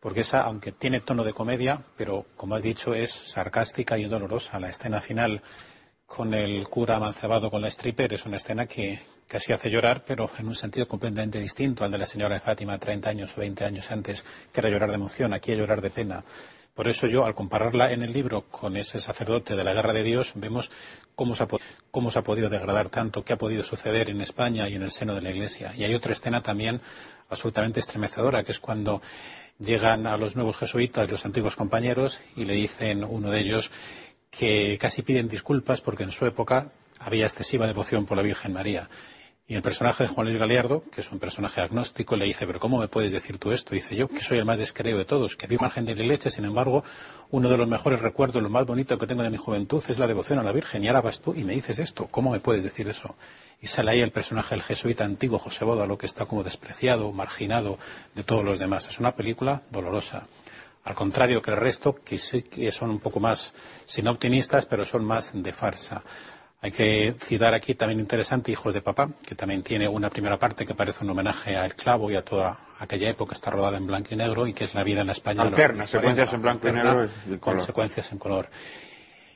Porque 0.00 0.20
esa, 0.20 0.42
aunque 0.42 0.72
tiene 0.72 1.00
tono 1.00 1.24
de 1.24 1.34
comedia, 1.34 1.82
pero 1.96 2.26
como 2.36 2.54
has 2.54 2.62
dicho, 2.62 2.94
es 2.94 3.12
sarcástica 3.12 3.98
y 3.98 4.04
dolorosa. 4.04 4.58
La 4.58 4.70
escena 4.70 5.00
final 5.00 5.42
con 6.06 6.34
el 6.34 6.66
cura 6.68 6.96
amancebado 6.96 7.50
con 7.50 7.62
la 7.62 7.68
stripper 7.68 8.14
es 8.14 8.26
una 8.26 8.38
escena 8.38 8.66
que 8.66 9.00
casi 9.28 9.52
hace 9.52 9.70
llorar, 9.70 10.02
pero 10.04 10.28
en 10.38 10.48
un 10.48 10.56
sentido 10.56 10.88
completamente 10.88 11.38
distinto 11.38 11.84
al 11.84 11.90
de 11.92 11.98
la 11.98 12.06
señora 12.06 12.34
de 12.34 12.40
Fátima 12.40 12.78
30 12.78 13.10
años 13.10 13.36
o 13.36 13.40
20 13.40 13.64
años 13.64 13.90
antes, 13.92 14.24
que 14.52 14.60
era 14.60 14.68
llorar 14.68 14.88
de 14.88 14.96
emoción, 14.96 15.32
aquí 15.32 15.52
es 15.52 15.58
llorar 15.58 15.80
de 15.80 15.90
pena. 15.90 16.24
Por 16.74 16.88
eso 16.88 17.06
yo, 17.06 17.24
al 17.24 17.34
compararla 17.34 17.92
en 17.92 18.02
el 18.02 18.12
libro 18.12 18.42
con 18.48 18.76
ese 18.76 18.98
sacerdote 18.98 19.54
de 19.54 19.64
la 19.64 19.74
guerra 19.74 19.92
de 19.92 20.02
Dios, 20.02 20.32
vemos 20.34 20.70
cómo 21.14 21.34
se 21.34 21.44
ha, 21.44 21.48
cómo 21.90 22.10
se 22.10 22.18
ha 22.18 22.22
podido 22.22 22.48
degradar 22.48 22.88
tanto, 22.88 23.22
qué 23.22 23.34
ha 23.34 23.38
podido 23.38 23.62
suceder 23.62 24.08
en 24.08 24.20
España 24.20 24.68
y 24.68 24.74
en 24.74 24.82
el 24.82 24.90
seno 24.90 25.14
de 25.14 25.22
la 25.22 25.30
Iglesia. 25.30 25.74
Y 25.76 25.84
hay 25.84 25.94
otra 25.94 26.12
escena 26.12 26.42
también 26.42 26.80
absolutamente 27.28 27.80
estremecedora, 27.80 28.42
que 28.42 28.52
es 28.52 28.60
cuando 28.60 29.00
llegan 29.60 30.06
a 30.06 30.16
los 30.16 30.36
nuevos 30.36 30.56
jesuitas, 30.56 31.10
los 31.10 31.24
antiguos 31.24 31.54
compañeros, 31.54 32.20
y 32.36 32.44
le 32.44 32.54
dicen 32.54 33.04
uno 33.04 33.30
de 33.30 33.40
ellos 33.40 33.70
que 34.30 34.78
casi 34.80 35.02
piden 35.02 35.28
disculpas 35.28 35.80
porque 35.80 36.04
en 36.04 36.10
su 36.10 36.26
época 36.26 36.72
había 36.98 37.26
excesiva 37.26 37.66
devoción 37.66 38.06
por 38.06 38.16
la 38.16 38.22
Virgen 38.22 38.52
María. 38.52 38.88
Y 39.50 39.56
el 39.56 39.62
personaje 39.62 40.04
de 40.04 40.08
Juan 40.08 40.28
Luis 40.28 40.38
Galeardo, 40.38 40.84
que 40.92 41.00
es 41.00 41.10
un 41.10 41.18
personaje 41.18 41.60
agnóstico, 41.60 42.14
le 42.14 42.24
dice, 42.24 42.46
pero 42.46 42.60
¿cómo 42.60 42.78
me 42.78 42.86
puedes 42.86 43.10
decir 43.10 43.38
tú 43.38 43.50
esto? 43.50 43.74
Dice 43.74 43.96
yo, 43.96 44.06
que 44.06 44.20
soy 44.20 44.38
el 44.38 44.44
más 44.44 44.58
descreo 44.58 44.96
de 44.96 45.04
todos, 45.04 45.34
que 45.34 45.48
vivo 45.48 45.62
margen 45.62 45.84
de 45.84 45.90
iglesia, 45.90 46.30
sin 46.30 46.44
embargo, 46.44 46.84
uno 47.32 47.48
de 47.48 47.56
los 47.56 47.66
mejores 47.66 47.98
recuerdos, 47.98 48.40
lo 48.44 48.48
más 48.48 48.64
bonito 48.64 48.96
que 48.96 49.08
tengo 49.08 49.24
de 49.24 49.30
mi 49.30 49.38
juventud 49.38 49.82
es 49.88 49.98
la 49.98 50.06
devoción 50.06 50.38
a 50.38 50.44
la 50.44 50.52
Virgen. 50.52 50.84
Y 50.84 50.86
ahora 50.86 51.00
vas 51.00 51.18
tú 51.18 51.34
y 51.34 51.42
me 51.42 51.52
dices 51.52 51.80
esto. 51.80 52.06
¿Cómo 52.12 52.30
me 52.30 52.38
puedes 52.38 52.62
decir 52.62 52.86
eso? 52.86 53.16
Y 53.60 53.66
sale 53.66 53.90
ahí 53.90 54.00
el 54.02 54.12
personaje 54.12 54.54
del 54.54 54.62
jesuita 54.62 55.04
antiguo, 55.04 55.40
José 55.40 55.64
Bódalo, 55.64 55.98
que 55.98 56.06
está 56.06 56.26
como 56.26 56.44
despreciado, 56.44 57.10
marginado 57.10 57.76
de 58.14 58.22
todos 58.22 58.44
los 58.44 58.60
demás. 58.60 58.88
Es 58.88 59.00
una 59.00 59.16
película 59.16 59.62
dolorosa. 59.72 60.28
Al 60.84 60.94
contrario 60.94 61.42
que 61.42 61.50
el 61.50 61.56
resto, 61.56 61.96
que 62.04 62.18
sí 62.18 62.42
que 62.42 62.70
son 62.70 62.90
un 62.90 63.00
poco 63.00 63.18
más, 63.18 63.52
sin 63.84 64.06
optimistas, 64.06 64.64
pero 64.66 64.84
son 64.84 65.04
más 65.04 65.32
de 65.34 65.52
farsa. 65.52 66.04
Hay 66.62 66.72
que 66.72 67.14
citar 67.18 67.54
aquí 67.54 67.74
también 67.74 68.00
interesante 68.00 68.52
Hijos 68.52 68.74
de 68.74 68.82
Papá, 68.82 69.08
que 69.26 69.34
también 69.34 69.62
tiene 69.62 69.88
una 69.88 70.10
primera 70.10 70.38
parte 70.38 70.66
que 70.66 70.74
parece 70.74 71.04
un 71.04 71.10
homenaje 71.10 71.56
a 71.56 71.64
El 71.64 71.74
Clavo 71.74 72.10
y 72.10 72.16
a 72.16 72.22
toda 72.22 72.60
aquella 72.78 73.08
época, 73.08 73.34
está 73.34 73.50
rodada 73.50 73.78
en 73.78 73.86
blanco 73.86 74.08
y 74.12 74.16
negro 74.16 74.46
y 74.46 74.52
que 74.52 74.64
es 74.64 74.74
la 74.74 74.84
vida 74.84 75.00
en 75.00 75.06
la 75.06 75.14
España. 75.14 75.42
Alterna, 75.42 75.86
secuencias 75.86 76.28
40, 76.28 76.36
en 76.36 76.42
blanco 76.42 76.68
y 76.68 76.72
negro 76.72 77.10
y 77.26 77.28
con 77.30 77.38
color. 77.38 77.62
secuencias 77.62 78.12
en 78.12 78.18
color. 78.18 78.50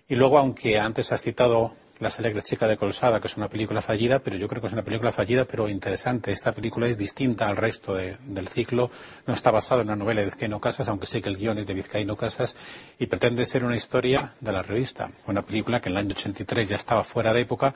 Y 0.07 0.17
luego, 0.17 0.39
aunque 0.39 0.79
antes 0.79 1.13
has 1.13 1.23
citado 1.23 1.75
Las 2.01 2.19
alegres 2.19 2.45
chicas 2.45 2.69
de 2.69 2.77
Colsada, 2.77 3.21
que 3.21 3.29
es 3.29 3.37
una 3.37 3.49
película 3.49 3.81
fallida, 3.81 4.19
pero 4.19 4.37
yo 4.37 4.49
creo 4.49 4.61
que 4.61 4.67
es 4.67 4.73
una 4.73 4.83
película 4.83 5.13
fallida, 5.13 5.45
pero 5.45 5.69
interesante. 5.69 6.33
Esta 6.33 6.51
película 6.53 6.89
es 6.89 6.99
distinta 6.99 7.47
al 7.47 7.57
resto 7.57 7.95
de- 7.95 8.17
del 8.27 8.49
ciclo. 8.49 8.91
No 9.29 9.33
está 9.33 9.53
basada 9.53 9.83
en 9.83 9.87
una 9.89 9.97
novela 9.97 10.21
de 10.21 10.27
Vizcaíno 10.27 10.61
Casas, 10.61 10.89
aunque 10.89 11.07
sé 11.07 11.23
que 11.23 11.29
el 11.29 11.37
guion 11.37 11.59
es 11.59 11.69
de 11.69 11.75
Vizcaíno 11.75 12.17
Casas, 12.17 12.57
y 12.99 13.07
pretende 13.07 13.47
ser 13.47 13.65
una 13.65 13.77
historia 13.77 14.35
de 14.41 14.51
la 14.53 14.63
revista. 14.63 15.13
Una 15.29 15.43
película 15.43 15.81
que 15.81 15.89
en 15.89 15.93
el 15.95 15.99
año 15.99 16.15
83 16.17 16.69
ya 16.69 16.77
estaba 16.77 17.05
fuera 17.05 17.33
de 17.33 17.43
época, 17.43 17.73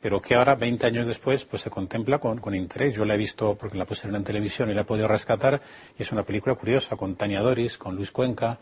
pero 0.00 0.20
que 0.20 0.34
ahora, 0.34 0.56
20 0.56 0.86
años 0.86 1.06
después, 1.06 1.44
pues 1.44 1.62
se 1.62 1.70
contempla 1.70 2.18
con, 2.18 2.38
con 2.40 2.56
interés. 2.56 2.96
Yo 2.96 3.04
la 3.04 3.14
he 3.14 3.18
visto 3.18 3.54
porque 3.56 3.78
la 3.78 3.84
pusieron 3.84 4.16
en 4.16 4.24
televisión 4.24 4.68
y 4.70 4.74
la 4.74 4.80
he 4.80 4.84
podido 4.84 5.06
rescatar, 5.06 5.62
y 5.96 6.02
es 6.02 6.10
una 6.10 6.24
película 6.24 6.56
curiosa, 6.56 6.96
con 6.96 7.14
Tania 7.14 7.40
Doris, 7.40 7.78
con 7.78 7.94
Luis 7.94 8.10
Cuenca, 8.10 8.58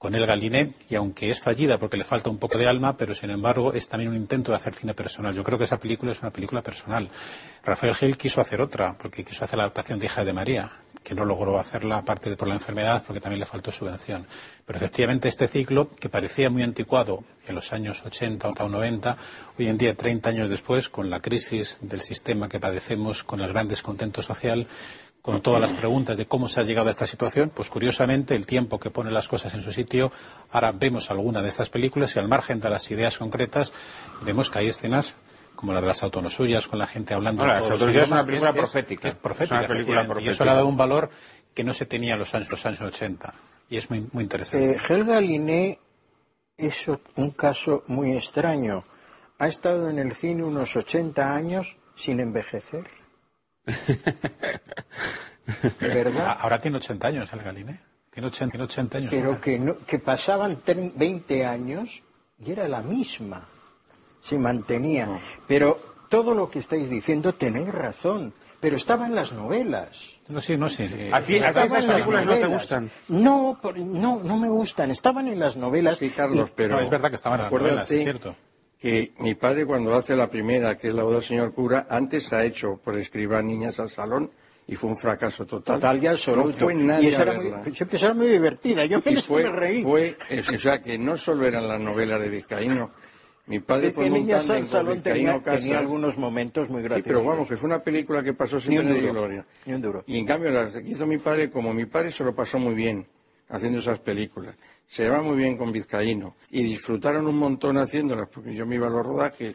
con 0.00 0.14
El 0.14 0.24
Galiné, 0.24 0.72
y 0.88 0.94
aunque 0.94 1.30
es 1.30 1.40
fallida 1.40 1.76
porque 1.76 1.98
le 1.98 2.04
falta 2.04 2.30
un 2.30 2.38
poco 2.38 2.56
de 2.56 2.66
alma, 2.66 2.96
pero 2.96 3.12
sin 3.12 3.28
embargo 3.28 3.74
es 3.74 3.86
también 3.86 4.08
un 4.08 4.16
intento 4.16 4.50
de 4.50 4.56
hacer 4.56 4.72
cine 4.72 4.94
personal. 4.94 5.34
Yo 5.34 5.44
creo 5.44 5.58
que 5.58 5.64
esa 5.64 5.78
película 5.78 6.12
es 6.12 6.22
una 6.22 6.30
película 6.30 6.62
personal. 6.62 7.10
Rafael 7.62 7.94
Gil 7.94 8.16
quiso 8.16 8.40
hacer 8.40 8.62
otra, 8.62 8.96
porque 8.96 9.22
quiso 9.24 9.44
hacer 9.44 9.58
la 9.58 9.64
adaptación 9.64 9.98
de 9.98 10.06
Hija 10.06 10.24
de 10.24 10.32
María, 10.32 10.72
que 11.04 11.14
no 11.14 11.26
logró 11.26 11.58
hacerla, 11.58 11.98
aparte 11.98 12.30
de 12.30 12.36
por 12.36 12.48
la 12.48 12.54
enfermedad, 12.54 13.04
porque 13.06 13.20
también 13.20 13.40
le 13.40 13.44
faltó 13.44 13.70
subvención. 13.70 14.26
Pero 14.64 14.78
efectivamente 14.78 15.28
este 15.28 15.46
ciclo, 15.48 15.90
que 15.90 16.08
parecía 16.08 16.48
muy 16.48 16.62
anticuado 16.62 17.22
en 17.46 17.54
los 17.54 17.70
años 17.74 18.02
80 18.02 18.48
o 18.48 18.68
90, 18.70 19.18
hoy 19.58 19.68
en 19.68 19.76
día, 19.76 19.94
30 19.94 20.30
años 20.30 20.48
después, 20.48 20.88
con 20.88 21.10
la 21.10 21.20
crisis 21.20 21.78
del 21.82 22.00
sistema 22.00 22.48
que 22.48 22.58
padecemos, 22.58 23.22
con 23.22 23.42
el 23.42 23.48
gran 23.48 23.68
descontento 23.68 24.22
social, 24.22 24.66
con 25.22 25.42
todas 25.42 25.60
las 25.60 25.72
preguntas 25.74 26.16
de 26.16 26.26
cómo 26.26 26.48
se 26.48 26.60
ha 26.60 26.62
llegado 26.62 26.88
a 26.88 26.90
esta 26.90 27.06
situación, 27.06 27.50
pues 27.54 27.68
curiosamente 27.68 28.34
el 28.34 28.46
tiempo 28.46 28.78
que 28.80 28.90
pone 28.90 29.10
las 29.10 29.28
cosas 29.28 29.52
en 29.54 29.60
su 29.62 29.70
sitio, 29.70 30.10
ahora 30.50 30.72
vemos 30.72 31.10
alguna 31.10 31.42
de 31.42 31.48
estas 31.48 31.68
películas 31.68 32.16
y 32.16 32.18
al 32.18 32.28
margen 32.28 32.60
de 32.60 32.70
las 32.70 32.90
ideas 32.90 33.18
concretas, 33.18 33.72
vemos 34.22 34.50
que 34.50 34.60
hay 34.60 34.68
escenas 34.68 35.16
como 35.54 35.74
la 35.74 35.80
de 35.82 35.88
las 35.88 36.02
autonosuyas, 36.02 36.66
con 36.68 36.78
la 36.78 36.86
gente 36.86 37.12
hablando. 37.12 37.42
Todos 37.44 37.58
los 37.60 37.70
Autonosuyas 37.72 38.04
es 38.06 38.10
una 38.12 38.24
película 38.24 38.50
es- 38.50 38.56
profética. 38.56 39.08
es 39.08 39.14
Es 39.14 39.20
profética, 39.20 39.58
una 39.58 39.68
película 39.68 40.00
efectivamente, 40.00 40.24
Y 40.24 40.28
eso 40.28 40.38
profética. 40.38 40.44
le 40.46 40.50
ha 40.50 40.54
dado 40.54 40.66
un 40.68 40.76
valor 40.78 41.10
que 41.54 41.64
no 41.64 41.72
se 41.74 41.84
tenía 41.84 42.14
en 42.14 42.18
los 42.20 42.34
años, 42.34 42.48
los 42.50 42.64
años 42.64 42.80
80. 42.80 43.34
Y 43.68 43.76
es 43.76 43.90
muy, 43.90 44.06
muy 44.12 44.22
interesante. 44.22 44.70
Eh, 44.72 44.76
Helga 44.88 45.20
Liné 45.20 45.78
es 46.56 46.88
un 46.88 47.30
caso 47.32 47.82
muy 47.88 48.12
extraño. 48.12 48.84
Ha 49.38 49.48
estado 49.48 49.90
en 49.90 49.98
el 49.98 50.12
cine 50.14 50.42
unos 50.44 50.74
80 50.76 51.34
años 51.34 51.76
sin 51.94 52.20
envejecer. 52.20 52.88
Ah, 56.18 56.38
Ahora 56.40 56.60
tiene 56.60 56.76
80 56.76 57.08
años 57.08 57.32
el 57.32 57.42
Galiné. 57.42 57.80
Tiene 58.12 58.28
80, 58.28 58.52
tiene 58.52 58.64
80 58.64 58.98
años. 58.98 59.10
Pero 59.10 59.28
ahora. 59.30 59.40
que, 59.40 59.58
no- 59.58 59.78
que 59.78 59.98
pasaban 59.98 60.52
tre- 60.64 60.92
20 60.94 61.44
años 61.46 62.02
y 62.38 62.52
era 62.52 62.68
la 62.68 62.82
misma. 62.82 63.48
Se 64.20 64.38
mantenía. 64.38 65.08
Pero 65.46 65.78
todo 66.08 66.34
lo 66.34 66.50
que 66.50 66.60
estáis 66.60 66.88
diciendo 66.88 67.32
tenéis 67.34 67.68
razón. 67.68 68.32
Pero 68.60 68.76
estaba 68.76 69.06
en 69.06 69.14
las 69.14 69.32
novelas. 69.32 69.98
No, 70.28 70.40
sí, 70.40 70.56
no, 70.56 70.68
sí. 70.68 70.86
sí. 70.88 71.08
A 71.12 71.22
ti- 71.22 71.36
esas 71.36 71.84
películas 71.84 72.26
no 72.26 72.34
te 72.34 72.46
gustan. 72.46 72.90
No, 73.08 73.58
por- 73.60 73.78
no, 73.78 74.20
no 74.22 74.36
me 74.36 74.48
gustan. 74.48 74.90
Estaban 74.90 75.26
en 75.28 75.38
las 75.40 75.56
novelas. 75.56 75.98
Sí, 75.98 76.10
Carlos, 76.10 76.52
pero... 76.54 76.76
No, 76.76 76.80
es 76.82 76.90
verdad 76.90 77.08
que 77.08 77.16
estaban 77.16 77.40
en 77.40 77.44
las 77.44 77.52
novelas, 77.52 77.90
es 77.90 78.02
cierto. 78.02 78.36
Que 78.80 79.12
mi 79.18 79.34
padre 79.34 79.66
cuando 79.66 79.94
hace 79.94 80.16
la 80.16 80.30
primera, 80.30 80.76
que 80.78 80.88
es 80.88 80.94
la 80.94 81.02
boda 81.02 81.16
del 81.16 81.24
señor 81.24 81.52
cura, 81.52 81.86
antes 81.90 82.32
ha 82.32 82.44
hecho 82.44 82.80
por 82.82 82.96
escribir 82.96 83.44
niñas 83.44 83.78
al 83.78 83.90
salón 83.90 84.30
y 84.66 84.74
fue 84.76 84.88
un 84.90 84.96
fracaso 84.96 85.44
total. 85.46 85.76
Total 85.76 86.02
y 86.02 86.06
absoluto. 86.06 86.48
No 86.48 86.54
fue 86.54 86.74
nadie 86.74 87.04
y 87.04 87.12
esa 87.12 87.18
a 87.20 87.22
era 87.24 87.32
muy, 87.34 87.46
era 87.90 88.14
muy 88.14 88.26
divertida. 88.28 88.84
Yo 88.86 88.98
Y 89.04 89.16
fue, 89.16 89.42
me 89.42 89.50
reí. 89.50 89.82
fue- 89.82 90.16
es- 90.30 90.48
o 90.48 90.58
sea, 90.58 90.80
que 90.82 90.96
no 90.96 91.16
solo 91.16 91.46
eran 91.46 91.68
las 91.68 91.78
novelas 91.80 92.20
de 92.22 92.28
Vizcaíno. 92.30 92.90
Mi 93.46 93.58
padre 93.58 93.90
fue 93.90 94.08
montando 94.08 94.54
al 94.54 94.64
Salón 94.64 95.02
tenía, 95.02 95.40
tenía 95.42 95.78
algunos 95.80 96.16
momentos 96.16 96.70
muy 96.70 96.82
Sí, 96.82 96.84
graciosos. 96.88 97.06
pero 97.06 97.24
vamos, 97.24 97.48
que 97.48 97.56
fue 97.56 97.66
una 97.66 97.82
película 97.82 98.22
que 98.22 98.32
pasó 98.32 98.60
sin 98.60 98.70
Ni 98.70 98.78
un 98.78 98.86
gloria. 99.10 99.44
Ni 99.66 99.72
un 99.74 99.82
duro. 99.82 100.04
Y 100.06 100.18
en 100.18 100.24
cambio, 100.26 100.50
las 100.52 100.72
que 100.72 100.88
hizo 100.88 101.04
mi 101.06 101.18
padre, 101.18 101.50
como 101.50 101.74
mi 101.74 101.84
padre 101.86 102.12
se 102.12 102.22
lo 102.22 102.32
pasó 102.34 102.58
muy 102.60 102.74
bien 102.74 103.04
haciendo 103.48 103.80
esas 103.80 103.98
películas. 103.98 104.54
Se 104.90 105.04
llevaba 105.04 105.22
muy 105.22 105.36
bien 105.36 105.56
con 105.56 105.70
Vizcaíno. 105.70 106.34
Y 106.50 106.64
disfrutaron 106.64 107.28
un 107.28 107.38
montón 107.38 107.78
haciéndolas, 107.78 108.28
porque 108.28 108.52
yo 108.52 108.66
me 108.66 108.74
iba 108.74 108.88
a 108.88 108.90
los 108.90 109.06
rodajes 109.06 109.54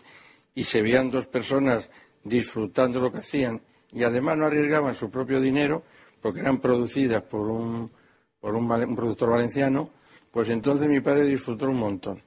y 0.55 0.63
se 0.63 0.81
veían 0.81 1.09
dos 1.09 1.27
personas 1.27 1.89
disfrutando 2.23 3.01
lo 3.01 3.11
que 3.11 3.17
hacían. 3.17 3.61
Y 3.91 4.03
además 4.03 4.37
no 4.37 4.45
arriesgaban 4.45 4.95
su 4.95 5.11
propio 5.11 5.41
dinero, 5.41 5.83
porque 6.21 6.39
eran 6.39 6.61
producidas 6.61 7.21
por 7.23 7.49
un, 7.49 7.91
por 8.39 8.55
un 8.55 8.95
productor 8.95 9.31
valenciano. 9.31 9.89
Pues 10.31 10.49
entonces 10.49 10.87
mi 10.87 11.01
padre 11.01 11.25
disfrutó 11.25 11.65
un 11.65 11.79
montón. 11.79 12.23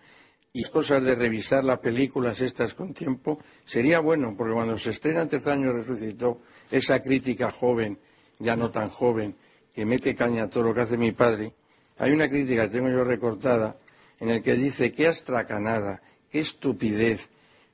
y 0.53 0.65
cosas 0.65 1.03
de 1.03 1.15
revisar 1.15 1.65
las 1.65 1.79
películas 1.79 2.41
estas 2.41 2.75
con 2.75 2.93
tiempo, 2.93 3.39
sería 3.65 4.01
bueno, 4.01 4.35
porque 4.37 4.55
cuando 4.55 4.77
se 4.77 4.91
estrena 4.91 5.23
el 5.23 5.29
tercer 5.29 5.53
año 5.53 5.73
resucitó 5.73 6.41
esa 6.71 7.01
crítica 7.01 7.51
joven, 7.51 7.99
ya 8.39 8.57
no 8.57 8.71
tan 8.71 8.89
joven, 8.89 9.37
que 9.73 9.87
mete 9.87 10.15
caña 10.15 10.45
a 10.45 10.51
todo 10.51 10.65
lo 10.65 10.75
que 10.75 10.81
hace 10.81 10.97
mi 10.97 11.13
padre, 11.13 11.55
hay 11.99 12.13
una 12.13 12.29
crítica 12.29 12.63
que 12.63 12.77
tengo 12.77 12.89
yo 12.89 13.05
recortada 13.05 13.77
en 14.21 14.31
el 14.31 14.43
que 14.43 14.55
dice 14.55 14.93
qué 14.93 15.09
astracanada, 15.09 16.03
qué 16.31 16.41
estupidez 16.41 17.29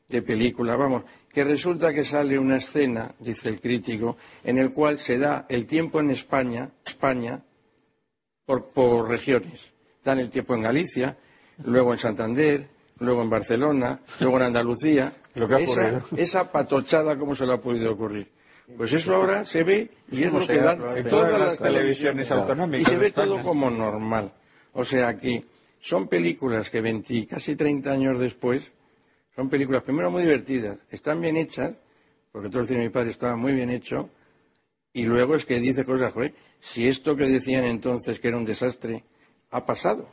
de 0.08 0.22
película, 0.22 0.76
vamos, 0.76 1.04
que 1.32 1.44
resulta 1.44 1.92
que 1.92 2.04
sale 2.04 2.38
una 2.38 2.58
escena, 2.58 3.14
dice 3.18 3.48
el 3.48 3.60
crítico, 3.60 4.16
en 4.44 4.58
el 4.58 4.72
cual 4.72 4.98
se 4.98 5.18
da 5.18 5.46
el 5.48 5.66
tiempo 5.66 6.00
en 6.00 6.10
España, 6.10 6.70
España, 6.84 7.42
por, 8.46 8.70
por 8.70 9.08
regiones. 9.08 9.72
Dan 10.04 10.18
el 10.18 10.30
tiempo 10.30 10.54
en 10.54 10.62
Galicia, 10.62 11.16
luego 11.64 11.92
en 11.92 11.98
Santander, 11.98 12.68
luego 13.00 13.22
en 13.22 13.30
Barcelona, 13.30 14.00
luego 14.20 14.36
en 14.36 14.42
Andalucía. 14.44 15.12
Lo 15.34 15.48
que 15.48 15.54
ha 15.54 15.58
esa, 15.58 16.02
esa 16.16 16.52
patochada, 16.52 17.16
¿cómo 17.16 17.34
se 17.34 17.46
le 17.46 17.54
ha 17.54 17.60
podido 17.60 17.92
ocurrir? 17.92 18.30
Pues 18.76 18.92
eso 18.92 19.14
ahora 19.14 19.44
se 19.44 19.62
ve 19.62 19.90
y 20.10 20.22
es 20.22 20.28
¿Cómo 20.28 20.40
lo 20.40 20.46
se 20.46 20.54
que 20.54 20.60
dan 20.60 20.82
hace? 20.82 21.04
todas 21.04 21.38
las 21.38 21.58
televisiones 21.58 22.30
autonómicas 22.30 22.88
Y 22.88 22.90
se 22.90 22.96
ve 22.96 23.10
todo 23.10 23.42
como 23.42 23.70
normal. 23.70 24.32
O 24.72 24.84
sea 24.84 25.18
que 25.18 25.44
son 25.80 26.08
películas 26.08 26.70
que 26.70 26.80
20, 26.80 27.26
casi 27.26 27.56
30 27.56 27.92
años 27.92 28.18
después, 28.18 28.72
son 29.36 29.50
películas 29.50 29.82
primero 29.82 30.10
muy 30.10 30.22
divertidas, 30.22 30.78
están 30.90 31.20
bien 31.20 31.36
hechas, 31.36 31.74
porque 32.32 32.48
todo 32.48 32.60
el 32.60 32.66
cine 32.66 32.80
de 32.80 32.86
mi 32.86 32.90
padre 32.90 33.10
estaba 33.10 33.36
muy 33.36 33.52
bien 33.52 33.68
hecho, 33.68 34.08
y 34.94 35.04
luego 35.04 35.34
es 35.34 35.44
que 35.44 35.60
dice 35.60 35.84
cosas, 35.84 36.12
joder, 36.12 36.32
si 36.60 36.88
esto 36.88 37.16
que 37.16 37.24
decían 37.24 37.64
entonces 37.64 38.18
que 38.18 38.28
era 38.28 38.38
un 38.38 38.46
desastre 38.46 39.04
ha 39.50 39.66
pasado. 39.66 40.08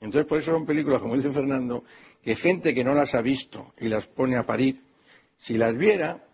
Entonces, 0.00 0.28
por 0.28 0.38
eso 0.38 0.52
son 0.52 0.66
películas, 0.66 1.00
como 1.00 1.16
dice 1.16 1.30
Fernando, 1.30 1.84
que 2.22 2.36
gente 2.36 2.74
que 2.74 2.84
no 2.84 2.92
las 2.94 3.14
ha 3.14 3.22
visto 3.22 3.72
y 3.78 3.88
las 3.88 4.06
pone 4.06 4.36
a 4.36 4.44
parir, 4.44 4.82
si 5.38 5.56
las 5.56 5.74
viera, 5.74 6.25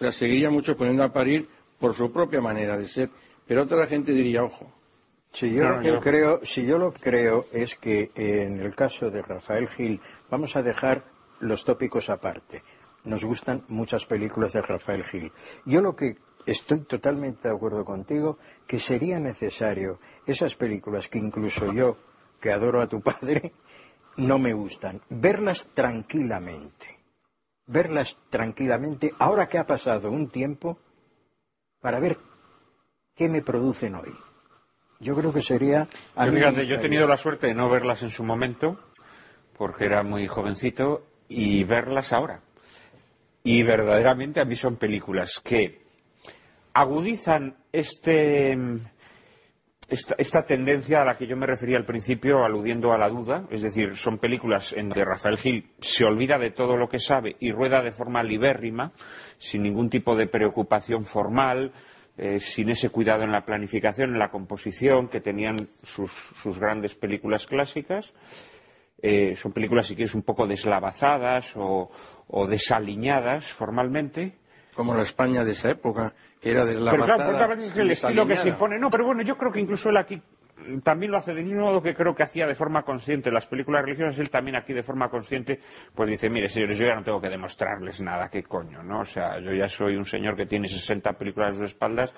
las 0.00 0.14
seguiría 0.14 0.50
mucho 0.50 0.76
poniendo 0.76 1.02
a 1.02 1.12
parir 1.12 1.48
por 1.78 1.94
su 1.94 2.12
propia 2.12 2.40
manera 2.40 2.76
de 2.76 2.88
ser. 2.88 3.10
Pero 3.46 3.62
otra 3.62 3.86
gente 3.86 4.12
diría, 4.12 4.44
ojo, 4.44 4.72
Si 5.32 5.52
yo 5.52 5.64
No, 5.64 5.80
no, 5.80 6.00
creo, 6.00 6.40
si 6.44 6.66
yo 6.66 6.78
lo 6.78 6.92
creo 6.92 7.46
es 7.52 7.76
que 7.76 8.10
eh, 8.14 8.42
en 8.46 8.60
el 8.60 8.74
caso 8.74 9.10
de 9.10 9.22
Rafael 9.22 9.68
Gil 9.68 10.00
vamos 10.30 10.56
a 10.56 10.62
dejar 10.62 11.04
los 11.40 11.64
tópicos 11.64 12.10
aparte. 12.10 12.62
Nos 13.04 13.24
gustan 13.24 13.62
muchas 13.68 14.04
películas 14.06 14.52
de 14.52 14.62
Rafael 14.62 15.04
Gil. 15.04 15.32
Yo 15.64 15.80
lo 15.80 15.94
que 15.94 16.16
estoy 16.46 16.80
totalmente 16.80 17.48
de 17.48 17.54
acuerdo 17.54 17.84
contigo 17.84 18.38
que 18.66 18.78
sería 18.78 19.18
necesario 19.18 19.98
esas 20.26 20.54
películas 20.54 21.08
que 21.08 21.18
incluso 21.18 21.72
yo, 21.72 21.96
que 22.40 22.52
adoro 22.52 22.80
a 22.80 22.88
tu 22.88 23.00
padre, 23.02 23.52
no 24.16 24.38
me 24.38 24.52
gustan, 24.52 25.00
verlas 25.10 25.68
tranquilamente. 25.74 26.97
Verlas 27.68 28.18
tranquilamente, 28.30 29.12
ahora 29.18 29.46
que 29.46 29.58
ha 29.58 29.66
pasado 29.66 30.10
un 30.10 30.28
tiempo, 30.28 30.78
para 31.80 32.00
ver 32.00 32.18
qué 33.14 33.28
me 33.28 33.42
producen 33.42 33.94
hoy. 33.94 34.12
Yo 35.00 35.14
creo 35.14 35.32
que 35.32 35.42
sería. 35.42 35.86
Yo, 36.16 36.32
fíjate, 36.32 36.66
yo 36.66 36.76
he 36.76 36.78
tenido 36.78 37.06
la 37.06 37.16
suerte 37.16 37.46
de 37.46 37.54
no 37.54 37.70
verlas 37.70 38.02
en 38.02 38.10
su 38.10 38.24
momento, 38.24 38.80
porque 39.56 39.84
era 39.84 40.02
muy 40.02 40.26
jovencito, 40.26 41.04
y 41.28 41.62
verlas 41.64 42.12
ahora. 42.12 42.40
Y 43.44 43.62
verdaderamente 43.62 44.40
a 44.40 44.44
mí 44.44 44.56
son 44.56 44.76
películas 44.76 45.40
que 45.44 45.82
agudizan 46.72 47.56
este, 47.72 48.56
esta, 49.88 50.14
esta 50.18 50.42
tendencia 50.42 51.00
a 51.00 51.04
la 51.04 51.16
que 51.16 51.26
yo 51.26 51.36
me 51.36 51.46
refería 51.46 51.78
al 51.78 51.86
principio, 51.86 52.44
aludiendo 52.44 52.92
a 52.92 52.98
la 52.98 53.08
duda. 53.08 53.46
Es 53.50 53.62
decir, 53.62 53.96
son 53.96 54.18
películas 54.18 54.72
en 54.74 54.90
donde 54.90 55.04
Rafael 55.04 55.38
Gil 55.38 55.70
se 55.80 56.04
olvida 56.04 56.38
de 56.38 56.50
todo 56.50 56.76
lo 56.76 56.88
que 56.88 56.98
sabe 56.98 57.36
y 57.40 57.52
rueda 57.52 57.82
de 57.82 57.92
forma 57.92 58.22
libérrima, 58.22 58.92
sin 59.38 59.62
ningún 59.62 59.88
tipo 59.88 60.14
de 60.14 60.26
preocupación 60.26 61.04
formal, 61.04 61.72
eh, 62.18 62.38
sin 62.38 62.68
ese 62.68 62.90
cuidado 62.90 63.22
en 63.22 63.32
la 63.32 63.46
planificación, 63.46 64.10
en 64.10 64.18
la 64.18 64.30
composición 64.30 65.08
que 65.08 65.20
tenían 65.20 65.56
sus, 65.82 66.58
grandes 66.58 66.94
películas 66.94 67.46
clásicas. 67.46 68.12
Eh, 69.00 69.36
son 69.36 69.52
películas, 69.52 69.86
si 69.86 69.94
quieres, 69.94 70.14
un 70.14 70.22
poco 70.22 70.46
deslavazadas 70.46 71.56
o, 71.56 71.90
o 72.26 72.46
desaliñadas 72.46 73.46
formalmente. 73.46 74.36
como 74.74 74.94
la 74.94 75.02
España 75.02 75.44
de 75.44 75.52
esa 75.52 75.70
época, 75.70 76.14
era 76.42 76.64
Pero 76.64 76.76
claro, 76.78 76.96
deslavazada. 76.96 77.26
porque 77.26 77.44
a 77.44 77.46
veces 77.48 77.70
es 77.70 77.76
el 77.76 77.90
estilo 77.90 78.26
que 78.26 78.36
se 78.36 78.48
impone. 78.50 78.78
No, 78.78 78.90
pero 78.90 79.04
bueno, 79.04 79.22
yo 79.22 79.36
creo 79.36 79.50
que 79.52 79.60
incluso 79.60 79.90
él 79.90 79.96
aquí 79.96 80.22
también 80.82 81.12
lo 81.12 81.18
hace 81.18 81.32
del 81.34 81.44
mismo 81.44 81.62
modo 81.62 81.80
que 81.82 81.94
creo 81.94 82.14
que 82.14 82.22
hacía 82.22 82.46
de 82.46 82.54
forma 82.54 82.82
consciente 82.82 83.30
las 83.30 83.46
películas 83.46 83.82
religiosas, 83.84 84.18
él 84.18 84.28
también 84.30 84.56
aquí 84.56 84.72
de 84.72 84.82
forma 84.82 85.08
consciente, 85.08 85.58
pues 85.94 86.10
dice, 86.10 86.28
mire, 86.28 86.48
señores, 86.48 86.76
yo 86.78 86.86
ya 86.86 86.94
no 86.94 87.02
tengo 87.02 87.20
que 87.20 87.28
demostrarles 87.28 88.00
nada, 88.02 88.28
qué 88.28 88.42
coño, 88.42 88.82
¿no? 88.82 89.00
O 89.00 89.04
sea, 89.04 89.38
yo 89.40 89.52
ya 89.52 89.68
soy 89.68 89.96
un 89.96 90.04
señor 90.04 90.36
que 90.36 90.46
tiene 90.46 90.68
60 90.68 91.12
películas 91.14 91.50
a 91.50 91.58
sus 91.58 91.70
espaldas. 91.70 92.12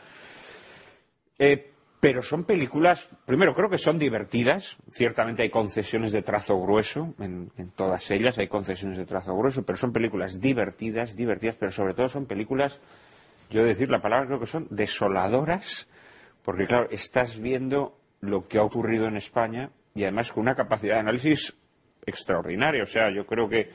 Eh, 1.38 1.70
pero 2.00 2.22
son 2.22 2.44
películas, 2.44 3.10
primero 3.26 3.54
creo 3.54 3.68
que 3.68 3.76
son 3.76 3.98
divertidas, 3.98 4.78
ciertamente 4.88 5.42
hay 5.42 5.50
concesiones 5.50 6.12
de 6.12 6.22
trazo 6.22 6.58
grueso, 6.58 7.14
en, 7.18 7.50
en 7.58 7.70
todas 7.72 8.10
ellas 8.10 8.38
hay 8.38 8.48
concesiones 8.48 8.96
de 8.96 9.04
trazo 9.04 9.36
grueso, 9.36 9.64
pero 9.64 9.76
son 9.76 9.92
películas 9.92 10.40
divertidas, 10.40 11.14
divertidas, 11.14 11.56
pero 11.60 11.70
sobre 11.70 11.92
todo 11.92 12.08
son 12.08 12.24
películas, 12.24 12.80
yo 13.50 13.64
decir 13.64 13.90
la 13.90 14.00
palabra 14.00 14.26
creo 14.26 14.40
que 14.40 14.46
son 14.46 14.66
desoladoras, 14.70 15.88
porque 16.42 16.66
claro, 16.66 16.88
estás 16.90 17.38
viendo 17.38 17.98
lo 18.20 18.46
que 18.48 18.58
ha 18.58 18.62
ocurrido 18.62 19.06
en 19.06 19.16
España 19.16 19.70
y 19.94 20.04
además 20.04 20.32
con 20.32 20.42
una 20.42 20.54
capacidad 20.54 20.94
de 20.94 21.00
análisis 21.00 21.54
extraordinaria, 22.06 22.82
o 22.82 22.86
sea, 22.86 23.10
yo 23.14 23.26
creo 23.26 23.48
que 23.48 23.70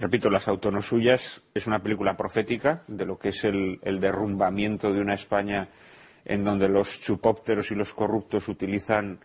repito, 0.00 0.30
Las 0.30 0.48
autonosuyas 0.48 1.42
es 1.54 1.66
una 1.66 1.80
película 1.80 2.16
profética 2.16 2.82
de 2.86 3.04
lo 3.04 3.18
que 3.18 3.30
es 3.30 3.44
el, 3.44 3.78
derrumbamiento 4.00 4.92
de 4.92 5.00
una 5.00 5.14
España 5.14 5.68
en 6.24 6.44
donde 6.44 6.68
los 6.68 7.00
chupópteros 7.00 7.70
y 7.70 7.74
los 7.74 7.94
corruptos 7.94 8.48
utilizan 8.48 9.18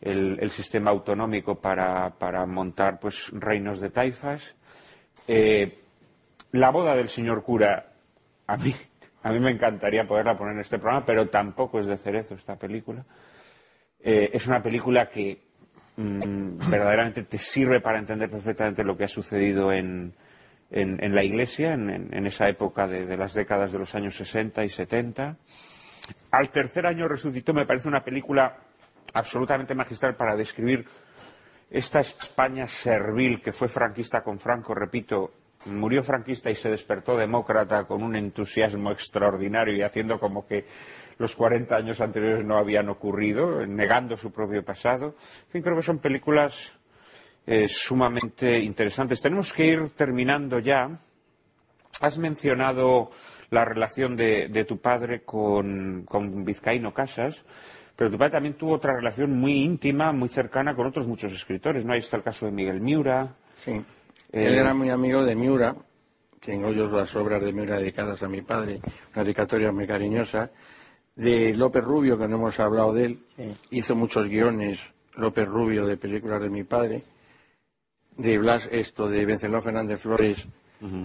el, 0.00 0.38
el 0.40 0.50
sistema 0.50 0.90
autonómico 0.90 1.60
para, 1.60 2.10
para 2.10 2.46
montar 2.46 2.98
pues 3.00 3.30
reinos 3.32 3.80
de 3.80 3.90
taifas. 3.90 4.54
Eh, 5.26 5.80
la 6.52 6.70
boda 6.70 6.94
del 6.94 7.08
señor 7.08 7.42
cura, 7.42 7.92
a 8.46 8.56
mí, 8.56 8.72
a 9.24 9.32
mí 9.32 9.40
me 9.40 9.50
encantaría 9.50 10.06
poderla 10.06 10.36
poner 10.36 10.54
en 10.54 10.60
este 10.60 10.78
programa, 10.78 11.04
pero 11.06 11.28
tampoco 11.28 11.80
es 11.80 11.86
de 11.86 11.96
cerezo 11.96 12.34
esta 12.34 12.56
película. 12.56 13.04
Eh, 13.98 14.30
es 14.34 14.46
una 14.46 14.60
película 14.60 15.08
que 15.08 15.40
mm, 15.96 16.70
verdaderamente 16.70 17.22
te 17.22 17.38
sirve 17.38 17.80
para 17.80 17.98
entender 17.98 18.30
perfectamente 18.30 18.84
lo 18.84 18.94
que 18.94 19.04
ha 19.04 19.08
sucedido 19.08 19.72
en, 19.72 20.14
la 20.70 21.24
Iglesia, 21.24 21.72
en, 21.72 22.26
esa 22.26 22.50
época 22.50 22.86
de, 22.86 23.06
de 23.06 23.16
las 23.16 23.32
décadas 23.32 23.72
de 23.72 23.78
los 23.78 23.94
años 23.94 24.14
60 24.14 24.62
y 24.62 24.68
70. 24.68 25.38
Al 26.30 26.50
tercer 26.50 26.86
año 26.86 27.08
resucitó 27.08 27.54
me 27.54 27.64
parece 27.64 27.88
una 27.88 28.04
película 28.04 28.58
absolutamente 29.14 29.74
magistral 29.74 30.16
para 30.16 30.36
describir 30.36 30.84
esta 31.70 32.00
España 32.00 32.66
servil 32.66 33.40
que 33.40 33.52
fue 33.52 33.68
franquista 33.68 34.22
con 34.22 34.38
Franco, 34.38 34.74
repito, 34.74 35.32
murió 35.66 36.02
franquista 36.02 36.50
y 36.50 36.54
se 36.54 36.70
despertó 36.70 37.16
demócrata 37.16 37.84
con 37.84 38.02
un 38.02 38.16
entusiasmo 38.16 38.90
extraordinario 38.90 39.76
y 39.76 39.82
haciendo 39.82 40.18
como 40.18 40.46
que 40.46 40.64
los 41.18 41.34
40 41.34 41.76
años 41.76 42.00
anteriores 42.00 42.44
no 42.44 42.58
habían 42.58 42.88
ocurrido, 42.88 43.66
negando 43.66 44.16
su 44.16 44.32
propio 44.32 44.64
pasado. 44.64 45.14
En 45.46 45.50
fin, 45.50 45.62
creo 45.62 45.76
que 45.76 45.82
son 45.82 45.98
películas 45.98 46.76
eh, 47.46 47.68
sumamente 47.68 48.58
interesantes. 48.58 49.20
Tenemos 49.20 49.52
que 49.52 49.66
ir 49.66 49.90
terminando 49.90 50.58
ya. 50.58 50.88
Has 52.00 52.18
mencionado 52.18 53.10
la 53.50 53.64
relación 53.64 54.16
de, 54.16 54.48
de 54.48 54.64
tu 54.64 54.78
padre 54.78 55.22
con, 55.22 56.04
con 56.04 56.44
Vizcaíno 56.44 56.92
Casas, 56.92 57.44
pero 57.94 58.10
tu 58.10 58.18
padre 58.18 58.32
también 58.32 58.54
tuvo 58.54 58.74
otra 58.74 58.96
relación 58.96 59.38
muy 59.38 59.62
íntima, 59.62 60.12
muy 60.12 60.28
cercana 60.28 60.74
con 60.74 60.86
otros 60.86 61.06
muchos 61.06 61.32
escritores, 61.32 61.84
¿no? 61.84 61.92
Ahí 61.92 62.00
está 62.00 62.16
el 62.16 62.24
caso 62.24 62.46
de 62.46 62.52
Miguel 62.52 62.80
Miura. 62.80 63.36
Eh, 64.34 64.46
Él 64.48 64.54
era 64.54 64.74
muy 64.74 64.90
amigo 64.90 65.22
de 65.24 65.34
Miura, 65.36 65.74
tengo 66.40 66.72
yo 66.72 66.86
las 66.90 67.14
obras 67.16 67.42
de 67.42 67.52
Miura 67.52 67.78
dedicadas 67.78 68.22
a 68.22 68.28
mi 68.28 68.42
padre, 68.42 68.80
una 69.14 69.22
dedicatoria 69.24 69.72
muy 69.72 69.86
cariñosa, 69.86 70.50
de 71.16 71.54
López 71.54 71.82
Rubio, 71.84 72.18
que 72.18 72.26
no 72.26 72.36
hemos 72.36 72.58
hablado 72.58 72.92
de 72.92 73.04
él, 73.04 73.18
hizo 73.70 73.94
muchos 73.94 74.28
guiones, 74.28 74.80
López 75.16 75.46
Rubio, 75.46 75.86
de 75.86 75.96
películas 75.96 76.42
de 76.42 76.50
mi 76.50 76.64
padre, 76.64 77.02
de 78.16 78.38
Blas, 78.38 78.68
esto, 78.72 79.08
de 79.08 79.24
Venceló 79.24 79.62
Fernández 79.62 80.00
Flores, 80.00 80.44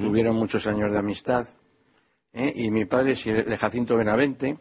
tuvieron 0.01 0.35
muchos 0.35 0.65
años 0.67 0.91
de 0.91 0.99
amistad, 0.99 1.47
¿eh? 2.33 2.51
y 2.55 2.69
mi 2.71 2.85
padre, 2.85 3.13
de 3.15 3.57
Jacinto 3.57 3.95
Benavente, 3.95 4.57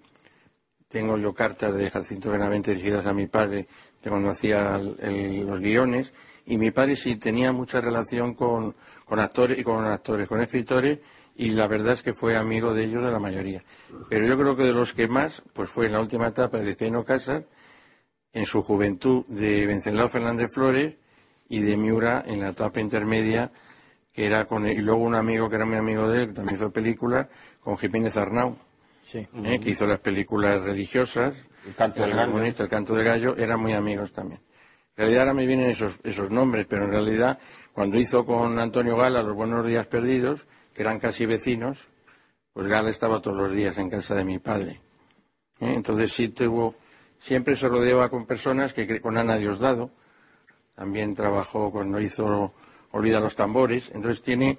tengo 0.88 1.16
yo 1.18 1.32
cartas 1.34 1.76
de 1.76 1.90
Jacinto 1.90 2.30
Benavente 2.30 2.70
dirigidas 2.74 3.04
a 3.06 3.12
mi 3.12 3.26
padre 3.26 3.66
de 4.02 4.10
cuando 4.10 4.28
hacía 4.30 4.76
el- 5.00 5.46
los 5.46 5.58
guiones 5.60 6.12
y 6.48 6.56
mi 6.56 6.70
padre 6.70 6.96
sí 6.96 7.16
tenía 7.16 7.52
mucha 7.52 7.78
relación 7.80 8.32
con, 8.32 8.74
con 9.04 9.20
actores 9.20 9.58
y 9.58 9.62
con 9.62 9.84
actores, 9.84 10.26
con 10.26 10.40
escritores 10.40 10.98
y 11.36 11.50
la 11.50 11.68
verdad 11.68 11.92
es 11.92 12.02
que 12.02 12.14
fue 12.14 12.36
amigo 12.36 12.72
de 12.72 12.84
ellos 12.84 13.04
de 13.04 13.12
la 13.12 13.18
mayoría. 13.18 13.62
Pero 14.08 14.26
yo 14.26 14.38
creo 14.38 14.56
que 14.56 14.62
de 14.62 14.72
los 14.72 14.94
que 14.94 15.08
más, 15.08 15.42
pues 15.52 15.68
fue 15.68 15.86
en 15.86 15.92
la 15.92 16.00
última 16.00 16.28
etapa 16.28 16.58
de 16.58 16.64
Vizcaíno 16.64 17.04
Casas, 17.04 17.44
en 18.32 18.46
su 18.46 18.62
juventud 18.62 19.26
de 19.26 19.66
Venceslao 19.66 20.08
Fernández 20.08 20.48
Flores 20.54 20.94
y 21.50 21.60
de 21.60 21.76
Miura 21.76 22.24
en 22.26 22.40
la 22.40 22.50
etapa 22.50 22.80
intermedia, 22.80 23.52
que 24.10 24.24
era 24.24 24.46
con 24.46 24.66
y 24.66 24.80
luego 24.80 25.02
un 25.02 25.16
amigo 25.16 25.50
que 25.50 25.56
era 25.56 25.66
mi 25.66 25.76
amigo 25.76 26.08
de 26.08 26.22
él, 26.22 26.28
que 26.28 26.34
también 26.34 26.56
hizo 26.56 26.72
películas, 26.72 27.28
con 27.60 27.76
Jiménez 27.76 28.16
Arnau, 28.16 28.56
¿eh? 29.12 29.60
que 29.60 29.70
hizo 29.70 29.86
las 29.86 30.00
películas 30.00 30.62
religiosas, 30.62 31.34
El 31.66 31.74
canto 31.74 32.00
del 32.00 32.10
el 32.12 32.16
gallo. 32.16 32.42
el 32.42 32.68
canto 32.68 32.94
del 32.94 33.04
gallo, 33.04 33.36
eran 33.36 33.60
muy 33.60 33.74
amigos 33.74 34.12
también. 34.12 34.40
En 34.98 35.02
realidad 35.02 35.20
ahora 35.20 35.34
me 35.34 35.46
vienen 35.46 35.70
esos, 35.70 36.00
esos 36.02 36.28
nombres, 36.28 36.66
pero 36.68 36.86
en 36.86 36.90
realidad 36.90 37.38
cuando 37.72 38.00
hizo 38.00 38.24
con 38.24 38.58
Antonio 38.58 38.96
Gala 38.96 39.22
Los 39.22 39.36
Buenos 39.36 39.64
Días 39.64 39.86
Perdidos, 39.86 40.44
que 40.74 40.82
eran 40.82 40.98
casi 40.98 41.24
vecinos, 41.24 41.78
pues 42.52 42.66
Gala 42.66 42.90
estaba 42.90 43.22
todos 43.22 43.36
los 43.36 43.52
días 43.52 43.78
en 43.78 43.90
casa 43.90 44.16
de 44.16 44.24
mi 44.24 44.40
padre. 44.40 44.80
¿eh? 45.60 45.72
Entonces 45.72 46.10
sí 46.10 46.30
tuvo, 46.30 46.74
siempre 47.20 47.54
se 47.54 47.68
rodeaba 47.68 48.08
con 48.08 48.26
personas 48.26 48.74
que 48.74 49.00
con 49.00 49.16
Ana 49.16 49.36
Diosdado, 49.36 49.92
también 50.74 51.14
trabajó 51.14 51.70
cuando 51.70 52.00
hizo 52.00 52.52
Olvida 52.90 53.20
los 53.20 53.36
tambores, 53.36 53.92
entonces 53.94 54.20
tiene, 54.20 54.58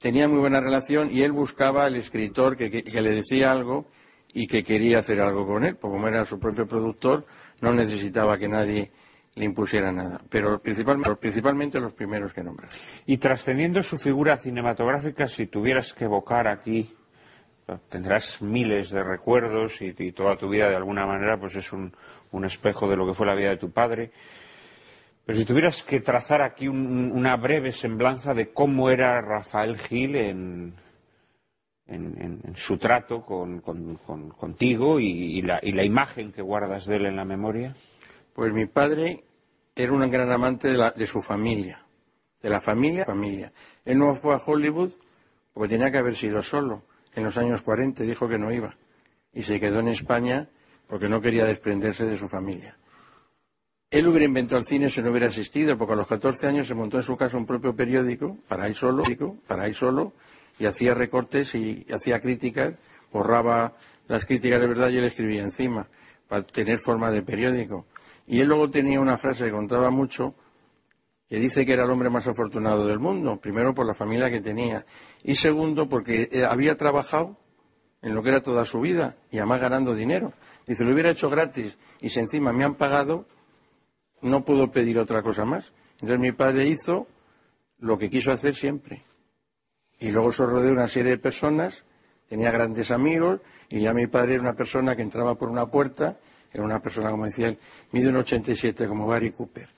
tenía 0.00 0.26
muy 0.26 0.40
buena 0.40 0.60
relación 0.60 1.12
y 1.12 1.22
él 1.22 1.30
buscaba 1.30 1.84
al 1.84 1.94
escritor 1.94 2.56
que 2.56 2.68
le 2.70 3.10
decía 3.12 3.52
algo 3.52 3.86
y 4.32 4.48
que 4.48 4.64
quería 4.64 4.98
hacer 4.98 5.20
algo 5.20 5.46
con 5.46 5.64
él, 5.64 5.76
porque 5.76 5.94
como 5.94 6.08
era 6.08 6.26
su 6.26 6.40
propio 6.40 6.66
productor, 6.66 7.24
no 7.60 7.72
necesitaba 7.72 8.36
que 8.36 8.48
nadie 8.48 8.90
le 9.36 9.44
impusiera 9.44 9.90
nada, 9.90 10.20
pero 10.30 10.60
principalmente, 10.60 11.80
los 11.80 11.92
primeros 11.92 12.32
que 12.32 12.42
nombras. 12.44 12.70
Y 13.06 13.18
trascendiendo 13.18 13.82
su 13.82 13.96
figura 13.98 14.36
cinematográfica, 14.36 15.26
si 15.26 15.46
tuvieras 15.46 15.92
que 15.92 16.04
evocar 16.04 16.46
aquí, 16.46 16.94
tendrás 17.88 18.40
miles 18.42 18.90
de 18.90 19.02
recuerdos 19.02 19.80
y, 19.82 20.12
toda 20.12 20.36
tu 20.36 20.48
vida 20.48 20.68
de 20.68 20.76
alguna 20.76 21.06
manera 21.06 21.38
pues 21.40 21.56
es 21.56 21.72
un, 21.72 21.92
un 22.30 22.44
espejo 22.44 22.88
de 22.88 22.96
lo 22.96 23.06
que 23.06 23.14
fue 23.14 23.26
la 23.26 23.34
vida 23.34 23.48
de 23.50 23.56
tu 23.56 23.72
padre. 23.72 24.12
Pero 25.24 25.38
si 25.38 25.44
tuvieras 25.46 25.82
que 25.82 26.00
trazar 26.00 26.42
aquí 26.42 26.68
un- 26.68 27.10
una 27.10 27.34
breve 27.36 27.72
semblanza 27.72 28.34
de 28.34 28.52
cómo 28.52 28.90
era 28.90 29.20
Rafael 29.22 29.78
Gil 29.78 30.14
en, 30.16 30.74
en- 31.86 32.40
su 32.54 32.76
trato 32.76 33.22
con, 33.24 33.60
con- 33.60 33.96
con- 33.96 34.28
contigo 34.30 35.00
y 35.00 35.40
la, 35.42 35.58
y 35.62 35.72
la 35.72 35.84
imagen 35.84 36.30
que 36.32 36.42
guardas 36.42 36.86
de 36.86 36.96
él 36.96 37.06
en 37.06 37.16
la 37.16 37.24
memoria. 37.24 37.74
Pues 38.34 38.52
mi 38.52 38.66
padre 38.66 39.24
era 39.74 39.92
un 39.92 40.08
gran 40.10 40.30
amante 40.30 40.68
de, 40.68 40.76
la- 40.78 40.90
de 40.90 41.06
su 41.06 41.22
familia, 41.22 41.84
de 42.42 42.50
la 42.50 42.60
familia, 42.60 43.04
familia. 43.04 43.52
Él 43.84 43.98
no 43.98 44.14
fue 44.16 44.34
a 44.34 44.38
Hollywood 44.44 44.90
porque 45.52 45.74
tenía 45.74 45.90
que 45.90 45.98
haber 45.98 46.16
sido 46.16 46.42
solo. 46.42 46.82
En 47.14 47.24
los 47.24 47.36
años 47.38 47.62
40 47.62 48.02
dijo 48.02 48.28
que 48.28 48.38
no 48.38 48.52
iba. 48.52 48.76
Y 49.32 49.42
se 49.44 49.60
quedó 49.60 49.80
en 49.80 49.88
España 49.88 50.48
porque 50.88 51.08
no 51.08 51.20
quería 51.20 51.44
desprenderse 51.44 52.04
de 52.04 52.16
su 52.16 52.28
familia. 52.28 52.76
Él 53.90 54.08
hubiera 54.08 54.24
inventado 54.24 54.58
el 54.58 54.66
cine 54.66 54.90
si 54.90 55.00
no 55.00 55.10
hubiera 55.10 55.28
asistido, 55.28 55.78
porque 55.78 55.92
a 55.92 55.96
los 55.96 56.08
14 56.08 56.48
años 56.48 56.66
se 56.66 56.74
montó 56.74 56.96
en 56.96 57.04
su 57.04 57.16
casa 57.16 57.36
un 57.36 57.46
propio 57.46 57.76
periódico, 57.76 58.36
para 58.48 58.66
él 58.66 58.74
solo, 58.74 59.04
para 59.46 59.72
solo, 59.72 60.12
y 60.58 60.66
hacía 60.66 60.94
recortes 60.94 61.54
y 61.54 61.86
hacía 61.92 62.20
críticas, 62.20 62.74
borraba 63.12 63.76
las 64.08 64.24
críticas 64.26 64.60
de 64.60 64.66
verdad 64.66 64.90
y 64.90 64.96
él 64.96 65.04
escribía 65.04 65.42
encima, 65.42 65.86
para 66.28 66.42
tener 66.44 66.78
forma 66.78 67.12
de 67.12 67.22
periódico. 67.22 67.86
Y 68.26 68.40
él 68.40 68.48
luego 68.48 68.70
tenía 68.70 69.00
una 69.00 69.18
frase 69.18 69.44
que 69.44 69.50
contaba 69.50 69.90
mucho, 69.90 70.34
que 71.28 71.38
dice 71.38 71.66
que 71.66 71.72
era 71.72 71.84
el 71.84 71.90
hombre 71.90 72.10
más 72.10 72.26
afortunado 72.26 72.86
del 72.86 72.98
mundo, 72.98 73.38
primero 73.40 73.74
por 73.74 73.86
la 73.86 73.94
familia 73.94 74.30
que 74.30 74.40
tenía, 74.40 74.86
y 75.22 75.34
segundo 75.34 75.88
porque 75.88 76.28
eh, 76.32 76.44
había 76.44 76.76
trabajado 76.76 77.36
en 78.02 78.14
lo 78.14 78.22
que 78.22 78.28
era 78.30 78.42
toda 78.42 78.64
su 78.64 78.80
vida 78.80 79.16
y 79.30 79.38
además 79.38 79.60
ganando 79.60 79.94
dinero. 79.94 80.32
Dice, 80.66 80.84
lo 80.84 80.92
hubiera 80.92 81.10
hecho 81.10 81.30
gratis 81.30 81.78
y 82.00 82.10
si 82.10 82.20
encima 82.20 82.52
me 82.52 82.64
han 82.64 82.74
pagado, 82.74 83.26
no 84.22 84.44
puedo 84.44 84.70
pedir 84.70 84.98
otra 84.98 85.22
cosa 85.22 85.44
más. 85.44 85.72
Entonces 85.94 86.18
mi 86.18 86.32
padre 86.32 86.66
hizo 86.66 87.06
lo 87.78 87.98
que 87.98 88.10
quiso 88.10 88.32
hacer 88.32 88.54
siempre. 88.54 89.02
Y 89.98 90.10
luego 90.10 90.32
se 90.32 90.44
rodeó 90.44 90.62
de 90.62 90.72
una 90.72 90.88
serie 90.88 91.12
de 91.12 91.18
personas, 91.18 91.84
tenía 92.28 92.50
grandes 92.50 92.90
amigos, 92.90 93.40
y 93.68 93.80
ya 93.82 93.92
mi 93.92 94.06
padre 94.06 94.34
era 94.34 94.42
una 94.42 94.54
persona 94.54 94.96
que 94.96 95.02
entraba 95.02 95.36
por 95.36 95.48
una 95.48 95.70
puerta, 95.70 96.18
era 96.54 96.62
una 96.62 96.80
persona, 96.80 97.10
como 97.10 97.24
decía 97.24 97.48
él, 97.48 97.58
mide 97.90 98.08
un 98.10 98.16
87 98.16 98.86
como 98.86 99.08
Gary 99.08 99.32
Cooper, 99.32 99.68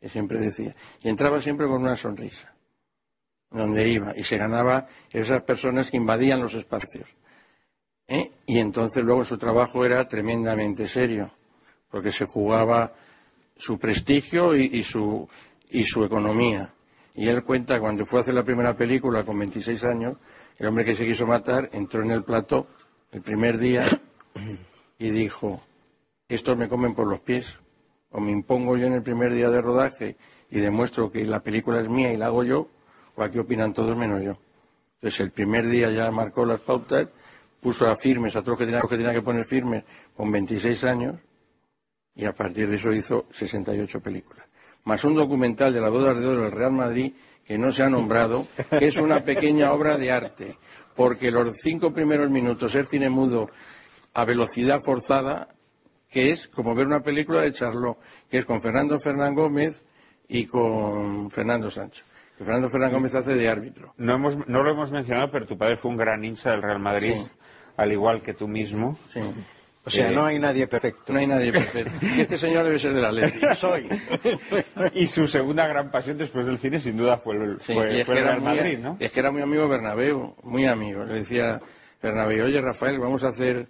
que 0.00 0.08
siempre 0.08 0.40
decía, 0.40 0.74
y 1.00 1.08
entraba 1.08 1.40
siempre 1.40 1.68
con 1.68 1.80
una 1.80 1.96
sonrisa, 1.96 2.52
donde 3.50 3.88
iba, 3.88 4.12
y 4.16 4.24
se 4.24 4.36
ganaba 4.36 4.88
esas 5.10 5.42
personas 5.42 5.92
que 5.92 5.96
invadían 5.96 6.40
los 6.40 6.54
espacios. 6.54 7.06
¿eh? 8.08 8.32
Y 8.46 8.58
entonces 8.58 9.04
luego 9.04 9.24
su 9.24 9.38
trabajo 9.38 9.86
era 9.86 10.08
tremendamente 10.08 10.88
serio, 10.88 11.30
porque 11.88 12.10
se 12.10 12.26
jugaba 12.26 12.92
su 13.56 13.78
prestigio 13.78 14.56
y, 14.56 14.82
su, 14.82 15.28
y 15.70 15.84
su 15.84 16.04
economía. 16.04 16.74
Y 17.14 17.28
él 17.28 17.44
cuenta 17.44 17.78
cuando 17.78 18.04
fue 18.04 18.18
a 18.18 18.22
hacer 18.22 18.34
la 18.34 18.42
primera 18.42 18.76
película 18.76 19.24
con 19.24 19.38
26 19.38 19.84
años, 19.84 20.18
el 20.58 20.66
hombre 20.66 20.84
que 20.84 20.96
se 20.96 21.06
quiso 21.06 21.28
matar 21.28 21.70
entró 21.72 22.02
en 22.02 22.10
el 22.10 22.24
plató 22.24 22.66
el 23.12 23.22
primer 23.22 23.58
día 23.58 23.84
y 24.98 25.10
dijo, 25.10 25.62
estos 26.28 26.56
me 26.56 26.68
comen 26.68 26.94
por 26.94 27.06
los 27.06 27.20
pies, 27.20 27.58
o 28.10 28.20
me 28.20 28.32
impongo 28.32 28.76
yo 28.76 28.86
en 28.86 28.94
el 28.94 29.02
primer 29.02 29.32
día 29.32 29.50
de 29.50 29.60
rodaje 29.60 30.16
y 30.50 30.60
demuestro 30.60 31.10
que 31.10 31.24
la 31.24 31.40
película 31.40 31.80
es 31.80 31.88
mía 31.88 32.12
y 32.12 32.16
la 32.16 32.26
hago 32.26 32.44
yo, 32.44 32.68
o 33.16 33.22
aquí 33.22 33.38
opinan 33.38 33.72
todos 33.72 33.96
menos 33.96 34.22
yo. 34.22 34.38
Entonces 34.96 35.20
el 35.20 35.32
primer 35.32 35.68
día 35.68 35.90
ya 35.90 36.10
marcó 36.10 36.46
las 36.46 36.60
pautas, 36.60 37.08
puso 37.60 37.88
a 37.88 37.96
firmes, 37.96 38.36
a 38.36 38.42
todos 38.42 38.58
que 38.58 38.66
que, 38.66 38.96
tenía 38.96 39.12
que 39.12 39.22
poner 39.22 39.44
firmes 39.44 39.84
con 40.16 40.30
26 40.30 40.84
años, 40.84 41.16
y 42.14 42.24
a 42.24 42.32
partir 42.32 42.68
de 42.68 42.76
eso 42.76 42.92
hizo 42.92 43.26
68 43.32 44.00
películas. 44.00 44.46
Más 44.84 45.04
un 45.04 45.14
documental 45.14 45.72
de 45.72 45.80
la 45.80 45.88
boda 45.88 46.14
de 46.14 46.26
oro 46.26 46.42
del 46.44 46.52
Real 46.52 46.72
Madrid 46.72 47.12
que 47.44 47.58
no 47.58 47.72
se 47.72 47.82
ha 47.82 47.88
nombrado, 47.88 48.46
que 48.78 48.86
es 48.86 48.96
una 48.96 49.24
pequeña 49.24 49.72
obra 49.72 49.98
de 49.98 50.12
arte, 50.12 50.56
porque 50.94 51.30
los 51.30 51.56
cinco 51.56 51.92
primeros 51.92 52.30
minutos 52.30 52.74
es 52.74 52.88
cine 52.88 53.10
mudo 53.10 53.50
a 54.14 54.24
velocidad 54.24 54.80
forzada, 54.80 55.48
que 56.14 56.30
es 56.30 56.46
como 56.48 56.74
ver 56.76 56.86
una 56.86 57.00
película 57.02 57.40
de 57.42 57.50
Charlot, 57.52 57.98
que 58.30 58.38
es 58.38 58.46
con 58.46 58.62
Fernando 58.62 59.00
Fernán 59.00 59.34
Gómez 59.34 59.82
y 60.28 60.46
con 60.46 61.28
Fernando 61.32 61.68
Sancho. 61.70 62.04
Que 62.38 62.44
Fernando 62.44 62.70
Fernán 62.70 62.92
Gómez 62.92 63.14
hace 63.16 63.34
de 63.34 63.48
árbitro. 63.48 63.92
No, 63.98 64.14
hemos, 64.14 64.38
no 64.48 64.62
lo 64.62 64.70
hemos 64.70 64.92
mencionado, 64.92 65.30
pero 65.32 65.44
tu 65.46 65.58
padre 65.58 65.76
fue 65.76 65.90
un 65.90 65.96
gran 65.96 66.24
hincha 66.24 66.52
del 66.52 66.62
Real 66.62 66.78
Madrid, 66.78 67.14
Sí. 67.16 67.32
al 67.76 67.90
igual 67.92 68.22
que 68.22 68.32
tú 68.34 68.46
mismo. 68.48 68.96
Sí. 69.08 69.20
O 69.86 69.90
sea, 69.90 70.10
Eh, 70.10 70.14
no 70.14 70.24
hay 70.24 70.38
nadie 70.38 70.66
perfecto. 70.66 71.12
No 71.12 71.18
hay 71.18 71.26
nadie 71.26 71.52
perfecto. 71.52 71.92
Y 72.16 72.20
este 72.20 72.38
señor 72.38 72.64
debe 72.64 72.78
ser 72.78 72.94
de 72.94 73.02
la 73.02 73.12
ley. 73.12 73.30
Soy. 73.56 73.86
Y 74.94 75.06
su 75.08 75.26
segunda 75.28 75.66
gran 75.66 75.90
pasión 75.90 76.16
después 76.16 76.46
del 76.46 76.58
cine, 76.58 76.80
sin 76.80 76.96
duda, 76.96 77.18
fue 77.18 77.36
el, 77.36 77.60
Sí, 77.60 77.74
fue- 77.74 78.00
el 78.00 78.06
Real 78.06 78.40
muy- 78.40 78.56
Madrid, 78.56 78.78
¿no? 78.78 78.96
Es 79.00 79.12
que 79.12 79.20
era 79.20 79.30
muy 79.30 79.42
amigo 79.42 79.68
Bernabéu, 79.68 80.36
muy 80.42 80.66
amigo. 80.66 81.04
Le 81.04 81.14
decía 81.20 81.60
Bernabéu, 82.02 82.46
oye 82.46 82.60
Rafael, 82.60 82.98
vamos 82.98 83.22
a 83.24 83.28
hacer, 83.28 83.68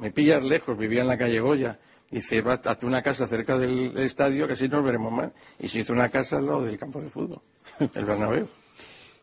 me 0.00 0.10
pillas 0.10 0.42
lejos, 0.44 0.76
vivía 0.76 1.02
en 1.02 1.08
la 1.08 1.18
calle 1.18 1.40
Goya. 1.40 1.78
Dice, 2.10 2.42
va, 2.42 2.54
hazte 2.54 2.86
una 2.86 3.02
casa 3.02 3.26
cerca 3.28 3.56
del 3.56 3.96
estadio, 3.98 4.46
que 4.48 4.54
así 4.54 4.68
nos 4.68 4.82
veremos 4.84 5.12
más. 5.12 5.30
Y 5.60 5.68
se 5.68 5.78
hizo 5.78 5.92
una 5.92 6.08
casa 6.08 6.38
al 6.38 6.46
lado 6.46 6.64
del 6.64 6.76
campo 6.76 7.00
de 7.00 7.08
fútbol, 7.10 7.40
el 7.94 8.04
Bernabéu. 8.04 8.48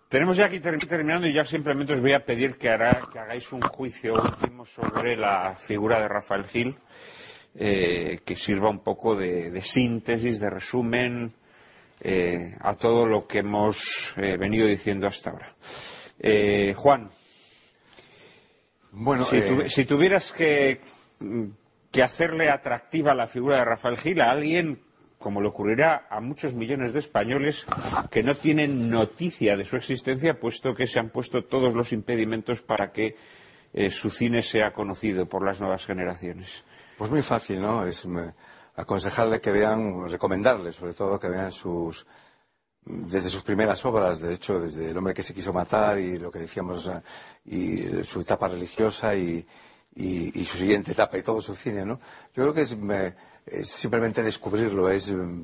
Tenemos 0.07 0.37
ya 0.37 0.45
aquí 0.45 0.61
ter- 0.61 0.79
terminando 0.87 1.27
y 1.27 1.33
ya 1.33 1.43
simplemente 1.43 1.93
os 1.93 1.99
voy 2.01 2.13
a 2.13 2.23
pedir 2.23 2.51
que, 2.57 2.69
que 3.11 3.19
hagáis 3.19 3.51
un 3.51 3.59
juicio 3.59 4.13
último 4.13 4.65
sobre 4.65 5.17
la 5.17 5.55
figura 5.59 5.99
de 5.99 6.07
Rafael 6.07 6.45
Gil, 6.45 6.77
eh, 7.55 8.19
que 8.23 8.35
sirva 8.37 8.69
un 8.69 8.79
poco 8.79 9.17
de, 9.17 9.51
de 9.51 9.61
síntesis, 9.61 10.39
de 10.39 10.49
resumen 10.49 11.33
eh, 11.99 12.55
a 12.61 12.73
todo 12.75 13.05
lo 13.05 13.27
que 13.27 13.39
hemos 13.39 14.13
eh, 14.15 14.37
venido 14.37 14.65
diciendo 14.65 15.07
hasta 15.07 15.31
ahora. 15.31 15.53
Eh, 16.19 16.73
Juan, 16.73 17.09
Bueno, 18.99 19.23
si, 19.25 19.37
eh, 19.37 19.69
si 19.69 19.85
tuvieras 19.85 20.31
que, 20.31 20.81
mm, 21.19 21.43
que 21.91 22.03
hacerle 22.03 22.49
atractiva 22.49 23.13
la 23.13 23.27
figura 23.27 23.57
de 23.57 23.65
Rafael 23.65 23.97
Gil 23.97 24.21
a 24.21 24.31
alguien, 24.31 24.81
como 25.19 25.41
le 25.41 25.47
ocurrirá 25.49 26.07
a 26.09 26.19
muchos 26.19 26.53
millones 26.53 26.93
de 26.93 26.99
españoles 26.99 27.65
que 28.11 28.23
no 28.23 28.35
tienen 28.35 28.89
noticia 28.89 29.55
de 29.55 29.65
su 29.65 29.75
existencia, 29.75 30.39
puesto 30.39 30.73
que 30.75 30.87
se 30.87 30.99
han 30.99 31.09
puesto 31.09 31.43
todos 31.43 31.73
los 31.75 31.91
impedimentos 31.93 32.61
para 32.61 32.91
que 32.91 33.15
eh, 33.73 33.89
su 33.89 34.09
cine 34.09 34.41
sea 34.41 34.73
conocido 34.73 35.25
por 35.27 35.45
las 35.45 35.59
nuevas 35.59 35.85
generaciones. 35.85 36.63
Pues 36.97 37.11
muy 37.11 37.21
fácil, 37.21 37.61
¿no? 37.61 37.85
Es 37.85 38.05
me- 38.05 38.33
aconsejarle 38.75 39.41
que 39.41 39.51
vean, 39.51 40.09
recomendarle 40.09 40.71
sobre 40.71 40.93
todo 40.93 41.19
que 41.19 41.29
vean 41.29 41.51
sus, 41.51 42.05
desde 42.85 43.29
sus 43.29 43.43
primeras 43.43 43.83
obras, 43.85 44.21
de 44.21 44.33
hecho, 44.35 44.59
desde 44.59 44.91
El 44.91 44.97
hombre 44.97 45.13
que 45.15 45.23
se 45.23 45.33
quiso 45.33 45.51
matar 45.51 45.99
y 45.99 46.17
lo 46.19 46.29
que 46.31 46.39
decíamos, 46.39 46.89
y 47.47 48.03
su 48.03 48.19
etapa 48.21 48.47
religiosa 48.49 49.15
y, 49.15 49.45
y- 49.95 50.45
su 50.45 50.57
siguiente 50.57 50.91
etapa 50.91 51.17
y 51.17 51.23
todo 51.23 51.41
su 51.41 51.55
cine, 51.55 51.85
¿no? 51.85 51.99
Yo 52.35 52.43
creo 52.43 52.53
que 52.53 52.61
es, 52.61 52.77
es 53.45 53.69
simplemente 53.69 54.21
descubrirlo, 54.21 54.89
es 54.89 55.11
mm, 55.11 55.43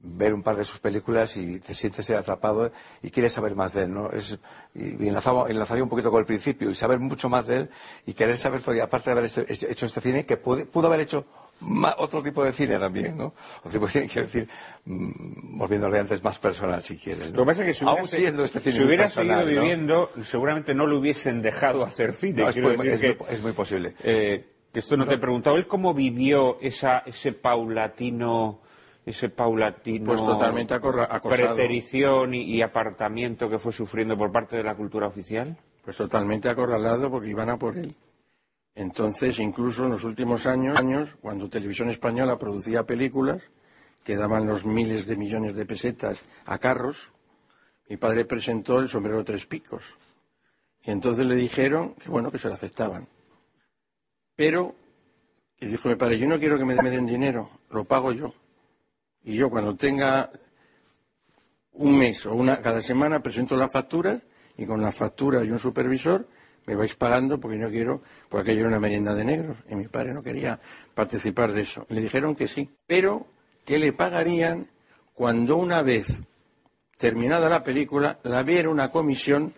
ver 0.00 0.34
un 0.34 0.42
par 0.42 0.56
de 0.56 0.64
sus 0.64 0.80
películas 0.80 1.36
y 1.36 1.60
te 1.60 1.74
sientes 1.74 2.10
atrapado 2.10 2.72
y 3.02 3.10
quieres 3.10 3.32
saber 3.34 3.54
más 3.54 3.72
de 3.74 3.82
él, 3.82 3.92
¿no? 3.92 4.10
Es, 4.10 4.38
y 4.74 4.96
enlazaba- 5.06 5.48
enlazaría 5.50 5.84
un 5.84 5.88
poquito 5.90 6.10
con 6.10 6.20
el 6.20 6.26
principio 6.26 6.70
y 6.70 6.74
saber 6.74 6.98
mucho 6.98 7.28
más 7.28 7.46
de 7.46 7.56
él 7.58 7.70
y 8.06 8.14
querer 8.14 8.38
saber, 8.38 8.60
todavía, 8.62 8.84
aparte 8.84 9.10
de 9.10 9.12
haber 9.12 9.24
este- 9.26 9.70
hecho 9.70 9.86
este 9.86 10.00
cine, 10.00 10.26
que 10.26 10.36
pudo 10.38 10.86
haber 10.86 11.00
hecho 11.00 11.24
otro 11.98 12.22
tipo 12.22 12.44
de 12.44 12.52
cine 12.52 12.78
también, 12.78 13.16
¿no? 13.16 13.32
Otro 13.58 13.70
tipo 13.70 13.86
de 13.86 13.92
cine, 13.92 14.08
quiero 14.08 14.26
decir, 14.26 14.48
mm, 14.84 15.58
volviéndole 15.58 15.98
antes 15.98 16.22
más 16.22 16.38
personal, 16.38 16.82
si 16.82 16.96
quieres. 16.96 17.30
Lo 17.32 17.42
que 17.42 17.46
pasa 17.46 17.62
es 17.62 17.66
que 17.68 17.74
si 17.74 17.84
hubiera, 17.84 18.06
siendo 18.06 18.44
este 18.44 18.60
cine 18.60 18.74
si 18.74 18.82
hubiera 18.82 19.08
seguido 19.08 19.44
viviendo, 19.44 20.10
seguramente 20.24 20.74
no 20.74 20.86
le 20.86 20.96
hubiesen 20.96 21.42
dejado 21.42 21.84
hacer 21.84 22.12
cine. 22.12 22.44
es, 22.48 22.56
muy, 22.58 22.88
es, 22.88 23.42
muy, 23.42 23.52
posible. 23.52 23.94
Eh, 24.02 24.44
esto 24.72 24.96
no, 24.96 25.06
te 25.06 25.14
he 25.14 25.18
preguntado. 25.18 25.56
¿Él 25.56 25.66
cómo 25.66 25.94
vivió 25.94 26.58
esa, 26.60 26.98
ese 27.00 27.32
paulatino 27.32 28.60
ese 29.04 29.28
paulatino 29.28 30.06
pues 30.06 30.20
totalmente 30.20 30.78
preterición 31.22 32.34
y, 32.34 32.62
apartamiento 32.62 33.50
que 33.50 33.58
fue 33.58 33.72
sufriendo 33.72 34.16
por 34.16 34.30
parte 34.30 34.56
de 34.56 34.62
la 34.62 34.76
cultura 34.76 35.08
oficial? 35.08 35.56
Pues 35.84 35.96
totalmente 35.96 36.48
acorralado 36.48 37.10
porque 37.10 37.28
iban 37.28 37.50
a 37.50 37.58
por 37.58 37.76
él. 37.76 37.96
Entonces, 38.74 39.38
incluso 39.38 39.84
en 39.84 39.90
los 39.90 40.04
últimos 40.04 40.46
años, 40.46 40.78
años, 40.78 41.16
cuando 41.20 41.48
Televisión 41.50 41.90
Española 41.90 42.38
producía 42.38 42.86
películas 42.86 43.42
que 44.02 44.16
daban 44.16 44.46
los 44.46 44.64
miles 44.64 45.06
de 45.06 45.16
millones 45.16 45.54
de 45.54 45.66
pesetas 45.66 46.22
a 46.46 46.58
carros, 46.58 47.12
mi 47.88 47.96
padre 47.96 48.24
presentó 48.24 48.78
el 48.78 48.88
sombrero 48.88 49.24
tres 49.24 49.46
picos. 49.46 49.84
Y 50.82 50.90
entonces 50.90 51.26
le 51.26 51.36
dijeron 51.36 51.94
que 51.94 52.08
bueno, 52.08 52.30
que 52.30 52.38
se 52.38 52.48
lo 52.48 52.54
aceptaban. 52.54 53.06
Pero, 54.34 54.74
y 55.60 55.66
dijo 55.66 55.88
mi 55.88 55.94
padre, 55.94 56.18
yo 56.18 56.26
no 56.26 56.38
quiero 56.38 56.58
que 56.58 56.64
me 56.64 56.74
den 56.74 57.06
dinero, 57.06 57.50
lo 57.70 57.84
pago 57.84 58.12
yo. 58.12 58.34
Y 59.22 59.36
yo 59.36 59.50
cuando 59.50 59.76
tenga 59.76 60.32
un 61.72 61.96
mes 61.96 62.26
o 62.26 62.34
una 62.34 62.60
cada 62.60 62.82
semana 62.82 63.22
presento 63.22 63.56
la 63.56 63.68
factura 63.68 64.20
y 64.56 64.66
con 64.66 64.82
la 64.82 64.92
factura 64.92 65.44
y 65.44 65.50
un 65.50 65.58
supervisor 65.58 66.26
me 66.66 66.76
vais 66.76 66.94
pagando 66.94 67.40
porque 67.40 67.58
no 67.58 67.68
quiero, 67.70 68.02
porque 68.28 68.50
aquello 68.50 68.60
era 68.60 68.68
una 68.68 68.80
merienda 68.80 69.14
de 69.14 69.24
negros 69.24 69.56
y 69.68 69.74
mi 69.74 69.88
padre 69.88 70.14
no 70.14 70.22
quería 70.22 70.60
participar 70.94 71.52
de 71.52 71.62
eso. 71.62 71.86
Le 71.88 72.00
dijeron 72.00 72.34
que 72.34 72.48
sí, 72.48 72.70
pero 72.86 73.26
que 73.64 73.78
le 73.78 73.92
pagarían 73.92 74.68
cuando 75.14 75.56
una 75.56 75.82
vez 75.82 76.22
terminada 76.98 77.48
la 77.48 77.62
película 77.62 78.18
la 78.22 78.42
viera 78.42 78.70
una 78.70 78.90
comisión 78.90 79.54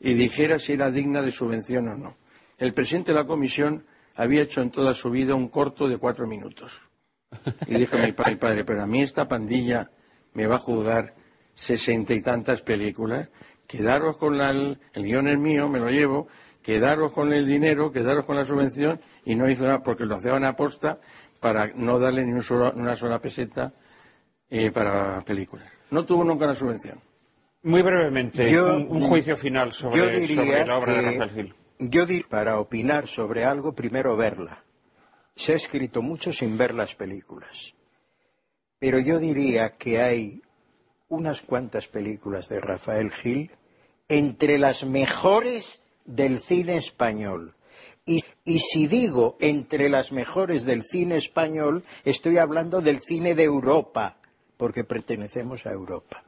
y 0.00 0.14
dijera 0.14 0.58
si 0.58 0.72
era 0.72 0.90
digna 0.90 1.22
de 1.22 1.32
subvención 1.32 1.88
o 1.88 1.96
no. 1.96 2.16
El 2.58 2.74
presidente 2.74 3.12
de 3.12 3.18
la 3.18 3.26
comisión 3.26 3.86
había 4.16 4.42
hecho 4.42 4.60
en 4.60 4.70
toda 4.70 4.94
su 4.94 5.10
vida 5.10 5.34
un 5.34 5.48
corto 5.48 5.88
de 5.88 5.98
cuatro 5.98 6.26
minutos. 6.26 6.80
Y 7.66 7.74
dijo 7.74 7.96
mi 7.98 8.12
padre, 8.12 8.64
pero 8.64 8.82
a 8.82 8.86
mí 8.86 9.02
esta 9.02 9.28
pandilla 9.28 9.90
me 10.34 10.46
va 10.46 10.56
a 10.56 10.58
juzgar 10.58 11.14
sesenta 11.54 12.14
y 12.14 12.22
tantas 12.22 12.62
películas, 12.62 13.28
quedaros 13.70 14.16
con 14.16 14.40
el 14.40 14.78
guion 14.94 15.28
es 15.28 15.38
mío, 15.38 15.68
me 15.68 15.78
lo 15.78 15.90
llevo, 15.90 16.26
quedaros 16.62 17.12
con 17.12 17.32
el 17.32 17.46
dinero, 17.46 17.92
quedaros 17.92 18.24
con 18.24 18.36
la 18.36 18.44
subvención, 18.44 19.00
y 19.24 19.36
no 19.36 19.48
hizo 19.48 19.64
nada, 19.64 19.82
porque 19.82 20.04
lo 20.04 20.16
hacían 20.16 20.44
a 20.44 20.56
posta 20.56 20.98
para 21.38 21.68
no 21.76 22.00
darle 22.00 22.24
ni 22.24 22.32
una 22.32 22.96
sola 22.96 23.20
peseta 23.20 23.72
eh, 24.50 24.70
para 24.72 25.20
películas. 25.22 25.68
No 25.90 26.04
tuvo 26.04 26.24
nunca 26.24 26.46
la 26.46 26.54
subvención. 26.54 26.98
Muy 27.62 27.82
brevemente, 27.82 28.60
un, 28.60 29.00
juicio 29.00 29.36
final 29.36 29.70
sobre, 29.72 30.26
la 30.64 30.78
obra 30.78 30.94
de 30.94 31.02
Rafael 31.02 31.30
Gil. 31.30 31.54
Yo 31.78 32.06
diría, 32.06 32.26
para 32.28 32.58
opinar 32.58 33.06
sobre 33.06 33.44
algo, 33.44 33.74
primero 33.74 34.16
verla 34.16 34.64
se 35.40 35.52
ha 35.54 35.56
escrito 35.56 36.02
mucho 36.02 36.32
sin 36.32 36.58
ver 36.58 36.74
las 36.74 36.94
películas. 36.94 37.72
Pero 38.78 38.98
yo 38.98 39.18
diría 39.18 39.76
que 39.76 40.00
hay 40.00 40.42
unas 41.08 41.40
cuantas 41.40 41.86
películas 41.86 42.48
de 42.48 42.60
Rafael 42.60 43.10
Gil 43.10 43.50
entre 44.10 44.58
las 44.58 44.84
mejores 44.84 45.82
del 46.04 46.40
cine 46.40 46.76
español. 46.76 47.54
Y, 48.04 48.24
si 48.58 48.88
digo 48.88 49.36
entre 49.40 49.88
las 49.88 50.10
mejores 50.10 50.64
del 50.64 50.82
cine 50.82 51.16
español, 51.16 51.84
estoy 52.04 52.38
hablando 52.38 52.80
del 52.80 52.98
cine 52.98 53.36
de 53.36 53.44
Europa, 53.44 54.16
porque 54.56 54.82
pertenecemos 54.82 55.64
a 55.64 55.70
Europa. 55.70 56.24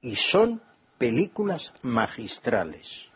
Y 0.00 0.14
son 0.14 0.62
películas 0.98 1.74
magistrales. 1.82 3.06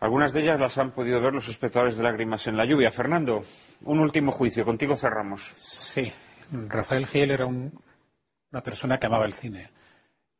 Algunas 0.00 0.32
de 0.32 0.42
ellas 0.42 0.60
las 0.60 0.76
han 0.78 0.90
podido 0.90 1.20
ver 1.20 1.32
los 1.32 1.48
espectadores 1.48 1.96
de 1.96 2.02
Lágrimas 2.02 2.46
en 2.48 2.56
la 2.56 2.66
Lluvia. 2.66 2.90
Fernando, 2.90 3.42
un 3.82 4.00
último 4.00 4.32
juicio. 4.32 4.64
Contigo 4.64 4.96
cerramos. 4.96 5.44
Sí, 5.44 6.12
Rafael 6.50 7.06
Gil 7.06 7.30
era 7.30 7.46
una 7.46 8.62
persona 8.64 8.98
que 8.98 9.06
amaba 9.06 9.26
el 9.26 9.32
cine. 9.32 9.70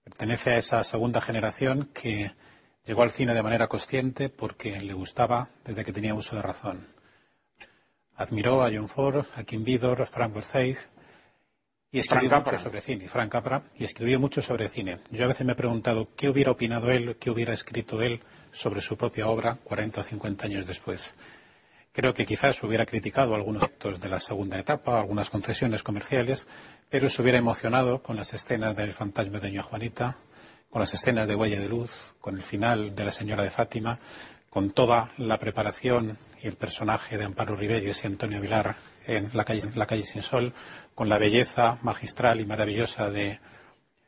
Pertenece 0.04 0.50
a 0.50 0.58
esa 0.58 0.84
segunda 0.84 1.20
generación 1.20 1.90
que 1.94 2.30
llegó 2.84 3.02
al 3.02 3.10
cine 3.10 3.34
de 3.34 3.42
manera 3.42 3.68
consciente 3.68 4.28
porque 4.28 4.80
le 4.80 4.92
gustaba 4.92 5.48
desde 5.64 5.84
que 5.84 5.92
tenía 5.92 6.14
uso 6.14 6.36
de 6.36 6.42
razón. 6.42 6.88
Admiró 8.14 8.62
a 8.62 8.70
John 8.72 8.88
Ford, 8.88 9.24
a 9.34 9.44
Kim 9.44 9.64
Vidor, 9.64 10.02
a 10.02 10.06
Frank 10.06 10.36
Wertheim 10.36 10.76
y 11.90 12.00
escribió 12.00 12.38
mucho 12.38 12.58
sobre 12.58 12.80
cine, 12.80 13.08
Frank 13.08 13.30
Capra, 13.30 13.62
y 13.78 13.84
escribió 13.84 14.18
mucho 14.18 14.42
sobre 14.42 14.68
cine. 14.68 14.98
Yo 15.10 15.24
a 15.24 15.28
veces 15.28 15.46
me 15.46 15.52
he 15.52 15.56
preguntado 15.56 16.08
qué 16.16 16.28
hubiera 16.28 16.50
opinado 16.50 16.90
él, 16.90 17.16
qué 17.20 17.30
hubiera 17.30 17.54
escrito 17.54 18.02
él 18.02 18.20
sobre 18.50 18.80
su 18.80 18.96
propia 18.96 19.28
obra 19.28 19.58
40 19.62 20.00
o 20.00 20.04
50 20.04 20.46
años 20.46 20.66
después. 20.66 21.14
Creo 21.94 22.12
que 22.12 22.26
quizás 22.26 22.60
hubiera 22.64 22.86
criticado 22.86 23.36
algunos 23.36 23.62
aspectos 23.62 24.00
de 24.00 24.08
la 24.08 24.18
segunda 24.18 24.58
etapa, 24.58 24.98
algunas 24.98 25.30
concesiones 25.30 25.84
comerciales, 25.84 26.48
pero 26.90 27.08
se 27.08 27.22
hubiera 27.22 27.38
emocionado 27.38 28.02
con 28.02 28.16
las 28.16 28.34
escenas 28.34 28.74
del 28.74 28.92
fantasma 28.92 29.38
de 29.38 29.46
Doña 29.46 29.62
Juanita, 29.62 30.18
con 30.70 30.80
las 30.80 30.92
escenas 30.92 31.28
de 31.28 31.36
Huella 31.36 31.60
de 31.60 31.68
Luz, 31.68 32.16
con 32.20 32.34
el 32.34 32.42
final 32.42 32.96
de 32.96 33.04
La 33.04 33.12
Señora 33.12 33.44
de 33.44 33.50
Fátima, 33.50 34.00
con 34.50 34.72
toda 34.72 35.12
la 35.18 35.38
preparación 35.38 36.18
y 36.42 36.48
el 36.48 36.56
personaje 36.56 37.16
de 37.16 37.26
Amparo 37.26 37.54
Ribelles 37.54 38.02
y 38.02 38.08
Antonio 38.08 38.40
Vilar 38.40 38.74
en 39.06 39.30
la 39.32 39.44
calle 39.44 40.02
Sin 40.02 40.22
Sol, 40.22 40.52
con 40.96 41.08
la 41.08 41.18
belleza 41.18 41.78
magistral 41.82 42.40
y 42.40 42.44
maravillosa 42.44 43.08
de 43.08 43.38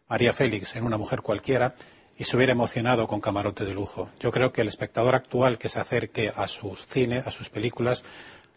María 0.09 0.33
Félix 0.33 0.75
en 0.75 0.83
Una 0.83 0.99
mujer 0.99 1.23
cualquiera, 1.23 1.77
y 2.19 2.25
se 2.25 2.37
hubiera 2.37 2.53
emocionado 2.53 3.07
con 3.07 3.21
camarote 3.21 3.65
de 3.65 3.75
lujo. 3.75 4.11
Yo 4.21 4.31
creo 4.31 4.53
que 4.53 4.63
el 4.63 4.69
espectador 4.69 5.15
actual 5.15 5.59
que 5.59 5.69
se 5.69 5.81
acerque 5.81 6.33
a 6.35 6.49
sus 6.49 6.87
cines, 6.87 7.27
a 7.27 7.31
sus 7.31 7.51
películas, 7.51 8.05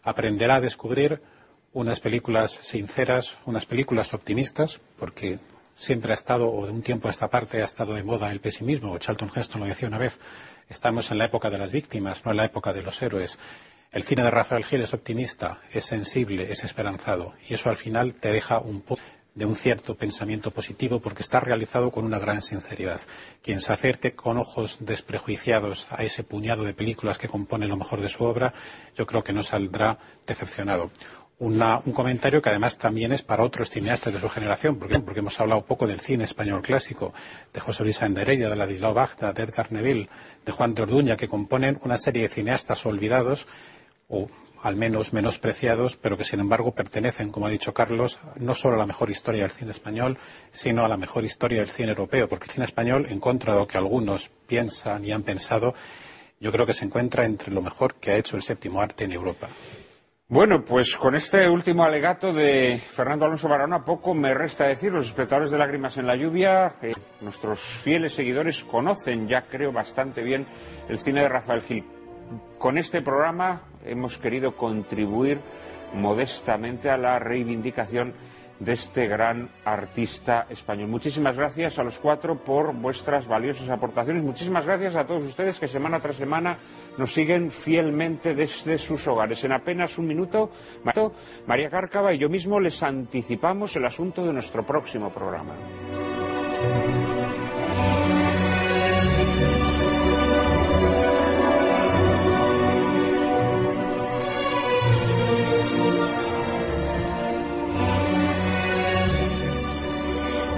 aprenderá 0.02 0.56
a 0.56 0.60
descubrir 0.60 1.20
unas 1.72 2.00
películas 2.00 2.52
sinceras, 2.52 3.36
unas 3.44 3.66
películas 3.66 4.14
optimistas, 4.14 4.80
porque 4.98 5.38
siempre 5.76 6.12
ha 6.12 6.14
estado, 6.14 6.50
o 6.50 6.66
de 6.66 6.72
un 6.72 6.82
tiempo 6.82 7.08
a 7.08 7.10
esta 7.10 7.28
parte, 7.28 7.62
ha 7.62 7.64
estado 7.64 7.94
de 7.94 8.02
moda 8.02 8.30
el 8.32 8.40
pesimismo. 8.40 8.98
Charlton 8.98 9.30
Heston 9.34 9.60
lo 9.60 9.66
decía 9.66 9.88
una 9.88 9.98
vez, 9.98 10.18
estamos 10.68 11.10
en 11.10 11.18
la 11.18 11.26
época 11.26 11.50
de 11.50 11.58
las 11.58 11.72
víctimas, 11.72 12.24
no 12.24 12.30
en 12.30 12.38
la 12.38 12.44
época 12.46 12.72
de 12.72 12.82
los 12.82 13.00
héroes. 13.02 13.38
El 13.92 14.04
cine 14.04 14.22
de 14.22 14.30
Rafael 14.30 14.64
Gil 14.64 14.82
es 14.82 14.94
optimista, 14.94 15.60
es 15.72 15.84
sensible, 15.84 16.50
es 16.50 16.64
esperanzado, 16.64 17.34
y 17.48 17.54
eso 17.54 17.70
al 17.70 17.76
final 17.76 18.14
te 18.14 18.32
deja 18.32 18.60
un 18.60 18.80
poco 18.80 19.02
de 19.34 19.46
un 19.46 19.56
cierto 19.56 19.94
pensamiento 19.94 20.50
positivo 20.50 21.00
porque 21.00 21.22
está 21.22 21.40
realizado 21.40 21.90
con 21.90 22.04
una 22.04 22.18
gran 22.18 22.42
sinceridad. 22.42 23.00
Quien 23.42 23.60
se 23.60 23.72
acerque 23.72 24.12
con 24.12 24.38
ojos 24.38 24.78
desprejuiciados 24.80 25.86
a 25.90 26.02
ese 26.02 26.24
puñado 26.24 26.64
de 26.64 26.74
películas 26.74 27.18
que 27.18 27.28
componen 27.28 27.68
lo 27.68 27.76
mejor 27.76 28.00
de 28.00 28.08
su 28.08 28.24
obra, 28.24 28.52
yo 28.96 29.06
creo 29.06 29.22
que 29.22 29.32
no 29.32 29.42
saldrá 29.42 29.98
decepcionado. 30.26 30.90
un 31.38 31.92
comentario 31.94 32.42
que 32.42 32.50
además 32.50 32.76
también 32.76 33.12
es 33.12 33.22
para 33.22 33.44
otros 33.44 33.70
cineastas 33.70 34.12
de 34.12 34.20
su 34.20 34.28
generación, 34.28 34.78
porque, 34.78 35.20
hemos 35.20 35.40
hablado 35.40 35.64
poco 35.64 35.86
del 35.86 36.00
cine 36.00 36.24
español 36.24 36.60
clásico, 36.60 37.14
de 37.52 37.60
José 37.60 37.84
Luis 37.84 38.02
Endereya, 38.02 38.50
de 38.50 38.56
Ladislao 38.56 38.92
Bagda, 38.92 39.32
de 39.32 39.44
Edgar 39.44 39.72
Neville, 39.72 40.08
de 40.44 40.52
Juan 40.52 40.74
de 40.74 40.82
Orduña, 40.82 41.16
que 41.16 41.28
componen 41.28 41.80
una 41.82 41.96
serie 41.96 42.22
de 42.22 42.28
cineastas 42.28 42.84
olvidados 42.84 43.46
o 44.08 44.28
al 44.62 44.76
menos 44.76 45.12
menospreciados, 45.12 45.96
pero 45.96 46.16
que 46.16 46.24
sin 46.24 46.40
embargo 46.40 46.72
pertenecen, 46.72 47.30
como 47.30 47.46
ha 47.46 47.50
dicho 47.50 47.72
Carlos, 47.72 48.20
no 48.38 48.54
solo 48.54 48.76
a 48.76 48.78
la 48.78 48.86
mejor 48.86 49.10
historia 49.10 49.42
del 49.42 49.50
cine 49.50 49.70
español, 49.70 50.18
sino 50.50 50.84
a 50.84 50.88
la 50.88 50.96
mejor 50.96 51.24
historia 51.24 51.60
del 51.60 51.70
cine 51.70 51.90
europeo, 51.90 52.28
porque 52.28 52.44
el 52.44 52.50
cine 52.50 52.66
español, 52.66 53.06
en 53.08 53.20
contra 53.20 53.54
de 53.54 53.60
lo 53.60 53.66
que 53.66 53.78
algunos 53.78 54.30
piensan 54.46 55.04
y 55.04 55.12
han 55.12 55.22
pensado, 55.22 55.74
yo 56.40 56.52
creo 56.52 56.66
que 56.66 56.72
se 56.72 56.84
encuentra 56.84 57.24
entre 57.24 57.52
lo 57.52 57.62
mejor 57.62 57.94
que 57.94 58.12
ha 58.12 58.16
hecho 58.16 58.36
el 58.36 58.42
séptimo 58.42 58.80
arte 58.80 59.04
en 59.04 59.12
Europa. 59.12 59.48
Bueno, 60.28 60.64
pues 60.64 60.96
con 60.96 61.16
este 61.16 61.48
último 61.48 61.82
alegato 61.82 62.32
de 62.32 62.78
Fernando 62.78 63.24
Alonso 63.24 63.48
Barona, 63.48 63.84
poco 63.84 64.14
me 64.14 64.32
resta 64.32 64.64
decir. 64.64 64.92
Los 64.92 65.08
espectadores 65.08 65.50
de 65.50 65.58
Lágrimas 65.58 65.98
en 65.98 66.06
la 66.06 66.14
Lluvia, 66.14 66.76
eh, 66.82 66.92
nuestros 67.20 67.60
fieles 67.60 68.14
seguidores, 68.14 68.62
conocen 68.62 69.26
ya, 69.26 69.42
creo, 69.42 69.72
bastante 69.72 70.22
bien 70.22 70.46
el 70.88 70.98
cine 70.98 71.22
de 71.22 71.28
Rafael 71.28 71.62
Gil. 71.62 71.84
Con 72.58 72.78
este 72.78 73.02
programa 73.02 73.69
hemos 73.84 74.18
querido 74.18 74.56
contribuir 74.56 75.40
modestamente 75.94 76.90
a 76.90 76.96
la 76.96 77.18
reivindicación 77.18 78.14
de 78.60 78.74
este 78.74 79.08
gran 79.08 79.48
artista 79.64 80.46
español. 80.50 80.88
Muchísimas 80.88 81.36
gracias 81.36 81.78
a 81.78 81.82
los 81.82 81.98
cuatro 81.98 82.36
por 82.36 82.74
vuestras 82.74 83.26
valiosas 83.26 83.68
aportaciones. 83.70 84.22
Muchísimas 84.22 84.66
gracias 84.66 84.96
a 84.96 85.06
todos 85.06 85.24
ustedes 85.24 85.58
que 85.58 85.66
semana 85.66 85.98
tras 85.98 86.16
semana 86.16 86.58
nos 86.98 87.12
siguen 87.12 87.50
fielmente 87.50 88.34
desde 88.34 88.76
sus 88.76 89.08
hogares. 89.08 89.42
En 89.44 89.52
apenas 89.52 89.96
un 89.98 90.06
minuto, 90.06 90.50
María 91.46 91.70
Cárcava 91.70 92.12
y 92.12 92.18
yo 92.18 92.28
mismo 92.28 92.60
les 92.60 92.82
anticipamos 92.82 93.74
el 93.76 93.86
asunto 93.86 94.24
de 94.24 94.32
nuestro 94.34 94.64
próximo 94.64 95.10
programa. 95.10 95.54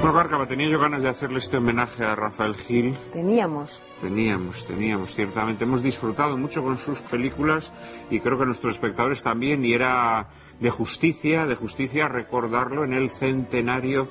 Bueno, 0.03 0.17
Cárcava, 0.17 0.49
tenía 0.49 0.69
yo 0.69 0.81
ganas 0.81 1.05
de 1.05 1.09
hacerle 1.11 1.39
este 1.39 1.59
homenaje 1.59 2.05
a 2.05 2.17
Rafael 2.17 2.57
Gil. 2.57 2.97
Teníamos. 3.13 3.81
Teníamos, 4.01 4.67
teníamos, 4.67 5.15
ciertamente. 5.15 5.63
Hemos 5.63 5.81
disfrutado 5.81 6.37
mucho 6.37 6.61
con 6.61 6.77
sus 6.77 7.03
películas 7.03 7.73
y 8.11 8.19
creo 8.19 8.37
que 8.37 8.45
nuestros 8.45 8.75
espectadores 8.75 9.23
también, 9.23 9.65
y 9.65 9.75
era 9.75 10.27
de 10.59 10.71
justicia, 10.71 11.47
de 11.47 11.55
justicia 11.55 12.09
recordarlo 12.09 12.83
en 12.83 12.95
el 12.95 13.11
centenario 13.11 14.09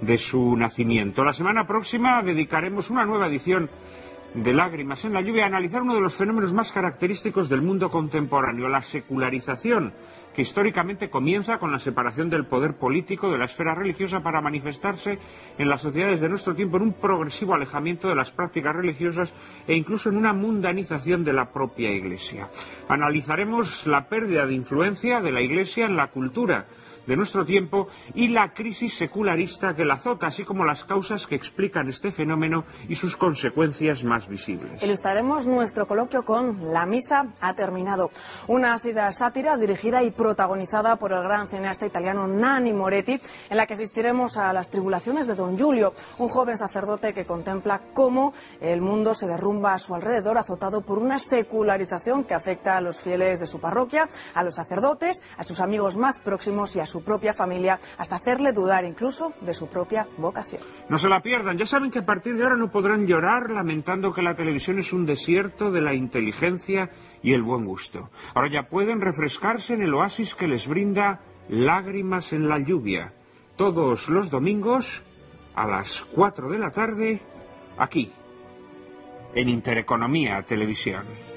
de 0.00 0.16
su 0.16 0.56
nacimiento. 0.56 1.24
La 1.24 1.32
semana 1.32 1.66
próxima 1.66 2.22
dedicaremos 2.22 2.90
una 2.90 3.04
nueva 3.04 3.26
edición 3.26 3.68
de 4.34 4.54
Lágrimas 4.54 5.04
en 5.04 5.12
la 5.12 5.22
lluvia 5.22 5.42
a 5.42 5.48
analizar 5.48 5.82
uno 5.82 5.94
de 5.94 6.00
los 6.02 6.14
fenómenos 6.14 6.52
más 6.52 6.70
característicos 6.70 7.48
del 7.48 7.62
mundo 7.62 7.90
contemporáneo, 7.90 8.68
la 8.68 8.80
secularización 8.80 9.92
que 10.34 10.42
históricamente 10.42 11.10
comienza 11.10 11.58
con 11.58 11.72
la 11.72 11.78
separación 11.78 12.30
del 12.30 12.46
poder 12.46 12.74
político 12.74 13.30
de 13.30 13.38
la 13.38 13.44
esfera 13.44 13.74
religiosa 13.74 14.20
para 14.20 14.40
manifestarse 14.40 15.18
en 15.58 15.68
las 15.68 15.82
sociedades 15.82 16.20
de 16.20 16.28
nuestro 16.28 16.54
tiempo 16.54 16.76
en 16.76 16.84
un 16.84 16.92
progresivo 16.94 17.54
alejamiento 17.54 18.08
de 18.08 18.14
las 18.14 18.30
prácticas 18.30 18.74
religiosas 18.74 19.34
e 19.66 19.76
incluso 19.76 20.08
en 20.08 20.16
una 20.16 20.32
mundanización 20.32 21.24
de 21.24 21.32
la 21.32 21.52
propia 21.52 21.90
Iglesia. 21.90 22.48
Analizaremos 22.88 23.86
la 23.86 24.08
pérdida 24.08 24.46
de 24.46 24.54
influencia 24.54 25.20
de 25.20 25.32
la 25.32 25.42
Iglesia 25.42 25.86
en 25.86 25.96
la 25.96 26.08
cultura 26.08 26.66
de 27.06 27.16
nuestro 27.16 27.44
tiempo 27.44 27.88
y 28.14 28.28
la 28.28 28.52
crisis 28.52 28.94
secularista 28.94 29.74
que 29.74 29.84
la 29.84 29.94
azota, 29.94 30.26
así 30.26 30.44
como 30.44 30.64
las 30.64 30.84
causas 30.84 31.26
que 31.26 31.34
explican 31.34 31.88
este 31.88 32.12
fenómeno 32.12 32.64
y 32.88 32.94
sus 32.94 33.16
consecuencias 33.16 34.04
más 34.04 34.28
visibles. 34.28 34.82
Ilustraremos 34.82 35.46
nuestro 35.46 35.86
coloquio 35.86 36.24
con 36.24 36.72
La 36.72 36.86
misa 36.86 37.32
ha 37.40 37.54
terminado, 37.54 38.10
una 38.48 38.74
ácida 38.74 39.10
sátira 39.12 39.56
dirigida 39.56 40.02
y 40.02 40.10
protagonizada 40.10 40.96
por 40.96 41.12
el 41.12 41.22
gran 41.22 41.48
cineasta 41.48 41.86
italiano 41.86 42.26
Nanni 42.26 42.72
Moretti, 42.72 43.20
en 43.50 43.56
la 43.56 43.66
que 43.66 43.74
asistiremos 43.74 44.36
a 44.36 44.52
las 44.52 44.70
tribulaciones 44.70 45.26
de 45.26 45.34
Don 45.34 45.56
Giulio, 45.56 45.92
un 46.18 46.28
joven 46.28 46.56
sacerdote 46.56 47.12
que 47.12 47.26
contempla 47.26 47.82
cómo 47.92 48.32
el 48.60 48.80
mundo 48.80 49.14
se 49.14 49.26
derrumba 49.26 49.74
a 49.74 49.78
su 49.78 49.94
alrededor, 49.94 50.38
azotado 50.38 50.82
por 50.82 50.98
una 50.98 51.18
secularización 51.18 52.24
que 52.24 52.34
afecta 52.34 52.76
a 52.76 52.80
los 52.80 53.00
fieles 53.00 53.40
de 53.40 53.46
su 53.46 53.60
parroquia, 53.60 54.08
a 54.34 54.42
los 54.42 54.54
sacerdotes, 54.54 55.22
a 55.36 55.44
sus 55.44 55.60
amigos 55.60 55.96
más 55.96 56.20
próximos 56.20 56.74
y 56.76 56.80
a 56.80 56.86
su 56.92 57.02
propia 57.02 57.32
familia 57.32 57.78
hasta 57.96 58.16
hacerle 58.16 58.52
dudar 58.52 58.84
incluso 58.84 59.32
de 59.40 59.54
su 59.54 59.66
propia 59.66 60.06
vocación. 60.18 60.60
No 60.90 60.98
se 60.98 61.08
la 61.08 61.22
pierdan, 61.22 61.56
ya 61.56 61.64
saben 61.64 61.90
que 61.90 62.00
a 62.00 62.04
partir 62.06 62.36
de 62.36 62.42
ahora 62.42 62.56
no 62.56 62.70
podrán 62.70 63.06
llorar 63.06 63.50
lamentando 63.50 64.12
que 64.12 64.20
la 64.20 64.34
televisión 64.34 64.78
es 64.78 64.92
un 64.92 65.06
desierto 65.06 65.70
de 65.70 65.80
la 65.80 65.94
inteligencia 65.94 66.90
y 67.22 67.32
el 67.32 67.42
buen 67.42 67.64
gusto. 67.64 68.10
Ahora 68.34 68.50
ya 68.50 68.68
pueden 68.68 69.00
refrescarse 69.00 69.72
en 69.72 69.82
el 69.82 69.94
oasis 69.94 70.34
que 70.34 70.46
les 70.46 70.68
brinda 70.68 71.20
lágrimas 71.48 72.34
en 72.34 72.48
la 72.48 72.58
lluvia. 72.58 73.14
Todos 73.56 74.10
los 74.10 74.30
domingos 74.30 75.02
a 75.54 75.66
las 75.66 76.04
4 76.14 76.50
de 76.50 76.58
la 76.58 76.70
tarde, 76.70 77.22
aquí, 77.78 78.12
en 79.34 79.48
Intereconomía 79.48 80.42
Televisión. 80.42 81.31